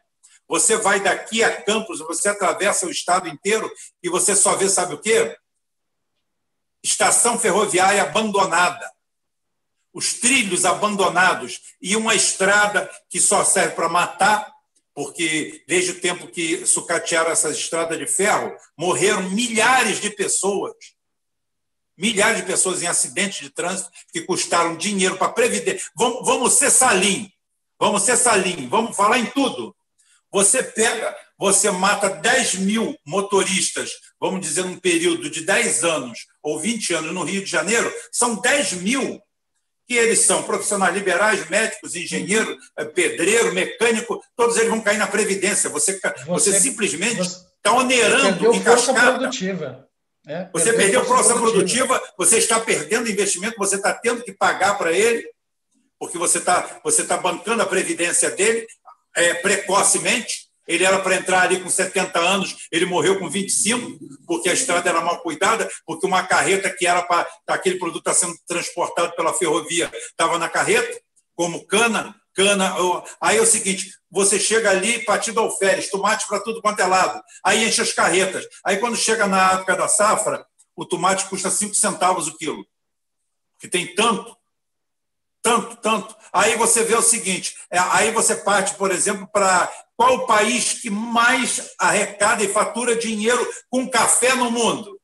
você 0.48 0.76
vai 0.76 1.00
daqui 1.00 1.44
a 1.44 1.62
Campos, 1.64 2.00
você 2.00 2.30
atravessa 2.30 2.86
o 2.86 2.92
estado 2.92 3.30
inteiro 3.30 3.72
e 4.04 4.10
você 4.10 4.36
só 4.36 4.56
vê, 4.56 4.70
sabe 4.70 4.94
o 4.94 5.02
quê? 5.02 5.36
Estação 6.84 7.40
ferroviária 7.40 8.04
abandonada. 8.04 8.92
Os 9.94 10.16
trilhos 10.16 10.66
abandonados 10.66 11.62
e 11.82 11.96
uma 11.96 12.16
estrada 12.16 12.90
que 13.10 13.20
só 13.20 13.46
serve 13.46 13.76
para 13.76 13.88
matar, 13.88 14.52
porque 14.94 15.64
desde 15.68 15.92
o 15.92 16.02
tempo 16.02 16.28
que 16.28 16.66
sucatearam 16.66 17.32
essas 17.32 17.58
estradas 17.58 17.98
de 17.98 18.08
ferro, 18.08 18.54
morreram 18.78 19.30
milhares 19.30 20.02
de 20.02 20.10
pessoas 20.10 20.74
milhares 21.98 22.38
de 22.38 22.48
pessoas 22.48 22.82
em 22.82 22.88
acidentes 22.88 23.40
de 23.40 23.50
trânsito 23.50 23.90
que 24.12 24.22
custaram 24.22 24.76
dinheiro 24.76 25.18
para 25.18 25.30
previdência. 25.30 25.90
Vamos, 25.96 26.26
vamos 26.26 26.54
ser 26.54 26.72
salim, 26.72 27.30
vamos 27.80 28.04
ser 28.04 28.18
salim, 28.18 28.68
vamos 28.68 28.96
falar 28.96 29.20
em 29.20 29.26
tudo. 29.28 29.76
Você 30.32 30.64
pega, 30.64 31.16
você 31.38 31.70
mata 31.70 32.10
10 32.10 32.56
mil 32.56 32.98
motoristas, 33.06 33.92
vamos 34.20 34.42
dizer, 34.42 34.66
num 34.66 34.80
período 34.80 35.30
de 35.30 35.46
10 35.46 35.84
anos 35.84 36.26
ou 36.42 36.60
20 36.60 36.94
anos 36.96 37.14
no 37.14 37.24
Rio 37.24 37.44
de 37.44 37.50
Janeiro, 37.50 37.94
são 38.12 38.36
10 38.36 38.74
mil 38.74 39.22
que 39.88 39.96
eles 39.96 40.20
são 40.20 40.44
profissionais 40.44 40.96
liberais, 40.96 41.50
médicos, 41.50 41.96
engenheiro, 41.96 42.58
eh, 42.78 42.86
pedreiro, 42.86 43.54
mecânico, 43.54 44.24
todos 44.36 44.56
eles 44.58 44.70
vão 44.70 44.82
cair 44.82 44.98
na 44.98 45.08
Previdência. 45.08 45.70
Você, 45.70 46.00
você, 46.00 46.26
você 46.26 46.60
simplesmente 46.60 47.22
está 47.22 47.74
onerando 47.74 48.54
em 48.56 48.64
cascata. 48.64 49.20
Produtiva. 49.20 49.88
É, 50.28 50.48
você 50.54 50.72
perdeu 50.74 51.04
força 51.06 51.34
produtiva. 51.34 51.88
produtiva, 51.88 52.14
você 52.18 52.38
está 52.38 52.60
perdendo 52.60 53.10
investimento, 53.10 53.58
você 53.58 53.76
está 53.76 53.94
tendo 53.94 54.24
que 54.24 54.32
pagar 54.32 54.78
para 54.78 54.92
ele, 54.92 55.28
porque 56.00 56.18
você 56.18 56.38
está 56.38 56.80
você 56.84 57.04
tá 57.04 57.18
bancando 57.18 57.62
a 57.62 57.66
previdência 57.66 58.30
dele 58.32 58.66
é, 59.16 59.34
precocemente. 59.36 60.48
Ele 60.66 60.86
era 60.86 61.00
para 61.00 61.16
entrar 61.16 61.42
ali 61.42 61.60
com 61.60 61.70
70 61.70 62.18
anos, 62.20 62.68
ele 62.72 62.86
morreu 62.86 63.20
com 63.20 63.30
25, 63.30 64.00
porque 64.26 64.48
a 64.48 64.54
estrada 64.54 64.90
era 64.90 65.02
mal 65.02 65.20
cuidada, 65.20 65.70
porque 65.86 66.08
uma 66.08 66.24
carreta 66.26 66.70
que 66.70 66.88
era 66.88 67.02
para 67.02 67.28
aquele 67.48 67.78
produto 67.78 68.10
está 68.10 68.14
sendo 68.14 68.38
transportado 68.48 69.14
pela 69.14 69.34
ferrovia 69.34 69.92
estava 70.10 70.38
na 70.38 70.48
carreta, 70.48 70.98
como 71.36 71.66
cana, 71.66 72.16
cana. 72.34 72.74
Aí 73.20 73.38
é 73.38 73.42
o 73.42 73.46
seguinte: 73.46 73.92
você 74.14 74.40
chega 74.40 74.70
ali, 74.70 75.04
partido 75.04 75.40
alferes, 75.40 75.90
tomate 75.90 76.28
para 76.28 76.40
tudo 76.40 76.62
quanto 76.62 76.80
é 76.80 76.86
lado. 76.86 77.20
Aí 77.44 77.68
enche 77.68 77.82
as 77.82 77.92
carretas. 77.92 78.46
Aí 78.64 78.78
quando 78.78 78.96
chega 78.96 79.26
na 79.26 79.54
época 79.54 79.76
da 79.76 79.88
safra, 79.88 80.46
o 80.76 80.86
tomate 80.86 81.26
custa 81.26 81.50
5 81.50 81.74
centavos 81.74 82.28
o 82.28 82.38
quilo. 82.38 82.64
Que 83.58 83.68
tem 83.68 83.96
tanto, 83.96 84.38
tanto, 85.42 85.78
tanto. 85.78 86.16
Aí 86.32 86.56
você 86.56 86.84
vê 86.84 86.94
o 86.94 87.02
seguinte: 87.02 87.56
é, 87.72 87.80
aí 87.80 88.12
você 88.12 88.36
parte, 88.36 88.76
por 88.76 88.92
exemplo, 88.92 89.28
para 89.34 89.72
qual 89.98 90.14
o 90.14 90.28
país 90.28 90.74
que 90.74 90.92
mais 90.92 91.74
arrecada 91.80 92.44
e 92.44 92.54
fatura 92.54 92.96
dinheiro 92.96 93.44
com 93.68 93.90
café 93.90 94.36
no 94.36 94.52
mundo? 94.52 95.02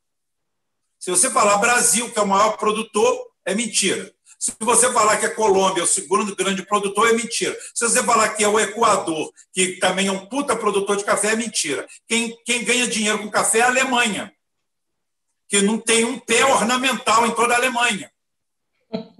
Se 0.99 1.10
você 1.10 1.31
falar 1.31 1.57
Brasil, 1.57 2.11
que 2.11 2.19
é 2.19 2.22
o 2.22 2.27
maior 2.27 2.57
produtor, 2.57 3.26
é 3.44 3.56
mentira. 3.56 4.14
Se 4.40 4.53
você 4.57 4.90
falar 4.94 5.18
que 5.18 5.26
a 5.26 5.36
Colômbia 5.36 5.82
é 5.82 5.84
o 5.84 5.88
segundo 5.88 6.34
grande 6.34 6.66
produtor, 6.66 7.10
é 7.10 7.14
mentira. 7.14 7.56
Se 7.76 7.86
você 7.86 8.02
falar 8.02 8.30
que 8.30 8.44
é 8.44 8.48
o 8.48 8.57
Equador, 8.57 9.34
que 9.53 9.74
também 9.80 10.07
é 10.07 10.11
um 10.11 10.26
puta 10.28 10.56
produtor 10.56 10.95
de 10.95 11.03
café, 11.03 11.34
é 11.34 11.36
mentira. 11.36 11.86
Quem, 12.07 12.34
quem 12.45 12.64
ganha 12.64 12.88
dinheiro 12.88 13.20
com 13.20 13.30
café 13.30 13.60
é 13.60 13.61
a 13.64 13.68
Alemanha, 13.68 14.34
que 15.49 15.61
não 15.61 15.78
tem 15.78 16.06
um 16.06 16.18
pé 16.18 16.45
ornamental 16.45 17.28
em 17.28 17.32
toda 17.36 17.53
a 17.53 17.57
Alemanha. 17.57 18.10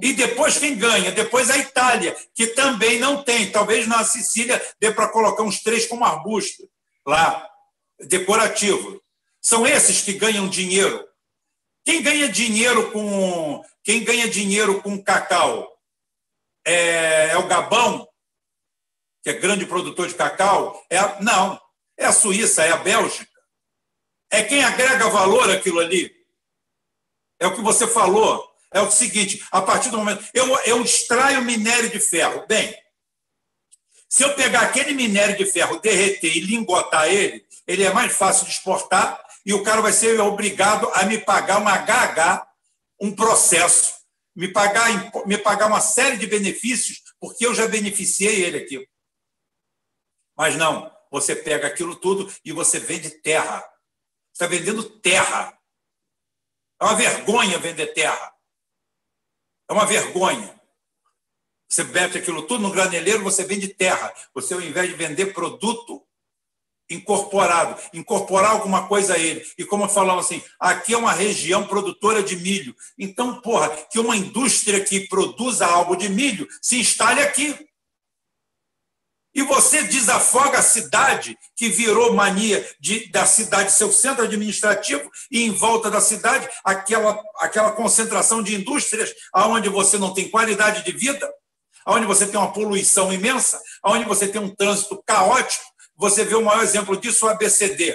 E 0.02 0.14
depois 0.14 0.58
quem 0.58 0.78
ganha? 0.78 1.12
Depois 1.12 1.50
a 1.50 1.58
Itália, 1.58 2.16
que 2.34 2.48
também 2.48 2.98
não 2.98 3.22
tem. 3.22 3.52
Talvez 3.52 3.88
na 3.88 4.06
Sicília 4.06 4.60
dê 4.80 4.90
para 4.90 5.10
colocar 5.10 5.44
uns 5.44 5.62
três 5.62 5.86
como 5.86 6.06
arbusto 6.06 6.64
lá, 7.06 7.46
decorativo. 8.08 9.02
São 9.42 9.68
esses 9.68 10.02
que 10.02 10.14
ganham 10.14 10.48
dinheiro. 10.48 11.09
Quem 11.90 12.04
ganha 12.04 12.30
dinheiro 12.30 12.92
com 12.92 13.66
quem 13.84 14.04
ganha 14.04 14.30
dinheiro 14.30 14.80
com 14.80 15.02
cacau 15.02 15.76
é, 16.64 17.30
é 17.30 17.38
o 17.38 17.48
Gabão, 17.48 18.08
que 19.24 19.32
é 19.32 19.34
grande 19.34 19.66
produtor 19.66 20.08
de 20.08 20.14
cacau. 20.14 20.86
É 20.88 21.00
a, 21.00 21.20
não, 21.20 21.60
é 21.98 22.06
a 22.06 22.12
Suíça, 22.12 22.64
é 22.64 22.70
a 22.72 22.78
Bélgica. 22.78 23.28
É 24.30 24.44
quem 24.44 24.64
agrega 24.64 25.10
valor 25.10 25.50
aquilo 25.50 25.80
ali. 25.80 26.16
É 27.40 27.48
o 27.48 27.56
que 27.56 27.62
você 27.62 27.88
falou. 27.88 28.48
É 28.72 28.80
o 28.82 28.92
seguinte: 28.92 29.44
a 29.52 29.60
partir 29.60 29.90
do 29.90 29.98
momento. 29.98 30.24
Eu, 30.32 30.46
eu 30.66 30.84
extraio 30.84 31.42
minério 31.42 31.90
de 31.90 32.00
ferro. 32.00 32.46
Bem, 32.48 32.72
se 34.08 34.22
eu 34.22 34.36
pegar 34.36 34.62
aquele 34.62 34.94
minério 34.94 35.36
de 35.36 35.46
ferro, 35.48 35.80
derreter 35.80 36.38
e 36.38 36.42
lingotar 36.42 37.08
ele, 37.08 37.44
ele 37.66 37.84
é 37.84 37.92
mais 37.92 38.16
fácil 38.16 38.46
de 38.46 38.52
exportar 38.52 39.28
e 39.46 39.54
o 39.54 39.64
cara 39.64 39.82
vai 39.82 39.94
ser 39.94 40.20
obrigado 40.20 40.90
a 40.94 41.06
me 41.06 41.18
pagar 41.18 41.60
uma 41.60 41.74
HH, 41.74 42.48
um 43.00 43.16
processo, 43.16 43.94
me 44.36 44.48
pagar, 44.48 44.88
me 45.26 45.38
pagar 45.38 45.68
uma 45.68 45.82
série 45.82 46.18
de 46.18 46.28
benefícios, 46.28 47.02
porque 47.20 47.46
eu 47.46 47.54
já 47.54 47.68
beneficiei 47.68 48.44
ele 48.44 48.58
aqui. 48.58 48.88
Mas 50.38 50.56
não, 50.56 50.92
você 51.12 51.36
pega 51.36 51.68
aquilo 51.68 51.96
tudo 51.96 52.32
e 52.46 52.52
você 52.52 52.80
vende 52.80 53.10
terra. 53.10 53.60
Você 53.60 54.46
está 54.46 54.48
vendendo 54.48 54.84
terra. 55.00 55.58
É 56.80 56.86
uma 56.86 56.96
vergonha 56.96 57.60
vender 57.60 57.88
terra. 57.88 58.34
É 59.70 59.74
uma 59.74 59.86
vergonha. 59.86 60.60
Você 61.68 61.84
mete 61.84 62.18
aquilo 62.18 62.48
tudo 62.48 62.64
no 62.64 62.72
graneleiro, 62.72 63.24
você 63.24 63.44
vende 63.44 63.68
terra. 63.68 64.14
Você, 64.34 64.54
ao 64.54 64.62
invés 64.62 64.90
de 64.90 64.96
vender 64.96 65.34
produto, 65.34 66.08
incorporado, 66.90 67.80
incorporar 67.94 68.52
alguma 68.52 68.88
coisa 68.88 69.14
a 69.14 69.18
ele. 69.18 69.46
E 69.58 69.64
como 69.64 69.88
falamos 69.88 70.26
assim, 70.26 70.42
aqui 70.60 70.94
é 70.94 70.98
uma 70.98 71.12
região 71.12 71.68
produtora 71.68 72.24
de 72.24 72.36
milho. 72.36 72.76
Então, 72.98 73.40
porra, 73.42 73.70
que 73.92 74.00
uma 74.00 74.18
indústria 74.18 74.84
que 74.84 75.08
produza 75.08 75.66
algo 75.66 75.96
de 75.96 76.10
milho 76.10 76.48
se 76.62 76.80
instale 76.80 77.22
aqui. 77.22 77.56
E 79.34 79.44
você 79.44 79.84
desafoga 79.84 80.58
a 80.58 80.64
cidade, 80.64 81.38
que 81.56 81.70
virou 81.70 82.14
mania 82.14 82.68
de, 82.80 83.10
da 83.12 83.26
cidade, 83.28 83.72
seu 83.72 83.92
centro 83.92 84.24
administrativo, 84.24 85.10
e 85.32 85.44
em 85.44 85.52
volta 85.52 85.90
da 85.92 86.02
cidade, 86.02 86.50
aquela, 86.64 87.22
aquela 87.38 87.72
concentração 87.72 88.42
de 88.42 88.56
indústrias, 88.56 89.14
onde 89.36 89.70
você 89.70 90.00
não 90.00 90.14
tem 90.14 90.30
qualidade 90.30 90.84
de 90.84 90.92
vida, 90.92 91.32
onde 91.86 92.08
você 92.08 92.26
tem 92.26 92.40
uma 92.40 92.52
poluição 92.52 93.14
imensa, 93.14 93.62
onde 93.86 94.04
você 94.06 94.28
tem 94.28 94.42
um 94.42 94.54
trânsito 94.54 95.02
caótico, 95.06 95.64
você 96.00 96.24
vê 96.24 96.34
o 96.36 96.42
maior 96.42 96.64
exemplo 96.64 96.96
disso, 96.96 97.26
o 97.26 97.30
ABCD 97.30 97.94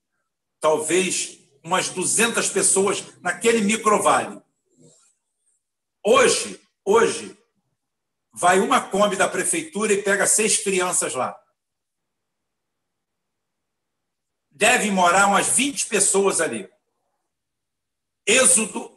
talvez, 0.59 1.39
umas 1.63 1.89
200 1.89 2.47
pessoas 2.49 3.03
naquele 3.21 3.61
microvale. 3.61 4.39
Hoje, 6.05 6.61
hoje, 6.85 7.35
vai 8.37 8.59
uma 8.59 8.79
Kombi 8.79 9.15
da 9.15 9.27
prefeitura 9.27 9.91
e 9.91 10.03
pega 10.03 10.27
seis 10.27 10.57
crianças 10.57 11.15
lá. 11.15 11.35
Devem 14.51 14.91
morar 14.91 15.25
umas 15.25 15.47
20 15.47 15.87
pessoas 15.87 16.39
ali. 16.39 16.69
Êxodo, 18.27 18.95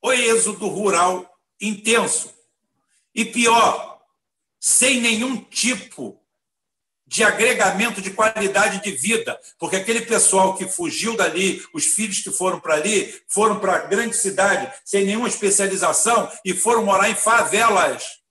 o 0.00 0.12
êxodo 0.12 0.68
rural 0.68 1.28
intenso. 1.60 2.32
E 3.12 3.24
pior, 3.24 4.00
sem 4.60 5.00
nenhum 5.00 5.42
tipo 5.42 6.22
de 7.04 7.24
agregamento 7.24 8.00
de 8.00 8.12
qualidade 8.12 8.80
de 8.80 8.92
vida, 8.92 9.40
porque 9.58 9.76
aquele 9.76 10.06
pessoal 10.06 10.56
que 10.56 10.68
fugiu 10.68 11.16
dali, 11.16 11.66
os 11.74 11.84
filhos 11.84 12.20
que 12.20 12.30
foram 12.30 12.60
para 12.60 12.74
ali, 12.74 13.22
foram 13.26 13.58
para 13.58 13.74
a 13.74 13.86
grande 13.86 14.16
cidade 14.16 14.72
sem 14.84 15.04
nenhuma 15.04 15.28
especialização 15.28 16.30
e 16.44 16.54
foram 16.54 16.84
morar 16.84 17.10
em 17.10 17.14
favelas 17.16 18.21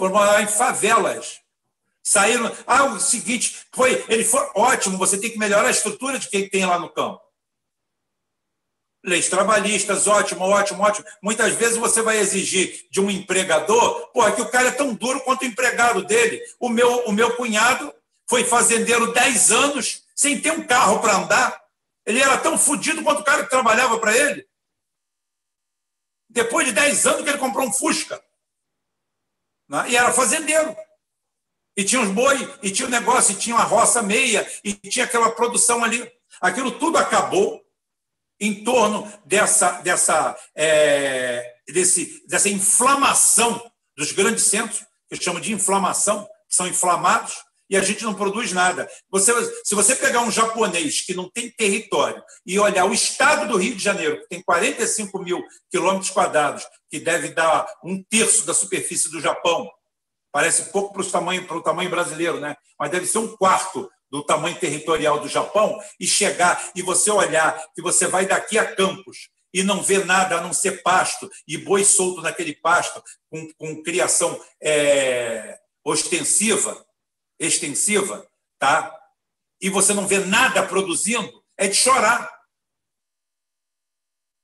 foram 0.00 0.14
morar 0.14 0.42
em 0.42 0.46
favelas. 0.46 1.40
Saíram. 2.02 2.50
Ah, 2.66 2.84
o 2.84 2.98
seguinte, 2.98 3.66
foi, 3.70 4.02
ele 4.08 4.24
foi 4.24 4.40
ótimo, 4.54 4.96
você 4.96 5.18
tem 5.18 5.30
que 5.30 5.38
melhorar 5.38 5.68
a 5.68 5.70
estrutura 5.70 6.18
de 6.18 6.28
quem 6.28 6.48
tem 6.48 6.64
lá 6.64 6.78
no 6.78 6.88
campo. 6.88 7.20
Leis 9.04 9.28
trabalhistas, 9.28 10.06
ótimo, 10.06 10.42
ótimo, 10.44 10.82
ótimo. 10.82 11.06
Muitas 11.22 11.54
vezes 11.54 11.76
você 11.76 12.00
vai 12.00 12.18
exigir 12.18 12.86
de 12.90 12.98
um 12.98 13.10
empregador, 13.10 14.10
pô, 14.12 14.30
que 14.32 14.40
o 14.40 14.50
cara 14.50 14.68
é 14.68 14.72
tão 14.72 14.94
duro 14.94 15.20
quanto 15.20 15.42
o 15.42 15.46
empregado 15.46 16.02
dele. 16.02 16.42
O 16.58 16.70
meu, 16.70 17.06
o 17.06 17.12
meu 17.12 17.36
cunhado 17.36 17.94
foi 18.26 18.44
fazendeiro 18.44 19.12
10 19.12 19.52
anos 19.52 20.02
sem 20.14 20.40
ter 20.40 20.52
um 20.52 20.66
carro 20.66 21.00
para 21.00 21.16
andar. 21.16 21.62
Ele 22.06 22.20
era 22.20 22.38
tão 22.38 22.56
fodido 22.56 23.02
quanto 23.02 23.20
o 23.20 23.24
cara 23.24 23.44
que 23.44 23.50
trabalhava 23.50 23.98
para 23.98 24.16
ele. 24.16 24.46
Depois 26.28 26.66
de 26.66 26.72
10 26.72 27.06
anos 27.06 27.22
que 27.22 27.28
ele 27.28 27.38
comprou 27.38 27.66
um 27.66 27.72
Fusca. 27.72 28.22
Né? 29.70 29.90
E 29.90 29.96
era 29.96 30.12
fazendeiro. 30.12 30.76
E 31.76 31.84
tinha 31.84 32.02
os 32.02 32.08
boi, 32.08 32.36
e 32.60 32.70
tinha 32.70 32.88
o 32.88 32.90
negócio, 32.90 33.32
e 33.32 33.36
tinha 33.38 33.54
uma 33.54 33.64
roça 33.64 34.02
meia, 34.02 34.46
e 34.64 34.74
tinha 34.74 35.04
aquela 35.04 35.30
produção 35.30 35.84
ali. 35.84 36.10
Aquilo 36.40 36.72
tudo 36.72 36.98
acabou 36.98 37.64
em 38.40 38.64
torno 38.64 39.10
dessa, 39.24 39.80
dessa, 39.82 40.36
é, 40.54 41.54
desse, 41.68 42.26
dessa 42.26 42.48
inflamação 42.48 43.70
dos 43.96 44.12
grandes 44.12 44.44
centros, 44.44 44.80
que 45.08 45.14
eu 45.14 45.22
chamo 45.22 45.40
de 45.40 45.52
inflamação, 45.52 46.26
que 46.48 46.56
são 46.56 46.66
inflamados, 46.66 47.34
e 47.70 47.76
a 47.76 47.82
gente 47.82 48.02
não 48.02 48.12
produz 48.12 48.52
nada. 48.52 48.90
Você, 49.08 49.32
se 49.64 49.76
você 49.76 49.94
pegar 49.94 50.22
um 50.22 50.30
japonês 50.30 51.02
que 51.02 51.14
não 51.14 51.30
tem 51.30 51.48
território 51.48 52.20
e 52.44 52.58
olhar 52.58 52.84
o 52.84 52.92
estado 52.92 53.46
do 53.46 53.56
Rio 53.56 53.76
de 53.76 53.82
Janeiro, 53.82 54.20
que 54.20 54.28
tem 54.28 54.42
45 54.42 55.16
mil 55.20 55.40
quilômetros 55.70 56.10
quadrados, 56.10 56.66
que 56.90 56.98
deve 56.98 57.28
dar 57.28 57.66
um 57.84 58.02
terço 58.02 58.44
da 58.44 58.52
superfície 58.52 59.08
do 59.08 59.20
Japão, 59.20 59.70
parece 60.32 60.72
pouco 60.72 60.92
para 60.92 61.02
o 61.02 61.10
tamanho, 61.10 61.62
tamanho 61.62 61.88
brasileiro, 61.88 62.40
né? 62.40 62.56
mas 62.76 62.90
deve 62.90 63.06
ser 63.06 63.18
um 63.18 63.36
quarto 63.36 63.88
do 64.10 64.24
tamanho 64.24 64.58
territorial 64.58 65.20
do 65.20 65.28
Japão, 65.28 65.78
e 66.00 66.06
chegar 66.06 66.70
e 66.74 66.82
você 66.82 67.12
olhar 67.12 67.64
que 67.74 67.80
você 67.80 68.08
vai 68.08 68.26
daqui 68.26 68.58
a 68.58 68.74
Campos 68.74 69.30
e 69.54 69.62
não 69.62 69.80
vê 69.82 70.04
nada 70.04 70.38
a 70.38 70.40
não 70.40 70.52
ser 70.52 70.82
pasto 70.82 71.30
e 71.46 71.56
boi 71.56 71.84
solto 71.84 72.20
naquele 72.20 72.54
pasto 72.54 73.00
com, 73.30 73.48
com 73.54 73.82
criação 73.82 74.40
é, 74.60 75.58
ostensiva, 75.84 76.84
extensiva, 77.40 78.24
tá? 78.58 78.94
E 79.60 79.70
você 79.70 79.94
não 79.94 80.06
vê 80.06 80.18
nada 80.18 80.66
produzindo, 80.66 81.42
é 81.56 81.66
de 81.66 81.74
chorar. 81.74 82.30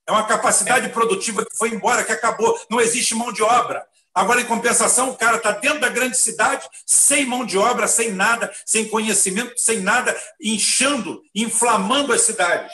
É 0.09 0.13
uma 0.13 0.27
capacidade 0.27 0.89
produtiva 0.91 1.45
que 1.45 1.57
foi 1.57 1.71
embora, 1.71 2.05
que 2.05 2.13
acabou. 2.13 2.59
Não 2.71 2.81
existe 2.81 3.15
mão 3.15 3.33
de 3.33 3.43
obra. 3.43 3.87
Agora, 4.15 4.41
em 4.41 4.47
compensação, 4.47 5.11
o 5.11 5.17
cara 5.17 5.37
está 5.37 5.51
dentro 5.51 5.81
da 5.81 5.91
grande 5.91 6.17
cidade, 6.17 6.67
sem 6.87 7.27
mão 7.27 7.45
de 7.45 7.59
obra, 7.59 7.87
sem 7.87 8.13
nada, 8.13 8.51
sem 8.65 8.89
conhecimento, 8.89 9.53
sem 9.59 9.81
nada, 9.81 10.19
inchando, 10.41 11.23
inflamando 11.35 12.15
as 12.15 12.23
cidades. 12.23 12.73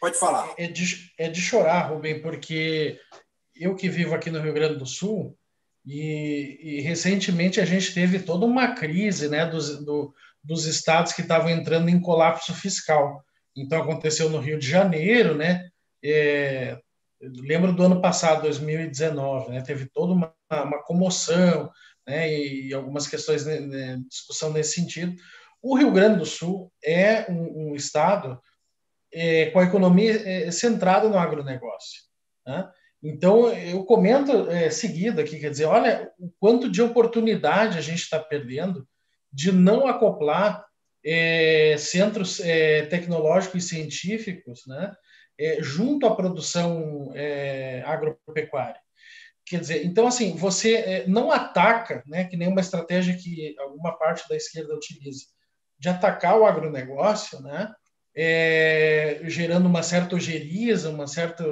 Pode 0.00 0.18
falar. 0.18 0.54
É 0.56 0.66
de, 0.66 1.12
é 1.18 1.28
de 1.28 1.40
chorar, 1.42 1.90
Rubem, 1.90 2.22
porque 2.22 2.98
eu 3.54 3.74
que 3.74 3.88
vivo 3.88 4.14
aqui 4.14 4.30
no 4.30 4.40
Rio 4.40 4.54
Grande 4.54 4.78
do 4.78 4.86
Sul, 4.86 5.36
e, 5.86 6.58
e 6.60 6.80
recentemente 6.80 7.60
a 7.60 7.64
gente 7.64 7.92
teve 7.92 8.20
toda 8.20 8.46
uma 8.46 8.74
crise 8.74 9.28
né, 9.28 9.44
dos, 9.44 9.84
do, 9.84 10.14
dos 10.42 10.66
estados 10.66 11.12
que 11.12 11.22
estavam 11.22 11.50
entrando 11.50 11.88
em 11.88 12.00
colapso 12.00 12.54
fiscal. 12.54 13.22
Então, 13.56 13.80
aconteceu 13.80 14.30
no 14.30 14.40
Rio 14.40 14.58
de 14.58 14.68
Janeiro, 14.68 15.34
né? 15.34 15.68
É, 16.02 16.78
lembro 17.20 17.72
do 17.72 17.82
ano 17.82 18.00
passado, 18.00 18.42
2019, 18.42 19.50
né, 19.50 19.62
teve 19.62 19.86
toda 19.86 20.12
uma, 20.12 20.34
uma 20.50 20.82
comoção 20.82 21.70
né, 22.06 22.30
e, 22.30 22.74
algumas 22.74 23.06
questões, 23.06 23.46
né, 23.46 23.60
né, 23.60 24.00
discussão 24.08 24.52
nesse 24.52 24.74
sentido. 24.74 25.14
O 25.62 25.76
Rio 25.76 25.90
Grande 25.90 26.18
do 26.18 26.26
Sul 26.26 26.70
é 26.84 27.30
um, 27.30 27.70
um 27.70 27.74
estado 27.74 28.38
é, 29.12 29.46
com 29.46 29.60
a 29.60 29.64
economia 29.64 30.20
é, 30.28 30.50
centrada 30.50 31.08
no 31.08 31.16
agronegócio. 31.16 32.02
Né? 32.46 32.68
Então, 33.04 33.52
eu 33.52 33.84
comento 33.84 34.50
é, 34.50 34.70
seguido 34.70 35.20
aqui, 35.20 35.38
quer 35.38 35.50
dizer, 35.50 35.66
olha 35.66 36.10
o 36.18 36.32
quanto 36.40 36.70
de 36.70 36.80
oportunidade 36.80 37.76
a 37.76 37.82
gente 37.82 38.00
está 38.00 38.18
perdendo 38.18 38.88
de 39.30 39.52
não 39.52 39.86
acoplar 39.86 40.64
é, 41.04 41.76
centros 41.76 42.40
é, 42.40 42.86
tecnológicos 42.86 43.62
e 43.62 43.68
científicos, 43.68 44.62
né, 44.66 44.90
é, 45.38 45.58
junto 45.60 46.06
à 46.06 46.16
produção 46.16 47.12
é, 47.14 47.82
agropecuária. 47.84 48.80
Quer 49.44 49.60
dizer, 49.60 49.84
então, 49.84 50.06
assim, 50.06 50.34
você 50.34 50.76
é, 50.76 51.06
não 51.06 51.30
ataca, 51.30 52.02
né, 52.06 52.24
que 52.24 52.38
nem 52.38 52.48
uma 52.48 52.62
estratégia 52.62 53.14
que 53.14 53.54
alguma 53.58 53.98
parte 53.98 54.26
da 54.30 54.34
esquerda 54.34 54.74
utiliza, 54.74 55.26
de 55.78 55.90
atacar 55.90 56.38
o 56.38 56.46
agronegócio, 56.46 57.38
né, 57.42 57.70
gerando 59.24 59.66
uma 59.66 59.82
certa 59.82 60.14
ojeriza, 60.14 60.88
uma 60.88 61.06
certa, 61.06 61.44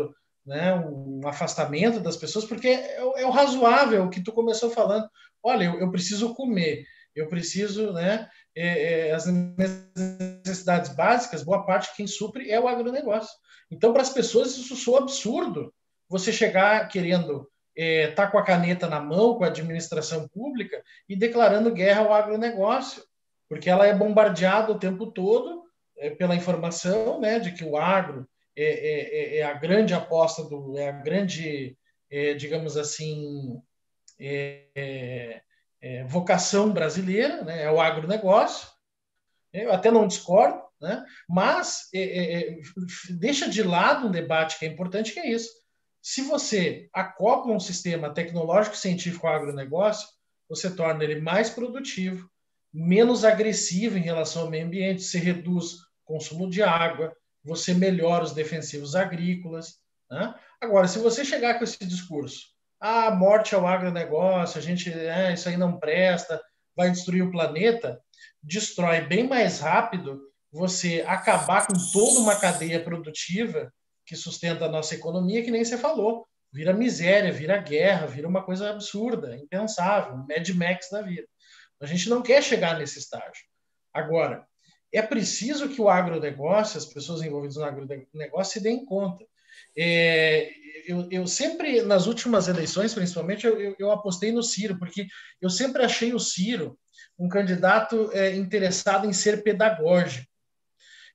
né, 0.45 0.75
um 0.75 1.21
afastamento 1.27 2.01
das 2.01 2.17
pessoas, 2.17 2.45
porque 2.45 2.69
é, 2.69 2.97
é 2.99 3.27
o 3.27 3.31
razoável, 3.31 4.05
o 4.05 4.11
que 4.11 4.23
tu 4.23 4.33
começou 4.33 4.71
falando. 4.71 5.09
Olha, 5.43 5.65
eu, 5.65 5.81
eu 5.81 5.91
preciso 5.91 6.35
comer, 6.35 6.85
eu 7.15 7.29
preciso, 7.29 7.93
né, 7.93 8.29
é, 8.55 9.09
é, 9.09 9.13
as 9.13 9.27
necessidades 9.27 10.95
básicas, 10.95 11.43
boa 11.43 11.65
parte 11.65 11.95
quem 11.97 12.07
supre 12.07 12.51
é 12.51 12.61
o 12.61 12.69
agronegócio. 12.69 13.33
Então, 13.71 13.93
para 13.93 14.03
as 14.03 14.11
pessoas, 14.11 14.57
isso 14.57 14.77
soa 14.77 15.01
absurdo. 15.01 15.73
Você 16.09 16.33
chegar 16.33 16.89
querendo 16.89 17.49
estar 17.75 17.85
é, 17.85 18.09
tá 18.09 18.27
com 18.27 18.39
a 18.39 18.45
caneta 18.45 18.87
na 18.87 19.01
mão, 19.01 19.35
com 19.35 19.45
a 19.45 19.47
administração 19.47 20.29
pública, 20.29 20.83
e 21.09 21.17
declarando 21.17 21.73
guerra 21.73 22.03
ao 22.03 22.13
agronegócio, 22.13 23.03
porque 23.49 23.71
ela 23.71 23.87
é 23.87 23.95
bombardeada 23.95 24.73
o 24.73 24.79
tempo 24.79 25.07
todo 25.07 25.63
é, 25.97 26.11
pela 26.11 26.37
informação 26.37 27.21
né, 27.21 27.39
de 27.39 27.53
que 27.53 27.65
o 27.65 27.77
agro 27.77 28.27
é, 28.57 28.65
é, 28.65 29.37
é, 29.37 29.39
é 29.39 29.43
a 29.43 29.55
grande 29.55 29.95
aposta, 29.95 30.45
do, 30.45 30.77
é 30.77 30.89
a 30.89 30.93
grande, 30.93 31.77
é, 32.11 32.35
digamos 32.35 32.77
assim, 32.77 33.61
vocação 36.07 36.73
brasileira, 36.73 37.43
né, 37.43 37.65
é 37.65 37.71
o 37.71 37.81
agronegócio. 37.81 38.69
Eu 39.53 39.73
até 39.73 39.91
não 39.91 40.07
discordo, 40.07 40.63
né? 40.81 41.05
Mas 41.29 41.89
é, 41.95 42.01
é, 42.01 42.51
é, 42.51 42.61
deixa 43.11 43.49
de 43.49 43.63
lado 43.63 44.09
um 44.09 44.11
debate 44.11 44.59
que 44.59 44.65
é 44.65 44.69
importante, 44.69 45.13
que 45.13 45.21
é 45.21 45.31
isso. 45.31 45.51
Se 46.01 46.23
você 46.23 46.89
acopla 46.93 47.53
um 47.53 47.61
sistema 47.61 48.13
tecnológico 48.13 48.77
científico 48.77 49.27
ao 49.27 49.35
agronegócio, 49.35 50.09
você 50.49 50.75
torna 50.75 51.05
ele 51.05 51.21
mais 51.21 51.49
produtivo, 51.49 52.29
menos 52.73 53.25
agressivo 53.25 53.97
em 53.97 54.03
relação 54.03 54.43
ao 54.43 54.51
meio 54.51 54.67
ambiente, 54.67 55.03
você 55.03 55.19
reduz 55.19 55.75
o 55.75 55.79
consumo 56.05 56.51
de 56.51 56.63
água, 56.63 57.15
você 57.45 57.75
melhora 57.75 58.25
os 58.25 58.33
defensivos 58.33 58.95
agrícolas. 58.95 59.79
Né? 60.11 60.35
Agora, 60.61 60.87
se 60.87 60.99
você 60.99 61.25
chegar 61.25 61.59
com 61.59 61.65
esse 61.65 61.85
discurso, 61.85 62.53
a 62.81 63.07
ah, 63.07 63.11
morte 63.11 63.55
ao 63.55 63.67
agronegócio, 63.67 64.59
a 64.59 64.63
gente, 64.63 64.93
é, 64.93 65.33
isso 65.33 65.49
aí 65.49 65.57
não 65.57 65.79
presta, 65.79 66.43
vai 66.77 66.91
destruir 66.91 67.23
o 67.23 67.31
planeta, 67.31 68.01
destrói 68.43 69.03
bem 69.03 69.29
mais 69.29 69.61
rápido 69.61 70.21
você 70.51 71.05
acabar 71.07 71.67
com 71.67 71.75
toda 71.93 72.21
uma 72.21 72.39
cadeia 72.39 72.83
produtiva 72.83 73.73
que 74.05 74.17
sustenta 74.17 74.67
a 74.67 74.69
nossa 74.69 74.95
economia, 74.95 75.43
que 75.43 75.51
nem 75.51 75.65
você 75.65 75.79
falou. 75.79 76.27
Vira 76.53 76.75
miséria, 76.75 77.33
vira 77.33 77.57
guerra, 77.57 78.07
vira 78.07 78.29
uma 78.29 78.43
coisa 78.43 78.71
absurda, 78.71 79.37
impensável, 79.37 80.17
Mad 80.17 80.49
Max 80.51 80.89
da 80.91 81.01
vida. 81.01 81.27
A 81.81 81.87
gente 81.87 82.09
não 82.11 82.21
quer 82.21 82.43
chegar 82.43 82.79
nesse 82.79 82.99
estágio. 82.99 83.45
Agora, 83.93 84.47
é 84.93 85.03
preciso 85.03 85.69
que 85.69 85.81
o 85.81 85.89
agronegócio, 85.89 86.79
as 86.79 86.85
pessoas 86.85 87.23
envolvidas 87.23 87.57
no 87.57 87.65
agronegócio, 87.65 88.53
se 88.53 88.61
deem 88.61 88.85
conta. 88.85 89.25
É, 89.77 90.51
eu, 90.87 91.09
eu, 91.11 91.27
sempre, 91.27 91.83
nas 91.83 92.07
últimas 92.07 92.49
eleições, 92.49 92.93
principalmente, 92.93 93.47
eu, 93.47 93.61
eu, 93.61 93.77
eu, 93.79 93.91
apostei 93.91 94.33
no 94.33 94.43
Ciro, 94.43 94.79
porque 94.79 95.07
eu 95.41 95.49
sempre 95.49 95.85
achei 95.85 96.13
o 96.13 96.19
Ciro 96.19 96.79
um 97.19 97.29
candidato 97.29 98.11
é, 98.13 98.35
interessado 98.35 99.07
em 99.07 99.13
ser 99.13 99.43
pedagógico. 99.43 100.27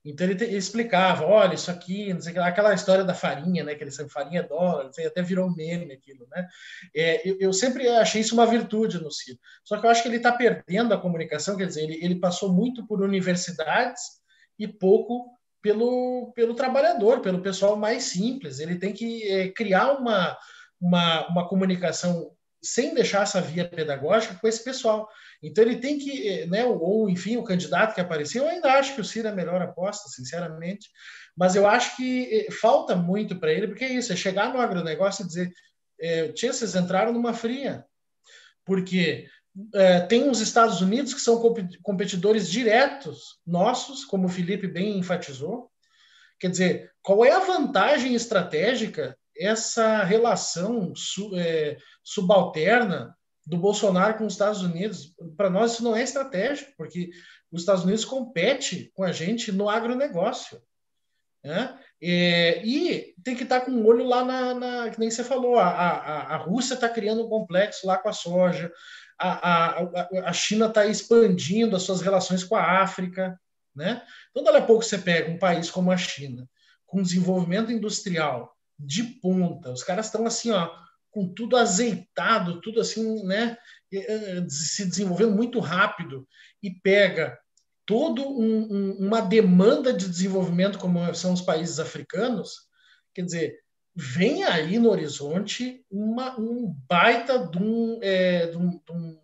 Então 0.04 0.26
ele, 0.26 0.36
te, 0.36 0.44
ele, 0.44 0.56
explicava, 0.56 1.26
olha, 1.26 1.54
isso 1.54 1.70
aqui, 1.70 2.12
não 2.12 2.20
sei 2.20 2.32
que, 2.32 2.38
aquela 2.38 2.72
história 2.72 3.04
da 3.04 3.14
farinha, 3.14 3.64
né? 3.64 3.74
Que 3.74 3.84
ele 3.84 3.90
sempre 3.90 4.12
farinha 4.12 4.42
dólar, 4.42 4.90
até 5.06 5.22
virou 5.22 5.54
meme 5.54 5.92
aquilo, 5.92 6.26
né? 6.30 6.46
É, 6.94 7.28
eu, 7.28 7.36
eu, 7.40 7.52
sempre 7.52 7.88
achei 7.88 8.20
isso 8.20 8.34
uma 8.34 8.46
virtude 8.46 8.98
no 8.98 9.10
Ciro. 9.10 9.38
Só 9.64 9.78
que 9.78 9.86
eu 9.86 9.90
acho 9.90 10.02
que 10.02 10.08
ele 10.08 10.16
está 10.18 10.32
perdendo 10.32 10.94
a 10.94 11.00
comunicação, 11.00 11.56
quer 11.56 11.66
dizer, 11.66 11.82
ele, 11.82 11.98
ele 12.02 12.20
passou 12.20 12.52
muito 12.52 12.86
por 12.86 13.02
universidades 13.02 14.02
e 14.58 14.66
pouco 14.66 15.36
pelo, 15.60 16.32
pelo 16.34 16.54
trabalhador, 16.54 17.20
pelo 17.20 17.42
pessoal 17.42 17.76
mais 17.76 18.04
simples. 18.04 18.60
Ele 18.60 18.76
tem 18.76 18.92
que 18.92 19.28
é, 19.28 19.48
criar 19.48 19.92
uma, 19.92 20.36
uma, 20.80 21.28
uma 21.28 21.48
comunicação 21.48 22.32
sem 22.62 22.94
deixar 22.94 23.22
essa 23.22 23.40
via 23.40 23.68
pedagógica 23.68 24.34
com 24.34 24.48
esse 24.48 24.62
pessoal. 24.62 25.08
Então 25.42 25.62
ele 25.62 25.76
tem 25.76 25.98
que, 25.98 26.46
né, 26.46 26.64
ou 26.64 27.08
enfim, 27.08 27.36
o 27.36 27.44
candidato 27.44 27.94
que 27.94 28.00
apareceu, 28.00 28.44
eu 28.44 28.48
ainda 28.50 28.72
acho 28.72 28.94
que 28.94 29.00
o 29.00 29.04
Ciro 29.04 29.28
é 29.28 29.30
a 29.30 29.34
melhor 29.34 29.62
aposta, 29.62 30.08
sinceramente, 30.08 30.88
mas 31.36 31.54
eu 31.54 31.66
acho 31.66 31.96
que 31.96 32.46
eh, 32.46 32.50
falta 32.50 32.96
muito 32.96 33.38
para 33.38 33.52
ele, 33.52 33.68
porque 33.68 33.84
é 33.84 33.92
isso, 33.92 34.12
é 34.12 34.16
chegar 34.16 34.52
no 34.52 34.60
agronegócio 34.60 35.24
e 35.24 35.28
dizer, 35.28 35.52
é, 36.00 36.28
tia, 36.32 36.52
vocês 36.52 36.74
entraram 36.74 37.12
numa 37.12 37.32
fria, 37.32 37.84
porque 38.64 39.28
é, 39.74 40.00
tem 40.00 40.28
os 40.28 40.40
Estados 40.40 40.80
Unidos 40.80 41.14
que 41.14 41.20
são 41.20 41.40
competidores 41.82 42.48
diretos 42.48 43.38
nossos, 43.46 44.04
como 44.04 44.26
o 44.26 44.30
Felipe 44.30 44.66
bem 44.66 44.98
enfatizou, 44.98 45.70
quer 46.38 46.50
dizer, 46.50 46.92
qual 47.02 47.24
é 47.24 47.32
a 47.32 47.40
vantagem 47.40 48.14
estratégica 48.14 49.16
essa 49.36 50.02
relação 50.02 50.92
subalterna 52.02 53.16
do 53.48 53.56
Bolsonaro 53.56 54.18
com 54.18 54.26
os 54.26 54.34
Estados 54.34 54.62
Unidos. 54.62 55.14
Para 55.36 55.48
nós, 55.48 55.72
isso 55.72 55.82
não 55.82 55.96
é 55.96 56.02
estratégico, 56.02 56.70
porque 56.76 57.10
os 57.50 57.62
Estados 57.62 57.82
Unidos 57.82 58.04
compete 58.04 58.92
com 58.94 59.02
a 59.02 59.10
gente 59.10 59.50
no 59.50 59.70
agronegócio. 59.70 60.60
Né? 61.42 61.78
É, 62.02 62.62
e 62.62 63.14
tem 63.24 63.34
que 63.34 63.44
estar 63.44 63.62
com 63.62 63.70
um 63.70 63.86
olho 63.86 64.06
lá 64.06 64.22
na, 64.22 64.54
na 64.54 64.90
que 64.90 65.00
nem 65.00 65.10
você 65.10 65.24
falou, 65.24 65.58
a, 65.58 65.66
a, 65.66 66.34
a 66.34 66.36
Rússia 66.36 66.74
está 66.74 66.88
criando 66.90 67.24
um 67.24 67.28
complexo 67.28 67.86
lá 67.86 67.96
com 67.96 68.10
a 68.10 68.12
soja, 68.12 68.70
a, 69.18 69.80
a, 69.80 70.08
a 70.26 70.32
China 70.32 70.66
está 70.66 70.84
expandindo 70.84 71.74
as 71.74 71.84
suas 71.84 72.02
relações 72.02 72.44
com 72.44 72.54
a 72.54 72.82
África. 72.82 73.40
Né? 73.74 74.02
Então, 74.30 74.44
daqui 74.44 74.58
a 74.58 74.66
pouco 74.66 74.84
você 74.84 74.98
pega 74.98 75.30
um 75.30 75.38
país 75.38 75.70
como 75.70 75.90
a 75.90 75.96
China, 75.96 76.46
com 76.84 77.02
desenvolvimento 77.02 77.72
industrial 77.72 78.54
de 78.78 79.02
ponta, 79.04 79.72
os 79.72 79.82
caras 79.82 80.06
estão 80.06 80.26
assim, 80.26 80.50
ó, 80.50 80.70
com 81.18 81.34
tudo 81.34 81.56
azeitado, 81.56 82.60
tudo 82.60 82.80
assim, 82.80 83.24
né, 83.24 83.58
eh, 83.92 84.46
se 84.48 84.84
desenvolvendo 84.86 85.34
muito 85.34 85.58
rápido 85.58 86.28
e 86.62 86.70
pega 86.70 87.36
todo 87.84 88.22
um, 88.22 88.72
um, 88.72 88.92
uma 89.00 89.20
demanda 89.20 89.92
de 89.92 90.08
desenvolvimento 90.08 90.78
como 90.78 91.12
são 91.16 91.32
os 91.32 91.40
países 91.40 91.80
africanos, 91.80 92.68
quer 93.12 93.22
dizer, 93.22 93.58
vem 93.96 94.44
aí 94.44 94.78
no 94.78 94.90
horizonte 94.90 95.84
uma, 95.90 96.38
um 96.38 96.72
baita 96.88 97.36
de 97.48 97.58
um, 97.58 97.98
é, 98.00 98.46
de, 98.46 98.56
um, 98.56 98.70
de 98.70 98.92
um, 98.92 99.20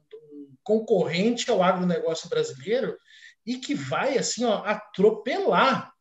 concorrente 0.65 1.49
ao 1.49 1.63
agronegócio 1.63 2.29
brasileiro 2.29 2.99
e 3.47 3.59
que 3.59 3.73
vai 3.73 4.19
assim 4.19 4.45
ó, 4.45 4.65
atropelar, 4.65 5.93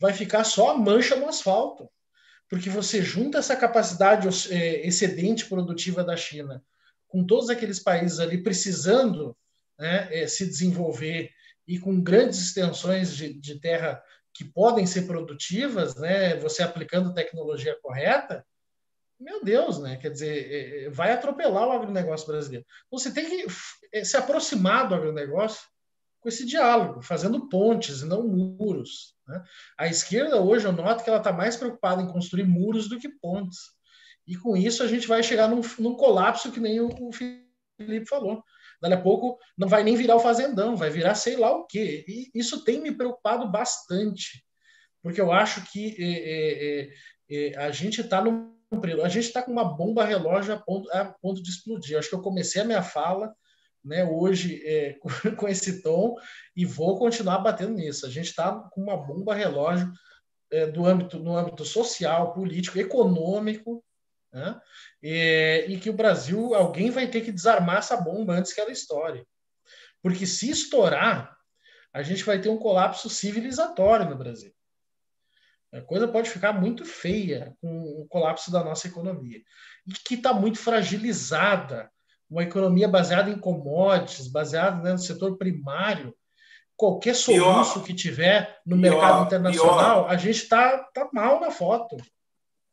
vai 0.00 0.14
ficar 0.14 0.44
só 0.44 0.70
a 0.70 0.78
mancha 0.78 1.16
no 1.16 1.28
asfalto. 1.28 1.86
Porque 2.48 2.70
você 2.70 3.02
junta 3.02 3.38
essa 3.38 3.56
capacidade 3.56 4.28
é, 4.52 4.86
excedente 4.86 5.46
produtiva 5.46 6.04
da 6.04 6.16
China 6.16 6.62
com 7.08 7.24
todos 7.24 7.48
aqueles 7.48 7.78
países 7.78 8.18
ali 8.18 8.42
precisando 8.42 9.36
né, 9.78 10.08
é, 10.10 10.26
se 10.26 10.46
desenvolver 10.46 11.30
e 11.66 11.78
com 11.78 12.00
grandes 12.00 12.40
extensões 12.40 13.14
de, 13.16 13.32
de, 13.32 13.60
terra 13.60 14.02
que 14.32 14.44
podem 14.44 14.84
ser 14.84 15.02
produtivas, 15.06 15.94
né, 15.94 16.36
você 16.36 16.62
aplicando 16.62 17.10
a 17.10 17.14
tecnologia 17.14 17.78
correta, 17.80 18.44
meu 19.18 19.44
Deus, 19.44 19.78
né? 19.78 19.96
Quer 19.96 20.10
dizer, 20.10 20.86
é, 20.86 20.90
vai 20.90 21.12
atropelar 21.12 21.68
o 21.68 21.72
agronegócio 21.72 22.26
brasileiro. 22.26 22.66
Então, 22.86 22.98
você 22.98 23.12
tem 23.12 23.24
que 23.24 24.04
se 24.04 24.16
aproximar 24.16 24.88
do 24.88 24.94
agronegócio 24.94 25.62
com 26.24 26.28
esse 26.30 26.46
diálogo, 26.46 27.02
fazendo 27.02 27.50
pontes 27.50 28.00
e 28.00 28.06
não 28.06 28.26
muros. 28.26 29.14
Né? 29.28 29.44
A 29.78 29.86
esquerda 29.86 30.40
hoje 30.40 30.64
eu 30.64 30.72
noto 30.72 31.04
que 31.04 31.10
ela 31.10 31.18
está 31.18 31.30
mais 31.30 31.54
preocupada 31.54 32.00
em 32.00 32.06
construir 32.06 32.44
muros 32.44 32.88
do 32.88 32.98
que 32.98 33.10
pontes. 33.10 33.58
E 34.26 34.34
com 34.34 34.56
isso 34.56 34.82
a 34.82 34.86
gente 34.86 35.06
vai 35.06 35.22
chegar 35.22 35.48
num, 35.48 35.60
num 35.78 35.94
colapso 35.94 36.50
que 36.50 36.58
nem 36.58 36.80
o, 36.80 36.88
o 36.88 37.10
Felipe 37.12 38.08
falou. 38.08 38.42
Daqui 38.80 38.94
a 38.94 39.00
pouco 39.00 39.38
não 39.56 39.68
vai 39.68 39.84
nem 39.84 39.96
virar 39.96 40.16
o 40.16 40.20
fazendão, 40.20 40.76
vai 40.76 40.88
virar 40.88 41.14
sei 41.14 41.36
lá 41.36 41.54
o 41.54 41.66
quê. 41.66 42.06
E 42.08 42.30
isso 42.34 42.64
tem 42.64 42.80
me 42.80 42.90
preocupado 42.90 43.50
bastante, 43.50 44.42
porque 45.02 45.20
eu 45.20 45.30
acho 45.30 45.70
que 45.70 45.94
é, 45.98 46.88
é, 47.36 47.48
é, 47.52 47.58
a 47.58 47.70
gente 47.70 48.00
está 48.00 48.24
no 48.24 48.54
a 49.04 49.08
gente 49.08 49.26
está 49.26 49.40
com 49.40 49.52
uma 49.52 49.62
bomba 49.76 50.04
relógio 50.04 50.52
a 50.52 50.56
ponto, 50.56 50.90
a 50.90 51.04
ponto 51.04 51.40
de 51.40 51.48
explodir. 51.48 51.96
Acho 51.96 52.08
que 52.08 52.14
eu 52.14 52.22
comecei 52.22 52.60
a 52.60 52.64
minha 52.64 52.82
fala 52.82 53.32
né, 53.84 54.04
hoje 54.04 54.62
é, 54.64 54.96
com 55.36 55.48
esse 55.48 55.82
tom 55.82 56.16
e 56.56 56.64
vou 56.64 56.98
continuar 56.98 57.38
batendo 57.38 57.74
nisso. 57.74 58.06
A 58.06 58.10
gente 58.10 58.28
está 58.28 58.52
com 58.72 58.82
uma 58.82 58.96
bomba 58.96 59.34
relógio 59.34 59.92
é, 60.50 60.66
do 60.66 60.86
âmbito, 60.86 61.18
no 61.18 61.36
âmbito 61.36 61.64
social, 61.64 62.32
político, 62.32 62.78
econômico, 62.78 63.84
né? 64.32 64.60
E, 65.00 65.66
e, 65.68 65.78
que 65.78 65.88
o 65.88 65.94
Brasil, 65.94 66.54
alguém 66.54 66.90
vai 66.90 67.08
ter 67.08 67.20
que 67.20 67.30
desarmar 67.30 67.78
essa 67.78 67.96
bomba 67.96 68.34
antes 68.34 68.52
que 68.52 68.60
ela 68.60 68.72
estoure. 68.72 69.24
Porque 70.02 70.26
se 70.26 70.50
estourar, 70.50 71.36
a 71.92 72.02
gente 72.02 72.24
vai 72.24 72.40
ter 72.40 72.48
um 72.48 72.58
colapso 72.58 73.08
civilizatório 73.08 74.10
no 74.10 74.18
Brasil. 74.18 74.52
A 75.72 75.80
coisa 75.80 76.08
pode 76.08 76.30
ficar 76.30 76.52
muito 76.52 76.84
feia 76.84 77.56
com 77.60 77.82
o 78.00 78.06
colapso 78.08 78.50
da 78.50 78.62
nossa 78.62 78.88
economia. 78.88 79.40
E 79.86 79.92
que 79.92 80.14
está 80.14 80.32
muito 80.32 80.58
fragilizada. 80.58 81.90
Uma 82.30 82.42
economia 82.42 82.88
baseada 82.88 83.30
em 83.30 83.38
commodities, 83.38 84.28
baseada 84.28 84.82
né, 84.82 84.92
no 84.92 84.98
setor 84.98 85.36
primário. 85.36 86.14
Qualquer 86.76 87.14
soluço 87.14 87.74
pior, 87.74 87.86
que 87.86 87.94
tiver 87.94 88.60
no 88.66 88.76
pior, 88.76 88.90
mercado 88.90 89.26
internacional, 89.26 90.04
pior. 90.04 90.12
a 90.12 90.16
gente 90.16 90.42
está 90.42 90.78
tá 90.92 91.08
mal 91.12 91.40
na 91.40 91.50
foto. 91.50 91.96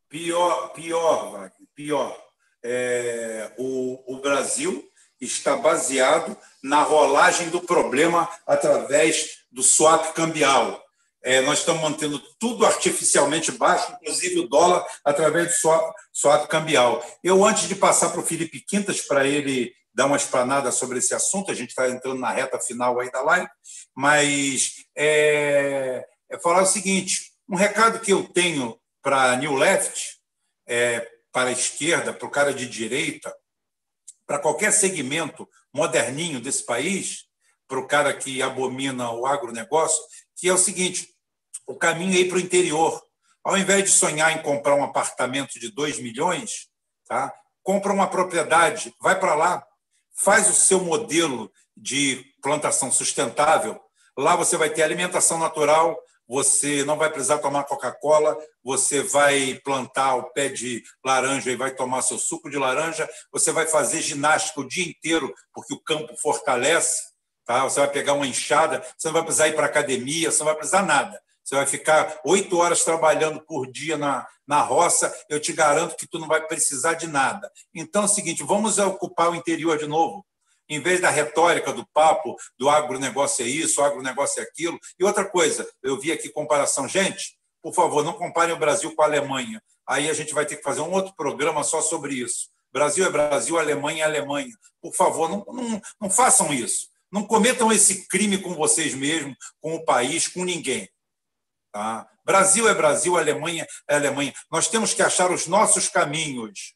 Pior, 0.10 0.70
pior, 0.74 1.32
Wagner, 1.32 1.70
pior. 1.76 2.18
É, 2.64 3.52
o, 3.58 4.16
o 4.16 4.22
Brasil 4.22 4.84
está 5.20 5.56
baseado 5.56 6.36
na 6.64 6.82
rolagem 6.82 7.50
do 7.50 7.62
problema 7.62 8.28
através 8.46 9.44
do 9.52 9.62
swap 9.62 10.14
cambial. 10.14 10.81
É, 11.24 11.42
nós 11.42 11.60
estamos 11.60 11.82
mantendo 11.82 12.20
tudo 12.40 12.66
artificialmente 12.66 13.52
baixo, 13.52 13.92
inclusive 14.02 14.40
o 14.40 14.48
dólar, 14.48 14.86
através 15.06 15.48
do 15.48 15.94
swap, 16.12 16.48
cambial. 16.48 17.06
Eu, 17.24 17.46
antes 17.46 17.68
de 17.68 17.76
passar 17.76 18.10
para 18.10 18.22
o 18.22 18.26
Felipe 18.26 18.60
Quintas, 18.60 19.02
para 19.02 19.28
ele 19.28 19.74
dar 19.94 20.08
uma 20.08 20.18
esplanada 20.18 20.72
sobre 20.72 20.98
esse 20.98 21.14
assunto, 21.14 21.52
a 21.52 21.56
gente 21.56 21.70
está 21.70 21.88
entrando 21.90 22.20
na 22.20 22.32
reta 22.32 22.60
final 22.60 23.00
aí 23.00 23.12
da 23.12 23.22
live, 23.22 23.48
mas 23.94 24.86
é, 24.96 26.06
é 26.30 26.40
falar 26.40 26.64
o 26.64 26.68
seguinte: 26.68 27.32
um 27.48 27.56
recado 27.56 28.00
que 28.00 28.12
eu 28.12 28.24
tenho 28.24 28.80
para 29.02 29.36
New 29.36 29.56
Left, 29.56 30.18
é, 30.68 31.08
para 31.32 31.50
a 31.50 31.54
esquerda, 31.54 32.14
para 32.14 32.28
o 32.28 32.32
cara 32.32 32.54
de 32.54 32.68
direita, 32.68 33.34
para 34.26 34.40
qualquer 34.40 34.72
segmento 34.72 35.48
moderninho 35.74 36.40
desse 36.40 36.66
país, 36.66 37.26
para 37.68 37.80
o 37.80 37.88
cara 37.88 38.14
que 38.14 38.42
abomina 38.42 39.12
o 39.12 39.26
agronegócio, 39.26 40.02
que 40.42 40.50
é 40.50 40.54
o 40.54 40.58
seguinte: 40.58 41.08
o 41.68 41.76
caminho 41.76 42.16
é 42.16 42.22
ir 42.22 42.28
para 42.28 42.38
o 42.38 42.42
interior. 42.42 43.02
Ao 43.44 43.58
invés 43.58 43.84
de 43.84 43.92
sonhar 43.92 44.36
em 44.36 44.42
comprar 44.42 44.76
um 44.76 44.84
apartamento 44.84 45.60
de 45.60 45.72
2 45.72 46.00
milhões, 46.00 46.68
tá? 47.08 47.34
compra 47.64 47.94
uma 47.94 48.08
propriedade, 48.08 48.94
vai 49.00 49.20
para 49.20 49.36
lá, 49.36 49.66
faz 50.14 50.50
o 50.50 50.54
seu 50.54 50.80
modelo 50.84 51.52
de 51.78 52.26
plantação 52.42 52.92
sustentável. 52.92 53.80
Lá 54.18 54.36
você 54.36 54.58
vai 54.58 54.70
ter 54.70 54.84
alimentação 54.84 55.40
natural, 55.40 55.98
você 56.28 56.84
não 56.86 56.98
vai 56.98 57.10
precisar 57.10 57.40
tomar 57.40 57.64
Coca-Cola, 57.64 58.38
você 58.64 59.02
vai 59.02 59.60
plantar 59.64 60.16
o 60.16 60.32
pé 60.32 60.50
de 60.50 60.84
laranja 61.04 61.52
e 61.52 61.56
vai 61.56 61.74
tomar 61.74 62.02
seu 62.02 62.18
suco 62.18 62.50
de 62.50 62.58
laranja, 62.58 63.10
você 63.32 63.52
vai 63.52 63.68
fazer 63.68 64.02
ginástica 64.02 64.62
o 64.62 64.68
dia 64.68 64.88
inteiro, 64.88 65.34
porque 65.54 65.74
o 65.74 65.80
campo 65.80 66.16
fortalece, 66.18 67.11
tá? 67.54 67.64
você 67.64 67.80
vai 67.80 67.90
pegar 67.90 68.14
uma 68.14 68.28
enxada, 68.28 68.84
você 68.98 69.08
não 69.08 69.14
vai 69.14 69.24
precisar 69.24 69.48
ir 69.48 69.56
para 69.56 69.66
academia, 69.66 70.32
você 70.32 70.40
não 70.40 70.46
vai 70.46 70.56
precisar 70.56 70.84
nada. 70.84 71.20
Você 71.44 71.56
vai 71.56 71.66
ficar 71.66 72.20
oito 72.24 72.58
horas 72.58 72.84
trabalhando 72.84 73.42
por 73.42 73.70
dia 73.70 73.98
na, 73.98 74.26
na 74.48 74.62
roça, 74.62 75.14
eu 75.28 75.40
te 75.40 75.52
garanto 75.52 75.96
que 75.96 76.08
tu 76.08 76.20
não 76.20 76.28
vai 76.28 76.42
precisar 76.46 76.94
de 76.94 77.08
nada. 77.08 77.52
Então 77.74 78.04
é 78.04 78.06
o 78.06 78.08
seguinte, 78.08 78.44
vamos 78.44 78.78
ocupar 78.78 79.32
o 79.32 79.36
interior 79.36 79.78
de 79.78 79.88
novo 79.88 80.26
em 80.72 80.80
vez 80.80 81.02
da 81.02 81.10
retórica 81.10 81.74
do 81.74 81.86
papo 81.88 82.38
do 82.58 82.70
agronegócio 82.70 83.44
é 83.44 83.48
isso, 83.48 83.82
agronegócio 83.82 84.40
é 84.40 84.44
aquilo. 84.44 84.80
E 84.98 85.04
outra 85.04 85.26
coisa, 85.26 85.70
eu 85.84 86.00
vi 86.00 86.14
aqui 86.14 86.30
comparação. 86.30 86.88
Gente, 86.88 87.38
por 87.62 87.74
favor, 87.74 88.06
não 88.06 88.14
comparem 88.14 88.56
o 88.56 88.58
Brasil 88.58 88.96
com 88.96 89.02
a 89.02 89.06
Alemanha. 89.06 89.62
Aí 89.86 90.10
a 90.10 90.14
gente 90.14 90.34
vai 90.34 90.46
ter 90.46 90.56
que 90.56 90.64
fazer 90.64 90.80
um 90.80 90.94
outro 90.94 91.14
programa 91.14 91.62
só 91.62 91.82
sobre 91.82 92.14
isso. 92.14 92.48
Brasil 92.72 93.06
é 93.06 93.10
Brasil, 93.10 93.60
Alemanha 93.60 94.04
é 94.04 94.08
Alemanha. 94.08 94.56
Por 94.82 94.94
favor, 94.94 95.30
não, 95.30 95.44
não, 95.54 95.82
não 96.00 96.10
façam 96.10 96.54
isso. 96.54 96.88
Não 97.12 97.24
cometam 97.24 97.72
esse 97.72 98.08
crime 98.08 98.38
com 98.38 98.56
vocês 98.56 98.94
mesmos, 98.94 99.36
com 99.60 99.76
o 99.76 99.84
país, 99.84 100.28
com 100.28 100.46
ninguém. 100.46 100.90
Tá? 101.72 102.08
Brasil 102.24 102.68
é 102.68 102.74
Brasil, 102.74 103.18
Alemanha 103.18 103.68
é 103.88 103.96
Alemanha. 103.96 104.34
Nós 104.52 104.68
temos 104.68 104.94
que 104.94 105.02
achar 105.02 105.32
os 105.32 105.48
nossos 105.48 105.88
caminhos. 105.88 106.74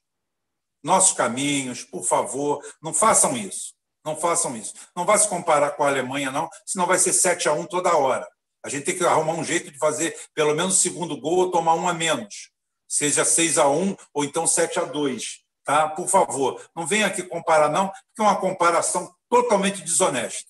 Nossos 0.84 1.16
caminhos, 1.16 1.84
por 1.84 2.04
favor, 2.04 2.64
não 2.82 2.94
façam 2.94 3.36
isso. 3.38 3.74
Não 4.06 4.16
façam 4.16 4.56
isso. 4.56 4.74
Não 4.96 5.06
vá 5.06 5.18
se 5.18 5.28
comparar 5.28 5.72
com 5.72 5.84
a 5.84 5.88
Alemanha, 5.88 6.32
não, 6.32 6.48
senão 6.66 6.86
vai 6.86 7.00
ser 7.00 7.12
7 7.12 7.50
a 7.50 7.54
1 7.54 7.66
toda 7.66 7.98
hora. 7.98 8.28
A 8.64 8.70
gente 8.70 8.84
tem 8.84 8.98
que 8.98 9.04
arrumar 9.04 9.34
um 9.34 9.44
jeito 9.44 9.72
de 9.72 9.78
fazer 9.78 10.16
pelo 10.34 10.54
menos 10.54 10.76
o 10.76 10.82
segundo 10.82 11.20
gol 11.20 11.38
ou 11.38 11.52
tomar 11.52 11.74
um 11.76 11.88
a 11.88 11.94
menos. 11.94 12.52
Seja 12.88 13.26
6 13.26 13.58
a 13.58 13.68
1 13.68 13.96
ou 14.14 14.24
então 14.24 14.46
7 14.46 14.80
a 14.80 14.86
2. 14.86 15.44
Tá? 15.64 15.90
Por 15.90 16.08
favor, 16.08 16.62
não 16.76 16.86
venha 16.86 17.08
aqui 17.08 17.24
comparar, 17.24 17.70
não, 17.70 17.88
porque 17.88 18.22
é 18.22 18.24
uma 18.24 18.40
comparação 18.40 19.12
totalmente 19.42 19.82
desonesta. 19.82 20.50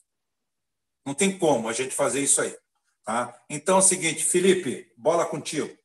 Não 1.03 1.15
tem 1.15 1.38
como 1.38 1.67
a 1.67 1.73
gente 1.73 1.93
fazer 1.93 2.22
isso 2.22 2.39
aí. 2.39 2.55
Tá? 3.03 3.43
Então 3.49 3.77
é 3.77 3.80
o 3.80 3.83
seguinte, 3.83 4.23
Felipe, 4.23 4.91
bola 4.95 5.25
contigo. 5.25 5.75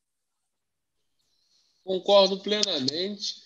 Concordo 1.82 2.40
plenamente. 2.40 3.36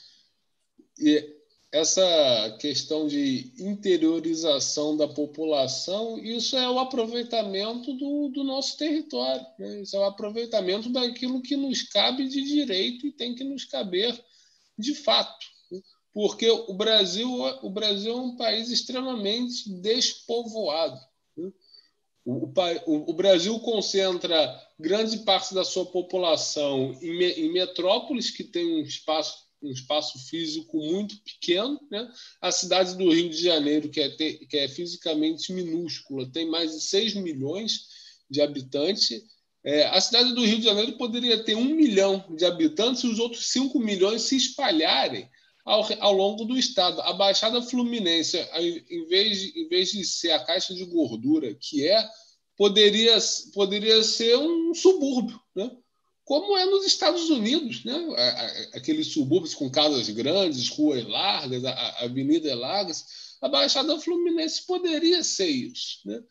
E 0.99 1.34
essa 1.73 2.57
questão 2.60 3.07
de 3.07 3.52
interiorização 3.58 4.97
da 4.97 5.08
população, 5.08 6.18
isso 6.18 6.57
é 6.57 6.68
o 6.68 6.78
aproveitamento 6.78 7.92
do, 7.94 8.28
do 8.28 8.44
nosso 8.44 8.76
território, 8.76 9.44
né? 9.58 9.83
isso 9.83 9.97
é 9.97 9.99
o 9.99 10.05
aproveitamento 10.05 10.89
daquilo 10.89 11.42
que 11.42 11.57
nos 11.57 11.83
cabe 11.83 12.28
de 12.28 12.42
direito 12.42 13.07
e 13.07 13.12
tem 13.12 13.34
que 13.34 13.42
nos 13.42 13.65
caber 13.65 14.16
de 14.78 14.94
fato. 14.94 15.53
Porque 16.15 16.49
o 16.49 16.73
Brasil, 16.73 17.28
o 17.60 17.68
Brasil 17.68 18.12
é 18.12 18.20
um 18.20 18.36
país 18.36 18.70
extremamente 18.70 19.68
despovoado. 19.68 21.01
Né? 21.36 21.51
O, 22.25 22.47
o, 22.47 23.10
o, 23.10 23.12
Brasil 23.12 23.59
concentra 23.59 24.62
grande 24.78 25.18
parte 25.18 25.52
da 25.52 25.65
sua 25.65 25.84
população 25.84 26.97
em, 27.02 27.23
em 27.23 27.52
metrópoles 27.52 28.31
que 28.31 28.44
têm 28.44 28.81
um 28.81 28.83
espaço 28.83 29.44
um 29.60 29.73
espaço 29.73 30.18
físico 30.28 30.76
muito 30.76 31.17
pequeno. 31.23 31.81
Né? 31.91 32.07
A 32.41 32.52
cidade 32.52 32.97
do 32.97 33.10
Rio 33.10 33.31
de 33.31 33.43
Janeiro, 33.43 33.89
que 33.89 33.99
é, 33.99 34.10
que 34.10 34.59
é 34.59 34.68
fisicamente 34.68 35.55
minúscula, 35.55 36.31
tem 36.31 36.47
mais 36.47 36.73
de 36.73 36.83
6 36.83 37.15
milhões 37.15 37.86
de 38.28 38.43
habitantes. 38.43 39.25
É, 39.65 39.86
a 39.86 39.99
cidade 40.02 40.34
do 40.34 40.44
Rio 40.44 40.59
de 40.59 40.65
Janeiro 40.65 40.99
poderia 40.99 41.43
ter 41.43 41.55
um 41.55 41.65
milhão 41.65 42.23
de 42.36 42.44
habitantes 42.44 43.05
e 43.05 43.07
os 43.07 43.18
outros 43.18 43.49
5 43.49 43.78
milhões 43.81 44.23
se 44.23 44.36
espalharem 44.36 45.31
ao, 45.65 45.86
ao 46.01 46.12
longo 46.12 46.44
do 46.44 46.57
estado. 46.57 47.01
A 47.01 47.12
Baixada 47.12 47.62
Fluminense, 47.62 48.39
em 48.91 49.07
vez, 49.07 49.41
de, 49.41 49.60
em 49.60 49.68
vez 49.68 49.91
de 49.91 50.05
ser 50.05 50.33
a 50.33 50.44
caixa 50.44 50.75
de 50.75 50.84
gordura 50.84 51.55
que 51.55 51.89
é, 51.89 52.09
poderia, 52.57 53.18
poderia 53.52 54.02
ser 54.02 54.36
um 54.36 54.75
subúrbio. 54.75 55.41
Né? 55.55 55.70
como 56.25 56.57
é 56.57 56.65
nos 56.65 56.86
Estados 56.86 57.28
Unidos, 57.28 57.84
né? 57.84 57.94
aqueles 58.73 59.09
subúrbios 59.09 59.55
com 59.55 59.70
casas 59.70 60.09
grandes, 60.09 60.68
ruas 60.70 61.07
largas, 61.07 61.65
avenidas 62.01 62.57
largas. 62.57 63.05
A 63.43 63.49
Baixada 63.49 63.99
Fluminense 64.01 64.67
poderia 64.67 65.23
ser 65.23 65.49
isso, 65.49 66.01
né? 66.05 66.23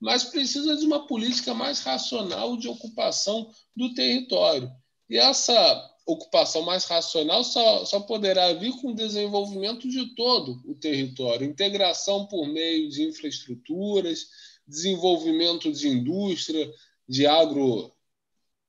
mas 0.00 0.24
precisa 0.24 0.76
de 0.76 0.86
uma 0.86 1.06
política 1.06 1.52
mais 1.52 1.80
racional 1.80 2.56
de 2.56 2.68
ocupação 2.68 3.50
do 3.76 3.92
território. 3.92 4.70
E 5.10 5.18
essa, 5.18 5.93
ocupação 6.06 6.62
mais 6.62 6.84
racional 6.84 7.42
só, 7.42 7.84
só 7.84 8.00
poderá 8.00 8.52
vir 8.52 8.72
com 8.80 8.90
o 8.90 8.94
desenvolvimento 8.94 9.88
de 9.88 10.14
todo 10.14 10.60
o 10.66 10.74
território, 10.74 11.46
integração 11.46 12.26
por 12.26 12.46
meio 12.46 12.90
de 12.90 13.04
infraestruturas, 13.04 14.26
desenvolvimento 14.66 15.72
de 15.72 15.88
indústria, 15.88 16.70
de, 17.08 17.26
agro, 17.26 17.90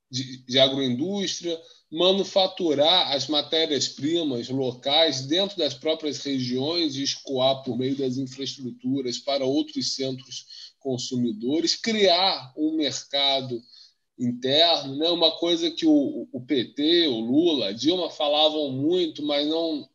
de, 0.10 0.46
de 0.46 0.60
agroindústria, 0.60 1.60
manufaturar 1.92 3.12
as 3.14 3.28
matérias-primas 3.28 4.50
locais 4.50 5.26
dentro 5.26 5.58
das 5.58 5.74
próprias 5.74 6.24
regiões 6.24 6.96
e 6.96 7.04
escoar 7.04 7.64
por 7.64 7.78
meio 7.78 7.96
das 7.96 8.18
infraestruturas 8.18 9.18
para 9.18 9.46
outros 9.46 9.96
centros 9.96 10.74
consumidores, 10.80 11.76
criar 11.76 12.54
um 12.58 12.76
mercado 12.76 13.62
interno, 14.18 14.96
né? 14.96 15.10
uma 15.10 15.38
coisa 15.38 15.70
que 15.70 15.86
o, 15.86 16.28
o 16.32 16.42
PT, 16.42 17.08
o 17.08 17.20
Lula, 17.20 17.74
Dilma 17.74 18.10
falavam 18.10 18.72
muito, 18.72 19.24
mas 19.24 19.48
não, 19.48 19.88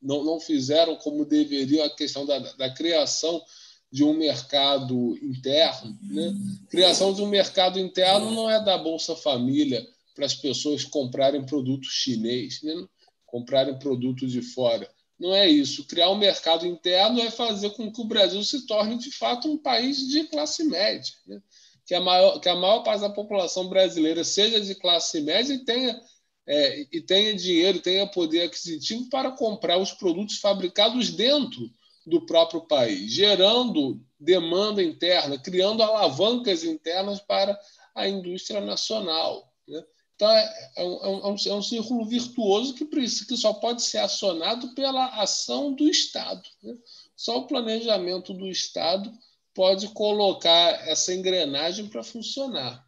não, 0.00 0.24
não 0.24 0.40
fizeram 0.40 0.96
como 0.96 1.24
deveriam 1.24 1.84
a 1.84 1.90
questão 1.90 2.26
da, 2.26 2.38
da 2.38 2.70
criação 2.70 3.42
de 3.90 4.04
um 4.04 4.12
mercado 4.12 5.16
interno. 5.22 5.98
Né? 6.02 6.34
Criação 6.68 7.14
de 7.14 7.22
um 7.22 7.28
mercado 7.28 7.78
interno 7.78 8.30
não 8.30 8.50
é 8.50 8.62
da 8.62 8.76
Bolsa 8.76 9.16
Família 9.16 9.86
para 10.14 10.26
as 10.26 10.34
pessoas 10.34 10.84
comprarem 10.84 11.44
produto 11.46 11.86
chinês, 11.88 12.62
né? 12.62 12.86
comprarem 13.24 13.78
produto 13.78 14.26
de 14.26 14.42
fora. 14.42 14.90
Não 15.18 15.34
é 15.34 15.48
isso. 15.48 15.86
Criar 15.86 16.10
um 16.10 16.18
mercado 16.18 16.66
interno 16.66 17.20
é 17.20 17.30
fazer 17.30 17.70
com 17.70 17.90
que 17.90 18.00
o 18.00 18.06
Brasil 18.06 18.42
se 18.44 18.66
torne, 18.66 18.98
de 18.98 19.10
fato, 19.10 19.50
um 19.50 19.56
país 19.56 20.06
de 20.06 20.24
classe 20.24 20.62
média. 20.64 21.14
Né? 21.26 21.40
Que 21.86 21.94
a 21.94 22.00
maior, 22.00 22.40
que 22.40 22.48
a 22.48 22.56
maior 22.56 22.82
parte 22.82 23.00
da 23.00 23.10
população 23.10 23.68
brasileira 23.68 24.24
seja 24.24 24.60
de 24.60 24.74
classe 24.74 25.20
média 25.20 25.54
e 25.54 25.64
tenha, 25.64 26.00
é, 26.46 26.86
e 26.92 27.00
tenha 27.00 27.34
dinheiro, 27.34 27.80
tenha 27.80 28.06
poder 28.06 28.42
aquisitivo 28.42 29.08
para 29.08 29.30
comprar 29.30 29.78
os 29.78 29.92
produtos 29.92 30.38
fabricados 30.38 31.10
dentro 31.10 31.70
do 32.04 32.26
próprio 32.26 32.62
país, 32.62 33.10
gerando 33.10 34.00
demanda 34.18 34.82
interna, 34.82 35.38
criando 35.38 35.82
alavancas 35.82 36.64
internas 36.64 37.20
para 37.20 37.58
a 37.94 38.08
indústria 38.08 38.60
nacional. 38.60 39.52
Né? 39.66 39.82
Então, 40.16 40.30
é, 40.30 40.70
é, 40.76 40.84
um, 40.84 41.04
é, 41.04 41.26
um, 41.28 41.36
é 41.46 41.54
um 41.54 41.62
círculo 41.62 42.04
virtuoso 42.06 42.74
que, 42.74 42.84
que 42.84 43.36
só 43.36 43.52
pode 43.54 43.82
ser 43.82 43.98
acionado 43.98 44.74
pela 44.74 45.20
ação 45.20 45.72
do 45.72 45.88
Estado. 45.88 46.42
Né? 46.62 46.76
Só 47.14 47.38
o 47.38 47.46
planejamento 47.46 48.32
do 48.32 48.48
Estado 48.48 49.12
pode 49.56 49.88
colocar 49.88 50.86
essa 50.86 51.14
engrenagem 51.14 51.88
para 51.88 52.04
funcionar. 52.04 52.86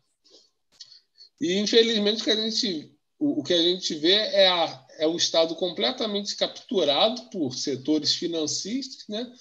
E, 1.40 1.58
infelizmente, 1.58 2.20
o 2.20 2.24
que 2.24 2.30
a 2.30 2.36
gente, 2.36 2.92
o, 3.18 3.42
que 3.42 3.54
a 3.54 3.62
gente 3.62 3.94
vê 3.94 4.12
é, 4.12 4.48
a, 4.48 4.86
é 4.98 5.06
o 5.06 5.16
Estado 5.16 5.54
completamente 5.54 6.36
capturado 6.36 7.30
por 7.30 7.54
setores 7.54 8.14
financistas, 8.14 9.08
né? 9.08 9.32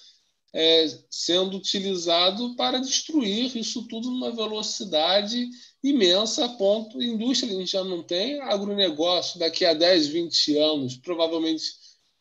É, 0.50 0.86
sendo 1.10 1.58
utilizado 1.58 2.56
para 2.56 2.78
destruir 2.78 3.54
isso 3.54 3.86
tudo 3.86 4.10
numa 4.10 4.34
velocidade 4.34 5.46
imensa, 5.84 6.46
a 6.46 6.48
ponto. 6.48 7.02
Indústria 7.02 7.52
a 7.52 7.60
gente 7.60 7.72
já 7.72 7.84
não 7.84 8.02
tem, 8.02 8.40
agronegócio 8.40 9.38
daqui 9.38 9.66
a 9.66 9.74
10, 9.74 10.06
20 10.06 10.56
anos, 10.56 10.96
provavelmente 10.96 11.64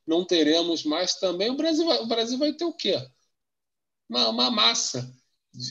não 0.05 0.25
teremos 0.25 0.83
mais 0.83 1.15
também. 1.15 1.49
O 1.49 1.55
Brasil 1.55 1.85
vai, 1.85 1.99
o 1.99 2.05
Brasil 2.05 2.37
vai 2.37 2.51
ter 2.51 2.65
o 2.65 2.73
quê? 2.73 3.01
Uma, 4.09 4.29
uma 4.29 4.51
massa, 4.51 5.13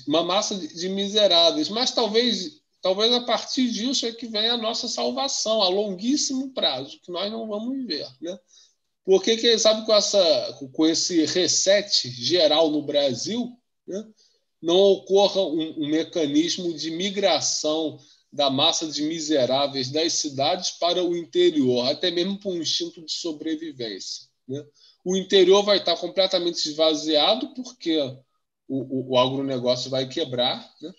uma 0.07 0.23
massa 0.23 0.55
de, 0.55 0.69
de 0.75 0.89
miseráveis. 0.89 1.69
Mas 1.69 1.93
talvez, 1.93 2.61
talvez 2.81 3.13
a 3.13 3.21
partir 3.23 3.71
disso 3.71 4.07
é 4.07 4.13
que 4.13 4.27
venha 4.27 4.55
a 4.55 4.59
nossa 4.59 4.89
salvação 4.89 5.63
a 5.63 5.69
longuíssimo 5.69 6.53
prazo, 6.53 7.01
que 7.03 7.11
nós 7.11 7.31
não 7.31 7.49
vamos 7.49 7.87
ver, 7.87 8.07
né? 8.21 8.39
Porque 9.05 9.37
quem 9.37 9.57
sabe 9.57 9.87
com 9.87 9.95
essa, 9.95 10.59
com 10.73 10.85
esse 10.85 11.25
reset 11.27 12.11
geral 12.11 12.71
no 12.73 12.83
Brasil, 12.83 13.57
né, 13.87 14.05
não 14.61 14.77
ocorra 14.77 15.43
um, 15.43 15.85
um 15.85 15.89
mecanismo 15.89 16.75
de 16.75 16.91
migração 16.91 18.01
da 18.33 18.51
massa 18.51 18.87
de 18.89 19.03
miseráveis 19.03 19.91
das 19.91 20.15
cidades 20.15 20.73
para 20.73 21.05
o 21.05 21.17
interior, 21.17 21.89
até 21.89 22.11
mesmo 22.11 22.39
por 22.41 22.53
um 22.53 22.61
instinto 22.61 23.01
de 23.01 23.13
sobrevivência. 23.13 24.27
Né? 24.49 24.65
O 25.05 25.17
interior 25.17 25.63
vai 25.63 25.79
estar 25.79 25.97
completamente 25.97 26.69
esvaziado, 26.69 27.55
porque 27.55 27.97
o, 28.69 28.79
o, 28.79 29.13
o 29.13 29.19
agronegócio 29.19 29.91
vai 29.91 30.09
quebrar. 30.09 30.69
Né? 30.81 30.93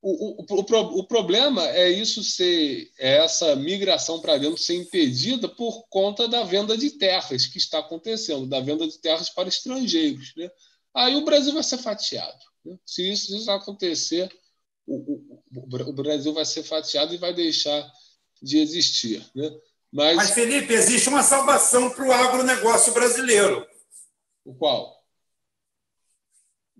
O, 0.00 0.42
o, 0.42 0.46
o, 0.48 0.98
o, 0.98 1.06
problema 1.06 1.68
é 1.68 1.88
isso 1.88 2.24
ser 2.24 2.90
é 2.98 3.18
essa 3.18 3.54
migração 3.54 4.20
para 4.20 4.36
dentro 4.36 4.58
ser 4.58 4.74
impedida 4.74 5.48
por 5.48 5.86
conta 5.88 6.26
da 6.26 6.42
venda 6.42 6.76
de 6.76 6.90
terras 6.90 7.46
que 7.46 7.58
está 7.58 7.78
acontecendo, 7.78 8.46
da 8.46 8.60
venda 8.60 8.86
de 8.86 8.98
terras 8.98 9.30
para 9.30 9.48
estrangeiros. 9.48 10.32
Né? 10.36 10.50
Aí 10.94 11.14
o 11.14 11.24
Brasil 11.24 11.52
vai 11.54 11.62
ser 11.62 11.78
fatiado. 11.78 12.44
Né? 12.64 12.76
Se 12.84 13.10
isso, 13.12 13.34
isso 13.36 13.50
acontecer, 13.50 14.28
o, 14.86 15.38
o, 15.54 15.92
Brasil 15.92 16.32
vai 16.32 16.44
ser 16.44 16.64
fatiado 16.64 17.14
e 17.14 17.18
vai 17.18 17.32
deixar 17.32 17.88
de 18.42 18.58
existir. 18.58 19.24
Né? 19.34 19.48
Mas, 19.92 20.16
Mas, 20.16 20.30
Felipe, 20.30 20.72
existe 20.72 21.08
uma 21.08 21.22
salvação 21.22 21.90
para 21.90 22.08
o 22.08 22.12
agronegócio 22.12 22.92
brasileiro. 22.92 23.64
O 24.44 24.54
qual? 24.54 25.01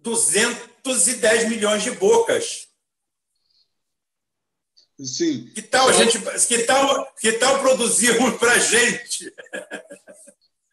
210 0.03 1.49
milhões 1.49 1.83
de 1.83 1.93
bocas. 1.93 2.69
Sim. 5.05 5.51
Que 5.55 5.63
tal 5.63 5.89
a 5.89 5.93
gente, 5.93 6.19
que 6.47 6.59
tal, 6.65 7.13
que 7.21 7.33
tal 7.33 7.61
produzirmos 7.61 8.39
para 8.39 8.53
a 8.53 8.59
gente? 8.59 9.33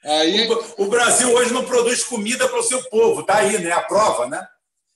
Aí... 0.03 0.47
O, 0.47 0.83
o, 0.83 0.87
Brasil 0.87 1.31
hoje 1.33 1.53
não 1.53 1.65
produz 1.65 2.03
comida 2.03 2.47
para 2.47 2.59
o 2.59 2.63
seu 2.63 2.83
povo, 2.89 3.23
tá 3.23 3.37
aí, 3.37 3.57
né? 3.59 3.71
A 3.71 3.81
prova, 3.81 4.27
né? 4.27 4.47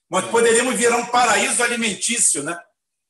Mas 0.10 0.26
poderíamos 0.26 0.76
virar 0.76 0.98
um 0.98 1.08
paraíso 1.08 1.64
alimentício, 1.64 2.44
né? 2.44 2.58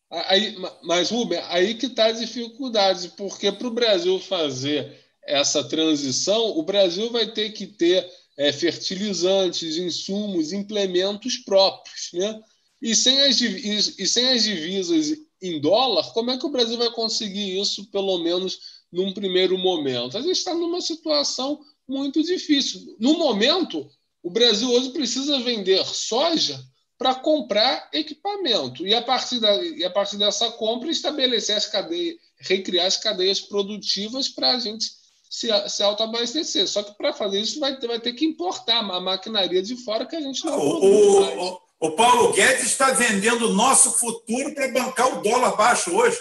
Aí, 0.10 0.56
mas, 0.84 1.10
Ruben, 1.10 1.40
aí 1.50 1.76
que 1.76 1.88
está 1.88 2.06
a 2.06 2.12
dificuldade, 2.12 3.14
porque 3.18 3.52
para 3.52 3.68
o 3.68 3.74
Brasil 3.74 4.20
fazer 4.20 4.96
essa 5.24 5.64
transição, 5.64 6.58
o 6.58 6.64
Brasil 6.64 7.12
vai 7.12 7.28
ter 7.28 7.52
que 7.52 7.66
ter 7.66 8.08
é, 8.38 8.52
fertilizantes, 8.52 9.78
insumos, 9.78 10.54
implementos 10.54 11.38
próprios. 11.38 12.10
Né? 12.14 12.42
E, 12.82 12.96
sem 12.96 13.22
as, 13.22 13.40
e, 13.40 14.08
sem 14.08 14.30
as 14.30 14.44
divisas 14.44 15.18
em 15.42 15.60
dólar, 15.60 16.12
como 16.14 16.32
é 16.32 16.38
que 16.38 16.46
o 16.46 16.52
Brasil 16.52 16.78
vai 16.78 16.92
conseguir 16.92 17.60
isso, 17.60 17.90
pelo 17.92 18.18
menos 18.20 18.60
num 18.92 19.14
primeiro 19.14 19.58
momento? 19.58 20.18
A 20.18 20.22
gente 20.22 20.38
está 20.38 20.54
numa 20.54 20.82
situação 20.82 21.60
muito 21.88 22.24
difícil. 22.24 22.96
No 23.00 23.18
momento, 23.18 23.90
o 24.22 24.30
Brasil 24.30 24.70
hoje 24.70 24.90
precisa 24.90 25.40
vender 25.40 25.86
soja 25.86 26.64
para 26.98 27.16
comprar 27.16 27.90
equipamento 27.92 28.88
e 28.88 28.94
a 28.94 29.02
partir 29.02 29.40
da, 29.40 29.62
e 29.62 29.84
a 29.84 29.90
partir 29.90 30.18
dessa 30.18 30.50
compra 30.52 30.90
estabelecer 30.90 31.58
as 31.58 31.66
cadeias, 31.66 32.16
recriar 32.38 32.86
as 32.86 32.96
cadeias 32.96 33.42
produtivas 33.42 34.30
para 34.30 34.52
a 34.52 34.60
gente 34.60 35.03
se, 35.34 35.48
se 35.68 35.82
autoabastecer. 35.82 36.68
Só 36.68 36.84
que 36.84 36.96
para 36.96 37.12
fazer 37.12 37.42
isso 37.42 37.60
vai 37.60 37.76
ter, 37.76 37.88
vai 37.88 38.00
ter 38.00 38.14
que 38.14 38.24
importar 38.24 38.78
a 38.78 39.00
maquinaria 39.02 39.64
de 39.64 39.76
fora 39.84 40.06
que 40.06 40.16
a 40.16 40.22
gente 40.22 40.46
não 40.46 40.60
o, 40.60 41.56
o, 41.56 41.62
o 41.80 41.92
Paulo 41.94 42.32
Guedes 42.34 42.68
está 42.68 42.92
vendendo 42.92 43.48
o 43.48 43.54
nosso 43.54 43.94
futuro 43.94 44.54
para 44.54 44.68
bancar 44.68 45.08
o 45.08 45.22
dólar 45.24 45.56
baixo 45.56 45.92
hoje. 45.96 46.20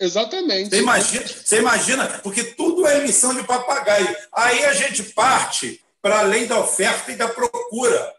Exatamente. 0.00 0.70
Você 0.70 0.80
imagina, 0.80 1.26
você 1.28 1.58
imagina, 1.60 2.08
porque 2.24 2.42
tudo 2.42 2.84
é 2.88 2.98
emissão 2.98 3.32
de 3.32 3.44
papagaio. 3.44 4.16
Aí 4.32 4.64
a 4.64 4.74
gente 4.74 5.04
parte 5.04 5.80
para 6.02 6.18
além 6.18 6.48
da 6.48 6.58
oferta 6.58 7.12
e 7.12 7.16
da 7.16 7.28
procura. 7.28 8.12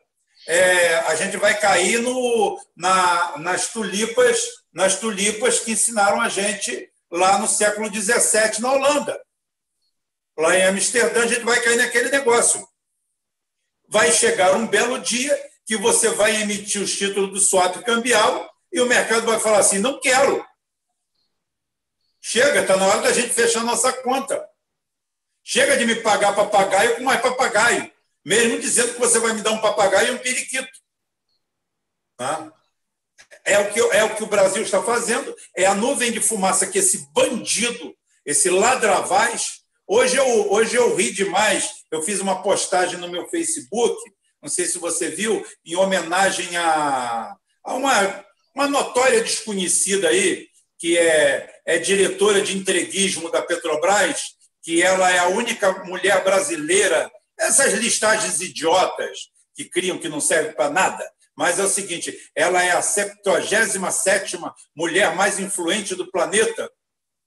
É, 0.47 0.95
a 1.07 1.15
gente 1.15 1.35
vai 1.35 1.59
cair 1.59 1.99
no, 2.01 2.57
na, 2.75 3.33
nas 3.39 3.73
tulipas, 3.73 4.39
nas 4.71 4.97
tulipas 4.97 5.59
que 5.59 5.71
ensinaram 5.71 6.21
a 6.21 6.29
gente 6.29 6.89
lá 7.11 7.37
no 7.37 7.47
século 7.47 7.93
XVII 7.93 8.61
na 8.61 8.71
Holanda 8.71 9.24
lá 10.37 10.55
em 10.55 10.63
Amsterdã, 10.63 11.23
a 11.23 11.27
gente 11.27 11.43
vai 11.43 11.61
cair 11.61 11.77
naquele 11.77 12.09
negócio. 12.09 12.67
Vai 13.87 14.11
chegar 14.11 14.55
um 14.55 14.67
belo 14.67 14.99
dia 14.99 15.35
que 15.65 15.77
você 15.77 16.09
vai 16.09 16.41
emitir 16.41 16.81
os 16.81 16.95
títulos 16.95 17.31
do 17.31 17.39
swap 17.39 17.75
cambial 17.83 18.49
e 18.71 18.81
o 18.81 18.85
mercado 18.85 19.25
vai 19.25 19.39
falar 19.39 19.59
assim: 19.59 19.79
não 19.79 19.99
quero. 19.99 20.45
Chega, 22.21 22.61
está 22.61 22.75
na 22.75 22.87
hora 22.87 23.01
da 23.01 23.13
gente 23.13 23.33
fechar 23.33 23.63
nossa 23.63 23.93
conta. 24.01 24.43
Chega 25.43 25.77
de 25.77 25.85
me 25.85 25.95
pagar 25.95 26.35
papagaio 26.35 26.95
com 26.95 27.03
mais 27.03 27.21
papagaio, 27.21 27.91
mesmo 28.25 28.59
dizendo 28.59 28.93
que 28.93 28.99
você 28.99 29.19
vai 29.19 29.33
me 29.33 29.41
dar 29.41 29.51
um 29.51 29.61
papagaio 29.61 30.07
e 30.07 30.15
um 30.15 30.17
periquito. 30.17 30.67
Tá? 32.17 32.51
É 33.43 33.59
o, 33.59 33.71
que, 33.71 33.79
é 33.79 34.03
o 34.03 34.15
que 34.15 34.23
o 34.23 34.27
Brasil 34.27 34.63
está 34.63 34.81
fazendo, 34.81 35.35
é 35.55 35.65
a 35.65 35.75
nuvem 35.75 36.11
de 36.11 36.19
fumaça 36.19 36.65
que 36.65 36.79
esse 36.79 37.07
bandido, 37.13 37.95
esse 38.25 38.49
ladravaz, 38.49 39.61
Hoje 39.87 40.17
eu, 40.17 40.51
hoje 40.51 40.75
eu 40.75 40.95
ri 40.95 41.11
demais. 41.11 41.85
Eu 41.91 42.01
fiz 42.01 42.19
uma 42.19 42.41
postagem 42.41 42.99
no 42.99 43.09
meu 43.09 43.27
Facebook, 43.27 43.95
não 44.41 44.49
sei 44.49 44.65
se 44.65 44.77
você 44.77 45.09
viu, 45.09 45.45
em 45.65 45.75
homenagem 45.75 46.55
a, 46.57 47.35
a 47.63 47.73
uma, 47.73 48.25
uma 48.53 48.67
notória 48.67 49.21
desconhecida 49.21 50.09
aí, 50.09 50.47
que 50.77 50.97
é, 50.97 51.61
é 51.65 51.77
diretora 51.77 52.41
de 52.41 52.57
entreguismo 52.57 53.31
da 53.31 53.41
Petrobras, 53.41 54.23
que 54.63 54.81
ela 54.81 55.11
é 55.11 55.19
a 55.19 55.27
única 55.27 55.83
mulher 55.85 56.23
brasileira, 56.23 57.11
essas 57.39 57.73
listagens 57.73 58.41
idiotas 58.41 59.29
que 59.55 59.65
criam 59.65 59.97
que 59.97 60.09
não 60.09 60.19
serve 60.19 60.53
para 60.53 60.69
nada, 60.69 61.07
mas 61.35 61.59
é 61.59 61.63
o 61.63 61.69
seguinte, 61.69 62.17
ela 62.35 62.63
é 62.63 62.71
a 62.71 62.81
77 62.81 64.37
mulher 64.75 65.15
mais 65.15 65.39
influente 65.39 65.93
do 65.95 66.09
planeta, 66.09 66.69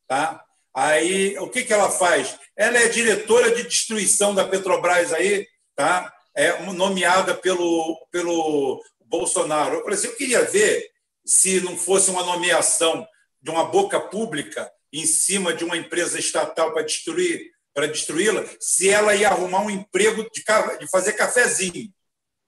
tá? 0.07 0.45
Aí, 0.81 1.36
o 1.40 1.48
que, 1.48 1.65
que 1.65 1.73
ela 1.73 1.90
faz? 1.90 2.39
Ela 2.57 2.78
é 2.78 2.89
diretora 2.89 3.52
de 3.52 3.65
destruição 3.65 4.32
da 4.32 4.47
Petrobras 4.47 5.12
aí, 5.12 5.44
tá? 5.74 6.12
É 6.36 6.62
nomeada 6.70 7.34
pelo, 7.34 8.07
pelo 8.12 8.81
Bolsonaro. 9.05 9.74
Eu 9.74 9.82
falei 9.82 9.98
assim, 9.98 10.07
eu 10.07 10.15
queria 10.15 10.44
ver 10.44 10.89
se 11.26 11.60
não 11.62 11.76
fosse 11.76 12.10
uma 12.10 12.23
nomeação 12.23 13.05
de 13.42 13.50
uma 13.50 13.65
boca 13.65 13.98
pública 13.98 14.70
em 14.92 15.05
cima 15.05 15.52
de 15.52 15.65
uma 15.65 15.76
empresa 15.76 16.16
estatal 16.16 16.73
para 16.73 16.84
destruir 16.84 17.50
para 17.74 17.86
destruí-la, 17.86 18.44
se 18.58 18.89
ela 18.89 19.15
ia 19.15 19.28
arrumar 19.28 19.62
um 19.62 19.70
emprego 19.70 20.28
de, 20.32 20.44
de 20.78 20.90
fazer 20.90 21.12
cafezinho 21.12 21.92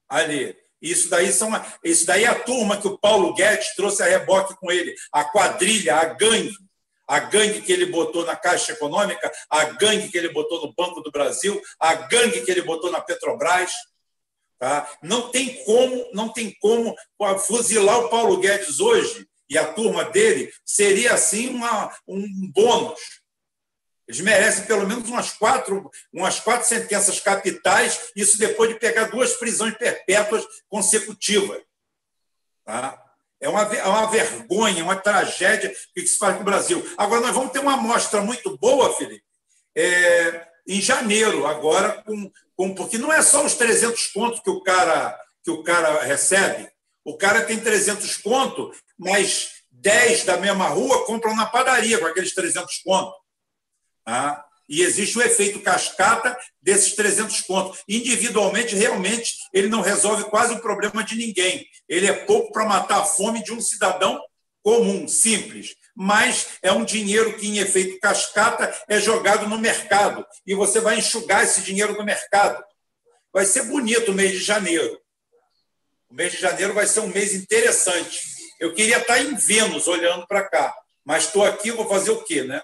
ali. 0.08 0.56
Isso 0.80 1.08
daí 1.08 1.32
são 1.32 1.50
isso 1.84 2.06
daí 2.06 2.24
é 2.24 2.28
a 2.28 2.38
turma 2.38 2.80
que 2.80 2.88
o 2.88 2.98
Paulo 2.98 3.34
Guedes 3.34 3.74
trouxe 3.74 4.02
a 4.02 4.06
reboque 4.06 4.54
com 4.56 4.70
ele, 4.70 4.94
a 5.12 5.24
quadrilha, 5.24 5.96
a 5.96 6.04
gangue, 6.04 6.52
a 7.10 7.18
gangue 7.18 7.62
que 7.62 7.72
ele 7.72 7.86
botou 7.86 8.24
na 8.24 8.36
Caixa 8.36 8.70
Econômica, 8.70 9.32
a 9.50 9.64
gangue 9.64 10.08
que 10.08 10.16
ele 10.16 10.28
botou 10.28 10.64
no 10.64 10.72
Banco 10.72 11.00
do 11.00 11.10
Brasil, 11.10 11.60
a 11.80 11.92
gangue 11.92 12.42
que 12.42 12.50
ele 12.52 12.62
botou 12.62 12.88
na 12.92 13.00
Petrobras. 13.00 13.72
Tá? 14.60 14.88
Não 15.02 15.28
tem 15.28 15.64
como, 15.64 16.08
não 16.14 16.28
tem 16.32 16.56
como 16.60 16.96
fuzilar 17.40 17.98
o 17.98 18.08
Paulo 18.08 18.38
Guedes 18.38 18.78
hoje 18.78 19.26
e 19.48 19.58
a 19.58 19.72
turma 19.72 20.04
dele 20.04 20.52
seria 20.64 21.14
assim 21.14 21.48
uma, 21.48 21.92
um 22.06 22.24
bônus. 22.52 23.00
Eles 24.06 24.20
merecem 24.20 24.66
pelo 24.66 24.86
menos 24.86 25.08
umas 25.08 25.32
quatro, 25.32 25.90
umas 26.12 26.38
quatro 26.38 26.68
sentenças 26.68 27.18
capitais, 27.18 28.12
isso 28.14 28.38
depois 28.38 28.70
de 28.70 28.78
pegar 28.78 29.10
duas 29.10 29.32
prisões 29.32 29.76
perpétuas 29.76 30.46
consecutivas. 30.68 31.60
Tá? 32.64 33.09
É, 33.40 33.48
uma, 33.48 33.62
é 33.62 33.84
uma 33.84 34.06
vergonha, 34.06 34.84
uma 34.84 34.96
tragédia 34.96 35.74
que 35.94 36.06
se 36.06 36.18
faz 36.18 36.36
com 36.36 36.42
o 36.42 36.44
Brasil. 36.44 36.86
Agora, 36.96 37.22
nós 37.22 37.34
vamos 37.34 37.52
ter 37.52 37.58
uma 37.58 37.74
amostra 37.74 38.20
muito 38.20 38.56
boa, 38.58 38.92
Felipe, 38.94 39.24
é, 39.74 40.46
em 40.66 40.80
janeiro, 40.80 41.46
agora, 41.46 42.02
com, 42.02 42.30
com, 42.54 42.74
porque 42.74 42.98
não 42.98 43.12
é 43.12 43.22
só 43.22 43.44
os 43.44 43.54
300 43.54 44.08
pontos 44.08 44.40
que 44.40 44.50
o 44.50 44.60
cara, 44.60 45.18
que 45.42 45.50
o 45.50 45.62
cara 45.62 46.02
recebe, 46.02 46.70
o 47.04 47.16
cara 47.16 47.42
tem 47.42 47.58
300 47.58 48.18
conto, 48.18 48.72
mas 48.98 49.52
10 49.70 50.24
da 50.24 50.36
mesma 50.36 50.68
rua 50.68 51.06
compram 51.06 51.34
na 51.34 51.46
padaria 51.46 51.98
com 51.98 52.06
aqueles 52.06 52.34
300 52.34 52.78
conto. 52.84 53.14
Tá? 54.04 54.44
E 54.70 54.82
existe 54.82 55.18
o 55.18 55.22
efeito 55.22 55.60
cascata 55.60 56.38
desses 56.62 56.94
300 56.94 57.40
contos. 57.40 57.82
Individualmente, 57.88 58.76
realmente, 58.76 59.34
ele 59.52 59.66
não 59.66 59.80
resolve 59.80 60.30
quase 60.30 60.54
o 60.54 60.60
problema 60.60 61.02
de 61.02 61.16
ninguém. 61.16 61.66
Ele 61.88 62.06
é 62.06 62.12
pouco 62.12 62.52
para 62.52 62.64
matar 62.64 63.00
a 63.00 63.04
fome 63.04 63.42
de 63.42 63.52
um 63.52 63.60
cidadão 63.60 64.22
comum, 64.62 65.08
simples. 65.08 65.74
Mas 65.96 66.46
é 66.62 66.70
um 66.70 66.84
dinheiro 66.84 67.36
que, 67.36 67.48
em 67.48 67.58
efeito 67.58 67.98
cascata, 67.98 68.72
é 68.88 69.00
jogado 69.00 69.48
no 69.48 69.58
mercado. 69.58 70.24
E 70.46 70.54
você 70.54 70.80
vai 70.80 70.98
enxugar 70.98 71.42
esse 71.42 71.62
dinheiro 71.62 71.94
no 71.94 72.04
mercado. 72.04 72.62
Vai 73.32 73.46
ser 73.46 73.64
bonito 73.64 74.12
o 74.12 74.14
mês 74.14 74.30
de 74.30 74.38
janeiro. 74.38 75.00
O 76.08 76.14
mês 76.14 76.30
de 76.30 76.38
janeiro 76.38 76.74
vai 76.74 76.86
ser 76.86 77.00
um 77.00 77.08
mês 77.08 77.34
interessante. 77.34 78.20
Eu 78.60 78.72
queria 78.72 78.98
estar 78.98 79.20
em 79.20 79.34
Vênus 79.34 79.88
olhando 79.88 80.26
para 80.28 80.48
cá, 80.48 80.72
mas 81.04 81.24
estou 81.24 81.44
aqui, 81.44 81.72
vou 81.72 81.88
fazer 81.88 82.12
o 82.12 82.22
quê, 82.22 82.44
né? 82.44 82.62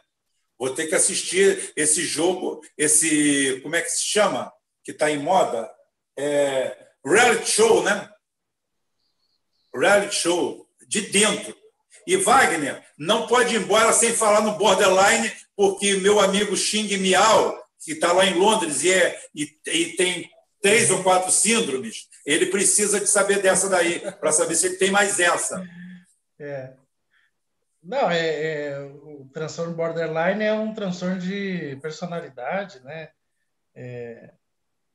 Vou 0.59 0.71
ter 0.71 0.87
que 0.87 0.95
assistir 0.95 1.73
esse 1.77 2.03
jogo, 2.03 2.61
esse. 2.77 3.61
Como 3.63 3.77
é 3.77 3.83
que 3.83 3.91
se 3.91 4.05
chama? 4.05 4.53
Que 4.83 4.93
está 4.93 5.11
em 5.11 5.19
moda? 5.19 5.71
É, 6.19 6.77
reality 7.05 7.51
show, 7.51 7.83
né? 7.83 8.09
Reality 9.75 10.15
show, 10.15 10.67
de 10.89 11.03
dentro. 11.03 11.55
E 12.07 12.17
Wagner 12.17 12.83
não 12.97 13.27
pode 13.27 13.55
ir 13.55 13.61
embora 13.61 13.93
sem 13.93 14.13
falar 14.13 14.41
no 14.41 14.57
borderline, 14.57 15.31
porque 15.57 15.95
meu 15.97 16.21
amigo 16.21 16.57
Xing 16.57 16.97
Miao, 16.99 17.61
que 17.85 17.93
está 17.93 18.13
lá 18.13 18.25
em 18.25 18.35
Londres 18.35 18.85
e, 18.85 18.93
é, 18.93 19.21
e, 19.35 19.49
e 19.67 19.97
tem 19.97 20.31
três 20.63 20.91
ou 20.91 21.03
quatro 21.03 21.31
síndromes, 21.31 22.09
ele 22.25 22.47
precisa 22.47 22.99
de 22.99 23.07
saber 23.07 23.43
dessa 23.43 23.69
daí, 23.69 24.01
para 24.01 24.33
saber 24.33 24.55
se 24.55 24.67
ele 24.67 24.77
tem 24.77 24.91
mais 24.91 25.21
essa. 25.21 25.63
É. 26.39 26.73
Não, 27.87 28.11
é, 28.11 28.19
é, 28.19 28.81
o 28.81 29.31
transtorno 29.33 29.75
borderline 29.75 30.43
é 30.43 30.53
um 30.53 30.75
transtorno 30.75 31.21
de 31.21 31.79
personalidade, 31.81 32.81
né? 32.81 33.11
É, 33.75 34.33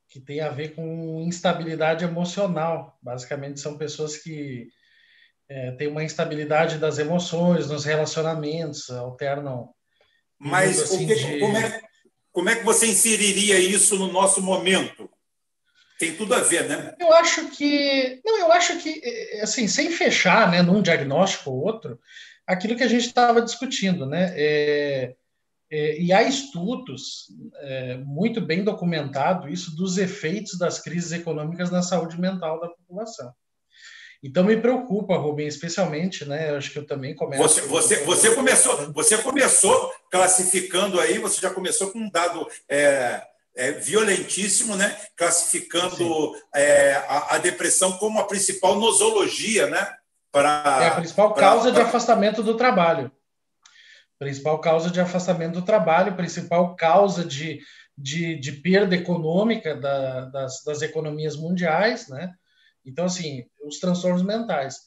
que 0.10 0.20
tem 0.20 0.42
a 0.42 0.50
ver 0.50 0.76
com 0.76 1.22
instabilidade 1.22 2.04
emocional. 2.04 2.98
Basicamente, 3.02 3.62
são 3.62 3.78
pessoas 3.78 4.18
que 4.18 4.68
é, 5.48 5.72
têm 5.72 5.88
uma 5.88 6.04
instabilidade 6.04 6.78
das 6.78 7.00
emoções, 7.00 7.70
nos 7.70 7.86
relacionamentos, 7.86 8.90
alternam. 8.90 9.74
Mas 10.38 10.82
assim, 10.82 11.08
que, 11.08 11.16
de... 11.16 11.40
como, 11.40 11.58
é, 11.58 11.82
como 12.34 12.50
é 12.50 12.56
que 12.58 12.66
você 12.66 12.88
inseriria 12.88 13.58
isso 13.58 13.98
no 13.98 14.12
nosso 14.12 14.42
momento? 14.42 15.10
tem 15.98 16.16
tudo 16.16 16.34
a 16.34 16.40
ver, 16.40 16.68
né? 16.68 16.96
Eu 17.00 17.14
acho 17.14 17.48
que. 17.52 18.20
Não, 18.26 18.40
eu 18.40 18.52
acho 18.52 18.80
que, 18.80 19.00
é, 19.04 19.42
assim, 19.44 19.68
sem 19.68 19.92
fechar 19.92 20.50
né, 20.50 20.64
num 20.64 20.82
diagnóstico 20.82 21.52
ou 21.52 21.64
outro, 21.64 22.00
aquilo 22.52 22.76
que 22.76 22.84
a 22.84 22.88
gente 22.88 23.08
estava 23.08 23.42
discutindo, 23.42 24.06
né? 24.06 24.34
É, 24.36 25.16
é, 25.72 26.02
e 26.02 26.12
há 26.12 26.22
estudos 26.24 27.28
é, 27.60 27.98
muito 27.98 28.42
bem 28.42 28.64
documentado 28.64 29.48
isso 29.48 29.76
dos 29.76 29.98
efeitos 29.98 30.58
das 30.58 30.80
crises 30.80 31.14
econômicas 31.14 31.72
na 31.72 31.82
saúde 31.82 32.20
mental 32.20 32.60
da 32.60 32.68
população. 32.68 33.32
Então 34.24 34.44
me 34.44 34.56
preocupa, 34.56 35.18
Rubem, 35.18 35.48
especialmente, 35.48 36.26
né? 36.26 36.52
Eu 36.52 36.58
acho 36.58 36.72
que 36.72 36.78
eu 36.78 36.86
também 36.86 37.16
começo. 37.16 37.42
Você, 37.42 37.62
você, 37.62 38.04
você 38.04 38.36
começou, 38.36 38.94
você 38.94 39.18
começou 39.18 39.92
classificando 40.12 41.00
aí, 41.00 41.18
você 41.18 41.42
já 41.42 41.50
começou 41.50 41.90
com 41.90 42.00
um 42.00 42.12
dado 42.12 42.46
é, 42.70 43.24
é, 43.56 43.72
violentíssimo, 43.72 44.76
né? 44.76 44.96
classificando 45.16 46.36
é, 46.54 46.94
a, 47.08 47.36
a, 47.36 47.38
depressão 47.38 47.94
como 47.94 48.20
a 48.20 48.28
principal 48.28 48.80
nosologia, 48.80 49.68
né? 49.68 49.96
Para, 50.32 50.84
é 50.84 50.88
a 50.88 50.96
principal 50.96 51.34
pra, 51.34 51.42
causa 51.42 51.72
pra... 51.72 51.82
de 51.82 51.88
afastamento 51.88 52.44
do 52.44 52.56
trabalho. 52.56 53.12
Principal 54.18 54.60
causa 54.60 54.90
de 54.90 55.02
afastamento 55.02 55.56
do 55.56 55.66
trabalho, 55.66 56.16
principal 56.16 56.76
causa 56.76 57.26
de, 57.26 57.60
de, 57.98 58.36
de 58.36 58.52
perda 58.54 58.96
econômica 58.96 59.76
da, 59.76 60.26
das, 60.26 60.64
das 60.64 60.82
economias 60.82 61.36
mundiais, 61.36 62.08
né? 62.08 62.32
Então, 62.86 63.06
assim, 63.06 63.46
os 63.66 63.80
transtornos 63.80 64.24
mentais. 64.24 64.80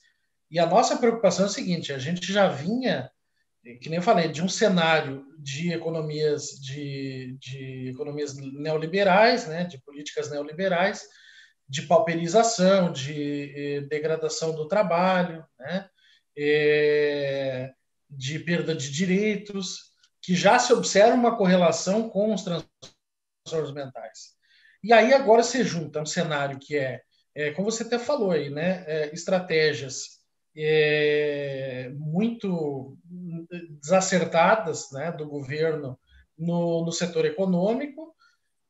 E 0.50 0.58
a 0.58 0.66
nossa 0.66 0.97
preocupação 0.97 1.47
é 1.47 1.48
a 1.48 1.52
seguinte: 1.52 1.92
a 1.92 1.98
gente 1.98 2.32
já 2.32 2.48
vinha 2.48 3.10
que 3.81 3.89
nem 3.89 3.97
eu 3.97 4.02
falei, 4.02 4.28
de 4.28 4.42
um 4.42 4.48
cenário 4.48 5.24
de 5.39 5.73
economias 5.73 6.60
de, 6.60 7.36
de 7.40 7.89
economias 7.89 8.36
neoliberais, 8.36 9.47
né, 9.47 9.64
de 9.64 9.78
políticas 9.78 10.31
neoliberais, 10.31 11.02
de 11.68 11.83
pauperização, 11.83 12.93
de 12.93 13.52
eh, 13.57 13.81
degradação 13.83 14.55
do 14.55 14.68
trabalho, 14.68 15.44
né, 15.59 15.89
eh, 16.36 17.73
de 18.10 18.39
perda 18.39 18.75
de 18.75 18.91
direitos, 18.91 19.93
que 20.20 20.34
já 20.34 20.59
se 20.59 20.73
observa 20.73 21.15
uma 21.15 21.36
correlação 21.36 22.09
com 22.09 22.33
os 22.33 22.43
transtornos 22.43 23.75
mentais. 23.75 24.34
E 24.83 24.93
aí 24.93 25.12
agora 25.12 25.43
se 25.43 25.62
junta 25.65 26.01
um 26.01 26.07
cenário 26.07 26.59
que 26.59 26.76
é, 26.76 27.01
é 27.34 27.51
como 27.52 27.70
você 27.70 27.83
até 27.83 27.99
falou 27.99 28.31
aí, 28.31 28.51
né, 28.51 28.84
é, 28.86 29.15
estratégias 29.15 30.20
é, 30.57 31.91
muito 31.94 32.97
desacertadas 33.81 34.91
né, 34.93 35.10
do 35.10 35.26
governo 35.26 35.99
no, 36.39 36.84
no 36.84 36.93
setor 36.93 37.25
econômico, 37.25 38.14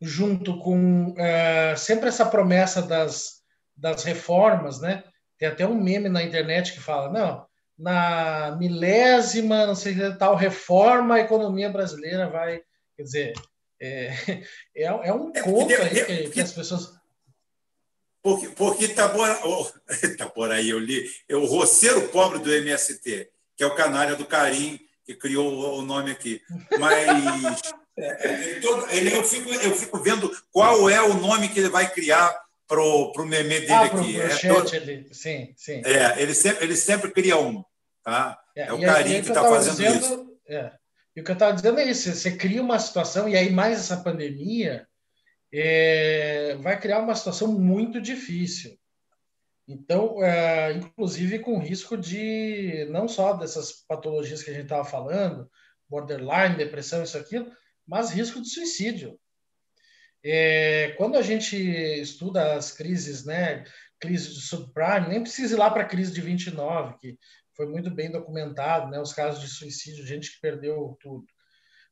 junto 0.00 0.58
com 0.58 1.14
é, 1.16 1.74
sempre 1.76 2.08
essa 2.08 2.26
promessa 2.26 2.82
das, 2.82 3.42
das 3.76 4.04
reformas, 4.04 4.80
né? 4.80 5.04
Tem 5.38 5.48
até 5.48 5.66
um 5.66 5.80
meme 5.80 6.08
na 6.08 6.22
internet 6.22 6.72
que 6.72 6.80
fala, 6.80 7.10
não, 7.10 7.46
na 7.78 8.56
milésima, 8.58 9.66
não 9.66 9.74
sei 9.74 9.94
se 9.94 10.16
tal 10.16 10.36
reforma, 10.36 11.16
a 11.16 11.20
economia 11.20 11.70
brasileira 11.70 12.28
vai, 12.28 12.60
quer 12.96 13.02
dizer, 13.02 13.32
é, 13.80 14.12
é, 14.76 14.84
é 14.84 15.12
um 15.12 15.32
é 15.34 15.42
conto 15.42 15.74
aí 15.74 16.04
que, 16.04 16.30
que 16.30 16.40
as 16.40 16.52
pessoas 16.52 16.92
porque, 18.24 18.48
porque 18.48 18.86
oh, 19.44 19.66
Itabora 20.02 20.54
aí 20.56 20.70
eu 20.70 20.78
li, 20.78 21.04
é 21.28 21.36
o 21.36 21.44
roceiro 21.44 22.08
pobre 22.08 22.38
do 22.38 22.50
MST, 22.50 23.28
que 23.54 23.62
é 23.62 23.66
o 23.66 23.74
canalha 23.74 24.16
do 24.16 24.24
Carim, 24.24 24.80
que 25.04 25.14
criou 25.14 25.78
o 25.78 25.82
nome 25.82 26.10
aqui. 26.10 26.40
Mas 26.80 27.60
é, 27.96 28.96
ele, 28.96 29.14
eu, 29.14 29.22
fico, 29.22 29.48
eu 29.50 29.74
fico 29.74 29.98
vendo 29.98 30.30
qual 30.50 30.88
é 30.90 31.00
o 31.00 31.14
nome 31.14 31.48
que 31.48 31.60
ele 31.60 31.68
vai 31.68 31.90
criar 31.92 32.44
para 32.66 32.80
o 32.80 33.26
meme 33.26 33.60
dele 33.60 33.72
ah, 33.72 33.84
aqui. 33.84 34.14
Pro, 34.14 34.28
pro 34.28 34.32
é 34.32 34.54
todo, 34.54 34.74
ele. 34.74 35.08
Sim, 35.12 35.54
sim. 35.56 35.82
É, 35.84 36.20
ele 36.20 36.34
sempre, 36.34 36.64
ele 36.64 36.76
sempre 36.76 37.10
cria 37.10 37.38
um. 37.38 37.64
Tá? 38.02 38.38
É, 38.56 38.62
é 38.66 38.72
o 38.72 38.80
carinho 38.80 39.22
que 39.22 39.28
está 39.28 39.42
fazendo 39.42 39.76
dizendo, 39.76 39.98
isso. 39.98 40.38
É, 40.48 40.72
e 41.16 41.20
o 41.20 41.24
que 41.24 41.30
eu 41.30 41.34
estava 41.34 41.52
dizendo 41.52 41.78
é 41.78 41.84
isso: 41.84 42.12
você 42.12 42.36
cria 42.36 42.62
uma 42.62 42.78
situação, 42.78 43.28
e 43.28 43.36
aí 43.36 43.50
mais 43.50 43.78
essa 43.78 43.96
pandemia 43.98 44.86
é, 45.52 46.56
vai 46.60 46.78
criar 46.78 46.98
uma 46.98 47.14
situação 47.14 47.48
muito 47.48 48.00
difícil. 48.00 48.76
Então, 49.66 50.22
é, 50.22 50.72
inclusive 50.72 51.38
com 51.38 51.58
risco 51.58 51.96
de 51.96 52.86
não 52.90 53.08
só 53.08 53.32
dessas 53.32 53.72
patologias 53.72 54.42
que 54.42 54.50
a 54.50 54.52
gente 54.52 54.64
estava 54.64 54.84
falando, 54.84 55.48
borderline, 55.88 56.56
depressão, 56.56 57.02
isso 57.02 57.16
aquilo, 57.16 57.50
mas 57.86 58.10
risco 58.10 58.40
de 58.40 58.48
suicídio. 58.48 59.18
É, 60.24 60.94
quando 60.96 61.16
a 61.16 61.22
gente 61.22 61.56
estuda 61.56 62.54
as 62.54 62.72
crises, 62.72 63.24
né, 63.24 63.64
crise 64.00 64.32
de 64.32 64.40
subprime, 64.40 65.08
nem 65.08 65.22
precisa 65.22 65.54
ir 65.54 65.58
lá 65.58 65.70
para 65.70 65.82
a 65.82 65.86
crise 65.86 66.12
de 66.12 66.20
29, 66.20 66.96
que 66.98 67.18
foi 67.54 67.66
muito 67.66 67.90
bem 67.90 68.10
documentado, 68.10 68.90
né, 68.90 69.00
os 69.00 69.12
casos 69.12 69.40
de 69.40 69.48
suicídio, 69.48 70.06
gente 70.06 70.32
que 70.32 70.40
perdeu 70.40 70.96
tudo. 71.00 71.24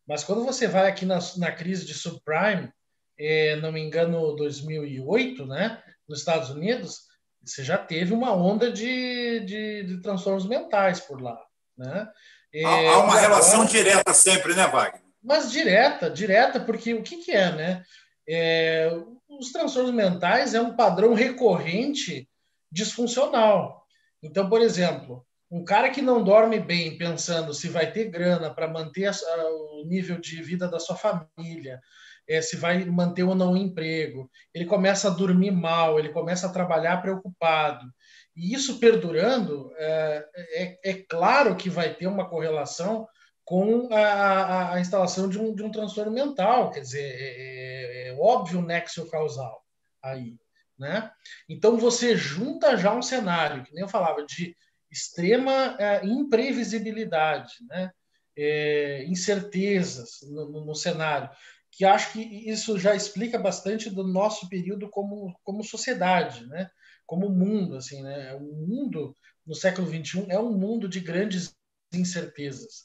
Mas 0.06 0.24
quando 0.24 0.44
você 0.44 0.66
vai 0.66 0.88
aqui 0.88 1.04
na, 1.04 1.18
na 1.36 1.52
crise 1.52 1.84
de 1.84 1.94
subprime, 1.94 2.72
é, 3.18 3.56
não 3.56 3.70
me 3.70 3.80
engano, 3.80 4.34
2008, 4.34 5.46
né, 5.46 5.82
nos 6.08 6.20
Estados 6.20 6.50
Unidos, 6.50 7.12
você 7.44 7.62
já 7.62 7.76
teve 7.76 8.12
uma 8.12 8.34
onda 8.34 8.70
de, 8.70 9.40
de, 9.40 9.82
de 9.84 10.00
transtornos 10.00 10.46
mentais 10.46 11.00
por 11.00 11.20
lá. 11.20 11.38
Né? 11.76 12.08
É, 12.54 12.88
há, 12.88 12.98
uma 12.98 13.18
relação 13.18 13.64
direta 13.64 14.12
sempre, 14.12 14.54
né, 14.54 14.66
Wagner? 14.66 15.01
Mas 15.22 15.52
direta, 15.52 16.10
direta, 16.10 16.58
porque 16.58 16.94
o 16.94 17.02
que, 17.02 17.18
que 17.18 17.30
é, 17.30 17.52
né? 17.52 17.82
É, 18.28 18.90
os 19.28 19.52
transtornos 19.52 19.94
mentais 19.94 20.54
é 20.54 20.60
um 20.60 20.74
padrão 20.74 21.14
recorrente 21.14 22.28
disfuncional. 22.70 23.84
Então, 24.22 24.48
por 24.48 24.60
exemplo, 24.60 25.24
um 25.50 25.64
cara 25.64 25.90
que 25.90 26.00
não 26.00 26.24
dorme 26.24 26.58
bem 26.58 26.96
pensando 26.96 27.52
se 27.52 27.68
vai 27.68 27.92
ter 27.92 28.08
grana 28.08 28.52
para 28.54 28.66
manter 28.66 29.10
o 29.10 29.84
nível 29.86 30.18
de 30.18 30.42
vida 30.42 30.66
da 30.66 30.80
sua 30.80 30.96
família, 30.96 31.80
é, 32.28 32.40
se 32.40 32.56
vai 32.56 32.84
manter 32.84 33.24
ou 33.24 33.34
não 33.34 33.52
o 33.52 33.56
emprego. 33.56 34.30
Ele 34.54 34.64
começa 34.64 35.08
a 35.08 35.14
dormir 35.14 35.50
mal, 35.50 35.98
ele 35.98 36.08
começa 36.08 36.46
a 36.46 36.52
trabalhar 36.52 37.02
preocupado. 37.02 37.86
E 38.34 38.54
isso 38.54 38.78
perdurando, 38.78 39.70
é, 39.76 40.24
é, 40.34 40.90
é 40.90 40.94
claro 40.94 41.54
que 41.54 41.68
vai 41.68 41.92
ter 41.92 42.06
uma 42.06 42.28
correlação 42.28 43.06
com 43.44 43.92
a, 43.92 44.74
a, 44.74 44.80
instalação 44.80 45.28
de 45.28 45.38
um, 45.38 45.54
de 45.54 45.62
um, 45.62 45.70
transtorno 45.70 46.12
mental, 46.12 46.70
quer 46.70 46.80
dizer, 46.80 47.02
é, 47.02 48.06
é, 48.06 48.08
é 48.08 48.16
óbvio 48.18 48.60
o 48.60 48.64
nexo 48.64 49.08
causal 49.10 49.64
aí. 50.02 50.36
Né? 50.78 51.10
Então 51.48 51.76
você 51.76 52.16
junta 52.16 52.76
já 52.76 52.94
um 52.94 53.02
cenário, 53.02 53.62
que 53.62 53.72
nem 53.72 53.82
eu 53.82 53.88
falava, 53.88 54.24
de 54.24 54.56
extrema 54.90 55.76
é, 55.78 56.04
imprevisibilidade, 56.04 57.54
né? 57.68 57.90
É, 58.34 59.04
incertezas 59.04 60.20
no, 60.22 60.50
no, 60.50 60.64
no, 60.64 60.74
cenário 60.74 61.28
que 61.70 61.84
acho 61.84 62.12
que 62.12 62.20
isso 62.48 62.78
já 62.78 62.94
explica 62.94 63.38
bastante 63.38 63.90
do 63.90 64.02
nosso 64.06 64.48
período 64.48 64.88
como, 64.88 65.38
como 65.42 65.62
sociedade, 65.62 66.46
né? 66.46 66.70
como 67.06 67.28
mundo. 67.28 67.76
Assim, 67.76 68.02
né? 68.02 68.34
O 68.34 68.40
mundo 68.40 69.16
no 69.46 69.54
século 69.54 69.86
XXI 69.86 70.26
é 70.28 70.38
um 70.38 70.52
mundo 70.52 70.88
de 70.88 71.00
grandes 71.00 71.54
incertezas. 71.92 72.84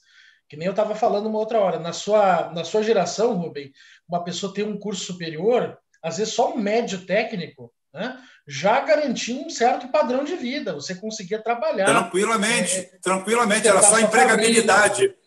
Que 0.50 0.56
nem 0.56 0.66
eu 0.66 0.72
estava 0.72 0.96
falando 0.96 1.28
uma 1.28 1.40
outra 1.40 1.60
hora. 1.60 1.80
Na 1.80 1.94
sua, 1.94 2.52
na 2.54 2.64
sua 2.64 2.84
geração, 2.84 3.34
Rubem, 3.34 3.72
uma 4.08 4.24
pessoa 4.24 4.54
tem 4.54 4.64
um 4.64 4.80
curso 4.80 5.04
superior, 5.04 5.78
às 6.02 6.18
vezes 6.18 6.34
só 6.34 6.54
um 6.54 6.58
médio 6.58 7.06
técnico, 7.06 7.74
né? 7.94 8.18
já 8.48 8.80
garantia 8.80 9.36
um 9.36 9.50
certo 9.50 9.90
padrão 9.90 10.24
de 10.24 10.36
vida. 10.36 10.74
Você 10.74 10.96
conseguia 10.96 11.42
trabalhar. 11.42 11.86
Tranquilamente, 11.86 12.78
é, 12.78 12.84
tranquilamente. 13.02 13.68
Era 13.68 13.82
só 13.82 14.00
empregabilidade. 14.00 14.96
Família, 14.96 15.18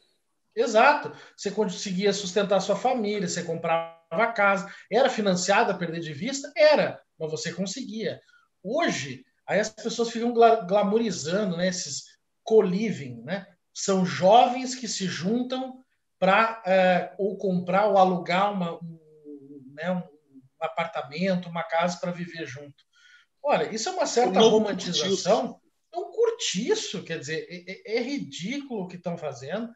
Exato. 0.56 1.12
Você 1.36 1.50
conseguia 1.50 2.12
sustentar 2.12 2.60
sua 2.60 2.76
família, 2.76 3.28
você 3.28 3.42
comprava 3.42 4.32
casa. 4.34 4.72
Era 4.90 5.10
financiado 5.10 5.70
a 5.70 5.74
perder 5.74 6.00
de 6.00 6.12
vista? 6.12 6.50
Era, 6.56 7.00
mas 7.18 7.30
você 7.30 7.52
conseguia. 7.52 8.20
Hoje, 8.62 9.24
aí 9.46 9.60
as 9.60 9.68
pessoas 9.68 10.10
ficam 10.10 10.32
glamorizando 10.32 11.56
né, 11.56 11.68
esses 11.68 12.04
co-living, 12.42 13.22
né? 13.22 13.46
São 13.72 14.04
jovens 14.04 14.74
que 14.74 14.88
se 14.88 15.06
juntam 15.06 15.82
para 16.18 16.62
é, 16.66 17.14
ou 17.18 17.36
comprar 17.38 17.86
ou 17.86 17.96
alugar 17.96 18.52
uma, 18.52 18.74
um, 18.74 19.72
né, 19.74 19.92
um 19.92 20.02
apartamento, 20.60 21.48
uma 21.48 21.62
casa 21.62 21.98
para 21.98 22.12
viver 22.12 22.46
junto. 22.46 22.84
Olha, 23.42 23.72
isso 23.74 23.88
é 23.88 23.92
uma 23.92 24.06
certa 24.06 24.40
romantização. 24.40 25.58
É 25.92 25.98
um 25.98 26.10
curtiço, 26.10 27.02
quer 27.02 27.18
dizer, 27.18 27.46
é, 27.48 27.94
é, 27.94 27.98
é 27.98 28.02
ridículo 28.02 28.82
o 28.82 28.86
que 28.86 28.96
estão 28.96 29.16
fazendo 29.16 29.70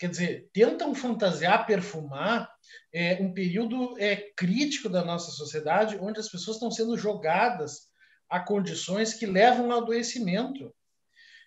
quer 0.00 0.08
dizer, 0.08 0.48
tentam 0.50 0.94
fantasiar, 0.94 1.66
perfumar 1.66 2.50
é, 2.90 3.18
um 3.20 3.34
período 3.34 3.98
é, 3.98 4.16
crítico 4.34 4.88
da 4.88 5.04
nossa 5.04 5.30
sociedade, 5.30 5.98
onde 6.00 6.18
as 6.18 6.30
pessoas 6.30 6.56
estão 6.56 6.70
sendo 6.70 6.96
jogadas 6.96 7.90
a 8.26 8.40
condições 8.40 9.12
que 9.12 9.26
levam 9.26 9.70
ao 9.70 9.82
adoecimento. 9.82 10.74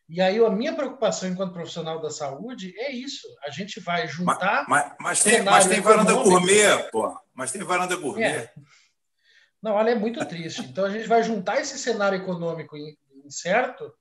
E 0.10 0.22
aí 0.22 0.38
a 0.38 0.50
minha 0.50 0.76
preocupação 0.76 1.30
enquanto 1.30 1.54
profissional 1.54 2.02
da 2.02 2.10
saúde 2.10 2.74
é 2.78 2.92
isso. 2.92 3.28
A 3.44 3.50
gente 3.50 3.80
vai 3.80 4.08
juntar. 4.08 4.66
Mas, 4.68 4.86
mas, 4.86 4.96
mas 5.00 5.24
tem, 5.24 5.42
mas 5.42 5.68
tem 5.68 5.82
varanda 5.82 6.14
gourmet, 6.14 6.90
pô. 6.92 7.18
Mas 7.34 7.52
tem 7.52 7.64
varanda 7.64 7.96
gourmet. 7.96 8.24
É. 8.24 8.54
Não, 9.62 9.74
olha, 9.74 9.92
é 9.92 9.96
muito 9.96 10.24
triste. 10.26 10.62
Então 10.62 10.86
a 10.86 10.90
gente 10.90 11.08
vai 11.08 11.24
juntar 11.24 11.62
esse 11.62 11.80
cenário 11.80 12.18
econômico 12.18 12.76
incerto 13.26 13.94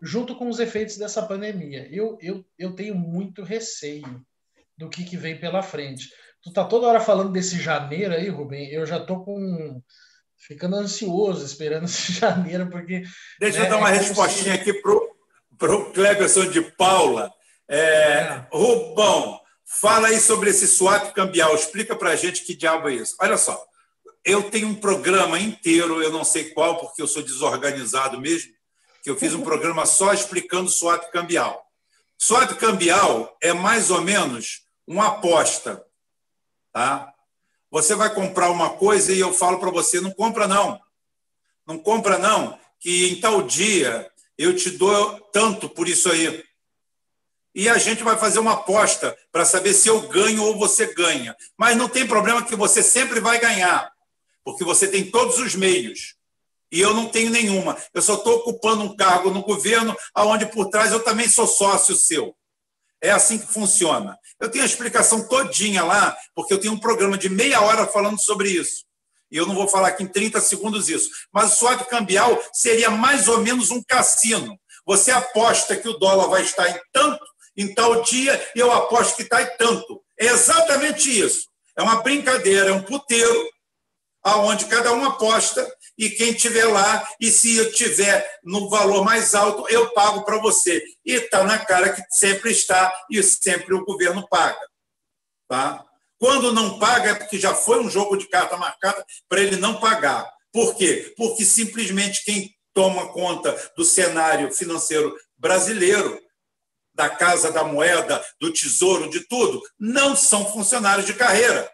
junto 0.00 0.36
com 0.36 0.48
os 0.48 0.58
efeitos 0.58 0.98
dessa 0.98 1.22
pandemia. 1.22 1.88
Eu, 1.90 2.18
eu, 2.20 2.44
eu 2.58 2.74
tenho 2.74 2.94
muito 2.94 3.42
receio 3.42 4.22
do 4.76 4.90
que, 4.90 5.04
que 5.04 5.16
vem 5.16 5.38
pela 5.38 5.62
frente. 5.62 6.10
Tu 6.42 6.52
tá 6.52 6.64
toda 6.64 6.88
hora 6.88 7.00
falando 7.00 7.32
desse 7.32 7.56
janeiro 7.56 8.12
aí, 8.12 8.28
Rubem, 8.28 8.68
eu 8.70 8.84
já 8.84 8.98
tô 8.98 9.24
com 9.24 9.80
ficando 10.36 10.74
ansioso 10.74 11.44
esperando 11.44 11.84
esse 11.86 12.12
janeiro, 12.12 12.68
porque. 12.68 13.04
Deixa 13.38 13.60
né, 13.60 13.66
eu 13.66 13.70
dar 13.70 13.78
uma 13.78 13.90
é 13.90 13.98
respostinha 13.98 14.56
se... 14.56 14.60
aqui 14.60 14.74
pro, 14.74 15.11
pro 15.62 15.92
Cleberson 15.92 16.46
de 16.46 16.60
Paula. 16.60 17.32
É, 17.68 17.78
é. 17.78 18.46
Rubão, 18.52 19.40
fala 19.64 20.08
aí 20.08 20.18
sobre 20.18 20.50
esse 20.50 20.66
swap 20.66 21.12
cambial, 21.12 21.54
explica 21.54 21.94
para 21.94 22.10
a 22.10 22.16
gente 22.16 22.42
que 22.42 22.56
diabo 22.56 22.88
é 22.88 22.94
isso. 22.94 23.14
Olha 23.20 23.38
só, 23.38 23.64
eu 24.24 24.50
tenho 24.50 24.66
um 24.66 24.74
programa 24.74 25.38
inteiro, 25.38 26.02
eu 26.02 26.10
não 26.10 26.24
sei 26.24 26.50
qual, 26.50 26.80
porque 26.80 27.00
eu 27.00 27.06
sou 27.06 27.22
desorganizado 27.22 28.20
mesmo, 28.20 28.50
que 29.04 29.10
eu 29.10 29.16
fiz 29.16 29.34
um 29.34 29.42
programa 29.42 29.86
só 29.86 30.12
explicando 30.12 30.68
swap 30.68 31.08
cambial. 31.12 31.64
Swap 32.18 32.50
cambial 32.54 33.36
é 33.40 33.52
mais 33.52 33.88
ou 33.92 34.00
menos 34.00 34.62
uma 34.84 35.08
aposta. 35.08 35.84
Tá? 36.72 37.14
Você 37.70 37.94
vai 37.94 38.12
comprar 38.12 38.50
uma 38.50 38.70
coisa 38.70 39.12
e 39.12 39.20
eu 39.20 39.32
falo 39.32 39.60
para 39.60 39.70
você, 39.70 40.00
não 40.00 40.10
compra 40.10 40.48
não. 40.48 40.80
Não 41.64 41.78
compra 41.78 42.18
não, 42.18 42.58
que 42.80 43.12
em 43.12 43.20
tal 43.20 43.42
dia 43.42 44.11
eu 44.38 44.54
te 44.56 44.70
dou 44.70 45.20
tanto 45.32 45.68
por 45.68 45.88
isso 45.88 46.10
aí. 46.10 46.44
E 47.54 47.68
a 47.68 47.76
gente 47.76 48.02
vai 48.02 48.18
fazer 48.18 48.38
uma 48.38 48.54
aposta 48.54 49.16
para 49.30 49.44
saber 49.44 49.74
se 49.74 49.88
eu 49.88 50.00
ganho 50.08 50.42
ou 50.42 50.58
você 50.58 50.92
ganha. 50.94 51.36
Mas 51.56 51.76
não 51.76 51.88
tem 51.88 52.06
problema 52.06 52.44
que 52.44 52.56
você 52.56 52.82
sempre 52.82 53.20
vai 53.20 53.38
ganhar, 53.38 53.92
porque 54.42 54.64
você 54.64 54.88
tem 54.88 55.10
todos 55.10 55.38
os 55.38 55.54
meios 55.54 56.16
e 56.72 56.80
eu 56.80 56.94
não 56.94 57.06
tenho 57.06 57.30
nenhuma. 57.30 57.76
Eu 57.92 58.00
só 58.00 58.14
estou 58.14 58.36
ocupando 58.36 58.82
um 58.82 58.96
cargo 58.96 59.30
no 59.30 59.42
governo, 59.42 59.94
aonde 60.14 60.46
por 60.46 60.70
trás 60.70 60.90
eu 60.90 61.04
também 61.04 61.28
sou 61.28 61.46
sócio 61.46 61.94
seu. 61.94 62.34
É 63.02 63.10
assim 63.10 63.38
que 63.38 63.52
funciona. 63.52 64.18
Eu 64.40 64.50
tenho 64.50 64.64
a 64.64 64.66
explicação 64.66 65.28
todinha 65.28 65.84
lá, 65.84 66.16
porque 66.34 66.54
eu 66.54 66.58
tenho 66.58 66.72
um 66.72 66.80
programa 66.80 67.18
de 67.18 67.28
meia 67.28 67.60
hora 67.60 67.86
falando 67.86 68.18
sobre 68.18 68.48
isso. 68.48 68.84
E 69.32 69.36
eu 69.38 69.46
não 69.46 69.54
vou 69.54 69.66
falar 69.66 69.88
aqui 69.88 70.02
em 70.02 70.06
30 70.06 70.38
segundos 70.42 70.90
isso. 70.90 71.10
Mas 71.32 71.54
o 71.54 71.56
swap 71.56 71.88
cambial 71.88 72.38
seria 72.52 72.90
mais 72.90 73.28
ou 73.28 73.38
menos 73.38 73.70
um 73.70 73.82
cassino. 73.82 74.58
Você 74.84 75.10
aposta 75.10 75.74
que 75.74 75.88
o 75.88 75.94
dólar 75.94 76.28
vai 76.28 76.42
estar 76.42 76.68
em 76.68 76.78
tanto, 76.92 77.24
em 77.56 77.72
tal 77.74 78.02
dia, 78.02 78.50
e 78.54 78.58
eu 78.58 78.70
aposto 78.70 79.16
que 79.16 79.22
está 79.22 79.42
em 79.42 79.56
tanto. 79.56 80.02
É 80.20 80.26
exatamente 80.26 81.08
isso. 81.18 81.46
É 81.76 81.82
uma 81.82 82.02
brincadeira, 82.02 82.68
é 82.68 82.72
um 82.72 82.82
puteiro, 82.82 83.48
aonde 84.22 84.66
cada 84.66 84.92
um 84.92 85.04
aposta 85.04 85.66
e 85.96 86.10
quem 86.10 86.34
tiver 86.34 86.66
lá, 86.66 87.06
e 87.20 87.30
se 87.30 87.56
eu 87.56 87.72
tiver 87.72 88.38
no 88.44 88.68
valor 88.68 89.04
mais 89.04 89.34
alto, 89.34 89.66
eu 89.68 89.92
pago 89.94 90.24
para 90.24 90.38
você. 90.38 90.82
E 91.04 91.14
está 91.14 91.42
na 91.42 91.58
cara 91.58 91.90
que 91.90 92.02
sempre 92.10 92.50
está 92.50 92.92
e 93.10 93.22
sempre 93.22 93.74
o 93.74 93.84
governo 93.84 94.28
paga. 94.28 94.60
Tá? 95.48 95.84
Quando 96.22 96.52
não 96.52 96.78
paga, 96.78 97.10
é 97.10 97.14
porque 97.16 97.36
já 97.36 97.52
foi 97.52 97.80
um 97.80 97.90
jogo 97.90 98.16
de 98.16 98.28
carta 98.28 98.56
marcada 98.56 99.04
para 99.28 99.40
ele 99.40 99.56
não 99.56 99.80
pagar. 99.80 100.32
Por 100.52 100.76
quê? 100.76 101.12
Porque 101.16 101.44
simplesmente 101.44 102.24
quem 102.24 102.56
toma 102.72 103.12
conta 103.12 103.52
do 103.76 103.84
cenário 103.84 104.54
financeiro 104.54 105.18
brasileiro, 105.36 106.22
da 106.94 107.10
Casa 107.10 107.50
da 107.50 107.64
Moeda, 107.64 108.24
do 108.40 108.52
Tesouro, 108.52 109.10
de 109.10 109.26
tudo, 109.26 109.60
não 109.76 110.14
são 110.14 110.46
funcionários 110.52 111.06
de 111.06 111.14
carreira. 111.14 111.68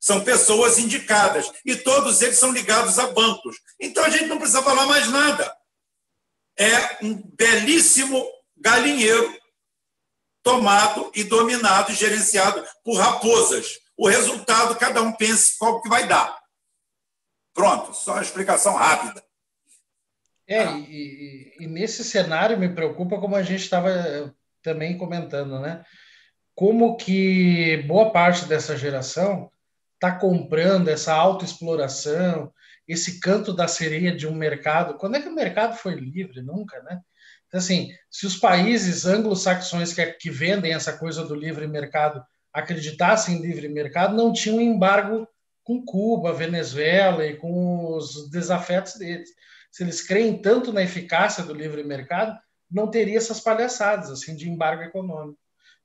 São 0.00 0.24
pessoas 0.24 0.80
indicadas 0.80 1.52
e 1.64 1.76
todos 1.76 2.22
eles 2.22 2.36
são 2.36 2.50
ligados 2.50 2.98
a 2.98 3.12
bancos. 3.12 3.58
Então 3.78 4.02
a 4.02 4.10
gente 4.10 4.26
não 4.26 4.38
precisa 4.38 4.60
falar 4.60 4.86
mais 4.86 5.08
nada. 5.08 5.56
É 6.58 6.98
um 7.04 7.14
belíssimo 7.14 8.28
galinheiro 8.56 9.39
tomado 10.50 11.12
e 11.14 11.22
dominado 11.22 11.92
e 11.92 11.94
gerenciado 11.94 12.64
por 12.84 12.98
raposas. 12.98 13.78
O 13.96 14.08
resultado, 14.08 14.76
cada 14.76 15.00
um 15.02 15.12
pense 15.12 15.56
qual 15.58 15.80
que 15.80 15.88
vai 15.88 16.08
dar. 16.08 16.38
Pronto, 17.54 17.94
só 17.94 18.12
uma 18.12 18.22
explicação 18.22 18.74
rápida. 18.74 19.22
É, 20.48 20.66
e, 20.72 21.54
e, 21.60 21.64
e 21.64 21.66
nesse 21.68 22.02
cenário 22.02 22.58
me 22.58 22.68
preocupa 22.68 23.20
como 23.20 23.36
a 23.36 23.42
gente 23.42 23.62
estava 23.62 24.34
também 24.62 24.98
comentando, 24.98 25.60
né? 25.60 25.84
Como 26.54 26.96
que 26.96 27.84
boa 27.86 28.10
parte 28.10 28.46
dessa 28.46 28.76
geração 28.76 29.50
está 29.94 30.18
comprando 30.18 30.88
essa 30.88 31.14
autoexploração, 31.14 32.52
esse 32.88 33.20
canto 33.20 33.52
da 33.52 33.68
sereia 33.68 34.14
de 34.14 34.26
um 34.26 34.34
mercado. 34.34 34.94
Quando 34.94 35.16
é 35.16 35.20
que 35.20 35.28
o 35.28 35.34
mercado 35.34 35.76
foi 35.76 35.94
livre? 35.94 36.42
Nunca, 36.42 36.82
né? 36.82 37.00
Assim, 37.52 37.90
se 38.10 38.26
os 38.26 38.36
países 38.36 39.04
anglo-saxões 39.06 39.92
que, 39.92 40.04
que 40.12 40.30
vendem 40.30 40.72
essa 40.72 40.96
coisa 40.96 41.24
do 41.24 41.34
livre 41.34 41.66
mercado 41.66 42.22
acreditassem 42.52 43.36
em 43.36 43.42
livre 43.42 43.68
mercado, 43.68 44.16
não 44.16 44.32
tinham 44.32 44.60
embargo 44.60 45.26
com 45.64 45.84
Cuba, 45.84 46.32
Venezuela 46.32 47.26
e 47.26 47.36
com 47.36 47.94
os 47.94 48.30
desafetos 48.30 48.94
deles. 48.94 49.30
Se 49.70 49.84
eles 49.84 50.00
creem 50.00 50.40
tanto 50.40 50.72
na 50.72 50.82
eficácia 50.82 51.44
do 51.44 51.54
livre 51.54 51.82
mercado, 51.84 52.38
não 52.70 52.90
teria 52.90 53.18
essas 53.18 53.40
palhaçadas 53.40 54.10
assim 54.10 54.34
de 54.34 54.48
embargo 54.48 54.82
econômico. 54.82 55.38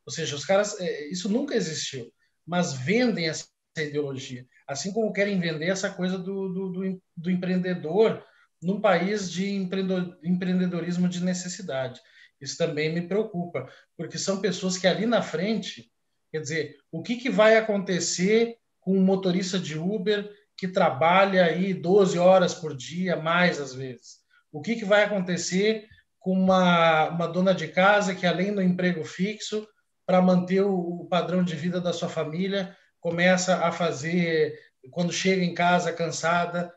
Ou 0.05 0.13
seja, 0.13 0.35
os 0.35 0.45
caras, 0.45 0.79
é, 0.79 1.07
isso 1.09 1.29
nunca 1.29 1.55
existiu, 1.55 2.11
mas 2.45 2.73
vendem 2.73 3.27
essa 3.27 3.47
ideologia. 3.77 4.45
Assim 4.67 4.91
como 4.91 5.13
querem 5.13 5.39
vender 5.39 5.69
essa 5.69 5.89
coisa 5.89 6.17
do, 6.17 6.49
do, 6.49 6.69
do, 6.69 7.01
do 7.17 7.31
empreendedor 7.31 8.23
num 8.65 8.81
país 8.81 9.31
de 9.31 9.53
empreendedorismo 9.53 11.07
de 11.07 11.23
necessidade. 11.23 12.01
Isso 12.41 12.57
também 12.57 12.91
me 12.91 13.07
preocupa, 13.07 13.69
porque 13.95 14.17
são 14.17 14.41
pessoas 14.41 14.75
que 14.75 14.87
ali 14.87 15.05
na 15.05 15.21
frente, 15.21 15.91
quer 16.31 16.41
dizer, 16.41 16.77
o 16.91 17.03
que, 17.03 17.15
que 17.17 17.29
vai 17.29 17.57
acontecer 17.57 18.57
com 18.81 18.97
um 18.97 19.03
motorista 19.03 19.59
de 19.59 19.77
Uber 19.77 20.27
que 20.57 20.67
trabalha 20.67 21.45
aí 21.45 21.75
12 21.75 22.17
horas 22.17 22.55
por 22.55 22.75
dia, 22.75 23.15
mais 23.15 23.61
às 23.61 23.71
vezes? 23.75 24.17
O 24.51 24.61
que, 24.61 24.75
que 24.75 24.85
vai 24.85 25.03
acontecer 25.03 25.85
com 26.17 26.31
uma, 26.31 27.09
uma 27.09 27.27
dona 27.27 27.53
de 27.53 27.67
casa 27.67 28.15
que, 28.15 28.25
além 28.25 28.51
do 28.51 28.63
emprego 28.63 29.05
fixo, 29.05 29.67
para 30.07 30.23
manter 30.23 30.61
o, 30.61 31.01
o 31.01 31.05
padrão 31.05 31.43
de 31.43 31.55
vida 31.55 31.79
da 31.79 31.93
sua 31.93 32.09
família, 32.09 32.75
começa 32.99 33.63
a 33.63 33.71
fazer, 33.71 34.57
quando 34.89 35.13
chega 35.13 35.43
em 35.43 35.53
casa 35.53 35.93
cansada, 35.93 36.73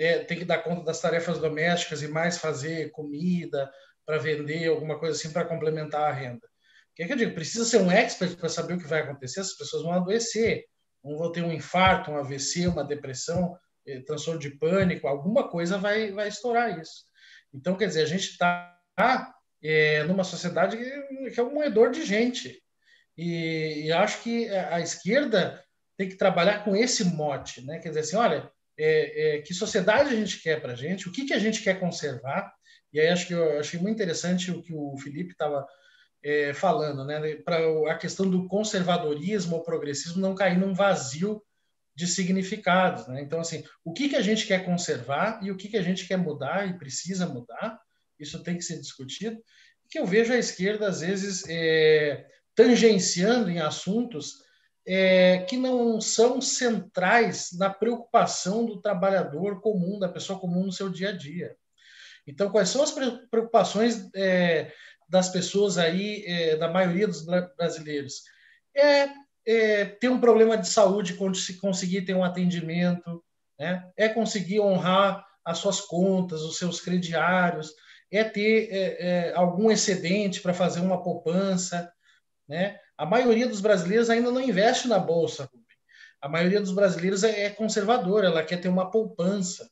é, 0.00 0.24
tem 0.24 0.38
que 0.38 0.46
dar 0.46 0.62
conta 0.62 0.82
das 0.82 0.98
tarefas 0.98 1.38
domésticas 1.38 2.02
e 2.02 2.08
mais 2.08 2.38
fazer 2.38 2.90
comida 2.90 3.70
para 4.06 4.16
vender, 4.16 4.66
alguma 4.68 4.98
coisa 4.98 5.16
assim 5.16 5.30
para 5.30 5.44
complementar 5.44 6.10
a 6.10 6.12
renda. 6.12 6.46
O 6.46 6.94
que, 6.94 7.02
é 7.02 7.06
que 7.06 7.12
eu 7.12 7.16
digo? 7.16 7.34
Precisa 7.34 7.66
ser 7.66 7.82
um 7.82 7.90
expert 7.90 8.34
para 8.36 8.48
saber 8.48 8.74
o 8.74 8.78
que 8.78 8.86
vai 8.86 9.00
acontecer, 9.00 9.40
as 9.40 9.52
pessoas 9.52 9.82
vão 9.82 9.92
adoecer, 9.92 10.64
vão 11.02 11.30
ter 11.30 11.42
um 11.42 11.52
infarto, 11.52 12.10
um 12.10 12.16
AVC, 12.16 12.66
uma 12.66 12.82
depressão, 12.82 13.54
é, 13.86 14.00
transtorno 14.00 14.40
de 14.40 14.50
pânico, 14.50 15.06
alguma 15.06 15.48
coisa 15.48 15.76
vai, 15.76 16.10
vai 16.12 16.28
estourar 16.28 16.80
isso. 16.80 17.04
Então, 17.52 17.76
quer 17.76 17.86
dizer, 17.86 18.02
a 18.02 18.06
gente 18.06 18.30
está 18.30 18.74
é, 19.62 20.02
numa 20.04 20.24
sociedade 20.24 20.78
que, 20.78 21.30
que, 21.30 21.40
é 21.40 21.42
um 21.42 21.52
moedor 21.52 21.90
de 21.90 22.06
gente. 22.06 22.58
E, 23.18 23.84
e 23.84 23.92
acho 23.92 24.22
que 24.22 24.48
a 24.48 24.80
esquerda 24.80 25.62
tem 25.98 26.08
que 26.08 26.16
trabalhar 26.16 26.64
com 26.64 26.74
esse 26.74 27.04
mote, 27.04 27.64
né? 27.66 27.78
Quer 27.80 27.88
dizer 27.88 28.00
assim, 28.00 28.16
olha, 28.16 28.50
é, 28.82 29.36
é, 29.36 29.42
que 29.42 29.52
sociedade 29.52 30.08
a 30.08 30.16
gente 30.16 30.40
quer 30.40 30.60
para 30.60 30.72
a 30.72 30.76
gente, 30.76 31.06
o 31.06 31.12
que, 31.12 31.26
que 31.26 31.34
a 31.34 31.38
gente 31.38 31.62
quer 31.62 31.78
conservar. 31.78 32.50
E 32.92 32.98
aí 32.98 33.08
acho 33.08 33.26
que 33.26 33.34
eu 33.34 33.60
achei 33.60 33.78
muito 33.78 33.94
interessante 33.94 34.50
o 34.50 34.62
que 34.62 34.72
o 34.72 34.96
Felipe 34.96 35.32
estava 35.32 35.66
é, 36.22 36.54
falando, 36.54 37.04
né? 37.04 37.36
Para 37.36 37.58
a 37.92 37.94
questão 37.94 38.28
do 38.28 38.48
conservadorismo 38.48 39.56
ou 39.56 39.62
progressismo 39.62 40.20
não 40.20 40.34
cair 40.34 40.58
num 40.58 40.72
vazio 40.72 41.42
de 41.94 42.06
significados, 42.06 43.06
né? 43.06 43.20
Então 43.20 43.40
assim, 43.40 43.62
o 43.84 43.92
que 43.92 44.08
que 44.08 44.16
a 44.16 44.22
gente 44.22 44.46
quer 44.46 44.64
conservar 44.64 45.40
e 45.42 45.50
o 45.50 45.56
que 45.56 45.68
que 45.68 45.76
a 45.76 45.82
gente 45.82 46.06
quer 46.08 46.16
mudar 46.16 46.66
e 46.66 46.78
precisa 46.78 47.26
mudar, 47.26 47.78
isso 48.18 48.42
tem 48.42 48.56
que 48.56 48.64
ser 48.64 48.80
discutido. 48.80 49.38
Que 49.90 49.98
eu 49.98 50.06
vejo 50.06 50.32
a 50.32 50.38
esquerda 50.38 50.88
às 50.88 51.00
vezes 51.00 51.44
é, 51.48 52.24
tangenciando 52.54 53.50
em 53.50 53.58
assuntos 53.58 54.36
é, 54.92 55.38
que 55.48 55.56
não 55.56 56.00
são 56.00 56.40
centrais 56.40 57.50
na 57.56 57.70
preocupação 57.70 58.66
do 58.66 58.82
trabalhador 58.82 59.60
comum, 59.60 60.00
da 60.00 60.08
pessoa 60.08 60.36
comum 60.36 60.66
no 60.66 60.72
seu 60.72 60.90
dia 60.90 61.10
a 61.10 61.16
dia. 61.16 61.54
Então, 62.26 62.50
quais 62.50 62.70
são 62.70 62.82
as 62.82 62.90
preocupações 62.90 64.10
é, 64.16 64.72
das 65.08 65.28
pessoas 65.28 65.78
aí, 65.78 66.24
é, 66.26 66.56
da 66.56 66.66
maioria 66.68 67.06
dos 67.06 67.24
brasileiros? 67.56 68.24
É, 68.76 69.10
é, 69.46 69.84
ter 69.84 70.08
um 70.08 70.20
problema 70.20 70.58
de 70.58 70.68
saúde 70.68 71.14
conseguir 71.60 72.02
ter 72.02 72.14
um 72.14 72.24
atendimento, 72.24 73.22
né? 73.56 73.88
é 73.96 74.08
conseguir 74.08 74.58
honrar 74.58 75.24
as 75.44 75.58
suas 75.58 75.80
contas, 75.80 76.40
os 76.42 76.58
seus 76.58 76.80
crediários, 76.80 77.72
é 78.10 78.24
ter 78.24 78.68
é, 78.72 79.28
é, 79.28 79.34
algum 79.36 79.70
excedente 79.70 80.40
para 80.40 80.52
fazer 80.52 80.80
uma 80.80 81.00
poupança, 81.00 81.92
né? 82.48 82.76
A 83.00 83.06
maioria 83.06 83.48
dos 83.48 83.62
brasileiros 83.62 84.10
ainda 84.10 84.30
não 84.30 84.42
investe 84.42 84.86
na 84.86 84.98
bolsa. 84.98 85.48
A 86.20 86.28
maioria 86.28 86.60
dos 86.60 86.70
brasileiros 86.70 87.24
é, 87.24 87.44
é 87.44 87.48
conservadora, 87.48 88.26
ela 88.26 88.44
quer 88.44 88.58
ter 88.58 88.68
uma 88.68 88.90
poupança. 88.90 89.70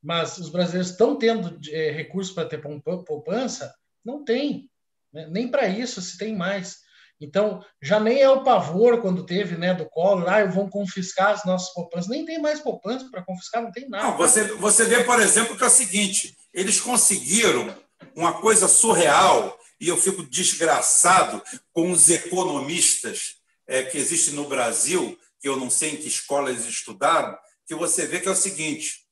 Mas 0.00 0.38
os 0.38 0.50
brasileiros 0.50 0.92
estão 0.92 1.16
tendo 1.18 1.58
é, 1.68 1.90
recursos 1.90 2.32
para 2.32 2.48
ter 2.48 2.62
poupança? 2.62 3.74
Não 4.04 4.24
tem. 4.24 4.70
Né? 5.12 5.26
Nem 5.28 5.48
para 5.48 5.66
isso 5.66 6.00
se 6.00 6.16
tem 6.16 6.36
mais. 6.36 6.76
Então, 7.20 7.60
já 7.82 7.98
nem 7.98 8.20
é 8.20 8.30
o 8.30 8.44
pavor 8.44 9.02
quando 9.02 9.26
teve, 9.26 9.56
né, 9.56 9.74
do 9.74 9.90
colo, 9.90 10.28
ah, 10.28 10.44
vão 10.44 10.70
confiscar 10.70 11.32
as 11.32 11.44
nossas 11.44 11.74
poupanças. 11.74 12.08
Nem 12.08 12.24
tem 12.24 12.40
mais 12.40 12.60
poupança 12.60 13.08
para 13.10 13.24
confiscar, 13.24 13.64
não 13.64 13.72
tem 13.72 13.88
nada. 13.88 14.06
Não, 14.06 14.16
você, 14.16 14.44
você 14.44 14.84
vê, 14.84 15.02
por 15.02 15.20
exemplo, 15.20 15.56
que 15.56 15.64
é 15.64 15.66
o 15.66 15.70
seguinte: 15.70 16.36
eles 16.54 16.80
conseguiram 16.80 17.74
uma 18.14 18.40
coisa 18.40 18.68
surreal 18.68 19.58
e 19.80 19.88
eu 19.88 19.96
fico 19.96 20.22
desgraçado 20.22 21.42
com 21.72 21.90
os 21.90 22.10
economistas 22.10 23.36
é, 23.66 23.82
que 23.82 23.96
existem 23.96 24.34
no 24.34 24.48
Brasil, 24.48 25.18
que 25.40 25.48
eu 25.48 25.56
não 25.56 25.70
sei 25.70 25.92
em 25.92 25.96
que 25.96 26.08
escola 26.08 26.50
eles 26.50 26.66
estudaram, 26.66 27.36
que 27.66 27.74
você 27.74 28.06
vê 28.06 28.20
que 28.20 28.28
é 28.28 28.32
o 28.32 28.36
seguinte: 28.36 29.06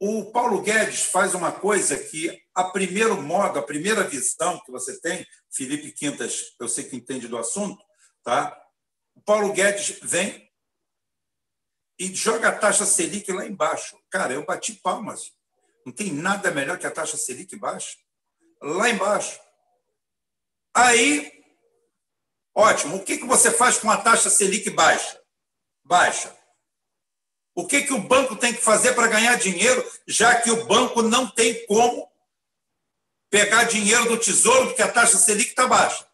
o 0.00 0.32
Paulo 0.32 0.60
Guedes 0.60 1.04
faz 1.04 1.34
uma 1.34 1.52
coisa 1.52 1.96
que, 1.96 2.42
a 2.54 2.64
primeiro 2.64 3.22
modo, 3.22 3.58
a 3.58 3.62
primeira 3.62 4.02
visão 4.02 4.60
que 4.64 4.72
você 4.72 5.00
tem, 5.00 5.26
Felipe 5.50 5.92
Quintas, 5.92 6.54
eu 6.60 6.68
sei 6.68 6.84
que 6.84 6.96
entende 6.96 7.28
do 7.28 7.38
assunto, 7.38 7.82
tá? 8.22 8.60
O 9.14 9.20
Paulo 9.22 9.52
Guedes 9.52 10.00
vem 10.02 10.50
e 11.98 12.12
joga 12.14 12.48
a 12.48 12.58
taxa 12.58 12.84
Selic 12.84 13.30
lá 13.30 13.46
embaixo. 13.46 13.96
Cara, 14.10 14.32
eu 14.32 14.44
bati 14.44 14.74
palmas. 14.74 15.32
Não 15.86 15.92
tem 15.92 16.12
nada 16.12 16.50
melhor 16.50 16.78
que 16.78 16.86
a 16.86 16.90
taxa 16.90 17.16
Selic 17.16 17.54
baixa. 17.56 17.96
Lá 18.60 18.90
embaixo. 18.90 19.38
Aí, 20.74 21.32
ótimo. 22.54 22.96
O 22.96 23.04
que, 23.04 23.18
que 23.18 23.26
você 23.26 23.50
faz 23.50 23.78
com 23.78 23.90
a 23.90 23.96
taxa 23.96 24.28
Selic 24.28 24.68
baixa? 24.70 25.20
Baixa. 25.84 26.36
O 27.54 27.66
que, 27.66 27.82
que 27.82 27.92
o 27.92 28.00
banco 28.00 28.34
tem 28.34 28.52
que 28.52 28.60
fazer 28.60 28.94
para 28.94 29.06
ganhar 29.06 29.36
dinheiro, 29.36 29.88
já 30.08 30.40
que 30.40 30.50
o 30.50 30.66
banco 30.66 31.02
não 31.02 31.30
tem 31.30 31.64
como 31.66 32.10
pegar 33.30 33.64
dinheiro 33.64 34.08
do 34.08 34.18
tesouro, 34.18 34.66
porque 34.66 34.82
a 34.82 34.90
taxa 34.90 35.16
Selic 35.16 35.50
está 35.50 35.66
baixa? 35.68 36.04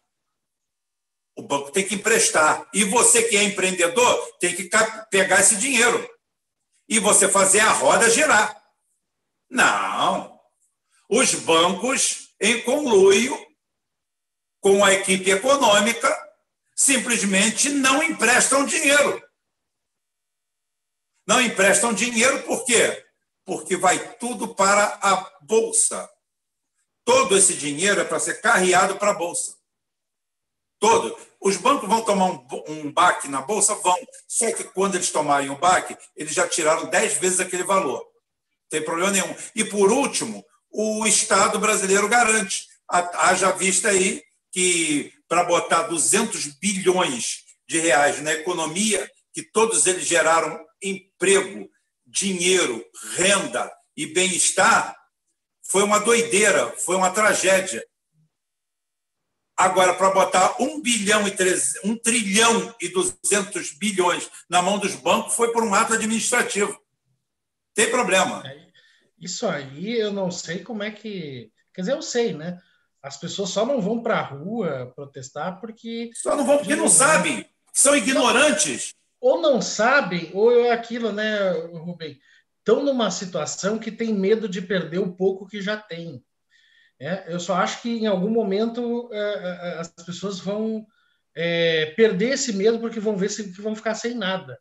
O 1.35 1.41
banco 1.41 1.71
tem 1.71 1.87
que 1.87 1.95
emprestar. 1.95 2.69
E 2.71 2.83
você 2.83 3.23
que 3.23 3.35
é 3.35 3.43
empreendedor 3.43 4.37
tem 4.39 4.55
que 4.55 4.69
pegar 5.09 5.39
esse 5.39 5.55
dinheiro. 5.55 6.07
E 6.87 6.99
você 6.99 7.27
fazer 7.27 7.61
a 7.61 7.71
roda 7.71 8.09
girar. 8.09 8.61
Não. 9.49 10.39
Os 11.09 11.33
bancos, 11.35 12.35
em 12.39 12.61
conluio, 12.61 13.50
com 14.61 14.85
a 14.85 14.93
equipe 14.93 15.29
econômica, 15.31 16.09
simplesmente 16.75 17.69
não 17.69 18.01
emprestam 18.01 18.65
dinheiro. 18.65 19.21
Não 21.27 21.41
emprestam 21.41 21.93
dinheiro 21.93 22.43
por 22.43 22.63
quê? 22.63 23.05
Porque 23.43 23.75
vai 23.75 24.15
tudo 24.17 24.53
para 24.53 24.99
a 25.01 25.39
bolsa. 25.41 26.09
Todo 27.03 27.35
esse 27.35 27.55
dinheiro 27.55 27.99
é 27.99 28.03
para 28.03 28.19
ser 28.19 28.39
carreado 28.39 28.97
para 28.97 29.11
a 29.11 29.15
bolsa. 29.15 29.55
Todo. 30.79 31.17
Os 31.39 31.57
bancos 31.57 31.89
vão 31.89 32.03
tomar 32.03 32.25
um, 32.25 32.47
um 32.67 32.91
baque 32.91 33.27
na 33.27 33.41
bolsa? 33.41 33.73
Vão. 33.75 33.97
Só 34.27 34.51
que 34.51 34.63
quando 34.63 34.95
eles 34.95 35.11
tomarem 35.11 35.49
o 35.49 35.57
baque, 35.57 35.97
eles 36.15 36.33
já 36.33 36.47
tiraram 36.47 36.85
10 36.85 37.17
vezes 37.17 37.39
aquele 37.39 37.63
valor. 37.63 37.99
Não 37.99 38.69
tem 38.69 38.83
problema 38.83 39.11
nenhum. 39.11 39.35
E, 39.55 39.63
por 39.63 39.91
último, 39.91 40.45
o 40.69 41.05
Estado 41.07 41.59
brasileiro 41.59 42.07
garante. 42.07 42.67
Haja 42.87 43.51
vista 43.51 43.89
aí 43.89 44.23
que 44.51 45.13
para 45.27 45.43
botar 45.43 45.83
200 45.83 46.45
bilhões 46.59 47.43
de 47.67 47.79
reais 47.79 48.21
na 48.21 48.33
economia, 48.33 49.09
que 49.33 49.41
todos 49.41 49.87
eles 49.87 50.05
geraram 50.05 50.59
emprego, 50.81 51.69
dinheiro, 52.05 52.85
renda 53.15 53.71
e 53.95 54.05
bem-estar, 54.05 54.95
foi 55.63 55.83
uma 55.83 55.99
doideira, 55.99 56.69
foi 56.79 56.97
uma 56.97 57.11
tragédia. 57.11 57.85
Agora, 59.55 59.93
para 59.93 60.11
botar 60.11 60.61
1 60.61 60.81
bilhão 60.81 61.27
e 61.27 61.31
3, 61.31 61.75
1 61.85 61.97
trilhão 61.97 62.75
e 62.81 62.89
200 62.89 63.71
bilhões 63.73 64.29
na 64.49 64.61
mão 64.61 64.79
dos 64.79 64.95
bancos 64.95 65.35
foi 65.35 65.53
por 65.53 65.63
um 65.63 65.73
ato 65.73 65.93
administrativo. 65.93 66.77
Tem 67.73 67.89
problema. 67.89 68.43
É, 68.45 68.67
isso 69.19 69.47
aí 69.47 69.97
eu 69.97 70.11
não 70.11 70.29
sei 70.31 70.63
como 70.63 70.83
é 70.83 70.91
que. 70.91 71.51
Quer 71.73 71.81
dizer, 71.81 71.93
eu 71.93 72.01
sei, 72.01 72.33
né? 72.33 72.59
As 73.01 73.17
pessoas 73.17 73.49
só 73.49 73.65
não 73.65 73.81
vão 73.81 74.01
para 74.01 74.19
a 74.19 74.23
rua 74.23 74.91
protestar 74.95 75.59
porque. 75.59 76.11
Só 76.13 76.35
não 76.35 76.45
vão 76.45 76.57
porque 76.57 76.75
não 76.75 76.87
sabem, 76.87 77.45
são 77.73 77.95
ignorantes. 77.95 78.93
Ou 79.19 79.41
não 79.41 79.61
sabem, 79.61 80.31
ou 80.33 80.51
é 80.51 80.71
aquilo, 80.71 81.11
né, 81.11 81.51
Rubem? 81.73 82.19
Estão 82.59 82.83
numa 82.83 83.09
situação 83.11 83.77
que 83.79 83.91
tem 83.91 84.13
medo 84.13 84.47
de 84.47 84.61
perder 84.61 84.99
o 84.99 85.13
pouco 85.13 85.47
que 85.47 85.61
já 85.61 85.77
tem. 85.77 86.23
É, 86.99 87.33
eu 87.33 87.39
só 87.39 87.55
acho 87.55 87.81
que 87.81 87.89
em 87.89 88.05
algum 88.05 88.29
momento 88.29 89.09
é, 89.11 89.19
é, 89.19 89.79
as 89.79 89.89
pessoas 89.89 90.39
vão 90.39 90.85
é, 91.35 91.87
perder 91.95 92.33
esse 92.33 92.53
medo 92.53 92.79
porque 92.79 92.99
vão 92.99 93.17
ver 93.17 93.29
se 93.29 93.43
vão 93.61 93.75
ficar 93.75 93.95
sem 93.95 94.13
nada. 94.13 94.59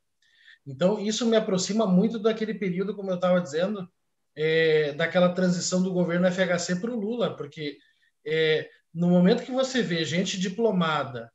Então, 0.66 0.98
isso 0.98 1.26
me 1.26 1.36
aproxima 1.36 1.86
muito 1.86 2.18
daquele 2.18 2.54
período, 2.54 2.94
como 2.94 3.10
eu 3.10 3.16
estava 3.16 3.40
dizendo, 3.40 3.88
é, 4.36 4.92
daquela 4.92 5.34
transição 5.34 5.82
do 5.82 5.92
governo 5.92 6.30
FHC 6.30 6.76
para 6.76 6.90
o 6.90 6.98
Lula, 6.98 7.36
porque 7.36 7.78
é, 8.26 8.68
no 8.92 9.08
momento 9.08 9.44
que 9.44 9.52
você 9.52 9.82
vê 9.82 10.04
gente 10.04 10.38
diplomada 10.38 11.32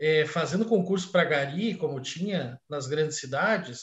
é, 0.00 0.26
fazendo 0.26 0.64
concurso 0.64 1.10
para 1.10 1.24
Gari, 1.24 1.74
como 1.76 2.00
tinha 2.00 2.60
nas 2.68 2.86
grandes 2.86 3.18
cidades. 3.18 3.82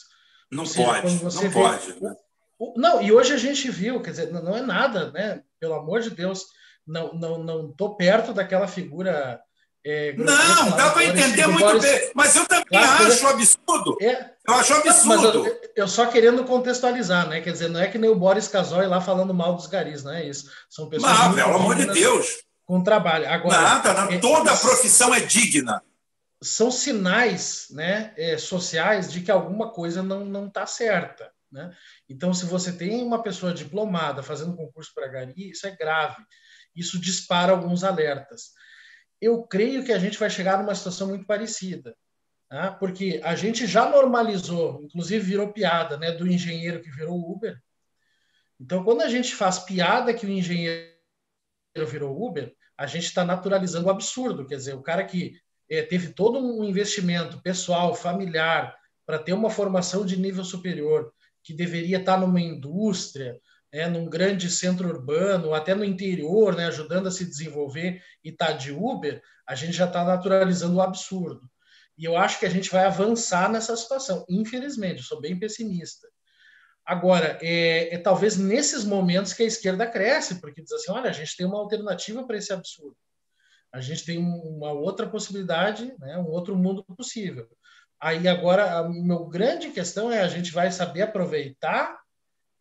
Não 0.50 0.66
seja, 0.66 1.00
pode, 1.00 1.24
não 1.24 1.30
vê, 1.30 1.50
pode. 1.50 2.00
Né? 2.00 2.16
O, 2.58 2.72
o, 2.72 2.80
não, 2.80 3.00
e 3.00 3.10
hoje 3.10 3.32
a 3.32 3.38
gente 3.38 3.70
viu, 3.70 4.00
quer 4.02 4.10
dizer, 4.10 4.30
não, 4.30 4.42
não, 4.42 4.56
é 4.56 4.62
nada, 4.62 5.10
né? 5.10 5.42
Pelo 5.58 5.74
amor 5.74 6.00
de 6.00 6.10
Deus, 6.10 6.44
não 6.86 7.12
não 7.14 7.42
não 7.42 7.72
tô 7.72 7.96
perto 7.96 8.34
daquela 8.34 8.68
figura. 8.68 9.40
É, 9.84 10.12
não, 10.12 10.70
dá 10.76 10.90
para 10.90 11.04
entender 11.04 11.44
muito 11.48 11.66
Boris, 11.66 11.82
bem, 11.82 12.12
mas 12.14 12.36
eu 12.36 12.46
também 12.46 12.64
claro, 12.66 13.04
acho 13.04 13.26
absurdo. 13.26 13.96
É, 14.00 14.30
eu 14.46 14.54
acho 14.54 14.74
absurdo. 14.74 15.46
Eu, 15.46 15.60
eu, 15.74 15.88
só 15.88 16.06
querendo 16.06 16.44
contextualizar, 16.44 17.28
né? 17.28 17.40
Quer 17.40 17.50
dizer, 17.50 17.68
não 17.68 17.80
é 17.80 17.88
que 17.88 17.98
nem 17.98 18.08
o 18.08 18.14
Boris 18.14 18.46
Casoy 18.46 18.86
lá 18.86 19.00
falando 19.00 19.34
mal 19.34 19.56
dos 19.56 19.66
garis, 19.66 20.04
não 20.04 20.12
é 20.12 20.24
isso. 20.24 20.48
São 20.70 20.88
pessoas. 20.88 21.12
Não, 21.12 21.34
pelo 21.34 21.56
amor 21.56 21.74
de 21.74 21.86
Deus. 21.86 22.44
Com 22.64 22.80
trabalho. 22.80 23.28
Agora, 23.28 23.60
Nada, 23.60 23.92
não, 23.92 24.12
é, 24.12 24.18
toda 24.18 24.52
a 24.52 24.56
profissão 24.56 25.12
é 25.12 25.18
digna. 25.18 25.82
São 26.40 26.70
sinais 26.70 27.66
né, 27.70 28.14
é, 28.16 28.38
sociais 28.38 29.12
de 29.12 29.20
que 29.20 29.32
alguma 29.32 29.70
coisa 29.70 30.00
não 30.00 30.46
está 30.46 30.64
certa. 30.64 31.28
Né? 31.50 31.70
Então, 32.08 32.32
se 32.32 32.46
você 32.46 32.72
tem 32.72 33.02
uma 33.02 33.22
pessoa 33.22 33.52
diplomada 33.52 34.22
fazendo 34.22 34.56
concurso 34.56 34.92
para 34.94 35.08
gari, 35.08 35.50
isso 35.50 35.66
é 35.66 35.70
grave. 35.70 36.22
Isso 36.74 37.00
dispara 37.00 37.52
alguns 37.52 37.84
alertas. 37.84 38.52
Eu 39.22 39.44
creio 39.44 39.84
que 39.84 39.92
a 39.92 39.98
gente 39.98 40.18
vai 40.18 40.28
chegar 40.28 40.58
numa 40.58 40.74
situação 40.74 41.06
muito 41.06 41.24
parecida. 41.24 41.96
Né? 42.50 42.76
Porque 42.78 43.20
a 43.24 43.34
gente 43.34 43.66
já 43.66 43.88
normalizou, 43.88 44.82
inclusive 44.82 45.24
virou 45.24 45.52
piada, 45.52 45.96
né, 45.96 46.12
do 46.12 46.26
engenheiro 46.26 46.82
que 46.82 46.90
virou 46.90 47.18
Uber. 47.18 47.58
Então, 48.60 48.84
quando 48.84 49.00
a 49.00 49.08
gente 49.08 49.34
faz 49.34 49.60
piada 49.60 50.12
que 50.12 50.26
o 50.26 50.30
engenheiro 50.30 50.92
virou 51.86 52.20
Uber, 52.20 52.54
a 52.76 52.86
gente 52.86 53.04
está 53.04 53.24
naturalizando 53.24 53.86
o 53.86 53.90
absurdo. 53.90 54.46
Quer 54.46 54.56
dizer, 54.56 54.74
o 54.74 54.82
cara 54.82 55.04
que 55.04 55.40
é, 55.70 55.82
teve 55.82 56.12
todo 56.12 56.38
um 56.38 56.62
investimento 56.64 57.40
pessoal, 57.40 57.94
familiar, 57.94 58.76
para 59.06 59.18
ter 59.18 59.32
uma 59.32 59.50
formação 59.50 60.04
de 60.04 60.18
nível 60.18 60.44
superior, 60.44 61.12
que 61.42 61.54
deveria 61.54 61.98
estar 61.98 62.14
tá 62.14 62.20
numa 62.20 62.40
indústria, 62.40 63.38
é, 63.72 63.88
num 63.88 64.08
grande 64.08 64.50
centro 64.50 64.86
urbano, 64.88 65.54
até 65.54 65.74
no 65.74 65.84
interior, 65.84 66.54
né, 66.54 66.66
ajudando 66.66 67.06
a 67.06 67.10
se 67.10 67.24
desenvolver 67.24 68.02
e 68.22 68.28
está 68.28 68.52
de 68.52 68.70
Uber, 68.70 69.22
a 69.46 69.54
gente 69.54 69.72
já 69.72 69.86
está 69.86 70.04
naturalizando 70.04 70.76
o 70.76 70.82
absurdo. 70.82 71.50
E 71.96 72.04
eu 72.04 72.16
acho 72.16 72.38
que 72.38 72.46
a 72.46 72.50
gente 72.50 72.70
vai 72.70 72.84
avançar 72.84 73.50
nessa 73.50 73.76
situação. 73.76 74.26
Infelizmente, 74.28 75.02
sou 75.02 75.20
bem 75.20 75.38
pessimista. 75.38 76.06
Agora, 76.84 77.38
é, 77.40 77.94
é, 77.94 77.98
talvez 77.98 78.36
nesses 78.36 78.84
momentos 78.84 79.32
que 79.32 79.42
a 79.42 79.46
esquerda 79.46 79.86
cresce, 79.86 80.40
porque 80.40 80.62
diz 80.62 80.72
assim: 80.72 80.90
olha, 80.90 81.08
a 81.08 81.12
gente 81.12 81.36
tem 81.36 81.46
uma 81.46 81.58
alternativa 81.58 82.26
para 82.26 82.36
esse 82.36 82.52
absurdo. 82.52 82.96
A 83.72 83.80
gente 83.80 84.04
tem 84.04 84.18
uma 84.18 84.72
outra 84.72 85.08
possibilidade, 85.08 85.94
né, 85.98 86.18
um 86.18 86.26
outro 86.26 86.56
mundo 86.56 86.84
possível. 86.84 87.48
Aí 88.00 88.26
agora, 88.26 88.78
a 88.78 88.88
minha 88.88 89.16
grande 89.30 89.70
questão 89.70 90.10
é 90.10 90.20
a 90.20 90.28
gente 90.28 90.50
vai 90.50 90.72
saber 90.72 91.02
aproveitar 91.02 92.01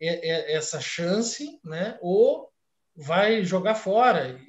essa 0.02 0.80
chance, 0.80 1.60
né, 1.64 1.98
ou 2.02 2.50
vai 2.96 3.44
jogar 3.44 3.76
fora. 3.76 4.40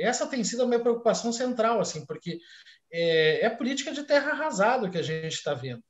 Essa 0.00 0.26
tem 0.26 0.42
sido 0.42 0.62
a 0.62 0.66
minha 0.66 0.80
preocupação 0.80 1.32
central, 1.32 1.80
assim, 1.80 2.04
porque 2.06 2.40
é, 2.92 3.46
é 3.46 3.50
política 3.50 3.92
de 3.92 4.02
terra 4.02 4.32
arrasada 4.32 4.90
que 4.90 4.98
a 4.98 5.02
gente 5.02 5.34
está 5.34 5.54
vendo. 5.54 5.82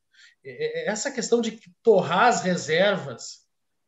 É, 0.44 0.85
é, 0.85 0.89
essa 0.89 1.10
questão 1.10 1.41
de 1.41 1.59
torrar 1.83 2.27
as 2.27 2.43
reservas, 2.43 3.41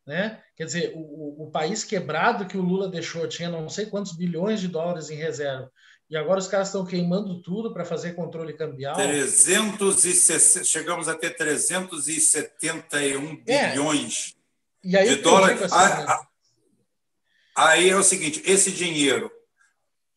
né? 0.07 0.43
Quer 0.57 0.65
dizer, 0.65 0.93
o, 0.95 1.45
o, 1.45 1.51
país 1.51 1.85
quebrado 1.85 2.47
que 2.47 2.57
o 2.57 2.63
Lula 2.63 2.89
deixou 2.89 3.29
tinha 3.29 3.49
não 3.49 3.69
sei 3.69 3.87
quantos 3.87 4.17
bilhões 4.17 4.61
de 4.61 4.69
dólares 4.69 5.11
em 5.11 5.17
reserva. 5.17 5.71
E 6.11 6.17
agora 6.17 6.41
os 6.41 6.49
caras 6.49 6.69
estão 6.69 6.85
queimando 6.85 7.41
tudo 7.41 7.73
para 7.73 7.85
fazer 7.85 8.15
controle 8.15 8.53
cambial. 8.53 8.95
360, 8.95 10.65
chegamos 10.65 11.09
a 11.09 11.15
ter 11.15 11.37
371 11.37 13.43
é. 13.47 13.71
bilhões 13.71 14.35
de 14.83 15.17
dólares. 15.17 15.63
Assim, 15.63 16.03
né? 16.03 16.07
Ah, 17.57 17.69
aí 17.69 17.91
é 17.91 17.97
o 17.97 18.03
seguinte: 18.03 18.43
esse 18.45 18.71
dinheiro 18.71 19.31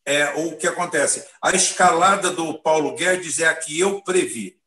é 0.04 0.28
o 0.36 0.56
que 0.56 0.66
acontece. 0.66 1.26
A 1.42 1.50
escalada 1.52 2.30
do 2.30 2.58
Paulo 2.60 2.94
Guedes 2.94 3.40
é 3.40 3.48
a 3.48 3.54
que 3.54 3.78
eu 3.78 4.02
previ. 4.02 4.58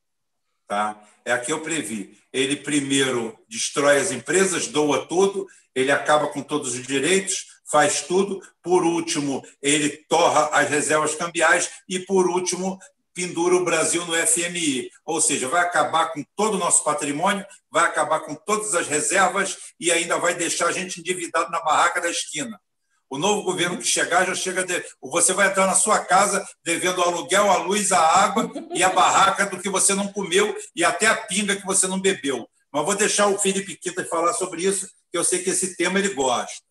Tá? 0.68 1.02
É 1.26 1.32
a 1.32 1.40
que 1.40 1.52
eu 1.52 1.62
previ. 1.62 2.20
Ele 2.32 2.58
primeiro 2.58 3.38
destrói 3.48 3.98
as 3.98 4.12
empresas, 4.12 4.68
doa 4.68 5.08
tudo, 5.08 5.48
ele 5.74 5.92
acaba 5.92 6.28
com 6.28 6.42
todos 6.42 6.76
os 6.76 6.86
direitos, 6.86 7.46
faz 7.66 8.02
tudo. 8.02 8.42
Por 8.62 8.84
último, 8.84 9.44
ele 9.62 9.90
torra 9.90 10.50
as 10.52 10.70
reservas 10.70 11.16
cambiais 11.16 11.70
e, 11.88 12.00
por 12.00 12.28
último, 12.28 12.78
pendura 13.20 13.56
o 13.56 13.66
Brasil 13.66 14.06
no 14.06 14.16
FMI. 14.16 14.90
Ou 15.06 15.20
seja, 15.20 15.50
vai 15.50 15.62
acabar 15.62 16.14
com 16.14 16.24
todo 16.38 16.56
o 16.56 16.58
nosso 16.58 16.84
patrimônio, 16.86 17.46
vai 17.70 17.84
acabar 17.84 18.22
com 18.22 18.34
todas 18.34 18.74
as 18.74 18.88
reservas 18.88 19.58
e 19.78 19.92
ainda 19.92 20.18
vai 20.18 20.34
deixar 20.36 20.68
a 20.68 20.72
gente 20.72 21.02
endividado 21.02 21.52
na 21.52 21.60
barraca 21.60 22.00
da 22.00 22.10
esquina. 22.10 22.58
O 23.10 23.18
novo 23.18 23.42
governo 23.42 23.78
que 23.78 23.84
chegar 23.84 24.26
já 24.26 24.36
chega. 24.36 24.64
De... 24.64 24.82
Você 25.02 25.34
vai 25.34 25.48
entrar 25.48 25.66
na 25.66 25.76
sua 25.76 26.00
casa 26.00 26.48
devendo 26.64 27.00
o 27.00 27.04
aluguel, 27.04 27.50
a 27.52 27.58
luz, 27.58 27.92
a 27.92 28.00
água 28.00 28.50
e 28.74 28.84
a 28.84 28.90
barraca 28.90 29.48
do 29.48 29.60
que 29.60 29.68
você 29.68 29.94
não 29.94 30.08
comeu 30.14 30.56
e 30.74 30.86
até 30.86 31.08
a 31.08 31.16
pinga 31.16 31.56
que 31.56 31.66
você 31.66 31.88
não 31.88 32.00
bebeu. 32.00 32.48
Mas 32.72 32.86
vou 32.86 32.96
deixar 32.96 33.28
o 33.28 33.38
Felipe 33.38 33.76
Quinta 33.76 34.06
falar 34.06 34.34
sobre 34.34 34.64
isso, 34.64 34.88
que 35.12 35.18
eu 35.18 35.24
sei 35.24 35.40
que 35.40 35.50
esse 35.50 35.76
tema 35.76 36.00
ele 36.00 36.14
gosta. 36.14 36.69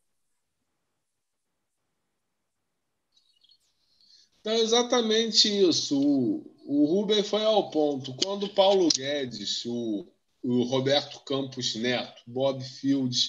É 4.48 4.60
exatamente 4.60 5.46
isso. 5.46 6.00
O, 6.00 6.42
o 6.64 6.86
Ruben 6.86 7.22
foi 7.22 7.44
ao 7.44 7.70
ponto. 7.70 8.14
Quando 8.14 8.48
Paulo 8.48 8.88
Guedes, 8.88 9.62
o, 9.66 10.06
o 10.42 10.62
Roberto 10.62 11.20
Campos 11.20 11.74
Neto, 11.74 12.22
Bob 12.26 12.64
Fields 12.64 13.28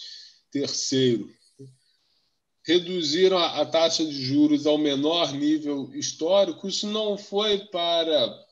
terceiro, 0.49 1.29
reduziram 2.65 3.37
a, 3.37 3.59
a 3.59 3.65
taxa 3.65 4.05
de 4.05 4.13
juros 4.13 4.65
ao 4.65 4.77
menor 4.77 5.33
nível 5.33 5.93
histórico, 5.93 6.69
isso 6.69 6.87
não 6.87 7.17
foi 7.17 7.65
para 7.65 8.45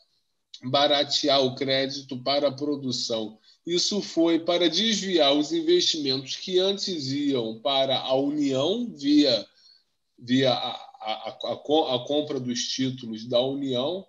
baratear 0.66 1.42
o 1.42 1.56
crédito 1.56 2.22
para 2.22 2.50
a 2.50 2.54
produção. 2.54 3.40
Isso 3.66 4.02
foi 4.02 4.40
para 4.40 4.70
desviar 4.70 5.34
os 5.34 5.54
investimentos 5.54 6.36
que 6.36 6.60
antes 6.60 7.12
iam 7.12 7.60
para 7.60 7.98
a 7.98 8.14
União 8.16 8.94
via, 8.94 9.48
via 10.20 10.52
a, 10.52 10.88
a, 11.12 11.30
a, 11.30 11.54
a 11.54 12.06
compra 12.06 12.40
dos 12.40 12.68
títulos 12.68 13.26
da 13.26 13.40
União, 13.42 14.06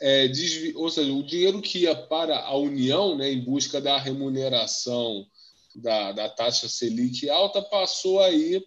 é, 0.00 0.28
desvi, 0.28 0.72
ou 0.76 0.88
seja, 0.88 1.12
o 1.12 1.22
dinheiro 1.22 1.60
que 1.60 1.80
ia 1.80 1.94
para 1.94 2.38
a 2.38 2.56
União, 2.56 3.16
né, 3.16 3.30
em 3.32 3.44
busca 3.44 3.80
da 3.80 3.98
remuneração 3.98 5.26
da, 5.74 6.12
da 6.12 6.28
taxa 6.28 6.68
Selic 6.68 7.28
alta, 7.28 7.60
passou 7.62 8.20
a 8.20 8.30
ir 8.30 8.64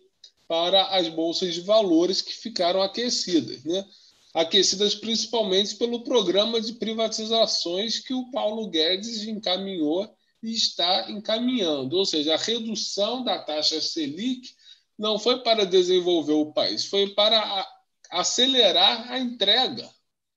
para 0.47 0.87
as 0.87 1.07
bolsas 1.07 1.53
de 1.53 1.61
valores 1.61 2.21
que 2.21 2.33
ficaram 2.33 2.81
aquecidas, 2.81 3.63
né? 3.63 3.85
aquecidas 4.33 4.93
principalmente 4.93 5.75
pelo 5.75 6.03
programa 6.03 6.61
de 6.61 6.73
privatizações 6.73 7.99
que 7.99 8.13
o 8.13 8.29
Paulo 8.31 8.69
Guedes 8.69 9.23
encaminhou 9.23 10.09
e 10.43 10.53
está 10.53 11.09
encaminhando, 11.09 11.97
ou 11.97 12.05
seja, 12.05 12.33
a 12.33 12.37
redução 12.37 13.23
da 13.23 13.39
taxa 13.39 13.81
Selic 13.81 14.53
não 14.97 15.19
foi 15.19 15.41
para 15.43 15.65
desenvolver 15.65 16.33
o 16.33 16.51
país, 16.51 16.85
foi 16.85 17.09
para 17.09 17.67
acelerar 18.09 19.11
a 19.11 19.19
entrega 19.19 19.89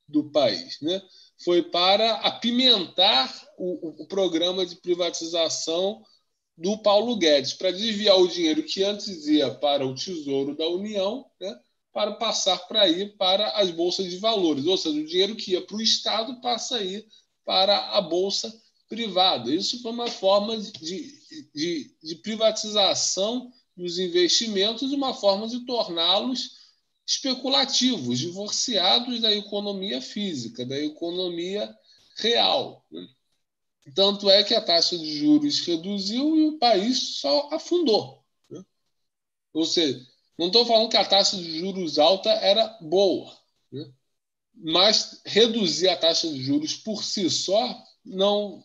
do 0.07 0.31
país, 0.31 0.79
né? 0.83 1.01
Foi 1.43 1.63
para 1.63 2.17
apimentar 2.17 3.33
o, 3.57 4.03
o 4.03 4.07
programa 4.07 4.67
de 4.67 4.77
privatização 4.77 6.03
do 6.57 6.77
Paulo 6.83 7.17
Guedes 7.17 7.55
para 7.55 7.71
desviar 7.71 8.19
o 8.19 8.29
dinheiro 8.29 8.63
que 8.63 8.85
antes 8.85 9.27
ia 9.27 9.51
para 9.51 9.87
o 9.87 9.95
Tesouro 9.95 10.55
da 10.55 10.69
União, 10.69 11.25
né, 11.41 11.59
para 11.91 12.13
passar 12.13 12.59
para 12.69 12.87
ir 12.87 13.17
para 13.17 13.49
as 13.53 13.71
bolsas 13.71 14.11
de 14.11 14.19
valores, 14.19 14.67
ou 14.67 14.77
seja, 14.77 15.01
o 15.01 15.07
dinheiro 15.07 15.37
que 15.37 15.53
ia 15.53 15.63
para 15.63 15.77
o 15.77 15.81
Estado 15.81 16.39
passa 16.43 16.77
a 16.77 16.83
ir 16.83 17.07
para 17.47 17.97
a 17.97 18.01
bolsa 18.03 18.53
privada. 18.89 19.53
Isso 19.55 19.81
foi 19.81 19.91
uma 19.91 20.09
forma 20.09 20.57
de, 20.59 21.13
de, 21.55 21.97
de 22.03 22.15
privatização 22.17 23.51
dos 23.81 23.99
investimentos, 23.99 24.93
uma 24.93 25.15
forma 25.15 25.49
de 25.49 25.61
torná-los 25.61 26.61
especulativos, 27.07 28.19
divorciados 28.19 29.21
da 29.21 29.33
economia 29.35 30.01
física, 30.01 30.65
da 30.65 30.79
economia 30.79 31.75
real. 32.17 32.85
Né? 32.91 33.09
Tanto 33.95 34.31
é 34.31 34.45
que 34.45 34.55
a 34.55 34.61
taxa 34.61 34.97
de 34.97 35.19
juros 35.19 35.61
reduziu 35.61 36.37
e 36.37 36.47
o 36.49 36.59
país 36.59 37.19
só 37.19 37.49
afundou. 37.53 38.23
Né? 38.49 38.65
Ou 39.53 39.65
seja, 39.65 40.07
não 40.39 40.47
estou 40.47 40.65
falando 40.67 40.91
que 40.91 40.97
a 40.97 41.05
taxa 41.05 41.37
de 41.37 41.59
juros 41.59 41.99
alta 41.99 42.31
era 42.31 42.69
boa, 42.81 43.37
né? 43.73 43.91
mas 44.55 45.21
reduzir 45.25 45.89
a 45.89 45.97
taxa 45.97 46.29
de 46.29 46.41
juros 46.43 46.77
por 46.77 47.03
si 47.03 47.29
só 47.31 47.83
não, 48.05 48.63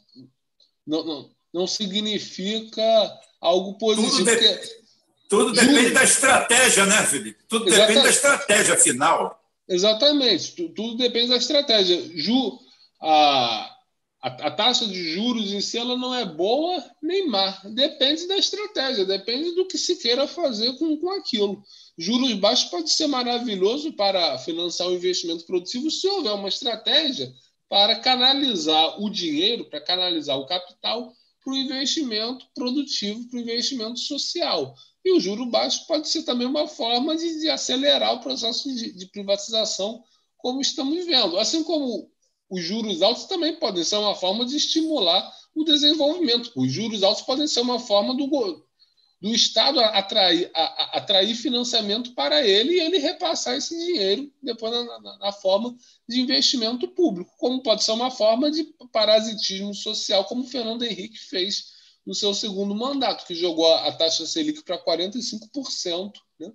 não, 0.86 1.04
não, 1.04 1.36
não 1.54 1.68
significa 1.68 3.22
algo 3.40 3.78
positivo. 3.78 4.26
Tudo, 4.26 4.40
de... 4.40 4.85
Tudo 5.30 5.52
depende 5.52 5.76
juros... 5.76 5.94
da 5.94 6.04
estratégia, 6.04 6.86
né, 6.86 7.06
Felipe? 7.06 7.44
Tudo 7.48 7.68
Exatamente. 7.68 7.88
depende 7.88 8.04
da 8.04 8.10
estratégia 8.10 8.78
final. 8.78 9.42
Exatamente, 9.68 10.52
tudo 10.52 10.96
depende 10.98 11.30
da 11.30 11.38
estratégia. 11.38 12.00
Ju, 12.16 12.60
a, 13.02 13.76
a, 14.22 14.28
a, 14.28 14.52
taxa 14.52 14.86
de 14.86 15.14
juros 15.14 15.52
em 15.52 15.62
si 15.62 15.78
ela 15.78 15.98
não 15.98 16.14
é 16.14 16.24
boa 16.24 16.84
nem 17.02 17.28
má. 17.28 17.60
Depende 17.74 18.28
da 18.28 18.38
estratégia, 18.38 19.06
depende 19.06 19.56
do 19.56 19.68
que 19.68 19.78
se 19.78 19.96
queira 19.96 20.28
fazer 20.28 20.78
com, 20.78 20.96
com 20.98 21.10
aquilo. 21.12 21.64
Juros 21.98 22.34
baixos 22.34 22.70
pode 22.70 22.92
ser 22.92 23.08
maravilhoso 23.08 23.94
para 23.94 24.38
financiar 24.38 24.90
o 24.90 24.94
investimento 24.94 25.46
produtivo 25.46 25.90
se 25.90 26.08
houver 26.08 26.34
uma 26.34 26.50
estratégia 26.50 27.34
para 27.68 28.00
canalizar 28.00 29.02
o 29.02 29.10
dinheiro, 29.10 29.66
para 29.66 29.82
canalizar 29.82 30.38
o 30.38 30.46
capital 30.46 31.12
para 31.44 31.54
o 31.54 31.58
investimento 31.58 32.46
produtivo, 32.56 33.28
para 33.30 33.38
o 33.38 33.42
investimento 33.42 34.00
social. 34.00 34.76
E 35.06 35.12
o 35.14 35.20
juro 35.20 35.46
baixo 35.46 35.86
pode 35.86 36.10
ser 36.10 36.24
também 36.24 36.48
uma 36.48 36.68
forma 36.68 37.16
de, 37.16 37.40
de 37.40 37.50
acelerar 37.50 38.16
o 38.16 38.22
processo 38.22 38.74
de, 38.74 38.92
de 38.92 39.06
privatização, 39.06 40.04
como 40.36 40.60
estamos 40.60 41.06
vendo. 41.06 41.38
Assim 41.38 41.64
como 41.64 42.10
os 42.50 42.64
juros 42.64 43.04
altos 43.04 43.26
também 43.26 43.56
podem 43.56 43.84
ser 43.84 43.98
uma 43.98 44.16
forma 44.16 44.46
de 44.46 44.58
estimular 44.58 45.32
o 45.54 45.64
desenvolvimento. 45.64 46.52
Os 46.56 46.72
juros 46.72 47.04
altos 47.04 47.22
podem 47.22 47.48
ser 47.48 47.62
uma 47.62 47.80
forma 47.80 48.16
do, 48.16 48.28
do 48.28 49.34
Estado 49.34 49.80
atrair, 49.80 50.50
a, 50.56 50.98
atrair 50.98 51.36
financiamento 51.36 52.16
para 52.16 52.44
ele 52.44 52.74
e 52.74 52.80
ele 52.80 52.98
repassar 52.98 53.56
esse 53.56 53.78
dinheiro 53.78 54.32
depois 54.42 54.74
na, 54.74 55.00
na, 55.02 55.18
na, 55.20 55.32
forma 55.32 55.76
de 56.10 56.20
investimento 56.20 56.88
público, 56.88 57.32
como 57.38 57.62
pode 57.62 57.84
ser 57.84 57.92
uma 57.92 58.10
forma 58.10 58.50
de 58.50 58.64
parasitismo 58.92 59.74
social, 59.74 60.26
como 60.26 60.44
o 60.44 60.48
Fernando 60.48 60.84
Henrique 60.84 61.20
fez 61.20 61.75
no 62.06 62.14
seu 62.14 62.34
segundo 62.34 62.76
mandato, 62.76 63.26
que 63.26 63.34
jogou 63.34 63.66
a, 63.68 63.88
a 63.88 63.92
taxa 63.92 64.26
Selic 64.26 64.64
para 64.64 64.84
45%. 64.84 66.14
Né? 66.40 66.54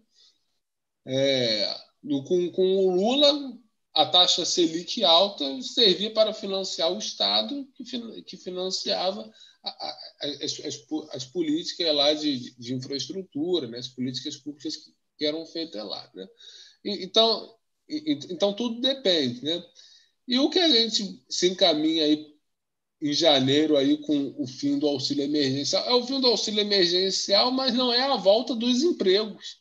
É, 1.07 1.77
com, 2.27 2.51
com 2.53 2.77
o 2.77 2.95
Lula, 2.95 3.59
a 3.95 4.07
taxa 4.07 4.45
Selic 4.45 5.03
alta 5.03 5.61
servia 5.63 6.13
para 6.13 6.33
financiar 6.33 6.93
o 6.93 6.99
Estado, 6.99 7.67
que, 7.75 7.85
que 8.23 8.37
financiava 8.37 9.31
as, 10.21 10.61
as, 10.61 10.87
as, 11.13 11.25
políticas 11.25 11.95
lá 11.95 12.13
de, 12.15 12.55
de 12.57 12.75
infraestrutura, 12.75 13.67
né? 13.67 13.79
as 13.79 13.89
políticas 13.89 14.37
públicas 14.37 14.77
que, 14.77 14.93
que 15.19 15.27
eram 15.27 15.45
feitas 15.47 15.85
lá. 15.85 16.11
Né? 16.15 16.27
E, 16.85 17.05
então, 17.05 17.57
e, 17.89 18.13
então, 18.31 18.55
tudo 18.55 18.81
depende. 18.81 19.45
Né? 19.45 19.63
E 20.29 20.39
o 20.39 20.49
que 20.49 20.61
a 20.61 20.69
gente 20.69 21.25
se 21.29 21.49
encaminha 21.49 22.05
aí 22.05 22.30
em 23.01 23.13
janeiro 23.13 23.77
aí 23.77 23.97
com 23.99 24.35
o 24.37 24.47
fim 24.47 24.79
do 24.79 24.87
auxílio 24.87 25.25
emergencial 25.25 25.85
é 25.89 25.95
o 25.95 26.07
fim 26.07 26.21
do 26.21 26.27
auxílio 26.27 26.61
emergencial, 26.61 27.51
mas 27.51 27.75
não 27.75 27.93
é 27.93 28.03
a 28.03 28.17
volta 28.17 28.55
dos 28.55 28.83
empregos. 28.83 29.59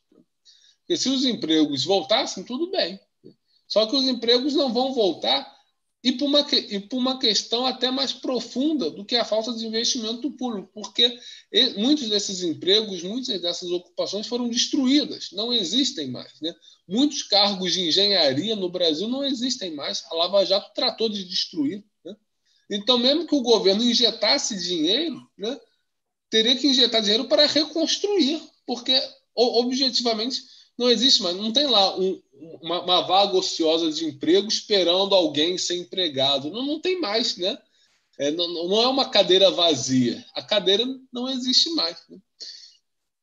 Porque 0.79 0.97
se 0.97 1.07
os 1.07 1.23
empregos 1.23 1.85
voltassem, 1.85 2.43
tudo 2.43 2.71
bem. 2.71 2.99
Só 3.67 3.85
que 3.85 3.95
os 3.95 4.05
empregos 4.05 4.55
não 4.55 4.73
vão 4.73 4.93
voltar 4.93 5.47
e 6.03 6.13
por, 6.13 6.25
uma, 6.25 6.47
e 6.51 6.79
por 6.79 6.97
uma 6.97 7.19
questão 7.19 7.65
até 7.65 7.91
mais 7.91 8.13
profunda 8.13 8.89
do 8.89 9.03
que 9.03 9.15
a 9.15 9.25
falta 9.25 9.53
de 9.53 9.67
investimento 9.67 10.31
público, 10.31 10.69
porque 10.73 11.19
muitos 11.77 12.07
desses 12.09 12.41
empregos, 12.41 13.03
muitas 13.03 13.41
dessas 13.41 13.69
ocupações 13.69 14.25
foram 14.25 14.47
destruídas, 14.47 15.29
não 15.33 15.51
existem 15.51 16.09
mais. 16.09 16.31
Né? 16.41 16.53
Muitos 16.87 17.23
cargos 17.23 17.73
de 17.73 17.81
engenharia 17.81 18.55
no 18.55 18.69
Brasil 18.69 19.09
não 19.09 19.23
existem 19.23 19.75
mais, 19.75 20.03
a 20.09 20.15
Lava 20.15 20.45
Jato 20.45 20.73
tratou 20.73 21.09
de 21.09 21.23
destruir. 21.25 21.83
Então, 22.69 22.97
mesmo 22.97 23.25
que 23.25 23.35
o 23.35 23.41
governo 23.41 23.83
injetasse 23.83 24.55
dinheiro, 24.61 25.27
né, 25.37 25.59
teria 26.29 26.55
que 26.55 26.67
injetar 26.67 27.01
dinheiro 27.01 27.25
para 27.25 27.47
reconstruir, 27.47 28.41
porque 28.65 29.01
objetivamente 29.35 30.43
não 30.77 30.89
existe 30.89 31.21
mais, 31.23 31.35
não 31.35 31.51
tem 31.51 31.67
lá 31.67 31.97
um, 31.97 32.21
uma, 32.61 32.81
uma, 32.81 33.01
vaga 33.01 33.35
ociosa 33.35 33.91
de 33.91 34.05
emprego 34.05 34.47
esperando 34.47 35.13
alguém 35.13 35.57
ser 35.57 35.75
empregado. 35.75 36.49
Não, 36.49 36.65
não 36.65 36.79
tem 36.79 37.01
mais, 37.01 37.35
né? 37.35 37.57
É, 38.17 38.31
não, 38.31 38.47
não, 38.47 38.81
é 38.81 38.87
uma 38.87 39.09
cadeira 39.09 39.49
vazia. 39.51 40.23
A 40.33 40.41
cadeira 40.41 40.85
não 41.11 41.27
existe 41.29 41.69
mais. 41.71 41.97
Né? 42.09 42.17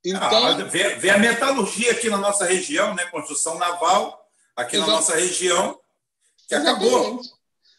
Então, 0.04 0.46
ah, 0.46 0.52
vê, 0.64 0.96
vê, 0.96 1.10
a 1.10 1.18
metalurgia 1.18 1.92
aqui 1.92 2.08
na 2.08 2.18
nossa 2.18 2.44
região, 2.44 2.94
né? 2.94 3.06
Construção 3.06 3.58
naval 3.58 4.26
aqui 4.54 4.78
na 4.78 4.86
nossa 4.86 5.16
região, 5.16 5.78
que 6.48 6.54
exatamente, 6.54 6.86
acabou. 6.86 7.22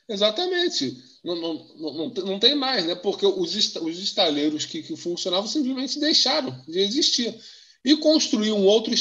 Exatamente. 0.09 1.03
Não, 1.27 1.67
não, 1.75 2.09
não, 2.09 2.39
tem 2.39 2.55
mais, 2.55 2.85
né? 2.85 2.95
Porque 2.95 3.25
os, 3.25 3.53
os 3.75 3.99
estaleiros 3.99 4.65
que, 4.65 4.81
que 4.81 4.95
funcionavam 4.95 5.45
simplesmente 5.45 5.99
deixaram 5.99 6.57
de 6.65 6.79
existir. 6.79 7.37
E 7.83 7.97
construir 7.97 8.53
um 8.53 8.65
outro 8.65 8.93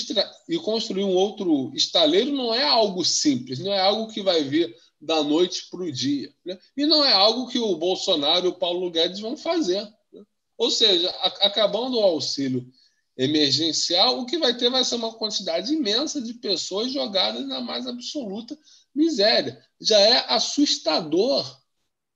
e 0.49 0.59
construir 0.59 1.05
um 1.05 1.15
outro 1.15 1.71
estaleiro 1.73 2.33
não 2.33 2.53
é 2.53 2.65
algo 2.65 3.05
simples, 3.05 3.61
não 3.61 3.73
é 3.73 3.81
algo 3.81 4.13
que 4.13 4.23
vai 4.23 4.43
vir 4.43 4.75
da 5.01 5.23
noite 5.23 5.69
para 5.71 5.83
o 5.83 5.93
dia. 5.93 6.33
Né? 6.45 6.59
E 6.77 6.85
não 6.85 7.05
é 7.05 7.13
algo 7.13 7.47
que 7.47 7.61
o 7.61 7.77
Bolsonaro 7.77 8.47
e 8.47 8.49
o 8.49 8.59
Paulo 8.59 8.91
Guedes 8.91 9.21
vão 9.21 9.37
fazer. 9.37 9.83
Né? 10.13 10.25
Ou 10.59 10.71
seja, 10.71 11.09
acabando 11.21 11.97
o 11.97 12.03
auxílio 12.03 12.67
emergencial, 13.17 14.19
o 14.19 14.27
que 14.27 14.37
vai 14.37 14.57
ter 14.57 14.69
vai 14.69 14.85
ser 14.85 14.97
uma 14.97 15.13
quantidade 15.13 15.73
imensa 15.73 16.21
de 16.21 16.35
pessoas 16.35 16.93
jogadas 16.93 17.47
na 17.47 17.61
mais 17.61 17.87
absoluta 17.87 18.59
miséria. 18.93 19.65
Já 19.81 19.99
é 20.01 20.25
assustador 20.29 21.65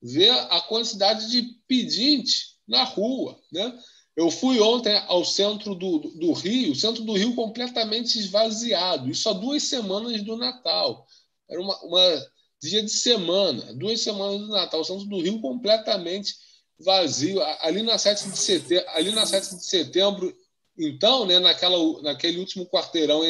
ver 0.02 0.30
a 0.30 0.60
quantidade 0.62 1.30
de 1.30 1.42
pedinte 1.66 2.56
na 2.66 2.84
rua. 2.84 3.38
Né? 3.52 3.78
Eu 4.16 4.30
fui 4.30 4.60
ontem 4.60 4.96
ao 5.06 5.24
centro 5.24 5.74
do, 5.74 5.98
do 5.98 6.32
Rio, 6.32 6.74
centro 6.74 7.02
do 7.04 7.14
Rio 7.14 7.34
completamente 7.34 8.18
esvaziado, 8.18 9.10
isso 9.10 9.28
há 9.28 9.32
duas 9.32 9.64
semanas 9.64 10.22
do 10.22 10.36
Natal. 10.36 11.06
Era 11.48 11.60
uma, 11.60 11.78
uma 11.82 12.26
dia 12.62 12.82
de 12.82 12.90
semana, 12.90 13.72
duas 13.74 14.00
semanas 14.00 14.40
do 14.40 14.48
Natal, 14.48 14.80
o 14.80 14.84
centro 14.84 15.06
do 15.06 15.20
Rio 15.20 15.40
completamente 15.40 16.34
vazio. 16.78 17.42
Ali 17.60 17.82
na 17.82 17.98
7 17.98 18.30
de 18.30 18.38
setembro, 18.38 18.88
ali 18.90 19.10
na 19.10 19.26
7 19.26 19.56
de 19.56 19.64
setembro 19.64 20.36
então, 20.78 21.26
né, 21.26 21.38
naquela, 21.38 21.76
naquele 22.02 22.38
último 22.38 22.66
quarteirão 22.66 23.22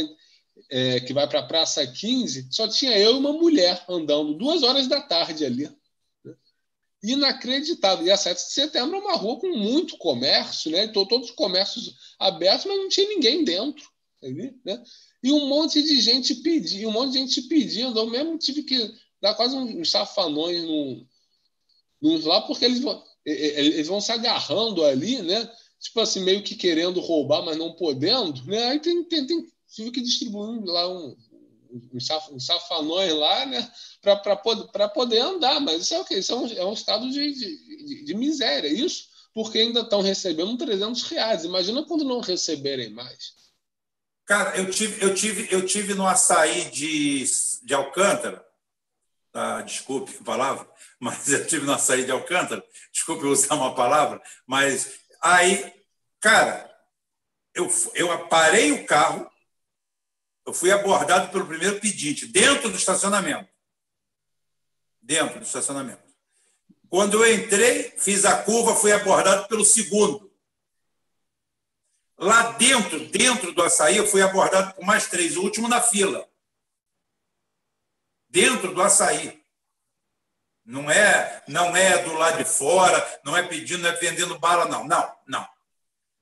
é, 0.71 1.01
que 1.01 1.13
vai 1.13 1.29
para 1.29 1.41
a 1.41 1.47
Praça 1.47 1.85
15, 1.85 2.49
só 2.51 2.69
tinha 2.69 2.97
eu 2.97 3.15
e 3.15 3.19
uma 3.19 3.33
mulher 3.33 3.83
andando 3.89 4.35
duas 4.35 4.63
horas 4.63 4.87
da 4.87 5.01
tarde 5.01 5.45
ali 5.45 5.69
inacreditável. 7.03 8.07
E 8.07 8.11
a 8.11 8.17
7 8.17 8.37
de 8.37 8.53
setembro 8.53 8.97
é 8.97 9.01
uma 9.01 9.15
rua 9.15 9.39
com 9.39 9.57
muito 9.57 9.97
comércio, 9.97 10.71
né? 10.71 10.89
Todos 10.89 11.31
os 11.31 11.35
comércios 11.35 11.95
abertos, 12.19 12.67
mas 12.67 12.77
não 12.77 12.89
tinha 12.89 13.09
ninguém 13.09 13.45
dentro. 13.45 13.89
Né? 14.23 14.83
E 15.23 15.33
um 15.33 15.47
monte 15.49 15.83
de 15.83 16.01
gente 16.01 16.35
pedindo, 16.37 16.89
um 16.89 16.93
monte 16.93 17.13
de 17.13 17.19
gente 17.19 17.43
pedindo. 17.43 17.99
Eu 17.99 18.11
mesmo 18.11 18.37
tive 18.39 18.63
que 18.63 18.95
dar 19.21 19.35
quase 19.35 19.57
uns 19.57 19.91
safanões 19.91 20.63
no, 20.63 21.07
lá, 22.25 22.43
porque 22.43 22.65
eles 22.65 22.81
vão, 22.81 23.03
eles 23.25 23.87
vão 23.87 24.01
se 24.01 24.13
agarrando 24.13 24.85
ali, 24.85 25.21
né? 25.23 25.51
Tipo 25.79 26.01
assim, 26.01 26.21
meio 26.21 26.43
que 26.43 26.55
querendo 26.55 27.01
roubar, 27.01 27.43
mas 27.43 27.57
não 27.57 27.75
podendo, 27.75 28.45
né? 28.45 28.65
Aí 28.65 28.79
tem, 28.79 29.03
tem, 29.05 29.27
tem 29.27 29.47
tive 29.69 29.91
que 29.91 30.01
distribuir 30.01 30.63
lá 30.65 30.89
um, 30.89 31.17
uns 31.93 32.47
safanões 32.47 33.13
lá, 33.15 33.47
né, 33.47 33.71
para 34.01 34.37
poder, 34.37 34.89
poder 34.95 35.21
andar. 35.21 35.61
Mas 35.61 35.83
isso 35.83 35.95
é 35.95 36.01
o 36.01 36.05
quê? 36.05 36.19
Isso 36.19 36.33
é 36.33 36.37
um, 36.37 36.47
é 36.47 36.65
um 36.65 36.73
estado 36.73 37.11
de, 37.11 37.33
de, 37.33 38.05
de, 38.05 38.15
miséria. 38.15 38.69
Isso 38.69 39.09
porque 39.33 39.59
ainda 39.59 39.81
estão 39.81 40.01
recebendo 40.01 40.57
300 40.57 41.03
reais. 41.05 41.45
Imagina 41.45 41.85
quando 41.85 42.05
não 42.05 42.21
receberem 42.21 42.91
mais. 42.91 43.35
Cara, 44.27 44.57
eu 44.57 44.71
tive, 44.71 45.05
eu 45.05 45.15
tive, 45.15 45.49
eu 45.53 45.67
tive 45.67 45.95
no 45.95 46.07
açaí 46.07 46.71
de, 46.71 47.25
de 47.65 47.75
Alcântara, 47.75 48.45
ah, 49.35 49.63
desculpe 49.63 50.17
a 50.21 50.25
palavra, 50.25 50.69
mas 51.01 51.29
eu 51.33 51.47
tive 51.47 51.67
no 51.67 51.73
açaí 51.73 52.05
de 52.05 52.13
Alcântara, 52.13 52.65
desculpe 52.93 53.27
usar 53.27 53.55
uma 53.55 53.75
palavra, 53.75 54.23
mas 54.47 55.01
aí, 55.21 55.73
cara, 56.21 56.71
eu, 57.55 57.69
eu 57.95 58.29
parei 58.29 58.73
o 58.73 58.87
carro, 58.87 59.30
Eu 60.51 60.55
fui 60.55 60.73
abordado 60.73 61.31
pelo 61.31 61.47
primeiro 61.47 61.79
pedinte, 61.79 62.27
dentro 62.27 62.71
do 62.71 62.77
estacionamento. 62.77 63.49
Dentro 65.01 65.39
do 65.39 65.47
estacionamento. 65.47 66.03
Quando 66.89 67.25
eu 67.25 67.33
entrei, 67.33 67.95
fiz 67.97 68.25
a 68.25 68.43
curva, 68.43 68.75
fui 68.75 68.91
abordado 68.91 69.47
pelo 69.47 69.65
segundo. 69.65 70.29
Lá 72.19 72.51
dentro, 72.51 72.99
dentro 73.11 73.53
do 73.53 73.63
açaí, 73.63 73.97
eu 73.97 74.09
fui 74.09 74.23
abordado 74.23 74.75
por 74.75 74.85
mais 74.85 75.07
três, 75.07 75.37
o 75.37 75.43
último 75.43 75.69
na 75.69 75.81
fila. 75.81 76.29
Dentro 78.29 78.75
do 78.75 78.83
açaí. 78.83 79.41
Não 80.65 80.91
é, 80.91 81.45
não 81.47 81.77
é 81.77 82.03
do 82.03 82.15
lado 82.15 82.39
de 82.39 82.45
fora, 82.45 83.21
não 83.25 83.37
é 83.37 83.45
pedindo, 83.45 83.85
não 83.85 83.91
é 83.91 83.95
vendendo 83.95 84.37
bala, 84.37 84.65
não. 84.65 84.85
Não, 84.85 85.17
não. 85.29 85.49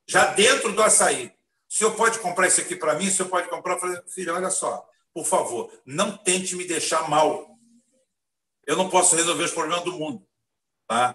Já 0.07 0.27
dentro 0.35 0.75
do 0.75 0.83
açaí. 0.83 1.35
O 1.71 1.75
senhor 1.75 1.95
pode 1.95 2.19
comprar 2.21 2.47
isso 2.47 2.61
aqui 2.61 2.75
para 2.75 2.95
mim? 2.95 3.09
O 3.09 3.11
senhor 3.11 3.29
pode 3.29 3.49
comprar? 3.49 3.75
Eu 3.75 3.81
falei, 3.81 4.01
filho, 4.09 4.35
olha 4.35 4.51
só, 4.51 4.89
por 5.13 5.27
favor, 5.27 5.71
não 5.85 6.17
tente 6.17 6.57
me 6.57 6.65
deixar 6.65 7.09
mal. 7.09 7.47
Eu 8.67 8.77
não 8.77 8.89
posso 8.89 9.17
resolver 9.17 9.45
os 9.45 9.53
problemas 9.53 9.85
do 9.85 9.93
mundo. 9.93 10.27
Tá? 10.87 11.15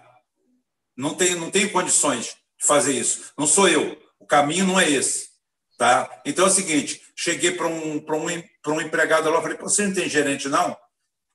Não 0.96 1.14
tenho, 1.14 1.38
não 1.40 1.50
tenho 1.50 1.72
condições 1.72 2.36
de 2.58 2.66
fazer 2.66 2.92
isso. 2.92 3.32
Não 3.36 3.46
sou 3.46 3.68
eu. 3.68 4.00
O 4.18 4.26
caminho 4.26 4.66
não 4.66 4.78
é 4.78 4.88
esse. 4.88 5.30
Tá? 5.76 6.22
Então 6.24 6.44
é 6.44 6.48
o 6.48 6.52
seguinte: 6.52 7.02
cheguei 7.16 7.50
para 7.50 7.66
um, 7.66 7.96
um, 7.96 8.44
um 8.68 8.80
empregado 8.80 9.28
lá, 9.30 9.42
falei, 9.42 9.58
você 9.58 9.86
não 9.86 9.94
tem 9.94 10.08
gerente, 10.08 10.48
não? 10.48 10.76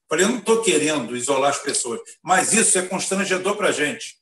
Falei, 0.07 0.25
eu 0.25 0.29
não 0.29 0.39
estou 0.39 0.63
querendo 0.63 1.15
isolar 1.15 1.51
as 1.51 1.59
pessoas, 1.59 1.99
mas 2.23 2.53
isso 2.53 2.79
é 2.79 2.87
constrangedor 2.87 3.55
para 3.55 3.69
a 3.69 3.71
gente. 3.71 4.17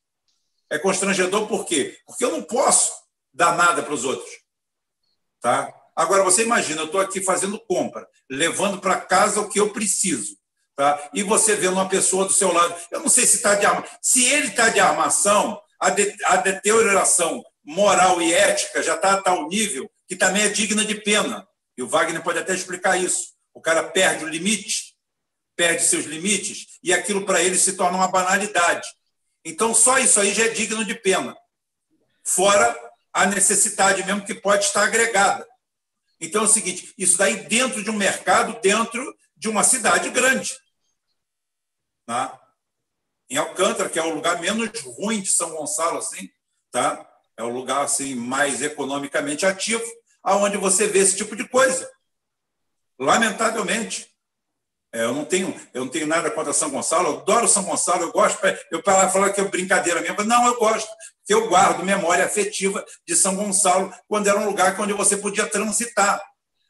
É 0.70 0.78
constrangedor 0.78 1.48
por 1.48 1.66
quê? 1.66 1.98
Porque 2.06 2.26
eu 2.26 2.32
não 2.32 2.44
posso 2.44 2.92
dar 3.34 3.56
nada 3.56 3.82
para 3.82 3.94
os 3.94 4.04
outros. 4.04 4.30
Tá? 5.42 5.74
Agora, 5.96 6.24
você 6.24 6.44
imagina, 6.44 6.82
eu 6.82 6.86
estou 6.86 7.02
aqui 7.02 7.22
fazendo 7.22 7.60
compra, 7.60 8.08
levando 8.30 8.80
para 8.80 9.02
casa 9.02 9.42
o 9.42 9.50
que 9.50 9.60
eu 9.60 9.72
preciso. 9.72 10.38
Tá? 10.76 11.10
E 11.14 11.24
você 11.24 11.56
vendo 11.56 11.74
uma 11.74 11.90
pessoa 11.90 12.26
do 12.26 12.34
seu 12.34 12.52
lado, 12.54 12.76
eu 12.92 13.00
não 13.00 13.10
sei 13.10 13.26
se 13.26 13.38
está 13.38 13.56
de 13.56 13.66
arma. 13.66 13.84
Se 14.02 14.26
ele 14.26 14.48
está 14.48 14.70
de 14.70 14.80
armação, 14.80 15.60
a, 15.80 15.90
de, 15.90 16.16
a 16.26 16.38
deterioração 16.38 17.44
moral 17.64 18.22
e 18.22 18.34
ética 18.34 18.82
já 18.84 18.96
está 18.96 19.14
a 19.14 19.22
tal 19.22 19.48
nível 19.48 19.90
que 20.08 20.16
também 20.16 20.44
é 20.44 20.50
digna 20.50 20.86
de 20.86 20.96
pena. 20.96 21.48
E 21.78 21.84
o 21.84 21.88
Wagner 21.88 22.24
pode 22.24 22.40
até 22.40 22.54
explicar 22.54 22.98
isso. 22.98 23.34
O 23.54 23.60
cara 23.60 23.84
perde 23.84 24.24
o 24.24 24.30
limite 24.30 24.98
perde 25.58 25.82
seus 25.84 26.06
limites 26.06 26.78
e 26.84 26.94
aquilo 26.94 27.26
para 27.26 27.42
ele 27.42 27.58
se 27.58 27.74
torna 27.74 27.98
uma 27.98 28.08
banalidade. 28.08 28.88
Então, 29.44 29.74
só 29.74 29.98
isso 29.98 30.20
aí 30.20 30.34
já 30.34 30.46
é 30.46 30.50
digno 30.50 30.86
de 30.86 30.94
pena. 30.94 31.36
Fora 32.24 32.78
a 33.18 33.26
necessidade 33.26 34.04
mesmo 34.04 34.26
que 34.26 34.36
pode 34.36 34.66
estar 34.66 34.84
agregada. 34.84 35.48
Então 36.20 36.44
é 36.44 36.46
o 36.46 36.50
seguinte: 36.50 36.94
isso 36.98 37.18
daí 37.18 37.48
dentro 37.48 37.84
de 37.84 37.90
um 37.90 37.98
mercado, 37.98 38.60
dentro 38.62 39.16
de 39.36 39.50
uma 39.50 39.64
cidade 39.64 40.10
grande. 40.10 40.56
Tá? 42.06 42.40
Em 43.30 43.38
Alcântara, 43.38 43.90
que 43.90 44.00
é 44.00 44.04
o 44.04 44.14
lugar 44.14 44.40
menos 44.40 44.70
ruim 44.82 45.22
de 45.22 45.30
São 45.30 45.52
Gonçalo, 45.52 45.98
assim, 45.98 46.30
tá? 46.72 47.06
é 47.38 47.44
o 47.44 47.50
lugar 47.50 47.84
assim 47.84 48.16
mais 48.16 48.62
economicamente 48.62 49.46
ativo, 49.46 49.86
aonde 50.24 50.58
você 50.58 50.88
vê 50.88 51.00
esse 51.00 51.16
tipo 51.16 51.36
de 51.36 51.48
coisa. 51.48 51.90
Lamentavelmente. 53.00 54.12
É, 54.98 55.04
eu 55.04 55.14
não 55.14 55.24
tenho, 55.24 55.54
eu 55.76 55.86
não 55.86 55.92
tenho 55.92 56.08
nada 56.08 56.32
contra 56.32 56.52
São 56.52 56.72
Gonçalo, 56.72 57.10
eu 57.10 57.18
adoro 57.20 57.48
São 57.48 57.62
Gonçalo, 57.62 58.02
eu 58.02 58.12
gosto. 58.12 58.40
Eu 58.72 58.82
para 58.82 59.08
falar 59.08 59.30
que 59.30 59.40
é 59.40 59.44
brincadeira 59.44 60.02
mesmo, 60.02 60.24
não, 60.24 60.48
eu 60.48 60.58
gosto, 60.58 60.90
porque 61.20 61.36
eu 61.36 61.48
guardo 61.48 61.84
memória 61.84 62.26
afetiva 62.26 62.84
de 63.08 63.16
São 63.16 63.36
Gonçalo 63.36 63.94
quando 64.08 64.26
era 64.26 64.40
um 64.40 64.48
lugar 64.48 64.76
onde 64.82 64.94
você 64.94 65.16
podia 65.16 65.46
transitar. 65.46 66.20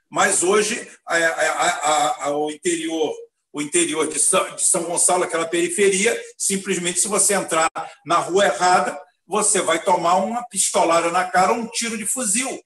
Mas 0.10 0.44
hoje 0.44 0.92
a, 1.08 1.16
a, 1.16 2.26
a, 2.26 2.38
o 2.38 2.52
interior, 2.52 3.16
o 3.54 3.62
interior 3.62 4.06
de 4.08 4.20
São, 4.20 4.56
de 4.58 4.68
São 4.68 4.84
Gonçalo, 4.84 5.24
aquela 5.24 5.48
periferia, 5.48 6.22
simplesmente 6.38 7.00
se 7.00 7.08
você 7.08 7.34
entrar 7.34 7.72
na 8.06 8.18
rua 8.18 8.46
errada, 8.46 9.00
você 9.26 9.62
vai 9.62 9.82
tomar 9.82 10.16
uma 10.16 10.46
pistolada 10.50 11.10
na 11.12 11.24
cara 11.32 11.54
um 11.54 11.66
tiro 11.68 11.98
de 11.98 12.06
fuzil. 12.06 12.62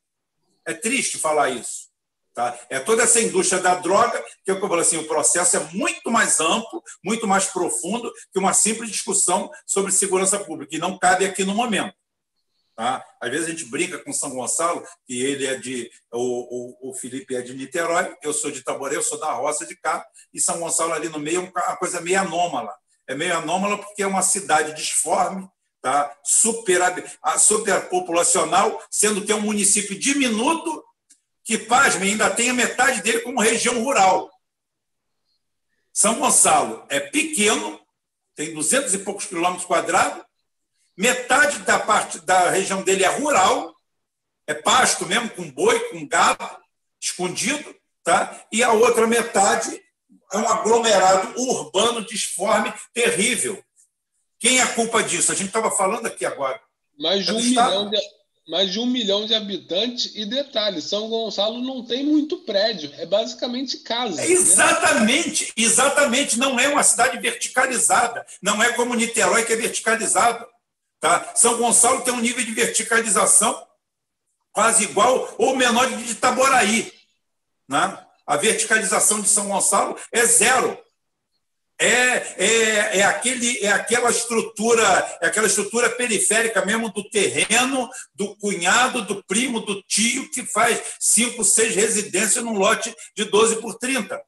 É 0.66 0.74
triste 0.74 1.20
falar 1.20 1.52
isso. 1.52 1.91
Tá? 2.34 2.58
É 2.70 2.80
toda 2.80 3.04
essa 3.04 3.20
indústria 3.20 3.62
da 3.62 3.76
droga, 3.76 4.24
que 4.44 4.52
é 4.52 4.56
que 4.56 4.64
eu 4.64 4.68
falo 4.68 4.80
assim, 4.80 4.98
o 4.98 5.08
processo 5.08 5.58
é 5.58 5.60
muito 5.74 6.10
mais 6.10 6.40
amplo, 6.40 6.82
muito 7.04 7.28
mais 7.28 7.46
profundo 7.46 8.12
que 8.32 8.40
uma 8.40 8.54
simples 8.54 8.90
discussão 8.90 9.52
sobre 9.66 9.92
segurança 9.92 10.40
pública, 10.40 10.76
e 10.76 10.80
não 10.80 10.98
cabe 10.98 11.26
aqui 11.26 11.44
no 11.44 11.54
momento. 11.54 11.94
Tá? 12.74 13.04
Às 13.22 13.30
vezes 13.30 13.48
a 13.48 13.50
gente 13.52 13.66
brinca 13.66 14.00
com 14.00 14.14
São 14.14 14.30
Gonçalo, 14.30 14.82
que 15.06 15.22
ele 15.22 15.46
é 15.46 15.56
de. 15.56 15.92
O, 16.12 16.88
o, 16.88 16.90
o 16.90 16.94
Felipe 16.94 17.36
é 17.36 17.42
de 17.42 17.54
Niterói, 17.54 18.16
eu 18.24 18.34
sou 18.34 18.50
de 18.50 18.60
Itaboré, 18.60 18.96
eu 18.96 19.04
sou 19.04 19.20
da 19.20 19.34
roça 19.34 19.66
de 19.66 19.76
cá, 19.76 20.06
e 20.34 20.40
São 20.40 20.60
Gonçalo 20.60 20.94
ali 20.94 21.10
no 21.10 21.20
meio 21.20 21.42
é 21.42 21.60
uma 21.60 21.78
coisa 21.78 22.00
meio 22.00 22.20
anômala. 22.22 22.74
É 23.08 23.14
meio 23.14 23.36
anômala 23.36 23.78
porque 23.78 24.04
é 24.04 24.08
uma 24.08 24.22
cidade 24.22 24.74
disforme, 24.74 25.48
tá? 25.82 26.16
super, 26.24 26.82
superpopulacional, 27.38 28.82
sendo 28.90 29.26
que 29.26 29.34
é 29.34 29.36
um 29.36 29.42
município 29.42 30.00
diminuto 30.00 30.82
que, 31.52 31.58
pasme, 31.58 32.08
ainda 32.08 32.30
tem 32.30 32.50
a 32.50 32.54
metade 32.54 33.02
dele 33.02 33.20
como 33.20 33.42
região 33.42 33.84
rural. 33.84 34.32
São 35.92 36.18
Gonçalo 36.18 36.86
é 36.88 36.98
pequeno, 36.98 37.78
tem 38.34 38.54
200 38.54 38.94
e 38.94 39.00
poucos 39.00 39.26
quilômetros 39.26 39.66
quadrados, 39.66 40.24
metade 40.96 41.60
da 41.60 41.78
parte 41.78 42.20
da 42.20 42.50
região 42.50 42.82
dele 42.84 43.04
é 43.04 43.10
rural, 43.10 43.76
é 44.48 44.54
pasto 44.54 45.06
mesmo, 45.06 45.30
com 45.32 45.52
boi, 45.52 45.78
com 45.90 46.08
gado, 46.08 46.50
escondido, 47.02 47.76
tá? 48.02 48.46
e 48.50 48.64
a 48.64 48.72
outra 48.72 49.06
metade 49.06 49.78
é 50.32 50.38
um 50.38 50.48
aglomerado 50.48 51.38
urbano 51.38 52.06
disforme 52.06 52.74
terrível. 52.94 53.62
Quem 54.40 54.60
é 54.60 54.62
a 54.62 54.74
culpa 54.74 55.04
disso? 55.04 55.34
A 55.34 55.36
gente 55.36 55.48
estava 55.48 55.70
falando 55.70 56.06
aqui 56.06 56.26
agora. 56.26 56.62
Mais 56.98 57.26
de 57.26 57.34
um 57.34 57.36
milhão 57.36 57.90
de, 57.90 57.98
mais 58.48 58.72
de 58.72 58.80
um 58.80 58.86
milhão 58.86 59.26
de 59.26 59.34
habitantes. 59.34 60.12
E 60.16 60.26
detalhe, 60.26 60.82
São 60.82 61.10
Gonçalo 61.10 61.62
não 61.62 61.86
tem 61.86 62.04
muito 62.04 62.38
prédio, 62.40 62.92
é 62.98 63.06
basicamente 63.06 63.78
casa. 63.78 64.22
É 64.22 64.30
exatamente, 64.30 65.46
né? 65.46 65.52
exatamente. 65.58 66.40
Não 66.40 66.60
é 66.60 66.68
uma 66.68 66.84
cidade 66.84 67.20
verticalizada. 67.20 68.26
Não 68.42 68.62
é 68.62 68.74
como 68.74 68.96
Niterói, 68.96 69.46
que 69.46 69.54
é 69.54 69.58
verticalizada. 69.58 70.48
Tá? 71.00 71.34
São 71.36 71.58
Gonçalo 71.58 72.02
tem 72.02 72.14
um 72.14 72.22
nível 72.22 72.44
de 72.44 72.52
verticalização 72.52 73.66
quase 74.52 74.84
igual 74.84 75.34
ou 75.38 75.56
menor 75.56 75.90
de 75.90 76.12
Itaboraí. 76.12 76.92
Né? 77.68 77.98
A 78.28 78.38
verticalização 78.38 79.22
de 79.22 79.30
São 79.30 79.48
Gonçalo 79.48 79.98
é 80.12 80.26
zero 80.26 80.78
é, 81.82 82.36
é, 82.38 83.00
é, 83.00 83.04
aquele, 83.04 83.58
é 83.66 83.72
aquela 83.72 84.12
estrutura, 84.12 84.84
é 85.20 85.26
aquela 85.26 85.48
estrutura 85.48 85.90
periférica 85.90 86.64
mesmo 86.64 86.92
do 86.92 87.10
terreno, 87.10 87.90
do 88.14 88.36
cunhado, 88.36 89.02
do 89.02 89.24
primo, 89.24 89.60
do 89.60 89.82
tio, 89.82 90.30
que 90.30 90.46
faz 90.46 90.80
cinco, 91.00 91.44
seis 91.44 91.74
residências 91.74 92.44
num 92.44 92.54
lote 92.54 92.96
de 93.16 93.26
12 93.26 93.60
por 93.62 93.80
30. 93.80 94.22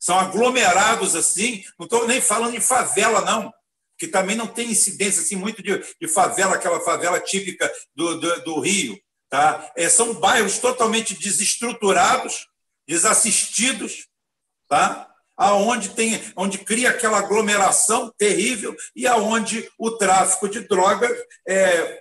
São 0.00 0.18
aglomerados 0.18 1.14
assim, 1.14 1.62
não 1.78 1.84
estou 1.84 2.08
nem 2.08 2.20
falando 2.20 2.52
de 2.52 2.60
favela, 2.60 3.20
não, 3.20 3.52
que 3.98 4.08
também 4.08 4.34
não 4.34 4.46
tem 4.46 4.70
incidência 4.70 5.20
assim, 5.20 5.36
muito 5.36 5.62
de, 5.62 5.84
de 6.00 6.08
favela, 6.08 6.54
aquela 6.54 6.80
favela 6.80 7.20
típica 7.20 7.70
do, 7.94 8.18
do, 8.18 8.44
do 8.44 8.60
Rio. 8.60 8.98
Tá? 9.28 9.70
É, 9.76 9.86
são 9.88 10.14
bairros 10.14 10.58
totalmente 10.58 11.14
desestruturados, 11.14 12.48
desassistidos, 12.88 14.08
tá? 14.66 15.11
Aonde 15.42 15.88
tem, 15.88 16.22
onde 16.36 16.58
cria 16.58 16.90
aquela 16.90 17.18
aglomeração 17.18 18.12
terrível 18.16 18.76
e 18.94 19.08
aonde 19.08 19.68
o 19.76 19.90
tráfico 19.90 20.48
de 20.48 20.60
drogas 20.60 21.10
é, 21.48 22.00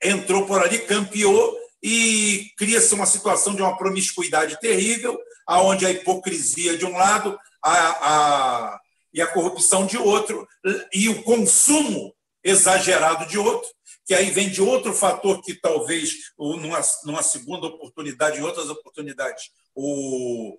entrou 0.00 0.46
por 0.46 0.62
ali, 0.62 0.78
campeou 0.78 1.58
e 1.82 2.48
cria-se 2.56 2.94
uma 2.94 3.04
situação 3.04 3.56
de 3.56 3.62
uma 3.62 3.76
promiscuidade 3.76 4.60
terrível, 4.60 5.18
aonde 5.44 5.84
a 5.84 5.90
hipocrisia 5.90 6.78
de 6.78 6.86
um 6.86 6.96
lado 6.96 7.36
a, 7.60 7.72
a, 7.72 8.80
e 9.12 9.20
a 9.20 9.26
corrupção 9.26 9.84
de 9.84 9.98
outro 9.98 10.46
e 10.94 11.08
o 11.08 11.24
consumo 11.24 12.14
exagerado 12.44 13.26
de 13.26 13.36
outro, 13.36 13.68
que 14.06 14.14
aí 14.14 14.30
vem 14.30 14.48
de 14.48 14.62
outro 14.62 14.94
fator 14.94 15.42
que 15.42 15.54
talvez 15.54 16.12
numa, 16.38 16.80
numa 17.04 17.22
segunda 17.24 17.66
oportunidade, 17.66 18.38
em 18.38 18.44
outras 18.44 18.70
oportunidades, 18.70 19.50
o, 19.74 20.56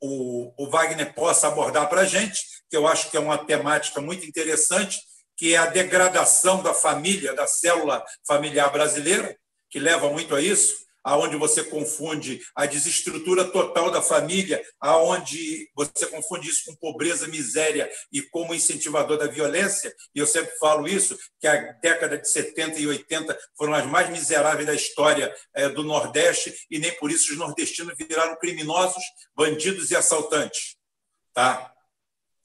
o, 0.00 0.52
o 0.56 0.70
Wagner 0.70 1.14
possa 1.14 1.48
abordar 1.48 1.88
para 1.88 2.02
a 2.02 2.06
gente, 2.06 2.40
que 2.70 2.76
eu 2.76 2.86
acho 2.86 3.10
que 3.10 3.16
é 3.16 3.20
uma 3.20 3.38
temática 3.38 4.00
muito 4.00 4.26
interessante, 4.26 4.98
que 5.36 5.54
é 5.54 5.58
a 5.58 5.66
degradação 5.66 6.62
da 6.62 6.74
família, 6.74 7.34
da 7.34 7.46
célula 7.46 8.04
familiar 8.26 8.70
brasileira, 8.70 9.36
que 9.70 9.78
leva 9.78 10.10
muito 10.10 10.34
a 10.34 10.40
isso. 10.40 10.87
Aonde 11.04 11.36
você 11.36 11.64
confunde 11.64 12.40
a 12.54 12.66
desestrutura 12.66 13.44
total 13.44 13.90
da 13.90 14.02
família, 14.02 14.62
aonde 14.80 15.70
você 15.74 16.06
confunde 16.06 16.48
isso 16.48 16.64
com 16.66 16.76
pobreza, 16.76 17.28
miséria 17.28 17.90
e 18.12 18.22
como 18.22 18.54
incentivador 18.54 19.18
da 19.18 19.26
violência, 19.26 19.94
e 20.14 20.18
eu 20.18 20.26
sempre 20.26 20.56
falo 20.58 20.86
isso, 20.86 21.18
que 21.40 21.46
a 21.46 21.72
década 21.72 22.18
de 22.18 22.28
70 22.28 22.80
e 22.80 22.86
80 22.86 23.38
foram 23.56 23.74
as 23.74 23.86
mais 23.86 24.10
miseráveis 24.10 24.66
da 24.66 24.74
história 24.74 25.34
é, 25.54 25.68
do 25.68 25.82
Nordeste, 25.82 26.54
e 26.70 26.78
nem 26.78 26.92
por 26.98 27.10
isso 27.10 27.32
os 27.32 27.38
nordestinos 27.38 27.94
viraram 27.96 28.36
criminosos, 28.36 29.02
bandidos 29.34 29.90
e 29.90 29.96
assaltantes. 29.96 30.76
Tá? 31.32 31.72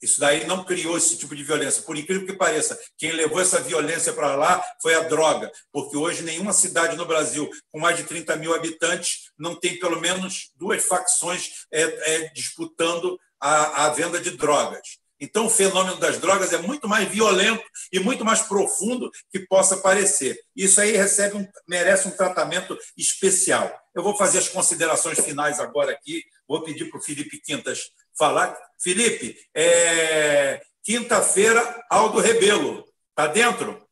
Isso 0.04 0.20
daí 0.20 0.46
não 0.46 0.62
criou 0.62 0.98
esse 0.98 1.16
tipo 1.16 1.34
de 1.34 1.42
violência. 1.42 1.82
Por 1.82 1.96
incrível 1.96 2.26
que 2.26 2.34
pareça, 2.34 2.78
quem 2.98 3.12
levou 3.12 3.40
essa 3.40 3.58
violência 3.58 4.12
para 4.12 4.36
lá 4.36 4.62
foi 4.82 4.94
a 4.94 5.00
droga, 5.00 5.50
porque 5.72 5.96
hoje 5.96 6.22
nenhuma 6.22 6.52
cidade 6.52 6.94
no 6.94 7.06
Brasil 7.06 7.48
com 7.72 7.80
mais 7.80 7.96
de 7.96 8.04
30 8.04 8.36
mil 8.36 8.54
habitantes 8.54 9.30
não 9.38 9.58
tem 9.58 9.78
pelo 9.78 9.98
menos 9.98 10.50
duas 10.56 10.84
facções 10.84 11.64
é, 11.72 11.82
é, 11.82 12.28
disputando 12.34 13.18
a, 13.40 13.86
a 13.86 13.88
venda 13.90 14.20
de 14.20 14.32
drogas. 14.32 14.98
Então, 15.24 15.46
o 15.46 15.50
fenômeno 15.50 15.96
das 15.96 16.18
drogas 16.18 16.52
é 16.52 16.58
muito 16.58 16.86
mais 16.86 17.08
violento 17.08 17.64
e 17.90 17.98
muito 17.98 18.24
mais 18.24 18.42
profundo 18.42 19.10
que 19.30 19.40
possa 19.40 19.78
parecer. 19.78 20.38
Isso 20.54 20.80
aí 20.80 20.92
recebe 20.92 21.36
um, 21.36 21.48
merece 21.66 22.06
um 22.06 22.10
tratamento 22.10 22.78
especial. 22.96 23.74
Eu 23.94 24.02
vou 24.02 24.14
fazer 24.16 24.38
as 24.38 24.48
considerações 24.48 25.18
finais 25.18 25.58
agora 25.58 25.92
aqui. 25.92 26.22
Vou 26.46 26.62
pedir 26.62 26.90
para 26.90 26.98
o 26.98 27.02
Felipe 27.02 27.40
Quintas 27.40 27.90
falar. 28.16 28.54
Felipe, 28.78 29.34
é... 29.54 30.60
quinta-feira, 30.82 31.82
Aldo 31.90 32.20
Rebelo. 32.20 32.84
Está 33.10 33.26
dentro? 33.26 33.82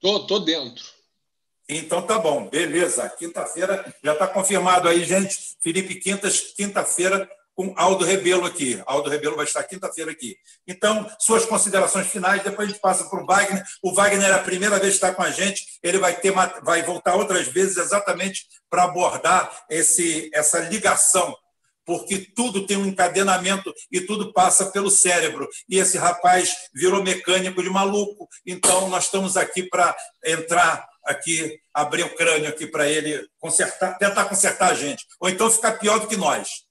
Tô, 0.00 0.24
tô 0.24 0.38
dentro. 0.38 0.84
Então 1.68 2.00
tá 2.00 2.16
bom, 2.16 2.48
beleza. 2.48 3.08
Quinta-feira 3.18 3.92
já 4.04 4.12
está 4.12 4.28
confirmado 4.28 4.88
aí, 4.88 5.04
gente. 5.04 5.36
Felipe 5.60 5.96
Quintas, 5.96 6.52
quinta-feira, 6.56 7.28
com 7.56 7.72
Aldo 7.74 8.04
Rebelo 8.04 8.44
aqui. 8.44 8.80
Aldo 8.86 9.08
Rebelo 9.08 9.34
vai 9.34 9.46
estar 9.46 9.64
quinta-feira 9.64 10.10
aqui. 10.10 10.36
Então, 10.68 11.10
suas 11.18 11.46
considerações 11.46 12.06
finais, 12.06 12.42
depois 12.42 12.68
a 12.68 12.70
gente 12.70 12.80
passa 12.80 13.08
para 13.08 13.22
o 13.22 13.26
Wagner. 13.26 13.64
O 13.82 13.94
Wagner 13.94 14.28
é 14.28 14.34
a 14.34 14.38
primeira 14.38 14.78
vez 14.78 14.90
que 14.90 15.04
está 15.04 15.14
com 15.14 15.22
a 15.22 15.30
gente, 15.30 15.64
ele 15.82 15.98
vai, 15.98 16.14
ter, 16.14 16.32
vai 16.62 16.82
voltar 16.82 17.16
outras 17.16 17.48
vezes 17.48 17.78
exatamente 17.78 18.46
para 18.68 18.84
abordar 18.84 19.50
esse, 19.70 20.30
essa 20.32 20.60
ligação 20.60 21.34
porque 21.86 22.18
tudo 22.34 22.66
tem 22.66 22.76
um 22.76 22.84
encadenamento 22.84 23.72
e 23.92 24.00
tudo 24.00 24.32
passa 24.32 24.72
pelo 24.72 24.90
cérebro. 24.90 25.48
E 25.68 25.78
esse 25.78 25.96
rapaz 25.96 26.52
virou 26.74 27.00
mecânico 27.00 27.62
de 27.62 27.70
maluco, 27.70 28.28
então 28.44 28.88
nós 28.88 29.04
estamos 29.04 29.36
aqui 29.36 29.62
para 29.62 29.96
entrar 30.24 30.84
aqui, 31.04 31.60
abrir 31.72 32.02
o 32.02 32.14
crânio 32.16 32.48
aqui 32.48 32.66
para 32.66 32.88
ele 32.88 33.24
consertar, 33.38 33.96
tentar 33.98 34.24
consertar 34.24 34.72
a 34.72 34.74
gente, 34.74 35.06
ou 35.20 35.30
então 35.30 35.48
ficar 35.48 35.78
pior 35.78 36.00
do 36.00 36.08
que 36.08 36.16
nós. 36.16 36.65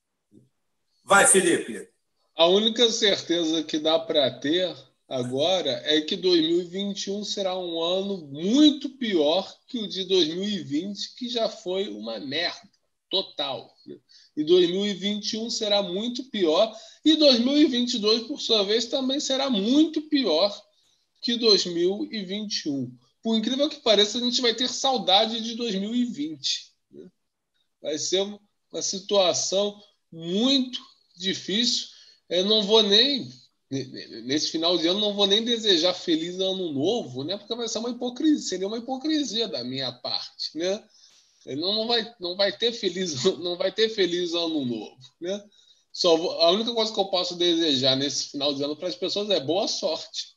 Vai, 1.06 1.27
Felipe. 1.27 1.88
A 2.35 2.48
única 2.48 2.92
certeza 2.92 3.64
que 3.64 3.77
dá 3.77 4.00
para 4.00 4.40
ter 4.40 4.75
agora 5.08 5.69
é 5.85 6.01
que 6.01 6.16
2021 6.16 7.24
será 7.24 7.56
um 7.56 7.80
ano 7.80 8.25
muito 8.25 8.90
pior 8.90 9.56
que 9.67 9.77
o 9.77 9.88
de 9.88 10.03
2020, 10.06 11.16
que 11.16 11.30
já 11.30 11.48
foi 11.48 11.90
uma 11.90 12.19
merda 12.19 12.67
total. 13.08 13.72
E 14.35 14.43
2021 14.43 15.48
será 15.51 15.84
muito 15.84 16.24
pior. 16.32 16.75
E 17.06 17.16
2022, 17.16 18.24
por 18.24 18.42
sua 18.42 18.64
vez, 18.64 18.88
também 18.88 19.19
será 19.19 19.48
muito 19.48 20.01
pior 20.09 20.59
que 21.22 21.38
2021. 21.38 22.92
Por 23.22 23.38
incrível 23.38 23.69
que 23.69 23.80
pareça, 23.82 24.17
a 24.17 24.22
gente 24.22 24.42
vai 24.42 24.56
ter 24.56 24.67
saudade 24.67 25.40
de 25.40 25.53
2020. 25.53 26.74
Né? 26.90 27.08
Vai 27.80 28.00
ser 28.00 28.22
uma 28.22 28.82
situação 28.82 29.80
muito 30.11 30.80
difícil. 31.15 31.87
Eu 32.29 32.45
não 32.45 32.63
vou 32.63 32.83
nem, 32.83 33.29
nesse 34.23 34.49
final 34.49 34.77
de 34.77 34.87
ano, 34.87 34.99
não 34.99 35.13
vou 35.13 35.27
nem 35.27 35.43
desejar 35.43 35.93
feliz 35.93 36.39
ano 36.39 36.71
novo, 36.71 37.23
né? 37.23 37.37
porque 37.37 37.55
vai 37.55 37.67
ser 37.67 37.79
uma 37.79 37.89
hipocrisia, 37.89 38.47
seria 38.47 38.67
uma 38.67 38.77
hipocrisia 38.77 39.47
da 39.47 39.63
minha 39.63 39.91
parte. 39.91 40.57
Né? 40.57 40.83
Ele 41.45 41.61
não 41.61 41.87
vai, 41.87 42.15
não 42.19 42.35
vai 42.35 42.51
ter 42.51 42.71
feliz, 42.71 43.23
não 43.39 43.57
vai 43.57 43.71
ter 43.71 43.89
feliz 43.89 44.33
ano 44.33 44.65
novo, 44.65 44.97
né? 45.21 45.43
Só 45.93 46.17
vou, 46.17 46.41
a 46.41 46.51
única 46.51 46.73
coisa 46.73 46.93
que 46.93 46.99
eu 46.99 47.05
posso 47.05 47.37
desejar 47.37 47.95
nesse 47.95 48.31
final 48.31 48.53
de 48.53 48.61
ano 48.61 48.75
para 48.75 48.89
as 48.89 48.95
pessoas 48.95 49.29
é 49.29 49.39
boa 49.39 49.65
sorte. 49.65 50.35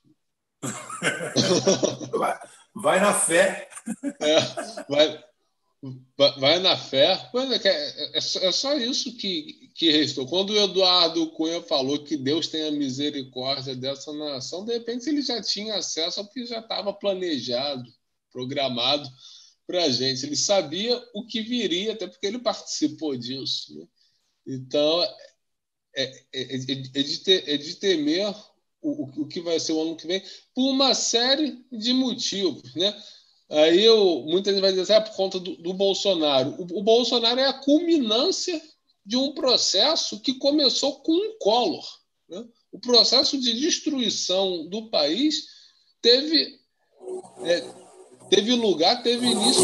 vai, 2.16 2.38
vai, 2.76 3.00
na 3.00 3.12
fé. 3.12 3.68
É, 4.20 4.40
vai, 4.88 5.24
vai 6.38 6.58
na 6.60 6.76
fé. 6.76 7.28
É, 7.34 7.68
é, 7.68 8.18
é, 8.18 8.52
só 8.52 8.74
isso 8.74 9.16
que, 9.16 9.67
que 9.78 9.92
restou. 9.92 10.26
Quando 10.26 10.50
o 10.50 10.58
Eduardo 10.58 11.30
Cunha 11.30 11.62
falou 11.62 12.02
que 12.02 12.16
Deus 12.16 12.48
tenha 12.48 12.68
misericórdia 12.72 13.76
dessa 13.76 14.12
nação, 14.12 14.64
de 14.64 14.72
repente 14.72 15.08
ele 15.08 15.22
já 15.22 15.40
tinha 15.40 15.76
acesso 15.76 16.18
ao 16.18 16.26
que 16.26 16.44
já 16.44 16.58
estava 16.58 16.92
planejado, 16.92 17.88
programado 18.32 19.08
para 19.64 19.84
a 19.84 19.88
gente. 19.88 20.26
Ele 20.26 20.34
sabia 20.34 21.00
o 21.14 21.24
que 21.24 21.42
viria, 21.42 21.92
até 21.92 22.08
porque 22.08 22.26
ele 22.26 22.40
participou 22.40 23.16
disso. 23.16 23.78
Né? 23.78 23.86
Então, 24.48 25.00
é, 25.94 26.02
é, 26.02 26.16
é, 26.32 26.54
é, 26.94 27.02
de, 27.02 27.18
ter, 27.18 27.48
é 27.48 27.56
de 27.56 27.76
temer 27.76 28.34
o, 28.82 29.22
o 29.22 29.28
que 29.28 29.40
vai 29.40 29.60
ser 29.60 29.74
o 29.74 29.80
ano 29.80 29.96
que 29.96 30.08
vem, 30.08 30.20
por 30.56 30.70
uma 30.70 30.92
série 30.92 31.64
de 31.70 31.92
motivos. 31.92 32.74
Né? 32.74 33.00
Aí 33.48 33.84
eu, 33.84 34.24
muita 34.26 34.50
gente 34.50 34.60
vai 34.60 34.70
dizer 34.70 34.82
assim, 34.82 34.92
é 34.94 35.00
por 35.00 35.14
conta 35.14 35.38
do, 35.38 35.54
do 35.54 35.72
Bolsonaro. 35.72 36.56
O, 36.58 36.80
o, 36.80 36.82
Bolsonaro 36.82 37.38
é 37.38 37.46
a 37.46 37.52
culminância 37.52 38.60
de 39.08 39.16
um 39.16 39.32
processo 39.32 40.20
que 40.20 40.34
começou 40.34 41.00
com 41.00 41.12
um 41.12 41.38
Collor. 41.38 41.88
Né? 42.28 42.44
O 42.70 42.78
processo 42.78 43.40
de 43.40 43.58
destruição 43.58 44.68
do 44.68 44.90
país 44.90 45.46
teve. 46.02 46.58
É, 47.42 47.64
teve 48.28 48.54
lugar, 48.54 49.02
teve 49.02 49.26
início 49.26 49.62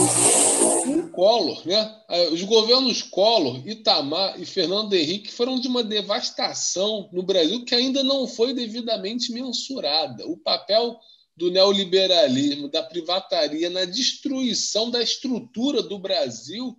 com 0.82 1.10
Collor. 1.10 1.62
Né? 1.68 2.02
Os 2.32 2.42
governos 2.42 3.02
Collor, 3.02 3.60
Itamar 3.68 4.40
e 4.40 4.46
Fernando 4.46 4.94
Henrique 4.94 5.30
foram 5.30 5.60
de 5.60 5.68
uma 5.68 5.84
devastação 5.84 7.10
no 7.12 7.22
Brasil 7.22 7.66
que 7.66 7.74
ainda 7.74 8.02
não 8.02 8.26
foi 8.26 8.54
devidamente 8.54 9.30
mensurada. 9.30 10.26
O 10.26 10.38
papel 10.38 10.98
do 11.36 11.50
neoliberalismo, 11.50 12.70
da 12.70 12.82
privataria 12.82 13.68
na 13.68 13.84
destruição 13.84 14.90
da 14.90 15.02
estrutura 15.02 15.82
do 15.82 15.98
Brasil 15.98 16.74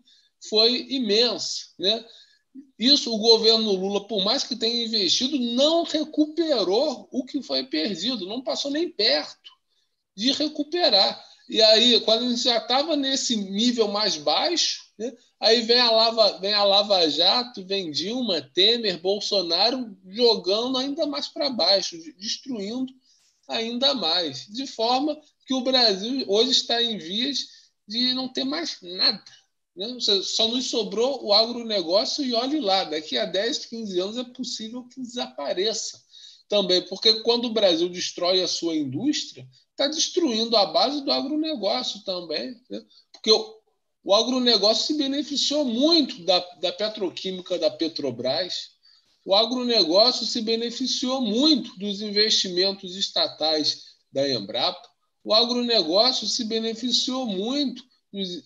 foi 0.49 0.87
imenso. 0.89 1.75
Né? 1.77 2.03
Isso 2.77 3.13
o 3.13 3.17
governo 3.17 3.71
Lula, 3.71 4.05
por 4.07 4.23
mais 4.23 4.43
que 4.43 4.55
tenha 4.55 4.85
investido, 4.85 5.39
não 5.39 5.83
recuperou 5.83 7.07
o 7.11 7.25
que 7.25 7.41
foi 7.41 7.63
perdido, 7.63 8.27
não 8.27 8.41
passou 8.41 8.69
nem 8.69 8.89
perto 8.89 9.51
de 10.15 10.31
recuperar. 10.31 11.23
E 11.47 11.61
aí, 11.61 11.99
quando 12.01 12.25
a 12.25 12.29
gente 12.29 12.43
já 12.43 12.57
estava 12.57 12.95
nesse 12.95 13.35
nível 13.35 13.87
mais 13.87 14.17
baixo, 14.17 14.83
né, 14.97 15.13
aí 15.39 15.61
vem 15.61 15.79
a, 15.79 15.91
Lava, 15.91 16.39
vem 16.39 16.53
a 16.53 16.63
Lava 16.63 17.09
Jato, 17.09 17.65
vem 17.65 17.91
Dilma, 17.91 18.41
Temer, 18.41 18.99
Bolsonaro 18.99 19.95
jogando 20.07 20.77
ainda 20.77 21.05
mais 21.05 21.27
para 21.27 21.49
baixo, 21.49 21.97
destruindo 22.17 22.91
ainda 23.47 23.93
mais. 23.93 24.47
De 24.47 24.65
forma 24.65 25.19
que 25.45 25.53
o 25.53 25.61
Brasil 25.61 26.25
hoje 26.27 26.51
está 26.51 26.81
em 26.81 26.97
vias 26.97 27.39
de 27.87 28.13
não 28.13 28.27
ter 28.27 28.43
mais 28.43 28.79
nada. 28.81 29.23
Né? 29.75 29.97
Só 29.99 30.47
nos 30.47 30.69
sobrou 30.69 31.25
o 31.25 31.33
agronegócio 31.33 32.23
e 32.23 32.33
olhe 32.33 32.59
lá, 32.59 32.83
daqui 32.85 33.17
a 33.17 33.25
10, 33.25 33.65
15 33.65 33.99
anos 33.99 34.17
é 34.17 34.23
possível 34.23 34.87
que 34.87 35.01
desapareça 35.01 36.01
também, 36.47 36.81
porque 36.83 37.21
quando 37.21 37.45
o 37.45 37.53
Brasil 37.53 37.89
destrói 37.89 38.41
a 38.41 38.47
sua 38.47 38.75
indústria, 38.75 39.47
está 39.71 39.87
destruindo 39.87 40.55
a 40.55 40.67
base 40.67 41.03
do 41.03 41.11
agronegócio 41.11 42.03
também. 42.03 42.55
Né? 42.69 42.81
Porque 43.11 43.31
o, 43.31 43.59
o 44.03 44.13
agronegócio 44.13 44.85
se 44.85 44.93
beneficiou 44.93 45.65
muito 45.65 46.23
da, 46.23 46.39
da 46.61 46.71
petroquímica 46.71 47.57
da 47.57 47.71
Petrobras, 47.71 48.75
o 49.25 49.33
agronegócio 49.33 50.25
se 50.25 50.41
beneficiou 50.41 51.19
muito 51.19 51.77
dos 51.79 52.01
investimentos 52.01 52.95
estatais 52.95 53.95
da 54.11 54.29
Embrapa, 54.29 54.87
o 55.23 55.33
agronegócio 55.33 56.27
se 56.27 56.43
beneficiou 56.43 57.25
muito 57.25 57.83
dos, 58.13 58.43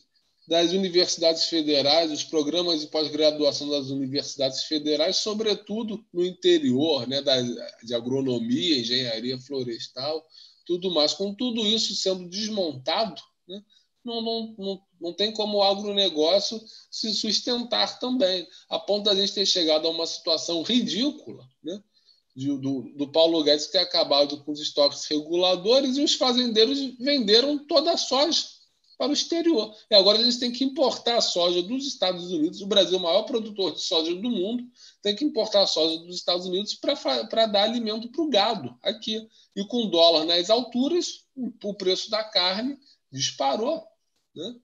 das 0.49 0.71
universidades 0.71 1.43
federais, 1.43 2.09
dos 2.09 2.23
programas 2.23 2.81
de 2.81 2.87
pós-graduação 2.87 3.69
das 3.69 3.91
universidades 3.91 4.63
federais, 4.63 5.17
sobretudo 5.17 6.03
no 6.11 6.25
interior, 6.25 7.07
né, 7.07 7.21
da, 7.21 7.39
de 7.83 7.93
agronomia, 7.93 8.79
engenharia 8.79 9.37
florestal, 9.37 10.25
tudo 10.65 10.91
mais. 10.91 11.13
Com 11.13 11.35
tudo 11.35 11.63
isso 11.67 11.93
sendo 11.93 12.27
desmontado, 12.27 13.21
né, 13.47 13.61
não, 14.03 14.21
não, 14.21 14.55
não, 14.57 14.81
não 14.99 15.13
tem 15.13 15.31
como 15.31 15.59
o 15.59 15.63
agronegócio 15.63 16.59
se 16.89 17.13
sustentar 17.13 17.99
também, 17.99 18.47
a 18.69 18.79
ponto 18.79 19.05
da 19.05 19.13
gente 19.13 19.35
ter 19.35 19.45
chegado 19.45 19.87
a 19.87 19.91
uma 19.91 20.07
situação 20.07 20.63
ridícula, 20.63 21.47
né, 21.63 21.79
de, 22.35 22.47
do, 22.57 22.91
do 22.97 23.07
Paulo 23.11 23.43
Guedes 23.43 23.67
ter 23.67 23.79
acabado 23.79 24.43
com 24.43 24.51
os 24.51 24.59
estoques 24.59 25.05
reguladores 25.05 25.95
e 25.95 26.01
os 26.01 26.15
fazendeiros 26.15 26.79
venderam 26.97 27.55
toda 27.67 27.91
a 27.91 27.97
soja 27.97 28.58
para 28.99 29.11
o 29.11 29.13
exterior. 29.13 29.73
E 29.89 29.95
agora 29.95 30.19
eles 30.19 30.35
têm 30.35 30.51
que 30.51 30.65
importar 30.65 31.15
a 31.15 31.21
soja 31.21 31.63
dos 31.63 31.87
Estados 31.87 32.29
Unidos. 32.33 32.61
O 32.61 32.67
Brasil, 32.67 32.97
o 32.97 33.01
maior 33.01 33.23
produtor 33.23 33.73
de 33.73 33.81
soja 33.81 34.13
do 34.13 34.29
mundo, 34.29 34.69
tem 35.01 35.15
que 35.15 35.23
importar 35.23 35.61
a 35.61 35.67
soja 35.67 35.99
dos 35.99 36.17
Estados 36.17 36.45
Unidos 36.45 36.75
para 36.75 37.45
dar 37.45 37.63
alimento 37.63 38.11
para 38.11 38.21
o 38.21 38.29
gado 38.29 38.77
aqui. 38.83 39.25
E 39.55 39.65
com 39.65 39.89
dólar 39.89 40.25
nas 40.25 40.49
alturas, 40.49 41.23
o 41.63 41.73
preço 41.73 42.11
da 42.11 42.25
carne 42.25 42.77
disparou. 43.09 43.81
Né? 44.35 44.55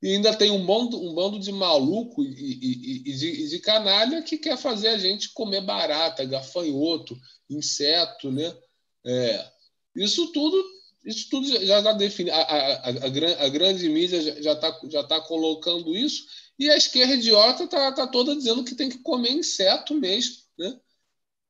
E 0.00 0.14
ainda 0.14 0.36
tem 0.36 0.52
um 0.52 0.64
bando, 0.64 1.02
um 1.02 1.12
bando 1.12 1.40
de 1.40 1.50
maluco 1.50 2.22
e, 2.22 2.28
e, 2.28 3.10
e, 3.10 3.16
de, 3.16 3.26
e, 3.26 3.48
de, 3.48 3.58
canalha 3.58 4.22
que 4.22 4.38
quer 4.38 4.56
fazer 4.56 4.88
a 4.88 4.98
gente 4.98 5.32
comer 5.32 5.62
barata, 5.62 6.24
gafanhoto, 6.24 7.18
inseto, 7.50 8.30
né? 8.30 8.56
É, 9.04 9.50
isso 9.96 10.30
tudo 10.30 10.62
isso 11.04 11.28
tudo 11.28 11.46
já 11.46 11.78
está 11.78 11.92
definido. 11.92 12.34
A, 12.34 12.40
a, 12.40 12.74
a, 12.74 13.44
a, 13.44 13.48
grande 13.48 13.88
mídia 13.88 14.42
já 14.42 14.52
está 14.52 14.80
já 14.88 15.04
tá 15.04 15.20
colocando 15.20 15.94
isso, 15.94 16.24
e 16.58 16.70
a 16.70 16.76
esquerda 16.76 17.14
idiota 17.14 17.64
está 17.64 17.92
tá 17.92 18.06
toda 18.06 18.34
dizendo 18.34 18.64
que 18.64 18.74
tem 18.74 18.88
que 18.88 18.98
comer 18.98 19.30
inseto 19.30 19.94
mesmo. 19.94 20.36
Né? 20.58 20.78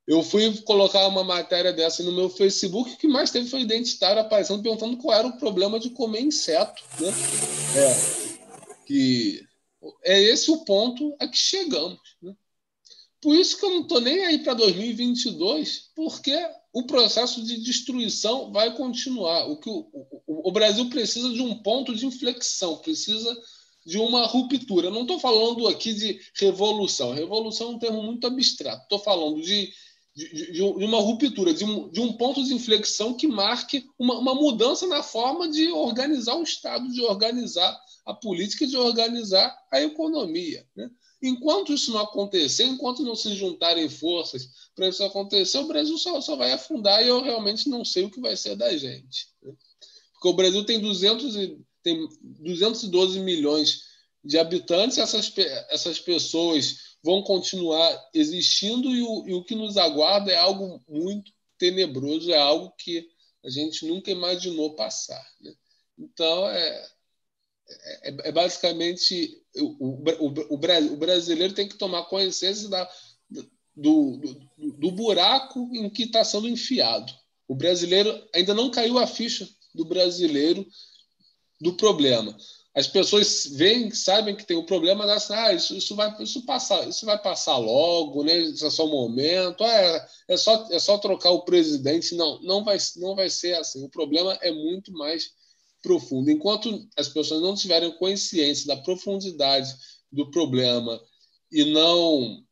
Eu 0.07 0.23
fui 0.23 0.55
colocar 0.63 1.07
uma 1.07 1.23
matéria 1.23 1.73
dessa 1.73 2.03
no 2.03 2.13
meu 2.13 2.29
Facebook, 2.29 2.91
o 2.91 2.97
que 2.97 3.07
mais 3.07 3.31
teve 3.31 3.49
foi 3.49 3.61
identitário 3.61 4.21
aparecendo 4.21 4.63
perguntando 4.63 4.97
qual 4.97 5.17
era 5.17 5.27
o 5.27 5.39
problema 5.39 5.79
de 5.79 5.91
comer 5.91 6.21
inseto. 6.21 6.83
Né? 7.01 7.09
É, 7.77 8.85
que 8.87 9.41
é 10.03 10.21
esse 10.21 10.51
o 10.51 10.65
ponto 10.65 11.15
a 11.21 11.29
que 11.29 11.39
chegamos. 11.39 12.01
Né? 12.21 12.35
Por 13.25 13.35
isso 13.35 13.59
que 13.59 13.65
eu 13.65 13.71
não 13.71 13.81
estou 13.81 14.03
nem 14.03 14.23
aí 14.27 14.39
para 14.41 14.53
2022, 14.53 15.93
porque 15.97 16.39
o 16.75 16.83
processo 16.83 17.43
de 17.43 17.57
destruição 17.57 18.53
vai 18.53 18.77
continuar. 18.77 19.47
O, 19.47 19.57
que 19.57 19.71
o, 19.71 19.89
o, 20.27 20.51
o 20.51 20.53
Brasil 20.53 20.91
precisa 20.91 21.33
de 21.33 21.41
um 21.41 21.63
ponto 21.63 21.95
de 21.95 22.05
inflexão, 22.05 22.77
precisa 22.77 23.35
de 23.87 23.97
uma 23.97 24.27
ruptura. 24.27 24.91
não 24.91 25.03
estou 25.03 25.19
falando 25.19 25.67
aqui 25.69 25.95
de 25.95 26.21
revolução. 26.35 27.15
Revolução 27.15 27.69
é 27.69 27.71
um 27.77 27.79
termo 27.79 28.03
muito 28.03 28.27
abstrato. 28.27 28.83
Estou 28.83 28.99
falando 28.99 29.41
de, 29.41 29.73
de, 30.15 30.53
de, 30.53 30.63
uma 30.63 31.01
ruptura, 31.01 31.55
de 31.55 31.65
um, 31.65 31.89
de 31.89 32.01
um 32.03 32.13
ponto 32.13 32.45
de 32.45 32.53
inflexão 32.53 33.15
que 33.15 33.27
marque 33.27 33.87
uma, 33.99 34.19
uma 34.19 34.35
mudança 34.35 34.87
na 34.87 35.03
forma 35.03 35.49
de 35.49 35.73
organizar 35.73 36.37
o 36.37 36.43
Estado, 36.43 36.93
de 36.93 37.01
organizar 37.01 37.75
a 38.05 38.13
política, 38.13 38.67
de 38.67 38.77
organizar 38.77 39.57
a 39.73 39.81
economia. 39.81 40.67
Né? 40.77 40.91
Enquanto 41.27 41.73
isso 41.73 41.91
não 41.91 42.01
acontecer, 42.01 42.65
enquanto 42.65 43.03
não 43.03 43.17
se 43.17 43.35
juntarem 43.35 43.89
forças 43.89 44.47
para 44.75 44.89
isso 44.89 45.03
acontecer, 45.03 45.57
o 45.57 45.67
Brasil 45.67 45.97
só, 45.97 46.21
só 46.21 46.37
vai 46.37 46.53
afundar 46.53 47.03
e 47.03 47.09
eu 47.09 47.23
realmente 47.23 47.67
não 47.67 47.83
sei 47.83 48.05
o 48.05 48.11
que 48.11 48.21
vai 48.21 48.37
ser 48.37 48.57
da 48.57 48.77
gente. 48.77 49.29
Né? 49.43 49.55
Porque 50.13 50.29
o 50.29 50.35
Brasil 50.35 50.63
tem, 50.67 50.79
200 50.79 51.35
e, 51.37 51.59
tem 51.83 52.07
212 52.21 53.21
milhões 53.21 53.85
de 54.23 54.39
habitantes, 54.39 54.99
essas, 54.99 55.33
essas 55.71 55.99
pessoas 55.99 56.97
vão 57.03 57.23
continuar 57.23 58.11
existindo 58.13 58.91
e 58.91 59.01
o, 59.01 59.27
e 59.27 59.33
o 59.33 59.45
que 59.45 59.55
nos 59.55 59.79
aguarda 59.79 60.31
é 60.31 60.37
algo 60.37 60.83
muito 60.87 61.33
tenebroso, 61.57 62.31
é 62.31 62.39
algo 62.39 62.71
que 62.77 63.09
a 63.43 63.49
gente 63.49 63.87
nunca 63.87 64.11
imaginou 64.11 64.75
passar. 64.75 65.27
Né? 65.41 65.55
Então, 65.99 66.47
é, 66.51 66.87
é, 68.03 68.29
é, 68.29 68.33
basicamente 68.33 69.41
o, 69.57 69.87
o, 69.87 70.27
o, 70.27 70.55
o, 70.55 70.97
brasileiro 70.97 71.55
tem 71.55 71.69
que 71.69 71.77
tomar 71.77 72.05
consciência 72.05 72.69
da, 72.69 72.91
do, 73.77 74.17
do, 74.17 74.73
do 74.73 74.91
buraco 74.91 75.69
em 75.73 75.89
que 75.91 76.05
está 76.05 76.25
sendo 76.25 76.49
enfiado. 76.49 77.13
O 77.47 77.55
brasileiro 77.55 78.27
ainda 78.35 78.55
não 78.55 78.71
caiu 78.71 78.99
a 78.99 79.07
ficha 79.07 79.49
do 79.75 79.85
brasileiro 79.85 80.67
do 81.61 81.75
problema. 81.75 82.37
As 82.75 82.89
pessoas 82.89 83.47
veem, 83.53 83.93
sabem 83.93 84.35
que 84.35 84.45
tem 84.45 84.57
um 84.57 84.67
problema, 84.67 85.07
mas 85.07 85.31
ah, 85.31 85.53
isso, 85.53 85.77
isso, 85.77 85.95
vai, 85.95 86.13
isso, 86.21 86.45
passar, 86.45 86.89
isso 86.89 87.07
vai 87.07 87.17
passar 87.17 87.57
logo, 87.57 88.25
né? 88.25 88.37
isso 88.37 88.67
é 88.67 88.71
só 88.71 88.85
um 88.85 88.91
momento, 88.91 89.63
ah, 89.63 89.71
é, 89.71 90.09
é, 90.31 90.37
só, 90.37 90.67
é 90.73 90.79
só 90.81 90.99
trocar 90.99 91.31
o 91.31 91.45
presidente. 91.45 92.17
Não, 92.17 92.43
não 92.43 92.65
vai, 92.65 92.77
não 92.97 93.15
vai 93.15 93.31
ser 93.31 93.55
assim. 93.55 93.85
O 93.85 93.89
problema 93.89 94.37
é 94.43 94.51
muito 94.51 94.93
mais 94.93 95.31
profundo. 95.85 96.31
Enquanto 96.31 96.89
as 96.97 97.09
pessoas 97.09 97.43
não 97.43 97.55
tiverem 97.55 97.97
consciência 97.99 98.67
da 98.67 98.83
profundidade 98.83 99.73
do 100.11 100.31
problema 100.31 100.99
e 101.53 101.65
não 101.67 102.43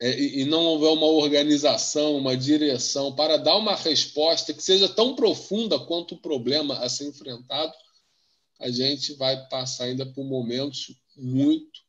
é, 0.00 0.16
e 0.20 0.44
não 0.44 0.62
houver 0.64 0.90
uma 0.90 1.06
organização, 1.06 2.16
uma 2.16 2.36
direção 2.36 3.14
para 3.16 3.36
dar 3.36 3.56
uma 3.56 3.74
resposta 3.74 4.54
que 4.54 4.62
seja 4.62 4.88
tão 4.88 5.16
profunda 5.16 5.76
quanto 5.86 6.14
o 6.14 6.20
problema 6.20 6.78
a 6.78 6.88
ser 6.88 7.08
enfrentado, 7.08 7.74
a 8.60 8.70
gente 8.70 9.14
vai 9.14 9.48
passar 9.48 9.84
ainda 9.84 10.06
por 10.06 10.24
momentos 10.24 10.94
muito, 11.16 11.80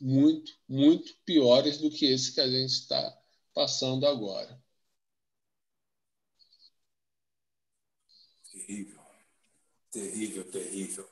muito, 0.00 0.52
muito 0.68 1.14
piores 1.24 1.78
do 1.78 1.90
que 1.90 2.06
esse 2.06 2.34
que 2.34 2.40
a 2.40 2.48
gente 2.48 2.72
está 2.72 3.16
passando 3.54 4.04
agora. 4.04 4.60
Terrível. 8.50 8.97
Terrível, 9.98 10.44
terrível. 10.44 11.08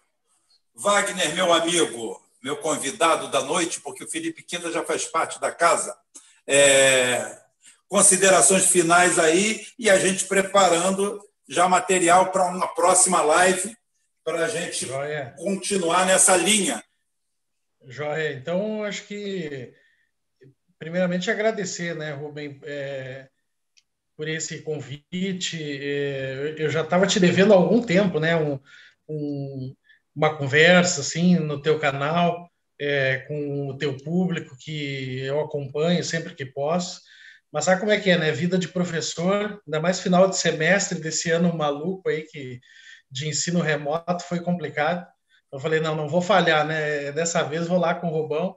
Wagner, 0.74 1.34
meu 1.34 1.52
amigo, 1.52 2.22
meu 2.40 2.56
convidado 2.58 3.28
da 3.28 3.42
noite, 3.42 3.80
porque 3.80 4.04
o 4.04 4.08
Felipe 4.08 4.44
Quinta 4.44 4.70
já 4.70 4.84
faz 4.84 5.04
parte 5.06 5.40
da 5.40 5.50
casa. 5.50 5.96
É, 6.46 7.36
considerações 7.88 8.66
finais 8.66 9.18
aí 9.18 9.66
e 9.76 9.90
a 9.90 9.98
gente 9.98 10.26
preparando 10.26 11.20
já 11.48 11.68
material 11.68 12.30
para 12.30 12.44
uma 12.44 12.68
próxima 12.68 13.20
live 13.22 13.76
para 14.24 14.44
a 14.44 14.48
gente 14.48 14.86
Joia. 14.86 15.34
continuar 15.36 16.06
nessa 16.06 16.36
linha. 16.36 16.82
Joia. 17.84 18.32
Então, 18.34 18.84
acho 18.84 19.04
que, 19.04 19.74
primeiramente, 20.78 21.28
agradecer, 21.28 21.94
né, 21.96 22.12
Rubem, 22.12 22.60
é, 22.62 23.28
por 24.16 24.28
esse 24.28 24.62
convite. 24.62 25.58
É, 25.62 26.54
eu 26.58 26.70
já 26.70 26.82
estava 26.82 27.06
te 27.06 27.20
devendo 27.20 27.52
há 27.52 27.56
algum 27.56 27.82
tempo, 27.82 28.18
né? 28.18 28.36
Um, 28.36 28.58
um, 29.08 29.74
uma 30.14 30.36
conversa 30.36 31.00
assim 31.00 31.36
no 31.36 31.60
teu 31.60 31.78
canal 31.78 32.50
é, 32.80 33.18
com 33.28 33.68
o 33.68 33.78
teu 33.78 33.96
público 33.98 34.56
que 34.58 35.20
eu 35.20 35.40
acompanho 35.40 36.02
sempre 36.02 36.34
que 36.34 36.46
posso. 36.46 37.00
Mas 37.52 37.64
sabe 37.64 37.80
como 37.80 37.92
é 37.92 38.00
que 38.00 38.10
é, 38.10 38.18
né? 38.18 38.32
Vida 38.32 38.58
de 38.58 38.68
professor, 38.68 39.62
ainda 39.66 39.80
mais 39.80 40.00
final 40.00 40.28
de 40.28 40.36
semestre 40.36 41.00
desse 41.00 41.30
ano 41.30 41.54
maluco 41.56 42.08
aí 42.08 42.22
que 42.22 42.60
de 43.10 43.28
ensino 43.28 43.60
remoto 43.60 44.24
foi 44.24 44.40
complicado. 44.40 45.06
Eu 45.52 45.60
falei, 45.60 45.80
não, 45.80 45.94
não 45.94 46.08
vou 46.08 46.20
falhar, 46.20 46.66
né? 46.66 47.12
Dessa 47.12 47.42
vez 47.42 47.66
vou 47.66 47.78
lá 47.78 47.94
com 47.94 48.08
o 48.08 48.10
Rubão 48.10 48.56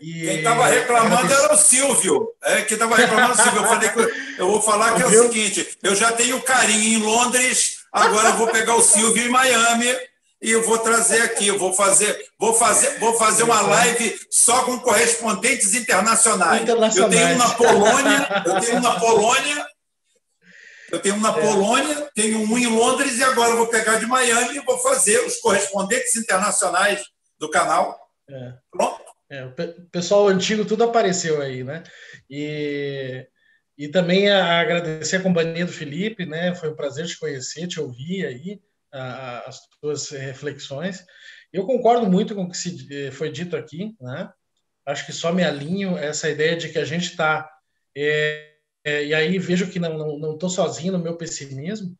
e... 0.00 0.20
Quem 0.20 0.38
estava 0.38 0.66
reclamando 0.66 1.32
era 1.32 1.54
o 1.54 1.56
Silvio. 1.56 2.28
É, 2.42 2.62
quem 2.62 2.74
estava 2.74 2.96
reclamando 2.96 3.36
Silvio. 3.36 3.62
Eu, 3.62 3.68
falei 3.68 3.88
que 3.90 4.40
eu 4.40 4.46
vou 4.48 4.62
falar 4.62 4.94
que 4.94 5.02
é 5.02 5.06
o 5.06 5.22
seguinte: 5.22 5.78
eu 5.82 5.94
já 5.94 6.12
tenho 6.12 6.40
carinho 6.42 6.98
em 6.98 7.02
Londres, 7.02 7.78
agora 7.92 8.28
eu 8.28 8.36
vou 8.36 8.48
pegar 8.48 8.74
o 8.76 8.82
Silvio 8.82 9.24
em 9.24 9.28
Miami 9.28 9.94
e 10.42 10.50
eu 10.50 10.62
vou 10.62 10.78
trazer 10.78 11.22
aqui. 11.22 11.48
Eu 11.48 11.58
vou 11.58 11.72
fazer, 11.72 12.28
vou 12.38 12.54
fazer, 12.54 12.98
vou 12.98 13.14
fazer 13.14 13.42
uma 13.42 13.60
live 13.62 14.18
só 14.30 14.62
com 14.64 14.78
correspondentes 14.78 15.74
internacionais. 15.74 16.62
internacionais. 16.62 16.96
Eu 16.96 17.26
tenho 17.26 17.34
um 17.34 17.38
na 17.38 17.50
Polônia, 17.50 18.42
eu 18.46 18.60
tenho 18.60 18.76
um 18.76 18.80
na 18.80 19.00
Polônia. 19.00 19.66
Eu 20.92 21.00
tenho 21.00 21.14
um 21.16 21.20
na. 21.20 21.32
Polônia, 21.32 22.10
tenho 22.14 22.38
um 22.38 22.58
em 22.58 22.66
Londres 22.66 23.18
e 23.18 23.24
agora 23.24 23.50
eu 23.50 23.56
vou 23.56 23.66
pegar 23.66 23.96
de 23.96 24.06
Miami 24.06 24.56
e 24.56 24.60
vou 24.60 24.78
fazer 24.78 25.18
os 25.26 25.36
correspondentes 25.38 26.14
internacionais 26.14 27.02
do 27.38 27.50
canal. 27.50 27.98
É. 28.30 28.52
Pronto. 28.70 29.03
É, 29.34 29.44
o 29.46 29.90
pessoal 29.90 30.28
antigo 30.28 30.64
tudo 30.64 30.84
apareceu 30.84 31.42
aí, 31.42 31.64
né? 31.64 31.82
E, 32.30 33.26
e 33.76 33.88
também 33.88 34.30
agradecer 34.30 35.16
a 35.16 35.22
companhia 35.22 35.66
do 35.66 35.72
Felipe, 35.72 36.24
né? 36.24 36.54
Foi 36.54 36.70
um 36.70 36.76
prazer 36.76 37.06
te 37.06 37.18
conhecer, 37.18 37.66
te 37.66 37.80
ouvir 37.80 38.26
aí, 38.26 38.62
a, 38.92 39.48
as 39.48 39.66
tuas 39.80 40.10
reflexões. 40.10 41.04
Eu 41.52 41.66
concordo 41.66 42.08
muito 42.08 42.32
com 42.34 42.44
o 42.44 42.50
que 42.50 42.56
se, 42.56 42.86
eh, 42.92 43.10
foi 43.10 43.30
dito 43.32 43.56
aqui, 43.56 43.96
né? 44.00 44.30
Acho 44.86 45.04
que 45.04 45.12
só 45.12 45.32
me 45.32 45.42
alinho 45.42 45.98
essa 45.98 46.30
ideia 46.30 46.56
de 46.56 46.68
que 46.68 46.78
a 46.78 46.84
gente 46.84 47.06
está. 47.06 47.50
É, 47.96 48.54
é, 48.84 49.04
e 49.06 49.14
aí 49.14 49.38
vejo 49.38 49.70
que 49.70 49.80
não 49.80 49.92
estou 49.92 50.18
não, 50.20 50.38
não 50.40 50.48
sozinho 50.48 50.92
no 50.92 50.98
meu 51.00 51.16
pessimismo, 51.16 51.98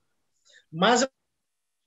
mas 0.70 1.02
é 1.02 1.08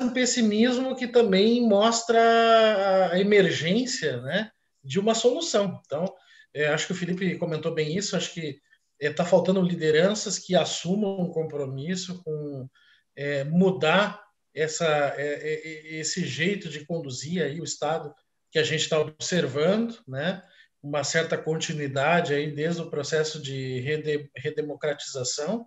um 0.01 0.09
pessimismo 0.11 0.95
que 0.95 1.07
também 1.07 1.61
mostra 1.61 3.11
a 3.13 3.19
emergência, 3.19 4.21
né? 4.21 4.51
De 4.87 4.99
uma 4.99 5.13
solução. 5.13 5.81
Então, 5.85 6.05
é, 6.53 6.67
acho 6.69 6.87
que 6.87 6.93
o 6.93 6.95
Felipe 6.95 7.37
comentou 7.37 7.73
bem 7.73 7.95
isso, 7.95 8.15
acho 8.15 8.33
que 8.33 8.59
está 8.99 9.23
é, 9.23 9.27
faltando 9.27 9.61
lideranças 9.61 10.39
que 10.39 10.55
assumam 10.55 11.19
um 11.19 11.29
compromisso 11.29 12.23
com 12.23 12.67
é, 13.15 13.43
mudar 13.43 14.23
essa, 14.55 15.13
é, 15.17 15.33
é, 15.43 15.99
esse 15.99 16.25
jeito 16.25 16.69
de 16.69 16.85
conduzir 16.85 17.43
aí 17.43 17.59
o 17.59 17.65
Estado 17.65 18.13
que 18.49 18.57
a 18.57 18.63
gente 18.63 18.81
está 18.81 18.97
observando, 18.99 19.99
né? 20.07 20.41
uma 20.81 21.03
certa 21.03 21.37
continuidade 21.37 22.33
aí 22.33 22.49
desde 22.49 22.81
o 22.81 22.89
processo 22.89 23.41
de 23.41 23.81
redemocratização, 24.37 25.65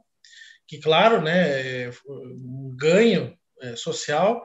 que 0.67 0.79
claro, 0.79 1.21
né, 1.21 1.91
um 2.09 2.73
ganho 2.75 3.37
social, 3.77 4.43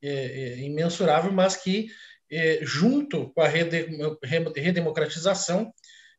é, 0.00 0.08
é, 0.08 0.58
imensurável, 0.60 1.32
mas 1.32 1.56
que, 1.56 1.88
é, 2.30 2.60
junto 2.62 3.30
com 3.30 3.40
a 3.40 3.48
redemocratização, 3.48 5.72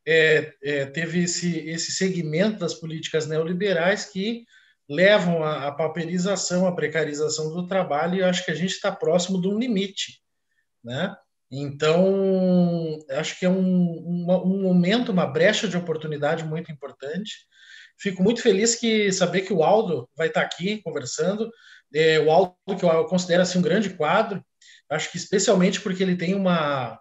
é, 0.06 0.52
é, 0.62 0.86
teve 0.86 1.24
esse, 1.24 1.58
esse 1.68 1.92
segmento 1.92 2.58
das 2.58 2.74
políticas 2.74 3.26
neoliberais 3.26 4.06
que 4.06 4.44
levam 4.88 5.44
à, 5.44 5.68
à 5.68 5.72
pauperização, 5.72 6.66
à 6.66 6.74
precarização 6.74 7.52
do 7.52 7.66
trabalho, 7.66 8.16
e 8.16 8.20
eu 8.20 8.26
acho 8.26 8.44
que 8.44 8.50
a 8.50 8.54
gente 8.54 8.72
está 8.72 8.90
próximo 8.90 9.40
de 9.40 9.48
um 9.48 9.58
limite. 9.58 10.20
Né? 10.82 11.14
Então, 11.50 12.98
acho 13.10 13.38
que 13.38 13.46
é 13.46 13.48
um, 13.48 13.58
um, 13.58 14.62
momento, 14.62 15.12
uma 15.12 15.26
brecha 15.26 15.68
de 15.68 15.76
oportunidade 15.76 16.44
muito 16.44 16.72
importante. 16.72 17.32
Fico 17.98 18.22
muito 18.22 18.40
feliz 18.40 18.74
que 18.74 19.12
saber 19.12 19.42
que 19.42 19.52
o 19.52 19.62
Aldo 19.62 20.08
vai 20.16 20.28
estar 20.28 20.42
aqui 20.42 20.80
conversando. 20.82 21.50
É, 21.94 22.18
o 22.20 22.30
Aldo, 22.30 22.56
que 22.78 22.84
eu 22.84 23.04
considero 23.06 23.42
assim, 23.42 23.58
um 23.58 23.62
grande 23.62 23.90
quadro, 23.90 24.42
acho 24.90 25.10
que 25.10 25.16
especialmente 25.16 25.80
porque 25.80 26.02
ele 26.02 26.16
tem 26.16 26.34
uma, 26.34 27.00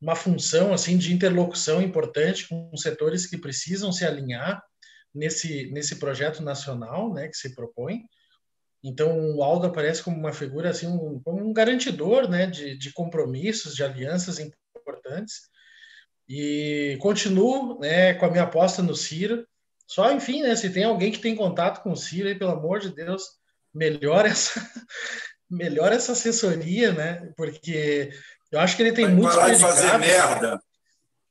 uma 0.00 0.16
função 0.16 0.72
assim 0.72 0.96
de 0.96 1.12
interlocução 1.12 1.82
importante 1.82 2.48
com 2.48 2.76
setores 2.76 3.26
que 3.26 3.36
precisam 3.36 3.92
se 3.92 4.04
alinhar 4.04 4.62
nesse, 5.14 5.70
nesse 5.72 5.96
projeto 5.96 6.42
nacional 6.42 7.12
né, 7.12 7.28
que 7.28 7.36
se 7.36 7.54
propõe. 7.54 8.04
Então, 8.82 9.34
o 9.34 9.42
Aldo 9.42 9.66
aparece 9.66 10.02
como 10.02 10.16
uma 10.16 10.32
figura, 10.32 10.70
assim, 10.70 10.86
um, 10.86 11.20
como 11.20 11.44
um 11.44 11.52
garantidor 11.52 12.28
né, 12.28 12.46
de, 12.46 12.78
de 12.78 12.92
compromissos, 12.92 13.74
de 13.74 13.82
alianças 13.82 14.38
importantes. 14.38 15.48
E 16.28 16.96
continuo 17.00 17.78
né, 17.80 18.14
com 18.14 18.26
a 18.26 18.30
minha 18.30 18.44
aposta 18.44 18.82
no 18.82 18.94
Ciro. 18.94 19.46
Só, 19.86 20.12
enfim, 20.12 20.42
né, 20.42 20.54
se 20.54 20.70
tem 20.70 20.84
alguém 20.84 21.10
que 21.10 21.18
tem 21.18 21.34
contato 21.34 21.82
com 21.82 21.90
o 21.92 21.96
Ciro, 21.96 22.28
aí, 22.28 22.38
pelo 22.38 22.52
amor 22.52 22.78
de 22.78 22.94
Deus, 22.94 23.22
melhora 23.74 24.28
essa, 24.30 24.60
melhora 25.50 25.94
essa 25.94 26.12
assessoria, 26.12 26.92
né? 26.92 27.32
Porque 27.36 28.10
eu 28.50 28.60
acho 28.60 28.76
que 28.76 28.82
ele 28.82 28.92
tem 28.92 29.06
Vai 29.06 29.14
muito 29.14 29.34
parar 29.34 29.54
de 29.54 29.60
fazer 29.60 29.98
merda. 29.98 30.60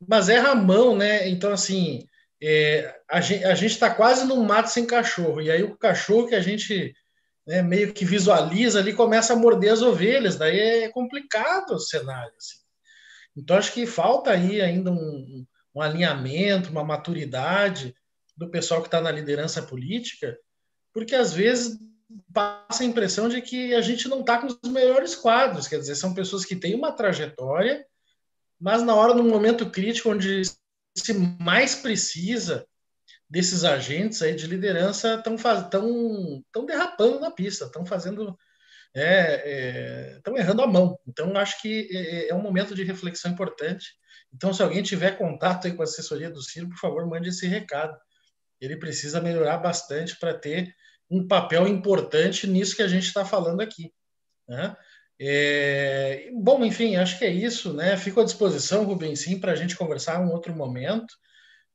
Mas 0.08 0.30
é 0.30 0.38
Ramão, 0.38 0.96
né? 0.96 1.28
Então, 1.30 1.52
assim, 1.52 2.08
é, 2.42 2.96
a 3.10 3.20
gente 3.22 3.72
está 3.72 3.90
quase 3.94 4.26
num 4.26 4.44
mato 4.44 4.70
sem 4.70 4.86
cachorro. 4.86 5.42
E 5.42 5.50
aí 5.50 5.64
o 5.64 5.76
cachorro 5.76 6.28
que 6.28 6.36
a 6.36 6.42
gente 6.42 6.94
né, 7.48 7.62
meio 7.62 7.94
que 7.94 8.06
visualiza 8.06 8.80
ali 8.80 8.94
começa 8.94 9.34
a 9.34 9.36
morder 9.36 9.72
as 9.72 9.82
ovelhas. 9.82 10.36
Daí 10.36 10.60
é 10.60 10.90
complicado 10.90 11.72
o 11.72 11.80
cenário. 11.80 12.34
Assim. 12.38 12.58
Então, 13.36 13.58
acho 13.58 13.74
que 13.74 13.88
falta 13.88 14.32
aí 14.32 14.62
ainda 14.62 14.92
um, 14.92 15.46
um 15.74 15.82
alinhamento, 15.82 16.70
uma 16.70 16.84
maturidade 16.84 17.96
do 18.36 18.50
pessoal 18.50 18.82
que 18.82 18.88
está 18.88 19.02
na 19.02 19.12
liderança 19.12 19.64
política, 19.64 20.38
porque 20.94 21.16
às 21.16 21.34
vezes 21.34 21.78
passa 22.34 22.84
a 22.84 22.86
impressão 22.86 23.28
de 23.28 23.42
que 23.42 23.74
a 23.74 23.82
gente 23.82 24.08
não 24.08 24.22
está 24.22 24.40
com 24.40 24.48
os 24.48 24.72
melhores 24.72 25.16
quadros, 25.16 25.68
quer 25.68 25.80
dizer, 25.80 25.96
são 25.96 26.14
pessoas 26.14 26.46
que 26.46 26.56
têm 26.56 26.76
uma 26.76 26.92
trajetória, 26.92 27.86
mas 28.60 28.82
na 28.82 28.96
hora, 28.96 29.14
no 29.14 29.24
momento 29.24 29.70
crítico, 29.70 30.10
onde 30.10 30.42
se 30.96 31.14
mais 31.40 31.76
precisa 31.76 32.68
desses 33.30 33.64
agentes 33.64 34.22
aí 34.22 34.34
de 34.36 34.48
liderança, 34.48 35.16
estão 35.16 35.36
tão, 35.70 36.44
tão 36.52 36.66
derrapando 36.66 37.20
na 37.20 37.30
pista, 37.30 37.66
estão 37.66 37.86
fazendo 37.86 38.38
estão 38.94 40.36
é, 40.36 40.38
é, 40.38 40.40
errando 40.40 40.62
a 40.62 40.68
mão. 40.68 41.00
Então, 41.06 41.36
acho 41.38 41.62
que 41.62 41.88
é, 41.92 42.30
é, 42.30 42.34
um 42.34 42.42
momento 42.42 42.74
de 42.74 42.84
reflexão 42.84 43.32
importante. 43.32 43.86
Então, 44.34 44.54
se 44.54 44.64
alguém 44.64 44.82
tiver 44.82 45.18
contato 45.18 45.72
com 45.76 45.82
a 45.82 45.86
assessoria 45.86 46.30
do 46.30 46.42
Ciro, 46.42 46.70
por 46.70 46.78
favor, 46.78 47.06
mande 47.06 47.30
esse 47.30 47.48
recado. 47.48 47.96
Ele 48.60 48.78
precisa 48.78 49.22
melhorar 49.22 49.58
bastante 49.58 50.18
para 50.18 50.34
ter 50.34 50.74
um 51.10 51.28
papel 51.28 51.68
importante 51.68 52.48
nisso 52.48 52.76
que 52.76 52.82
a 52.82 52.88
gente 52.88 53.06
está 53.06 53.24
falando 53.26 53.62
aqui. 53.62 53.94
Né? 54.48 54.76
É, 55.20 56.30
bom, 56.34 56.64
enfim, 56.64 56.96
acho 56.96 57.18
que 57.18 57.26
é 57.26 57.30
isso. 57.30 57.74
Né? 57.74 57.98
Fico 57.98 58.22
à 58.22 58.24
disposição, 58.24 58.84
Rubens, 58.84 59.22
sim, 59.22 59.40
para 59.40 59.52
a 59.52 59.56
gente 59.56 59.76
conversar 59.76 60.20
um 60.22 60.32
outro 60.32 60.56
momento. 60.56 61.14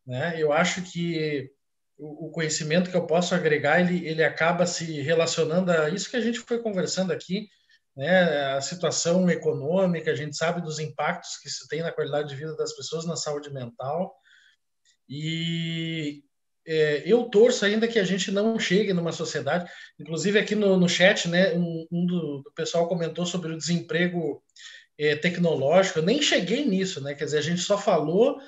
Né? 0.07 0.35
Eu 0.39 0.53
acho 0.53 0.83
que 0.83 1.51
o, 1.99 2.31
conhecimento 2.31 2.91
que 2.91 2.97
eu 2.97 3.07
posso 3.07 3.35
agregar, 3.35 3.81
ele, 3.81 4.07
ele 4.07 4.25
acaba 4.25 4.67
se 4.67 5.01
relacionando 5.01 5.71
a 5.71 5.89
isso 5.89 6.11
que 6.11 6.17
a 6.17 6.21
gente 6.21 6.41
foi 6.41 6.61
conversando 6.61 7.13
aqui, 7.13 7.49
né? 7.97 8.53
a 8.53 8.61
situação 8.61 9.29
econômica, 9.31 10.11
a 10.11 10.17
gente 10.17 10.37
sabe 10.37 10.61
dos 10.61 10.79
impactos 10.79 11.37
que 11.39 11.49
isso 11.49 11.67
tem 11.69 11.83
na 11.83 11.93
qualidade 11.93 12.29
de 12.29 12.35
vida 12.35 12.57
das 12.57 12.75
pessoas, 12.75 13.07
na 13.07 13.17
saúde 13.17 13.53
mental. 13.53 14.15
E, 15.09 16.23
é, 16.67 17.03
eu 17.05 17.25
torço 17.25 17.65
ainda 17.65 17.89
que 17.89 17.99
a 17.99 18.05
gente 18.05 18.31
não 18.31 18.59
chegue 18.59 18.93
numa 18.93 19.13
sociedade. 19.13 19.71
Inclusive, 19.99 20.39
aqui 20.39 20.55
no, 20.55 20.77
no 20.77 20.89
chat, 20.89 21.29
né, 21.29 21.53
um, 21.55 21.87
um 21.91 22.07
do, 22.07 22.43
do, 22.43 22.53
pessoal 22.55 22.89
comentou 22.89 23.27
sobre 23.27 23.53
o 23.53 23.59
desemprego 23.59 24.43
é, 24.99 25.17
tecnológico. 25.17 25.99
Eu 25.99 26.05
nem 26.05 26.23
cheguei 26.23 26.65
nisso, 26.65 27.01
né? 27.01 27.15
Quer 27.15 27.25
dizer, 27.25 27.39
a 27.39 27.43
gente 27.43 27.61
só 27.61 27.77
falou 27.77 28.39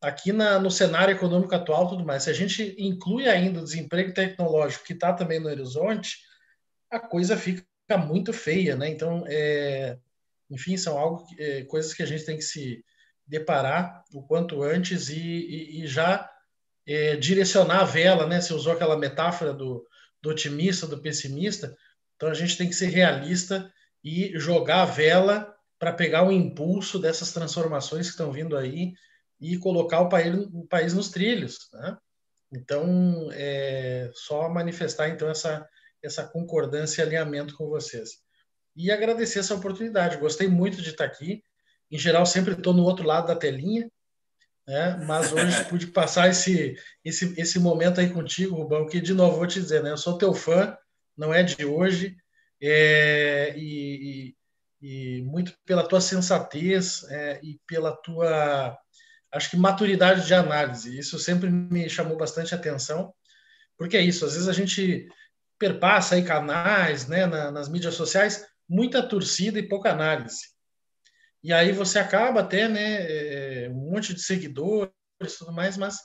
aqui 0.00 0.32
na, 0.32 0.58
no 0.58 0.70
cenário 0.70 1.14
econômico 1.14 1.54
atual 1.54 1.88
tudo 1.88 2.04
mais. 2.04 2.22
Se 2.22 2.30
a 2.30 2.34
gente 2.34 2.74
inclui 2.78 3.28
ainda 3.28 3.60
o 3.60 3.64
desemprego 3.64 4.14
tecnológico, 4.14 4.84
que 4.84 4.92
está 4.92 5.12
também 5.12 5.40
no 5.40 5.48
horizonte, 5.48 6.18
a 6.90 7.00
coisa 7.00 7.36
fica 7.36 7.64
muito 7.98 8.32
feia, 8.32 8.76
né? 8.76 8.88
Então, 8.88 9.24
é, 9.26 9.98
enfim, 10.48 10.76
são 10.76 10.96
algo, 10.96 11.26
é, 11.38 11.64
coisas 11.64 11.92
que 11.92 12.02
a 12.02 12.06
gente 12.06 12.24
tem 12.24 12.36
que 12.36 12.44
se 12.44 12.84
deparar 13.26 14.04
o 14.14 14.22
quanto 14.22 14.62
antes 14.62 15.08
e, 15.08 15.18
e, 15.18 15.82
e 15.82 15.86
já 15.88 16.30
é, 16.86 17.16
direcionar 17.16 17.80
a 17.80 17.84
vela, 17.84 18.26
né? 18.26 18.40
Você 18.40 18.54
usou 18.54 18.72
aquela 18.72 18.96
metáfora 18.96 19.52
do, 19.52 19.84
do 20.22 20.30
otimista, 20.30 20.86
do 20.86 21.00
pessimista. 21.00 21.76
Então 22.14 22.28
a 22.28 22.34
gente 22.34 22.56
tem 22.56 22.68
que 22.68 22.74
ser 22.74 22.86
realista 22.86 23.72
e 24.02 24.38
jogar 24.38 24.82
a 24.82 24.86
vela 24.86 25.54
para 25.78 25.92
pegar 25.92 26.22
o 26.26 26.32
impulso 26.32 26.98
dessas 26.98 27.32
transformações 27.32 28.06
que 28.06 28.12
estão 28.12 28.32
vindo 28.32 28.56
aí 28.56 28.94
e 29.40 29.58
colocar 29.58 30.00
o 30.00 30.08
país, 30.08 30.34
o 30.52 30.66
país 30.66 30.94
nos 30.94 31.10
trilhos. 31.10 31.68
Né? 31.72 31.96
Então, 32.52 33.28
é 33.32 34.10
só 34.14 34.48
manifestar 34.48 35.08
então 35.08 35.28
essa, 35.28 35.66
essa 36.02 36.24
concordância 36.26 37.02
e 37.02 37.04
alinhamento 37.04 37.54
com 37.56 37.68
vocês. 37.68 38.10
E 38.74 38.90
agradecer 38.90 39.40
essa 39.40 39.54
oportunidade. 39.54 40.18
Gostei 40.18 40.48
muito 40.48 40.80
de 40.80 40.90
estar 40.90 41.04
aqui. 41.04 41.42
Em 41.90 41.98
geral, 41.98 42.24
sempre 42.26 42.54
estou 42.54 42.72
no 42.72 42.84
outro 42.84 43.06
lado 43.06 43.26
da 43.26 43.36
telinha, 43.36 43.90
né? 44.66 44.96
Mas 45.06 45.32
hoje 45.32 45.64
pude 45.70 45.86
passar 45.88 46.28
esse, 46.28 46.76
esse, 47.04 47.34
esse 47.40 47.58
momento 47.58 48.00
aí 48.00 48.10
contigo, 48.10 48.56
Rubão, 48.56 48.86
que 48.86 49.00
de 49.00 49.14
novo 49.14 49.36
vou 49.36 49.46
te 49.46 49.60
dizer, 49.60 49.82
né? 49.82 49.90
Eu 49.90 49.96
sou 49.96 50.18
teu 50.18 50.34
fã, 50.34 50.76
não 51.16 51.32
é 51.32 51.42
de 51.42 51.64
hoje, 51.64 52.16
é, 52.60 53.54
e, 53.56 54.34
e, 54.82 55.18
e, 55.18 55.22
muito 55.22 55.54
pela 55.64 55.86
tua 55.86 56.00
sensatez 56.00 57.04
é, 57.10 57.40
e 57.42 57.60
pela 57.66 57.92
tua, 57.92 58.76
acho 59.32 59.50
que 59.50 59.56
maturidade 59.56 60.26
de 60.26 60.34
análise. 60.34 60.98
Isso 60.98 61.18
sempre 61.18 61.50
me 61.50 61.88
chamou 61.88 62.16
bastante 62.16 62.54
atenção, 62.54 63.14
porque 63.78 63.96
é 63.96 64.02
isso. 64.02 64.24
Às 64.24 64.32
vezes 64.32 64.48
a 64.48 64.52
gente 64.52 65.08
perpassa 65.58 66.14
aí 66.14 66.24
canais, 66.24 67.06
né, 67.06 67.26
na, 67.26 67.50
nas 67.50 67.68
mídias 67.68 67.94
sociais, 67.94 68.46
muita 68.68 69.02
torcida 69.02 69.58
e 69.58 69.68
pouca 69.68 69.90
análise. 69.90 70.55
E 71.46 71.52
aí 71.52 71.70
você 71.70 72.00
acaba 72.00 72.40
até, 72.40 72.68
né, 72.68 73.06
é, 73.66 73.68
um 73.70 73.92
monte 73.92 74.12
de 74.12 74.20
seguidores 74.20 74.90
e 75.22 75.38
tudo 75.38 75.52
mais, 75.52 75.76
mas 75.76 75.96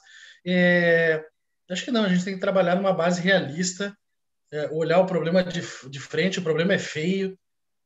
é, 0.45 1.25
acho 1.67 1.83
que 1.83 1.89
não, 1.89 2.05
a 2.05 2.09
gente 2.09 2.23
tem 2.23 2.35
que 2.35 2.39
trabalhar 2.39 2.75
numa 2.75 2.93
base 2.93 3.19
realista, 3.19 3.97
é, 4.51 4.69
olhar 4.69 4.99
o 4.99 5.07
problema 5.07 5.43
de, 5.43 5.61
de 5.89 5.99
frente, 5.99 6.37
o 6.37 6.43
problema 6.43 6.73
é 6.75 6.77
feio, 6.77 7.35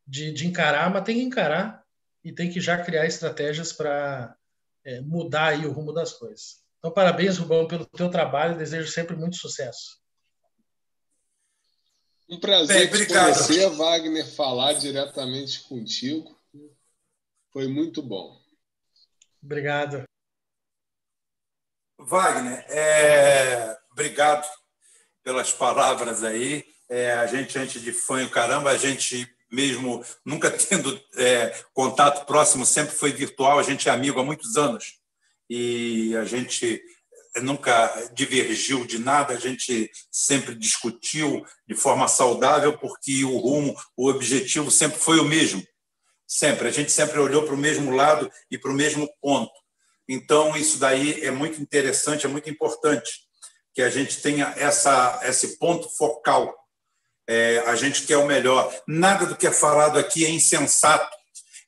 de, 0.06 0.34
de 0.34 0.46
encarar, 0.46 0.90
mas 0.92 1.06
tem 1.06 1.16
que 1.16 1.24
encarar 1.24 1.82
e 2.26 2.34
tem 2.34 2.50
que 2.50 2.60
já 2.60 2.78
criar 2.78 3.06
estratégias 3.06 3.72
para 3.72 4.36
é, 4.84 5.00
mudar 5.00 5.54
aí 5.54 5.66
o 5.66 5.72
rumo 5.72 5.94
das 5.94 6.12
coisas. 6.12 6.58
Então, 6.80 6.92
parabéns, 6.92 7.38
Rubão, 7.38 7.70
pelo 7.70 7.86
teu 7.86 8.10
trabalho, 8.10 8.58
desejo 8.58 8.92
sempre 8.92 9.16
muito 9.16 9.38
sucesso. 9.38 9.98
Um 12.28 12.38
prazer 12.38 12.92
Bem, 12.92 13.06
te 13.06 13.14
conhecer, 13.14 13.70
Wagner, 13.70 14.28
falar 14.36 14.74
diretamente 14.74 15.62
contigo. 15.62 16.35
Foi 17.56 17.70
muito 17.70 18.02
bom. 18.02 18.38
Obrigado. 19.42 20.04
Wagner, 21.98 22.66
é... 22.68 23.78
obrigado 23.94 24.46
pelas 25.24 25.54
palavras 25.54 26.22
aí. 26.22 26.66
É, 26.90 27.14
a 27.14 27.26
gente, 27.28 27.58
antes 27.58 27.82
de 27.82 27.94
fã, 27.94 28.28
caramba, 28.28 28.72
a 28.72 28.78
gente 28.78 29.26
mesmo 29.50 30.04
nunca 30.26 30.52
tendo 30.68 31.02
é, 31.16 31.58
contato 31.74 32.26
próximo, 32.26 32.66
sempre 32.66 32.94
foi 32.94 33.14
virtual, 33.14 33.58
a 33.58 33.64
gente 33.64 33.88
é 33.88 33.92
amigo 33.94 34.20
há 34.20 34.24
muitos 34.26 34.58
anos. 34.58 35.00
E 35.50 36.14
a 36.18 36.26
gente 36.26 36.84
nunca 37.42 38.12
divergiu 38.14 38.86
de 38.86 39.00
nada, 39.00 39.34
a 39.34 39.40
gente 39.40 39.90
sempre 40.12 40.56
discutiu 40.56 41.46
de 41.66 41.74
forma 41.74 42.10
saudável, 42.10 42.78
porque 42.78 43.24
o 43.24 43.38
rumo, 43.38 43.74
o 43.96 44.10
objetivo 44.10 44.70
sempre 44.70 45.00
foi 45.00 45.22
o 45.22 45.26
mesmo 45.26 45.66
Sempre. 46.28 46.68
A 46.68 46.72
gente 46.72 46.92
sempre 46.92 47.20
olhou 47.20 47.44
para 47.44 47.54
o 47.54 47.58
mesmo 47.58 47.92
lado 47.92 48.32
e 48.50 48.58
para 48.58 48.72
o 48.72 48.76
mesmo 48.76 49.08
ponto. 49.22 49.52
Então, 50.08 50.56
isso 50.56 50.78
daí 50.78 51.24
é 51.24 51.32
muito 51.32 51.62
interessante, 51.62 52.26
é 52.26 52.30
muito 52.30 52.50
importante 52.50 53.26
que 53.74 53.82
a 53.82 53.90
gente 53.90 54.22
tenha 54.22 54.54
essa, 54.58 55.20
esse 55.24 55.58
ponto 55.58 55.90
focal. 55.90 56.54
é, 57.28 57.60
a 57.68 57.76
gente 57.76 58.06
quer 58.06 58.18
o 58.18 58.28
melhor. 58.28 58.72
Nada 58.88 59.26
do 59.26 59.36
que 59.36 59.48
é 59.48 59.52
falado 59.52 59.98
aqui 59.98 60.26
é 60.26 60.30
insensato. 60.30 61.16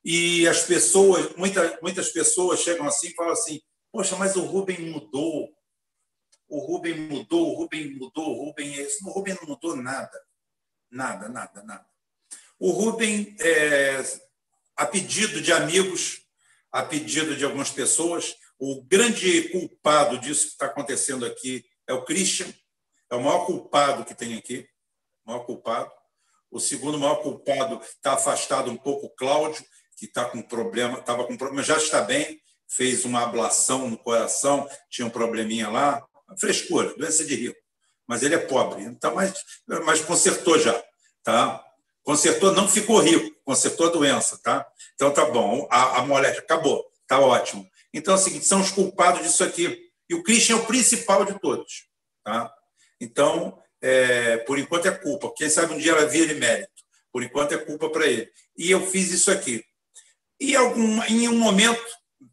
E 0.06 0.48
as 0.48 0.64
pessoas, 0.64 1.36
muitas, 1.36 1.80
muitas 1.82 2.10
pessoas 2.10 2.61
chegam 2.61 2.88
assim 2.88 3.08
e 3.08 3.16
falam 3.16 3.34
assim: 3.34 3.60
Poxa, 3.92 4.16
mas 4.16 4.36
o 4.36 4.45
Rubem 4.45 4.80
mudou. 4.92 5.50
O 6.48 6.60
Rubem 6.60 6.95
mudou, 6.95 7.52
o 7.52 7.56
Rubem 7.56 7.94
mudou, 7.95 8.30
o 8.30 8.45
Rubem 8.45 8.74
é 8.77 8.84
isso. 8.84 9.06
O 9.06 9.11
Rubem 9.11 9.36
não 9.36 9.48
mudou 9.48 9.76
nada. 9.76 10.18
Nada, 10.90 11.27
nada, 11.27 11.64
nada. 11.64 11.86
O 12.60 12.72
Rubem, 12.72 13.36
é, 13.40 14.02
a 14.77 14.85
pedido 14.85 15.41
de 15.41 15.51
amigos, 15.51 16.22
a 16.72 16.83
pedido 16.83 17.35
de 17.35 17.43
algumas 17.43 17.72
pessoas, 17.72 18.35
o 18.59 18.83
grande 18.83 19.49
culpado 19.49 20.19
disso 20.19 20.43
que 20.43 20.51
está 20.51 20.67
acontecendo 20.67 21.25
aqui 21.25 21.65
é 21.88 21.93
o 21.93 22.06
Christian, 22.06 22.47
é 23.09 23.15
o 23.15 23.22
maior 23.22 23.45
culpado 23.45 24.06
que 24.06 24.14
tem 24.14 24.38
aqui, 24.38 24.67
o 25.25 25.31
maior 25.31 25.43
culpado. 25.45 25.91
O 26.51 26.59
segundo 26.59 26.99
maior 26.99 27.17
culpado 27.17 27.81
está 27.81 28.14
afastado 28.14 28.69
um 28.72 28.77
pouco, 28.77 29.07
o 29.07 29.09
Cláudio, 29.09 29.65
que 29.97 30.06
está 30.06 30.25
com 30.25 30.41
problema, 30.41 30.99
estava 30.99 31.25
com 31.25 31.35
problema, 31.35 31.64
já 31.64 31.77
está 31.77 32.01
bem, 32.01 32.39
fez 32.67 33.03
uma 33.03 33.23
ablação 33.23 33.89
no 33.89 33.97
coração, 33.97 34.69
tinha 34.89 35.07
um 35.07 35.09
probleminha 35.09 35.69
lá, 35.69 36.06
frescura, 36.39 36.93
doença 36.95 37.25
de 37.25 37.35
rico. 37.35 37.59
Mas 38.06 38.23
ele 38.23 38.35
é 38.35 38.39
pobre, 38.39 38.83
então, 38.83 39.15
mas, 39.15 39.33
mas 39.85 40.01
consertou 40.01 40.57
já, 40.59 40.81
tá? 41.23 41.64
Consertou, 42.03 42.53
não 42.53 42.67
ficou 42.67 42.99
rico, 42.99 43.36
consertou 43.48 43.88
a 43.88 43.92
doença, 43.92 44.38
tá? 44.43 44.67
Então 44.93 45.14
tá 45.14 45.24
bom, 45.24 45.66
a, 45.72 46.00
a 46.00 46.06
moléstia 46.06 46.42
acabou, 46.42 46.85
tá 47.08 47.17
ótimo. 47.17 47.66
Então 47.93 48.14
é 48.14 48.17
o 48.17 48.19
seguinte, 48.19 48.45
são 48.45 48.59
os 48.59 48.72
culpados 48.72 49.22
disso 49.22 49.42
aqui. 49.42 49.90
E 50.09 50.14
o 50.14 50.22
Christian 50.22 50.58
é 50.58 50.59
o 50.59 50.66
principal 50.66 51.24
de 51.24 51.40
todos, 51.40 51.88
tá? 52.26 52.53
Então, 53.00 53.58
é, 53.82 54.35
por 54.40 54.59
enquanto 54.59 54.88
é 54.88 54.92
culpa. 54.92 55.32
Quem 55.34 55.50
sabe 55.50 55.74
um 55.74 55.77
dia 55.77 55.93
ela 55.93 56.06
vira 56.06 56.34
mérito. 56.34 56.74
Por 57.09 57.24
enquanto 57.24 57.53
é 57.53 57.58
culpa 57.58 57.90
para 57.90 58.06
ele. 58.06 58.30
E 58.58 58.69
eu 58.69 58.85
fiz 58.85 59.11
isso 59.11 59.32
aqui. 59.32 59.64
E 60.40 60.53
algum, 60.53 61.01
em 61.03 61.30
um 61.30 61.38
momento, 61.38 61.82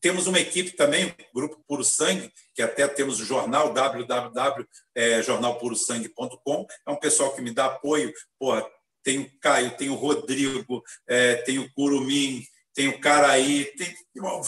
temos 0.00 0.26
uma 0.26 0.40
equipe 0.40 0.72
também, 0.72 1.14
Grupo 1.32 1.62
Puro 1.66 1.84
Sangue, 1.84 2.32
que 2.54 2.62
até 2.62 2.88
temos 2.88 3.20
o 3.20 3.24
jornal 3.24 3.72
www.jornalpurosangue.com. 3.72 6.66
É 6.86 6.90
um 6.90 6.96
pessoal 6.96 7.32
que 7.34 7.40
me 7.40 7.52
dá 7.52 7.66
apoio. 7.66 8.12
Porra, 8.38 8.66
tem 9.04 9.20
o 9.20 9.38
Caio, 9.38 9.76
tem 9.76 9.90
o 9.90 9.94
Rodrigo, 9.94 10.82
é, 11.06 11.36
tem 11.36 11.58
o 11.58 11.72
Curumim, 11.74 12.42
tem 12.74 12.88
o 12.88 12.98
Caraí, 12.98 13.66
tem, 13.76 13.94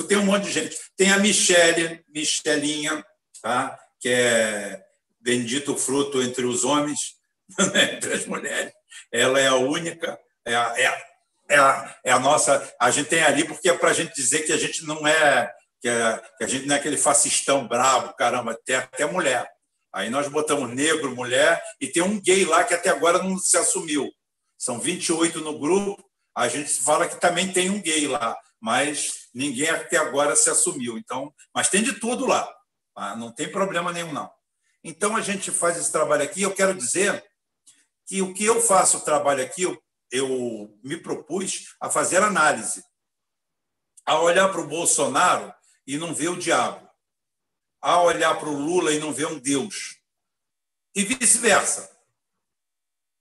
tem 0.09 0.19
um 0.19 0.25
monte 0.25 0.45
de 0.45 0.53
gente. 0.53 0.77
Tem 0.97 1.13
a 1.13 1.19
Michele, 1.19 2.03
Michelinha, 2.13 3.05
tá? 3.41 3.79
que 4.01 4.09
é 4.09 4.83
bendito 5.21 5.77
fruto 5.77 6.23
entre 6.23 6.45
os 6.45 6.65
homens, 6.65 7.17
né? 7.73 7.95
entre 7.95 8.15
as 8.15 8.27
mulheres. 8.27 8.73
Ela 9.13 9.41
é 9.41 9.47
a 9.47 9.55
única, 9.55 10.19
é 10.45 10.55
a, 10.55 10.75
é 10.77 10.87
a, 10.87 11.03
é 11.49 11.57
a, 11.57 11.97
é 12.05 12.13
a 12.13 12.19
nossa. 12.19 12.75
A 12.81 12.91
gente 12.91 13.09
tem 13.09 13.23
ali 13.23 13.45
porque 13.45 13.69
é 13.69 13.77
para 13.77 13.91
a 13.91 13.95
gente 13.95 14.15
dizer 14.15 14.41
que 14.41 14.53
a 14.53 14.57
gente 14.57 14.85
não 14.85 15.07
é 15.07 15.53
que, 15.81 15.89
é, 15.89 16.23
que 16.39 16.45
a 16.45 16.47
gente 16.49 16.67
não 16.67 16.75
é 16.75 16.79
aquele 16.79 16.97
fascistão 16.97 17.69
brabo, 17.69 18.15
caramba, 18.15 18.59
tem 18.65 18.77
até 18.77 19.07
mulher. 19.07 19.49
Aí 19.93 20.11
nós 20.11 20.29
botamos 20.29 20.75
negro, 20.75 21.15
mulher, 21.15 21.63
e 21.81 21.87
tem 21.87 22.03
um 22.03 22.21
gay 22.21 22.45
lá 22.45 22.65
que 22.65 22.75
até 22.75 22.91
agora 22.91 23.23
não 23.23 23.39
se 23.39 23.57
assumiu. 23.57 24.11
São 24.67 24.81
28 24.81 25.43
no 25.43 25.61
grupo, 25.61 26.05
a 26.35 26.49
gente 26.49 26.69
fala 26.81 27.07
que 27.07 27.21
também 27.21 27.53
tem 27.53 27.71
um 27.71 27.81
gay 27.81 28.09
lá, 28.09 28.37
mas 28.61 29.29
ninguém 29.33 29.71
até 29.71 29.97
agora 29.97 30.35
se 30.35 30.51
assumiu. 30.51 30.99
Então, 30.99 31.33
mas 31.55 31.69
tem 31.69 31.85
de 31.85 32.01
tudo 32.01 32.27
lá, 32.27 32.53
tá? 32.93 33.15
não 33.15 33.31
tem 33.31 33.49
problema 33.49 33.93
nenhum 33.93 34.13
não. 34.13 34.29
Então 34.83 35.15
a 35.15 35.21
gente 35.21 35.53
faz 35.53 35.77
esse 35.77 35.93
trabalho 35.93 36.25
aqui. 36.25 36.43
Eu 36.43 36.53
quero 36.53 36.75
dizer 36.75 37.25
que 38.09 38.21
o 38.21 38.35
que 38.35 38.45
eu 38.45 38.61
faço 38.61 38.97
o 38.97 39.03
trabalho 39.03 39.41
aqui, 39.45 39.63
eu, 39.63 39.81
eu 40.11 40.77
me 40.83 40.97
propus 40.97 41.77
a 41.81 41.89
fazer 41.89 42.21
análise, 42.21 42.83
a 44.05 44.21
olhar 44.21 44.49
para 44.49 44.63
o 44.63 44.67
Bolsonaro 44.67 45.55
e 45.87 45.97
não 45.97 46.13
ver 46.13 46.31
o 46.31 46.37
diabo, 46.37 46.91
a 47.81 48.03
olhar 48.03 48.37
para 48.37 48.49
o 48.49 48.59
Lula 48.59 48.93
e 48.93 48.99
não 48.99 49.13
ver 49.13 49.29
um 49.29 49.39
Deus, 49.39 50.01
e 50.93 51.05
vice-versa. 51.05 51.89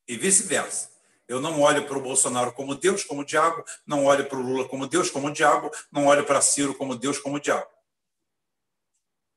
E 0.08 0.18
vice-versa. 0.18 0.95
Eu 1.28 1.40
não 1.40 1.62
olho 1.62 1.88
para 1.88 1.98
o 1.98 2.02
Bolsonaro 2.02 2.54
como 2.54 2.76
Deus, 2.76 3.04
como 3.04 3.26
diabo, 3.26 3.64
não 3.86 4.06
olho 4.06 4.26
para 4.26 4.38
o 4.38 4.42
Lula 4.42 4.68
como 4.68 4.88
Deus, 4.88 5.10
como 5.10 5.32
diabo, 5.32 5.72
não 5.92 6.06
olho 6.06 6.24
para 6.26 6.42
Ciro 6.42 6.76
como 6.76 6.96
Deus, 6.96 7.18
como 7.18 7.40
diabo. 7.40 7.68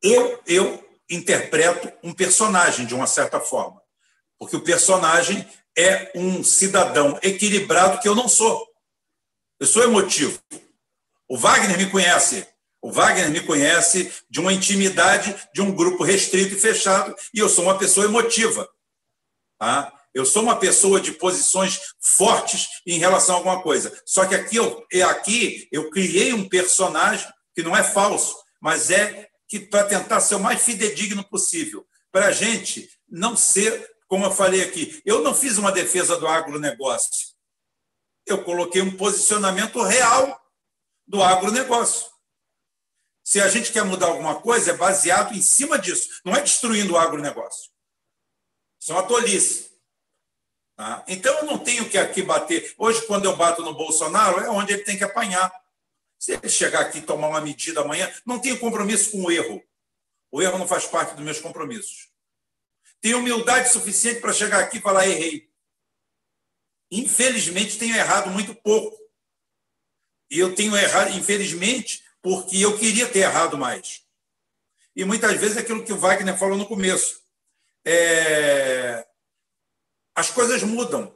Eu, 0.02 0.40
eu 0.46 0.88
interpreto 1.10 1.90
um 2.02 2.12
personagem 2.12 2.86
de 2.86 2.94
uma 2.94 3.06
certa 3.06 3.40
forma, 3.40 3.82
porque 4.38 4.56
o 4.56 4.60
personagem 4.60 5.46
é 5.76 6.12
um 6.14 6.44
cidadão 6.44 7.18
equilibrado 7.22 8.00
que 8.00 8.08
eu 8.08 8.14
não 8.14 8.28
sou. 8.28 8.66
Eu 9.58 9.66
sou 9.66 9.82
emotivo. 9.82 10.38
O 11.28 11.36
Wagner 11.36 11.76
me 11.78 11.90
conhece. 11.90 12.46
O 12.80 12.92
Wagner 12.92 13.30
me 13.30 13.40
conhece 13.40 14.12
de 14.30 14.38
uma 14.38 14.52
intimidade 14.52 15.34
de 15.52 15.60
um 15.60 15.74
grupo 15.74 16.04
restrito 16.04 16.54
e 16.54 16.60
fechado, 16.60 17.14
e 17.34 17.38
eu 17.38 17.48
sou 17.48 17.64
uma 17.64 17.78
pessoa 17.78 18.06
emotiva. 18.06 18.68
Tá? 19.58 19.92
Eu 20.18 20.26
sou 20.26 20.42
uma 20.42 20.56
pessoa 20.56 21.00
de 21.00 21.12
posições 21.12 21.78
fortes 22.00 22.66
em 22.84 22.98
relação 22.98 23.36
a 23.36 23.38
alguma 23.38 23.62
coisa. 23.62 23.96
Só 24.04 24.26
que 24.26 24.34
aqui 24.34 24.56
eu, 24.56 24.84
é 24.92 25.00
aqui 25.02 25.68
eu 25.70 25.90
criei 25.90 26.32
um 26.32 26.48
personagem 26.48 27.32
que 27.54 27.62
não 27.62 27.76
é 27.76 27.84
falso, 27.84 28.36
mas 28.60 28.90
é 28.90 29.28
que 29.46 29.60
para 29.60 29.84
tentar 29.84 30.20
ser 30.20 30.34
o 30.34 30.40
mais 30.40 30.60
fidedigno 30.60 31.22
possível, 31.22 31.86
para 32.10 32.26
a 32.26 32.32
gente 32.32 32.90
não 33.08 33.36
ser, 33.36 33.88
como 34.08 34.24
eu 34.24 34.32
falei 34.32 34.60
aqui, 34.60 35.00
eu 35.06 35.22
não 35.22 35.32
fiz 35.32 35.56
uma 35.56 35.70
defesa 35.70 36.16
do 36.16 36.26
agronegócio. 36.26 37.28
Eu 38.26 38.42
coloquei 38.42 38.82
um 38.82 38.96
posicionamento 38.96 39.80
real 39.84 40.36
do 41.06 41.22
agronegócio. 41.22 42.08
Se 43.22 43.40
a 43.40 43.48
gente 43.48 43.70
quer 43.70 43.84
mudar 43.84 44.06
alguma 44.06 44.40
coisa, 44.40 44.72
é 44.72 44.76
baseado 44.76 45.32
em 45.36 45.40
cima 45.40 45.78
disso, 45.78 46.08
não 46.24 46.34
é 46.34 46.40
destruindo 46.40 46.94
o 46.94 46.98
agronegócio. 46.98 47.70
Isso 48.80 48.90
é 48.90 48.96
uma 48.96 49.04
tolice. 49.04 49.67
Tá? 50.78 51.04
Então, 51.08 51.36
eu 51.38 51.44
não 51.44 51.58
tenho 51.58 51.90
que 51.90 51.98
aqui 51.98 52.22
bater. 52.22 52.72
Hoje, 52.78 53.04
quando 53.04 53.24
eu 53.24 53.34
bato 53.34 53.62
no 53.62 53.74
Bolsonaro, 53.74 54.38
é 54.44 54.48
onde 54.48 54.74
ele 54.74 54.84
tem 54.84 54.96
que 54.96 55.02
apanhar. 55.02 55.52
Se 56.16 56.34
ele 56.34 56.48
chegar 56.48 56.82
aqui 56.82 56.98
e 56.98 57.02
tomar 57.02 57.26
uma 57.26 57.40
medida 57.40 57.80
amanhã, 57.80 58.08
não 58.24 58.38
tenho 58.38 58.60
compromisso 58.60 59.10
com 59.10 59.24
o 59.24 59.30
erro. 59.30 59.60
O 60.30 60.40
erro 60.40 60.56
não 60.56 60.68
faz 60.68 60.86
parte 60.86 61.16
dos 61.16 61.24
meus 61.24 61.40
compromissos. 61.40 62.10
Tenho 63.00 63.18
humildade 63.18 63.70
suficiente 63.70 64.20
para 64.20 64.32
chegar 64.32 64.60
aqui 64.60 64.78
e 64.78 64.80
falar: 64.80 65.08
errei. 65.08 65.50
Infelizmente, 66.92 67.76
tenho 67.76 67.96
errado 67.96 68.30
muito 68.30 68.54
pouco. 68.54 68.96
E 70.30 70.38
eu 70.38 70.54
tenho 70.54 70.76
errado, 70.76 71.10
infelizmente, 71.10 72.04
porque 72.22 72.56
eu 72.56 72.78
queria 72.78 73.08
ter 73.08 73.20
errado 73.20 73.58
mais. 73.58 74.06
E 74.94 75.04
muitas 75.04 75.40
vezes 75.40 75.56
é 75.56 75.60
aquilo 75.60 75.84
que 75.84 75.92
o 75.92 75.98
Wagner 75.98 76.38
falou 76.38 76.56
no 76.56 76.66
começo. 76.66 77.20
É 77.84 79.07
as 80.18 80.30
coisas 80.30 80.64
mudam. 80.64 81.14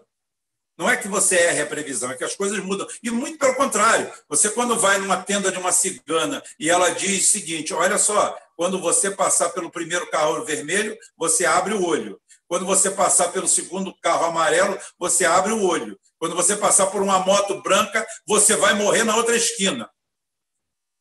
Não 0.79 0.89
é 0.89 0.97
que 0.97 1.09
você 1.09 1.35
erre 1.35 1.63
a 1.63 1.67
previsão, 1.67 2.13
é 2.13 2.17
que 2.17 2.23
as 2.23 2.37
coisas 2.37 2.61
mudam. 2.61 2.87
E 3.03 3.11
muito 3.11 3.37
pelo 3.37 3.57
contrário. 3.57 4.11
Você, 4.29 4.49
quando 4.49 4.79
vai 4.79 4.99
numa 4.99 5.21
tenda 5.21 5.51
de 5.51 5.59
uma 5.59 5.73
cigana 5.73 6.41
e 6.59 6.71
ela 6.71 6.89
diz 6.91 7.25
o 7.25 7.33
seguinte: 7.33 7.75
olha 7.75 7.99
só, 7.99 8.39
quando 8.57 8.81
você 8.81 9.11
passar 9.11 9.51
pelo 9.51 9.73
primeiro 9.73 10.09
carro 10.09 10.45
vermelho, 10.45 10.97
você 11.17 11.45
abre 11.45 11.75
o 11.75 11.85
olho. 11.85 12.21
Quando 12.47 12.65
você 12.65 12.93
passar 12.93 13.33
pelo 13.33 13.49
segundo 13.49 13.93
carro 14.01 14.27
amarelo, 14.27 14.79
você 14.97 15.25
abre 15.25 15.53
o 15.53 15.67
olho. 15.67 15.99
Quando 16.17 16.37
você 16.37 16.57
passar 16.57 16.87
por 16.87 17.03
uma 17.03 17.19
moto 17.19 17.61
branca, 17.61 18.07
você 18.25 18.55
vai 18.55 18.75
morrer 18.75 19.03
na 19.03 19.17
outra 19.17 19.35
esquina. 19.35 19.91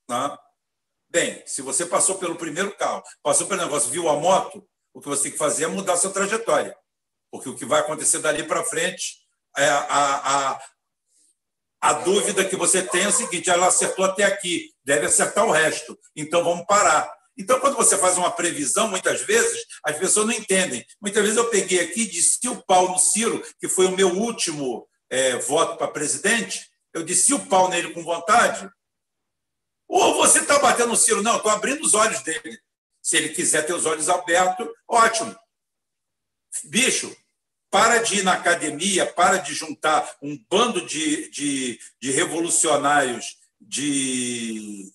Tá? 0.08 0.40
Bem, 1.08 1.44
se 1.46 1.62
você 1.62 1.86
passou 1.86 2.16
pelo 2.16 2.36
primeiro 2.36 2.76
carro, 2.78 3.04
passou 3.22 3.46
pelo 3.46 3.62
negócio, 3.62 3.92
viu 3.92 4.10
a 4.10 4.16
moto, 4.16 4.68
o 4.92 5.00
que 5.00 5.08
você 5.08 5.24
tem 5.24 5.32
que 5.34 5.38
fazer 5.38 5.66
é 5.66 5.68
mudar 5.68 5.98
sua 5.98 6.10
trajetória 6.10 6.76
porque 7.32 7.50
o 7.50 7.56
que 7.56 7.66
vai 7.66 7.80
acontecer 7.80 8.19
dali 8.19 8.43
para 8.43 8.64
frente, 8.64 9.22
é 9.58 9.68
a, 9.68 9.85
a, 9.90 10.61
a 11.82 11.93
dúvida 11.93 12.45
que 12.45 12.56
você 12.56 12.84
tem 12.84 13.03
é 13.03 13.08
o 13.08 13.11
seguinte: 13.11 13.50
ela 13.50 13.68
acertou 13.68 14.06
até 14.06 14.24
aqui, 14.24 14.72
deve 14.84 15.08
acertar 15.08 15.45
o 15.45 15.51
resto, 15.51 15.98
então 16.16 16.43
vamos 16.43 16.66
parar. 16.68 17.11
Então, 17.38 17.60
quando 17.60 17.76
você 17.76 17.98
faz 17.98 18.18
uma 18.18 18.30
previsão, 18.30 18.90
muitas 18.90 19.22
vezes, 19.22 19.66
as 19.84 19.98
pessoas 19.98 20.27
não 20.27 20.34
entendem. 20.34 20.85
Muitas 21.01 21.24
vezes 21.24 21.38
eu 21.38 21.50
peguei 21.50 21.80
aqui, 21.80 22.06
disse 22.06 22.48
o 22.50 22.61
pau 22.64 22.90
no 22.90 23.00
Ciro, 23.00 23.42
que 23.60 23.68
foi 23.68 23.85
o 23.85 23.95
meu 23.95 24.10
último 24.10 24.88
é, 25.10 25.38
voto 25.38 25.77
para 25.77 25.88
presidente, 25.88 26.69
eu 26.93 27.03
disse 27.03 27.34
o 27.34 27.45
pau 27.48 27.69
nele 27.69 27.93
com 27.93 28.03
vontade. 28.03 28.69
Ou 29.88 30.16
você 30.16 30.40
está 30.40 30.60
batendo 30.60 30.90
no 30.90 30.95
Ciro? 30.95 31.24
Não, 31.24 31.38
estou 31.38 31.51
abrindo 31.51 31.84
os 31.84 31.93
olhos 31.93 32.22
dele. 32.22 32.60
Se 33.01 33.18
ele 33.18 33.30
quiser 33.30 33.66
ter 33.66 33.74
os 33.74 33.85
olhos 33.85 34.08
abertos, 34.08 34.68
ótimo. 34.88 35.35
Bicho, 36.66 37.16
para 37.72 38.00
de 38.00 38.19
ir 38.19 38.24
na 38.24 38.33
academia, 38.33 39.06
para 39.06 39.38
de 39.38 39.53
juntar 39.53 40.16
um 40.22 40.38
bando 40.50 40.85
de, 40.85 41.30
de, 41.30 41.80
de 42.00 42.11
revolucionários, 42.11 43.38
de, 43.59 44.91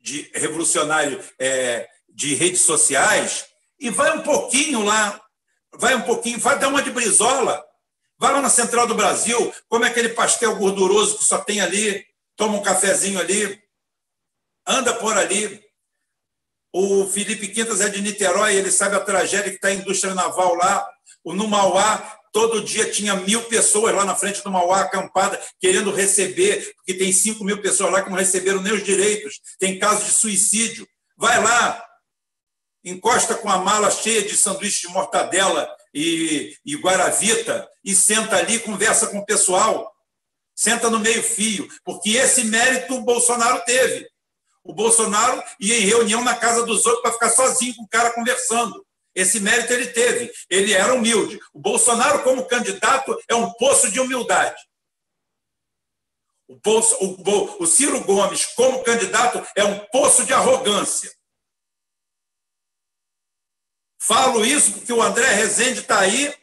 de 0.00 0.30
revolucionário 0.34 1.22
é, 1.38 1.88
de 2.08 2.34
redes 2.34 2.62
sociais 2.62 3.46
e 3.78 3.90
vai 3.90 4.16
um 4.16 4.22
pouquinho 4.22 4.82
lá 4.82 5.22
vai 5.74 5.94
um 5.94 6.02
pouquinho, 6.02 6.38
vai 6.38 6.58
dar 6.58 6.68
uma 6.68 6.82
de 6.82 6.90
brisola. 6.90 7.64
Vai 8.18 8.32
lá 8.32 8.40
na 8.40 8.50
Central 8.50 8.86
do 8.86 8.94
Brasil, 8.94 9.52
come 9.68 9.86
aquele 9.86 10.10
pastel 10.10 10.56
gorduroso 10.56 11.18
que 11.18 11.24
só 11.24 11.38
tem 11.38 11.60
ali, 11.60 12.06
toma 12.36 12.56
um 12.56 12.62
cafezinho 12.62 13.18
ali, 13.18 13.60
anda 14.66 14.94
por 14.94 15.16
ali. 15.16 15.60
O 16.72 17.06
Felipe 17.08 17.48
Quintas 17.48 17.80
é 17.80 17.88
de 17.88 18.00
Niterói, 18.00 18.54
ele 18.54 18.70
sabe 18.70 18.94
a 18.96 19.00
tragédia 19.00 19.50
que 19.50 19.56
está 19.56 19.68
a 19.68 19.74
indústria 19.74 20.14
naval 20.14 20.54
lá. 20.54 20.88
No 21.24 21.46
Mauá, 21.48 22.18
todo 22.32 22.64
dia 22.64 22.90
tinha 22.90 23.14
mil 23.14 23.42
pessoas 23.44 23.94
lá 23.94 24.04
na 24.04 24.14
frente 24.14 24.42
do 24.42 24.50
Mauá 24.50 24.80
acampada, 24.80 25.40
querendo 25.60 25.92
receber, 25.92 26.74
porque 26.76 26.94
tem 26.94 27.12
cinco 27.12 27.44
mil 27.44 27.60
pessoas 27.60 27.92
lá 27.92 28.02
que 28.02 28.10
não 28.10 28.16
receberam 28.16 28.60
nem 28.60 28.72
os 28.72 28.82
direitos. 28.82 29.40
Tem 29.58 29.78
casos 29.78 30.06
de 30.06 30.12
suicídio. 30.12 30.86
Vai 31.16 31.42
lá, 31.42 31.84
encosta 32.84 33.34
com 33.34 33.48
a 33.48 33.58
mala 33.58 33.90
cheia 33.90 34.22
de 34.22 34.36
sanduíche 34.36 34.86
de 34.86 34.92
mortadela 34.92 35.68
e, 35.94 36.56
e 36.64 36.74
guaravita 36.76 37.68
e 37.84 37.94
senta 37.94 38.36
ali, 38.36 38.58
conversa 38.58 39.06
com 39.06 39.18
o 39.18 39.26
pessoal. 39.26 39.92
Senta 40.54 40.90
no 40.90 40.98
meio-fio, 40.98 41.68
porque 41.84 42.10
esse 42.10 42.44
mérito 42.44 42.94
o 42.94 43.02
Bolsonaro 43.02 43.62
teve. 43.64 44.08
O 44.62 44.72
Bolsonaro 44.74 45.42
ia 45.58 45.78
em 45.78 45.86
reunião 45.86 46.22
na 46.22 46.36
casa 46.36 46.64
dos 46.64 46.86
outros 46.86 47.02
para 47.02 47.12
ficar 47.12 47.30
sozinho 47.30 47.74
com 47.74 47.82
o 47.82 47.88
cara 47.88 48.12
conversando. 48.12 48.84
Esse 49.14 49.40
mérito 49.40 49.72
ele 49.72 49.88
teve. 49.88 50.32
Ele 50.48 50.72
era 50.72 50.94
humilde. 50.94 51.38
O 51.52 51.58
Bolsonaro, 51.58 52.22
como 52.22 52.46
candidato, 52.46 53.16
é 53.28 53.34
um 53.34 53.52
poço 53.52 53.90
de 53.90 54.00
humildade. 54.00 54.60
O, 56.48 56.56
Bolso, 56.56 56.96
o, 57.00 57.62
o 57.62 57.66
Ciro 57.66 58.02
Gomes, 58.04 58.46
como 58.46 58.82
candidato, 58.82 59.46
é 59.56 59.64
um 59.64 59.78
poço 59.86 60.24
de 60.24 60.32
arrogância. 60.32 61.12
Falo 63.98 64.44
isso 64.44 64.72
porque 64.72 64.92
o 64.92 65.02
André 65.02 65.28
Rezende 65.28 65.80
está 65.80 66.00
aí. 66.00 66.34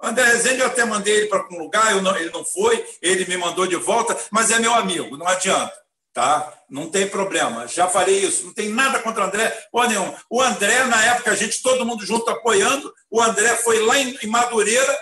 O 0.00 0.06
André 0.06 0.24
Rezende, 0.24 0.60
eu 0.60 0.66
até 0.66 0.84
mandei 0.84 1.14
ele 1.14 1.26
para 1.26 1.48
um 1.48 1.58
lugar, 1.58 2.00
não, 2.02 2.16
ele 2.16 2.30
não 2.30 2.44
foi, 2.44 2.86
ele 3.00 3.24
me 3.24 3.36
mandou 3.36 3.66
de 3.66 3.76
volta, 3.76 4.18
mas 4.30 4.50
é 4.50 4.58
meu 4.58 4.74
amigo, 4.74 5.16
não 5.16 5.26
adianta 5.26 5.81
tá? 6.12 6.52
Não 6.68 6.90
tem 6.90 7.08
problema. 7.08 7.66
Já 7.66 7.88
falei 7.88 8.24
isso. 8.24 8.46
Não 8.46 8.52
tem 8.52 8.68
nada 8.68 9.00
contra 9.00 9.22
o 9.24 9.26
André, 9.26 9.66
ou 9.72 9.88
nenhum. 9.88 10.14
O 10.30 10.40
André, 10.40 10.84
na 10.84 11.04
época, 11.06 11.32
a 11.32 11.36
gente, 11.36 11.62
todo 11.62 11.86
mundo 11.86 12.04
junto 12.04 12.30
apoiando, 12.30 12.92
o 13.10 13.20
André 13.20 13.56
foi 13.56 13.80
lá 13.80 13.98
em, 13.98 14.16
Madureira 14.26 14.98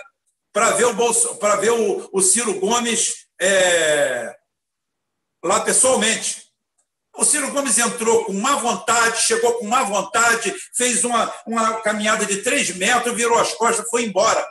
para 0.53 0.71
ver 0.71 0.85
o 0.85 0.93
Bolso, 0.93 1.37
ver 1.59 1.71
o, 1.71 2.09
o 2.11 2.21
Ciro 2.21 2.59
Gomes 2.59 3.27
é, 3.39 4.35
lá 5.43 5.61
pessoalmente. 5.61 6.49
O 7.15 7.25
Ciro 7.25 7.51
Gomes 7.51 7.77
entrou 7.77 8.25
com 8.25 8.33
má 8.33 8.55
vontade, 8.55 9.21
chegou 9.21 9.53
com 9.55 9.67
má 9.67 9.83
vontade, 9.83 10.53
fez 10.73 11.03
uma, 11.03 11.33
uma 11.45 11.81
caminhada 11.81 12.25
de 12.25 12.37
três 12.37 12.73
metros, 12.75 13.15
virou 13.15 13.37
as 13.37 13.53
costas, 13.53 13.89
foi 13.89 14.03
embora. 14.03 14.45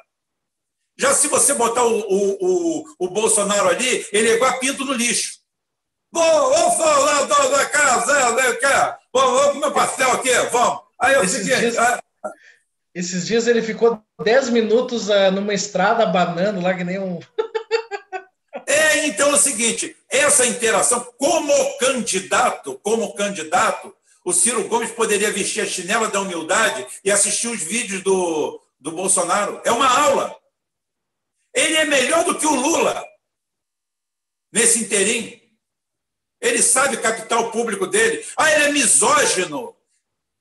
Já 0.99 1.15
se 1.15 1.29
você 1.29 1.55
botar 1.55 1.85
o, 1.85 2.01
o, 2.01 2.37
o, 2.41 2.85
o 2.99 3.09
Bolsonaro 3.09 3.69
ali, 3.69 4.07
ele 4.13 4.29
é 4.29 4.35
igual 4.35 4.59
pinto 4.59 4.85
no 4.85 4.93
lixo. 4.93 5.40
Vou, 6.13 6.51
vamos 6.51 6.77
falar 6.77 7.25
da 7.25 7.67
casa, 7.67 8.33
né? 8.33 8.43
Vamos, 9.13 9.41
vamos 9.41 9.53
comer 9.55 9.75
pastel 9.75 10.13
aqui, 10.13 10.33
vamos. 10.51 10.81
Aí 10.99 11.15
eu 11.15 11.25
esses 11.25 11.45
Dias, 11.45 11.79
ah, 11.79 12.01
esses 12.95 13.27
dias 13.27 13.47
ele 13.47 13.63
ficou 13.63 14.03
10 14.23 14.51
minutos 14.51 15.09
uh, 15.09 15.31
numa 15.33 15.55
estrada 15.55 16.05
banando 16.07 16.61
lá 16.61 16.75
que 16.75 16.85
nem 16.85 16.99
um. 16.99 17.21
é, 18.67 19.07
então 19.07 19.31
é 19.31 19.35
o 19.35 19.39
seguinte: 19.39 19.97
essa 20.09 20.45
interação, 20.45 21.01
como 21.17 21.79
candidato, 21.79 22.79
como 22.83 23.15
candidato, 23.15 23.95
o 24.25 24.33
Ciro 24.33 24.69
Gomes 24.69 24.91
poderia 24.91 25.31
vestir 25.31 25.63
a 25.63 25.67
chinela 25.67 26.09
da 26.09 26.21
humildade 26.21 26.87
e 27.05 27.11
assistir 27.11 27.49
os 27.49 27.63
vídeos 27.63 28.03
do, 28.03 28.61
do 28.79 28.91
Bolsonaro. 28.91 29.61
É 29.65 29.71
uma 29.71 29.89
aula. 29.89 30.37
Ele 31.55 31.77
é 31.77 31.85
melhor 31.85 32.25
do 32.25 32.37
que 32.37 32.47
o 32.47 32.55
Lula 32.55 33.05
nesse 34.53 34.81
inteirinho. 34.81 35.40
Ele 36.41 36.63
sabe 36.63 36.97
captar 36.97 37.39
o 37.41 37.51
público 37.51 37.87
dele. 37.87 38.25
Ah, 38.37 38.51
ele 38.51 38.65
é 38.65 38.73
misógino. 38.73 39.77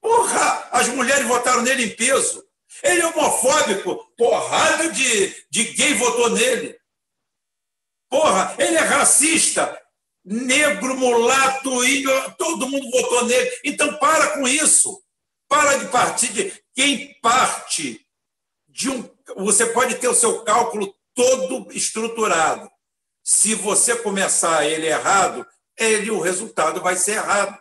Porra, 0.01 0.69
as 0.71 0.87
mulheres 0.87 1.27
votaram 1.27 1.61
nele 1.61 1.85
em 1.85 1.95
peso. 1.95 2.43
Ele 2.81 3.01
é 3.01 3.07
homofóbico. 3.07 3.95
Porrada 4.17 4.89
de, 4.91 5.35
de 5.49 5.63
gay 5.73 5.93
votou 5.95 6.29
nele. 6.29 6.79
Porra, 8.09 8.55
ele 8.57 8.77
é 8.77 8.81
racista. 8.81 9.77
Negro, 10.23 10.95
mulato, 10.95 11.83
índio, 11.83 12.11
todo 12.37 12.67
mundo 12.67 12.89
votou 12.91 13.25
nele. 13.25 13.51
Então, 13.65 13.97
para 13.97 14.37
com 14.37 14.47
isso. 14.47 15.01
Para 15.47 15.77
de 15.77 15.87
partir 15.87 16.31
de. 16.31 16.63
Quem 16.73 17.19
parte 17.21 18.05
de 18.67 18.89
um. 18.89 19.09
Você 19.37 19.65
pode 19.67 19.95
ter 19.95 20.07
o 20.07 20.15
seu 20.15 20.43
cálculo 20.43 20.95
todo 21.13 21.71
estruturado. 21.73 22.69
Se 23.23 23.53
você 23.53 23.97
começar 23.97 24.65
ele 24.65 24.87
errado, 24.87 25.45
ele 25.79 26.11
o 26.11 26.19
resultado 26.19 26.81
vai 26.81 26.95
ser 26.95 27.13
errado. 27.13 27.57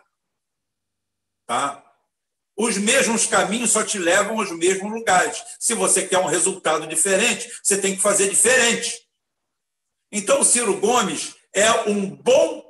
Tá? 1.47 1.83
Os 2.55 2.77
mesmos 2.77 3.25
caminhos 3.25 3.71
só 3.71 3.83
te 3.83 3.97
levam 3.97 4.39
aos 4.39 4.51
mesmos 4.51 4.91
lugares. 4.91 5.41
Se 5.57 5.73
você 5.73 6.05
quer 6.05 6.19
um 6.19 6.25
resultado 6.25 6.85
diferente, 6.85 7.49
você 7.63 7.79
tem 7.79 7.95
que 7.95 8.01
fazer 8.01 8.29
diferente. 8.29 9.07
Então, 10.11 10.41
o 10.41 10.45
Ciro 10.45 10.79
Gomes 10.79 11.35
é 11.53 11.71
um 11.89 12.09
bom 12.09 12.69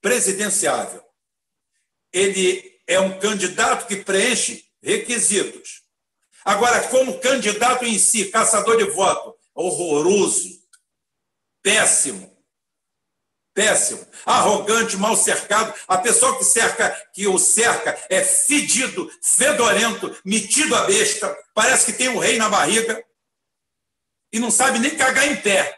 presidenciável. 0.00 1.04
Ele 2.12 2.80
é 2.86 2.98
um 2.98 3.18
candidato 3.18 3.86
que 3.86 3.96
preenche 3.96 4.64
requisitos. 4.82 5.82
Agora, 6.44 6.88
como 6.88 7.20
candidato 7.20 7.84
em 7.84 7.98
si, 7.98 8.30
caçador 8.30 8.78
de 8.78 8.90
voto, 8.90 9.36
horroroso, 9.54 10.48
péssimo, 11.62 12.37
péssimo, 13.58 14.06
arrogante, 14.24 14.96
mal 14.96 15.16
cercado. 15.16 15.74
A 15.88 15.98
pessoa 15.98 16.38
que 16.38 16.44
cerca, 16.44 16.90
que 17.12 17.26
o 17.26 17.40
cerca 17.40 17.98
é 18.08 18.22
fedido, 18.22 19.10
fedorento, 19.20 20.16
metido 20.24 20.76
a 20.76 20.84
besta, 20.84 21.36
parece 21.52 21.86
que 21.86 21.92
tem 21.92 22.06
o 22.06 22.12
um 22.12 22.18
rei 22.18 22.38
na 22.38 22.48
barriga 22.48 23.04
e 24.32 24.38
não 24.38 24.48
sabe 24.48 24.78
nem 24.78 24.96
cagar 24.96 25.26
em 25.26 25.34
pé. 25.34 25.76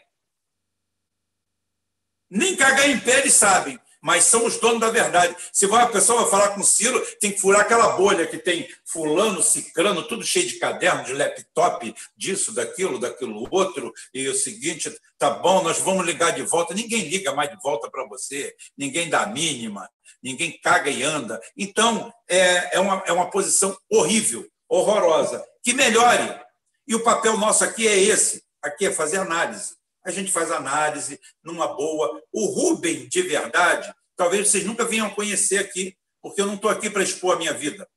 Nem 2.29 2.55
cagar 2.55 2.87
em 2.91 3.01
pé 3.01 3.21
eles 3.21 3.33
sabem 3.33 3.81
mas 4.01 4.25
são 4.25 4.47
os 4.47 4.57
donos 4.57 4.81
da 4.81 4.91
verdade. 4.91 5.37
Se 5.53 5.67
uma 5.67 5.87
pessoa 5.87 6.23
vai 6.23 6.31
falar 6.31 6.49
com 6.55 6.61
o 6.61 6.65
Ciro, 6.65 7.01
tem 7.21 7.31
que 7.31 7.41
furar 7.41 7.63
aquela 7.63 7.91
bolha 7.91 8.27
que 8.27 8.39
tem 8.39 8.69
fulano, 8.85 9.43
cicrano, 9.43 10.07
tudo 10.07 10.25
cheio 10.25 10.47
de 10.47 10.59
caderno, 10.59 11.05
de 11.05 11.13
laptop, 11.13 11.95
disso, 12.17 12.53
daquilo, 12.55 12.99
daquilo 12.99 13.47
outro, 13.51 13.93
e 14.15 14.27
o 14.29 14.35
seguinte, 14.35 14.91
tá 15.19 15.31
bom, 15.31 15.63
nós 15.63 15.79
vamos 15.79 16.07
ligar 16.07 16.33
de 16.33 16.43
volta. 16.43 16.75
Ninguém 16.75 17.09
liga 17.09 17.33
mais 17.33 17.51
de 17.51 17.57
volta 17.63 17.91
para 17.91 18.07
você, 18.07 18.55
ninguém 18.77 19.09
dá 19.09 19.27
mínima, 19.27 19.89
ninguém 20.23 20.59
caga 20.63 20.91
e 20.91 21.03
anda. 21.03 21.41
Então, 21.57 22.13
é, 22.29 22.77
é, 22.77 22.81
uma, 22.81 23.03
é 23.07 23.13
uma 23.13 23.31
posição 23.31 23.77
horrível, 23.91 24.47
horrorosa. 24.69 25.45
Que 25.63 25.75
melhore. 25.75 26.41
E 26.89 26.95
o 26.95 27.05
papel 27.05 27.37
nosso 27.37 27.63
aqui 27.63 27.87
é 27.87 27.99
esse, 27.99 28.43
aqui 28.63 28.87
é 28.87 28.93
fazer 28.93 29.19
análise 29.19 29.80
a 30.05 30.11
gente 30.11 30.33
faz 30.33 30.51
análise 30.51 31.21
numa 31.43 31.69
boa. 31.69 32.23
O 32.33 32.47
Rubem, 32.47 33.09
de 33.09 33.23
verdade, 33.23 33.93
talvez 34.17 34.49
vocês 34.49 34.65
nunca 34.65 34.85
venham 34.85 35.11
conhecer 35.11 35.59
aqui, 35.59 35.97
porque 36.23 36.41
eu 36.41 36.47
não 36.47 36.55
estou 36.55 36.71
aqui 36.71 36.89
para 36.89 37.03
expor 37.03 37.35
a 37.35 37.39
minha 37.39 37.53
vida. 37.53 37.89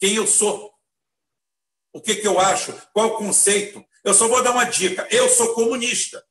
Quem 0.00 0.14
eu 0.14 0.26
sou? 0.26 0.72
O 1.92 2.00
que, 2.00 2.16
que 2.16 2.26
eu 2.26 2.38
acho? 2.38 2.72
Qual 2.92 3.08
o 3.08 3.18
conceito? 3.18 3.84
Eu 4.02 4.14
só 4.14 4.26
vou 4.26 4.42
dar 4.42 4.52
uma 4.52 4.64
dica. 4.64 5.06
Eu 5.10 5.28
sou 5.28 5.54
comunista. 5.54 6.24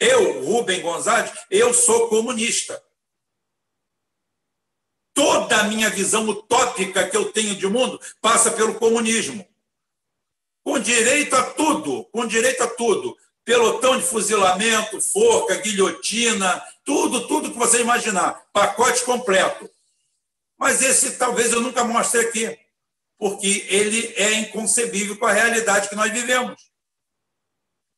Eu, 0.00 0.44
Rubem 0.44 0.82
Gonzalez, 0.82 1.32
eu 1.50 1.72
sou 1.72 2.08
comunista. 2.08 2.82
Toda 5.14 5.60
a 5.60 5.64
minha 5.64 5.88
visão 5.90 6.28
utópica 6.28 7.08
que 7.08 7.16
eu 7.16 7.32
tenho 7.32 7.54
de 7.54 7.66
mundo 7.66 8.00
passa 8.20 8.50
pelo 8.50 8.74
comunismo 8.78 9.46
com 10.64 10.78
direito 10.78 11.36
a 11.36 11.42
tudo, 11.42 12.04
com 12.06 12.26
direito 12.26 12.62
a 12.62 12.66
tudo. 12.66 13.16
Pelotão 13.44 13.98
de 13.98 14.04
fuzilamento, 14.04 14.98
forca, 15.02 15.56
guilhotina, 15.56 16.66
tudo, 16.82 17.28
tudo 17.28 17.52
que 17.52 17.58
você 17.58 17.82
imaginar. 17.82 18.42
Pacote 18.52 19.04
completo. 19.04 19.70
Mas 20.58 20.80
esse 20.80 21.18
talvez 21.18 21.52
eu 21.52 21.60
nunca 21.60 21.84
mostre 21.84 22.20
aqui, 22.20 22.58
porque 23.18 23.66
ele 23.68 24.14
é 24.16 24.34
inconcebível 24.34 25.18
com 25.18 25.26
a 25.26 25.32
realidade 25.32 25.90
que 25.90 25.94
nós 25.94 26.10
vivemos. 26.10 26.70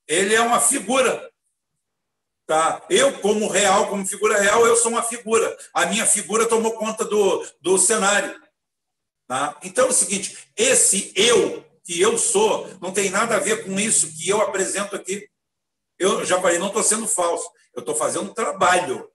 Ele 0.08 0.34
é 0.34 0.40
uma 0.40 0.60
figura. 0.60 1.30
Tá? 2.46 2.84
Eu, 2.90 3.20
como 3.20 3.48
real, 3.48 3.88
como 3.88 4.06
figura 4.06 4.40
real, 4.40 4.66
eu 4.66 4.76
sou 4.76 4.90
uma 4.90 5.02
figura. 5.02 5.56
A 5.72 5.86
minha 5.86 6.06
figura 6.06 6.46
tomou 6.46 6.72
conta 6.72 7.04
do, 7.04 7.46
do 7.60 7.78
cenário. 7.78 8.40
Tá? 9.28 9.56
Então 9.62 9.86
é 9.86 9.88
o 9.90 9.92
seguinte: 9.92 10.36
esse 10.56 11.12
eu 11.14 11.65
que 11.86 12.00
eu 12.00 12.18
sou 12.18 12.68
não 12.80 12.92
tem 12.92 13.08
nada 13.10 13.36
a 13.36 13.40
ver 13.40 13.64
com 13.64 13.78
isso 13.78 14.12
que 14.16 14.28
eu 14.28 14.40
apresento 14.40 14.96
aqui. 14.96 15.28
Eu 15.98 16.24
já 16.24 16.40
falei, 16.40 16.58
não 16.58 16.66
estou 16.66 16.82
sendo 16.82 17.06
falso, 17.06 17.48
eu 17.74 17.80
estou 17.80 17.94
fazendo 17.94 18.30
um 18.30 18.34
trabalho. 18.34 19.08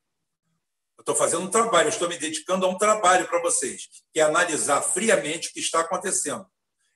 Eu 0.98 1.02
estou 1.02 1.16
fazendo 1.16 1.44
um 1.44 1.50
trabalho, 1.50 1.88
eu 1.88 1.92
estou 1.92 2.08
me 2.08 2.18
dedicando 2.18 2.66
a 2.66 2.70
um 2.70 2.78
trabalho 2.78 3.28
para 3.28 3.42
vocês, 3.42 3.88
que 4.14 4.20
é 4.20 4.24
analisar 4.24 4.82
friamente 4.82 5.50
o 5.50 5.54
que 5.54 5.60
está 5.60 5.82
acontecendo. 5.82 6.46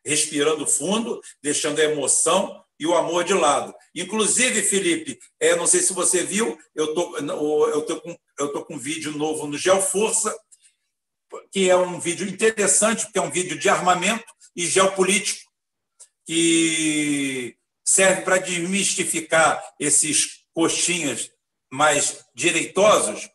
respirando 0.03 0.67
fundo, 0.67 1.19
deixando 1.41 1.79
a 1.79 1.83
emoção 1.83 2.63
e 2.79 2.85
o 2.85 2.95
amor 2.95 3.23
de 3.23 3.33
lado. 3.33 3.73
Inclusive, 3.95 4.61
Felipe, 4.61 5.17
é, 5.39 5.55
não 5.55 5.65
sei 5.65 5.81
se 5.81 5.93
você 5.93 6.23
viu, 6.23 6.57
eu 6.75 6.93
tô, 6.93 7.17
tô 7.87 8.01
com 8.01 8.15
eu 8.37 8.51
tô 8.51 8.65
com 8.65 8.75
um 8.75 8.79
vídeo 8.79 9.17
novo 9.17 9.47
no 9.47 9.57
Geoforça, 9.57 10.35
que 11.51 11.69
é 11.69 11.75
um 11.75 11.99
vídeo 11.99 12.27
interessante, 12.27 13.05
porque 13.05 13.19
é 13.19 13.21
um 13.21 13.31
vídeo 13.31 13.57
de 13.57 13.69
armamento 13.69 14.25
e 14.55 14.65
geopolítico, 14.65 15.44
que 16.25 17.55
serve 17.83 18.21
para 18.23 18.39
desmistificar 18.39 19.63
esses 19.79 20.45
coxinhas 20.53 21.29
mais 21.71 22.25
direitosos 22.33 23.29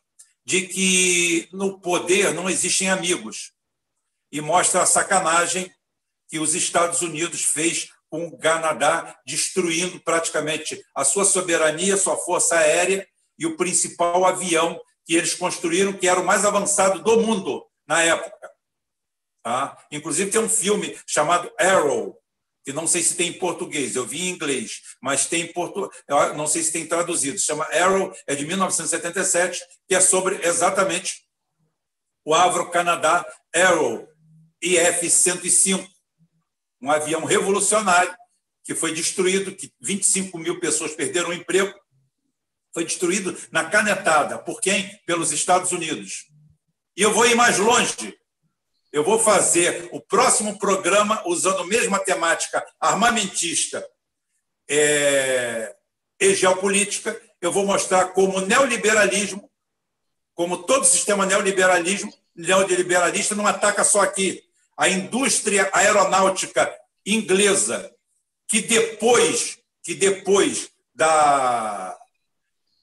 de 0.44 0.66
que 0.66 1.48
no 1.52 1.80
poder 1.80 2.34
não 2.34 2.50
existem 2.50 2.90
amigos. 2.90 3.52
E 4.32 4.40
mostra 4.40 4.82
a 4.82 4.86
sacanagem 4.86 5.70
que 6.28 6.38
os 6.38 6.54
Estados 6.54 7.02
Unidos 7.02 7.44
fez 7.44 7.90
com 8.08 8.26
o 8.26 8.38
Canadá, 8.38 9.16
destruindo 9.24 10.00
praticamente 10.00 10.82
a 10.94 11.04
sua 11.04 11.24
soberania, 11.24 11.96
sua 11.96 12.16
força 12.16 12.56
aérea 12.56 13.06
e 13.38 13.46
o 13.46 13.56
principal 13.56 14.24
avião 14.24 14.80
que 15.04 15.14
eles 15.14 15.34
construíram, 15.34 15.92
que 15.92 16.08
era 16.08 16.20
o 16.20 16.26
mais 16.26 16.44
avançado 16.44 17.02
do 17.02 17.20
mundo 17.20 17.64
na 17.86 18.02
época. 18.02 18.50
Tá? 19.42 19.78
Inclusive, 19.90 20.30
tem 20.30 20.40
um 20.40 20.48
filme 20.48 20.98
chamado 21.06 21.50
Arrow, 21.58 22.19
que 22.64 22.72
não 22.72 22.86
sei 22.86 23.02
se 23.02 23.14
tem 23.14 23.30
em 23.30 23.38
português, 23.38 23.96
eu 23.96 24.06
vi 24.06 24.28
em 24.28 24.30
inglês, 24.30 24.82
mas 25.00 25.26
tem 25.26 25.42
em 25.42 25.52
português, 25.52 25.90
não 26.36 26.46
sei 26.46 26.62
se 26.62 26.72
tem 26.72 26.86
traduzido, 26.86 27.38
chama 27.38 27.64
Arrow, 27.64 28.12
é 28.26 28.34
de 28.34 28.46
1977, 28.46 29.60
que 29.88 29.94
é 29.94 30.00
sobre 30.00 30.46
exatamente 30.46 31.22
o 32.24 32.34
Avro 32.34 32.70
Canadá 32.70 33.26
Arrow 33.54 34.06
IF-105, 34.62 35.86
um 36.82 36.90
avião 36.90 37.24
revolucionário 37.24 38.14
que 38.64 38.74
foi 38.74 38.92
destruído, 38.92 39.54
que 39.54 39.72
25 39.80 40.38
mil 40.38 40.60
pessoas 40.60 40.94
perderam 40.94 41.30
o 41.30 41.34
emprego, 41.34 41.74
foi 42.72 42.84
destruído 42.84 43.36
na 43.50 43.64
canetada. 43.64 44.38
Por 44.38 44.60
quem? 44.60 44.96
Pelos 45.06 45.32
Estados 45.32 45.72
Unidos. 45.72 46.26
E 46.96 47.02
eu 47.02 47.12
vou 47.12 47.26
ir 47.26 47.34
mais 47.34 47.58
longe. 47.58 48.16
Eu 48.92 49.04
vou 49.04 49.18
fazer 49.18 49.88
o 49.92 50.00
próximo 50.00 50.58
programa 50.58 51.22
usando 51.26 51.60
a 51.60 51.66
mesma 51.66 51.98
temática 52.00 52.64
armamentista 52.80 53.86
é, 54.68 55.76
e 56.18 56.34
geopolítica. 56.34 57.20
Eu 57.40 57.52
vou 57.52 57.64
mostrar 57.64 58.06
como 58.06 58.38
o 58.38 58.46
neoliberalismo, 58.46 59.48
como 60.34 60.64
todo 60.64 60.84
sistema 60.84 61.24
neoliberalismo, 61.24 62.12
neoliberalista 62.34 63.34
não 63.34 63.46
ataca 63.46 63.84
só 63.84 64.00
aqui. 64.00 64.42
A 64.76 64.88
indústria 64.88 65.70
aeronáutica 65.72 66.72
inglesa, 67.06 67.94
que 68.48 68.60
depois, 68.60 69.58
que 69.84 69.94
depois 69.94 70.70
da 70.94 71.96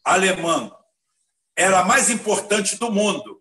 alemã 0.05 0.71
era 1.53 1.79
a 1.79 1.85
mais 1.85 2.09
importante 2.09 2.77
do 2.77 2.89
mundo 2.89 3.36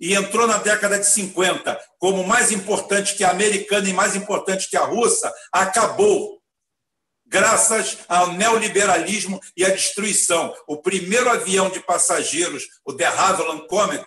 e 0.00 0.14
entrou 0.14 0.46
na 0.46 0.58
década 0.58 0.98
de 0.98 1.06
50 1.06 1.78
como 1.98 2.24
mais 2.24 2.52
importante 2.52 3.14
que 3.14 3.24
a 3.24 3.30
americana 3.30 3.88
e 3.88 3.92
mais 3.92 4.14
importante 4.14 4.68
que 4.68 4.76
a 4.76 4.84
russa, 4.84 5.32
acabou 5.52 6.38
graças 7.26 7.98
ao 8.08 8.32
neoliberalismo 8.32 9.40
e 9.56 9.64
à 9.64 9.70
destruição. 9.70 10.54
O 10.66 10.78
primeiro 10.78 11.28
avião 11.28 11.68
de 11.68 11.80
passageiros, 11.80 12.66
o 12.84 12.92
de 12.92 13.04
Havilland 13.04 13.66
Comet, 13.68 14.06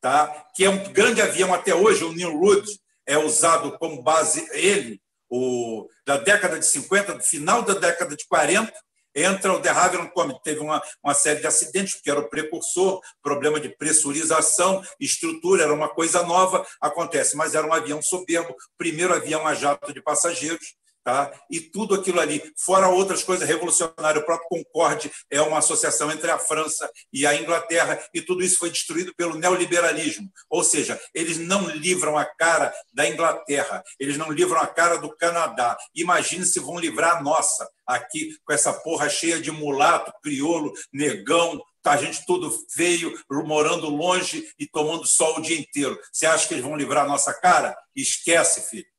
tá? 0.00 0.46
que 0.54 0.64
é 0.64 0.70
um 0.70 0.92
grande 0.92 1.20
avião 1.20 1.52
até 1.52 1.74
hoje, 1.74 2.04
o 2.04 2.12
Nimrod, 2.12 2.64
é 3.06 3.18
usado 3.18 3.76
como 3.78 4.02
base 4.02 4.46
ele, 4.52 5.00
o, 5.28 5.88
da 6.06 6.16
década 6.16 6.58
de 6.58 6.66
50, 6.66 7.14
do 7.14 7.22
final 7.22 7.62
da 7.62 7.74
década 7.74 8.16
de 8.16 8.26
40, 8.26 8.72
entra 9.14 9.52
o 9.52 9.60
De 9.60 9.68
Havilland 9.68 10.12
Comet, 10.12 10.40
teve 10.42 10.60
uma, 10.60 10.82
uma 11.02 11.14
série 11.14 11.40
de 11.40 11.46
acidentes, 11.46 11.94
porque 11.94 12.10
era 12.10 12.20
o 12.20 12.28
precursor, 12.28 13.00
problema 13.22 13.60
de 13.60 13.68
pressurização, 13.68 14.82
estrutura, 14.98 15.64
era 15.64 15.72
uma 15.72 15.88
coisa 15.88 16.22
nova, 16.22 16.66
acontece, 16.80 17.36
mas 17.36 17.54
era 17.54 17.66
um 17.66 17.72
avião 17.72 18.02
soberbo, 18.02 18.54
primeiro 18.76 19.14
avião 19.14 19.46
a 19.46 19.54
jato 19.54 19.92
de 19.92 20.02
passageiros, 20.02 20.74
Tá? 21.04 21.30
E 21.50 21.60
tudo 21.60 21.94
aquilo 21.94 22.18
ali, 22.18 22.42
fora 22.56 22.88
outras 22.88 23.22
coisas 23.22 23.46
revolucionárias, 23.46 24.22
o 24.22 24.26
próprio 24.26 24.48
Concorde 24.48 25.12
é 25.30 25.38
uma 25.42 25.58
associação 25.58 26.10
entre 26.10 26.30
a 26.30 26.38
França 26.38 26.90
e 27.12 27.26
a 27.26 27.34
Inglaterra, 27.34 28.02
e 28.14 28.22
tudo 28.22 28.42
isso 28.42 28.56
foi 28.56 28.70
destruído 28.70 29.14
pelo 29.14 29.34
neoliberalismo. 29.34 30.30
Ou 30.48 30.64
seja, 30.64 30.98
eles 31.14 31.36
não 31.36 31.68
livram 31.68 32.16
a 32.16 32.24
cara 32.24 32.72
da 32.94 33.06
Inglaterra, 33.06 33.84
eles 34.00 34.16
não 34.16 34.32
livram 34.32 34.58
a 34.58 34.66
cara 34.66 34.96
do 34.96 35.14
Canadá. 35.14 35.76
Imagine 35.94 36.46
se 36.46 36.58
vão 36.58 36.78
livrar 36.78 37.18
a 37.18 37.22
nossa 37.22 37.68
aqui, 37.86 38.38
com 38.42 38.54
essa 38.54 38.72
porra 38.72 39.10
cheia 39.10 39.38
de 39.38 39.50
mulato, 39.50 40.10
crioulo, 40.22 40.72
negão, 40.90 41.62
tá 41.82 41.92
a 41.92 41.96
gente 41.98 42.24
tudo 42.24 42.50
feio, 42.70 43.12
morando 43.30 43.90
longe 43.90 44.48
e 44.58 44.66
tomando 44.66 45.06
sol 45.06 45.36
o 45.36 45.42
dia 45.42 45.58
inteiro. 45.58 46.00
Você 46.10 46.24
acha 46.24 46.48
que 46.48 46.54
eles 46.54 46.64
vão 46.64 46.76
livrar 46.76 47.04
a 47.04 47.08
nossa 47.08 47.34
cara? 47.34 47.76
Esquece, 47.94 48.62
filho. 48.70 48.93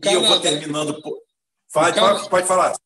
Canadá, 0.00 0.10
e 0.10 0.14
eu 0.14 0.28
vou 0.28 0.40
terminando. 0.40 1.00
Pode, 1.72 1.94
Canadá, 1.94 2.28
pode 2.28 2.46
falar. 2.46 2.76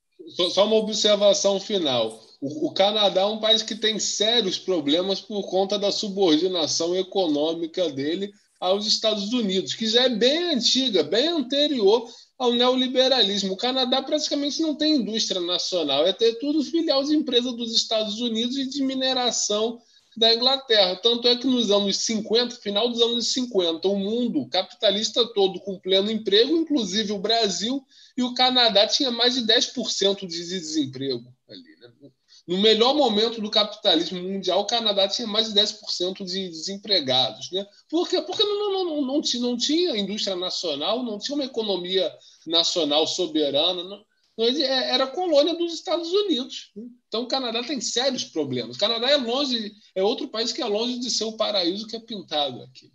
Só 0.50 0.66
uma 0.66 0.76
observação 0.76 1.60
final. 1.60 2.20
O, 2.40 2.66
o, 2.66 2.72
Canadá 2.72 3.22
é 3.22 3.26
um 3.26 3.40
país 3.40 3.62
que 3.62 3.74
tem 3.74 3.98
sérios 3.98 4.58
problemas 4.58 5.20
por 5.20 5.48
conta 5.48 5.78
da 5.78 5.90
subordinação 5.90 6.94
econômica 6.94 7.88
dele 7.90 8.30
aos 8.60 8.86
Estados 8.86 9.32
Unidos, 9.32 9.74
que 9.74 9.86
já 9.86 10.04
é 10.04 10.08
bem 10.08 10.54
antiga, 10.54 11.02
bem 11.02 11.28
anterior 11.28 12.08
ao 12.38 12.52
neoliberalismo. 12.52 13.54
O 13.54 13.56
Canadá 13.56 14.02
praticamente 14.02 14.60
não 14.62 14.74
tem 14.74 14.96
indústria 14.96 15.40
nacional, 15.40 16.06
é 16.06 16.12
ter 16.12 16.34
tudo 16.38 16.62
filial 16.62 17.02
de 17.04 17.14
empresa 17.14 17.52
dos 17.52 17.74
Estados 17.74 18.20
Unidos 18.20 18.56
e 18.56 18.68
de 18.68 18.82
mineração 18.82 19.80
da 20.18 20.34
Inglaterra. 20.34 20.96
Tanto 20.96 21.28
é 21.28 21.36
que 21.36 21.46
nos 21.46 21.70
anos 21.70 21.96
50, 21.98 22.56
final 22.56 22.88
dos 22.88 23.00
anos 23.00 23.32
50, 23.32 23.86
o 23.88 23.96
mundo 23.96 24.48
capitalista 24.48 25.26
todo 25.32 25.60
com 25.60 25.78
pleno 25.78 26.10
emprego, 26.10 26.56
inclusive 26.56 27.12
o 27.12 27.18
Brasil, 27.18 27.84
e 28.16 28.22
o 28.22 28.34
Canadá 28.34 28.86
tinha 28.86 29.10
mais 29.10 29.34
de 29.34 29.42
10% 29.42 30.26
de 30.26 30.26
desemprego 30.26 31.32
ali. 31.48 31.76
Né? 31.80 32.10
No 32.48 32.58
melhor 32.58 32.94
momento 32.94 33.42
do 33.42 33.50
capitalismo 33.50 34.22
mundial, 34.22 34.60
o 34.60 34.66
Canadá 34.66 35.06
tinha 35.06 35.28
mais 35.28 35.52
de 35.52 35.60
10% 35.60 36.24
de 36.24 36.48
desempregados. 36.48 37.50
Né? 37.52 37.66
Por 37.90 38.08
quê? 38.08 38.22
Porque 38.22 38.42
não, 38.42 38.72
não, 38.72 38.84
não, 38.84 39.02
não, 39.02 39.20
tinha, 39.20 39.42
não 39.42 39.56
tinha 39.56 39.98
indústria 39.98 40.34
nacional, 40.34 41.02
não 41.02 41.18
tinha 41.18 41.34
uma 41.34 41.44
economia 41.44 42.10
nacional 42.46 43.06
soberana. 43.06 43.84
Não, 43.84 44.02
era 44.38 45.06
colônia 45.08 45.54
dos 45.56 45.74
Estados 45.74 46.12
Unidos. 46.12 46.72
Então, 47.08 47.22
o 47.22 47.28
Canadá 47.28 47.62
tem 47.64 47.80
sérios 47.80 48.24
problemas. 48.24 48.76
O 48.76 48.78
Canadá 48.78 49.10
é 49.10 49.16
longe, 49.16 49.72
é 49.94 50.02
outro 50.02 50.28
país 50.28 50.52
que 50.52 50.62
é 50.62 50.66
longe 50.66 51.00
de 51.00 51.10
ser 51.10 51.24
o 51.24 51.36
paraíso 51.36 51.88
que 51.88 51.96
é 51.96 52.00
pintado 52.00 52.62
aqui. 52.62 52.92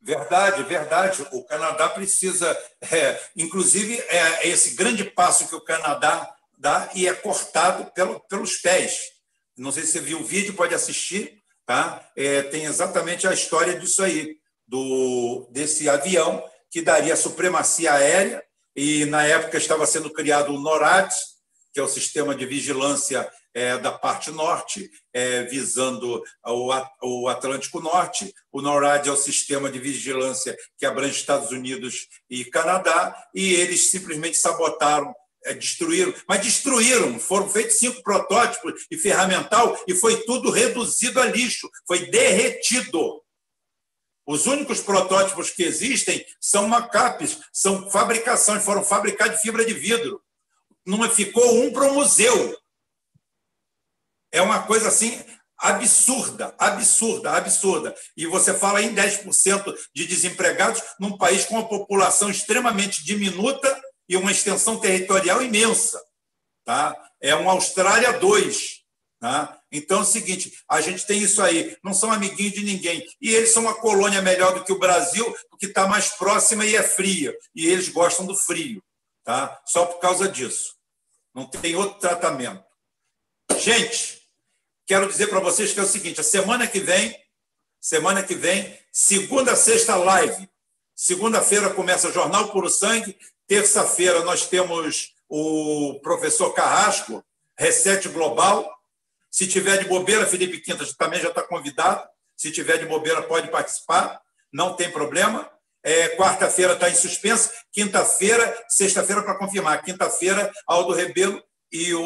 Verdade, 0.00 0.62
verdade. 0.64 1.26
O 1.32 1.44
Canadá 1.44 1.88
precisa, 1.88 2.50
é, 2.82 3.18
inclusive, 3.36 3.98
é 4.08 4.48
esse 4.48 4.74
grande 4.74 5.04
passo 5.04 5.48
que 5.48 5.54
o 5.54 5.64
Canadá 5.64 6.34
dá 6.58 6.90
e 6.94 7.08
é 7.08 7.14
cortado 7.14 7.90
pelo, 7.92 8.20
pelos 8.20 8.56
pés. 8.56 9.12
Não 9.56 9.72
sei 9.72 9.84
se 9.84 9.92
você 9.92 10.00
viu 10.00 10.20
o 10.20 10.24
vídeo, 10.24 10.54
pode 10.54 10.74
assistir. 10.74 11.40
Tá? 11.64 12.10
É, 12.16 12.42
tem 12.42 12.64
exatamente 12.64 13.26
a 13.26 13.32
história 13.32 13.78
disso 13.78 14.02
aí, 14.02 14.36
do, 14.66 15.48
desse 15.50 15.88
avião 15.88 16.44
que 16.70 16.82
daria 16.82 17.16
supremacia 17.16 17.94
aérea 17.94 18.44
e 18.74 19.04
na 19.06 19.24
época 19.24 19.58
estava 19.58 19.86
sendo 19.86 20.10
criado 20.10 20.54
o 20.54 20.60
NORAD, 20.60 21.12
que 21.72 21.80
é 21.80 21.82
o 21.82 21.88
sistema 21.88 22.34
de 22.34 22.44
vigilância 22.44 23.30
é, 23.54 23.78
da 23.78 23.92
parte 23.92 24.30
norte, 24.30 24.90
é, 25.12 25.44
visando 25.44 26.22
o, 27.02 27.28
Atlântico 27.28 27.80
Norte. 27.80 28.32
O 28.50 28.60
NORAD 28.60 29.08
é 29.08 29.12
o 29.12 29.16
sistema 29.16 29.70
de 29.70 29.78
vigilância 29.78 30.56
que 30.78 30.86
abrange 30.86 31.16
Estados 31.16 31.50
Unidos 31.50 32.08
e 32.28 32.44
Canadá, 32.44 33.14
e 33.34 33.54
eles 33.54 33.90
simplesmente 33.90 34.36
sabotaram, 34.36 35.14
é, 35.44 35.54
destruíram, 35.54 36.14
mas 36.28 36.42
destruíram. 36.42 37.18
Foram 37.18 37.48
feitos 37.48 37.78
cinco 37.78 38.02
protótipos 38.02 38.86
e 38.90 38.96
ferramental, 38.96 39.78
e 39.86 39.94
foi 39.94 40.22
tudo 40.22 40.50
reduzido 40.50 41.20
a 41.20 41.26
lixo, 41.26 41.68
foi 41.86 42.06
derretido. 42.06 43.22
Os 44.26 44.46
únicos 44.46 44.80
protótipos 44.80 45.50
que 45.50 45.64
existem 45.64 46.24
são 46.40 46.68
macapes, 46.68 47.40
são 47.52 47.90
fabricações, 47.90 48.64
foram 48.64 48.84
fabricados 48.84 49.36
de 49.36 49.42
fibra 49.42 49.64
de 49.64 49.74
vidro. 49.74 50.22
Não 50.86 51.08
ficou 51.10 51.62
um 51.62 51.72
para 51.72 51.90
o 51.90 51.94
museu. 51.94 52.56
É 54.30 54.40
uma 54.40 54.62
coisa 54.62 54.88
assim 54.88 55.22
absurda, 55.58 56.54
absurda, 56.58 57.32
absurda. 57.32 57.94
E 58.16 58.26
você 58.26 58.52
fala 58.52 58.82
em 58.82 58.94
10% 58.94 59.74
de 59.94 60.06
desempregados 60.06 60.82
num 60.98 61.16
país 61.16 61.44
com 61.44 61.54
uma 61.54 61.68
população 61.68 62.28
extremamente 62.30 63.04
diminuta 63.04 63.80
e 64.08 64.16
uma 64.16 64.32
extensão 64.32 64.78
territorial 64.78 65.40
imensa. 65.40 66.02
Tá? 66.64 66.96
É 67.20 67.34
uma 67.34 67.52
Austrália 67.52 68.12
2. 68.18 68.81
Tá? 69.22 69.56
Então 69.70 69.98
é 69.98 70.02
o 70.02 70.04
seguinte: 70.04 70.52
a 70.68 70.80
gente 70.80 71.06
tem 71.06 71.22
isso 71.22 71.40
aí, 71.40 71.76
não 71.84 71.94
são 71.94 72.10
amiguinhos 72.10 72.54
de 72.54 72.64
ninguém. 72.64 73.06
E 73.20 73.32
eles 73.32 73.52
são 73.52 73.62
uma 73.62 73.74
colônia 73.76 74.20
melhor 74.20 74.52
do 74.52 74.64
que 74.64 74.72
o 74.72 74.80
Brasil, 74.80 75.24
porque 75.48 75.66
está 75.66 75.86
mais 75.86 76.08
próxima 76.08 76.66
e 76.66 76.74
é 76.74 76.82
fria. 76.82 77.32
E 77.54 77.68
eles 77.68 77.88
gostam 77.88 78.26
do 78.26 78.34
frio. 78.34 78.82
Tá? 79.22 79.62
Só 79.64 79.86
por 79.86 80.00
causa 80.00 80.28
disso. 80.28 80.74
Não 81.32 81.46
tem 81.46 81.76
outro 81.76 82.00
tratamento. 82.00 82.64
Gente, 83.60 84.20
quero 84.84 85.06
dizer 85.06 85.28
para 85.28 85.38
vocês 85.38 85.72
que 85.72 85.78
é 85.78 85.84
o 85.84 85.86
seguinte: 85.86 86.20
a 86.20 86.24
semana 86.24 86.66
que 86.66 86.80
vem, 86.80 87.16
semana 87.80 88.24
que 88.24 88.34
vem, 88.34 88.76
segunda, 88.90 89.54
sexta, 89.54 89.94
live. 89.94 90.50
Segunda-feira 90.96 91.70
começa 91.70 92.08
o 92.08 92.12
Jornal 92.12 92.50
Puro 92.50 92.68
Sangue. 92.68 93.16
Terça-feira 93.46 94.24
nós 94.24 94.46
temos 94.48 95.14
o 95.28 96.00
professor 96.02 96.52
Carrasco, 96.54 97.24
Reset 97.56 98.08
Global. 98.08 98.81
Se 99.32 99.46
tiver 99.46 99.78
de 99.78 99.88
bobeira, 99.88 100.26
Felipe 100.26 100.60
Quintas 100.60 100.92
também 100.94 101.18
já 101.18 101.30
está 101.30 101.42
convidado. 101.42 102.06
Se 102.36 102.52
tiver 102.52 102.76
de 102.76 102.84
bobeira, 102.84 103.22
pode 103.22 103.50
participar, 103.50 104.20
não 104.52 104.76
tem 104.76 104.90
problema. 104.90 105.50
É, 105.82 106.14
Quarta-feira 106.16 106.74
está 106.74 106.90
em 106.90 106.94
suspenso. 106.94 107.50
Quinta-feira, 107.72 108.64
sexta-feira 108.68 109.22
para 109.22 109.38
confirmar. 109.38 109.82
Quinta-feira, 109.82 110.52
Aldo 110.66 110.92
Rebelo 110.92 111.42
e 111.72 111.94
o, 111.94 112.02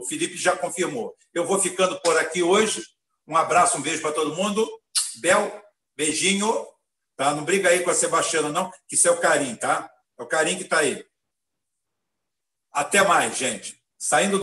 o, 0.00 0.06
Felipe 0.06 0.36
já 0.36 0.56
confirmou. 0.56 1.14
Eu 1.34 1.44
vou 1.44 1.60
ficando 1.60 2.00
por 2.00 2.16
aqui 2.18 2.42
hoje. 2.42 2.82
Um 3.28 3.36
abraço, 3.36 3.76
um 3.76 3.82
beijo 3.82 4.00
para 4.00 4.12
todo 4.12 4.34
mundo. 4.34 4.66
Bel, 5.20 5.62
beijinho. 5.94 6.66
Tá? 7.16 7.34
Não 7.34 7.44
briga 7.44 7.68
aí 7.68 7.84
com 7.84 7.90
a 7.90 7.94
Sebastiana, 7.94 8.48
não, 8.48 8.70
que 8.88 8.94
isso 8.94 9.06
é 9.06 9.10
o 9.10 9.20
carinho, 9.20 9.54
tá? 9.58 9.90
É 10.18 10.22
o 10.22 10.26
carinho 10.26 10.56
que 10.56 10.64
está 10.64 10.78
aí. 10.78 11.04
Até 12.72 13.02
mais, 13.02 13.36
gente. 13.36 13.78
Saindo 13.98 14.38